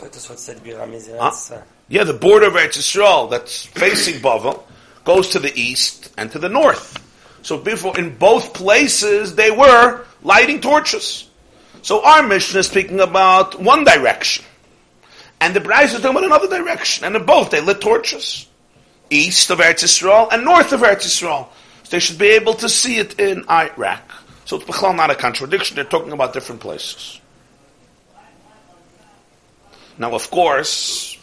That's 0.00 0.28
what 0.28 0.38
said 0.38 0.58
Biram 0.58 0.92
is. 0.92 1.10
Huh? 1.18 1.62
Yeah, 1.88 2.04
the 2.04 2.14
border 2.14 2.46
of 2.46 2.54
Eretz 2.54 2.78
Yisrael 2.78 3.30
that's 3.30 3.66
facing 3.66 4.20
Bavel 4.22 4.62
goes 5.04 5.28
to 5.30 5.38
the 5.38 5.52
east 5.54 6.10
and 6.16 6.32
to 6.32 6.38
the 6.38 6.48
north. 6.48 7.00
So 7.42 7.58
before, 7.58 7.98
in 7.98 8.16
both 8.16 8.54
places, 8.54 9.34
they 9.34 9.50
were 9.50 10.04
lighting 10.22 10.60
torches. 10.60 11.28
So 11.82 12.02
our 12.02 12.22
Mishnah 12.22 12.60
is 12.60 12.68
speaking 12.68 13.00
about 13.00 13.60
one 13.60 13.84
direction. 13.84 14.44
And 15.40 15.54
the 15.54 15.60
Braisa 15.60 15.96
is 15.96 16.00
talking 16.00 16.16
about 16.16 16.24
another 16.24 16.48
direction. 16.48 17.04
And 17.04 17.14
in 17.16 17.26
both, 17.26 17.50
they 17.50 17.60
lit 17.60 17.82
torches. 17.82 18.46
East 19.10 19.50
of 19.50 19.58
Eretz 19.58 19.84
Yisrael 19.84 20.32
and 20.32 20.42
north 20.42 20.72
of 20.72 20.80
Eretz 20.80 21.04
Yisrael. 21.04 21.48
So 21.82 21.90
they 21.90 21.98
should 21.98 22.18
be 22.18 22.28
able 22.28 22.54
to 22.54 22.68
see 22.70 22.96
it 22.96 23.20
in 23.20 23.44
Iraq. 23.50 24.10
So 24.46 24.56
it's 24.56 24.82
not 24.82 25.10
a 25.10 25.14
contradiction. 25.14 25.74
They're 25.74 25.84
talking 25.84 26.12
about 26.12 26.32
different 26.32 26.62
places. 26.62 27.20
Now, 29.98 30.14
of 30.14 30.30
course, 30.30 31.13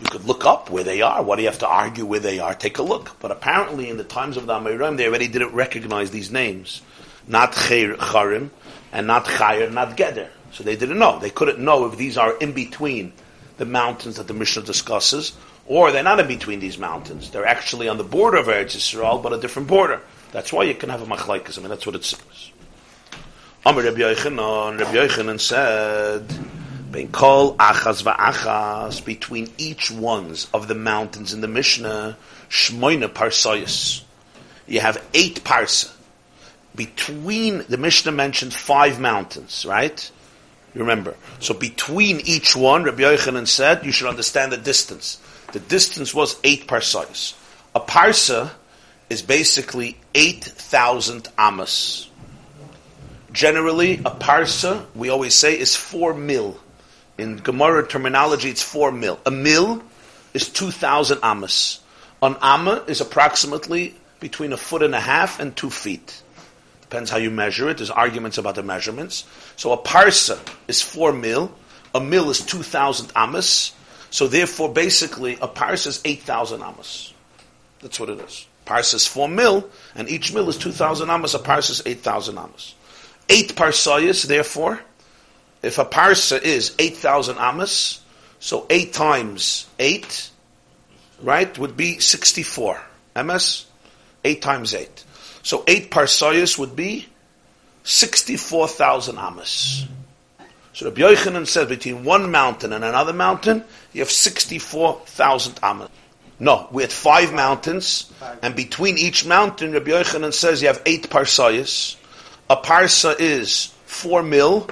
you 0.00 0.06
could 0.06 0.24
look 0.24 0.44
up 0.44 0.70
where 0.70 0.84
they 0.84 1.02
are. 1.02 1.22
Why 1.22 1.36
do 1.36 1.42
you 1.42 1.48
have 1.48 1.58
to 1.60 1.68
argue 1.68 2.06
where 2.06 2.20
they 2.20 2.38
are? 2.38 2.54
Take 2.54 2.78
a 2.78 2.82
look. 2.82 3.16
But 3.20 3.30
apparently, 3.30 3.90
in 3.90 3.96
the 3.96 4.04
times 4.04 4.36
of 4.36 4.46
the 4.46 4.54
Amoraim, 4.54 4.96
they 4.96 5.06
already 5.06 5.28
didn't 5.28 5.54
recognize 5.54 6.10
these 6.10 6.30
names. 6.30 6.82
Not 7.26 7.52
Charim, 7.52 8.50
and 8.92 9.06
not 9.06 9.26
Chayr, 9.26 9.72
not 9.72 9.96
Geder. 9.96 10.28
So 10.52 10.64
they 10.64 10.76
didn't 10.76 10.98
know. 10.98 11.18
They 11.18 11.30
couldn't 11.30 11.58
know 11.58 11.86
if 11.86 11.98
these 11.98 12.16
are 12.16 12.36
in 12.38 12.52
between 12.52 13.12
the 13.58 13.66
mountains 13.66 14.16
that 14.16 14.28
the 14.28 14.34
Mishnah 14.34 14.62
discusses, 14.62 15.36
or 15.66 15.92
they're 15.92 16.02
not 16.02 16.20
in 16.20 16.28
between 16.28 16.60
these 16.60 16.78
mountains. 16.78 17.30
They're 17.30 17.46
actually 17.46 17.88
on 17.88 17.98
the 17.98 18.04
border 18.04 18.38
of 18.38 18.46
Eretz 18.46 18.76
Yisrael, 18.76 19.22
but 19.22 19.32
a 19.32 19.38
different 19.38 19.68
border. 19.68 20.00
That's 20.32 20.52
why 20.52 20.62
you 20.64 20.74
can 20.74 20.90
have 20.90 21.02
a 21.02 21.06
machlaikas. 21.06 21.62
I 21.62 21.68
that's 21.68 21.86
what 21.86 21.96
it 21.96 22.04
says. 22.04 22.52
Amr 23.66 23.82
Rabbi 23.82 23.98
Yochanan, 23.98 24.78
Rabbi 24.78 24.92
Yochanan 24.92 25.40
said, 25.40 26.26
kol 27.12 27.56
achas 27.56 28.02
va'achas, 28.02 29.04
between 29.04 29.50
each 29.58 29.90
ones 29.90 30.48
of 30.54 30.68
the 30.68 30.74
mountains 30.74 31.32
in 31.32 31.40
the 31.40 31.48
Mishnah, 31.48 32.16
shmoina 32.48 33.08
parsayas. 33.08 34.02
You 34.66 34.80
have 34.80 35.02
eight 35.14 35.44
parsa. 35.44 35.92
Between, 36.74 37.64
the 37.68 37.76
Mishnah 37.76 38.12
mentioned 38.12 38.54
five 38.54 39.00
mountains, 39.00 39.66
right? 39.66 40.10
You 40.74 40.82
remember. 40.82 41.16
So 41.40 41.54
between 41.54 42.20
each 42.20 42.54
one, 42.54 42.84
Rabbi 42.84 43.02
Yochanan 43.02 43.48
said, 43.48 43.84
you 43.84 43.92
should 43.92 44.08
understand 44.08 44.52
the 44.52 44.58
distance. 44.58 45.18
The 45.52 45.60
distance 45.60 46.14
was 46.14 46.36
eight 46.44 46.66
parsayas. 46.66 47.34
A 47.74 47.80
parsa 47.80 48.50
is 49.10 49.22
basically 49.22 49.96
8,000 50.14 51.28
amas. 51.38 52.10
Generally, 53.32 53.94
a 53.98 54.10
parsa, 54.10 54.84
we 54.94 55.08
always 55.08 55.34
say, 55.34 55.58
is 55.58 55.74
four 55.74 56.14
mil. 56.14 56.58
In 57.18 57.36
Gemara 57.38 57.86
terminology, 57.86 58.48
it's 58.48 58.62
four 58.62 58.92
mil. 58.92 59.18
A 59.26 59.30
mil 59.30 59.82
is 60.32 60.48
2,000 60.48 61.18
amas. 61.22 61.80
An 62.22 62.36
amma 62.40 62.84
is 62.86 63.00
approximately 63.00 63.96
between 64.20 64.52
a 64.52 64.56
foot 64.56 64.82
and 64.82 64.94
a 64.94 65.00
half 65.00 65.40
and 65.40 65.54
two 65.54 65.70
feet. 65.70 66.22
Depends 66.82 67.10
how 67.10 67.18
you 67.18 67.30
measure 67.30 67.68
it. 67.68 67.78
There's 67.78 67.90
arguments 67.90 68.38
about 68.38 68.54
the 68.54 68.62
measurements. 68.62 69.24
So 69.56 69.72
a 69.72 69.78
parsa 69.78 70.38
is 70.68 70.80
four 70.80 71.12
mil. 71.12 71.52
A 71.94 72.00
mil 72.00 72.30
is 72.30 72.40
2,000 72.40 73.12
amas. 73.16 73.72
So 74.10 74.26
therefore, 74.28 74.72
basically, 74.72 75.34
a 75.34 75.48
parsa 75.48 75.88
is 75.88 76.00
8,000 76.04 76.62
amas. 76.62 77.12
That's 77.80 77.98
what 77.98 78.10
it 78.10 78.20
is. 78.20 78.46
Parsa 78.64 78.94
is 78.94 79.06
four 79.06 79.28
mil, 79.28 79.68
and 79.94 80.08
each 80.08 80.32
mil 80.32 80.48
is 80.48 80.56
2,000 80.56 81.10
amas. 81.10 81.34
A 81.34 81.38
parsa 81.38 81.70
is 81.70 81.82
8,000 81.84 82.38
amas. 82.38 82.74
Eight 83.28 83.54
parsayas, 83.54 84.26
therefore, 84.26 84.80
if 85.62 85.78
a 85.78 85.84
parsa 85.84 86.40
is 86.42 86.74
8,000 86.78 87.38
amas, 87.38 88.00
so 88.40 88.66
8 88.70 88.92
times 88.92 89.66
8, 89.78 90.30
right, 91.22 91.58
would 91.58 91.76
be 91.76 91.98
64. 91.98 92.80
Ms? 93.24 93.64
8 94.24 94.42
times 94.42 94.74
8. 94.74 95.04
So 95.42 95.64
8 95.66 95.90
parsayas 95.90 96.58
would 96.58 96.76
be 96.76 97.06
64,000 97.84 99.18
amas. 99.18 99.86
So 100.72 100.86
Rabbi 100.86 101.00
Yochanan 101.00 101.46
says 101.46 101.68
between 101.68 102.04
one 102.04 102.30
mountain 102.30 102.72
and 102.72 102.84
another 102.84 103.12
mountain, 103.12 103.64
you 103.92 104.00
have 104.00 104.10
64,000 104.10 105.58
amas. 105.62 105.88
No, 106.40 106.68
we 106.70 106.84
had 106.84 106.92
five 106.92 107.32
mountains, 107.32 108.12
and 108.42 108.54
between 108.54 108.96
each 108.96 109.26
mountain, 109.26 109.72
Rabbi 109.72 109.90
Yochanan 109.90 110.32
says 110.32 110.62
you 110.62 110.68
have 110.68 110.80
eight 110.86 111.10
parsayas. 111.10 111.96
A 112.48 112.56
parsa 112.56 113.18
is 113.18 113.72
four 113.86 114.22
mil, 114.22 114.70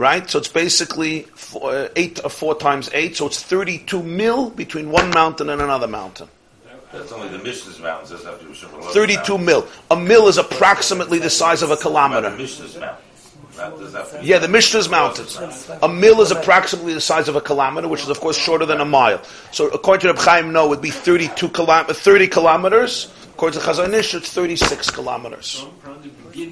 right? 0.00 0.28
So 0.28 0.38
it's 0.38 0.48
basically 0.48 1.22
four, 1.34 1.70
uh, 1.70 1.88
eight 1.94 2.20
or 2.24 2.30
four 2.30 2.54
times 2.56 2.90
eight, 2.94 3.16
so 3.16 3.26
it's 3.26 3.42
32 3.42 4.02
mil 4.02 4.50
between 4.50 4.90
one 4.90 5.10
mountain 5.10 5.50
and 5.50 5.60
another 5.62 5.86
mountain. 5.86 6.28
That's 6.92 7.12
only 7.12 7.28
the 7.28 7.38
Mishnah's 7.38 7.78
mountains. 7.78 8.10
Doesn't 8.10 8.26
have 8.26 8.38
to 8.38 8.44
do 8.44 8.50
with 8.50 8.58
Shulchan 8.58 8.82
Aruch 8.82 8.92
32 8.92 9.38
mil. 9.38 9.66
A 9.92 9.96
mil 9.96 10.26
is 10.26 10.38
approximately 10.38 11.18
the 11.20 11.30
size 11.30 11.62
of 11.62 11.70
a 11.70 11.76
kilometer. 11.76 12.30
Mishnah's 12.30 12.76
mountains. 12.76 13.06
Not, 13.56 13.78
does 13.78 13.92
not 13.92 14.02
have 14.10 14.20
to- 14.20 14.26
Yeah, 14.26 14.38
the 14.38 14.48
Mishnah's 14.48 14.88
mountains. 14.88 15.38
A 15.82 15.88
mil 15.88 16.20
is 16.22 16.30
approximately 16.32 16.94
the 16.94 17.00
size 17.00 17.28
of 17.28 17.36
a 17.36 17.40
kilometer, 17.40 17.86
which 17.86 18.02
is 18.02 18.08
of 18.08 18.20
course 18.20 18.36
shorter 18.36 18.66
than 18.66 18.80
a 18.80 18.84
mile. 18.84 19.20
So 19.52 19.68
according 19.68 20.00
to 20.02 20.06
Reb 20.08 20.18
Chaim, 20.18 20.52
no, 20.52 20.64
it 20.66 20.68
would 20.70 20.80
be 20.82 20.90
32 20.90 21.48
kilom- 21.50 21.94
30 21.94 22.26
kilometers. 22.26 23.08
According 23.40 23.58
to 23.58 23.66
Chazon 23.66 23.94
Ish, 23.94 24.12
it's 24.12 24.34
36 24.34 24.90
kilometers. 24.90 25.64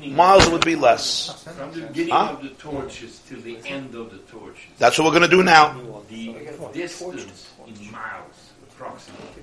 Miles 0.07 0.49
would 0.49 0.65
be 0.65 0.75
less. 0.75 1.44
from 1.44 1.70
the 1.70 1.83
beginning 1.83 2.15
Huh? 2.15 2.31
of 2.33 2.42
the 2.42 2.49
torches 2.49 3.20
till 3.28 3.42
the 3.42 3.58
end 3.67 3.94
of 3.94 4.10
the 4.10 4.17
torches. 4.33 4.65
That's 4.78 4.97
what 4.97 5.05
we're 5.05 5.18
going 5.18 5.28
to 5.31 5.36
do 5.36 5.42
now. 5.42 5.76
The 6.08 6.33
distance 6.73 7.50
in 7.67 7.92
miles, 7.92 8.52
approximately. 8.73 9.42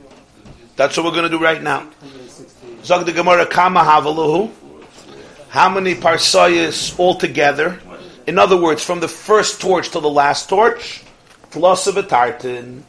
That's 0.75 0.97
what 0.97 1.05
we're 1.05 1.11
going 1.11 1.29
to 1.29 1.37
do 1.37 1.37
right 1.37 1.61
now. 1.61 1.87
Zog 2.83 3.05
the 3.05 3.11
Gemara 3.11 3.45
Kama 3.45 3.81
Havaluhu. 3.81 4.49
How 5.49 5.69
many 5.69 5.93
parsayas 5.93 6.97
altogether? 6.97 7.79
In 8.25 8.39
other 8.39 8.57
words, 8.59 8.83
from 8.83 9.01
the 9.01 9.07
first 9.07 9.61
torch 9.61 9.91
to 9.91 9.99
the 9.99 10.09
last 10.09 10.49
torch, 10.49 11.03
plus 11.51 11.85
of 11.85 11.97
a 11.97 12.01
tartan, 12.01 12.83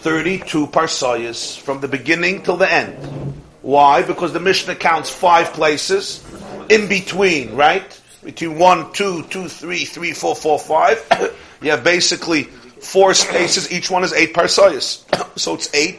32 0.00 0.66
parsayas 0.68 1.58
from 1.60 1.80
the 1.80 1.88
beginning 1.88 2.42
till 2.42 2.56
the 2.56 2.72
end. 2.72 3.42
Why? 3.66 4.02
Because 4.02 4.32
the 4.32 4.38
Mishnah 4.38 4.76
counts 4.76 5.10
five 5.10 5.52
places 5.52 6.24
in 6.68 6.88
between, 6.88 7.56
right? 7.56 8.00
Between 8.22 8.60
one, 8.60 8.92
two, 8.92 9.24
two, 9.24 9.48
three, 9.48 9.84
three, 9.84 10.12
four, 10.12 10.36
four, 10.36 10.56
five. 10.56 11.04
you 11.60 11.72
have 11.72 11.82
basically 11.82 12.44
four 12.44 13.12
spaces. 13.12 13.72
Each 13.72 13.90
one 13.90 14.04
is 14.04 14.12
eight 14.12 14.34
parsayas. 14.34 15.02
so 15.36 15.54
it's 15.54 15.68
eight, 15.74 15.98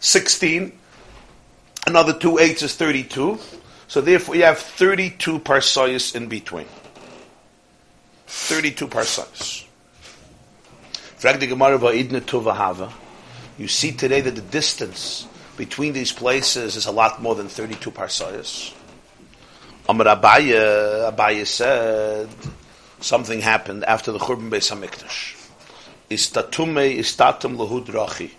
16. 0.00 0.78
Another 1.86 2.12
two 2.12 2.38
eights 2.38 2.60
is 2.60 2.74
32. 2.74 3.38
So 3.88 4.02
therefore 4.02 4.36
you 4.36 4.42
have 4.42 4.58
32 4.58 5.38
parsayas 5.38 6.14
in 6.14 6.28
between. 6.28 6.66
32 8.26 8.88
parsayas. 8.88 9.64
You 13.56 13.68
see 13.68 13.92
today 13.92 14.20
that 14.20 14.34
the 14.34 14.42
distance 14.42 15.26
between 15.56 15.92
these 15.92 16.12
places 16.12 16.76
is 16.76 16.86
a 16.86 16.92
lot 16.92 17.20
more 17.22 17.34
than 17.34 17.48
32 17.48 17.90
parsayas. 17.90 18.72
Amar 19.88 20.06
Abaye, 20.06 21.12
Abaye 21.12 21.46
said, 21.46 22.28
something 23.00 23.40
happened 23.40 23.84
after 23.84 24.12
the 24.12 24.18
Churban 24.18 24.50
Beis 24.50 24.70
HaMikdash. 24.70 25.34
Istatume 26.10 26.98
istatum 26.98 27.56
lahudrachi. 27.56 28.32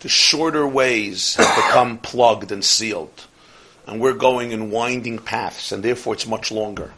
The 0.00 0.08
shorter 0.08 0.66
ways 0.66 1.36
have 1.36 1.56
become 1.56 1.98
plugged 1.98 2.50
and 2.52 2.64
sealed. 2.64 3.26
And 3.86 4.00
we're 4.00 4.14
going 4.14 4.52
in 4.52 4.70
winding 4.70 5.18
paths, 5.18 5.72
and 5.72 5.82
therefore 5.82 6.14
it's 6.14 6.26
much 6.26 6.52
longer. 6.52 6.92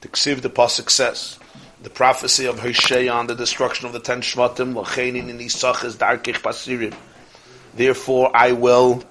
The 0.00 0.08
Ksiv, 0.08 0.40
the 0.42 0.50
Pasuk 0.50 0.90
says, 0.90 1.38
the 1.82 1.90
prophecy 1.90 2.46
of 2.46 2.60
Hosea 2.60 3.12
on 3.12 3.26
the 3.26 3.34
destruction 3.34 3.86
of 3.86 3.92
the 3.92 4.00
ten 4.00 4.20
Shvatim, 4.20 4.74
Lachenin 4.74 5.28
in 5.28 5.38
Isach 5.38 5.84
is 5.84 5.96
Darkich 5.96 6.40
Basirim. 6.40 6.94
Therefore 7.76 8.30
I 8.34 8.52
will 8.52 9.02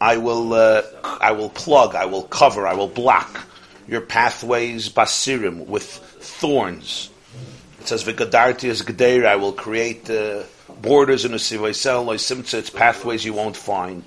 I 0.00 0.16
will 0.16 0.54
uh, 0.54 0.82
I 1.20 1.32
will 1.32 1.50
plug, 1.50 1.94
I 1.94 2.06
will 2.06 2.22
cover, 2.22 2.66
I 2.66 2.74
will 2.74 2.88
block 2.88 3.46
your 3.86 4.00
pathways 4.00 4.88
basirim 4.88 5.66
with 5.66 5.84
thorns. 5.84 7.10
It 7.80 7.88
says 7.88 8.04
v'gadarti 8.04 8.64
is 8.64 8.82
g'deir. 8.82 9.26
I 9.26 9.36
will 9.36 9.52
create 9.52 10.08
uh, 10.08 10.44
borders 10.80 11.24
in 11.24 11.32
a 11.32 11.36
sivaisel 11.36 12.06
loisimtza. 12.06 12.54
It's 12.54 12.70
pathways 12.70 13.24
you 13.24 13.34
won't 13.34 13.56
find. 13.56 14.04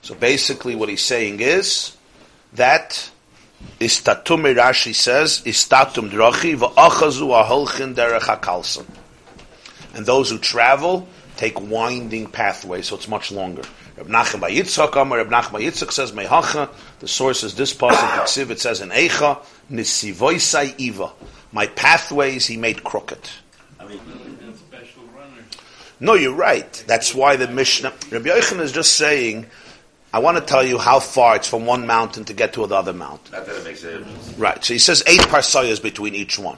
So 0.00 0.14
basically, 0.14 0.74
what 0.74 0.88
he's 0.88 1.02
saying 1.02 1.40
is 1.40 1.96
that 2.54 3.10
istatum 3.80 4.54
Rashi 4.54 4.94
says 4.94 5.42
istatum 5.42 6.10
drachi 6.10 6.56
v'achazu 6.56 7.44
aholchin 7.44 7.94
derech 7.94 8.20
hakalson. 8.20 8.86
And 9.94 10.06
those 10.06 10.30
who 10.30 10.38
travel 10.38 11.08
take 11.36 11.60
winding 11.60 12.26
pathways, 12.26 12.86
so 12.86 12.96
it's 12.96 13.08
much 13.08 13.32
longer. 13.32 13.62
Reb 13.96 14.08
Nachem 14.08 14.40
by 14.40 14.50
Yitzchak, 14.50 15.00
Amar 15.00 15.18
Reb 15.18 15.30
Nachem 15.30 15.52
by 15.52 15.62
Yitzchak 15.62 15.92
says, 15.92 16.12
Mehacha, 16.12 16.68
the 17.00 17.08
source 17.08 17.42
is 17.42 17.54
this 17.54 17.74
pasuk, 17.74 18.50
it 18.50 18.60
says 18.60 18.80
in 18.80 18.90
Eicha, 18.90 19.44
Nisivoisai 19.70 20.78
Iva. 20.78 21.12
My 21.52 21.66
pathways 21.68 22.46
he 22.46 22.56
made 22.56 22.82
crooked. 22.82 23.28
Special 23.78 25.02
runners. 25.16 25.44
No, 26.00 26.14
you're 26.14 26.34
right. 26.34 26.84
That's 26.86 27.14
why 27.14 27.36
the 27.36 27.48
Mishnah, 27.48 27.92
Rabbi 28.10 28.28
Yochanan 28.28 28.60
is 28.60 28.72
just 28.72 28.96
saying, 28.96 29.46
I 30.12 30.18
want 30.18 30.38
to 30.38 30.44
tell 30.44 30.64
you 30.64 30.78
how 30.78 31.00
far 31.00 31.36
it's 31.36 31.48
from 31.48 31.66
one 31.66 31.86
mountain 31.88 32.24
to 32.26 32.34
get 32.34 32.52
to 32.52 32.66
the 32.66 32.76
other 32.76 32.92
mountain. 32.92 33.32
Not 33.32 33.46
that 33.46 33.56
it 33.56 33.64
makes 33.64 33.82
a 33.82 33.98
difference. 33.98 34.38
Right. 34.38 34.64
So 34.64 34.72
he 34.72 34.78
says 34.78 35.02
eight 35.08 35.20
parsayas 35.22 35.82
between 35.82 36.14
each 36.14 36.38
one. 36.38 36.56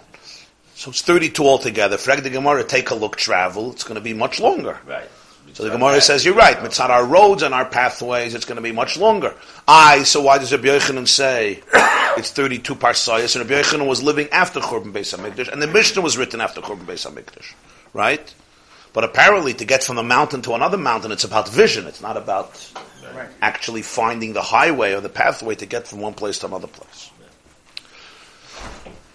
So 0.76 0.90
it's 0.90 1.00
32 1.00 1.42
altogether. 1.42 1.96
Frag 1.96 2.22
the 2.22 2.28
Gemara, 2.28 2.62
take 2.62 2.90
a 2.90 2.94
look, 2.94 3.16
travel. 3.16 3.72
It's 3.72 3.82
going 3.82 3.94
to 3.94 4.02
be 4.02 4.12
much 4.12 4.40
longer. 4.40 4.78
Right. 4.86 5.08
So 5.54 5.64
the 5.64 5.70
Gemara 5.70 6.02
says, 6.02 6.22
you're 6.22 6.34
right. 6.34 6.62
It's 6.66 6.78
not 6.78 6.90
our 6.90 7.06
roads 7.06 7.42
and 7.42 7.54
our 7.54 7.64
pathways. 7.64 8.34
It's 8.34 8.44
going 8.44 8.56
to 8.56 8.62
be 8.62 8.72
much 8.72 8.98
longer. 8.98 9.34
I, 9.66 10.02
so 10.02 10.20
why 10.20 10.36
does 10.36 10.52
Rabbi 10.52 10.66
Yochanan 10.66 11.08
say 11.08 11.62
it's 12.18 12.30
32 12.30 12.74
parsayas? 12.74 13.40
And 13.40 13.48
Rabbi 13.48 13.62
Yochanan 13.62 13.88
was 13.88 14.02
living 14.02 14.28
after 14.28 14.60
Churban 14.60 14.92
Beis 14.92 15.16
HaMikdash. 15.16 15.48
And 15.48 15.62
the 15.62 15.66
Mishnah 15.66 16.02
was 16.02 16.18
written 16.18 16.42
after 16.42 16.60
Churban 16.60 16.84
Beis 16.84 17.10
HaMikdash. 17.10 17.54
Right? 17.94 18.34
But 18.92 19.04
apparently 19.04 19.54
to 19.54 19.64
get 19.64 19.82
from 19.82 19.96
a 19.96 20.02
mountain 20.02 20.42
to 20.42 20.52
another 20.52 20.76
mountain, 20.76 21.10
it's 21.10 21.24
about 21.24 21.48
vision. 21.48 21.86
It's 21.86 22.02
not 22.02 22.18
about 22.18 22.70
Right. 23.14 23.28
actually 23.40 23.80
finding 23.82 24.34
the 24.34 24.42
highway 24.42 24.92
or 24.92 25.00
the 25.00 25.08
pathway 25.08 25.54
to 25.54 25.64
get 25.64 25.88
from 25.88 26.00
one 26.00 26.12
place 26.12 26.40
to 26.40 26.46
another 26.46 26.66
place. 26.66 27.10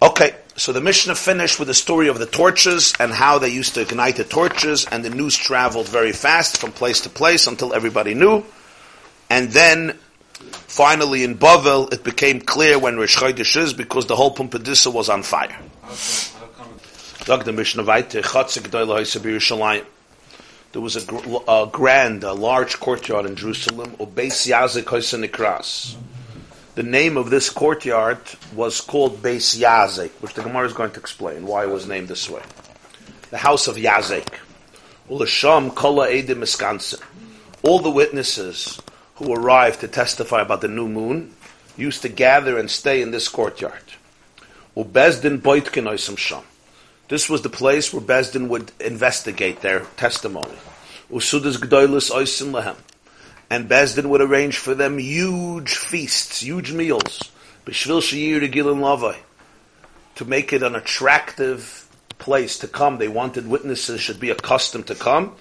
Okay, 0.03 0.33
so 0.55 0.73
the 0.73 0.81
Mishnah 0.81 1.13
finished 1.13 1.59
with 1.59 1.67
the 1.67 1.75
story 1.75 2.07
of 2.07 2.17
the 2.17 2.25
torches 2.25 2.93
and 2.99 3.11
how 3.11 3.37
they 3.37 3.49
used 3.49 3.75
to 3.75 3.81
ignite 3.81 4.15
the 4.15 4.23
torches, 4.23 4.85
and 4.85 5.05
the 5.05 5.11
news 5.11 5.37
traveled 5.37 5.87
very 5.87 6.11
fast 6.11 6.57
from 6.57 6.71
place 6.71 7.01
to 7.01 7.09
place 7.09 7.45
until 7.45 7.73
everybody 7.73 8.15
knew. 8.15 8.43
And 9.29 9.51
then, 9.51 9.99
finally 10.67 11.23
in 11.23 11.37
Bavel, 11.37 11.93
it 11.93 12.03
became 12.03 12.41
clear 12.41 12.79
when 12.79 12.97
Rosh 12.97 13.15
Chodesh 13.15 13.55
is 13.55 13.73
because 13.73 14.07
the 14.07 14.15
whole 14.15 14.33
Pumbedissa 14.33 14.91
was 14.91 15.07
on 15.07 15.21
fire. 15.21 15.55
There 20.71 20.81
was 20.81 20.95
a, 20.95 21.05
gr- 21.05 21.37
a 21.47 21.69
grand, 21.71 22.23
a 22.23 22.33
large 22.33 22.79
courtyard 22.79 23.25
in 23.27 23.35
Jerusalem, 23.35 23.91
Obeis 23.97 24.49
Yazik 24.49 24.83
Hoysa 24.83 25.23
Nikras. 25.23 25.95
The 26.73 26.83
name 26.83 27.17
of 27.17 27.29
this 27.29 27.49
courtyard 27.49 28.19
was 28.55 28.79
called 28.79 29.21
Beis 29.21 29.59
Yazek, 29.59 30.11
which 30.21 30.35
the 30.35 30.41
Gemara 30.41 30.67
is 30.67 30.73
going 30.73 30.91
to 30.91 31.01
explain 31.01 31.45
why 31.45 31.63
it 31.63 31.69
was 31.69 31.85
named 31.85 32.07
this 32.07 32.29
way. 32.29 32.41
The 33.29 33.39
house 33.39 33.67
of 33.67 33.75
Yazek. 33.75 34.35
Ulasham 35.09 35.75
Kola 35.75 36.07
Edim. 36.07 37.01
All 37.63 37.79
the 37.79 37.89
witnesses 37.89 38.81
who 39.15 39.33
arrived 39.33 39.81
to 39.81 39.89
testify 39.89 40.41
about 40.41 40.61
the 40.61 40.69
new 40.69 40.87
moon 40.87 41.35
used 41.75 42.03
to 42.03 42.09
gather 42.09 42.57
and 42.57 42.71
stay 42.71 43.01
in 43.01 43.11
this 43.11 43.27
courtyard. 43.27 43.83
Sham. 46.17 46.43
This 47.09 47.29
was 47.29 47.41
the 47.41 47.49
place 47.49 47.91
where 47.91 48.01
Beis 48.01 48.31
Din 48.31 48.47
would 48.47 48.71
investigate 48.79 49.59
their 49.59 49.81
testimony. 49.97 50.55
Lehem. 51.11 52.77
And 53.51 53.67
Beis 53.67 53.95
Din 53.95 54.07
would 54.07 54.21
arrange 54.21 54.57
for 54.57 54.73
them 54.73 54.97
huge 54.97 55.75
feasts, 55.75 56.39
huge 56.39 56.71
meals. 56.71 57.19
B'shvil 57.65 57.99
Shiyir 57.99 58.49
Gilin 58.49 58.79
Lavai. 58.79 59.17
To 60.15 60.23
make 60.23 60.53
it 60.53 60.63
an 60.63 60.73
attractive 60.73 61.85
place 62.17 62.59
to 62.59 62.69
come. 62.69 62.97
They 62.97 63.09
wanted 63.09 63.45
witnesses 63.45 63.99
should 63.99 64.21
be 64.21 64.29
accustomed 64.29 64.87
to 64.87 64.95
come. 64.95 65.35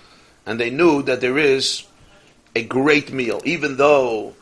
And 0.45 0.59
they 0.59 0.71
knew 0.71 1.03
that 1.03 1.21
there 1.21 1.39
is 1.39 1.87
a 2.57 2.65
great 2.65 3.13
meal. 3.13 3.41
Even 3.45 3.77
though 3.77 4.35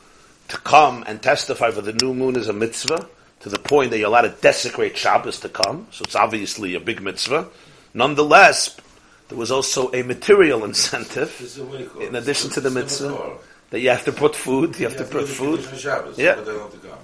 to 0.49 0.57
come 0.57 1.05
and 1.07 1.21
testify 1.21 1.71
for 1.71 1.83
the 1.83 1.93
new 1.93 2.15
moon 2.15 2.37
is 2.37 2.49
a 2.49 2.55
mitzvah, 2.55 3.07
to 3.41 3.51
the 3.51 3.59
point 3.59 3.91
that 3.91 3.99
you're 3.99 4.09
allowed 4.09 4.23
to 4.23 4.35
desecrate 4.41 4.97
Shabbos 4.97 5.41
to 5.41 5.51
come, 5.51 5.89
so 5.91 6.05
it's 6.05 6.17
obviously 6.17 6.75
a 6.75 6.81
big 6.81 7.03
mitzvah. 7.03 7.49
Nonetheless, 7.93 8.79
there 9.29 9.37
was 9.37 9.51
also 9.51 9.93
a 9.93 10.03
material 10.03 10.65
incentive, 10.65 11.37
This 11.39 11.59
is 11.59 11.63
what 11.63 11.81
you 11.81 11.87
call 11.87 12.01
it. 12.01 12.09
in 12.09 12.15
addition 12.17 12.49
to 12.53 12.63
the 12.63 12.71
mitzvah. 12.71 13.37
That 13.71 13.81
you 13.81 13.91
have 13.91 14.05
to 14.05 14.13
put 14.13 14.35
food, 14.35 14.79
you 14.79 14.89
have 14.89 14.97
to 14.97 15.05
put 15.05 15.29
food. 15.29 15.63
Shabbos, 15.77 16.19
Yeah. 16.19 16.37
but 16.37 16.47
they 16.47 16.53
don't 16.53 16.63
have 16.63 16.81
to 16.81 16.89
come. 16.89 16.99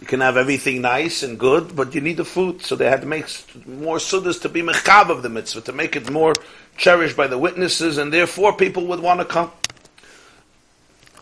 You 0.00 0.06
can 0.06 0.20
have 0.20 0.36
everything 0.36 0.80
nice 0.80 1.22
and 1.22 1.38
good, 1.38 1.76
but 1.76 1.94
you 1.94 2.00
need 2.00 2.16
the 2.16 2.24
food. 2.24 2.62
So 2.62 2.74
they 2.74 2.88
had 2.88 3.02
to 3.02 3.06
make 3.06 3.26
more 3.66 3.98
sudas 3.98 4.40
to 4.42 4.48
be 4.48 4.60
mechav 4.62 5.10
of 5.10 5.22
the 5.22 5.28
mitzvah, 5.28 5.60
to 5.62 5.72
make 5.72 5.94
it 5.94 6.10
more 6.10 6.34
cherished 6.76 7.16
by 7.16 7.28
the 7.28 7.38
witnesses, 7.38 7.98
and 7.98 8.12
therefore 8.12 8.52
people 8.54 8.86
would 8.88 9.00
want 9.00 9.20
to 9.20 9.24
come. 9.24 9.52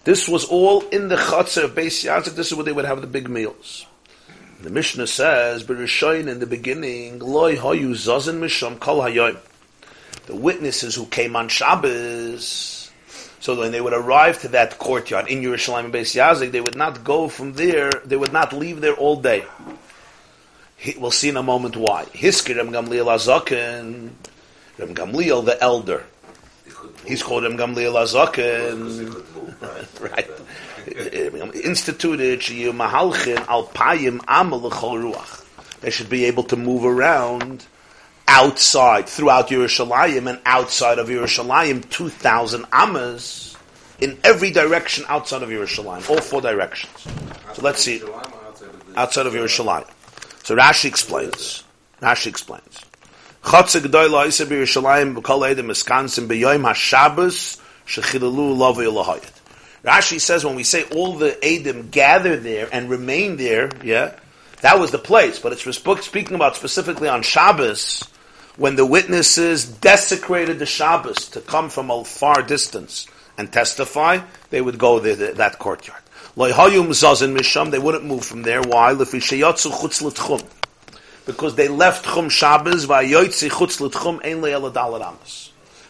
This 0.04 0.26
was 0.26 0.46
all 0.46 0.80
in 0.88 1.08
the 1.08 1.16
chutzah 1.16 1.64
of 1.64 1.74
Beis 1.74 2.04
Yazik. 2.08 2.34
This 2.34 2.48
is 2.48 2.54
where 2.54 2.64
they 2.64 2.72
would 2.72 2.86
have 2.86 3.02
the 3.02 3.06
big 3.06 3.28
meals. 3.28 3.84
The 4.62 4.70
Mishnah 4.70 5.06
says, 5.06 5.62
"Berishayin 5.62 6.26
in 6.26 6.40
the 6.40 6.46
beginning, 6.46 7.18
loy 7.18 7.56
hoyu 7.56 7.90
zazen 7.90 8.40
misham 8.40 8.80
kol 8.80 9.02
hayoyim." 9.02 9.36
The 10.26 10.36
witnesses 10.36 10.94
who 10.94 11.04
came 11.06 11.36
on 11.36 11.48
Shabbos, 11.48 12.79
so 13.40 13.58
when 13.58 13.72
they 13.72 13.80
would 13.80 13.94
arrive 13.94 14.38
to 14.42 14.48
that 14.48 14.78
courtyard 14.78 15.28
in 15.28 15.40
Yerushalayim 15.40 15.86
and 15.86 15.94
Beis 15.94 16.14
Yazik, 16.14 16.52
they 16.52 16.60
would 16.60 16.76
not 16.76 17.02
go 17.02 17.26
from 17.28 17.54
there. 17.54 17.90
They 18.04 18.16
would 18.16 18.34
not 18.34 18.52
leave 18.52 18.82
there 18.82 18.92
all 18.92 19.16
day. 19.16 19.46
We'll 20.98 21.10
see 21.10 21.30
in 21.30 21.38
a 21.38 21.42
moment 21.42 21.76
why. 21.76 22.04
Hisker 22.12 22.56
Rem 22.56 22.70
Gamliel 22.70 23.06
Azaken, 23.06 24.10
Rem 24.78 24.94
Gamliel 24.94 25.44
the 25.44 25.62
elder. 25.62 26.04
He's 27.06 27.22
called 27.22 27.44
Rem 27.44 27.56
Gamliel 27.56 27.96
Azaken. 27.96 29.24
right. 30.00 30.30
Instituted 31.64 32.40
Shiyu 32.40 32.72
Mahalchin 32.72 33.36
Alpayim 33.46 34.20
Amal 34.28 34.70
Ruach. 34.70 35.80
They 35.80 35.90
should 35.90 36.10
be 36.10 36.26
able 36.26 36.44
to 36.44 36.56
move 36.56 36.84
around 36.84 37.64
outside, 38.30 39.08
throughout 39.08 39.48
Yerushalayim 39.48 40.30
and 40.30 40.40
outside 40.46 41.00
of 41.00 41.08
Yerushalayim, 41.08 41.90
2,000 41.90 42.64
amas 42.72 43.56
in 44.00 44.16
every 44.22 44.52
direction 44.52 45.04
outside 45.08 45.42
of 45.42 45.48
Yerushalayim, 45.48 46.08
all 46.08 46.20
four 46.20 46.40
directions. 46.40 47.08
So 47.54 47.62
let's 47.62 47.82
see, 47.82 48.00
outside 48.96 49.26
of 49.26 49.32
Yerushalayim. 49.34 49.90
So 50.44 50.56
Rashi 50.56 50.84
explains, 50.86 51.64
Rashi 52.00 52.28
explains. 52.28 52.80
Chotze 53.42 53.80
G'doyla 53.80 54.28
Isa 54.28 54.46
B'Yerushalayim 54.46 55.16
B'kol 55.16 55.50
Edem 55.50 55.66
Eskansim 55.66 56.28
B'yoyim 56.28 56.62
HaShabbos 56.62 57.60
Shechilalu 57.86 58.56
Elohayit. 58.56 59.32
Rashi 59.82 60.20
says 60.20 60.44
when 60.44 60.54
we 60.54 60.62
say 60.62 60.84
all 60.94 61.14
the 61.16 61.36
Edom 61.44 61.88
gather 61.88 62.36
there 62.36 62.68
and 62.72 62.88
remain 62.88 63.38
there, 63.38 63.70
yeah, 63.82 64.14
that 64.60 64.78
was 64.78 64.92
the 64.92 64.98
place. 64.98 65.40
But 65.40 65.52
it's 65.52 66.06
speaking 66.06 66.36
about 66.36 66.54
specifically 66.54 67.08
on 67.08 67.22
Shabbos, 67.22 68.04
when 68.60 68.76
the 68.76 68.84
witnesses 68.84 69.64
desecrated 69.64 70.58
the 70.58 70.66
Shabbos 70.66 71.30
to 71.30 71.40
come 71.40 71.70
from 71.70 71.90
a 71.90 72.04
far 72.04 72.42
distance 72.42 73.06
and 73.38 73.50
testify, 73.50 74.20
they 74.50 74.60
would 74.60 74.76
go 74.76 75.00
to 75.00 75.16
that 75.16 75.58
courtyard. 75.58 76.02
They 76.36 77.78
wouldn't 77.78 78.04
move 78.04 78.22
from 78.22 78.42
there. 78.42 78.60
Why? 78.60 78.92
Because 78.92 79.30
they 81.54 81.68
left 81.68 82.04
Chum 82.04 82.28
Shabbos. 82.28 82.86
The 82.86 82.92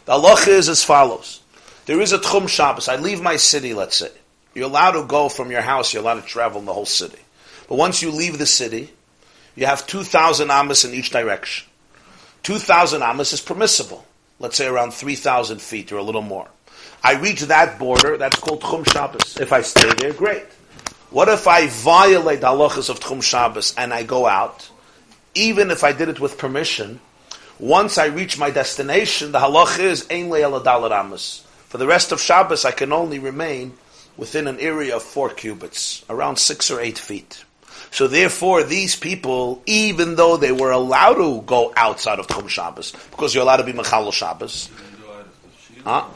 halacha 0.07 0.49
is 0.49 0.69
as 0.69 0.85
follows. 0.85 1.41
There 1.87 2.01
is 2.01 2.13
a 2.13 2.19
Tchum 2.19 2.49
Shabbos. 2.49 2.89
I 2.89 2.95
leave 2.95 3.21
my 3.21 3.35
city, 3.35 3.75
let's 3.75 3.97
say. 3.97 4.13
You're 4.55 4.67
allowed 4.67 4.93
to 4.93 5.03
go 5.09 5.29
from 5.29 5.51
your 5.51 5.63
house, 5.63 5.93
you're 5.93 6.05
allowed 6.05 6.21
to 6.21 6.23
travel 6.23 6.61
in 6.61 6.67
the 6.67 6.73
whole 6.73 6.87
city. 6.87 7.19
But 7.69 7.79
once 7.79 8.01
you 8.01 8.13
leave 8.13 8.39
the 8.39 8.47
city, 8.47 8.93
you 9.57 9.67
have 9.67 9.89
2,000 9.89 10.53
amas 10.53 10.85
in 10.85 10.95
each 10.95 11.11
direction. 11.11 11.67
2,000 12.43 13.03
amas 13.03 13.33
is 13.33 13.41
permissible. 13.41 14.05
Let's 14.39 14.57
say 14.57 14.67
around 14.67 14.93
3,000 14.93 15.61
feet 15.61 15.93
or 15.93 15.99
a 15.99 16.03
little 16.03 16.23
more. 16.23 16.49
I 17.03 17.15
reach 17.15 17.43
that 17.43 17.79
border, 17.79 18.17
that's 18.17 18.39
called 18.39 18.63
Tchum 18.63 18.91
Shabbos. 18.91 19.39
If 19.39 19.53
I 19.53 19.63
stay 19.63 19.93
there, 19.95 20.13
great. 20.13 20.45
What 21.11 21.29
if 21.29 21.49
I 21.49 21.67
violate 21.67 22.41
the 22.41 22.49
halachas 22.49 22.89
of 22.89 23.01
Tchum 23.01 23.23
Shabbos 23.23 23.75
and 23.77 23.93
I 23.93 24.03
go 24.03 24.27
out? 24.27 24.71
Even 25.35 25.71
if 25.71 25.85
I 25.85 25.93
did 25.93 26.09
it 26.09 26.21
with 26.21 26.39
permission, 26.39 27.01
once 27.59 27.99
I 27.99 28.07
reach 28.07 28.39
my 28.39 28.51
destination, 28.51 29.33
the 29.33 29.39
halach 29.39 29.79
is 29.79 30.07
ein 30.11 30.31
le'el 30.31 30.63
adal 30.63 30.91
amas. 30.91 31.45
For 31.69 31.79
the 31.79 31.87
rest 31.87 32.13
of 32.13 32.21
Shabbos, 32.21 32.65
I 32.65 32.71
can 32.71 32.93
only 32.93 33.19
remain 33.19 33.75
within 34.17 34.47
an 34.47 34.59
area 34.61 34.97
of 34.97 35.03
four 35.03 35.31
cubits, 35.31 36.05
around 36.09 36.37
six 36.37 36.71
or 36.71 36.81
eight 36.81 36.99
feet. 36.99 37.45
So 37.91 38.07
therefore, 38.07 38.63
these 38.63 38.95
people, 38.95 39.63
even 39.67 40.15
though 40.15 40.37
they 40.37 40.53
were 40.53 40.71
allowed 40.71 41.15
to 41.15 41.43
go 41.43 41.73
outside 41.77 42.19
of 42.19 42.27
Tchum 42.29 42.49
Shabbos, 42.49 42.93
because 43.11 43.35
you're 43.35 43.43
allowed 43.43 43.59
to 43.59 43.65
be 43.65 43.73
Mechal 43.73 44.13
Shabbos, 44.13 44.71
huh? 45.85 46.07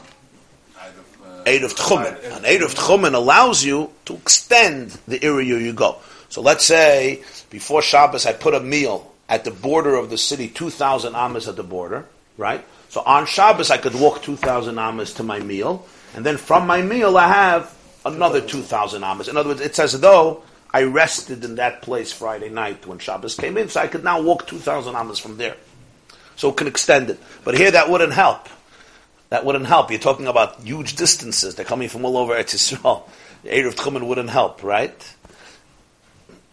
Eid 1.47 1.63
of 1.63 1.75
Tchumen. 1.75 2.37
An 2.37 2.45
Eid 2.45 2.63
of 2.63 2.73
Tchumen 2.73 3.13
allows 3.13 3.63
you 3.63 3.91
to 4.05 4.15
extend 4.15 4.97
the 5.07 5.23
area 5.23 5.59
you 5.59 5.73
go. 5.73 5.97
So 6.29 6.41
let's 6.41 6.65
say 6.65 7.23
before 7.49 7.81
Shabbos 7.81 8.25
I 8.25 8.33
put 8.33 8.55
a 8.55 8.59
meal 8.59 9.13
at 9.29 9.43
the 9.43 9.51
border 9.51 9.95
of 9.95 10.09
the 10.09 10.17
city, 10.17 10.47
2,000 10.47 11.13
amas 11.13 11.47
at 11.47 11.55
the 11.55 11.63
border, 11.63 12.05
right? 12.37 12.65
So 12.89 13.01
on 13.01 13.25
Shabbos 13.25 13.69
I 13.69 13.77
could 13.77 13.93
walk 13.93 14.23
2,000 14.23 14.79
amas 14.79 15.13
to 15.15 15.23
my 15.23 15.39
meal, 15.39 15.85
and 16.15 16.25
then 16.25 16.37
from 16.37 16.65
my 16.65 16.81
meal 16.81 17.17
I 17.17 17.27
have 17.27 17.75
another 18.05 18.41
2,000 18.41 19.03
amas. 19.03 19.27
In 19.27 19.37
other 19.37 19.49
words, 19.49 19.61
it's 19.61 19.79
as 19.79 19.99
though 19.99 20.43
I 20.75 20.83
rested 20.83 21.45
in 21.45 21.55
that 21.55 21.81
place 21.81 22.11
Friday 22.11 22.49
night 22.49 22.85
when 22.85 22.99
Shabbos 22.99 23.35
came 23.35 23.55
in, 23.57 23.69
so 23.69 23.79
I 23.79 23.87
could 23.87 24.03
now 24.03 24.21
walk 24.21 24.45
2,000 24.45 24.93
amas 24.93 25.19
from 25.19 25.37
there. 25.37 25.55
So 26.35 26.49
it 26.49 26.57
can 26.57 26.67
extend 26.67 27.09
it. 27.09 27.17
But 27.45 27.55
here 27.55 27.71
that 27.71 27.89
wouldn't 27.89 28.11
help. 28.11 28.49
That 29.29 29.45
wouldn't 29.45 29.67
help. 29.67 29.89
You're 29.89 30.01
talking 30.01 30.27
about 30.27 30.59
huge 30.63 30.97
distances. 30.97 31.55
They're 31.55 31.63
coming 31.63 31.87
from 31.87 32.03
all 32.03 32.17
over 32.17 32.33
Eretz 32.33 32.55
Yisrael. 32.55 33.07
The 33.43 33.57
Eid 33.57 33.65
of 33.67 33.75
Tchumen 33.75 34.05
wouldn't 34.05 34.29
help, 34.29 34.63
right? 34.63 35.15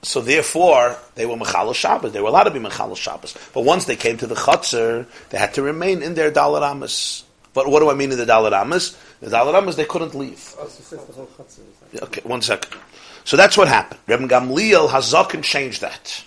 So 0.02 0.20
therefore, 0.20 0.98
they 1.16 1.26
were 1.26 1.34
Mechal 1.34 1.74
Shabbos. 1.74 2.12
They 2.12 2.20
were 2.20 2.28
allowed 2.28 2.44
to 2.44 2.52
be 2.52 2.60
Mechal 2.60 2.96
Shabbos. 2.96 3.36
But 3.52 3.62
once 3.64 3.86
they 3.86 3.96
came 3.96 4.18
to 4.18 4.28
the 4.28 4.36
Chutzner, 4.36 5.04
they 5.30 5.38
had 5.38 5.54
to 5.54 5.62
remain 5.62 6.00
in 6.00 6.14
their 6.14 6.30
Dalar 6.30 6.62
Amas. 6.62 7.24
But 7.54 7.66
what 7.68 7.80
do 7.80 7.90
I 7.90 7.94
mean 7.94 8.12
in 8.12 8.18
the 8.18 8.24
Dalar 8.24 8.52
Amas? 8.52 8.96
The 9.20 9.30
Dalar 9.30 9.54
Amas, 9.54 9.74
they 9.74 9.84
couldn't 9.84 10.14
leave. 10.14 10.54
Oh, 10.60 10.68
so 10.68 10.80
says 10.84 11.04
the 11.06 11.12
whole 11.12 11.28
chutzah 11.36 11.58
is 11.58 11.92
like- 11.92 12.02
Okay, 12.04 12.20
one 12.22 12.40
second. 12.40 12.80
So 13.24 13.36
that's 13.36 13.56
what 13.56 13.68
happened. 13.68 14.00
Reb 14.06 14.20
Gamliel 14.20 14.88
Hazakin 14.88 15.42
changed 15.42 15.80
that. 15.80 16.24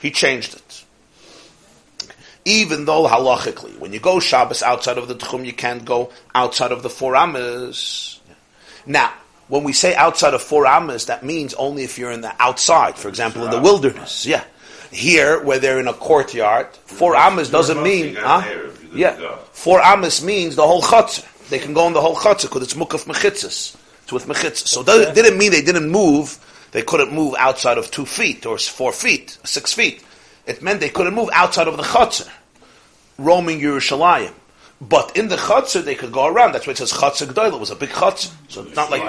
He 0.00 0.10
changed 0.10 0.54
it. 0.54 0.84
Even 2.44 2.84
though 2.84 3.06
halachically, 3.06 3.78
when 3.78 3.92
you 3.92 4.00
go 4.00 4.20
Shabbos 4.20 4.62
outside 4.62 4.96
of 4.96 5.08
the 5.08 5.14
Tchum, 5.14 5.44
you 5.44 5.52
can't 5.52 5.84
go 5.84 6.12
outside 6.34 6.72
of 6.72 6.82
the 6.82 6.88
four 6.88 7.14
Amas. 7.14 8.20
Now, 8.86 9.12
when 9.48 9.64
we 9.64 9.72
say 9.72 9.94
outside 9.94 10.34
of 10.34 10.42
four 10.42 10.66
Amas, 10.66 11.06
that 11.06 11.22
means 11.24 11.52
only 11.54 11.82
if 11.84 11.98
you're 11.98 12.12
in 12.12 12.20
the 12.20 12.34
outside, 12.38 12.96
for 12.96 13.08
example, 13.08 13.44
in 13.44 13.50
the 13.50 13.60
wilderness. 13.60 14.24
Yeah. 14.24 14.44
Here, 14.90 15.42
where 15.42 15.58
they're 15.58 15.80
in 15.80 15.88
a 15.88 15.92
courtyard, 15.92 16.68
four 16.86 17.14
Amas 17.14 17.50
doesn't 17.50 17.82
mean, 17.82 18.14
huh? 18.14 18.42
Yeah. 18.94 19.36
Four 19.52 19.82
Amas 19.82 20.22
means 20.22 20.56
the 20.56 20.66
whole 20.66 20.80
chutzah. 20.80 21.26
They 21.50 21.58
can 21.58 21.74
go 21.74 21.86
in 21.86 21.92
the 21.92 22.00
whole 22.00 22.16
chutzah 22.16 22.42
because 22.42 22.62
it's 22.62 22.74
mukaf 22.74 23.04
mechitzas. 23.04 23.76
It's 24.10 24.26
with. 24.26 24.56
So 24.56 24.82
it 24.82 25.14
didn't 25.14 25.38
mean 25.38 25.50
they 25.52 25.62
didn't 25.62 25.90
move. 25.90 26.38
They 26.72 26.82
couldn't 26.82 27.12
move 27.12 27.34
outside 27.38 27.78
of 27.78 27.90
two 27.90 28.06
feet 28.06 28.46
or 28.46 28.58
four 28.58 28.92
feet, 28.92 29.38
six 29.44 29.72
feet. 29.72 30.02
It 30.46 30.62
meant 30.62 30.80
they 30.80 30.88
couldn't 30.88 31.14
move 31.14 31.28
outside 31.32 31.68
of 31.68 31.76
the 31.76 31.82
chutzah, 31.82 32.28
roaming 33.18 33.60
Yerushalayim. 33.60 34.32
But 34.80 35.16
in 35.16 35.28
the 35.28 35.36
chutzah, 35.36 35.84
they 35.84 35.94
could 35.94 36.12
go 36.12 36.26
around. 36.26 36.52
That's 36.52 36.66
why 36.66 36.72
it 36.72 36.78
says 36.78 36.92
chutzah 36.92 37.26
g'doyla. 37.26 37.54
It 37.54 37.60
was 37.60 37.70
a 37.70 37.76
big 37.76 37.90
chutzah. 37.90 38.32
So 38.48 38.62
it's 38.62 38.76
not 38.76 38.90
like... 38.90 39.02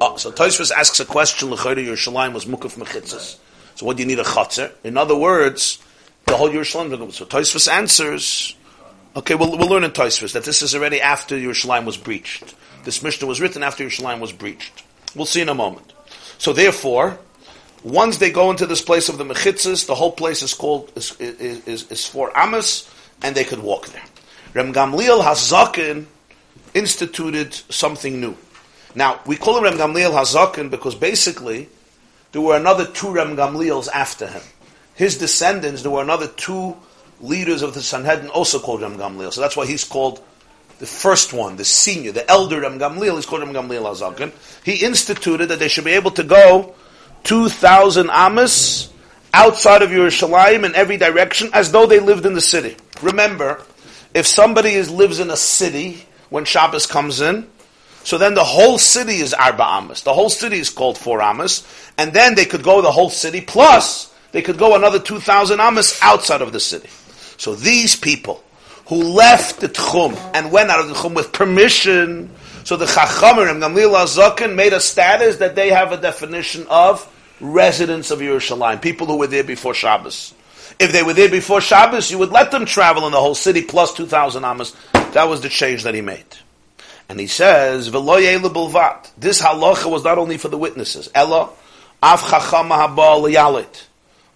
Oh, 0.00 0.16
so 0.16 0.32
Tosfos 0.32 0.72
asks 0.72 0.98
a 0.98 1.04
question, 1.04 1.50
L'chayra 1.50 1.76
Yerushalayim 1.76 2.32
was 2.32 2.44
mukaf 2.46 2.76
mechitzas. 2.76 3.38
So 3.76 3.86
what 3.86 3.96
do 3.96 4.02
you 4.02 4.08
need 4.08 4.18
a 4.18 4.24
chutzah? 4.24 4.72
In 4.82 4.96
other 4.96 5.14
words, 5.14 5.78
the 6.26 6.36
whole 6.36 6.48
Yerushalayim. 6.48 7.12
So 7.12 7.24
Tosfos 7.24 7.70
answers, 7.70 8.56
okay, 9.16 9.34
we'll, 9.34 9.56
we'll 9.56 9.68
learn 9.68 9.84
in 9.84 9.90
Tosfos 9.90 10.32
that 10.32 10.44
this 10.44 10.62
is 10.62 10.74
already 10.74 11.00
after 11.00 11.36
Yerushalayim 11.36 11.84
was 11.84 11.96
breached. 11.96 12.54
This 12.84 13.02
Mishnah 13.02 13.26
was 13.26 13.40
written 13.40 13.62
after 13.62 13.84
Yerushalayim 13.84 14.20
was 14.20 14.32
breached. 14.32 14.84
We'll 15.14 15.26
see 15.26 15.40
in 15.40 15.48
a 15.48 15.54
moment. 15.54 15.92
So 16.38 16.52
therefore, 16.52 17.18
once 17.84 18.18
they 18.18 18.30
go 18.30 18.50
into 18.50 18.66
this 18.66 18.82
place 18.82 19.08
of 19.08 19.18
the 19.18 19.24
mechitzas, 19.24 19.86
the 19.86 19.94
whole 19.94 20.12
place 20.12 20.42
is 20.42 20.54
called, 20.54 20.90
is, 20.96 21.18
is, 21.20 21.66
is, 21.66 21.90
is 21.90 22.06
for 22.06 22.32
Amos, 22.36 22.92
and 23.22 23.34
they 23.34 23.44
could 23.44 23.60
walk 23.60 23.88
there. 23.88 24.02
Rem 24.54 24.72
Gamliel 24.72 25.22
Hazakin 25.22 26.06
instituted 26.74 27.54
something 27.54 28.20
new. 28.20 28.36
Now, 28.94 29.20
we 29.26 29.36
call 29.36 29.58
him 29.58 29.64
Rem 29.64 29.78
Gamliel 29.78 30.12
Hazakin 30.12 30.70
because 30.70 30.94
basically, 30.94 31.68
there 32.32 32.42
were 32.42 32.56
another 32.56 32.86
two 32.86 33.10
Rem 33.10 33.36
Gamliels 33.36 33.88
after 33.88 34.26
him. 34.26 34.42
His 34.94 35.18
descendants, 35.18 35.82
there 35.82 35.90
were 35.90 36.02
another 36.02 36.28
two 36.28 36.76
leaders 37.22 37.62
of 37.62 37.72
the 37.74 37.82
Sanhedrin 37.82 38.28
also 38.28 38.58
called 38.58 38.82
Rem 38.82 38.98
Gamliel. 38.98 39.32
So 39.32 39.40
that's 39.40 39.56
why 39.56 39.66
he's 39.66 39.84
called 39.84 40.22
the 40.78 40.86
first 40.86 41.32
one, 41.32 41.56
the 41.56 41.64
senior, 41.64 42.12
the 42.12 42.28
elder 42.28 42.60
Rem 42.60 42.78
Gamliel, 42.78 43.16
is 43.18 43.24
called 43.24 43.42
Rem 43.42 43.54
Gamliel 43.54 43.84
Hazakin. 43.84 44.32
He 44.64 44.84
instituted 44.84 45.46
that 45.46 45.58
they 45.60 45.68
should 45.68 45.84
be 45.84 45.92
able 45.92 46.10
to 46.12 46.24
go 46.24 46.74
2,000 47.24 48.10
Amos 48.10 48.92
outside 49.32 49.82
of 49.82 49.90
Yerushalayim 49.90 50.64
in 50.64 50.74
every 50.74 50.96
direction 50.96 51.48
as 51.52 51.70
though 51.72 51.86
they 51.86 52.00
lived 52.00 52.26
in 52.26 52.34
the 52.34 52.40
city. 52.40 52.76
Remember, 53.00 53.62
if 54.12 54.26
somebody 54.26 54.70
is, 54.70 54.90
lives 54.90 55.20
in 55.20 55.30
a 55.30 55.36
city 55.36 56.04
when 56.30 56.44
Shabbos 56.44 56.86
comes 56.86 57.20
in, 57.20 57.46
So 58.04 58.18
then 58.18 58.34
the 58.34 58.44
whole 58.44 58.78
city 58.78 59.16
is 59.16 59.32
Arba 59.32 59.62
Amas. 59.62 60.02
The 60.02 60.12
whole 60.12 60.30
city 60.30 60.58
is 60.58 60.70
called 60.70 60.98
four 60.98 61.22
Amas. 61.22 61.64
And 61.96 62.12
then 62.12 62.34
they 62.34 62.44
could 62.44 62.62
go 62.62 62.82
the 62.82 62.90
whole 62.90 63.10
city, 63.10 63.40
plus 63.40 64.12
they 64.32 64.42
could 64.42 64.58
go 64.58 64.74
another 64.74 64.98
2,000 64.98 65.60
Amas 65.60 66.00
outside 66.02 66.42
of 66.42 66.52
the 66.52 66.60
city. 66.60 66.88
So 67.42 67.56
these 67.56 67.96
people 67.96 68.40
who 68.86 69.02
left 69.02 69.58
the 69.58 69.68
Tchum 69.68 70.16
and 70.32 70.52
went 70.52 70.70
out 70.70 70.78
of 70.78 70.86
the 70.86 70.94
Tchum 70.94 71.16
with 71.16 71.32
permission, 71.32 72.30
so 72.62 72.76
the 72.76 72.84
Chachamim 72.84 73.50
and 73.50 73.60
Gamliel 73.60 73.96
Azakin 73.96 74.54
made 74.54 74.72
a 74.72 74.78
status 74.78 75.38
that 75.38 75.56
they 75.56 75.70
have 75.70 75.90
a 75.90 75.96
definition 75.96 76.64
of 76.70 77.04
residents 77.40 78.12
of 78.12 78.20
Yerushalayim, 78.20 78.80
people 78.80 79.08
who 79.08 79.16
were 79.16 79.26
there 79.26 79.42
before 79.42 79.74
Shabbos. 79.74 80.34
If 80.78 80.92
they 80.92 81.02
were 81.02 81.14
there 81.14 81.28
before 81.28 81.60
Shabbos, 81.60 82.12
you 82.12 82.18
would 82.18 82.30
let 82.30 82.52
them 82.52 82.64
travel 82.64 83.06
in 83.06 83.10
the 83.10 83.18
whole 83.18 83.34
city 83.34 83.62
plus 83.62 83.92
2,000 83.92 84.44
Amas. 84.44 84.76
That 84.92 85.28
was 85.28 85.40
the 85.40 85.48
change 85.48 85.82
that 85.82 85.96
he 85.96 86.00
made. 86.00 86.24
And 87.08 87.18
he 87.18 87.26
says. 87.26 87.86
This 87.86 87.92
halacha 89.42 89.90
was 89.90 90.04
not 90.04 90.16
only 90.16 90.38
for 90.38 90.46
the 90.46 90.58
witnesses. 90.58 91.08
Ella, 91.12 91.50
av 92.00 92.20
chachama 92.20 92.86
haba 92.86 93.66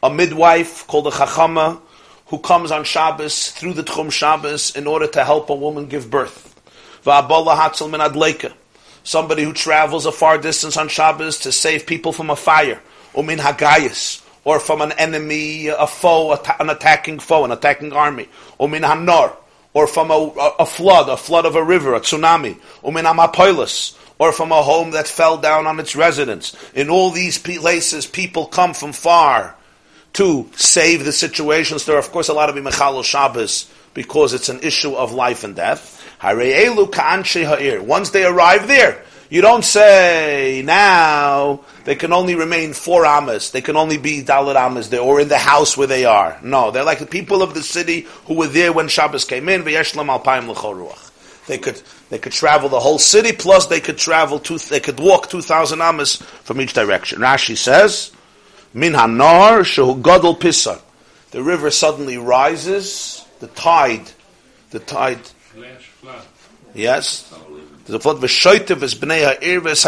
a 0.02 0.10
midwife 0.10 0.88
called 0.88 1.06
a 1.06 1.10
chachama 1.10 1.80
who 2.26 2.38
comes 2.38 2.70
on 2.70 2.84
Shabbos 2.84 3.50
through 3.50 3.74
the 3.74 3.84
Tchum 3.84 4.10
Shabbos 4.10 4.74
in 4.74 4.86
order 4.86 5.06
to 5.08 5.24
help 5.24 5.48
a 5.50 5.54
woman 5.54 5.86
give 5.86 6.10
birth. 6.10 6.54
Somebody 9.04 9.44
who 9.44 9.52
travels 9.52 10.06
a 10.06 10.12
far 10.12 10.38
distance 10.38 10.76
on 10.76 10.88
Shabbos 10.88 11.38
to 11.38 11.52
save 11.52 11.86
people 11.86 12.12
from 12.12 12.30
a 12.30 12.36
fire, 12.36 12.80
umin 13.14 13.38
hagayis, 13.38 14.22
or 14.42 14.58
from 14.58 14.80
an 14.80 14.92
enemy, 14.92 15.68
a 15.68 15.86
foe, 15.86 16.32
an 16.58 16.70
attacking 16.70 17.20
foe, 17.20 17.44
an 17.44 17.52
attacking 17.52 17.92
army, 17.92 18.28
umin 18.58 18.82
hanor, 18.82 19.36
or 19.72 19.86
from 19.86 20.10
a, 20.10 20.54
a, 20.58 20.66
flood, 20.66 21.08
a 21.08 21.16
flood 21.16 21.46
of 21.46 21.54
a 21.54 21.62
river, 21.62 21.94
a 21.94 22.00
tsunami, 22.00 22.58
umin 22.82 23.04
amapoilis, 23.04 23.96
or 24.18 24.32
from 24.32 24.50
a 24.50 24.62
home 24.62 24.90
that 24.90 25.06
fell 25.06 25.38
down 25.38 25.66
on 25.66 25.78
its 25.78 25.94
residents. 25.94 26.56
In 26.74 26.90
all 26.90 27.10
these 27.10 27.38
places, 27.38 28.06
people 28.06 28.46
come 28.46 28.74
from 28.74 28.92
far 28.92 29.56
to 30.16 30.48
save 30.54 31.04
the 31.04 31.12
situations. 31.12 31.84
There 31.84 31.96
are, 31.96 31.98
of 31.98 32.10
course, 32.10 32.28
a 32.28 32.34
lot 32.34 32.48
of 32.48 32.56
Mechalo 32.56 33.04
Shabbos 33.04 33.70
because 33.94 34.34
it's 34.34 34.48
an 34.48 34.60
issue 34.60 34.94
of 34.94 35.12
life 35.12 35.44
and 35.44 35.54
death. 35.54 36.02
Once 36.22 38.10
they 38.10 38.24
arrive 38.24 38.66
there, 38.68 39.02
you 39.28 39.42
don't 39.42 39.64
say 39.64 40.62
now 40.64 41.60
they 41.84 41.96
can 41.96 42.12
only 42.12 42.34
remain 42.36 42.72
four 42.72 43.04
amas. 43.04 43.50
They 43.50 43.60
can 43.60 43.76
only 43.76 43.98
be 43.98 44.22
dalit 44.22 44.56
amas 44.56 44.88
there, 44.88 45.00
or 45.00 45.20
in 45.20 45.28
the 45.28 45.36
house 45.36 45.76
where 45.76 45.88
they 45.88 46.04
are. 46.04 46.38
No, 46.42 46.70
they're 46.70 46.84
like 46.84 47.00
the 47.00 47.06
people 47.06 47.42
of 47.42 47.52
the 47.52 47.62
city 47.62 48.06
who 48.26 48.34
were 48.34 48.46
there 48.46 48.72
when 48.72 48.88
Shabbos 48.88 49.24
came 49.24 49.48
in. 49.48 49.64
They 49.64 51.58
could 51.58 51.82
they 52.08 52.18
could 52.18 52.32
travel 52.32 52.68
the 52.68 52.80
whole 52.80 52.98
city, 52.98 53.32
plus 53.32 53.66
they 53.66 53.80
could 53.80 53.98
travel 53.98 54.38
two, 54.38 54.58
they 54.58 54.80
could 54.80 54.98
walk 55.00 55.28
two 55.28 55.42
thousand 55.42 55.82
amas 55.82 56.16
from 56.16 56.60
each 56.60 56.72
direction. 56.72 57.20
Rashi 57.20 57.56
says, 57.56 58.12
"Min 58.76 58.92
hanar 58.92 59.60
shehu 59.64 60.02
gadol 60.02 60.36
pisar." 60.36 60.80
The 61.30 61.42
river 61.42 61.70
suddenly 61.70 62.18
rises. 62.18 63.24
The 63.40 63.46
tide, 63.48 64.10
the 64.70 64.80
tide. 64.80 65.18
Yes, 66.74 67.32
The 67.86 68.00
flood 68.00 68.18
v'shoitev 68.18 68.82
is 68.82 68.94
bnei 68.94 69.24
ha'ir 69.24 69.60
v'es 69.60 69.84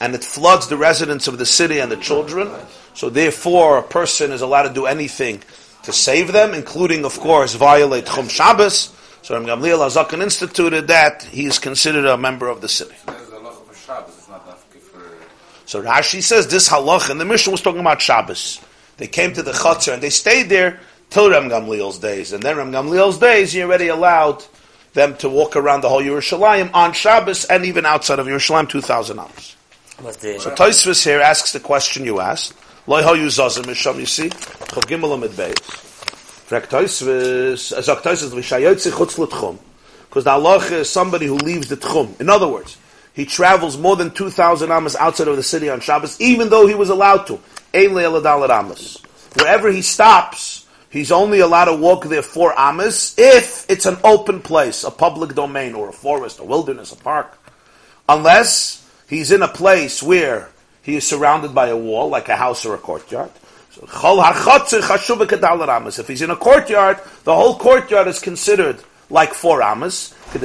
and 0.00 0.14
it 0.14 0.24
floods 0.24 0.66
the 0.66 0.76
residents 0.76 1.28
of 1.28 1.38
the 1.38 1.46
city 1.46 1.78
and 1.78 1.90
the 1.90 1.96
children. 1.96 2.50
So 2.94 3.08
therefore, 3.08 3.78
a 3.78 3.82
person 3.82 4.32
is 4.32 4.42
allowed 4.42 4.64
to 4.64 4.74
do 4.74 4.86
anything 4.86 5.42
to 5.84 5.92
save 5.92 6.32
them, 6.32 6.54
including, 6.54 7.04
of 7.04 7.18
course, 7.20 7.54
violate 7.54 8.06
Chum 8.06 8.28
Shabbos. 8.28 8.90
So 9.22 9.34
Ram 9.34 9.46
Gamliel 9.46 9.78
Azakan 9.78 10.22
instituted 10.22 10.88
that 10.88 11.22
he 11.22 11.46
is 11.46 11.58
considered 11.58 12.04
a 12.04 12.18
member 12.18 12.48
of 12.48 12.60
the 12.60 12.68
city. 12.68 12.96
So 15.72 15.82
Rashi 15.82 16.22
says 16.22 16.48
this 16.48 16.68
halach, 16.68 17.08
and 17.08 17.18
the 17.18 17.24
Mishnah 17.24 17.50
was 17.50 17.62
talking 17.62 17.80
about 17.80 18.02
Shabbos. 18.02 18.60
They 18.98 19.06
came 19.06 19.32
to 19.32 19.42
the 19.42 19.52
Chatzar 19.52 19.94
and 19.94 20.02
they 20.02 20.10
stayed 20.10 20.50
there 20.50 20.78
till 21.08 21.30
Ram 21.30 21.48
Gamliel's 21.48 21.98
days. 21.98 22.34
And 22.34 22.42
then 22.42 22.58
Ram 22.58 22.72
Gamliel's 22.72 23.16
days, 23.16 23.54
he 23.54 23.62
already 23.62 23.88
allowed 23.88 24.44
them 24.92 25.16
to 25.16 25.30
walk 25.30 25.56
around 25.56 25.80
the 25.80 25.88
whole 25.88 26.02
Yerushalayim 26.02 26.74
on 26.74 26.92
Shabbos 26.92 27.46
and 27.46 27.64
even 27.64 27.86
outside 27.86 28.18
of 28.18 28.26
Yerushalayim, 28.26 28.68
2,000 28.68 29.18
hours. 29.18 29.56
So 29.96 30.50
Taisvis 30.50 31.06
here 31.06 31.22
asks 31.22 31.54
the 31.54 31.60
question 31.60 32.04
you 32.04 32.20
asked. 32.20 32.52
Loi 32.86 33.02
ho 33.02 33.14
yuzazim 33.14 33.64
misham, 33.64 33.98
you 33.98 34.04
see? 34.04 34.28
Chav 34.28 34.84
gimel 34.84 35.14
amid 35.14 35.30
beis. 35.30 35.54
Frek 36.50 36.66
Taisvis, 36.66 37.82
Zak 37.82 38.02
Taisvis, 38.02 38.28
v'shayotzi 38.28 38.90
chutz 38.90 39.16
l'tchum. 39.16 39.58
Because 40.06 40.24
the 40.24 40.32
halach 40.32 40.70
is 40.70 40.90
somebody 40.90 41.24
who 41.24 41.36
leaves 41.36 41.70
the 41.70 41.78
tchum. 41.78 42.20
In 42.20 42.28
other 42.28 42.46
words, 42.46 42.76
he 43.14 43.26
travels 43.26 43.76
more 43.76 43.96
than 43.96 44.10
2,000 44.10 44.70
amas 44.70 44.96
outside 44.96 45.28
of 45.28 45.36
the 45.36 45.42
city 45.42 45.68
on 45.68 45.80
Shabbos, 45.80 46.20
even 46.20 46.48
though 46.48 46.66
he 46.66 46.74
was 46.74 46.88
allowed 46.88 47.26
to. 47.26 47.40
Wherever 49.34 49.70
he 49.70 49.82
stops, 49.82 50.62
He's 50.92 51.10
only 51.10 51.40
allowed 51.40 51.64
to 51.64 51.74
walk 51.74 52.04
there 52.04 52.20
four 52.20 52.52
amas 52.58 53.14
if 53.16 53.64
it's 53.70 53.86
an 53.86 53.96
open 54.04 54.42
place, 54.42 54.84
a 54.84 54.90
public 54.90 55.34
domain, 55.34 55.72
or 55.72 55.88
a 55.88 55.92
forest, 55.92 56.38
a 56.38 56.44
wilderness, 56.44 56.92
a 56.92 56.96
park. 56.96 57.38
Unless 58.06 58.86
he's 59.08 59.32
in 59.32 59.40
a 59.40 59.48
place 59.48 60.02
where 60.02 60.50
he 60.82 60.96
is 60.96 61.06
surrounded 61.06 61.54
by 61.54 61.68
a 61.68 61.76
wall, 61.76 62.10
like 62.10 62.28
a 62.28 62.36
house 62.36 62.66
or 62.66 62.74
a 62.74 62.78
courtyard. 62.78 63.30
If 63.74 63.88
he's 66.08 66.20
in 66.20 66.30
a 66.30 66.36
courtyard, 66.36 67.00
the 67.24 67.34
whole 67.34 67.56
courtyard 67.56 68.06
is 68.06 68.18
considered 68.18 68.84
like 69.08 69.32
four 69.32 69.62
amas. 69.62 70.12
As 70.34 70.40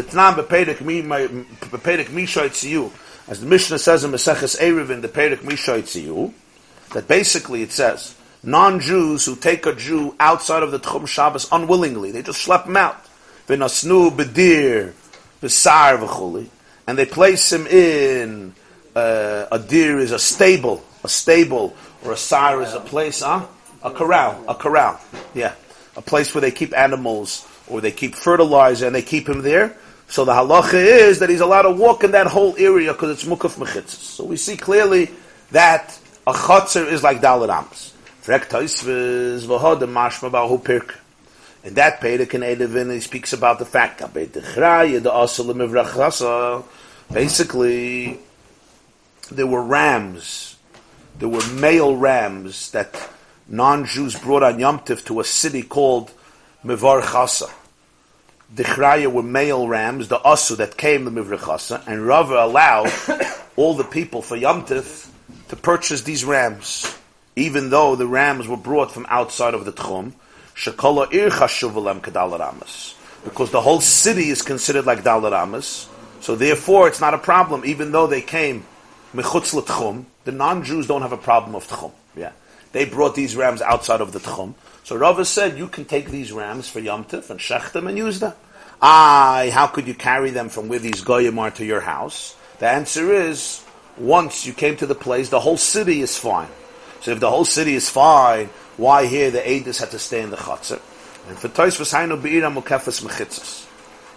the 3.42 3.46
Mishnah 3.46 3.80
says 3.80 4.04
in 4.04 4.12
Maseches 4.12 4.60
Erev 4.60 4.90
in 4.90 5.02
the 5.02 5.08
Perek 5.08 5.38
Mishoitziyu, 5.38 6.34
that 6.94 7.08
basically 7.08 7.62
it 7.62 7.72
says, 7.72 8.16
non-Jews 8.44 9.26
who 9.26 9.36
take 9.36 9.66
a 9.66 9.74
Jew 9.74 10.16
outside 10.20 10.64
of 10.64 10.72
the 10.72 10.80
Tchum 10.80 11.08
Shabbos 11.08 11.48
unwillingly. 11.52 12.12
They 12.12 12.22
just 12.22 12.46
schlep 12.46 12.66
him 12.66 12.78
out. 12.78 13.04
V'nasnu 13.48 14.16
bedir 14.16 14.94
b'sar 15.42 15.98
v'chuli. 16.00 16.50
And 16.86 16.98
they 16.98 17.06
place 17.06 17.52
him 17.52 17.68
in, 17.68 18.54
uh, 18.96 19.48
a 19.52 19.60
deer 19.60 20.00
is 20.00 20.12
a 20.12 20.20
stable, 20.20 20.84
a 21.04 21.10
stable, 21.10 21.76
or 22.04 22.12
a 22.14 22.18
sire 22.18 22.62
is 22.62 22.74
a 22.74 22.80
place, 22.80 23.22
huh? 23.22 23.46
A 23.84 23.92
corral, 23.92 24.44
a 24.48 24.56
corral. 24.56 25.00
Yeah. 25.34 25.54
A 25.96 26.02
place 26.02 26.34
where 26.34 26.42
they 26.42 26.52
keep 26.52 26.78
animals, 26.78 27.46
or 27.70 27.82
they 27.82 27.92
keep 27.92 28.16
fertilizer, 28.16 28.88
and 28.88 28.96
they 28.96 29.02
keep 29.02 29.28
him 29.28 29.42
there. 29.42 29.76
So 30.10 30.24
the 30.24 30.32
halacha 30.32 30.74
is 30.74 31.20
that 31.20 31.30
he's 31.30 31.42
allowed 31.42 31.64
to 31.64 31.72
walk 31.72 32.04
in 32.04 32.12
that 32.12 32.28
whole 32.28 32.56
area 32.58 32.94
because 32.94 33.12
it's 33.12 33.26
mukaf 33.26 33.58
mechitzas. 33.58 33.90
So 33.90 34.24
we 34.24 34.38
see 34.38 34.56
clearly 34.56 35.10
that 35.52 36.00
a 36.26 36.34
chotzer 36.34 36.86
is 36.90 37.04
like 37.04 37.22
dalit 37.22 37.50
pirk. 40.64 41.00
In 41.64 41.74
that 41.74 42.02
Perek 42.02 42.34
in 42.34 42.42
Edevin, 42.42 42.94
he 42.94 43.00
speaks 43.00 43.34
about 43.34 43.60
the 43.60 43.66
fact 43.66 44.00
that 44.00 44.14
basically 47.14 48.20
there 49.32 49.48
were 49.48 49.62
rams, 49.62 50.56
there 51.20 51.30
were 51.30 51.46
male 51.54 51.96
rams 51.96 52.72
that 52.72 53.10
non-Jews 53.48 54.20
brought 54.20 54.44
on 54.44 54.60
Yom 54.60 54.80
Tif 54.80 55.06
to 55.06 55.20
a 55.22 55.24
city 55.24 55.64
called 55.64 56.12
Mivar 56.66 57.02
Chasa. 57.02 57.50
The 58.54 58.64
Chraya 58.64 59.12
were 59.12 59.24
male 59.24 59.68
rams, 59.68 60.08
the 60.08 60.20
Asu 60.20 60.58
that 60.58 60.78
came 60.78 61.06
the 61.06 61.12
Mivar 61.12 61.38
Chasa, 61.38 61.86
and 61.86 62.06
Rava 62.06 62.44
allowed 62.44 62.92
all 63.56 63.74
the 63.74 63.84
people 63.84 64.22
for 64.22 64.36
Yom 64.36 64.64
Tif 64.64 65.10
to 65.50 65.56
purchase 65.56 66.04
these 66.04 66.24
rams 66.24 66.98
even 67.38 67.70
though 67.70 67.96
the 67.96 68.08
rams 68.08 68.48
were 68.48 68.58
brought 68.58 68.92
from 68.92 69.06
outside 69.10 69.54
of 69.54 69.64
the 69.64 69.72
Tchum, 69.72 70.12
Shekala 70.56 71.14
ir 71.14 71.30
chashuvalem 71.30 72.02
kedalaramas. 72.02 72.96
Because 73.24 73.52
the 73.52 73.62
whole 73.62 73.80
city 73.80 74.30
is 74.30 74.42
considered 74.42 74.88
like 74.88 75.04
dalaramas, 75.04 75.88
so 76.20 76.36
therefore 76.36 76.88
it's 76.88 77.00
not 77.00 77.14
a 77.14 77.20
problem, 77.20 77.64
even 77.64 77.92
though 77.92 78.08
they 78.08 78.22
came 78.22 78.66
mechutz 79.14 79.54
l'tchum, 79.54 80.06
the 80.24 80.32
non-Jews 80.32 80.88
don't 80.88 81.04
have 81.04 81.12
a 81.12 81.18
problem 81.18 81.56
of 81.56 81.68
tchum. 81.68 81.92
Yeah. 82.16 82.32
They 82.72 82.86
brought 82.86 83.14
these 83.14 83.36
rams 83.36 83.62
outside 83.62 84.02
of 84.02 84.14
the 84.14 84.20
tchum. 84.20 84.56
So 84.88 84.96
Rava 84.96 85.26
said, 85.26 85.58
you 85.58 85.68
can 85.68 85.84
take 85.84 86.12
these 86.12 86.32
rams 86.32 86.70
for 86.70 86.80
Yom 86.80 87.04
Tif 87.04 87.30
and 87.30 87.42
shech 87.42 87.74
them 87.74 87.88
and 87.88 87.98
use 87.98 88.22
them. 88.22 88.32
Aye, 88.82 89.52
how 89.54 89.68
could 89.68 89.86
you 89.86 89.94
carry 89.94 90.30
them 90.30 90.48
from 90.48 90.70
where 90.70 90.80
these 90.80 91.02
goyim 91.02 91.38
are 91.40 91.52
to 91.52 91.66
your 91.66 91.82
house? 91.82 92.38
The 92.60 92.70
answer 92.70 93.12
is, 93.12 93.66
once 93.98 94.46
you 94.46 94.54
came 94.54 94.78
to 94.78 94.86
the 94.86 94.96
place, 94.96 95.28
the 95.28 95.42
whole 95.42 95.58
city 95.58 96.00
is 96.00 96.18
fine. 96.18 96.48
So 97.02 97.12
if 97.12 97.20
the 97.20 97.30
whole 97.30 97.44
city 97.44 97.76
is 97.76 97.90
fine, 97.90 98.46
why 98.78 99.08
here 99.08 99.30
the 99.30 99.40
Edis 99.40 99.82
had 99.82 99.92
to 99.92 100.00
stay 100.00 100.22
in 100.22 100.30
the 100.30 100.38
Chatzar? 100.38 100.80
And 101.28 101.38
for 101.38 101.50
Tois 101.50 101.76
V'Sainu 101.78 102.24
Be'ira 102.24 102.50
Mukefes 102.50 103.04
Mechitzas. 103.04 103.68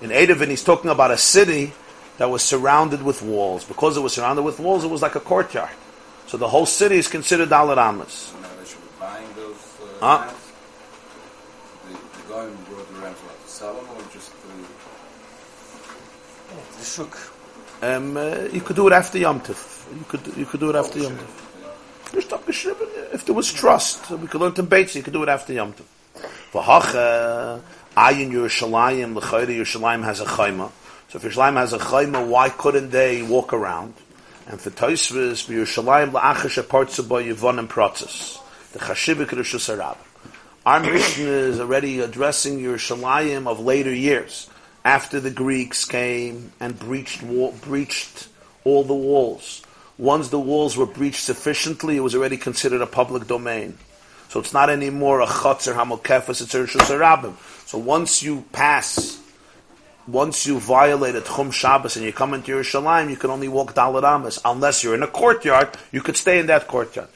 In 0.00 0.10
Edivin, 0.10 0.50
he's 0.50 0.62
talking 0.62 0.92
about 0.92 1.10
a 1.10 1.18
city 1.18 1.72
that 2.18 2.30
was 2.30 2.44
surrounded 2.44 3.02
with 3.02 3.22
walls. 3.22 3.64
Because 3.64 3.96
it 3.96 4.02
was 4.02 4.12
surrounded 4.12 4.42
with 4.42 4.60
walls, 4.60 4.84
it 4.84 4.88
was 4.88 5.02
like 5.02 5.16
a 5.16 5.20
courtyard. 5.20 5.74
So 6.28 6.36
the 6.36 6.46
whole 6.46 6.64
city 6.64 6.94
is 6.94 7.08
considered 7.08 7.48
Dalar 7.48 7.76
Amas. 7.76 8.32
uh, 10.00 10.18
huh? 10.18 10.32
The, 11.88 11.92
the 11.92 12.32
guy 12.32 12.46
who 12.46 12.54
brought 12.72 12.86
the 12.92 13.00
rams, 13.00 13.18
what, 13.18 13.44
to 13.44 13.50
sell 13.50 13.74
them 13.74 13.84
or 13.90 14.02
just 14.12 14.30
to... 14.30 14.36
The 16.80 16.86
shuk. 16.86 17.16
um, 17.82 18.16
uh, 18.16 18.48
you 18.50 18.62
could 18.62 18.76
do 18.76 18.86
it 18.86 18.94
after 18.94 19.18
Yom 19.18 19.40
Tov. 19.40 19.94
You 19.94 20.04
could, 20.08 20.36
you 20.36 20.46
could 20.46 20.60
do 20.60 20.70
it 20.70 20.76
after 20.76 20.98
Yom 20.98 21.16
Tov. 21.16 21.28
If 23.12 23.24
there 23.26 23.34
was 23.34 23.52
trust, 23.52 24.10
we 24.10 24.26
could 24.26 24.40
learn 24.40 24.54
to 24.54 24.62
Beitz, 24.62 24.94
you 24.94 25.02
could 25.02 25.12
do 25.12 25.22
it 25.22 25.28
after 25.28 25.52
Yom 25.52 25.74
Tov. 25.74 25.84
V'hacha, 26.52 27.60
ayin 27.94 28.30
Yerushalayim, 28.32 29.14
l'chayre 29.14 29.46
Yerushalayim 29.46 30.02
has 30.04 30.20
a 30.20 30.24
chayma. 30.24 30.70
So 31.10 31.18
if 31.18 31.24
Yerushalayim 31.24 31.56
has 31.56 31.74
a 31.74 31.78
chayma, 31.78 32.26
why 32.26 32.48
couldn't 32.48 32.90
they 32.90 33.20
walk 33.22 33.52
around? 33.52 33.92
And 34.46 34.58
for 34.58 34.70
Toisvis, 34.70 35.46
Yerushalayim 35.48 36.12
apartzuba 36.12 37.22
yivon 37.22 37.58
and 37.58 37.68
protzes. 37.68 38.38
The 38.72 38.78
chashivik 38.78 39.26
Rishus. 39.26 39.96
Our 40.64 40.80
Mishnah 40.80 41.24
is 41.24 41.60
already 41.60 42.00
addressing 42.00 42.58
Yerushalayim 42.58 43.46
of 43.46 43.60
later 43.60 43.94
years, 43.94 44.48
after 44.84 45.20
the 45.20 45.30
Greeks 45.30 45.84
came 45.84 46.52
and 46.60 46.78
breached, 46.78 47.22
breached 47.62 48.28
all 48.64 48.84
the 48.84 48.94
walls. 48.94 49.62
Once 49.98 50.28
the 50.28 50.40
walls 50.40 50.76
were 50.76 50.86
breached 50.86 51.22
sufficiently, 51.22 51.96
it 51.96 52.00
was 52.00 52.14
already 52.14 52.36
considered 52.36 52.80
a 52.80 52.86
public 52.86 53.26
domain. 53.26 53.76
So 54.28 54.40
it's 54.40 54.52
not 54.52 54.70
anymore 54.70 55.20
a 55.20 55.26
chotzer 55.26 55.74
hamokefas, 55.74 56.40
it's 56.40 56.54
a. 56.54 57.34
So 57.66 57.78
once 57.78 58.22
you 58.22 58.44
pass, 58.52 59.20
once 60.06 60.46
you 60.46 60.58
violate 60.58 61.16
a 61.16 61.20
Tchum 61.20 61.52
Shabbos 61.52 61.96
and 61.96 62.04
you 62.04 62.12
come 62.12 62.32
into 62.32 62.52
Yerushalayim, 62.52 63.10
you 63.10 63.16
can 63.16 63.30
only 63.30 63.48
walk 63.48 63.74
Dalit 63.74 64.04
Amos. 64.04 64.38
Unless 64.44 64.82
you're 64.82 64.94
in 64.94 65.02
a 65.02 65.08
courtyard, 65.08 65.76
you 65.92 66.00
could 66.00 66.16
stay 66.16 66.38
in 66.38 66.46
that 66.46 66.68
courtyard. 66.68 67.08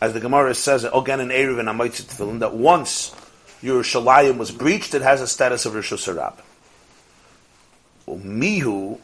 As 0.00 0.12
the 0.12 0.20
Gemara 0.20 0.54
says 0.54 0.84
again 0.84 1.20
in 1.20 1.28
Erev 1.28 1.60
and 1.60 1.68
Amaitz 1.68 2.02
Tefillin, 2.02 2.40
that 2.40 2.54
once 2.54 3.14
Yerushalayim 3.62 4.36
was 4.38 4.50
breached, 4.50 4.94
it 4.94 5.02
has 5.02 5.20
a 5.20 5.26
status 5.26 5.66
of 5.66 5.74
Rosh 5.74 5.92
Hashanah. 5.92 6.34
Mihu, 8.06 8.98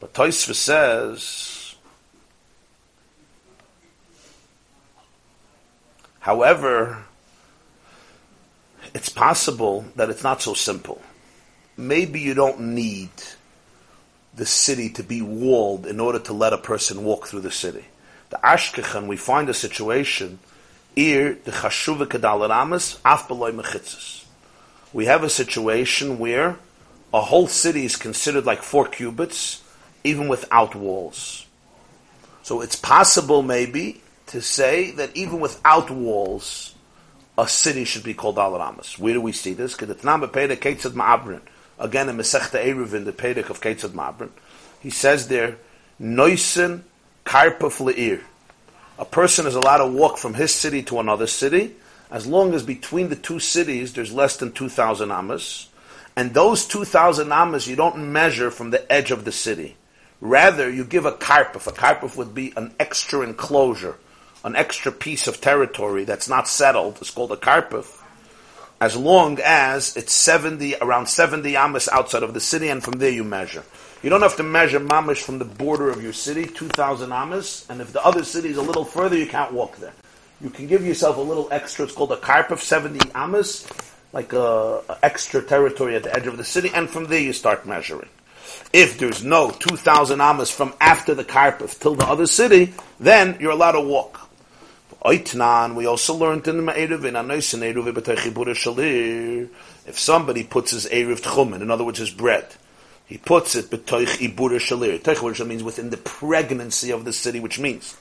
but 0.00 0.12
Toisva 0.12 0.54
says, 0.54 1.76
however, 6.20 7.04
it's 8.94 9.08
possible 9.08 9.84
that 9.94 10.10
it's 10.10 10.24
not 10.24 10.42
so 10.42 10.54
simple. 10.54 11.00
Maybe 11.76 12.20
you 12.20 12.34
don't 12.34 12.60
need 12.60 13.10
the 14.34 14.46
city 14.46 14.88
to 14.90 15.02
be 15.02 15.22
walled 15.22 15.86
in 15.86 16.00
order 16.00 16.18
to 16.18 16.32
let 16.32 16.52
a 16.52 16.58
person 16.58 17.04
walk 17.04 17.26
through 17.26 17.42
the 17.42 17.50
city 17.50 17.84
the 18.32 18.38
Ashkechan, 18.38 19.06
we 19.08 19.18
find 19.18 19.50
a 19.50 19.54
situation, 19.54 20.38
ir 20.96 21.38
the 21.44 21.50
chashuva 21.50 22.06
kedalaramas 22.06 22.98
af 23.04 23.28
beloy 23.28 23.52
mechitzas. 23.52 24.24
We 24.92 25.06
have 25.06 25.22
a 25.22 25.30
situation 25.30 26.18
where 26.18 26.56
a 27.14 27.20
whole 27.20 27.46
city 27.46 27.84
is 27.84 27.96
considered 27.96 28.44
like 28.44 28.62
four 28.62 28.86
cubits, 28.86 29.62
even 30.04 30.28
without 30.28 30.74
walls. 30.74 31.46
So 32.42 32.60
it's 32.60 32.76
possible, 32.76 33.42
maybe, 33.42 34.02
to 34.28 34.42
say 34.42 34.90
that 34.92 35.16
even 35.16 35.40
without 35.40 35.90
walls, 35.90 36.74
a 37.38 37.48
city 37.48 37.84
should 37.84 38.02
be 38.02 38.14
called 38.14 38.36
Alaramas. 38.36 38.98
Where 38.98 39.14
do 39.14 39.20
we 39.20 39.32
see 39.32 39.54
this? 39.54 39.74
Again, 39.74 39.90
in 39.90 39.96
Masechta 42.16 42.64
Eruvin, 42.64 43.04
the 43.04 43.12
Pedek 43.12 43.50
of 43.50 43.60
Ketzad 43.60 43.90
Ma'abrin, 43.90 44.30
he 44.80 44.90
says 44.90 45.28
there, 45.28 45.56
Noisen 46.00 46.82
Karpuf 47.24 47.80
le'ir. 47.80 48.20
A 48.98 49.04
person 49.04 49.46
is 49.46 49.54
allowed 49.54 49.78
to 49.78 49.86
walk 49.86 50.18
from 50.18 50.34
his 50.34 50.54
city 50.54 50.82
to 50.84 51.00
another 51.00 51.26
city 51.26 51.76
as 52.10 52.26
long 52.26 52.52
as 52.52 52.62
between 52.62 53.08
the 53.08 53.16
two 53.16 53.38
cities 53.38 53.94
there's 53.94 54.12
less 54.12 54.36
than 54.36 54.52
2,000 54.52 55.10
amas. 55.10 55.68
And 56.14 56.34
those 56.34 56.66
2,000 56.66 57.32
amas 57.32 57.66
you 57.66 57.74
don't 57.74 58.12
measure 58.12 58.50
from 58.50 58.70
the 58.70 58.90
edge 58.92 59.10
of 59.10 59.24
the 59.24 59.32
city. 59.32 59.76
Rather, 60.20 60.70
you 60.70 60.84
give 60.84 61.06
a 61.06 61.12
karpuf. 61.12 61.66
A 61.66 61.72
karpuf 61.72 62.16
would 62.16 62.34
be 62.34 62.52
an 62.56 62.74
extra 62.78 63.22
enclosure, 63.22 63.96
an 64.44 64.54
extra 64.54 64.92
piece 64.92 65.26
of 65.26 65.40
territory 65.40 66.04
that's 66.04 66.28
not 66.28 66.46
settled. 66.46 66.98
It's 67.00 67.10
called 67.10 67.32
a 67.32 67.36
karpuf. 67.36 68.00
As 68.80 68.96
long 68.96 69.38
as 69.42 69.96
it's 69.96 70.12
70, 70.12 70.76
around 70.82 71.06
70 71.06 71.56
amas 71.56 71.88
outside 71.88 72.22
of 72.22 72.34
the 72.34 72.40
city, 72.40 72.68
and 72.68 72.82
from 72.82 72.94
there 72.94 73.10
you 73.10 73.24
measure. 73.24 73.64
You 74.02 74.10
don't 74.10 74.22
have 74.22 74.36
to 74.36 74.42
measure 74.42 74.80
mamish 74.80 75.22
from 75.22 75.38
the 75.38 75.44
border 75.44 75.88
of 75.88 76.02
your 76.02 76.12
city, 76.12 76.46
2,000 76.46 77.12
amas, 77.12 77.64
and 77.70 77.80
if 77.80 77.92
the 77.92 78.04
other 78.04 78.24
city 78.24 78.48
is 78.48 78.56
a 78.56 78.62
little 78.62 78.84
further, 78.84 79.16
you 79.16 79.26
can't 79.26 79.52
walk 79.52 79.76
there. 79.76 79.92
You 80.40 80.50
can 80.50 80.66
give 80.66 80.84
yourself 80.84 81.18
a 81.18 81.20
little 81.20 81.46
extra, 81.52 81.84
it's 81.84 81.94
called 81.94 82.10
a 82.10 82.16
karp 82.16 82.50
of 82.50 82.60
70 82.60 83.12
amas, 83.14 83.64
like 84.12 84.32
a, 84.32 84.82
a 84.88 84.98
extra 85.04 85.40
territory 85.40 85.94
at 85.94 86.02
the 86.02 86.12
edge 86.12 86.26
of 86.26 86.36
the 86.36 86.42
city, 86.42 86.70
and 86.74 86.90
from 86.90 87.04
there 87.04 87.20
you 87.20 87.32
start 87.32 87.64
measuring. 87.64 88.08
If 88.72 88.98
there's 88.98 89.22
no 89.22 89.50
2,000 89.50 90.20
amas 90.20 90.50
from 90.50 90.74
after 90.80 91.14
the 91.14 91.24
karpif 91.24 91.78
till 91.78 91.94
the 91.94 92.06
other 92.06 92.26
city, 92.26 92.74
then 92.98 93.36
you're 93.38 93.52
allowed 93.52 93.72
to 93.72 93.80
walk. 93.82 94.28
Oitnan, 95.04 95.76
we 95.76 95.86
also 95.86 96.14
learned 96.14 96.46
in 96.48 96.64
the 96.64 96.72
Eruv, 96.72 97.04
in 97.04 97.14
Anois 97.14 97.54
and 97.54 97.62
Eruv, 97.62 99.48
if 99.86 99.98
somebody 99.98 100.42
puts 100.42 100.72
his 100.72 100.86
Eruv 100.86 101.20
tchumen, 101.20 101.60
in 101.60 101.70
other 101.70 101.84
words 101.84 101.98
his 101.98 102.10
bread, 102.10 102.46
he 103.12 103.18
puts 103.18 103.54
it 103.56 103.66
betoich 103.66 104.26
ibura 104.26 104.58
shalir. 104.58 104.98
Toich 104.98 105.46
means 105.46 105.62
within 105.62 105.90
the 105.90 105.98
pregnancy 105.98 106.92
of 106.92 107.04
the 107.04 107.12
city, 107.12 107.40
which 107.40 107.58
means 107.58 107.94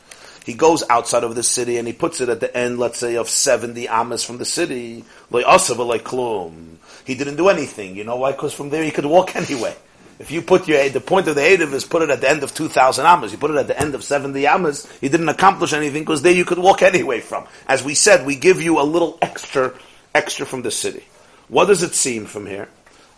he 0.46 0.54
goes 0.54 0.86
outside 0.90 1.26
of 1.26 1.36
the 1.36 1.44
city 1.44 1.76
and 1.78 1.86
he 1.86 1.92
puts 1.92 2.22
it 2.22 2.30
at 2.30 2.40
the 2.40 2.56
end, 2.56 2.80
let's 2.80 2.98
say, 2.98 3.16
of 3.16 3.28
70 3.28 3.90
amas 3.90 4.24
from 4.24 4.38
the 4.38 4.46
city. 4.46 5.04
He 5.30 7.16
didn't 7.16 7.36
do 7.36 7.50
anything. 7.50 7.98
You 7.98 8.06
know 8.06 8.16
why? 8.16 8.32
Because 8.32 8.54
from 8.54 8.70
there 8.70 8.86
he 8.86 8.92
could 8.92 9.06
walk 9.06 9.36
anyway. 9.36 9.76
If 10.18 10.32
you 10.32 10.42
put 10.42 10.70
your, 10.70 10.88
the 10.88 11.02
point 11.02 11.28
of 11.28 11.36
the 11.36 11.42
Erev 11.42 11.74
is 11.74 11.84
put 11.84 12.04
it 12.04 12.10
at 12.10 12.22
the 12.22 12.30
end 12.30 12.44
of 12.44 12.54
2,000 12.54 13.06
amas. 13.06 13.34
You 13.34 13.38
put 13.38 13.52
it 13.52 13.58
at 13.58 13.68
the 13.68 13.78
end 13.78 13.96
of 13.96 14.06
70 14.06 14.48
amas. 14.48 14.88
You 15.02 15.10
didn't 15.10 15.28
accomplish 15.28 15.74
anything 15.74 16.04
because 16.04 16.22
there 16.22 16.32
you 16.32 16.46
could 16.46 16.58
walk 16.60 16.84
anyway 16.84 17.20
from. 17.20 17.48
As 17.68 17.84
we 17.84 17.96
said, 17.96 18.26
we 18.26 18.38
give 18.38 18.62
you 18.62 18.80
a 18.80 18.84
little 18.84 19.18
extra, 19.22 19.74
extra 20.16 20.46
from 20.46 20.62
the 20.62 20.72
city. 20.72 21.04
What 21.50 21.66
does 21.66 21.84
it 21.84 21.96
seem 21.96 22.28
from 22.28 22.46
here? 22.46 22.70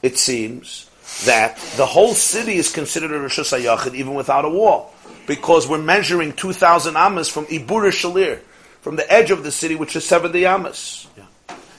It 0.01 0.17
seems 0.17 0.89
that 1.25 1.57
the 1.77 1.85
whole 1.85 2.13
city 2.13 2.55
is 2.55 2.71
considered 2.71 3.11
a 3.11 3.19
Rosh 3.19 3.39
Hashanah 3.39 3.93
even 3.95 4.13
without 4.13 4.45
a 4.45 4.49
wall. 4.49 4.93
Because 5.25 5.67
we're 5.67 5.81
measuring 5.81 6.33
2,000 6.33 6.97
amas 6.97 7.29
from 7.29 7.45
Ibur 7.45 7.89
Shalir, 7.91 8.39
from 8.81 8.97
the 8.97 9.11
edge 9.11 9.31
of 9.31 9.43
the 9.43 9.51
city, 9.51 9.75
which 9.75 9.95
is 9.95 10.05
70 10.05 10.45
amas. 10.45 11.07
Yeah. 11.17 11.23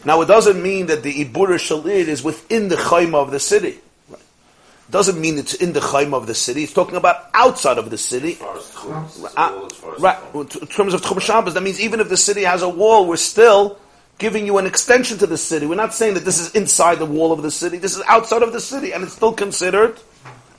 Now, 0.05 0.23
it 0.23 0.27
doesn't 0.27 0.63
mean 0.63 0.87
that 0.87 1.03
the 1.03 1.25
Ibur 1.25 1.59
Shalir 1.59 2.07
is 2.09 2.23
within 2.23 2.69
the 2.69 2.77
Chayma 2.77 3.17
of 3.17 3.31
the 3.31 3.41
city. 3.41 3.79
Right. 4.09 4.21
It 4.21 4.91
doesn't 4.91 5.21
mean 5.21 5.37
it's 5.37 5.55
in 5.55 5.75
the 5.75 5.81
Chayma 5.81 6.15
of 6.15 6.27
the 6.27 6.35
city. 6.35 6.63
It's 6.63 6.73
talking 6.73 6.97
about 6.97 7.29
outside 7.35 7.77
of 7.77 7.91
the 7.91 7.99
city. 7.99 8.39
Uh, 8.41 9.69
right. 9.99 10.19
In 10.35 10.47
terms 10.47 10.95
of 10.95 11.03
Tchum 11.03 11.21
Shabbos, 11.21 11.53
that 11.53 11.63
means 11.63 11.81
even 11.81 12.01
if 12.01 12.09
the 12.09 12.17
city 12.17 12.45
has 12.45 12.63
a 12.63 12.69
wall, 12.69 13.07
we're 13.07 13.17
still 13.17 13.79
giving 14.19 14.47
you 14.47 14.59
an 14.59 14.67
extension 14.67 15.19
to 15.19 15.27
the 15.27 15.37
city. 15.37 15.67
We're 15.67 15.75
not 15.75 15.95
saying 15.95 16.15
that 16.15 16.25
this 16.25 16.39
is 16.39 16.55
inside 16.55 16.99
the 16.99 17.07
wall 17.07 17.33
of 17.33 17.43
the 17.43 17.51
city. 17.51 17.79
This 17.79 17.97
is 17.97 18.03
outside 18.07 18.43
of 18.43 18.53
the 18.53 18.61
city, 18.61 18.93
and 18.93 19.03
it's 19.03 19.15
still 19.15 19.33
considered 19.33 19.99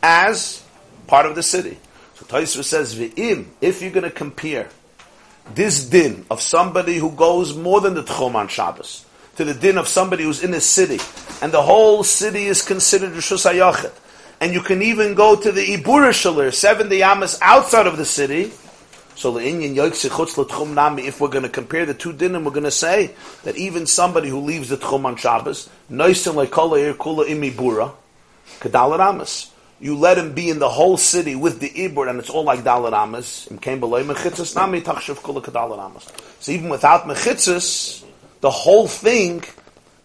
as 0.03 0.63
part 1.07 1.25
of 1.25 1.35
the 1.35 1.43
city. 1.43 1.77
So 2.15 2.25
Taisva 2.25 2.63
says, 2.63 2.95
V'im, 2.95 3.47
if 3.61 3.81
you're 3.81 3.91
going 3.91 4.03
to 4.03 4.11
compare 4.11 4.69
this 5.53 5.87
din 5.87 6.25
of 6.29 6.41
somebody 6.41 6.95
who 6.97 7.11
goes 7.11 7.55
more 7.55 7.81
than 7.81 7.93
the 7.93 8.03
Tchum 8.03 8.35
on 8.35 8.47
Shabbos 8.47 9.05
to 9.35 9.45
the 9.45 9.53
din 9.53 9.77
of 9.77 9.87
somebody 9.87 10.23
who's 10.23 10.43
in 10.43 10.53
a 10.53 10.61
city, 10.61 10.99
and 11.41 11.51
the 11.51 11.61
whole 11.61 12.03
city 12.03 12.45
is 12.45 12.61
considered 12.61 13.11
Rishus 13.11 13.49
HaYachid, 13.49 13.93
and 14.41 14.53
you 14.53 14.61
can 14.61 14.81
even 14.81 15.13
go 15.13 15.35
to 15.35 15.51
the 15.51 15.61
Ibura 15.61 16.09
Shalir, 16.09 16.53
70 16.53 17.03
Amas 17.03 17.37
outside 17.41 17.87
of 17.87 17.97
the 17.97 18.05
city, 18.05 18.51
so 19.15 19.37
if 19.37 21.21
we're 21.21 21.27
going 21.29 21.43
to 21.43 21.49
compare 21.49 21.85
the 21.85 21.93
two 21.93 22.13
dinim, 22.13 22.43
we're 22.43 22.51
going 22.51 22.63
to 22.63 22.71
say 22.71 23.11
that 23.43 23.55
even 23.57 23.85
somebody 23.85 24.29
who 24.29 24.39
leaves 24.39 24.69
the 24.69 24.77
tchum 24.77 25.05
on 25.05 25.15
Shabbos, 25.15 25.69
you 29.79 29.97
let 29.97 30.17
him 30.17 30.33
be 30.33 30.49
in 30.49 30.59
the 30.59 30.69
whole 30.69 30.97
city 30.97 31.35
with 31.35 31.59
the 31.59 31.69
ibur, 31.69 32.09
and 32.09 32.19
it's 32.19 32.29
all 32.29 32.43
like 32.43 32.59
dalar 32.61 32.93
amas. 32.93 33.47
So 36.39 36.51
even 36.51 36.69
without 36.69 37.03
mechitzas, 37.03 38.03
the 38.41 38.49
whole 38.51 38.87
thing 38.87 39.43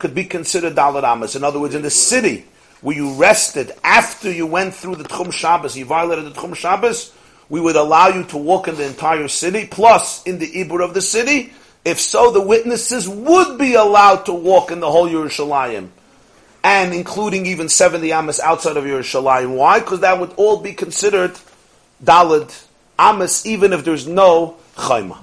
could 0.01 0.15
be 0.15 0.25
considered 0.25 0.75
dalaramas. 0.75 1.37
In 1.37 1.45
other 1.45 1.61
words, 1.61 1.75
in 1.75 1.83
the 1.83 1.91
city 1.91 2.47
where 2.81 2.97
you 2.97 3.13
rested 3.15 3.73
after 3.85 4.33
you 4.33 4.47
went 4.47 4.75
through 4.75 4.97
the 4.97 5.05
tchum 5.05 5.33
Shabbos, 5.33 5.77
you 5.77 5.85
violated 5.85 6.25
the 6.25 6.31
tchum 6.31 6.57
Shabbos, 6.57 7.13
we 7.51 7.61
would 7.61 7.77
allow 7.77 8.09
you 8.09 8.25
to 8.25 8.39
walk 8.39 8.69
in 8.69 8.77
the 8.77 8.87
entire 8.87 9.29
city, 9.29 9.67
plus 9.67 10.23
in 10.23 10.39
the 10.39 10.51
Ibur 10.51 10.83
of 10.83 10.95
the 10.95 11.03
city. 11.03 11.53
If 11.85 12.01
so, 12.01 12.31
the 12.31 12.41
witnesses 12.41 13.09
would 13.09 13.59
be 13.59 13.75
allowed 13.75 14.27
to 14.27 14.33
walk 14.33 14.71
in 14.71 14.81
the 14.81 14.91
whole 14.91 15.09
Yerushalayim. 15.09 15.89
And 16.63 16.95
including 16.95 17.47
even 17.47 17.69
70 17.69 18.13
Amos 18.13 18.39
outside 18.39 18.77
of 18.77 18.85
Yerushalayim. 18.85 19.55
Why? 19.55 19.81
Because 19.81 20.01
that 20.01 20.21
would 20.21 20.33
all 20.37 20.61
be 20.61 20.73
considered 20.73 21.39
Dalad 22.03 22.55
Amos, 22.99 23.45
even 23.47 23.73
if 23.73 23.85
there's 23.85 24.07
no 24.07 24.57
Chayma. 24.77 25.19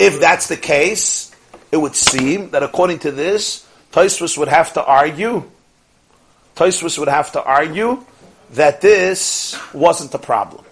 If 0.00 0.20
that's 0.20 0.48
the 0.48 0.56
case, 0.56 1.30
it 1.70 1.76
would 1.76 1.94
seem 1.94 2.50
that 2.50 2.62
according 2.62 3.00
to 3.00 3.12
this, 3.12 3.66
Taisvus 3.92 4.36
would 4.38 4.48
have 4.48 4.72
to 4.74 4.84
argue, 4.84 5.44
Taisvus 6.56 6.98
would 6.98 7.08
have 7.08 7.32
to 7.32 7.42
argue 7.42 8.04
that 8.52 8.80
this 8.80 9.58
wasn't 9.74 10.14
a 10.14 10.18
problem. 10.18 10.64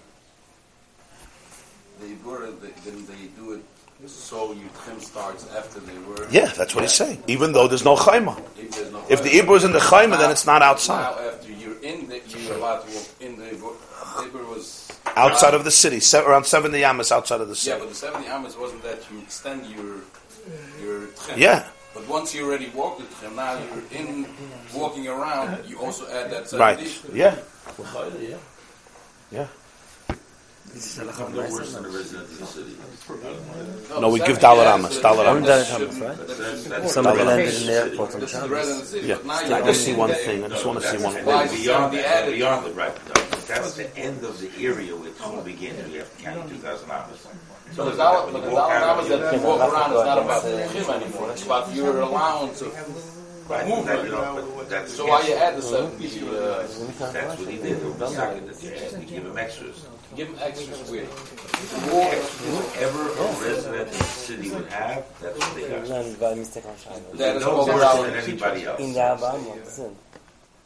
They 2.01 2.15
were, 2.25 2.51
they, 2.53 2.71
didn't 2.85 3.07
they 3.07 3.27
do 3.37 3.55
it 3.55 3.63
so 4.09 4.53
your 4.53 4.69
trim 4.85 5.01
starts 5.17 5.47
after 5.57 5.81
they 5.81 5.99
were? 6.01 6.29
Yeah, 6.31 6.47
that's 6.47 6.75
what 6.75 6.85
he's 6.85 6.93
saying. 6.93 7.23
Even 7.27 7.53
though 7.53 7.67
there's 7.69 7.85
no 7.85 7.97
chayma. 7.97 8.39
If, 8.59 8.93
no 8.93 9.03
If 9.09 9.23
the 9.23 9.31
chayma. 9.31 9.47
Ibra 9.47 9.57
is 9.57 9.65
in 9.65 9.73
the 9.73 9.79
chayma, 9.79 10.19
then 10.19 10.31
it's 10.31 10.47
not 10.47 10.63
outside. 10.63 11.01
Now, 11.01 11.29
after 11.29 11.53
you're 11.53 11.81
in, 11.83 12.09
the, 12.09 12.21
you're 12.29 12.57
allowed 12.57 12.81
to 12.87 12.95
walk 12.95 13.09
in 13.21 13.37
the 13.37 13.47
Ibra 13.47 14.49
was 14.55 14.93
Outside 15.17 15.55
of 15.55 15.65
the 15.65 15.71
city, 15.71 16.01
se- 16.01 16.25
around 16.25 16.45
70 16.45 16.79
yamas 16.79 17.11
outside 17.13 17.41
of 17.41 17.49
the 17.49 17.57
city. 17.57 17.73
Yeah, 17.73 17.79
but 17.79 17.89
the 17.89 17.95
70 17.95 18.27
amas 18.29 18.57
wasn't 18.57 18.83
that 18.83 18.99
you 19.11 19.19
extend 19.21 19.65
your 19.67 20.01
your 20.83 21.07
trim. 21.25 21.39
Yeah. 21.39 21.67
But 21.95 22.07
once 22.09 22.35
you 22.35 22.45
already 22.47 22.69
walked 22.71 23.01
the 23.01 23.07
trim, 23.17 23.37
now 23.37 23.59
you're 23.59 24.01
in 24.01 24.27
walking 24.75 25.09
around. 25.09 25.65
You 25.67 25.79
also 25.79 26.05
add 26.09 26.31
that 26.33 26.49
70. 26.49 26.59
Right. 26.59 26.79
Yeah. 27.15 27.37
Yeah. 28.21 28.37
Yeah. 29.31 29.47
I'm 30.77 31.35
no 31.35 31.41
worse 31.51 31.73
than 31.73 31.85
a 31.85 31.89
resident 31.89 32.25
of 32.29 32.39
the 32.39 32.47
city. 32.47 32.77
No, 34.01 34.09
we 34.11 34.19
give 34.19 34.37
70 34.37 34.41
dollar 34.43 34.65
amas, 34.65 34.93
amas, 34.93 35.01
dollar 35.01 35.25
the- 35.25 35.31
amas. 35.31 35.47
that 35.49 35.69
Dollar 35.69 35.85
amas, 35.87 36.01
right? 36.01 36.29
that 36.29 36.63
shouldn't- 36.63 36.91
Somebody 36.91 37.23
landed 37.25 37.55
in 37.55 37.67
the 37.67 37.73
airport 37.73 38.13
from 38.13 38.21
This 38.21 38.35
is 38.35 38.41
the 38.41 38.49
Shabbos. 38.49 38.69
of 38.71 38.79
the 38.81 38.85
city. 38.87 39.07
Yeah. 39.09 39.55
I 39.57 39.63
just 39.63 39.85
see 39.85 39.95
one 39.95 40.11
thing. 40.13 40.45
I 40.45 40.49
just 40.49 40.67
want 40.67 40.81
to 40.83 40.87
see 40.89 40.97
one 40.99 41.15
Why 41.25 41.43
And 41.43 41.51
is 41.51 41.57
it 41.61 41.63
beyond, 41.65 41.95
the 41.95 42.07
and 42.09 42.33
beyond 42.35 42.67
the 42.67 42.71
right, 42.73 42.95
that's 43.47 43.75
the 43.75 43.97
end 43.97 44.25
of 44.25 44.39
the 44.41 44.51
area 44.61 44.95
where 44.97 45.09
it's 45.09 45.21
going 45.21 45.39
to 45.39 45.45
begin. 45.45 45.77
We 45.91 45.99
have 45.99 46.17
to 46.17 46.23
count 46.23 46.49
2,000 46.51 46.91
hours. 46.91 47.27
So 47.75 47.91
the 47.91 47.97
dollar, 47.97 48.31
but 48.33 48.43
the 48.45 48.51
dollar 48.51 48.75
amas 48.75 49.09
that 49.09 49.33
you 49.35 49.41
walk 49.41 49.61
around 49.73 49.93
is 49.93 50.05
not 50.05 50.19
about 50.19 50.43
the 50.45 50.69
trim 50.73 50.91
anymore. 50.91 51.31
It's 51.31 51.45
about 51.45 51.75
your 51.75 52.01
allowance 52.01 52.61
of 52.61 52.73
Right, 53.49 53.65
that, 53.65 53.69
movement. 53.69 54.05
you 54.05 54.11
know, 54.11 54.65
that's 54.65 54.95
So 54.95 55.07
why 55.07 55.23
you 55.23 55.35
add 55.35 55.57
the 55.57 55.63
70? 55.63 56.29
Uh, 56.29 56.67
That's 57.13 57.39
what 57.39 57.49
he 57.49 57.57
did. 57.59 57.79
It 57.79 57.85
was 58.01 58.15
second 58.15 58.49
that 58.49 58.63
you 58.63 58.71
had 58.71 58.91
to 58.91 58.99
give 59.07 59.25
him 59.25 59.39
extras. 59.39 59.87
give 60.17 60.29
them 60.29 60.39
extras 60.43 60.91
weird. 60.91 61.07
Whatever 61.95 63.03
a 63.07 63.47
resident 63.47 63.89
of 63.89 63.99
the 63.99 64.05
city 64.05 64.51
would 64.51 64.67
have, 64.67 65.05
that's 65.21 65.39
what 65.39 65.55
they 65.55 65.69
got. 65.69 65.89
Nein, 65.89 66.17
war 66.19 66.31
ein 66.33 66.39
Mistake 66.39 66.67
on 66.67 66.77
Shabbos. 66.77 67.19
That 67.19 67.37
is 67.37 67.43
no 67.43 67.51
called 67.51 67.69
worse 67.69 68.03
than 68.03 68.15
anybody 68.15 68.65
else. 68.65 68.81
In 68.81 68.93
der 68.95 69.11
Albanien, 69.13 69.65
sind. 69.65 69.97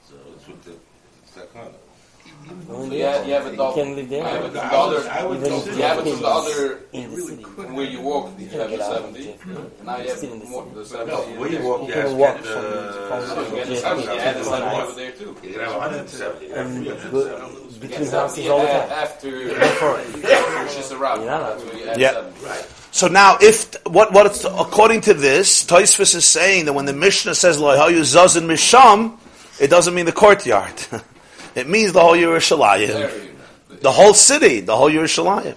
So 0.09 0.15
it's 0.35 0.49
with 0.49 0.65
the 0.65 0.77
second. 2.43 2.67
So 2.67 2.85
you 2.95 3.05
have, 3.05 3.27
you 3.27 3.33
have 3.35 3.47
it 3.47 3.53
You 3.53 3.73
can 3.75 3.97
live 3.97 4.11
You 4.11 4.23
have 4.23 4.33
there. 4.33 4.45
it 4.45 4.45
from 4.45 4.53
the 4.55 4.63
other. 4.77 5.11
I 5.11 5.25
would 5.27 5.39
Even 5.39 5.51
go 5.51 5.65
You 5.65 5.83
have 5.83 5.99
it 5.99 6.11
from 6.13 6.21
the 6.21 6.27
other 6.29 6.81
in 6.93 7.11
the 7.15 7.21
city. 7.23 7.43
from 7.45 7.75
where 7.77 7.87
you 7.87 8.01
walk. 8.01 8.31
You 8.39 8.47
have 8.49 8.71
the 8.71 8.77
get 8.77 8.81
out 8.87 8.93
of 8.97 9.17
70. 9.17 9.39
Now 9.85 9.97
you 9.99 10.09
have 10.09 10.17
Still 10.19 10.33
in 10.33 10.39
the 10.41 10.45
more 10.47 10.63
city. 10.65 10.75
the 10.75 10.85
70. 10.87 11.11
No, 11.11 11.41
where 11.41 11.51
you 11.53 11.63
walk, 11.63 11.81
You 11.81 11.87
you 11.89 11.93
can 11.93 12.03
have 12.03 12.13
walk 12.15 12.37
to 12.37 12.43
from- 12.43 12.63
get, 12.63 12.95
from- 13.09 13.27
So 13.27 13.41
you 13.41 13.57
get 13.57 13.67
the 13.67 13.75
Jeff. 13.75 13.83
70. 13.83 14.03
You 14.05 14.19
add 14.21 14.37
the 14.37 14.45
70 14.45 14.77
over 14.81 14.93
there 14.93 15.13
too. 15.13 15.37
You 15.43 15.51
can 15.53 15.61
have 15.61 15.75
170. 15.77 16.53
And 16.53 17.81
between 17.81 18.09
houses 18.11 18.45
you 18.45 18.53
all 18.53 18.61
the 18.63 18.71
add 18.71 18.89
time. 18.89 18.99
after 18.99 19.29
it's 19.39 20.75
just 20.77 20.93
around. 20.93 21.25
Yeah. 21.25 21.39
That's 21.39 21.65
where 21.65 21.77
you 21.77 21.89
add 21.89 22.01
Yeah. 22.01 22.13
70. 22.13 22.47
Right. 22.47 22.67
So 22.93 23.07
now, 23.09 23.39
if 23.41 23.75
what 23.87 24.13
what 24.13 24.27
it's, 24.27 24.45
according 24.45 25.03
to 25.03 25.15
this, 25.15 25.65
Tosfos 25.65 26.15
is 26.15 26.27
saying 26.27 26.65
that 26.65 26.73
when 26.73 26.87
the 26.87 26.93
Mishnah 26.93 27.35
says 27.37 27.59
"Lohayu 27.59 28.01
Zazin 28.01 28.47
Misham," 28.47 29.17
it 29.61 29.69
doesn't 29.71 29.95
mean 29.95 30.07
the 30.07 30.13
courtyard. 30.13 30.75
it 31.55 31.69
means 31.69 31.93
the 31.93 32.01
whole 32.01 32.17
Yerushalayim, 32.17 32.89
There 32.89 33.11
you 33.25 33.31
go. 33.69 33.75
the 33.77 33.93
whole 33.93 34.15
city, 34.15 34.61
the 34.61 34.77
whole 34.77 34.91
Yerushalayim. 34.91 35.57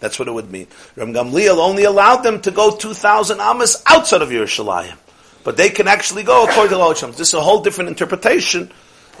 That's 0.00 0.18
what 0.18 0.28
it 0.28 0.32
would 0.32 0.50
mean. 0.50 0.66
Ram 0.96 1.14
Gamliel 1.14 1.56
only 1.58 1.84
allowed 1.84 2.18
them 2.18 2.40
to 2.42 2.50
go 2.50 2.76
two 2.76 2.92
thousand 2.94 3.40
amas 3.40 3.82
outside 3.86 4.20
of 4.22 4.28
Yerushalayim, 4.28 4.96
but 5.44 5.56
they 5.56 5.70
can 5.70 5.88
actually 5.88 6.22
go 6.24 6.44
according 6.44 6.70
to 6.70 6.76
Locham. 6.76 7.16
This 7.16 7.28
is 7.28 7.34
a 7.34 7.40
whole 7.40 7.62
different 7.62 7.88
interpretation. 7.88 8.70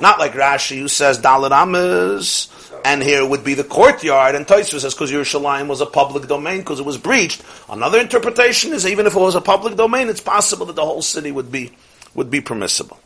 Not 0.00 0.18
like 0.18 0.32
Rashi 0.32 0.78
who 0.78 0.88
says 0.88 1.20
Dalit 1.20 1.52
Amas, 1.52 2.48
and 2.84 3.00
here 3.00 3.24
would 3.24 3.44
be 3.44 3.54
the 3.54 3.62
courtyard, 3.62 4.34
and 4.34 4.44
Tosfos 4.44 4.80
says 4.80 4.92
because 4.92 5.12
Yerushalayim 5.12 5.68
was 5.68 5.80
a 5.80 5.86
public 5.86 6.26
domain 6.26 6.58
because 6.58 6.80
it 6.80 6.84
was 6.84 6.98
breached. 6.98 7.42
Another 7.70 8.00
interpretation 8.00 8.72
is 8.72 8.86
even 8.86 9.06
if 9.06 9.14
it 9.14 9.20
was 9.20 9.36
a 9.36 9.40
public 9.40 9.76
domain, 9.76 10.08
it's 10.08 10.20
possible 10.20 10.66
that 10.66 10.74
the 10.76 10.84
whole 10.84 11.00
city 11.00 11.30
would 11.30 11.52
be 11.52 11.70
would 12.14 12.28
be 12.28 12.40
permissible. 12.40 12.98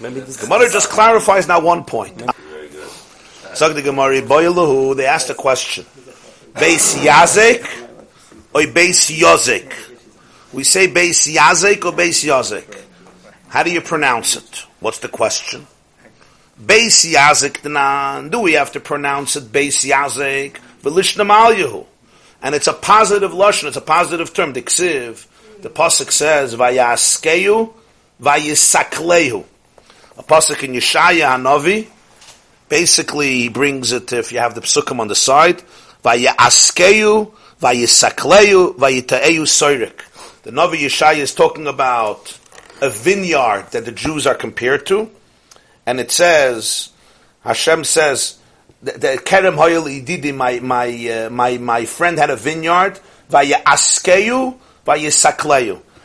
Maybe 0.00 0.18
this 0.20 0.40
Gemara 0.44 0.68
just 0.68 0.90
clarifies 0.90 1.46
now 1.46 1.60
one 1.60 1.84
point. 1.84 2.16
Very 2.18 2.32
Sag 3.54 3.74
the 3.74 3.82
Gemara, 3.82 4.22
Boyalahu, 4.22 4.96
they 4.96 5.04
asked 5.04 5.28
a 5.28 5.34
question. 5.34 5.84
Beis 6.54 6.96
Yazek 6.96 7.60
or 8.54 8.62
Beis 8.62 9.10
Yozek? 9.14 9.70
We 10.54 10.64
say 10.64 10.88
Beis 10.88 11.30
Yazek 11.30 11.84
or 11.84 11.92
Beis 11.92 12.24
Yozek? 12.24 12.82
How 13.48 13.62
do 13.62 13.70
you 13.70 13.82
pronounce 13.82 14.36
it? 14.36 14.64
What's 14.80 15.00
the 15.00 15.08
question? 15.08 15.66
Beis 16.58 17.12
Yazek 17.12 17.60
Danan. 17.60 18.30
Do 18.30 18.40
we 18.40 18.54
have 18.54 18.72
to 18.72 18.80
pronounce 18.80 19.36
it 19.36 19.52
Beis 19.52 19.86
Yazek? 19.86 20.56
V'lishna 20.82 21.26
Mal 21.26 21.52
Yehu. 21.52 21.86
And 22.42 22.54
it's 22.54 22.66
a 22.66 22.72
positive 22.72 23.32
lashon. 23.32 23.68
It's 23.68 23.76
a 23.76 23.82
positive 23.82 24.32
term. 24.32 24.54
The 24.54 24.62
ksiv, 24.62 25.26
the 25.60 25.68
pasuk 25.68 26.10
says, 26.10 26.56
"Vayaskeyu, 26.56 27.72
vayisaklehu." 28.20 29.44
A 30.16 30.22
pasuk 30.22 30.62
in 30.64 30.72
Yeshaya 30.72 31.36
Hanavi. 31.36 31.86
Basically, 32.72 33.32
he 33.42 33.48
brings 33.50 33.92
it. 33.92 34.14
If 34.14 34.32
you 34.32 34.38
have 34.38 34.54
the 34.54 34.62
psukim 34.62 34.98
on 34.98 35.08
the 35.08 35.14
side, 35.14 35.62
"Vayaskeyu, 36.02 37.30
vayisakleyu, 37.60 38.76
vayitaeyu 38.76 39.44
soirik." 39.44 40.00
The 40.44 40.52
Navi 40.52 40.78
Yeshaya 40.80 41.18
is 41.18 41.34
talking 41.34 41.66
about 41.66 42.38
a 42.80 42.88
vineyard 42.88 43.66
that 43.72 43.84
the 43.84 43.92
Jews 43.92 44.26
are 44.26 44.34
compared 44.34 44.86
to, 44.86 45.10
and 45.84 46.00
it 46.00 46.10
says, 46.10 46.88
Hashem 47.44 47.84
says, 47.84 48.36
the 48.80 49.20
Kerem 49.22 49.56
Hoyel 49.56 49.84
Ididi, 49.84 50.34
my 50.34 50.58
my 50.60 50.88
uh, 51.10 51.28
my 51.28 51.58
my 51.58 51.84
friend 51.84 52.18
had 52.18 52.30
a 52.30 52.36
vineyard. 52.36 52.98
Vaya 53.28 53.62
askeyu, 53.64 54.56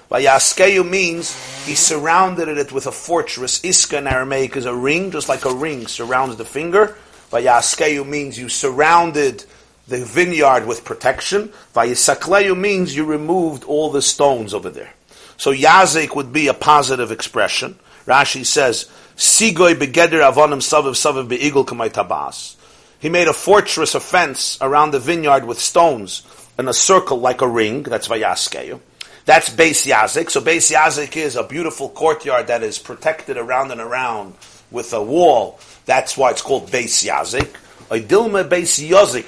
vaya 0.10 0.38
sakleyu. 0.38 0.88
Means 0.88 1.36
he 1.66 1.76
surrounded 1.76 2.48
it 2.48 2.72
with 2.72 2.88
a 2.88 2.92
fortress. 2.92 3.60
Iska 3.60 3.98
in 4.00 4.08
Aramaic 4.08 4.56
is 4.56 4.66
a 4.66 4.76
ring, 4.76 5.12
just 5.12 5.30
like 5.30 5.46
a 5.46 5.54
ring 5.54 5.88
surrounds 5.88 6.36
the 6.38 6.46
finger. 6.46 6.96
Vaya 7.30 7.60
askeyu 7.60 8.08
means 8.08 8.40
you 8.40 8.48
surrounded 8.48 9.44
the 9.88 10.04
vineyard 10.04 10.66
with 10.66 10.86
protection. 10.86 11.52
Vaya 11.74 11.94
sakleyu 11.94 12.58
means 12.58 12.96
you 12.96 13.04
removed 13.04 13.64
all 13.66 13.92
the 13.92 14.02
stones 14.02 14.54
over 14.54 14.70
there. 14.70 14.94
So 15.36 15.54
yazik 15.54 16.16
would 16.16 16.32
be 16.32 16.48
a 16.48 16.54
positive 16.54 17.12
expression. 17.12 17.78
Rashi 18.06 18.46
says, 18.46 18.90
Sigoy 19.18 19.76
begeder 19.76 20.22
avonim 20.22 20.62
savav 20.62 20.96
savav. 20.96 22.56
He 23.00 23.10
made 23.10 23.28
a 23.28 23.34
fortress, 23.34 23.94
a 23.94 24.00
fence 24.00 24.58
around 24.62 24.92
the 24.92 25.00
vineyard 25.00 25.46
with 25.46 25.60
stones 25.60 26.24
in 26.58 26.68
a 26.68 26.74
circle 26.74 27.20
like 27.20 27.42
a 27.42 27.48
ring. 27.48 27.84
That's 27.84 28.08
Vayaskeyu. 28.08 28.80
That's 29.28 29.50
Beis 29.50 29.86
Yazik. 29.86 30.30
So 30.30 30.40
Beis 30.40 30.74
Yazik 30.74 31.18
is 31.18 31.36
a 31.36 31.44
beautiful 31.44 31.90
courtyard 31.90 32.48
that 32.48 32.64
is 32.64 32.80
protected 32.80 33.36
around 33.38 33.72
and 33.72 33.82
around 33.82 34.36
with 34.72 34.94
a 34.94 35.04
wall. 35.04 35.60
That's 35.86 36.16
why 36.16 36.32
it's 36.32 36.42
called 36.42 36.72
Beis 36.72 37.06
Yazik. 37.06 37.54
Oidilme 37.90 38.48
Beis 38.48 38.80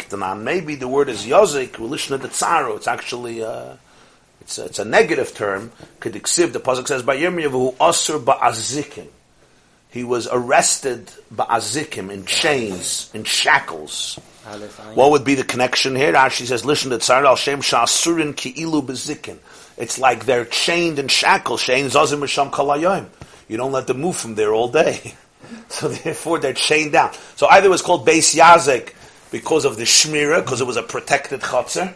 Tanan. 0.08 0.44
Maybe 0.44 0.76
the 0.76 0.88
word 0.88 1.10
is 1.10 1.26
Detzaro. 1.26 2.78
It's 2.78 2.88
actually, 2.88 3.44
uh, 3.44 3.76
it's 4.40 4.58
a, 4.58 4.66
it's 4.66 4.80
a 4.80 4.86
negative 4.86 5.36
term. 5.36 5.74
Kediksiv, 6.00 6.54
the 6.54 6.62
Pasuk 6.62 6.88
says, 6.88 7.04
by 7.04 7.18
Yirmiyahu 7.18 7.76
Asur 7.76 8.24
Ba'azikim. 8.24 9.08
He 9.92 10.06
was 10.06 10.30
arrested 10.32 11.12
ba'azikim, 11.34 12.10
in 12.10 12.26
chains, 12.26 13.10
in 13.14 13.26
shackles. 13.26 14.18
What 14.94 15.12
would 15.12 15.26
be 15.26 15.36
the 15.36 15.44
connection 15.44 15.96
here? 15.96 16.14
Rashi 16.14 16.46
says, 16.46 16.64
listen 16.64 16.92
to 16.92 17.00
Tzar 17.00 17.26
al 17.26 17.36
Shem 17.36 17.60
Sha'asurin 17.60 18.34
Ki'ilu 18.34 18.82
Bezikin. 18.82 19.40
It's 19.80 19.98
like 19.98 20.26
they're 20.26 20.46
chained 20.46 21.00
and 21.00 21.10
shackled. 21.10 21.62
Shein 21.62 21.86
Zazim 21.86 22.20
Misham 22.20 22.52
Kalayim. 22.52 23.08
You 23.48 23.58
don't 23.58 23.72
let 23.72 23.88
them 23.88 24.02
move 24.02 24.18
from 24.18 24.36
there 24.36 24.54
all 24.54 24.70
day. 24.70 25.16
So 25.70 25.88
therefore 25.88 26.38
they're 26.38 26.54
chained 26.54 26.92
down. 26.92 27.12
So 27.36 27.48
either 27.48 27.68
it 27.68 27.70
was 27.72 27.82
called 27.82 28.06
Beis 28.06 28.36
Yazek 28.38 28.94
because 29.32 29.66
of 29.66 29.78
the 29.78 29.84
Shmira, 29.84 30.44
because 30.44 30.62
it 30.62 30.68
was 30.68 30.78
a 30.78 30.84
protected 30.84 31.42
chotzer. 31.42 31.94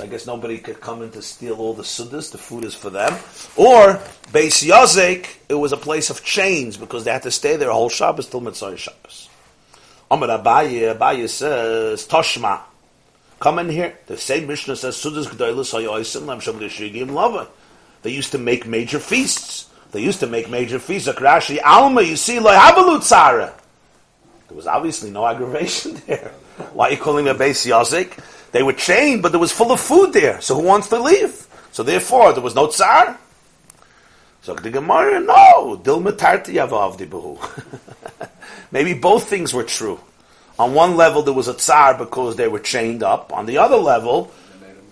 I 0.00 0.06
guess 0.06 0.26
nobody 0.26 0.58
could 0.58 0.80
come 0.80 1.02
in 1.02 1.10
to 1.10 1.20
steal 1.20 1.56
all 1.56 1.74
the 1.74 1.82
sudas. 1.82 2.32
The 2.32 2.38
food 2.38 2.64
is 2.64 2.74
for 2.74 2.90
them. 2.90 3.12
Or 3.56 4.00
Beis 4.32 4.66
Yazek, 4.66 5.26
it 5.48 5.54
was 5.54 5.72
a 5.72 5.76
place 5.76 6.08
of 6.08 6.24
chains 6.24 6.76
because 6.76 7.04
they 7.04 7.12
had 7.12 7.22
to 7.22 7.30
stay 7.30 7.56
there 7.56 7.68
a 7.68 7.74
whole 7.74 7.90
Shabbos 7.90 8.26
till 8.26 8.40
Mitzvah 8.40 8.76
Shabbos. 8.76 9.28
Amar 10.10 10.28
Abaye, 10.28 10.96
Abaye 10.96 11.28
says, 11.28 12.06
Toshma, 12.06 12.60
come 13.44 13.58
in 13.58 13.68
here. 13.68 13.94
The 14.06 14.16
same 14.16 14.46
Mishnah 14.46 14.74
says, 14.74 14.96
Sudas 14.96 15.26
G'daylis 15.26 15.78
Hayoisim 15.78 16.24
Lam 16.24 16.40
Shem 16.40 16.58
Geshigim 16.58 17.10
Lava. 17.10 17.46
They 18.00 18.10
used 18.10 18.32
to 18.32 18.38
make 18.38 18.66
major 18.66 18.98
feasts. 18.98 19.68
They 19.92 20.00
used 20.02 20.20
to 20.20 20.26
make 20.26 20.48
major 20.48 20.78
feasts. 20.78 21.10
Akrashi 21.10 21.58
Alma, 21.62 22.00
you 22.00 22.16
see, 22.16 22.40
Lo 22.40 22.56
Havalu 22.56 23.00
Tzara. 23.00 23.52
There 24.48 24.56
was 24.56 24.66
obviously 24.66 25.10
no 25.10 25.26
aggravation 25.26 26.00
there. 26.06 26.32
Why 26.72 26.88
are 26.88 26.92
you 26.92 26.96
calling 26.96 27.26
it 27.26 27.36
Beis 27.36 27.68
Yazik? 27.70 28.18
They 28.52 28.62
were 28.62 28.72
chained, 28.72 29.20
but 29.20 29.30
there 29.30 29.40
was 29.40 29.52
full 29.52 29.72
of 29.72 29.80
food 29.80 30.14
there. 30.14 30.40
So 30.40 30.54
who 30.54 30.62
wants 30.62 30.88
to 30.88 30.98
leave? 30.98 31.46
So 31.70 31.82
therefore, 31.82 32.32
there 32.32 32.42
was 32.42 32.54
no 32.54 32.68
tsar. 32.68 33.18
So 34.40 34.54
the 34.54 34.70
Gemara, 34.70 35.20
no, 35.20 35.78
dil 35.84 36.00
metarti 36.00 36.54
avavdi 36.66 37.06
behu. 37.06 37.36
Maybe 38.72 38.94
both 38.94 39.28
things 39.28 39.52
were 39.52 39.64
true. 39.64 40.00
On 40.58 40.72
one 40.74 40.96
level, 40.96 41.22
there 41.22 41.34
was 41.34 41.48
a 41.48 41.54
tsar 41.54 41.98
because 41.98 42.36
they 42.36 42.48
were 42.48 42.60
chained 42.60 43.02
up. 43.02 43.32
On 43.32 43.46
the 43.46 43.58
other 43.58 43.76
level, 43.76 44.32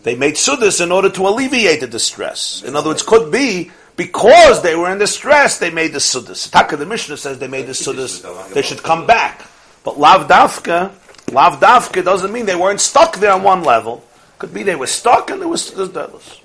they 0.02 0.16
made 0.16 0.34
sudas 0.34 0.82
in 0.82 0.90
order 0.90 1.08
to 1.10 1.28
alleviate 1.28 1.80
the 1.80 1.86
distress. 1.86 2.62
In 2.64 2.74
other 2.74 2.90
words, 2.90 3.02
could 3.02 3.30
be 3.30 3.70
because 3.96 4.62
they 4.62 4.74
were 4.74 4.90
in 4.90 4.98
distress, 4.98 5.58
they 5.58 5.70
made 5.70 5.92
the 5.92 5.98
sudas. 5.98 6.50
Taka 6.50 6.76
the 6.76 6.86
Mishnah 6.86 7.16
says 7.16 7.38
they 7.38 7.48
made 7.48 7.66
the 7.66 7.72
sudas. 7.72 8.22
They 8.52 8.62
should 8.62 8.82
come 8.82 9.06
back. 9.06 9.46
But 9.84 9.98
lav 9.98 10.28
davka, 10.28 10.92
lav 11.32 11.60
davka 11.60 12.04
doesn't 12.04 12.32
mean 12.32 12.46
they 12.46 12.56
weren't 12.56 12.80
stuck 12.80 13.16
there 13.18 13.32
on 13.32 13.42
one 13.42 13.62
level. 13.62 14.04
Could 14.38 14.52
be 14.52 14.64
they 14.64 14.74
were 14.74 14.88
stuck 14.88 15.30
and 15.30 15.40
there 15.40 15.48
was 15.48 15.70
sudas. 15.70 16.40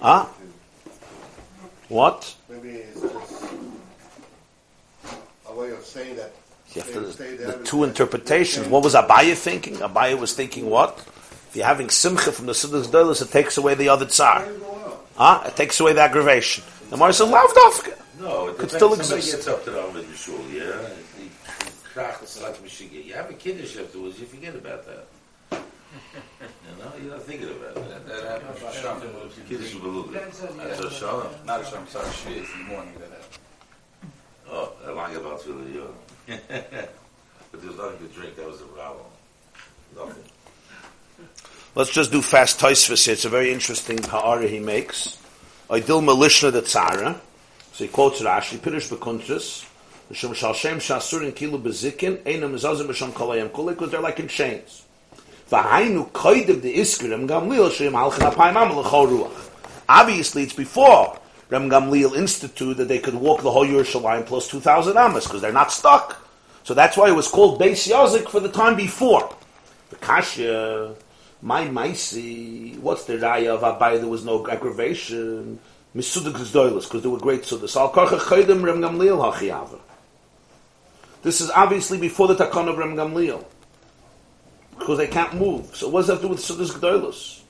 Huh? 0.00 0.26
Ah? 0.26 0.32
What? 1.88 2.34
Maybe 2.50 2.70
it's 2.70 3.00
just 3.00 3.44
a 5.48 5.54
way 5.54 5.70
of 5.70 5.84
saying 5.84 6.16
that. 6.16 6.32
You 6.76 6.82
have 6.82 6.92
to, 6.92 7.12
stay 7.12 7.36
the 7.36 7.52
two 7.64 7.84
interpretations. 7.84 8.68
What 8.68 8.84
was 8.84 8.94
Abaye 8.94 9.34
thinking? 9.34 9.76
Abaye 9.76 10.18
was 10.18 10.34
thinking 10.34 10.68
what? 10.68 10.98
If 11.48 11.52
you're 11.56 11.64
having 11.66 11.88
simcha 11.88 12.30
from 12.32 12.46
the 12.46 12.52
Sudas 12.52 12.84
Dolos, 12.86 13.22
it 13.22 13.30
takes 13.30 13.56
away 13.56 13.74
the 13.74 13.88
other 13.88 14.04
tsar. 14.06 14.46
Huh? 15.16 15.42
It 15.46 15.56
takes 15.56 15.80
away 15.80 15.94
the 15.94 16.02
aggravation. 16.02 16.64
The 16.90 16.96
Mara 16.98 17.12
says, 17.14 17.30
Lav 17.30 17.48
Dafka. 17.48 17.98
No, 18.20 18.48
it 18.48 18.58
Could 18.58 18.70
still 18.70 18.92
exist. 18.92 19.32
gets 19.32 19.48
up 19.48 19.64
to 19.64 19.70
the 19.70 19.82
Amid 19.86 20.04
Yishul, 20.06 20.38
yeah? 20.52 20.88
He- 21.18 21.24
he 21.24 21.30
cracks, 21.92 22.22
it's 22.22 22.42
like 22.42 22.62
Michigan. 22.62 23.02
You 23.04 23.14
have 23.14 23.30
a 23.30 23.32
kiddush 23.34 23.78
afterwards, 23.78 24.20
you 24.20 24.26
forget 24.26 24.54
about 24.54 24.84
that. 24.86 25.06
You 25.52 25.58
know, 26.78 26.92
you're 27.02 27.12
not 27.14 27.22
thinking 27.22 27.48
about 27.48 27.74
that. 27.88 28.06
That 28.06 28.22
happened 28.42 28.58
for 28.58 28.72
Shalom. 28.72 29.00
Kiddush 29.48 29.74
Baluga. 29.76 30.12
That's 30.12 30.80
a 30.80 30.90
shalom. 30.90 31.28
Not 31.46 31.62
a 31.62 31.64
Shalom, 31.64 31.86
sorry, 31.88 32.06
Shvius 32.06 32.52
in 32.54 32.66
the 32.66 32.72
morning 32.74 32.92
that 33.00 33.08
happened. 33.08 33.40
Oh, 34.50 34.72
I 34.86 34.90
like 34.90 35.16
about 35.16 35.40
feeling 35.42 35.72
young. 35.74 35.86
Uh, 35.86 36.05
But 36.26 37.62
there's 37.62 37.76
nothing 37.76 38.08
to 38.08 38.14
drink, 38.14 38.36
that 38.36 38.46
was 38.46 38.58
the 38.58 38.66
problem. 38.66 39.06
Nothing. 39.96 40.24
Let's 41.74 41.90
just 41.90 42.10
do 42.10 42.22
fast 42.22 42.58
Taisvis 42.58 43.04
here. 43.04 43.12
It's 43.14 43.24
a 43.24 43.28
very 43.28 43.52
interesting 43.52 44.02
ha'ara 44.02 44.48
he 44.48 44.60
makes. 44.60 45.18
Oidil 45.68 46.02
Malishna 46.02 46.50
the 46.52 46.62
Tzara. 46.62 47.18
So 47.72 47.84
he 47.84 47.88
quotes 47.88 48.20
Rashi, 48.22 48.58
Pirish 48.58 48.88
Bekuntris. 48.88 49.64
Mishum 50.10 50.34
Shal 50.34 50.54
Shem 50.54 50.78
Shasurin 50.78 51.32
Kilu 51.32 51.60
Bezikin, 51.60 52.18
Einam 52.22 52.52
Mizazim 52.54 52.86
Mishum 52.86 53.10
Kolayim 53.10 53.50
Kulei, 53.50 53.70
because 53.70 53.90
they're 53.90 54.00
like 54.00 54.18
in 54.20 54.28
chains. 54.28 54.84
V'hainu 55.50 56.08
koidim 56.10 56.62
de 56.62 56.74
iskirim 56.74 57.26
Gamliel 57.28 57.70
Shem 57.70 57.92
Halchin 57.92 58.30
Apayim 58.32 58.56
Am 58.56 58.72
L'chol 58.76 59.08
Ruach. 59.08 59.50
Obviously, 59.88 60.44
it's 60.44 60.52
before 60.52 61.18
Reb 61.48 61.62
Gamliel 61.62 62.16
instituted 62.16 62.76
that 62.78 62.88
they 62.88 62.98
could 62.98 63.14
walk 63.14 63.42
the 63.42 63.50
whole 63.50 63.66
Yerushalayim 63.66 64.26
plus 64.26 64.48
2,000 64.48 64.96
Amos, 64.96 65.24
because 65.24 65.40
they're 65.40 65.52
not 65.52 65.70
stuck. 65.70 66.20
So 66.64 66.74
that's 66.74 66.96
why 66.96 67.08
it 67.08 67.14
was 67.14 67.28
called 67.28 67.60
Beis 67.60 67.88
Yazik 67.88 68.28
for 68.28 68.40
the 68.40 68.48
time 68.48 68.76
before. 68.76 69.32
The 69.90 69.96
Kasha, 69.96 70.96
my 71.40 71.66
Maisi, 71.68 72.76
what's 72.80 73.04
the 73.04 73.18
raya 73.18 73.54
of 73.54 73.60
Abaye? 73.60 74.00
There 74.00 74.08
was 74.08 74.24
no 74.24 74.44
aggravation. 74.48 75.60
Misudik 75.94 76.32
because 76.32 77.02
they 77.02 77.08
were 77.08 77.18
great 77.18 77.42
sudas. 77.42 77.76
Al 77.76 77.92
Chaydim 77.92 78.64
Reb 78.64 78.76
Gamliel 78.76 79.32
Hachiyava. 79.32 79.78
This 81.22 81.40
is 81.40 81.50
obviously 81.50 81.98
before 81.98 82.26
the 82.26 82.34
Takon 82.34 82.68
of 82.68 82.76
Reb 82.76 82.90
Gamliel. 82.90 83.44
Because 84.76 84.98
they 84.98 85.06
can't 85.06 85.34
move. 85.34 85.74
So 85.76 85.88
what 85.88 86.00
does 86.00 86.08
that 86.08 86.20
do 86.20 86.28
with 86.28 86.40
Sudas 86.40 86.72
Gdoilis? 86.72 87.40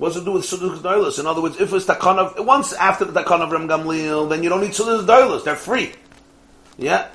What 0.00 0.14
does 0.14 0.22
it 0.22 0.24
do 0.24 0.32
with 0.32 0.44
Sudas 0.46 0.78
Gdoilis? 0.78 1.20
In 1.20 1.26
other 1.26 1.42
words, 1.42 1.60
if 1.60 1.74
it's 1.74 1.84
Takon 1.84 2.16
of, 2.16 2.46
once 2.46 2.72
after 2.72 3.04
the 3.04 3.20
Takon 3.20 3.42
of 3.42 3.52
Reb 3.52 3.68
Gamliel, 3.68 4.30
then 4.30 4.42
you 4.42 4.48
don't 4.48 4.62
need 4.62 4.70
Sudas 4.70 5.04
Gdoilis. 5.04 5.44
They're 5.44 5.54
free. 5.54 5.92
Yeah? 6.78 7.10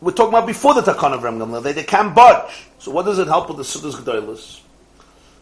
We're 0.00 0.12
talking 0.12 0.34
about 0.34 0.46
before 0.46 0.72
the 0.74 0.82
Takon 0.82 1.14
of 1.14 1.24
Reb 1.24 1.34
Gamliel. 1.34 1.64
They, 1.64 1.72
they 1.72 1.82
can't 1.82 2.14
budge. 2.14 2.68
So 2.78 2.92
what 2.92 3.06
does 3.06 3.18
it 3.18 3.26
help 3.26 3.48
with 3.48 3.56
the 3.56 3.64
Sudas 3.64 3.96
Gdoilis? 3.96 4.60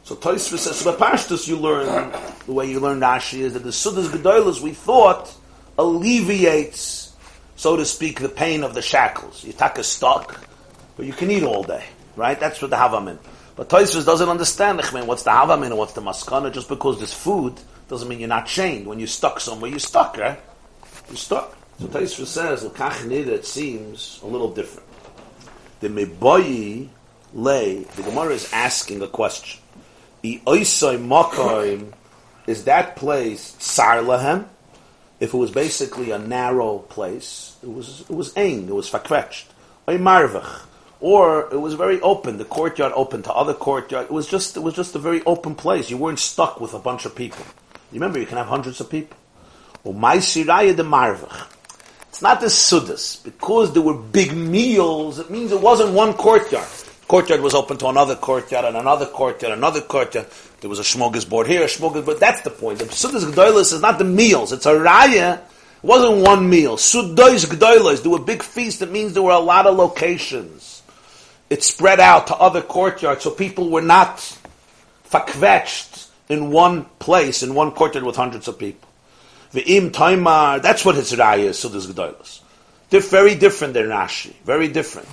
So 0.04 0.16
Toysva 0.16 0.56
says, 0.56 0.76
so 0.76 0.96
Pashtus 0.96 1.46
you 1.46 1.58
learn, 1.58 2.14
the 2.46 2.52
way 2.54 2.70
you 2.70 2.80
learn 2.80 2.98
Rashi 3.00 3.40
is 3.40 3.52
that 3.52 3.62
the 3.62 3.68
Sudas 3.68 4.08
Gedoilas 4.08 4.62
we 4.62 4.72
thought 4.72 5.36
alleviates, 5.76 7.14
so 7.56 7.76
to 7.76 7.84
speak, 7.84 8.20
the 8.20 8.30
pain 8.30 8.64
of 8.64 8.72
the 8.72 8.80
shackles. 8.80 9.44
You 9.44 9.52
take 9.52 9.76
a 9.76 9.84
stock, 9.84 10.48
but 10.96 11.04
you 11.04 11.12
can 11.12 11.30
eat 11.30 11.42
all 11.42 11.62
day, 11.62 11.84
right? 12.16 12.40
That's 12.40 12.62
what 12.62 12.70
the 12.70 12.76
Havamin. 12.78 13.18
But 13.56 13.70
Toysva 13.70 14.04
doesn't 14.04 14.28
understand, 14.28 14.78
what's 15.06 15.22
the 15.22 15.30
Havamin 15.30 15.66
and 15.66 15.78
what's 15.78 15.94
the 15.94 16.02
Maskana. 16.02 16.52
Just 16.52 16.68
because 16.68 16.98
there's 16.98 17.14
food 17.14 17.54
doesn't 17.88 18.06
mean 18.06 18.20
you're 18.20 18.28
not 18.28 18.46
chained. 18.46 18.86
When 18.86 18.98
you're 18.98 19.08
stuck 19.08 19.40
somewhere, 19.40 19.70
you're 19.70 19.80
stuck, 19.80 20.18
right? 20.18 20.38
You're 21.08 21.16
stuck. 21.16 21.56
So 21.80 21.86
Toysva 21.86 22.26
says, 22.26 22.64
L'kach 22.64 23.10
it 23.10 23.46
seems 23.46 24.20
a 24.22 24.26
little 24.26 24.52
different. 24.52 24.88
The 25.80 25.88
Meboyi 25.88 26.88
lay, 27.32 27.82
the 27.82 28.02
Gemara 28.02 28.34
is 28.34 28.52
asking 28.52 29.02
a 29.02 29.08
question. 29.08 29.60
I 30.24 30.40
oisai 30.46 30.98
makoim, 30.98 31.92
is 32.46 32.64
that 32.64 32.96
place 32.96 33.52
tsar 33.58 33.98
lahem? 33.98 34.46
If 35.20 35.32
it 35.32 35.36
was 35.36 35.50
basically 35.50 36.10
a 36.10 36.18
narrow 36.18 36.78
place, 36.78 37.56
it 37.62 37.70
was 37.70 38.02
it 38.02 38.10
was 38.10 38.36
eng, 38.36 38.68
it 38.68 38.74
was 38.74 38.90
fakvetched. 38.90 39.44
Oy 39.88 39.98
marvach, 39.98 40.65
or 41.00 41.48
it 41.52 41.60
was 41.60 41.74
very 41.74 42.00
open. 42.00 42.38
The 42.38 42.44
courtyard 42.44 42.92
open 42.94 43.22
to 43.24 43.32
other 43.32 43.54
courtyard. 43.54 44.06
It 44.06 44.12
was 44.12 44.26
just 44.26 44.56
it 44.56 44.60
was 44.60 44.74
just 44.74 44.94
a 44.94 44.98
very 44.98 45.22
open 45.24 45.54
place. 45.54 45.90
You 45.90 45.96
weren't 45.96 46.18
stuck 46.18 46.60
with 46.60 46.74
a 46.74 46.78
bunch 46.78 47.04
of 47.04 47.14
people. 47.14 47.44
Remember, 47.92 48.18
you 48.18 48.26
can 48.26 48.36
have 48.36 48.46
hundreds 48.46 48.80
of 48.80 48.90
people. 48.90 49.16
It's 49.84 49.94
not 52.22 52.40
the 52.40 52.46
sudas 52.46 53.22
because 53.22 53.72
there 53.72 53.82
were 53.82 53.94
big 53.94 54.34
meals. 54.34 55.18
It 55.18 55.30
means 55.30 55.52
it 55.52 55.60
wasn't 55.60 55.92
one 55.92 56.14
courtyard 56.14 56.66
courtyard 57.08 57.40
was 57.40 57.54
open 57.54 57.76
to 57.78 57.86
another 57.86 58.16
courtyard 58.16 58.64
and 58.64 58.76
another 58.76 59.06
courtyard, 59.06 59.52
another 59.52 59.80
courtyard. 59.80 60.26
There 60.60 60.70
was 60.70 60.78
a 60.78 60.82
smorgasbord 60.82 61.46
here, 61.46 61.62
a 61.62 61.66
smorgasbord. 61.66 62.18
That's 62.18 62.40
the 62.42 62.50
point. 62.50 62.78
The 62.78 62.86
Sudas 62.86 63.24
Gdoilis 63.30 63.72
is 63.72 63.80
not 63.80 63.98
the 63.98 64.04
meals. 64.04 64.52
It's 64.52 64.66
a 64.66 64.72
raya. 64.72 65.38
It 65.38 65.44
wasn't 65.82 66.22
one 66.22 66.48
meal. 66.48 66.76
Sudois 66.76 67.46
Gdoilis. 67.46 68.02
There 68.02 68.10
were 68.10 68.18
big 68.18 68.42
feasts. 68.42 68.80
That 68.80 68.90
means 68.90 69.12
there 69.12 69.22
were 69.22 69.32
a 69.32 69.38
lot 69.38 69.66
of 69.66 69.76
locations. 69.76 70.75
It 71.48 71.62
spread 71.62 72.00
out 72.00 72.26
to 72.28 72.36
other 72.36 72.62
courtyards, 72.62 73.22
so 73.22 73.30
people 73.30 73.70
were 73.70 73.82
not 73.82 74.18
fakvetched 75.08 76.08
in 76.28 76.50
one 76.50 76.84
place, 76.98 77.42
in 77.42 77.54
one 77.54 77.70
courtyard 77.70 78.04
with 78.04 78.16
hundreds 78.16 78.48
of 78.48 78.58
people. 78.58 78.88
Ve'im 79.52 79.90
Taimar, 79.90 80.60
that's 80.60 80.84
what 80.84 80.96
his 80.96 81.12
raya 81.12 81.44
is, 81.44 81.56
Sudas 81.56 81.86
Gdoilis. 81.86 82.40
They're 82.90 83.00
very 83.00 83.34
different 83.34 83.74
than 83.74 83.86
Rashi. 83.86 84.34
Very 84.44 84.68
different. 84.68 85.08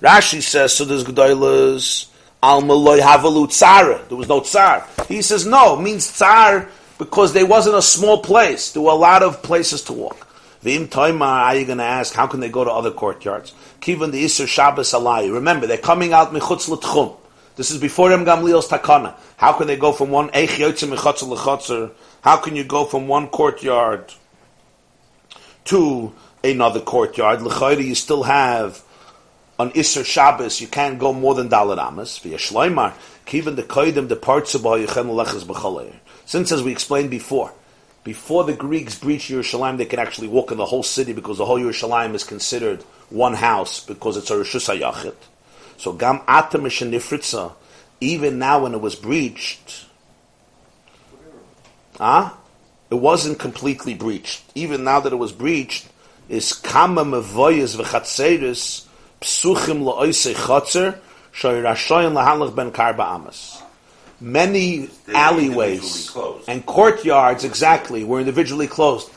Rashi 0.00 0.42
says, 0.42 0.74
so 0.74 0.84
there's 0.84 1.04
G'daylas, 1.04 2.08
al 2.42 2.62
maloi 2.62 3.00
havalu 3.00 3.46
tsara. 3.46 4.06
There 4.08 4.16
was 4.16 4.28
no 4.28 4.40
tsar. 4.40 4.86
He 5.08 5.22
says, 5.22 5.46
no, 5.46 5.76
means 5.76 6.10
tsar 6.10 6.68
because 6.98 7.32
there 7.32 7.46
wasn't 7.46 7.76
a 7.76 7.82
small 7.82 8.22
place. 8.22 8.72
There 8.72 8.82
were 8.82 8.92
a 8.92 8.96
lot 8.96 9.22
of 9.22 9.42
places 9.42 9.82
to 9.82 9.92
walk. 9.92 10.23
V'im 10.64 10.88
toima, 10.88 11.20
are 11.20 11.56
you 11.56 11.66
going 11.66 11.78
to 11.78 11.84
ask, 11.84 12.14
how 12.14 12.26
can 12.26 12.40
they 12.40 12.48
go 12.48 12.64
to 12.64 12.70
other 12.70 12.90
courtyards? 12.90 13.52
Kivan 13.82 14.12
the 14.12 14.24
Isser 14.24 14.48
Shabbos 14.48 14.92
alai. 14.92 15.30
Remember, 15.30 15.66
they're 15.66 15.76
coming 15.76 16.14
out 16.14 16.32
mechutz 16.32 16.68
l'tchum. 16.68 17.14
This 17.56 17.70
is 17.70 17.78
before 17.78 18.08
Reb 18.08 18.20
Gamliel's 18.20 18.66
takana. 18.66 19.14
How 19.36 19.52
can 19.52 19.66
they 19.66 19.76
go 19.76 19.92
from 19.92 20.08
one 20.10 20.30
eich 20.30 20.56
yotzim 20.56 20.96
mechutz 20.96 21.22
l'chutzer? 21.22 21.90
How 22.22 22.38
can 22.38 22.56
you 22.56 22.64
go 22.64 22.86
from 22.86 23.06
one 23.08 23.28
courtyard 23.28 24.14
to 25.66 26.14
another 26.42 26.80
courtyard? 26.80 27.42
L'chayri, 27.42 27.84
you 27.84 27.94
still 27.94 28.22
have 28.22 28.82
on 29.58 29.70
Isser 29.72 30.04
Shabbos, 30.04 30.62
you 30.62 30.66
can't 30.66 30.98
go 30.98 31.12
more 31.12 31.34
than 31.34 31.50
Dalit 31.50 31.78
Amas. 31.78 32.16
Via 32.18 32.38
Shloimar, 32.38 32.94
Kivan 33.26 33.56
the 33.56 33.62
Koidim, 33.62 34.08
the 34.08 34.16
parts 34.16 34.54
of 34.54 34.62
Yechem 34.62 35.08
Lechas 35.10 35.44
B'Chaleir. 35.44 35.94
Since, 36.24 36.52
as 36.52 36.62
we 36.62 36.72
explained 36.72 37.10
before, 37.10 37.52
before 38.04 38.44
the 38.44 38.52
Greeks 38.52 38.98
breached 38.98 39.30
Yerushalayim, 39.30 39.78
they 39.78 39.86
could 39.86 39.98
actually 39.98 40.28
walk 40.28 40.52
in 40.52 40.58
the 40.58 40.66
whole 40.66 40.82
city 40.82 41.14
because 41.14 41.38
the 41.38 41.46
whole 41.46 41.58
Yerushalayim 41.58 42.14
is 42.14 42.22
considered 42.22 42.82
one 43.08 43.34
house 43.34 43.84
because 43.84 44.18
it's 44.18 44.30
a 44.30 44.34
Rishus 44.34 44.68
HaYachid. 44.68 45.14
So 45.78 45.94
Gam 45.94 46.20
Atam 46.28 46.64
Nifritza, 46.64 47.52
even 48.00 48.38
now 48.38 48.62
when 48.62 48.74
it 48.74 48.80
was 48.80 48.94
breached, 48.94 49.86
ah, 51.98 52.38
it 52.90 52.96
wasn't 52.96 53.38
completely 53.38 53.94
breached. 53.94 54.44
Even 54.54 54.84
now 54.84 55.00
that 55.00 55.12
it 55.12 55.16
was 55.16 55.32
breached, 55.32 55.88
is 56.28 56.52
Kama 56.52 57.04
Mevoyes 57.04 57.76
V'Chatzeris, 57.76 58.86
psuchim 59.20 59.82
la'oisei 59.82 60.34
chotzer, 60.34 60.98
shoy 61.32 61.62
rashoyin 61.62 62.12
lahalach 62.12 62.54
ben 62.54 62.70
karba 62.70 63.14
amas. 63.14 63.63
Many 64.20 64.88
alleyways 65.08 66.16
and 66.46 66.64
courtyards, 66.64 67.44
exactly, 67.44 68.04
were 68.04 68.20
individually 68.20 68.66
closed. 68.66 69.10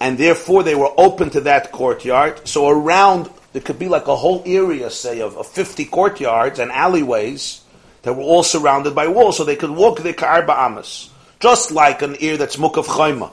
And 0.00 0.18
therefore 0.18 0.62
they 0.62 0.74
were 0.74 0.92
open 0.96 1.30
to 1.30 1.42
that 1.42 1.70
courtyard. 1.72 2.46
So 2.48 2.68
around, 2.68 3.30
there 3.52 3.62
could 3.62 3.78
be 3.78 3.88
like 3.88 4.08
a 4.08 4.16
whole 4.16 4.42
area, 4.44 4.90
say, 4.90 5.20
of, 5.20 5.36
of 5.36 5.46
50 5.46 5.84
courtyards 5.86 6.58
and 6.58 6.72
alleyways 6.72 7.62
that 8.02 8.14
were 8.14 8.22
all 8.22 8.42
surrounded 8.42 8.94
by 8.94 9.06
walls, 9.06 9.36
so 9.36 9.44
they 9.44 9.56
could 9.56 9.70
walk 9.70 10.00
the 10.00 10.12
karba 10.12 10.56
amas. 10.56 11.10
Just 11.38 11.70
like 11.70 12.02
an 12.02 12.16
ear 12.20 12.36
that's 12.36 12.56
mukaf 12.56 12.84
chayma. 12.84 13.32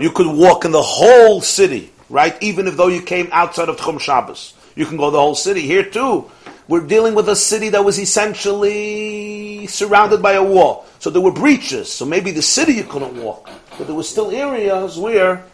You 0.00 0.10
could 0.10 0.26
walk 0.26 0.64
in 0.64 0.72
the 0.72 0.82
whole 0.82 1.40
city, 1.40 1.92
right? 2.08 2.40
Even 2.42 2.66
if 2.66 2.76
though 2.76 2.88
you 2.88 3.02
came 3.02 3.28
outside 3.32 3.68
of 3.68 3.76
Tchum 3.76 4.00
Shabbos. 4.00 4.54
you 4.74 4.86
can 4.86 4.96
go 4.96 5.10
the 5.10 5.20
whole 5.20 5.34
city. 5.34 5.60
Here 5.62 5.84
too, 5.84 6.30
we're 6.68 6.86
dealing 6.86 7.14
with 7.14 7.28
a 7.28 7.36
city 7.36 7.68
that 7.70 7.84
was 7.84 7.98
essentially 7.98 9.66
surrounded 9.66 10.22
by 10.22 10.32
a 10.32 10.42
wall. 10.42 10.86
So 10.98 11.10
there 11.10 11.20
were 11.20 11.32
breaches. 11.32 11.92
So 11.92 12.04
maybe 12.04 12.30
the 12.30 12.42
city 12.42 12.72
you 12.74 12.84
couldn't 12.84 13.22
walk, 13.22 13.50
but 13.76 13.86
there 13.86 13.94
were 13.94 14.02
still 14.02 14.30
areas 14.30 14.98
where 14.98 15.44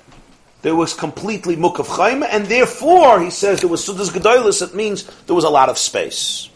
there 0.63 0.77
was 0.77 0.95
completely 0.95 1.57
mukaf 1.57 1.87
chaim, 1.97 2.23
and 2.23 2.47
therefore 2.47 3.21
he 3.21 3.31
says 3.31 3.61
there 3.61 3.69
was 3.69 3.87
sudas 3.87 4.11
gedolis. 4.11 4.63
It 4.63 4.75
means 4.75 5.05
there 5.27 5.35
was 5.35 5.45
a 5.45 5.51
lot 5.51 5.69
of 5.69 5.79
space. 5.79 6.49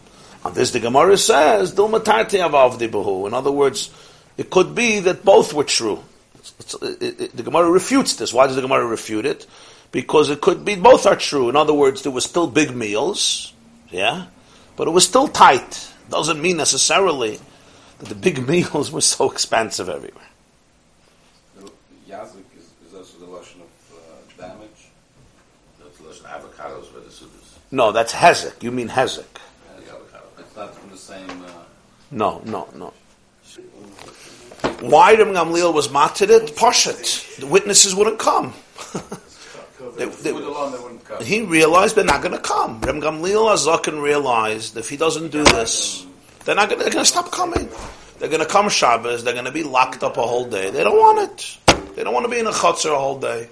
On 0.45 0.53
this, 0.53 0.71
the 0.71 0.79
Gemara 0.79 1.17
says. 1.17 1.71
In 1.77 3.33
other 3.33 3.51
words, 3.51 3.89
it 4.37 4.49
could 4.51 4.75
be 4.75 4.99
that 4.99 5.25
both 5.25 5.53
were 5.53 5.63
true. 5.63 6.03
It's, 6.59 6.75
it, 6.75 7.21
it, 7.21 7.35
the 7.35 7.43
Gemara 7.43 7.69
refutes 7.71 8.15
this. 8.15 8.31
Why 8.31 8.45
does 8.45 8.55
the 8.55 8.61
Gemara 8.61 8.85
refute 8.85 9.25
it? 9.25 9.47
Because 9.91 10.29
it 10.29 10.41
could 10.41 10.63
be 10.63 10.75
both 10.75 11.07
are 11.07 11.15
true. 11.15 11.49
In 11.49 11.55
other 11.55 11.73
words, 11.73 12.03
there 12.03 12.11
were 12.11 12.21
still 12.21 12.45
big 12.45 12.75
meals, 12.75 13.53
yeah, 13.89 14.27
but 14.75 14.87
it 14.87 14.91
was 14.91 15.05
still 15.05 15.27
tight. 15.27 15.91
Doesn't 16.09 16.41
mean 16.41 16.57
necessarily 16.57 17.39
that 17.99 18.09
the 18.09 18.15
big 18.15 18.47
meals 18.47 18.91
were 18.91 19.01
so 19.01 19.31
expensive 19.31 19.89
everywhere. 19.89 20.23
Yazik 22.09 22.43
is, 22.57 22.69
is 22.87 22.93
also 22.95 23.17
the 23.19 23.25
lotion 23.25 23.61
of 23.61 23.97
uh, 23.97 24.47
damage. 24.47 24.69
That's 25.79 25.97
the 25.97 26.03
lotion 26.03 26.25
avocados 26.25 26.93
where 26.93 27.01
the 27.01 27.09
sudas. 27.09 27.57
No, 27.71 27.91
that's 27.91 28.13
hezek. 28.13 28.61
You 28.61 28.71
mean 28.71 28.89
hezek? 28.89 29.25
It's 30.37 30.55
not 30.55 30.75
from 30.75 30.89
the 30.89 30.97
same. 30.97 31.29
Uh, 31.29 31.49
No, 32.11 32.41
no, 32.45 32.67
no. 32.75 32.93
Why 34.81 35.13
Reb 35.15 35.27
Gamliel 35.27 35.73
was 35.73 35.89
martyred 35.89 36.29
it? 36.29 36.55
Poshet. 36.55 37.37
The 37.39 37.47
witnesses 37.47 37.95
wouldn't 37.95 38.19
come. 38.19 38.53
They- 39.97 40.05
they- 40.05 40.31
food 40.31 40.43
alone, 40.43 40.71
they 40.71 40.77
come. 41.05 41.23
he 41.25 41.41
realized 41.41 41.95
they're 41.95 42.03
not 42.03 42.21
going 42.21 42.33
to 42.33 42.39
come. 42.39 42.81
Reb 42.81 42.95
Gamliel 42.95 43.53
Azakin 43.53 44.01
realized 44.01 44.77
if 44.77 44.89
he 44.89 44.97
doesn't 44.97 45.29
do 45.29 45.43
this, 45.43 46.05
they're 46.43 46.55
not 46.55 46.69
going. 46.69 46.79
They're 46.81 46.91
going 46.91 47.05
to 47.05 47.09
stop 47.09 47.31
coming. 47.31 47.69
They're 48.19 48.29
going 48.29 48.41
to 48.41 48.45
come 48.47 48.69
Shabbos. 48.69 49.23
They're 49.23 49.33
going 49.33 49.45
to 49.45 49.51
be 49.51 49.63
locked 49.63 50.03
up 50.03 50.17
a 50.17 50.21
whole 50.21 50.45
day. 50.45 50.69
They 50.69 50.83
don't 50.83 50.97
want 50.97 51.19
it. 51.31 51.57
They 51.95 52.03
don't 52.03 52.13
want 52.13 52.25
to 52.25 52.31
be 52.31 52.39
in 52.39 52.47
a 52.47 52.51
chutzner 52.51 52.93
a 52.93 52.99
whole 52.99 53.19
day. 53.19 53.49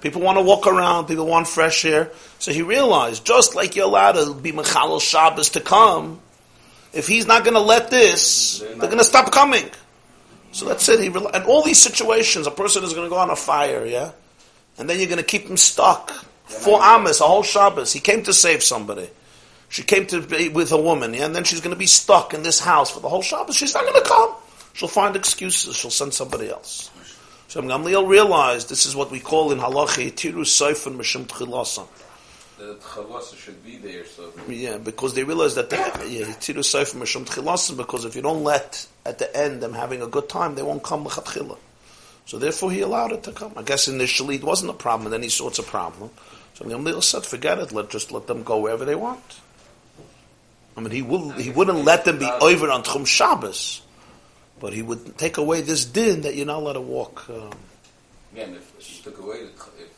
People 0.00 0.20
want 0.20 0.36
to 0.38 0.42
walk 0.42 0.66
around. 0.66 1.06
People 1.06 1.26
want 1.26 1.48
fresh 1.48 1.84
air. 1.84 2.10
So 2.38 2.52
he 2.52 2.62
realized, 2.62 3.24
just 3.24 3.54
like 3.54 3.74
you're 3.74 3.86
allowed 3.86 4.12
to 4.12 4.34
be 4.34 4.52
Mechalel 4.52 5.00
Shabbos 5.00 5.50
to 5.50 5.60
come, 5.60 6.20
if 6.92 7.06
he's 7.08 7.26
not 7.26 7.42
going 7.42 7.54
to 7.54 7.60
let 7.60 7.90
this, 7.90 8.58
they're 8.60 8.76
going 8.76 8.98
to 8.98 9.04
stop 9.04 9.32
coming. 9.32 9.68
So 10.52 10.66
that's 10.66 10.88
it. 10.88 11.00
He 11.00 11.06
and 11.06 11.44
all 11.46 11.62
these 11.62 11.78
situations, 11.80 12.46
a 12.46 12.50
person 12.50 12.84
is 12.84 12.92
going 12.92 13.06
to 13.06 13.10
go 13.10 13.16
on 13.16 13.30
a 13.30 13.36
fire, 13.36 13.84
yeah, 13.86 14.12
and 14.78 14.88
then 14.88 14.98
you're 14.98 15.08
going 15.08 15.18
to 15.18 15.24
keep 15.24 15.48
him 15.48 15.56
stuck 15.56 16.10
for 16.44 16.80
Amos, 16.82 17.20
a 17.20 17.24
whole 17.24 17.42
Shabbos. 17.42 17.92
He 17.92 18.00
came 18.00 18.22
to 18.24 18.32
save 18.32 18.62
somebody. 18.62 19.08
She 19.68 19.82
came 19.82 20.06
to 20.06 20.20
be 20.20 20.48
with 20.48 20.72
a 20.72 20.80
woman, 20.80 21.14
yeah, 21.14 21.26
and 21.26 21.34
then 21.34 21.44
she's 21.44 21.60
going 21.60 21.74
to 21.74 21.78
be 21.78 21.86
stuck 21.86 22.34
in 22.34 22.42
this 22.42 22.60
house 22.60 22.90
for 22.90 23.00
the 23.00 23.08
whole 23.08 23.22
Shabbos. 23.22 23.56
She's 23.56 23.74
not 23.74 23.84
going 23.84 24.02
to 24.02 24.08
come. 24.08 24.34
She'll 24.72 24.88
find 24.88 25.16
excuses. 25.16 25.76
She'll 25.76 25.90
send 25.90 26.14
somebody 26.14 26.48
else. 26.50 26.90
So 27.48 27.62
Gamliel 27.62 28.08
realized 28.08 28.68
this 28.68 28.86
is 28.86 28.96
what 28.96 29.10
we 29.10 29.20
call 29.20 29.52
in 29.52 29.58
halacha 29.58 30.12
tiru 30.12 30.42
seifin 30.42 30.96
mishum 30.96 31.26
tchilasan. 31.26 31.86
The 32.58 32.74
chavasa 32.76 33.36
should 33.36 33.64
be 33.64 33.76
there, 33.76 34.04
so 34.04 34.32
Yeah, 34.48 34.78
because 34.78 35.14
they 35.14 35.24
realize 35.24 35.54
that 35.54 35.70
the, 35.70 35.76
yeah, 35.76 36.26
tiru 36.26 36.64
seifin 36.64 37.00
mishum 37.00 37.24
tchilasan. 37.24 37.76
Because 37.76 38.04
if 38.04 38.16
you 38.16 38.22
don't 38.22 38.42
let 38.42 38.86
at 39.06 39.18
the 39.18 39.36
end 39.36 39.60
them 39.60 39.72
having 39.72 40.02
a 40.02 40.06
good 40.06 40.28
time, 40.28 40.56
they 40.56 40.62
won't 40.62 40.82
come 40.82 41.04
lechatchila. 41.04 41.56
So 42.26 42.38
therefore, 42.38 42.72
he 42.72 42.80
allowed 42.80 43.12
it 43.12 43.22
to 43.24 43.32
come. 43.32 43.52
I 43.56 43.62
guess 43.62 43.86
initially 43.86 44.36
it 44.36 44.44
wasn't 44.44 44.70
a 44.70 44.74
problem, 44.74 45.06
and 45.06 45.12
then 45.12 45.22
he 45.22 45.28
saw 45.28 45.48
it's 45.48 45.58
a 45.58 45.62
problem. 45.62 46.10
So 46.54 46.64
Gamliel 46.64 47.02
said, 47.02 47.26
"Forget 47.26 47.58
it. 47.58 47.72
Let 47.72 47.90
just 47.90 48.12
let 48.12 48.26
them 48.26 48.42
go 48.42 48.60
wherever 48.60 48.84
they 48.84 48.94
want." 48.94 49.40
I 50.76 50.80
mean, 50.80 50.90
he 50.90 51.02
will 51.02 51.30
he 51.30 51.50
wouldn't 51.50 51.84
let 51.84 52.04
them 52.04 52.18
be 52.18 52.30
over 52.40 52.70
on 52.70 52.82
Tchum 52.82 53.06
Shabbos, 53.06 53.82
but 54.58 54.72
he 54.72 54.82
would 54.82 55.18
take 55.18 55.36
away 55.36 55.60
this 55.60 55.84
din 55.84 56.22
that 56.22 56.34
you're 56.34 56.46
not 56.46 56.58
allowed 56.58 56.72
to 56.74 56.80
walk. 56.80 57.28
Um, 57.28 57.50
again, 58.32 58.54
if 58.54 58.72
she 58.80 59.02
took 59.02 59.18
away 59.18 59.44
the, 59.44 59.50
if 59.78 59.94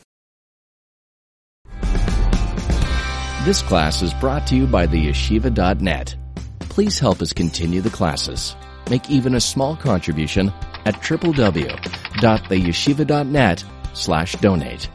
This 3.44 3.62
class 3.62 4.02
is 4.02 4.12
brought 4.14 4.46
to 4.48 4.56
you 4.56 4.66
by 4.66 4.86
the 4.86 5.06
yeshiva.net. 5.06 6.16
Please 6.58 6.98
help 6.98 7.22
us 7.22 7.32
continue 7.32 7.80
the 7.80 7.90
classes. 7.90 8.56
Make 8.90 9.08
even 9.08 9.36
a 9.36 9.40
small 9.40 9.76
contribution 9.76 10.52
at 10.86 10.94
www.theyeshiva.net 11.02 13.64
slash 13.92 14.32
donate. 14.36 14.88